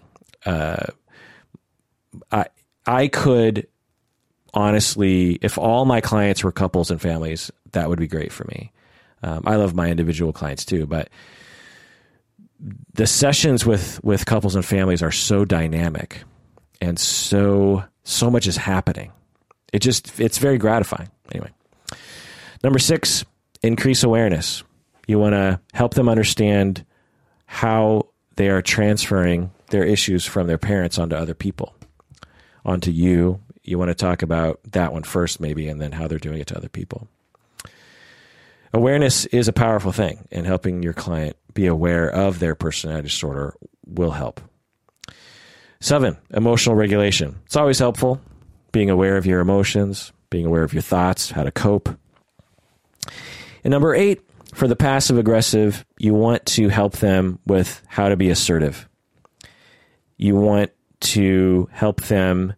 Uh, 0.45 0.85
I 2.32 2.45
I 2.85 3.08
could 3.10 3.68
honestly, 4.53 5.34
if 5.42 5.58
all 5.58 5.85
my 5.85 6.01
clients 6.01 6.43
were 6.43 6.51
couples 6.51 6.92
and 6.92 7.01
families, 7.01 7.51
that 7.72 7.90
would 7.90 8.00
be 8.00 8.08
great 8.08 8.32
for 8.32 8.45
me. 8.45 8.72
Um, 9.24 9.43
I 9.45 9.56
love 9.56 9.75
my 9.75 9.90
individual 9.90 10.33
clients 10.33 10.66
too, 10.66 10.85
but 10.85 11.09
the 12.93 13.08
sessions 13.08 13.66
with 13.66 14.03
with 14.03 14.25
couples 14.25 14.56
and 14.56 14.66
families 14.66 15.01
are 15.01 15.11
so 15.11 15.45
dynamic 15.45 16.24
and 16.80 17.00
so 17.00 17.83
so 18.03 18.30
much 18.30 18.48
is 18.48 18.58
happening. 18.58 19.11
It 19.72 19.80
just 19.80 20.19
it's 20.19 20.38
very 20.38 20.58
gratifying. 20.58 21.09
Anyway, 21.32 21.51
number 22.64 22.80
six, 22.80 23.24
increase 23.61 24.03
awareness. 24.03 24.64
You 25.08 25.19
want 25.19 25.33
to 25.33 25.59
help 25.74 25.93
them 25.93 26.09
understand 26.09 26.85
how 27.45 28.08
they 28.35 28.50
are 28.50 28.61
transferring 28.61 29.51
their 29.69 29.83
issues 29.83 30.25
from 30.25 30.48
their 30.48 30.58
parents 30.58 30.98
onto 30.98 31.16
other 31.16 31.33
people, 31.33 31.75
onto 32.66 32.91
you. 32.91 33.41
You 33.64 33.77
want 33.77 33.90
to 33.90 33.95
talk 33.95 34.22
about 34.22 34.59
that 34.72 34.91
one 34.93 35.03
first, 35.03 35.40
maybe, 35.40 35.67
and 35.67 35.82
then 35.82 35.91
how 35.91 36.08
they're 36.08 36.17
doing 36.17 36.40
it 36.40 36.48
to 36.48 36.58
other 36.58 36.69
people. 36.69 37.08
Awareness 38.74 39.25
is 39.25 39.48
a 39.48 39.53
powerful 39.53 39.91
thing, 39.91 40.27
and 40.32 40.45
helping 40.45 40.82
your 40.82 40.93
client 40.93 41.35
be 41.53 41.67
aware 41.67 42.09
of 42.09 42.40
their 42.40 42.56
personality 42.56 43.09
disorder 43.09 43.56
will 43.85 44.11
help. 44.11 44.40
Seven, 45.82 46.17
emotional 46.30 46.75
regulation. 46.75 47.40
It's 47.45 47.56
always 47.56 47.80
helpful 47.80 48.22
being 48.72 48.90
aware 48.90 49.17
of 49.17 49.25
your 49.25 49.41
emotions, 49.41 50.14
being 50.30 50.45
aware 50.45 50.64
of 50.64 50.74
your 50.74 50.82
thoughts, 50.82 51.32
how 51.32 51.43
to 51.43 51.51
cope. 51.51 51.90
And 53.64 53.72
number 53.72 53.93
eight, 53.93 54.22
for 54.53 54.67
the 54.67 54.75
passive 54.75 55.17
aggressive, 55.17 55.85
you 55.98 56.14
want 56.14 56.45
to 56.45 56.69
help 56.69 56.98
them 56.98 57.40
with 57.45 57.82
how 57.88 58.09
to 58.09 58.16
be 58.16 58.30
assertive. 58.30 58.88
You 60.17 60.35
want 60.35 60.72
to 61.01 61.67
help 61.72 62.01
them 62.03 62.53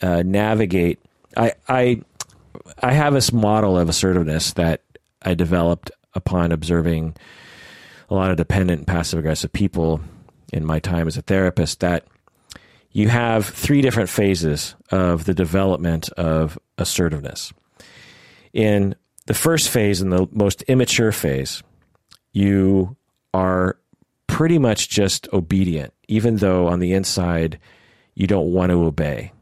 uh, 0.00 0.22
navigate. 0.24 1.00
I, 1.36 1.52
I, 1.68 2.02
I 2.80 2.92
have 2.92 3.14
this 3.14 3.32
model 3.32 3.78
of 3.78 3.88
assertiveness 3.88 4.52
that 4.54 4.82
I 5.22 5.34
developed 5.34 5.90
upon 6.14 6.52
observing 6.52 7.16
a 8.08 8.14
lot 8.14 8.30
of 8.30 8.36
dependent 8.36 8.86
passive 8.86 9.18
aggressive 9.18 9.52
people 9.52 10.00
in 10.52 10.64
my 10.64 10.80
time 10.80 11.06
as 11.06 11.16
a 11.16 11.22
therapist 11.22 11.80
that 11.80 12.06
you 12.92 13.08
have 13.08 13.46
three 13.46 13.82
different 13.82 14.08
phases 14.08 14.74
of 14.90 15.24
the 15.24 15.34
development 15.34 16.08
of 16.10 16.58
assertiveness. 16.76 17.52
In 18.52 18.96
the 19.26 19.34
first 19.34 19.68
phase, 19.68 20.02
in 20.02 20.10
the 20.10 20.28
most 20.32 20.62
immature 20.62 21.12
phase, 21.12 21.62
you 22.32 22.96
are 23.32 23.78
pretty 24.26 24.58
much 24.58 24.88
just 24.88 25.28
obedient, 25.32 25.92
even 26.08 26.36
though 26.36 26.66
on 26.66 26.80
the 26.80 26.92
inside 26.92 27.60
you 28.14 28.26
don't 28.26 28.52
want 28.52 28.70
to 28.70 28.84
obey. 28.84 29.32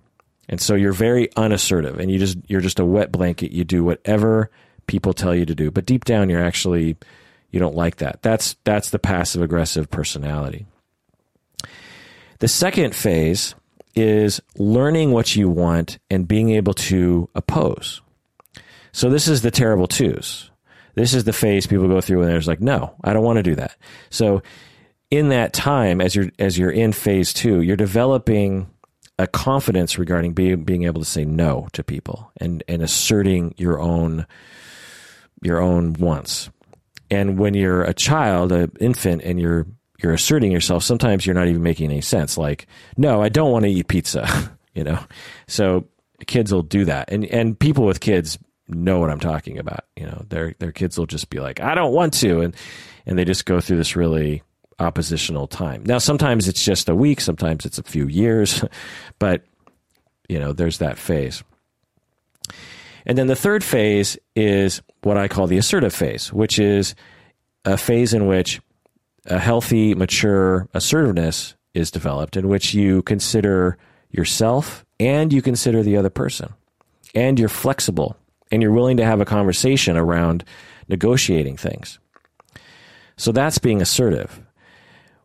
And 0.48 0.60
so 0.60 0.74
you're 0.74 0.92
very 0.92 1.30
unassertive 1.36 1.98
and 1.98 2.10
you 2.10 2.18
just 2.18 2.38
you're 2.48 2.60
just 2.60 2.80
a 2.80 2.84
wet 2.84 3.12
blanket. 3.12 3.52
You 3.52 3.64
do 3.64 3.84
whatever 3.84 4.50
people 4.88 5.14
tell 5.14 5.34
you 5.34 5.46
to 5.46 5.54
do. 5.54 5.70
But 5.70 5.86
deep 5.86 6.04
down 6.04 6.28
you're 6.28 6.44
actually 6.44 6.96
you 7.50 7.60
don't 7.60 7.76
like 7.76 7.96
that. 7.96 8.22
That's 8.22 8.56
that's 8.64 8.90
the 8.90 8.98
passive 8.98 9.42
aggressive 9.42 9.90
personality. 9.90 10.66
The 12.40 12.48
second 12.48 12.94
phase 12.94 13.54
is 13.94 14.40
learning 14.56 15.12
what 15.12 15.34
you 15.34 15.48
want 15.48 15.98
and 16.10 16.28
being 16.28 16.50
able 16.50 16.74
to 16.74 17.28
oppose. 17.34 18.00
So 18.92 19.10
this 19.10 19.28
is 19.28 19.42
the 19.42 19.50
terrible 19.50 19.86
twos. 19.86 20.50
This 20.94 21.14
is 21.14 21.24
the 21.24 21.32
phase 21.32 21.66
people 21.66 21.88
go 21.88 22.00
through 22.00 22.20
when 22.20 22.28
there's 22.28 22.48
like, 22.48 22.60
no, 22.60 22.94
I 23.04 23.12
don't 23.12 23.24
want 23.24 23.36
to 23.36 23.42
do 23.42 23.54
that. 23.56 23.76
So 24.10 24.42
in 25.10 25.30
that 25.30 25.52
time, 25.52 26.00
as 26.00 26.14
you're 26.14 26.30
as 26.38 26.58
you're 26.58 26.70
in 26.70 26.92
phase 26.92 27.32
two, 27.32 27.62
you're 27.62 27.76
developing 27.76 28.68
a 29.18 29.26
confidence 29.26 29.98
regarding 29.98 30.32
being 30.32 30.64
being 30.64 30.84
able 30.84 31.00
to 31.00 31.08
say 31.08 31.24
no 31.24 31.68
to 31.72 31.82
people 31.82 32.30
and 32.40 32.62
and 32.68 32.82
asserting 32.82 33.54
your 33.56 33.80
own 33.80 34.26
your 35.42 35.60
own 35.60 35.94
wants. 35.94 36.50
And 37.10 37.38
when 37.38 37.54
you're 37.54 37.82
a 37.82 37.94
child, 37.94 38.52
an 38.52 38.72
infant, 38.80 39.22
and 39.22 39.40
you're 39.40 39.66
you're 40.02 40.12
asserting 40.12 40.52
yourself, 40.52 40.84
sometimes 40.84 41.26
you're 41.26 41.34
not 41.34 41.48
even 41.48 41.62
making 41.62 41.90
any 41.90 42.00
sense. 42.00 42.38
Like, 42.38 42.66
no, 42.96 43.20
I 43.20 43.28
don't 43.28 43.50
want 43.50 43.64
to 43.64 43.70
eat 43.70 43.88
pizza. 43.88 44.56
you 44.74 44.84
know, 44.84 44.98
so 45.46 45.86
kids 46.26 46.52
will 46.52 46.62
do 46.62 46.84
that, 46.84 47.10
and 47.10 47.24
and 47.26 47.58
people 47.58 47.84
with 47.84 48.00
kids 48.00 48.38
know 48.68 48.98
what 49.00 49.10
I'm 49.10 49.20
talking 49.20 49.58
about. 49.58 49.84
You 49.96 50.06
know, 50.06 50.24
their 50.28 50.54
their 50.58 50.72
kids 50.72 50.98
will 50.98 51.06
just 51.06 51.30
be 51.30 51.40
like, 51.40 51.60
I 51.60 51.74
don't 51.74 51.94
want 51.94 52.14
to, 52.14 52.40
and 52.40 52.54
and 53.06 53.18
they 53.18 53.24
just 53.24 53.46
go 53.46 53.60
through 53.60 53.78
this 53.78 53.96
really 53.96 54.42
oppositional 54.78 55.48
time. 55.48 55.82
Now, 55.84 55.98
sometimes 55.98 56.46
it's 56.46 56.64
just 56.64 56.88
a 56.88 56.94
week, 56.94 57.20
sometimes 57.20 57.66
it's 57.66 57.78
a 57.78 57.82
few 57.82 58.06
years, 58.06 58.64
but 59.18 59.42
you 60.28 60.38
know, 60.38 60.52
there's 60.52 60.78
that 60.78 60.98
phase. 60.98 61.42
And 63.08 63.16
then 63.16 63.26
the 63.26 63.34
third 63.34 63.64
phase 63.64 64.18
is 64.36 64.82
what 65.02 65.16
I 65.16 65.28
call 65.28 65.46
the 65.46 65.56
assertive 65.56 65.94
phase, 65.94 66.30
which 66.30 66.58
is 66.58 66.94
a 67.64 67.78
phase 67.78 68.12
in 68.12 68.26
which 68.26 68.60
a 69.24 69.38
healthy, 69.38 69.94
mature 69.94 70.68
assertiveness 70.74 71.54
is 71.72 71.90
developed, 71.90 72.36
in 72.36 72.48
which 72.48 72.74
you 72.74 73.02
consider 73.02 73.78
yourself 74.10 74.84
and 75.00 75.32
you 75.32 75.40
consider 75.40 75.82
the 75.82 75.96
other 75.96 76.10
person. 76.10 76.52
And 77.14 77.38
you're 77.40 77.48
flexible 77.48 78.16
and 78.52 78.62
you're 78.62 78.72
willing 78.72 78.98
to 78.98 79.04
have 79.04 79.22
a 79.22 79.24
conversation 79.24 79.96
around 79.96 80.44
negotiating 80.88 81.56
things. 81.56 81.98
So 83.16 83.32
that's 83.32 83.58
being 83.58 83.80
assertive. 83.80 84.40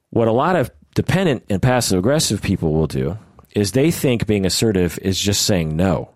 What 0.09 0.29
a 0.29 0.33
lot 0.33 0.55
of 0.55 0.71
dependent 0.95 1.43
and 1.49 1.61
passive 1.61 1.99
aggressive 1.99 2.41
people 2.41 2.73
will 2.73 2.87
do 2.87 3.17
is 3.51 3.71
they 3.71 3.91
think 3.91 4.25
being 4.25 4.45
assertive 4.45 4.97
is 5.01 5.19
just 5.19 5.43
saying 5.43 5.75
no 5.75 6.12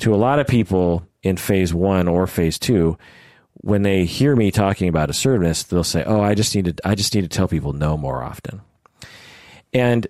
to 0.00 0.14
a 0.14 0.16
lot 0.16 0.38
of 0.38 0.46
people 0.46 1.06
in 1.22 1.36
phase 1.36 1.72
one 1.72 2.08
or 2.08 2.26
phase 2.26 2.58
two, 2.58 2.98
when 3.54 3.82
they 3.82 4.04
hear 4.04 4.34
me 4.34 4.50
talking 4.50 4.88
about 4.88 5.10
assertiveness, 5.10 5.64
they'll 5.64 5.84
say, 5.84 6.02
"Oh, 6.04 6.20
I 6.20 6.34
just 6.34 6.54
need 6.54 6.64
to, 6.64 6.88
I 6.88 6.94
just 6.94 7.14
need 7.14 7.22
to 7.22 7.28
tell 7.28 7.48
people 7.48 7.72
no 7.72 7.96
more 7.96 8.22
often," 8.22 8.62
and 9.72 10.06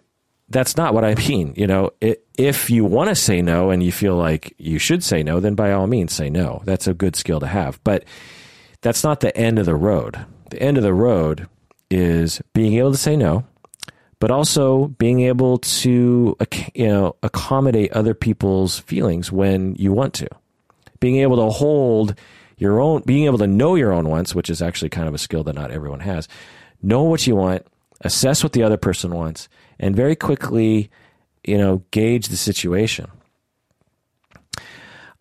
that's 0.48 0.76
not 0.76 0.94
what 0.94 1.04
I 1.04 1.14
mean. 1.28 1.54
You 1.56 1.66
know, 1.66 1.90
if 2.00 2.70
you 2.70 2.84
want 2.84 3.08
to 3.08 3.14
say 3.14 3.42
no 3.42 3.70
and 3.70 3.82
you 3.82 3.92
feel 3.92 4.16
like 4.16 4.54
you 4.58 4.78
should 4.78 5.02
say 5.02 5.22
no, 5.22 5.40
then 5.40 5.54
by 5.54 5.72
all 5.72 5.86
means 5.86 6.12
say 6.12 6.30
no. 6.30 6.62
That's 6.64 6.86
a 6.86 6.94
good 6.94 7.16
skill 7.16 7.40
to 7.40 7.46
have, 7.46 7.82
but 7.84 8.04
that's 8.82 9.04
not 9.04 9.20
the 9.20 9.36
end 9.36 9.58
of 9.58 9.66
the 9.66 9.74
road. 9.74 10.24
The 10.50 10.62
end 10.62 10.76
of 10.76 10.82
the 10.82 10.94
road 10.94 11.48
is 11.90 12.40
being 12.54 12.74
able 12.74 12.92
to 12.92 12.98
say 12.98 13.16
no, 13.16 13.44
but 14.20 14.30
also 14.30 14.88
being 14.98 15.22
able 15.22 15.58
to 15.58 16.36
you 16.74 16.86
know 16.86 17.16
accommodate 17.22 17.92
other 17.92 18.14
people's 18.14 18.78
feelings 18.80 19.32
when 19.32 19.74
you 19.74 19.92
want 19.92 20.14
to. 20.14 20.28
Being 21.00 21.16
able 21.16 21.36
to 21.38 21.50
hold 21.50 22.14
your 22.58 22.80
own, 22.80 23.02
being 23.06 23.24
able 23.24 23.38
to 23.38 23.46
know 23.46 23.74
your 23.74 23.90
own 23.90 24.08
wants, 24.08 24.34
which 24.34 24.50
is 24.50 24.60
actually 24.62 24.90
kind 24.90 25.08
of 25.08 25.14
a 25.14 25.18
skill 25.18 25.42
that 25.44 25.54
not 25.54 25.70
everyone 25.70 26.00
has. 26.00 26.28
Know 26.82 27.02
what 27.02 27.26
you 27.26 27.34
want, 27.34 27.66
assess 28.02 28.42
what 28.42 28.52
the 28.52 28.62
other 28.62 28.76
person 28.76 29.14
wants, 29.14 29.48
and 29.78 29.96
very 29.96 30.14
quickly, 30.14 30.90
you 31.42 31.56
know, 31.56 31.82
gauge 31.90 32.28
the 32.28 32.36
situation. 32.36 33.10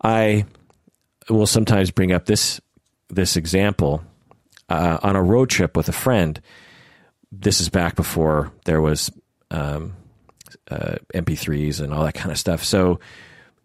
I 0.02 0.44
will 1.30 1.46
sometimes 1.46 1.90
bring 1.90 2.12
up 2.12 2.26
this 2.26 2.60
this 3.08 3.36
example 3.36 4.02
uh, 4.68 4.98
on 5.02 5.16
a 5.16 5.22
road 5.22 5.48
trip 5.48 5.76
with 5.76 5.88
a 5.88 5.92
friend. 5.92 6.40
This 7.32 7.60
is 7.60 7.68
back 7.68 7.94
before 7.94 8.52
there 8.64 8.80
was 8.80 9.10
um, 9.50 9.94
uh, 10.70 10.96
MP3s 11.14 11.80
and 11.80 11.92
all 11.92 12.04
that 12.04 12.14
kind 12.14 12.30
of 12.30 12.38
stuff. 12.38 12.64
So, 12.64 13.00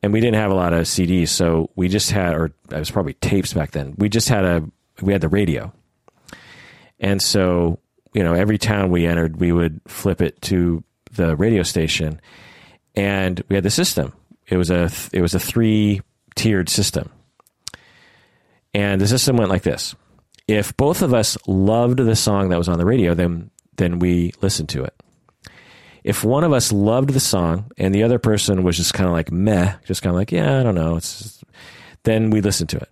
and 0.03 0.13
we 0.13 0.19
didn't 0.19 0.39
have 0.39 0.51
a 0.51 0.55
lot 0.55 0.73
of 0.73 0.81
CDs, 0.81 1.29
so 1.29 1.71
we 1.75 1.87
just 1.87 2.11
had, 2.11 2.35
or 2.35 2.45
it 2.45 2.79
was 2.79 2.91
probably 2.91 3.13
tapes 3.13 3.53
back 3.53 3.71
then. 3.71 3.95
We 3.97 4.09
just 4.09 4.29
had 4.29 4.45
a, 4.45 4.63
we 5.01 5.13
had 5.13 5.21
the 5.21 5.29
radio, 5.29 5.73
and 6.99 7.21
so 7.21 7.79
you 8.15 8.23
know, 8.23 8.33
every 8.33 8.57
town 8.57 8.91
we 8.91 9.05
entered, 9.05 9.41
we 9.41 9.51
would 9.51 9.81
flip 9.87 10.21
it 10.21 10.41
to 10.43 10.83
the 11.11 11.35
radio 11.35 11.63
station, 11.63 12.21
and 12.95 13.43
we 13.49 13.55
had 13.55 13.65
the 13.65 13.69
system. 13.69 14.13
It 14.47 14.55
was 14.55 14.71
a, 14.71 14.89
it 15.11 15.21
was 15.21 15.35
a 15.35 15.39
three 15.39 16.01
tiered 16.35 16.69
system. 16.69 17.11
And 18.73 19.01
the 19.01 19.07
system 19.07 19.35
went 19.35 19.49
like 19.49 19.63
this. 19.63 19.95
If 20.47 20.77
both 20.77 21.01
of 21.01 21.13
us 21.13 21.37
loved 21.45 21.97
the 21.97 22.15
song 22.15 22.49
that 22.49 22.57
was 22.57 22.69
on 22.69 22.77
the 22.77 22.85
radio, 22.85 23.15
then 23.15 23.51
then 23.77 23.99
we 23.99 24.33
listen 24.41 24.67
to 24.67 24.83
it. 24.83 24.93
If 26.03 26.23
one 26.23 26.43
of 26.43 26.53
us 26.53 26.71
loved 26.71 27.09
the 27.09 27.19
song 27.19 27.71
and 27.77 27.93
the 27.93 28.03
other 28.03 28.19
person 28.19 28.63
was 28.63 28.77
just 28.77 28.93
kind 28.93 29.07
of 29.07 29.13
like 29.13 29.31
meh, 29.31 29.75
just 29.85 30.01
kind 30.03 30.11
of 30.11 30.17
like, 30.17 30.31
yeah, 30.31 30.59
I 30.59 30.63
don't 30.63 30.75
know, 30.75 30.99
just, 30.99 31.43
then 32.03 32.29
we 32.29 32.41
listen 32.41 32.67
to 32.67 32.77
it. 32.77 32.89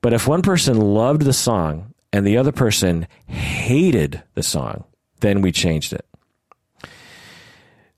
But 0.00 0.12
if 0.12 0.28
one 0.28 0.42
person 0.42 0.76
loved 0.78 1.22
the 1.22 1.32
song 1.32 1.94
and 2.12 2.26
the 2.26 2.36
other 2.36 2.52
person 2.52 3.06
hated 3.26 4.22
the 4.34 4.42
song, 4.42 4.84
then 5.20 5.40
we 5.40 5.52
changed 5.52 5.92
it. 5.92 6.06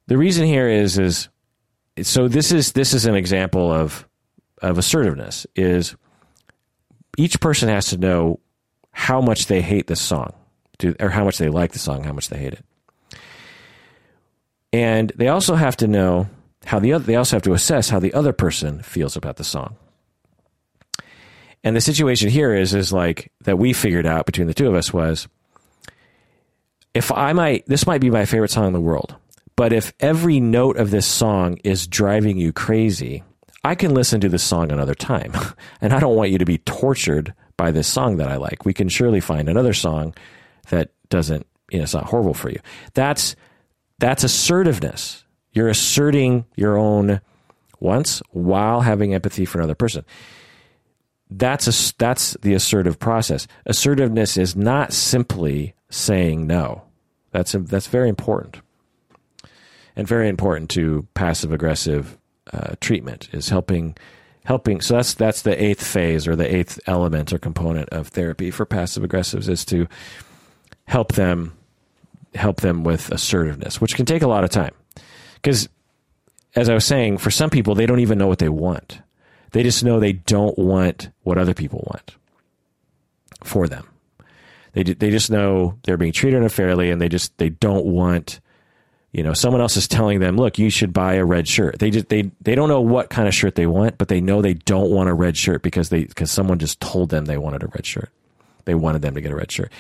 The 0.07 0.19
reason 0.19 0.47
here 0.47 0.69
is 0.69 0.99
is 0.99 1.29
so 2.03 2.29
this 2.29 2.53
is 2.53 2.73
this 2.73 2.93
is 2.93 3.07
an 3.07 3.15
example 3.15 3.73
of 3.73 4.07
of 4.61 4.79
assertiveness 4.79 5.47
is 5.57 5.95
each 7.17 7.41
person 7.41 7.69
has 7.69 7.87
to 7.89 7.97
know 7.97 8.41
how 8.93 9.21
much 9.21 9.47
they 9.47 9.63
hate 9.63 9.87
this 9.87 10.01
song 10.01 10.33
or 11.01 11.11
how 11.11 11.25
much 11.25 11.39
they 11.39 11.49
like 11.49 11.73
the 11.73 11.79
song, 11.79 12.05
how 12.05 12.13
much 12.13 12.29
they 12.29 12.39
hate 12.39 12.55
it. 12.55 12.65
And 14.73 15.13
they 15.17 15.29
also 15.29 15.55
have 15.55 15.77
to 15.79 15.87
know 15.87 16.29
how 16.65 16.79
the 16.79 16.93
other, 16.95 17.05
they 17.05 17.17
also 17.17 17.37
have 17.37 17.43
to 17.43 17.53
assess 17.53 17.89
how 17.89 18.01
the 18.01 18.15
other 18.15 18.33
person 18.33 18.83
feels 18.83 19.17
about 19.17 19.37
the 19.37 19.45
song. 19.45 19.77
And 21.63 21.75
the 21.75 21.81
situation 21.81 22.29
here 22.29 22.55
is 22.55 22.75
is 22.75 22.93
like 22.93 23.33
that 23.43 23.59
we 23.59 23.73
figured 23.73 24.07
out 24.07 24.27
between 24.27 24.49
the 24.49 24.55
two 24.55 24.69
of 24.69 24.75
us 24.75 24.93
was 24.93 25.29
if 26.93 27.11
I 27.11 27.33
might 27.33 27.67
this 27.67 27.87
might 27.87 28.01
be 28.01 28.11
my 28.11 28.25
favorite 28.27 28.51
song 28.51 28.67
in 28.67 28.73
the 28.73 28.81
world, 28.81 29.15
but 29.57 29.73
if 29.73 29.93
every 30.01 30.41
note 30.41 30.77
of 30.77 30.91
this 30.91 31.07
song 31.07 31.59
is 31.65 31.87
driving 31.87 32.37
you 32.37 32.53
crazy, 32.53 33.23
I 33.63 33.75
can 33.75 33.95
listen 33.95 34.21
to 34.21 34.29
this 34.29 34.43
song 34.43 34.71
another 34.71 34.95
time. 34.95 35.33
and 35.81 35.93
I 35.93 36.01
don't 36.01 36.17
want 36.17 36.31
you 36.31 36.39
to 36.39 36.45
be 36.45 36.59
tortured 36.59 37.33
by 37.57 37.71
this 37.71 37.89
song 37.89 38.19
that 38.19 38.29
I 38.29 38.37
like. 38.37 38.65
We 38.65 38.75
can 38.75 38.89
surely 38.89 39.21
find 39.21 39.49
another 39.49 39.73
song 39.73 40.15
that 40.65 40.91
doesn't, 41.09 41.47
you 41.71 41.79
know, 41.79 41.85
it's 41.85 41.95
not 41.95 42.07
horrible 42.07 42.35
for 42.35 42.51
you. 42.51 42.61
That's 42.95 43.37
that's 43.99 44.25
assertiveness. 44.25 45.25
You're 45.53 45.69
asserting 45.69 46.47
your 46.57 46.77
own 46.77 47.21
wants 47.81 48.23
while 48.31 48.81
having 48.81 49.15
empathy 49.15 49.45
for 49.45 49.59
another 49.59 49.75
person. 49.75 50.05
That's 51.31 51.67
a, 51.69 51.95
that's 51.97 52.37
the 52.43 52.55
assertive 52.55 52.99
process. 52.99 53.47
Assertiveness 53.67 54.37
is 54.37 54.57
not 54.57 54.93
simply 54.93 55.75
saying 55.91 56.47
no. 56.47 56.83
That's 57.31 57.55
a, 57.55 57.61
that's 57.61 57.87
very 57.87 58.09
important, 58.09 58.61
and 59.97 60.07
very 60.07 60.29
important 60.29 60.71
to 60.71 61.07
passive 61.15 61.53
aggressive 61.53 62.19
uh, 62.53 62.75
treatment 62.81 63.29
is 63.33 63.49
helping 63.49 63.97
helping 64.45 64.81
so 64.81 64.95
that's 64.95 65.15
that's 65.15 65.43
the 65.43 65.65
eighth 65.65 65.85
phase 65.85 66.29
or 66.29 66.37
the 66.37 66.55
eighth 66.55 66.79
element 66.87 67.33
or 67.33 67.39
component 67.39 67.89
of 67.89 68.09
therapy 68.09 68.51
for 68.51 68.67
passive 68.67 69.03
aggressives 69.03 69.49
is 69.49 69.65
to 69.65 69.89
help 70.87 71.13
them 71.13 71.57
help 72.35 72.61
them 72.61 72.83
with 72.83 73.11
assertiveness 73.13 73.81
which 73.81 73.95
can 73.95 74.07
take 74.07 74.23
a 74.23 74.27
lot 74.27 74.45
of 74.45 74.51
time. 74.51 74.75
Because 75.37 75.69
as 76.57 76.69
i 76.69 76.75
was 76.75 76.85
saying 76.85 77.19
for 77.19 77.31
some 77.31 77.51
people 77.51 77.75
they 77.75 77.87
don't 77.87 78.01
even 78.01 78.19
know 78.19 78.27
what 78.27 78.39
they 78.39 78.49
want. 78.49 79.01
They 79.53 79.63
just 79.63 79.85
know 79.85 80.01
they 80.01 80.15
don't 80.15 80.59
want 80.59 81.11
what 81.23 81.39
other 81.39 81.55
people 81.55 81.85
want 81.87 82.17
for 83.45 83.69
them. 83.69 83.87
They, 84.73 84.83
they 84.83 85.11
just 85.11 85.31
know 85.31 85.79
they're 85.85 85.97
being 85.97 86.13
treated 86.13 86.43
unfairly 86.43 86.91
and 86.91 87.01
they 87.01 87.09
just 87.09 87.37
they 87.39 87.51
don't 87.51 87.87
want 87.87 88.41
you 89.13 89.23
know 89.23 89.33
someone 89.33 89.61
else 89.61 89.77
is 89.77 89.87
telling 89.87 90.19
them 90.19 90.37
look 90.37 90.59
you 90.59 90.71
should 90.71 90.93
buy 90.93 91.15
a 91.15 91.25
red 91.25 91.47
shirt. 91.47 91.79
They 91.79 91.91
just 91.91 92.09
they 92.09 92.33
they 92.41 92.57
don't 92.57 92.69
know 92.69 92.81
what 92.81 93.11
kind 93.11 93.29
of 93.29 93.35
shirt 93.35 93.55
they 93.55 93.69
want 93.69 93.97
but 93.97 94.09
they 94.09 94.21
know 94.21 94.43
they 94.43 94.55
don't 94.55 94.91
want 94.91 95.09
a 95.09 95.15
red 95.15 95.37
shirt 95.37 95.63
because 95.63 95.89
they 95.91 96.05
because 96.05 96.33
someone 96.33 96.59
just 96.59 96.81
told 96.81 97.11
them 97.11 97.27
they 97.27 97.39
wanted 97.39 97.63
a 97.63 97.69
red 97.69 97.87
shirt. 97.87 98.11
They 98.65 98.75
wanted 98.75 99.03
them 99.03 99.15
to 99.15 99.21
get 99.21 99.31
a 99.31 99.37
red 99.37 99.53
shirt 99.53 99.71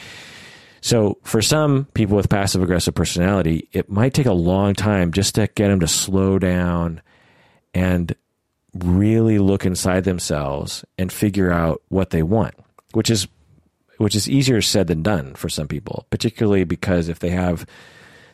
so 0.85 1.19
for 1.23 1.41
some 1.41 1.87
people 1.95 2.17
with 2.17 2.29
passive 2.29 2.63
aggressive 2.63 2.95
personality 2.95 3.69
it 3.73 3.91
might 3.91 4.15
take 4.15 4.27
a 4.27 4.33
long 4.33 4.75
time 4.75 5.13
just 5.13 5.35
to 5.35 5.47
get 5.55 5.69
them 5.69 5.81
to 5.81 5.89
slow 5.89 6.39
down 6.39 7.01
and 7.73 8.15
really 8.75 9.39
look 9.39 9.65
inside 9.65 10.05
themselves 10.05 10.85
and 10.99 11.13
figure 11.13 11.51
out 11.53 11.83
what 11.89 12.11
they 12.11 12.23
want 12.23 12.55
which 12.93 13.11
is 13.11 13.27
which 13.99 14.17
is 14.17 14.29
easier 14.29 14.61
said 14.61 14.87
than 14.89 15.03
done 15.03 15.35
for 15.35 15.49
some 15.49 15.69
people 15.69 16.07
particularly 16.11 16.65
because 16.65 17.09
if 17.09 17.19
they 17.19 17.31
have 17.31 17.67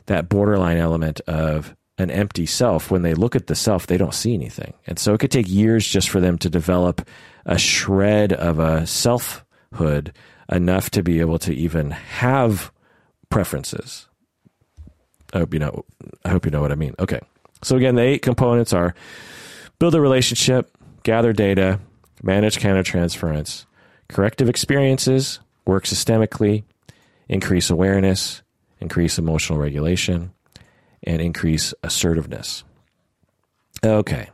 that 0.07 0.29
borderline 0.29 0.79
element 0.79 1.21
of 1.29 1.75
an 2.01 2.11
empty 2.11 2.47
self. 2.47 2.91
When 2.91 3.03
they 3.03 3.15
look 3.15 3.37
at 3.37 3.47
the 3.47 3.55
self, 3.55 3.87
they 3.87 3.97
don't 3.97 4.15
see 4.15 4.35
anything. 4.35 4.73
And 4.87 4.99
so 4.99 5.15
it 5.15 5.21
could 5.21 5.31
take 5.31 5.49
years 5.49 5.87
just 5.87 6.09
for 6.09 6.21
them 6.21 6.39
to 6.39 6.51
develop 6.51 7.07
a 7.47 7.59
shred 7.59 8.33
of 8.33 8.59
a 8.59 8.87
selfhood 8.87 10.13
enough 10.51 10.91
to 10.91 11.03
be 11.03 11.21
able 11.21 11.39
to 11.41 11.55
even 11.55 11.91
have 11.91 12.73
preferences. 13.29 14.07
I 15.33 15.39
hope 15.39 15.55
you 15.55 15.61
know 15.61 15.85
I 16.25 16.31
hope 16.31 16.45
you 16.45 16.51
know 16.51 16.61
what 16.61 16.73
I 16.73 16.77
mean. 16.77 16.95
Okay. 16.99 17.21
So 17.63 17.77
again, 17.77 17.95
the 17.95 18.03
eight 18.03 18.23
components 18.23 18.73
are 18.73 18.95
build 19.79 19.95
a 19.95 20.01
relationship, 20.01 20.77
gather 21.03 21.33
data, 21.33 21.79
manage 22.23 22.59
countertransference, 22.59 23.67
corrective 24.09 24.49
experiences, 24.49 25.41
work 25.67 25.85
systemically, 25.85 26.65
increase 27.29 27.71
awareness, 27.71 28.43
increase 28.81 29.19
emotional 29.19 29.59
regulation, 29.59 30.33
and 31.05 31.21
increase 31.21 31.75
assertiveness. 31.83 32.65
Okay. 33.85 34.29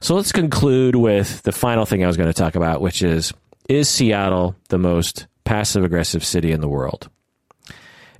So 0.00 0.14
let's 0.14 0.32
conclude 0.32 0.96
with 0.96 1.42
the 1.42 1.52
final 1.52 1.84
thing 1.84 2.02
I 2.02 2.06
was 2.06 2.16
going 2.16 2.28
to 2.28 2.34
talk 2.34 2.54
about, 2.54 2.80
which 2.80 3.02
is 3.02 3.32
Is 3.70 3.88
Seattle 3.88 4.56
the 4.68 4.78
most 4.78 5.28
passive 5.44 5.84
aggressive 5.84 6.24
city 6.24 6.50
in 6.50 6.60
the 6.60 6.66
world? 6.66 7.08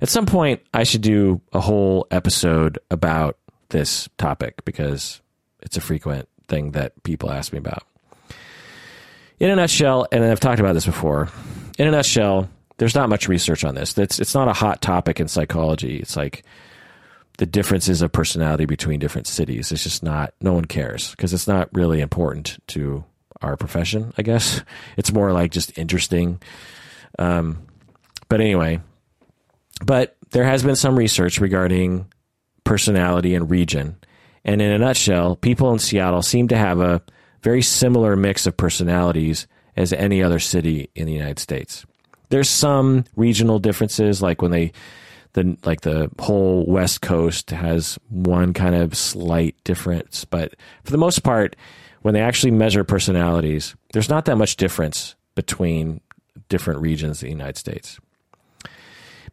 At 0.01 0.07
some 0.07 0.25
point, 0.25 0.61
I 0.73 0.83
should 0.83 1.01
do 1.01 1.41
a 1.51 1.59
whole 1.59 2.07
episode 2.09 2.79
about 2.89 3.37
this 3.67 4.07
topic 4.17 4.63
because 4.63 5.19
it's 5.61 5.75
a 5.75 5.81
frequent 5.81 6.29
thing 6.47 6.71
that 6.71 7.03
people 7.03 7.29
ask 7.29 7.51
me 7.51 7.59
about. 7.59 7.83
In 9.41 9.49
a 9.49 9.57
nutshell, 9.57 10.07
and 10.13 10.23
I've 10.23 10.39
talked 10.39 10.61
about 10.61 10.71
this 10.71 10.85
before, 10.85 11.27
in 11.77 11.85
a 11.85 11.91
nutshell, 11.91 12.49
there's 12.77 12.95
not 12.95 13.09
much 13.09 13.27
research 13.27 13.65
on 13.65 13.75
this. 13.75 13.91
That's 13.91 14.19
it's 14.21 14.33
not 14.33 14.47
a 14.47 14.53
hot 14.53 14.81
topic 14.81 15.19
in 15.19 15.27
psychology. 15.27 15.97
It's 15.97 16.15
like 16.15 16.45
the 17.39 17.45
differences 17.45 18.01
of 18.01 18.13
personality 18.13 18.63
between 18.63 19.01
different 19.01 19.27
cities. 19.27 19.73
It's 19.73 19.83
just 19.83 20.01
not. 20.01 20.33
No 20.39 20.53
one 20.53 20.63
cares 20.63 21.11
because 21.11 21.33
it's 21.33 21.47
not 21.47 21.67
really 21.73 21.99
important 21.99 22.57
to 22.67 23.03
our 23.41 23.57
profession. 23.57 24.13
I 24.17 24.21
guess 24.21 24.61
it's 24.97 25.11
more 25.11 25.31
like 25.31 25.51
just 25.51 25.77
interesting. 25.77 26.41
Um, 27.19 27.65
but 28.29 28.41
anyway, 28.41 28.79
but 29.85 30.15
there 30.31 30.45
has 30.45 30.63
been 30.63 30.75
some 30.75 30.97
research 30.97 31.39
regarding 31.39 32.05
personality 32.63 33.35
and 33.35 33.49
region, 33.49 33.97
and 34.45 34.61
in 34.61 34.71
a 34.71 34.77
nutshell, 34.77 35.35
people 35.35 35.71
in 35.73 35.79
Seattle 35.79 36.21
seem 36.21 36.47
to 36.49 36.57
have 36.57 36.79
a 36.79 37.01
very 37.43 37.61
similar 37.61 38.15
mix 38.15 38.45
of 38.45 38.55
personalities 38.55 39.47
as 39.75 39.93
any 39.93 40.21
other 40.21 40.39
city 40.39 40.89
in 40.95 41.05
the 41.05 41.13
United 41.13 41.39
States. 41.39 41.85
There's 42.29 42.49
some 42.49 43.05
regional 43.15 43.59
differences, 43.59 44.21
like 44.21 44.41
when 44.41 44.51
they 44.51 44.71
the 45.33 45.57
like 45.65 45.81
the 45.81 46.09
whole 46.19 46.65
West 46.65 47.01
Coast 47.01 47.51
has 47.51 47.97
one 48.09 48.53
kind 48.53 48.75
of 48.75 48.95
slight 48.95 49.55
difference, 49.63 50.25
but 50.25 50.55
for 50.83 50.91
the 50.91 50.97
most 50.97 51.23
part, 51.23 51.55
when 52.01 52.13
they 52.13 52.21
actually 52.21 52.51
measure 52.51 52.83
personalities, 52.83 53.75
there's 53.93 54.09
not 54.09 54.25
that 54.25 54.37
much 54.37 54.55
difference 54.55 55.15
between 55.35 56.01
different 56.49 56.81
regions 56.81 57.17
of 57.17 57.27
the 57.27 57.31
United 57.31 57.57
States. 57.57 57.99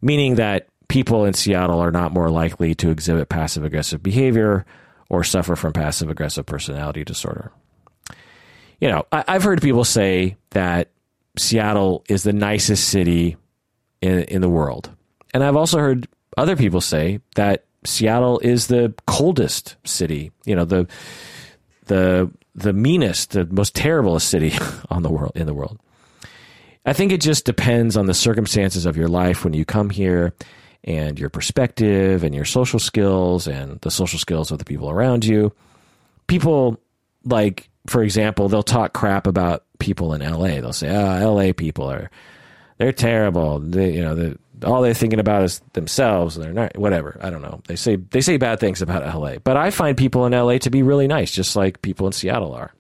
Meaning 0.01 0.37
that 0.37 0.69
people 0.89 1.25
in 1.25 1.35
Seattle 1.35 1.81
are 1.81 1.91
not 1.91 2.13
more 2.13 2.31
likely 2.31 2.75
to 2.77 2.91
exhibit 2.91 3.29
passive 3.29 3.65
aggressive 3.65 4.03
behavior 4.03 4.65
or 5.11 5.25
suffer 5.25 5.57
from 5.57 5.73
passive 5.73 6.11
aggressive 6.11 6.47
personality 6.47 7.05
disorder. 7.05 7.53
You 8.81 8.89
know, 8.89 9.07
I, 9.11 9.25
have 9.33 9.43
heard 9.43 9.61
people 9.61 9.85
say 9.85 10.37
that 10.51 10.91
Seattle 11.37 12.05
is 12.09 12.23
the 12.23 12.33
nicest 12.33 12.89
city 12.89 13.37
in, 14.01 14.21
in 14.25 14.41
the 14.41 14.49
world. 14.49 14.91
And 15.35 15.43
I've 15.43 15.57
also 15.57 15.79
heard 15.79 16.07
other 16.37 16.57
people 16.57 16.81
say 16.81 17.21
that 17.35 17.65
Seattle 17.85 18.39
is 18.41 18.67
the 18.67 18.95
coldest 19.07 19.77
city, 19.85 20.31
you 20.45 20.55
know, 20.55 20.65
the 20.65 20.87
the 21.87 22.31
the 22.59 22.73
meanest, 22.73 23.31
the 23.31 23.47
most 23.47 23.75
terrible 23.75 24.19
city 24.20 24.53
on 24.91 25.03
the 25.03 25.11
world 25.11 25.33
in 25.35 25.47
the 25.47 25.55
world. 25.55 25.78
I 26.85 26.93
think 26.93 27.12
it 27.12 27.20
just 27.20 27.45
depends 27.45 27.97
on 27.97 28.07
the 28.07 28.15
circumstances 28.15 28.87
of 28.87 28.97
your 28.97 29.09
life 29.09 29.45
when 29.45 29.53
you 29.53 29.65
come 29.65 29.91
here 29.91 30.33
and 30.85 31.19
your 31.19 31.28
perspective 31.28 32.25
and 32.25 32.35
your 32.35 32.45
social 32.45 32.78
skills 32.78 33.47
and 33.47 33.81
the 33.81 33.91
social 33.91 34.19
skills 34.19 34.51
of 34.51 34.59
the 34.59 34.65
people 34.65 34.89
around 34.89 35.25
you. 35.25 35.53
People 36.27 36.81
like 37.25 37.69
for 37.87 38.03
example, 38.03 38.49
they'll 38.49 38.62
talk 38.62 38.93
crap 38.93 39.27
about 39.27 39.65
people 39.78 40.12
in 40.12 40.20
LA. 40.20 40.61
They'll 40.61 40.73
say, 40.73 40.95
ah, 40.95 41.20
"Oh, 41.23 41.35
LA 41.35 41.53
people 41.53 41.91
are 41.91 42.11
they're 42.78 42.93
terrible. 42.93 43.59
They, 43.59 43.95
you 43.95 44.03
know, 44.03 44.15
the 44.15 44.39
all 44.65 44.83
they're 44.83 44.95
thinking 44.95 45.20
about 45.20 45.43
is 45.43 45.61
themselves. 45.73 46.37
They're 46.37 46.53
not 46.53 46.77
whatever. 46.77 47.19
I 47.20 47.31
don't 47.31 47.43
know. 47.43 47.61
They 47.67 47.77
say 47.77 47.97
they 47.97 48.20
say 48.20 48.37
bad 48.37 48.61
things 48.61 48.83
about 48.83 49.15
LA, 49.15 49.37
but 49.39 49.57
I 49.57 49.70
find 49.70 49.97
people 49.97 50.27
in 50.27 50.33
LA 50.33 50.59
to 50.59 50.70
be 50.70 50.83
really 50.83 51.07
nice, 51.07 51.31
just 51.31 51.57
like 51.57 51.83
people 51.83 52.07
in 52.07 52.12
Seattle 52.12 52.55
are. 52.55 52.73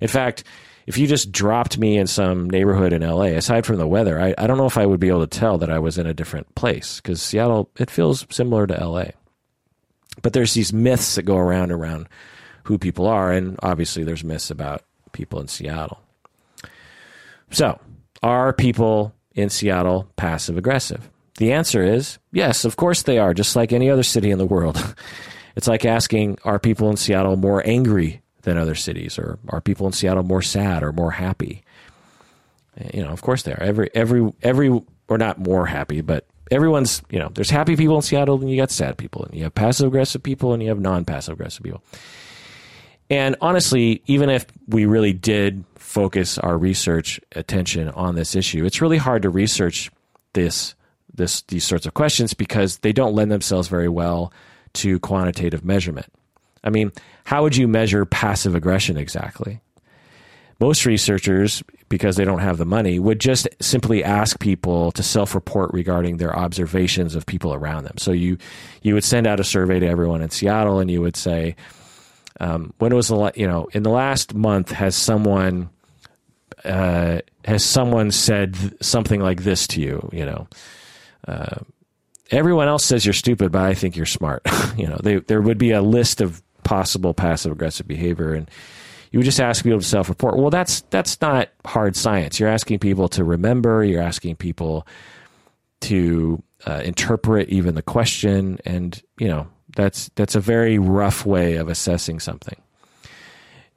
In 0.00 0.08
fact, 0.08 0.44
if 0.86 0.98
you 0.98 1.06
just 1.06 1.30
dropped 1.30 1.78
me 1.78 1.96
in 1.96 2.06
some 2.06 2.50
neighborhood 2.50 2.92
in 2.92 3.02
LA, 3.02 3.26
aside 3.36 3.64
from 3.64 3.76
the 3.76 3.86
weather, 3.86 4.20
I, 4.20 4.34
I 4.36 4.46
don't 4.46 4.58
know 4.58 4.66
if 4.66 4.78
I 4.78 4.86
would 4.86 5.00
be 5.00 5.08
able 5.08 5.26
to 5.26 5.38
tell 5.38 5.58
that 5.58 5.70
I 5.70 5.78
was 5.78 5.98
in 5.98 6.06
a 6.06 6.14
different 6.14 6.52
place 6.54 7.00
because 7.00 7.22
Seattle 7.22 7.70
it 7.78 7.90
feels 7.90 8.26
similar 8.30 8.66
to 8.66 8.84
LA. 8.86 9.06
But 10.22 10.32
there's 10.32 10.54
these 10.54 10.72
myths 10.72 11.14
that 11.14 11.22
go 11.22 11.36
around 11.36 11.72
around 11.72 12.08
who 12.64 12.78
people 12.78 13.06
are, 13.06 13.32
and 13.32 13.58
obviously 13.62 14.04
there's 14.04 14.24
myths 14.24 14.50
about 14.50 14.82
people 15.12 15.40
in 15.40 15.48
Seattle. 15.48 16.00
So, 17.50 17.78
are 18.22 18.52
people 18.52 19.14
in 19.34 19.50
Seattle 19.50 20.08
passive 20.16 20.56
aggressive? 20.56 21.08
The 21.38 21.52
answer 21.52 21.82
is 21.82 22.18
yes, 22.32 22.64
of 22.64 22.76
course 22.76 23.02
they 23.02 23.18
are, 23.18 23.34
just 23.34 23.56
like 23.56 23.72
any 23.72 23.90
other 23.90 24.02
city 24.02 24.30
in 24.30 24.38
the 24.38 24.46
world. 24.46 24.82
it's 25.56 25.68
like 25.68 25.84
asking, 25.84 26.38
are 26.44 26.58
people 26.58 26.90
in 26.90 26.96
Seattle 26.96 27.36
more 27.36 27.62
angry 27.66 28.22
than 28.42 28.58
other 28.58 28.74
cities, 28.74 29.18
or 29.18 29.38
are 29.48 29.60
people 29.60 29.86
in 29.86 29.92
Seattle 29.92 30.22
more 30.22 30.42
sad 30.42 30.82
or 30.82 30.92
more 30.92 31.12
happy? 31.12 31.64
You 32.92 33.02
know, 33.02 33.10
of 33.10 33.22
course 33.22 33.42
they 33.42 33.52
are. 33.52 33.62
Every 33.62 33.90
every 33.94 34.32
every 34.42 34.80
or 35.08 35.18
not 35.18 35.38
more 35.38 35.66
happy, 35.66 36.00
but 36.00 36.26
everyone's 36.50 37.02
you 37.10 37.18
know, 37.18 37.30
there's 37.34 37.50
happy 37.50 37.76
people 37.76 37.96
in 37.96 38.02
Seattle, 38.02 38.40
and 38.40 38.50
you 38.50 38.56
got 38.56 38.70
sad 38.70 38.96
people, 38.96 39.24
and 39.24 39.34
you 39.34 39.44
have 39.44 39.54
passive 39.54 39.86
aggressive 39.86 40.22
people, 40.22 40.52
and 40.52 40.62
you 40.62 40.68
have 40.68 40.80
non 40.80 41.04
passive 41.04 41.34
aggressive 41.34 41.62
people. 41.62 41.82
And 43.10 43.36
honestly, 43.40 44.02
even 44.06 44.30
if 44.30 44.46
we 44.68 44.86
really 44.86 45.12
did 45.12 45.64
focus 45.92 46.38
our 46.38 46.56
research 46.56 47.20
attention 47.32 47.90
on 47.90 48.14
this 48.14 48.34
issue, 48.34 48.64
it's 48.64 48.80
really 48.80 48.96
hard 48.96 49.22
to 49.22 49.30
research 49.30 49.90
this 50.32 50.74
this 51.14 51.42
these 51.42 51.64
sorts 51.64 51.84
of 51.84 51.92
questions 51.92 52.32
because 52.32 52.78
they 52.78 52.92
don't 52.92 53.14
lend 53.14 53.30
themselves 53.30 53.68
very 53.68 53.88
well 53.88 54.32
to 54.72 54.98
quantitative 55.00 55.64
measurement. 55.64 56.06
I 56.64 56.70
mean, 56.70 56.92
how 57.24 57.42
would 57.42 57.56
you 57.56 57.68
measure 57.68 58.06
passive 58.06 58.54
aggression 58.54 58.96
exactly? 58.96 59.60
Most 60.58 60.86
researchers, 60.86 61.62
because 61.88 62.16
they 62.16 62.24
don't 62.24 62.38
have 62.38 62.56
the 62.56 62.64
money, 62.64 62.98
would 62.98 63.20
just 63.20 63.48
simply 63.60 64.02
ask 64.02 64.38
people 64.38 64.92
to 64.92 65.02
self-report 65.02 65.72
regarding 65.74 66.16
their 66.16 66.34
observations 66.34 67.14
of 67.14 67.26
people 67.26 67.52
around 67.52 67.84
them. 67.84 67.98
So 67.98 68.12
you 68.12 68.38
you 68.80 68.94
would 68.94 69.04
send 69.04 69.26
out 69.26 69.40
a 69.40 69.44
survey 69.44 69.80
to 69.80 69.86
everyone 69.86 70.22
in 70.22 70.30
Seattle 70.30 70.78
and 70.78 70.90
you 70.90 71.02
would 71.02 71.16
say, 71.16 71.56
um, 72.40 72.72
when 72.78 72.94
was 72.94 73.08
the 73.08 73.32
you 73.34 73.46
know 73.46 73.68
in 73.72 73.82
the 73.82 73.90
last 73.90 74.34
month 74.34 74.70
has 74.70 74.96
someone 74.96 75.68
uh, 76.64 77.20
has 77.44 77.64
someone 77.64 78.10
said 78.10 78.56
something 78.84 79.20
like 79.20 79.42
this 79.42 79.66
to 79.68 79.80
you? 79.80 80.08
You 80.12 80.26
know, 80.26 80.48
uh, 81.26 81.56
everyone 82.30 82.68
else 82.68 82.84
says 82.84 83.04
you're 83.04 83.12
stupid, 83.12 83.52
but 83.52 83.62
I 83.62 83.74
think 83.74 83.96
you're 83.96 84.06
smart. 84.06 84.42
you 84.76 84.86
know, 84.86 84.98
they, 85.02 85.16
there 85.16 85.42
would 85.42 85.58
be 85.58 85.72
a 85.72 85.82
list 85.82 86.20
of 86.20 86.42
possible 86.64 87.14
passive 87.14 87.52
aggressive 87.52 87.86
behavior, 87.86 88.34
and 88.34 88.50
you 89.10 89.18
would 89.18 89.24
just 89.24 89.40
ask 89.40 89.62
people 89.64 89.80
to 89.80 89.84
self 89.84 90.08
report. 90.08 90.36
Well, 90.36 90.50
that's 90.50 90.82
that's 90.82 91.20
not 91.20 91.50
hard 91.64 91.96
science. 91.96 92.40
You're 92.40 92.48
asking 92.48 92.78
people 92.78 93.08
to 93.10 93.24
remember. 93.24 93.84
You're 93.84 94.02
asking 94.02 94.36
people 94.36 94.86
to 95.82 96.42
uh, 96.66 96.80
interpret 96.84 97.48
even 97.48 97.74
the 97.74 97.82
question, 97.82 98.58
and 98.64 99.00
you 99.18 99.28
know 99.28 99.48
that's 99.76 100.10
that's 100.14 100.34
a 100.34 100.40
very 100.40 100.78
rough 100.78 101.26
way 101.26 101.56
of 101.56 101.68
assessing 101.68 102.20
something. 102.20 102.60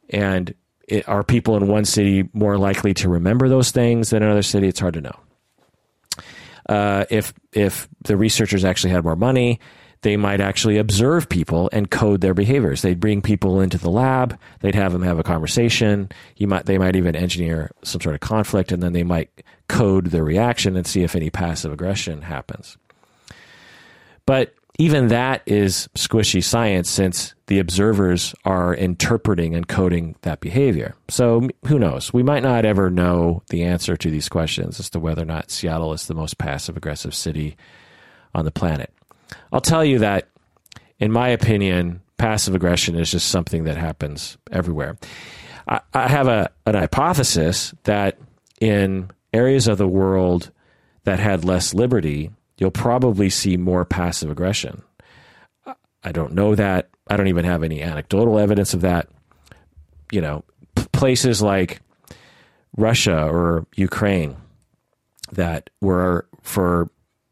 And 0.10 0.54
it, 0.88 1.08
are 1.08 1.24
people 1.24 1.58
in 1.58 1.68
one 1.68 1.86
city 1.86 2.30
more 2.34 2.58
likely 2.58 2.94
to 2.96 3.10
remember 3.10 3.50
those 3.50 3.72
things 3.72 4.10
than 4.10 4.24
another 4.24 4.44
city? 4.44 4.68
It's 4.68 4.80
hard 4.80 4.96
to 4.96 5.02
know. 5.02 5.20
Uh, 6.68 7.06
if 7.10 7.34
if 7.54 7.88
the 8.04 8.18
researchers 8.18 8.66
actually 8.66 8.92
had 8.92 9.04
more 9.04 9.16
money, 9.16 9.60
they 10.02 10.18
might 10.18 10.42
actually 10.42 10.78
observe 10.78 11.30
people 11.30 11.70
and 11.72 11.90
code 11.90 12.22
their 12.22 12.34
behaviors. 12.34 12.82
They'd 12.82 13.00
bring 13.00 13.22
people 13.22 13.62
into 13.62 13.78
the 13.78 13.90
lab. 13.90 14.38
They'd 14.62 14.76
have 14.76 14.92
them 14.92 15.04
have 15.04 15.20
a 15.20 15.24
conversation. 15.24 16.10
You 16.38 16.48
might 16.48 16.66
they 16.66 16.78
might 16.78 16.96
even 16.96 17.16
engineer 17.16 17.72
some 17.84 18.02
sort 18.02 18.16
of 18.16 18.22
conflict, 18.22 18.72
and 18.72 18.82
then 18.82 18.94
they 18.94 19.04
might 19.04 19.44
code 19.68 20.08
their 20.08 20.24
reaction 20.24 20.76
and 20.76 20.86
see 20.86 21.04
if 21.04 21.16
any 21.16 21.30
passive 21.30 21.72
aggression 21.72 22.22
happens. 22.22 22.78
But 24.26 24.54
even 24.78 25.08
that 25.08 25.42
is 25.46 25.88
squishy 25.96 26.44
science 26.44 26.90
since 26.90 27.34
the 27.48 27.60
observers 27.60 28.36
are 28.44 28.74
interpreting 28.74 29.56
and 29.56 29.68
coding 29.68 30.16
that 30.24 30.42
behavior. 30.42 30.96
So 31.10 31.48
who 31.68 31.80
knows? 31.80 32.14
We 32.14 32.24
might 32.24 32.44
not 32.44 32.66
ever 32.66 32.90
know 32.90 33.44
the 33.50 33.64
answer 33.64 33.96
to 33.96 34.10
these 34.10 34.28
questions 34.28 34.80
as 34.80 34.90
to 34.92 35.00
whether 35.00 35.22
or 35.22 35.26
not 35.26 35.52
Seattle 35.52 35.94
is 35.94 36.08
the 36.08 36.14
most 36.14 36.38
passive 36.38 36.76
aggressive 36.76 37.16
city 37.16 37.56
on 38.34 38.46
the 38.46 38.52
planet. 38.52 38.92
I'll 39.54 39.62
tell 39.62 39.86
you 39.86 40.00
that, 40.00 40.28
in 41.00 41.12
my 41.12 41.30
opinion, 41.30 42.02
passive 42.18 42.56
aggression 42.56 42.96
is 42.96 43.12
just 43.12 43.28
something 43.30 43.64
that 43.66 43.78
happens 43.78 44.38
everywhere. 44.52 44.98
I, 45.68 45.82
I 45.94 46.08
have 46.08 46.28
a, 46.28 46.50
an 46.66 46.76
hypothesis 46.76 47.74
that 47.84 48.18
in 48.60 49.10
areas 49.34 49.68
of 49.68 49.78
the 49.78 49.88
world 49.88 50.52
that 51.04 51.20
had 51.20 51.46
less 51.46 51.74
liberty, 51.74 52.32
you'll 52.58 52.72
probably 52.72 53.30
see 53.30 53.58
more 53.58 53.86
passive 53.86 54.30
aggression. 54.30 54.82
I 56.04 56.12
don't 56.12 56.34
know 56.34 56.56
that. 56.56 56.90
I 57.08 57.18
don't 57.18 57.28
even 57.28 57.46
have 57.46 57.64
any 57.64 57.82
anecdotal 57.82 58.40
evidence 58.40 58.74
of 58.74 58.82
that. 58.82 59.08
You 60.12 60.22
know, 60.22 60.44
places 60.92 61.42
like 61.42 61.82
Russia 62.78 63.28
or 63.28 63.66
Ukraine 63.76 64.38
that 65.32 65.70
were 65.82 66.28
for 66.42 66.90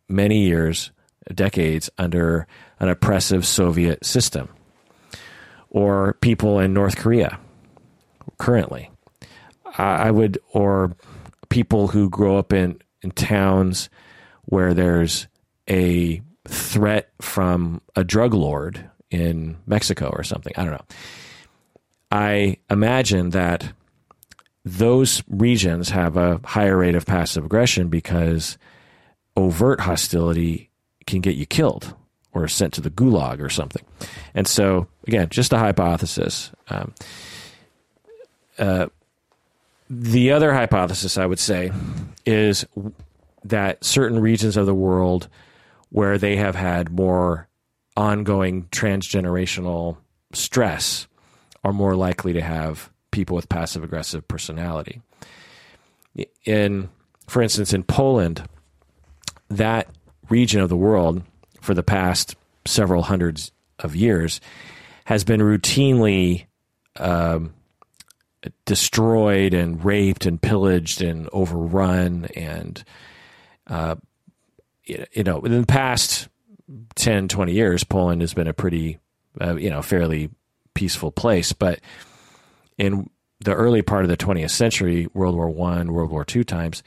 many 0.09 0.43
years, 0.43 0.91
decades 1.33 1.89
under 1.97 2.47
an 2.79 2.89
oppressive 2.89 3.45
Soviet 3.45 4.03
system, 4.05 4.49
or 5.69 6.17
people 6.21 6.59
in 6.59 6.73
North 6.73 6.97
Korea 6.97 7.39
currently. 8.37 8.89
I 9.75 10.11
would, 10.11 10.37
or 10.51 10.95
people 11.49 11.87
who 11.87 12.09
grow 12.09 12.37
up 12.37 12.53
in, 12.53 12.79
in 13.01 13.11
towns 13.11 13.89
where 14.45 14.73
there's 14.73 15.27
a 15.69 16.21
threat 16.47 17.09
from 17.21 17.81
a 17.95 18.03
drug 18.03 18.33
lord 18.33 18.89
in 19.09 19.57
Mexico 19.65 20.09
or 20.09 20.23
something. 20.23 20.53
I 20.57 20.63
don't 20.63 20.73
know. 20.73 20.85
I 22.11 22.57
imagine 22.69 23.31
that 23.31 23.73
those 24.65 25.23
regions 25.27 25.89
have 25.89 26.17
a 26.17 26.39
higher 26.43 26.77
rate 26.77 26.95
of 26.95 27.05
passive 27.05 27.45
aggression 27.45 27.89
because 27.89 28.57
overt 29.35 29.79
hostility 29.81 30.69
can 31.05 31.21
get 31.21 31.35
you 31.35 31.45
killed 31.45 31.95
or 32.33 32.47
sent 32.47 32.73
to 32.73 32.81
the 32.81 32.89
gulag 32.89 33.41
or 33.41 33.49
something. 33.49 33.83
And 34.33 34.47
so, 34.47 34.87
again, 35.07 35.29
just 35.29 35.53
a 35.53 35.57
hypothesis. 35.57 36.51
Um, 36.69 36.93
uh, 38.57 38.87
the 39.89 40.31
other 40.31 40.53
hypothesis 40.53 41.17
I 41.17 41.25
would 41.25 41.39
say 41.39 41.71
is 42.25 42.65
that 43.45 43.83
certain 43.83 44.19
regions 44.19 44.57
of 44.57 44.65
the 44.65 44.73
world 44.73 45.27
where 45.89 46.17
they 46.17 46.35
have 46.35 46.55
had 46.55 46.91
more 46.91 47.47
ongoing 47.95 48.63
transgenerational 48.65 49.97
stress 50.33 51.07
are 51.63 51.73
more 51.73 51.95
likely 51.95 52.33
to 52.33 52.41
have 52.41 52.89
people 53.11 53.35
with 53.35 53.49
passive 53.49 53.83
aggressive 53.83 54.27
personality. 54.27 55.01
In, 56.45 56.89
for 57.27 57.41
instance, 57.41 57.73
in 57.73 57.83
Poland, 57.83 58.43
that 59.49 59.87
region 60.29 60.61
of 60.61 60.69
the 60.69 60.77
world 60.77 61.23
for 61.61 61.73
the 61.73 61.83
past 61.83 62.35
several 62.65 63.03
hundreds 63.03 63.51
of 63.79 63.95
years 63.95 64.41
has 65.05 65.23
been 65.23 65.41
routinely 65.41 66.45
um, 66.97 67.53
destroyed 68.65 69.53
and 69.53 69.83
raped 69.83 70.25
and 70.25 70.41
pillaged 70.41 71.01
and 71.01 71.29
overrun 71.31 72.25
and 72.35 72.83
uh, 73.67 73.95
you 74.85 75.23
know, 75.23 75.41
in 75.41 75.61
the 75.61 75.65
past 75.65 76.27
10, 76.95 77.27
20 77.27 77.53
years, 77.53 77.83
Poland 77.83 78.21
has 78.21 78.33
been 78.33 78.47
a 78.47 78.53
pretty, 78.53 78.99
uh, 79.39 79.55
you 79.55 79.69
know, 79.69 79.81
fairly 79.81 80.29
peaceful 80.73 81.11
place. 81.11 81.53
But 81.53 81.79
in 82.77 83.09
the 83.43 83.53
early 83.53 83.81
part 83.81 84.03
of 84.03 84.09
the 84.09 84.17
20th 84.17 84.51
century, 84.51 85.07
World 85.13 85.35
War 85.35 85.49
One, 85.49 85.93
World 85.93 86.11
War 86.11 86.25
Two 86.25 86.43
times, 86.43 86.83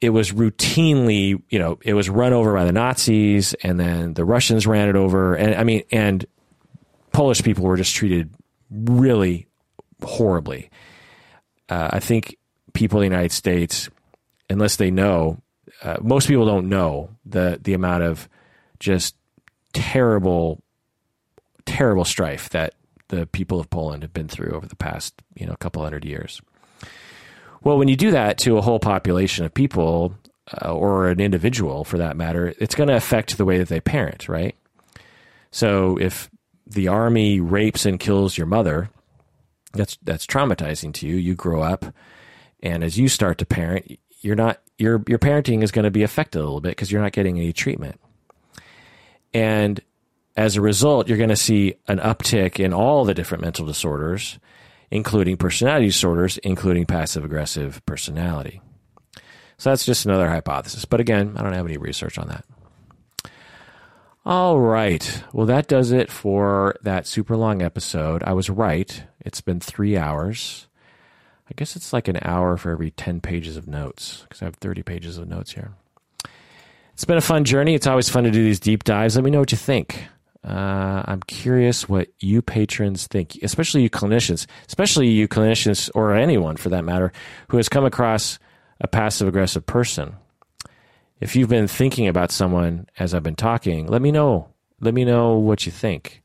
it 0.00 0.10
was 0.10 0.32
routinely, 0.32 1.40
you 1.48 1.58
know, 1.58 1.78
it 1.82 1.94
was 1.94 2.08
run 2.08 2.32
over 2.32 2.52
by 2.54 2.64
the 2.64 2.72
Nazis, 2.72 3.54
and 3.54 3.78
then 3.78 4.14
the 4.14 4.24
Russians 4.24 4.66
ran 4.66 4.88
it 4.88 4.96
over, 4.96 5.34
and 5.34 5.54
I 5.54 5.64
mean, 5.64 5.82
and 5.90 6.24
Polish 7.12 7.42
people 7.42 7.64
were 7.64 7.76
just 7.76 7.94
treated 7.94 8.34
really 8.70 9.46
horribly. 10.02 10.70
Uh, 11.68 11.88
I 11.92 12.00
think 12.00 12.36
people 12.72 13.00
in 13.00 13.08
the 13.08 13.14
United 13.14 13.32
States, 13.32 13.88
unless 14.50 14.76
they 14.76 14.90
know, 14.90 15.40
uh, 15.82 15.96
most 16.00 16.28
people 16.28 16.46
don't 16.46 16.68
know 16.68 17.10
the 17.24 17.58
the 17.62 17.74
amount 17.74 18.02
of 18.02 18.28
just 18.78 19.14
terrible, 19.72 20.62
terrible 21.64 22.04
strife 22.04 22.48
that 22.50 22.74
the 23.08 23.26
people 23.26 23.60
of 23.60 23.70
Poland 23.70 24.02
have 24.02 24.12
been 24.12 24.28
through 24.28 24.52
over 24.52 24.66
the 24.66 24.76
past 24.76 25.14
you 25.34 25.46
know 25.46 25.54
couple 25.56 25.82
hundred 25.82 26.04
years. 26.04 26.40
Well, 27.62 27.78
when 27.78 27.88
you 27.88 27.96
do 27.96 28.12
that 28.12 28.38
to 28.38 28.58
a 28.58 28.62
whole 28.62 28.78
population 28.78 29.44
of 29.44 29.52
people, 29.52 30.14
uh, 30.62 30.72
or 30.72 31.08
an 31.08 31.20
individual 31.20 31.84
for 31.84 31.98
that 31.98 32.16
matter, 32.16 32.54
it's 32.58 32.74
going 32.74 32.88
to 32.88 32.96
affect 32.96 33.36
the 33.36 33.44
way 33.44 33.58
that 33.58 33.68
they 33.68 33.80
parent, 33.80 34.28
right? 34.28 34.54
So 35.50 35.96
if 35.96 36.30
the 36.66 36.88
army 36.88 37.40
rapes 37.40 37.86
and 37.86 37.98
kills 37.98 38.38
your 38.38 38.46
mother, 38.46 38.90
that's 39.72 39.98
that's 40.02 40.26
traumatizing 40.26 40.92
to 40.94 41.06
you. 41.06 41.16
You 41.16 41.34
grow 41.34 41.62
up, 41.62 41.86
and 42.62 42.84
as 42.84 42.98
you 42.98 43.08
start 43.08 43.38
to 43.38 43.46
parent, 43.46 43.98
you're 44.20 44.36
not 44.36 44.60
your 44.78 45.02
your 45.06 45.18
parenting 45.18 45.62
is 45.62 45.70
going 45.70 45.84
to 45.84 45.90
be 45.90 46.02
affected 46.02 46.38
a 46.38 46.42
little 46.42 46.60
bit 46.60 46.70
because 46.70 46.90
you're 46.90 47.02
not 47.02 47.12
getting 47.12 47.36
any 47.38 47.52
treatment. 47.52 48.00
And 49.32 49.80
as 50.36 50.56
a 50.56 50.60
result, 50.60 51.08
you're 51.08 51.18
going 51.18 51.30
to 51.30 51.36
see 51.36 51.74
an 51.88 51.98
uptick 51.98 52.60
in 52.60 52.72
all 52.72 53.04
the 53.04 53.14
different 53.14 53.42
mental 53.42 53.66
disorders, 53.66 54.38
including 54.90 55.36
personality 55.36 55.86
disorders, 55.86 56.38
including 56.38 56.86
passive 56.86 57.24
aggressive 57.24 57.84
personality. 57.86 58.60
So 59.58 59.70
that's 59.70 59.86
just 59.86 60.04
another 60.04 60.28
hypothesis. 60.28 60.84
But 60.84 61.00
again, 61.00 61.34
I 61.36 61.42
don't 61.42 61.54
have 61.54 61.66
any 61.66 61.78
research 61.78 62.18
on 62.18 62.28
that. 62.28 62.44
All 64.26 64.60
right. 64.60 65.22
Well, 65.32 65.46
that 65.46 65.68
does 65.68 65.92
it 65.92 66.10
for 66.10 66.76
that 66.82 67.06
super 67.06 67.36
long 67.36 67.62
episode. 67.62 68.22
I 68.24 68.32
was 68.32 68.50
right. 68.50 69.04
It's 69.20 69.40
been 69.40 69.60
three 69.60 69.96
hours. 69.96 70.65
I 71.48 71.54
guess 71.54 71.76
it's 71.76 71.92
like 71.92 72.08
an 72.08 72.18
hour 72.22 72.56
for 72.56 72.70
every 72.70 72.90
10 72.90 73.20
pages 73.20 73.56
of 73.56 73.68
notes 73.68 74.22
because 74.22 74.42
I 74.42 74.46
have 74.46 74.56
30 74.56 74.82
pages 74.82 75.18
of 75.18 75.28
notes 75.28 75.52
here. 75.52 75.72
It's 76.92 77.04
been 77.04 77.18
a 77.18 77.22
fun 77.22 77.44
journey. 77.44 77.74
It's 77.74 77.86
always 77.86 78.08
fun 78.08 78.24
to 78.24 78.30
do 78.30 78.42
these 78.42 78.58
deep 78.58 78.84
dives. 78.84 79.16
Let 79.16 79.24
me 79.24 79.30
know 79.30 79.40
what 79.40 79.52
you 79.52 79.58
think. 79.58 80.08
Uh, 80.42 81.02
I'm 81.04 81.20
curious 81.22 81.88
what 81.88 82.08
you 82.20 82.40
patrons 82.40 83.06
think, 83.06 83.36
especially 83.42 83.82
you 83.82 83.90
clinicians, 83.90 84.46
especially 84.68 85.08
you 85.08 85.26
clinicians 85.26 85.90
or 85.94 86.14
anyone 86.14 86.56
for 86.56 86.68
that 86.68 86.84
matter 86.84 87.12
who 87.48 87.56
has 87.56 87.68
come 87.68 87.84
across 87.84 88.38
a 88.80 88.86
passive 88.86 89.26
aggressive 89.26 89.66
person. 89.66 90.14
If 91.20 91.34
you've 91.34 91.48
been 91.48 91.66
thinking 91.66 92.06
about 92.06 92.30
someone 92.30 92.86
as 92.98 93.12
I've 93.12 93.22
been 93.22 93.36
talking, 93.36 93.86
let 93.86 94.02
me 94.02 94.12
know. 94.12 94.48
Let 94.80 94.94
me 94.94 95.04
know 95.04 95.34
what 95.34 95.66
you 95.66 95.72
think. 95.72 96.22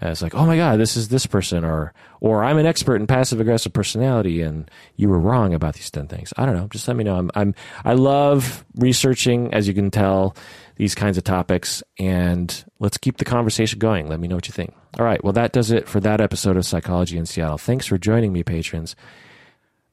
Uh, 0.00 0.08
it's 0.08 0.22
like, 0.22 0.34
oh 0.34 0.46
my 0.46 0.56
God, 0.56 0.78
this 0.78 0.96
is 0.96 1.08
this 1.08 1.26
person, 1.26 1.64
or 1.64 1.92
or 2.20 2.44
I'm 2.44 2.58
an 2.58 2.66
expert 2.66 2.96
in 2.96 3.06
passive 3.06 3.40
aggressive 3.40 3.72
personality, 3.72 4.42
and 4.42 4.70
you 4.96 5.08
were 5.08 5.18
wrong 5.18 5.54
about 5.54 5.74
these 5.74 5.90
ten 5.90 6.06
things. 6.06 6.32
I 6.36 6.46
don't 6.46 6.56
know. 6.56 6.68
Just 6.68 6.86
let 6.86 6.96
me 6.96 7.04
know. 7.04 7.16
I'm, 7.16 7.30
I'm 7.34 7.54
I 7.84 7.94
love 7.94 8.64
researching, 8.76 9.52
as 9.52 9.66
you 9.66 9.74
can 9.74 9.90
tell, 9.90 10.36
these 10.76 10.94
kinds 10.94 11.18
of 11.18 11.24
topics, 11.24 11.82
and 11.98 12.64
let's 12.78 12.98
keep 12.98 13.16
the 13.16 13.24
conversation 13.24 13.78
going. 13.78 14.08
Let 14.08 14.20
me 14.20 14.28
know 14.28 14.36
what 14.36 14.46
you 14.46 14.52
think. 14.52 14.74
All 14.98 15.04
right. 15.04 15.22
Well, 15.22 15.32
that 15.32 15.52
does 15.52 15.70
it 15.70 15.88
for 15.88 16.00
that 16.00 16.20
episode 16.20 16.56
of 16.56 16.64
Psychology 16.64 17.18
in 17.18 17.26
Seattle. 17.26 17.58
Thanks 17.58 17.86
for 17.86 17.98
joining 17.98 18.32
me, 18.32 18.42
patrons. 18.42 18.94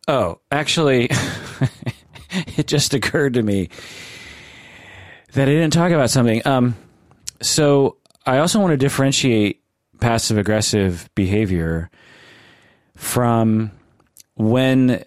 Oh, 0.08 0.40
actually, 0.52 1.10
it 2.30 2.68
just 2.68 2.94
occurred 2.94 3.34
to 3.34 3.42
me 3.44 3.70
that 5.34 5.50
I 5.50 5.52
didn't 5.52 5.74
talk 5.74 5.92
about 5.92 6.12
something. 6.12 6.46
Um, 6.46 6.76
so 7.42 7.98
I 8.26 8.38
also 8.38 8.60
want 8.60 8.72
to 8.72 8.78
differentiate 8.78 9.64
passive 10.00 10.38
aggressive 10.38 11.10
behavior 11.16 11.90
from 12.96 13.72
when 14.36 15.04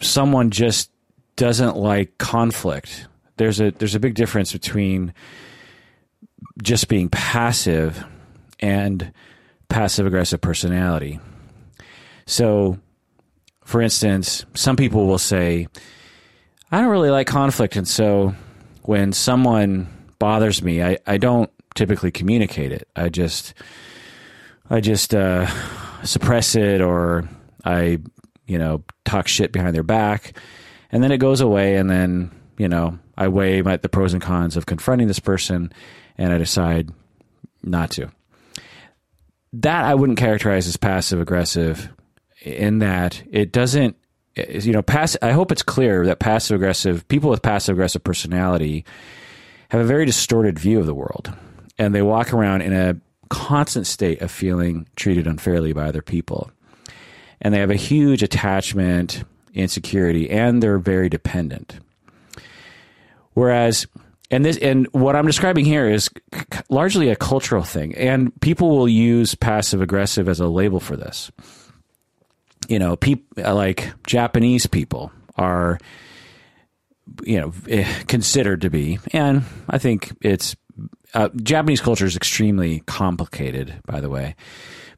someone 0.00 0.50
just 0.50 0.90
doesn't 1.36 1.76
like 1.76 2.18
conflict. 2.18 3.06
There's 3.36 3.60
a 3.60 3.70
there's 3.70 3.94
a 3.94 4.00
big 4.00 4.14
difference 4.14 4.52
between 4.52 5.14
just 6.62 6.88
being 6.88 7.08
passive 7.08 8.04
and 8.58 9.12
passive 9.68 10.06
aggressive 10.06 10.40
personality. 10.40 11.20
So, 12.26 12.78
for 13.64 13.80
instance, 13.80 14.44
some 14.54 14.76
people 14.76 15.06
will 15.06 15.18
say, 15.18 15.68
I 16.70 16.80
don't 16.80 16.90
really 16.90 17.10
like 17.10 17.26
conflict. 17.26 17.76
And 17.76 17.88
so 17.88 18.34
when 18.82 19.12
someone 19.12 19.88
bothers 20.18 20.62
me, 20.62 20.82
I, 20.82 20.98
I 21.06 21.16
don't 21.16 21.50
typically 21.74 22.10
communicate 22.10 22.72
it. 22.72 22.88
I 22.94 23.08
just 23.08 23.54
I 24.70 24.80
just 24.80 25.14
uh, 25.14 25.48
suppress 26.04 26.54
it 26.54 26.80
or 26.80 27.28
I, 27.64 27.98
you 28.46 28.58
know, 28.58 28.84
talk 29.04 29.26
shit 29.26 29.52
behind 29.52 29.74
their 29.74 29.82
back, 29.82 30.38
and 30.92 31.02
then 31.02 31.10
it 31.10 31.18
goes 31.18 31.40
away, 31.40 31.76
and 31.76 31.90
then 31.90 32.30
you 32.56 32.68
know 32.68 32.98
I 33.16 33.28
weigh 33.28 33.62
my, 33.62 33.76
the 33.76 33.88
pros 33.88 34.12
and 34.12 34.22
cons 34.22 34.56
of 34.56 34.66
confronting 34.66 35.08
this 35.08 35.18
person, 35.18 35.72
and 36.16 36.32
I 36.32 36.38
decide 36.38 36.90
not 37.62 37.90
to. 37.92 38.10
That 39.52 39.84
I 39.84 39.94
wouldn't 39.94 40.18
characterize 40.18 40.68
as 40.68 40.76
passive 40.76 41.20
aggressive, 41.20 41.88
in 42.42 42.78
that 42.78 43.22
it 43.30 43.52
doesn't. 43.52 43.96
You 44.36 44.72
know, 44.72 44.82
pass. 44.82 45.16
I 45.20 45.32
hope 45.32 45.50
it's 45.50 45.64
clear 45.64 46.06
that 46.06 46.20
passive 46.20 46.54
aggressive 46.54 47.06
people 47.08 47.30
with 47.30 47.42
passive 47.42 47.74
aggressive 47.74 48.04
personality 48.04 48.84
have 49.70 49.80
a 49.80 49.84
very 49.84 50.06
distorted 50.06 50.56
view 50.56 50.78
of 50.78 50.86
the 50.86 50.94
world, 50.94 51.32
and 51.78 51.92
they 51.92 52.00
walk 52.00 52.32
around 52.32 52.62
in 52.62 52.72
a 52.72 52.96
constant 53.30 53.86
state 53.86 54.20
of 54.20 54.30
feeling 54.30 54.86
treated 54.96 55.26
unfairly 55.26 55.72
by 55.72 55.86
other 55.86 56.02
people. 56.02 56.50
And 57.40 57.54
they 57.54 57.58
have 57.58 57.70
a 57.70 57.76
huge 57.76 58.22
attachment, 58.22 59.24
insecurity, 59.54 60.28
and 60.28 60.62
they're 60.62 60.78
very 60.78 61.08
dependent. 61.08 61.78
Whereas, 63.32 63.86
and 64.30 64.44
this, 64.44 64.58
and 64.58 64.86
what 64.92 65.16
I'm 65.16 65.26
describing 65.26 65.64
here 65.64 65.88
is 65.88 66.10
largely 66.68 67.08
a 67.08 67.16
cultural 67.16 67.62
thing, 67.62 67.94
and 67.94 68.38
people 68.40 68.76
will 68.76 68.88
use 68.88 69.34
passive 69.34 69.80
aggressive 69.80 70.28
as 70.28 70.40
a 70.40 70.48
label 70.48 70.80
for 70.80 70.96
this. 70.96 71.30
You 72.68 72.78
know, 72.78 72.96
people 72.96 73.42
like 73.54 73.92
Japanese 74.06 74.66
people 74.66 75.10
are, 75.36 75.78
you 77.24 77.40
know, 77.40 77.52
eh, 77.68 78.02
considered 78.06 78.60
to 78.60 78.70
be, 78.70 78.98
and 79.12 79.44
I 79.68 79.78
think 79.78 80.12
it's 80.20 80.54
uh, 81.14 81.28
Japanese 81.42 81.80
culture 81.80 82.06
is 82.06 82.16
extremely 82.16 82.80
complicated, 82.80 83.80
by 83.86 84.00
the 84.00 84.08
way, 84.08 84.36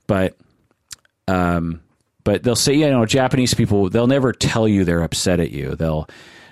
but 0.07 0.37
um, 1.29 1.81
but 2.25 2.43
they'll 2.43 2.57
say, 2.57 2.75
you 2.75 2.91
know, 2.91 3.07
Japanese 3.07 3.55
people 3.55 3.89
they'll 3.89 4.07
never 4.07 4.33
tell 4.33 4.69
you 4.69 4.85
they're 4.85 5.03
upset 5.03 5.41
at 5.41 5.51
you. 5.51 5.75
They'll 5.75 6.09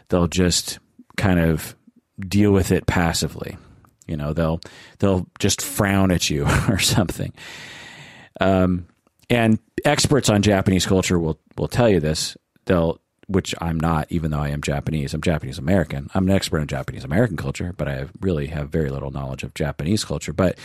they'll 0.08 0.28
just 0.28 0.78
kind 1.16 1.40
of 1.40 1.76
deal 2.18 2.52
with 2.52 2.72
it 2.72 2.86
passively. 2.86 3.56
You 4.06 4.16
know, 4.16 4.32
they'll 4.32 4.60
they'll 4.98 5.26
just 5.38 5.62
frown 5.62 6.10
at 6.10 6.30
you 6.30 6.46
or 6.68 6.78
something. 6.78 7.32
Um, 8.40 8.86
and 9.28 9.58
experts 9.84 10.28
on 10.28 10.42
Japanese 10.42 10.86
culture 10.86 11.18
will 11.18 11.38
will 11.56 11.68
tell 11.68 11.88
you 11.88 12.00
this. 12.00 12.36
They'll 12.66 13.00
which 13.30 13.54
I'm 13.60 13.78
not, 13.78 14.08
even 14.10 14.32
though 14.32 14.40
I 14.40 14.48
am 14.48 14.60
Japanese. 14.60 15.14
I'm 15.14 15.20
Japanese 15.20 15.58
American. 15.58 16.10
I'm 16.14 16.28
an 16.28 16.34
expert 16.34 16.58
in 16.58 16.66
Japanese 16.66 17.04
American 17.04 17.36
culture, 17.36 17.72
but 17.76 17.86
I 17.86 18.06
really 18.20 18.48
have 18.48 18.70
very 18.70 18.90
little 18.90 19.12
knowledge 19.12 19.44
of 19.44 19.54
Japanese 19.54 20.04
culture. 20.04 20.32
But 20.32 20.58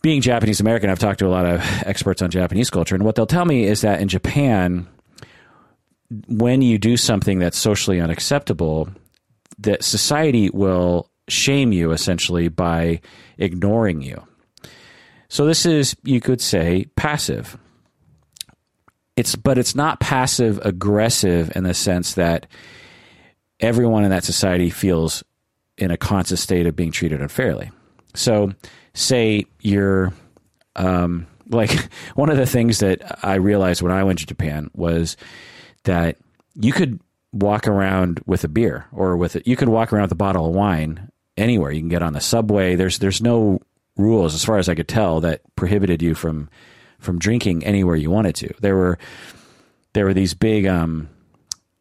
being 0.00 0.22
Japanese 0.22 0.60
American, 0.60 0.88
I've 0.88 0.98
talked 0.98 1.18
to 1.18 1.26
a 1.26 1.28
lot 1.28 1.44
of 1.44 1.60
experts 1.84 2.22
on 2.22 2.30
Japanese 2.30 2.70
culture, 2.70 2.94
and 2.94 3.04
what 3.04 3.16
they'll 3.16 3.26
tell 3.26 3.44
me 3.44 3.64
is 3.64 3.82
that 3.82 4.00
in 4.00 4.08
Japan, 4.08 4.86
when 6.26 6.62
you 6.62 6.78
do 6.78 6.96
something 6.96 7.38
that's 7.38 7.58
socially 7.58 8.00
unacceptable, 8.00 8.88
that 9.58 9.84
society 9.84 10.48
will 10.50 11.10
shame 11.28 11.72
you 11.72 11.92
essentially 11.92 12.48
by 12.48 13.00
ignoring 13.36 14.00
you. 14.00 14.22
So 15.28 15.46
this 15.46 15.66
is, 15.66 15.96
you 16.02 16.20
could 16.20 16.40
say, 16.40 16.86
passive 16.96 17.58
it's 19.16 19.36
but 19.36 19.58
it's 19.58 19.74
not 19.74 20.00
passive 20.00 20.58
aggressive 20.64 21.54
in 21.56 21.64
the 21.64 21.74
sense 21.74 22.14
that 22.14 22.46
everyone 23.60 24.04
in 24.04 24.10
that 24.10 24.24
society 24.24 24.70
feels 24.70 25.22
in 25.78 25.90
a 25.90 25.96
constant 25.96 26.38
state 26.38 26.66
of 26.66 26.76
being 26.76 26.92
treated 26.92 27.20
unfairly. 27.20 27.70
So, 28.14 28.52
say 28.94 29.46
you're 29.60 30.12
um, 30.76 31.26
like 31.48 31.70
one 32.14 32.30
of 32.30 32.36
the 32.36 32.46
things 32.46 32.78
that 32.78 33.24
I 33.24 33.34
realized 33.34 33.82
when 33.82 33.92
I 33.92 34.04
went 34.04 34.18
to 34.20 34.26
Japan 34.26 34.70
was 34.74 35.16
that 35.84 36.16
you 36.54 36.72
could 36.72 37.00
walk 37.32 37.66
around 37.66 38.20
with 38.26 38.44
a 38.44 38.48
beer 38.48 38.86
or 38.92 39.16
with 39.16 39.36
it, 39.36 39.46
you 39.46 39.56
could 39.56 39.68
walk 39.68 39.92
around 39.92 40.04
with 40.04 40.12
a 40.12 40.16
bottle 40.16 40.46
of 40.46 40.54
wine 40.54 41.10
anywhere. 41.36 41.72
You 41.72 41.80
can 41.80 41.88
get 41.88 42.02
on 42.02 42.12
the 42.12 42.20
subway. 42.20 42.76
There's 42.76 42.98
there's 42.98 43.20
no 43.20 43.60
rules, 43.96 44.34
as 44.34 44.44
far 44.44 44.58
as 44.58 44.68
I 44.68 44.74
could 44.74 44.88
tell, 44.88 45.20
that 45.20 45.42
prohibited 45.56 46.02
you 46.02 46.14
from 46.14 46.48
from 47.04 47.18
drinking 47.18 47.64
anywhere 47.64 47.96
you 47.96 48.10
wanted 48.10 48.34
to. 48.36 48.54
There 48.60 48.74
were 48.74 48.98
there 49.92 50.04
were 50.04 50.14
these 50.14 50.34
big 50.34 50.66
um, 50.66 51.08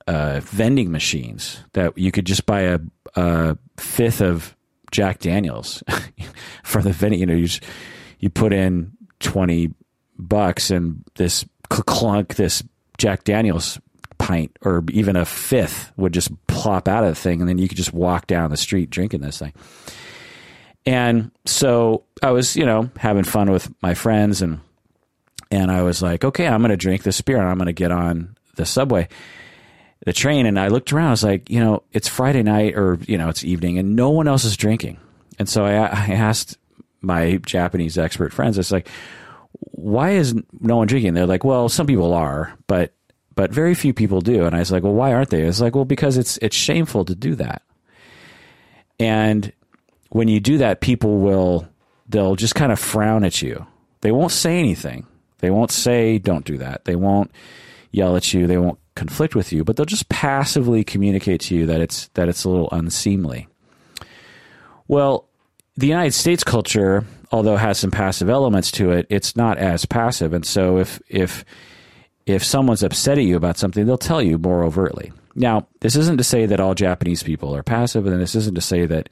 uh, 0.07 0.41
vending 0.43 0.91
machines 0.91 1.59
that 1.73 1.97
you 1.97 2.11
could 2.11 2.25
just 2.25 2.45
buy 2.45 2.61
a, 2.61 2.79
a 3.15 3.57
fifth 3.77 4.21
of 4.21 4.55
Jack 4.91 5.19
Daniels 5.19 5.83
for 6.63 6.81
the 6.81 6.91
vending. 6.91 7.19
You 7.19 7.25
know, 7.25 7.33
you 7.33 7.47
just, 7.47 7.63
you 8.19 8.29
put 8.29 8.53
in 8.53 8.91
twenty 9.19 9.73
bucks 10.17 10.69
and 10.69 11.03
this 11.15 11.45
clunk, 11.69 12.35
this 12.35 12.63
Jack 12.97 13.23
Daniels 13.23 13.79
pint 14.19 14.57
or 14.61 14.83
even 14.91 15.15
a 15.15 15.25
fifth 15.25 15.91
would 15.97 16.13
just 16.13 16.31
plop 16.47 16.87
out 16.87 17.03
of 17.03 17.09
the 17.09 17.19
thing, 17.19 17.41
and 17.41 17.49
then 17.49 17.57
you 17.57 17.67
could 17.67 17.77
just 17.77 17.93
walk 17.93 18.27
down 18.27 18.51
the 18.51 18.57
street 18.57 18.89
drinking 18.89 19.21
this 19.21 19.39
thing. 19.39 19.53
And 20.85 21.31
so 21.45 22.03
I 22.21 22.31
was, 22.31 22.55
you 22.55 22.65
know, 22.65 22.89
having 22.97 23.23
fun 23.23 23.51
with 23.51 23.73
my 23.81 23.93
friends 23.93 24.41
and 24.41 24.59
and 25.53 25.69
I 25.69 25.83
was 25.83 26.01
like, 26.01 26.25
okay, 26.25 26.47
I'm 26.47 26.61
going 26.61 26.71
to 26.71 26.77
drink 26.77 27.03
this 27.03 27.21
beer 27.21 27.37
and 27.37 27.47
I'm 27.47 27.57
going 27.57 27.67
to 27.67 27.73
get 27.73 27.91
on 27.91 28.35
the 28.55 28.65
subway, 28.65 29.07
the 30.03 30.11
train. 30.11 30.47
And 30.47 30.59
I 30.59 30.69
looked 30.69 30.91
around. 30.91 31.09
I 31.09 31.11
was 31.11 31.23
like, 31.23 31.47
you 31.47 31.59
know, 31.59 31.83
it's 31.91 32.07
Friday 32.07 32.41
night 32.41 32.75
or, 32.75 32.97
you 33.05 33.19
know, 33.19 33.29
it's 33.29 33.43
evening 33.43 33.77
and 33.77 33.95
no 33.95 34.09
one 34.09 34.27
else 34.27 34.45
is 34.45 34.57
drinking. 34.57 34.97
And 35.37 35.47
so 35.47 35.63
I, 35.63 35.73
I 35.73 36.13
asked 36.13 36.57
my 37.01 37.37
Japanese 37.45 37.99
expert 37.99 38.33
friends, 38.33 38.57
it's 38.57 38.71
like, 38.71 38.87
why 39.73 40.11
is 40.11 40.33
no 40.59 40.77
one 40.77 40.87
drinking? 40.87 41.13
They're 41.13 41.27
like, 41.27 41.43
well, 41.43 41.69
some 41.69 41.85
people 41.85 42.15
are, 42.15 42.57
but, 42.65 42.95
but 43.35 43.51
very 43.51 43.75
few 43.75 43.93
people 43.93 44.21
do. 44.21 44.45
And 44.45 44.55
I 44.55 44.59
was 44.59 44.71
like, 44.71 44.81
well, 44.81 44.93
why 44.93 45.13
aren't 45.13 45.29
they? 45.29 45.43
It's 45.43 45.61
like, 45.61 45.75
well, 45.75 45.85
because 45.85 46.17
it's, 46.17 46.37
it's 46.37 46.55
shameful 46.55 47.05
to 47.05 47.13
do 47.13 47.35
that. 47.35 47.61
And 48.99 49.53
when 50.09 50.27
you 50.27 50.39
do 50.39 50.57
that, 50.57 50.81
people 50.81 51.19
will, 51.19 51.67
they'll 52.09 52.35
just 52.35 52.55
kind 52.55 52.71
of 52.71 52.79
frown 52.79 53.23
at 53.23 53.43
you. 53.43 53.67
They 54.01 54.11
won't 54.11 54.31
say 54.31 54.57
anything 54.57 55.05
they 55.43 55.51
won't 55.51 55.71
say, 55.71 56.19
don't 56.19 56.45
do 56.45 56.57
that. 56.59 56.85
They 56.85 56.95
won't 56.95 57.29
yell 57.91 58.15
at 58.15 58.33
you. 58.33 58.47
They 58.47 58.57
won't 58.57 58.79
conflict 58.95 59.35
with 59.35 59.51
you, 59.51 59.65
but 59.65 59.75
they'll 59.75 59.85
just 59.85 60.07
passively 60.07 60.85
communicate 60.85 61.41
to 61.41 61.55
you 61.55 61.65
that 61.65 61.81
it's, 61.81 62.07
that 62.13 62.29
it's 62.29 62.45
a 62.45 62.49
little 62.49 62.69
unseemly. 62.71 63.49
Well, 64.87 65.27
the 65.75 65.87
United 65.87 66.13
States 66.13 66.45
culture, 66.45 67.03
although 67.29 67.57
has 67.57 67.77
some 67.77 67.91
passive 67.91 68.29
elements 68.29 68.71
to 68.71 68.91
it, 68.91 69.05
it's 69.09 69.35
not 69.35 69.57
as 69.57 69.85
passive. 69.85 70.31
And 70.31 70.45
so 70.45 70.77
if, 70.77 71.01
if, 71.09 71.43
if 72.25 72.41
someone's 72.41 72.81
upset 72.81 73.17
at 73.17 73.25
you 73.25 73.35
about 73.35 73.57
something, 73.57 73.85
they'll 73.85 73.97
tell 73.97 74.21
you 74.21 74.37
more 74.37 74.63
overtly. 74.63 75.11
Now, 75.35 75.67
this 75.81 75.97
isn't 75.97 76.19
to 76.19 76.23
say 76.23 76.45
that 76.45 76.61
all 76.61 76.73
Japanese 76.73 77.21
people 77.21 77.53
are 77.53 77.63
passive, 77.63 78.07
and 78.07 78.21
this 78.21 78.33
isn't 78.35 78.55
to 78.55 78.61
say 78.61 78.85
that 78.85 79.09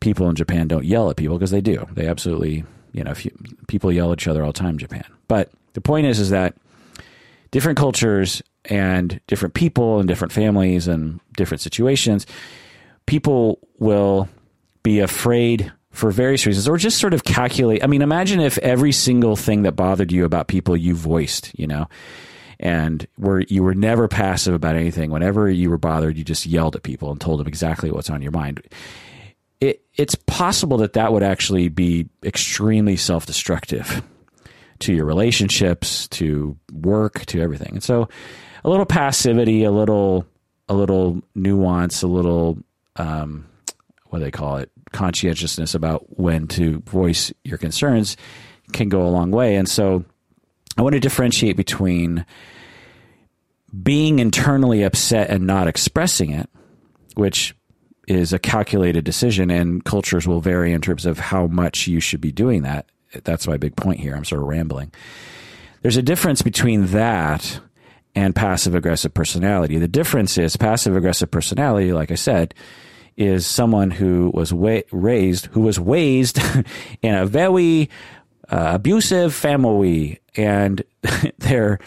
people 0.00 0.28
in 0.28 0.34
Japan 0.34 0.66
don't 0.66 0.84
yell 0.84 1.10
at 1.10 1.16
people 1.16 1.38
because 1.38 1.52
they 1.52 1.60
do. 1.60 1.86
They 1.92 2.08
absolutely 2.08 2.64
you 2.94 3.04
know, 3.04 3.12
you, 3.18 3.30
people 3.68 3.92
yell 3.92 4.12
at 4.12 4.20
each 4.20 4.28
other 4.28 4.42
all 4.42 4.52
the 4.52 4.58
time 4.58 4.70
in 4.70 4.78
Japan. 4.78 5.04
But 5.28 5.50
the 5.74 5.80
point 5.80 6.06
is, 6.06 6.20
is 6.20 6.30
that 6.30 6.56
different 7.50 7.76
cultures 7.76 8.42
and 8.64 9.20
different 9.26 9.54
people 9.54 9.98
and 9.98 10.08
different 10.08 10.32
families 10.32 10.88
and 10.88 11.20
different 11.36 11.60
situations, 11.60 12.26
people 13.06 13.58
will 13.78 14.28
be 14.82 15.00
afraid 15.00 15.70
for 15.90 16.10
various 16.10 16.46
reasons 16.46 16.66
or 16.66 16.76
just 16.76 16.98
sort 16.98 17.14
of 17.14 17.24
calculate. 17.24 17.82
I 17.84 17.86
mean, 17.86 18.02
imagine 18.02 18.40
if 18.40 18.58
every 18.58 18.92
single 18.92 19.36
thing 19.36 19.62
that 19.62 19.72
bothered 19.72 20.10
you 20.10 20.24
about 20.24 20.48
people 20.48 20.76
you 20.76 20.94
voiced, 20.94 21.56
you 21.58 21.66
know, 21.66 21.88
and 22.60 23.06
where 23.16 23.40
you 23.40 23.62
were 23.62 23.74
never 23.74 24.08
passive 24.08 24.54
about 24.54 24.76
anything. 24.76 25.10
Whenever 25.10 25.50
you 25.50 25.70
were 25.70 25.78
bothered, 25.78 26.16
you 26.16 26.24
just 26.24 26.46
yelled 26.46 26.76
at 26.76 26.82
people 26.82 27.10
and 27.10 27.20
told 27.20 27.40
them 27.40 27.46
exactly 27.46 27.90
what's 27.90 28.10
on 28.10 28.22
your 28.22 28.32
mind 28.32 28.62
it, 29.64 29.82
it's 29.94 30.14
possible 30.14 30.76
that 30.78 30.92
that 30.92 31.12
would 31.12 31.22
actually 31.22 31.68
be 31.68 32.08
extremely 32.22 32.96
self 32.96 33.26
destructive 33.26 34.02
to 34.80 34.92
your 34.92 35.06
relationships, 35.06 36.08
to 36.08 36.58
work, 36.72 37.24
to 37.26 37.40
everything. 37.40 37.74
And 37.74 37.82
so, 37.82 38.08
a 38.64 38.68
little 38.68 38.86
passivity, 38.86 39.64
a 39.64 39.70
little, 39.70 40.26
a 40.68 40.74
little 40.74 41.22
nuance, 41.34 42.02
a 42.02 42.06
little, 42.06 42.58
um, 42.96 43.46
what 44.06 44.18
do 44.18 44.24
they 44.24 44.30
call 44.30 44.56
it, 44.56 44.70
conscientiousness 44.92 45.74
about 45.74 46.18
when 46.18 46.46
to 46.48 46.80
voice 46.80 47.32
your 47.42 47.58
concerns 47.58 48.16
can 48.72 48.88
go 48.88 49.02
a 49.02 49.08
long 49.08 49.30
way. 49.30 49.56
And 49.56 49.68
so, 49.68 50.04
I 50.76 50.82
want 50.82 50.94
to 50.94 51.00
differentiate 51.00 51.56
between 51.56 52.26
being 53.82 54.18
internally 54.18 54.82
upset 54.82 55.30
and 55.30 55.46
not 55.46 55.68
expressing 55.68 56.30
it, 56.30 56.50
which 57.14 57.54
is 58.06 58.32
a 58.32 58.38
calculated 58.38 59.04
decision, 59.04 59.50
and 59.50 59.84
cultures 59.84 60.26
will 60.26 60.40
vary 60.40 60.72
in 60.72 60.80
terms 60.80 61.06
of 61.06 61.18
how 61.18 61.46
much 61.46 61.86
you 61.86 62.00
should 62.00 62.20
be 62.20 62.32
doing 62.32 62.62
that. 62.62 62.86
That's 63.24 63.46
my 63.46 63.56
big 63.56 63.76
point 63.76 64.00
here. 64.00 64.14
I'm 64.14 64.24
sort 64.24 64.42
of 64.42 64.48
rambling. 64.48 64.92
There's 65.82 65.96
a 65.96 66.02
difference 66.02 66.42
between 66.42 66.86
that 66.86 67.60
and 68.14 68.34
passive 68.34 68.74
aggressive 68.74 69.12
personality. 69.12 69.78
The 69.78 69.88
difference 69.88 70.38
is 70.38 70.56
passive 70.56 70.96
aggressive 70.96 71.30
personality, 71.30 71.92
like 71.92 72.10
I 72.10 72.14
said, 72.14 72.54
is 73.16 73.46
someone 73.46 73.90
who 73.90 74.30
was 74.34 74.52
wa- 74.52 74.82
raised, 74.90 75.46
who 75.46 75.60
was 75.60 75.78
raised 75.78 76.40
in 77.02 77.14
a 77.14 77.26
very 77.26 77.90
uh, 78.48 78.72
abusive 78.74 79.34
family, 79.34 80.20
and 80.36 80.82
they're 81.38 81.78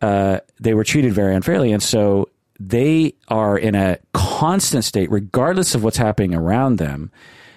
uh, 0.00 0.38
they 0.60 0.74
were 0.74 0.84
treated 0.84 1.12
very 1.12 1.34
unfairly, 1.34 1.72
and 1.72 1.82
so 1.82 2.28
they 2.58 3.14
are 3.28 3.56
in 3.56 3.74
a 3.74 3.98
constant 4.12 4.84
state, 4.84 5.10
regardless 5.10 5.74
of 5.74 5.84
what's 5.84 5.96
happening 5.96 6.34
around 6.34 6.76
them. 6.76 7.12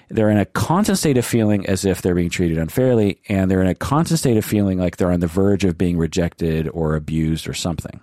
They're 0.10 0.30
in 0.30 0.38
a 0.38 0.46
constant 0.46 0.98
state 0.98 1.18
of 1.18 1.26
feeling 1.26 1.66
as 1.68 1.86
if 1.86 2.02
they're 2.02 2.16
being 2.16 2.30
treated 2.30 2.58
unfairly, 2.58 3.22
and 3.30 3.50
they're 3.50 3.62
in 3.62 3.68
a 3.68 3.76
constant 3.76 4.20
state 4.20 4.38
of 4.38 4.44
feeling 4.44 4.78
like 4.78 4.98
they're 4.98 5.12
on 5.12 5.22
the 5.22 5.28
verge 5.28 5.64
of 5.64 5.78
being 5.78 5.98
rejected 5.98 6.68
or 6.70 6.96
abused 6.96 7.48
or 7.48 7.54
something. 7.54 8.02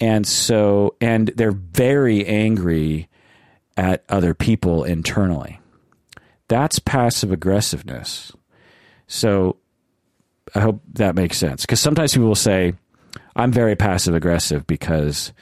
And 0.00 0.26
so, 0.26 0.96
and 1.00 1.28
they're 1.36 1.52
very 1.52 2.26
angry 2.26 3.08
at 3.76 4.04
other 4.08 4.32
people 4.32 4.84
internally. 4.84 5.60
That's 6.48 6.78
passive 6.78 7.30
aggressiveness. 7.30 8.32
So, 9.06 9.56
I 10.54 10.60
hope 10.60 10.82
that 10.94 11.14
makes 11.14 11.36
sense. 11.36 11.62
Because 11.62 11.80
sometimes 11.80 12.14
people 12.14 12.28
will 12.28 12.34
say, 12.34 12.72
I'm 13.36 13.52
very 13.52 13.76
passive 13.76 14.14
aggressive 14.14 14.66
because 14.66 15.32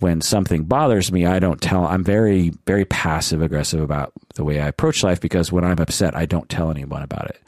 when 0.00 0.20
something 0.20 0.64
bothers 0.64 1.12
me, 1.12 1.26
I 1.26 1.38
don't 1.38 1.60
tell. 1.60 1.86
I'm 1.86 2.04
very, 2.04 2.52
very 2.66 2.84
passive 2.84 3.40
aggressive 3.42 3.80
about 3.80 4.12
the 4.34 4.44
way 4.44 4.60
I 4.60 4.68
approach 4.68 5.02
life 5.02 5.20
because 5.20 5.52
when 5.52 5.64
I'm 5.64 5.78
upset, 5.78 6.16
I 6.16 6.26
don't 6.26 6.48
tell 6.48 6.70
anyone 6.70 7.02
about 7.02 7.30
it. 7.30 7.40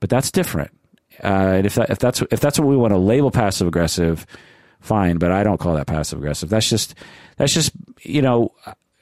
But 0.00 0.10
that's 0.10 0.30
different. 0.30 0.70
Uh, 1.22 1.62
if, 1.64 1.74
that, 1.76 1.90
if 1.90 1.98
that's 1.98 2.22
if 2.30 2.40
that's 2.40 2.58
what 2.58 2.68
we 2.68 2.76
want 2.76 2.92
to 2.92 2.98
label 2.98 3.30
passive 3.30 3.68
aggressive, 3.68 4.26
fine. 4.80 5.18
But 5.18 5.32
I 5.32 5.42
don't 5.42 5.58
call 5.58 5.74
that 5.74 5.86
passive 5.86 6.18
aggressive. 6.18 6.48
That's 6.48 6.68
just 6.68 6.94
that's 7.36 7.52
just 7.52 7.72
you 8.02 8.20
know 8.20 8.52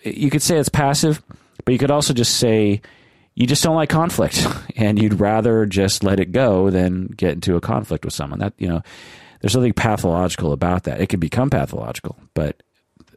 you 0.02 0.30
could 0.30 0.42
say 0.42 0.58
it's 0.58 0.68
passive, 0.68 1.22
but 1.64 1.72
you 1.72 1.78
could 1.78 1.90
also 1.90 2.12
just 2.12 2.36
say 2.36 2.82
you 3.34 3.46
just 3.46 3.62
don't 3.62 3.76
like 3.76 3.88
conflict 3.88 4.46
and 4.76 5.00
you'd 5.00 5.20
rather 5.20 5.66
just 5.66 6.04
let 6.04 6.20
it 6.20 6.32
go 6.32 6.70
than 6.70 7.06
get 7.06 7.32
into 7.32 7.56
a 7.56 7.60
conflict 7.60 8.04
with 8.04 8.14
someone. 8.14 8.40
That 8.40 8.52
you 8.58 8.68
know, 8.68 8.82
there's 9.40 9.56
nothing 9.56 9.72
pathological 9.72 10.52
about 10.52 10.84
that. 10.84 11.00
It 11.00 11.08
can 11.08 11.20
become 11.20 11.50
pathological, 11.50 12.18
but 12.34 12.61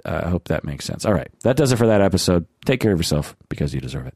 uh, 0.06 0.22
I 0.25 0.30
hope 0.30 0.48
that 0.48 0.64
makes 0.64 0.85
sense. 0.85 1.06
All 1.06 1.14
right. 1.14 1.30
That 1.42 1.58
does 1.58 1.72
it 1.72 1.77
for 1.77 1.88
that 1.88 2.01
episode. 2.01 2.45
Take 2.66 2.80
care 2.80 2.92
of 2.92 3.00
yourself 3.00 3.35
because 3.50 3.74
you 3.74 3.82
deserve 3.82 4.08
it. 4.08 4.16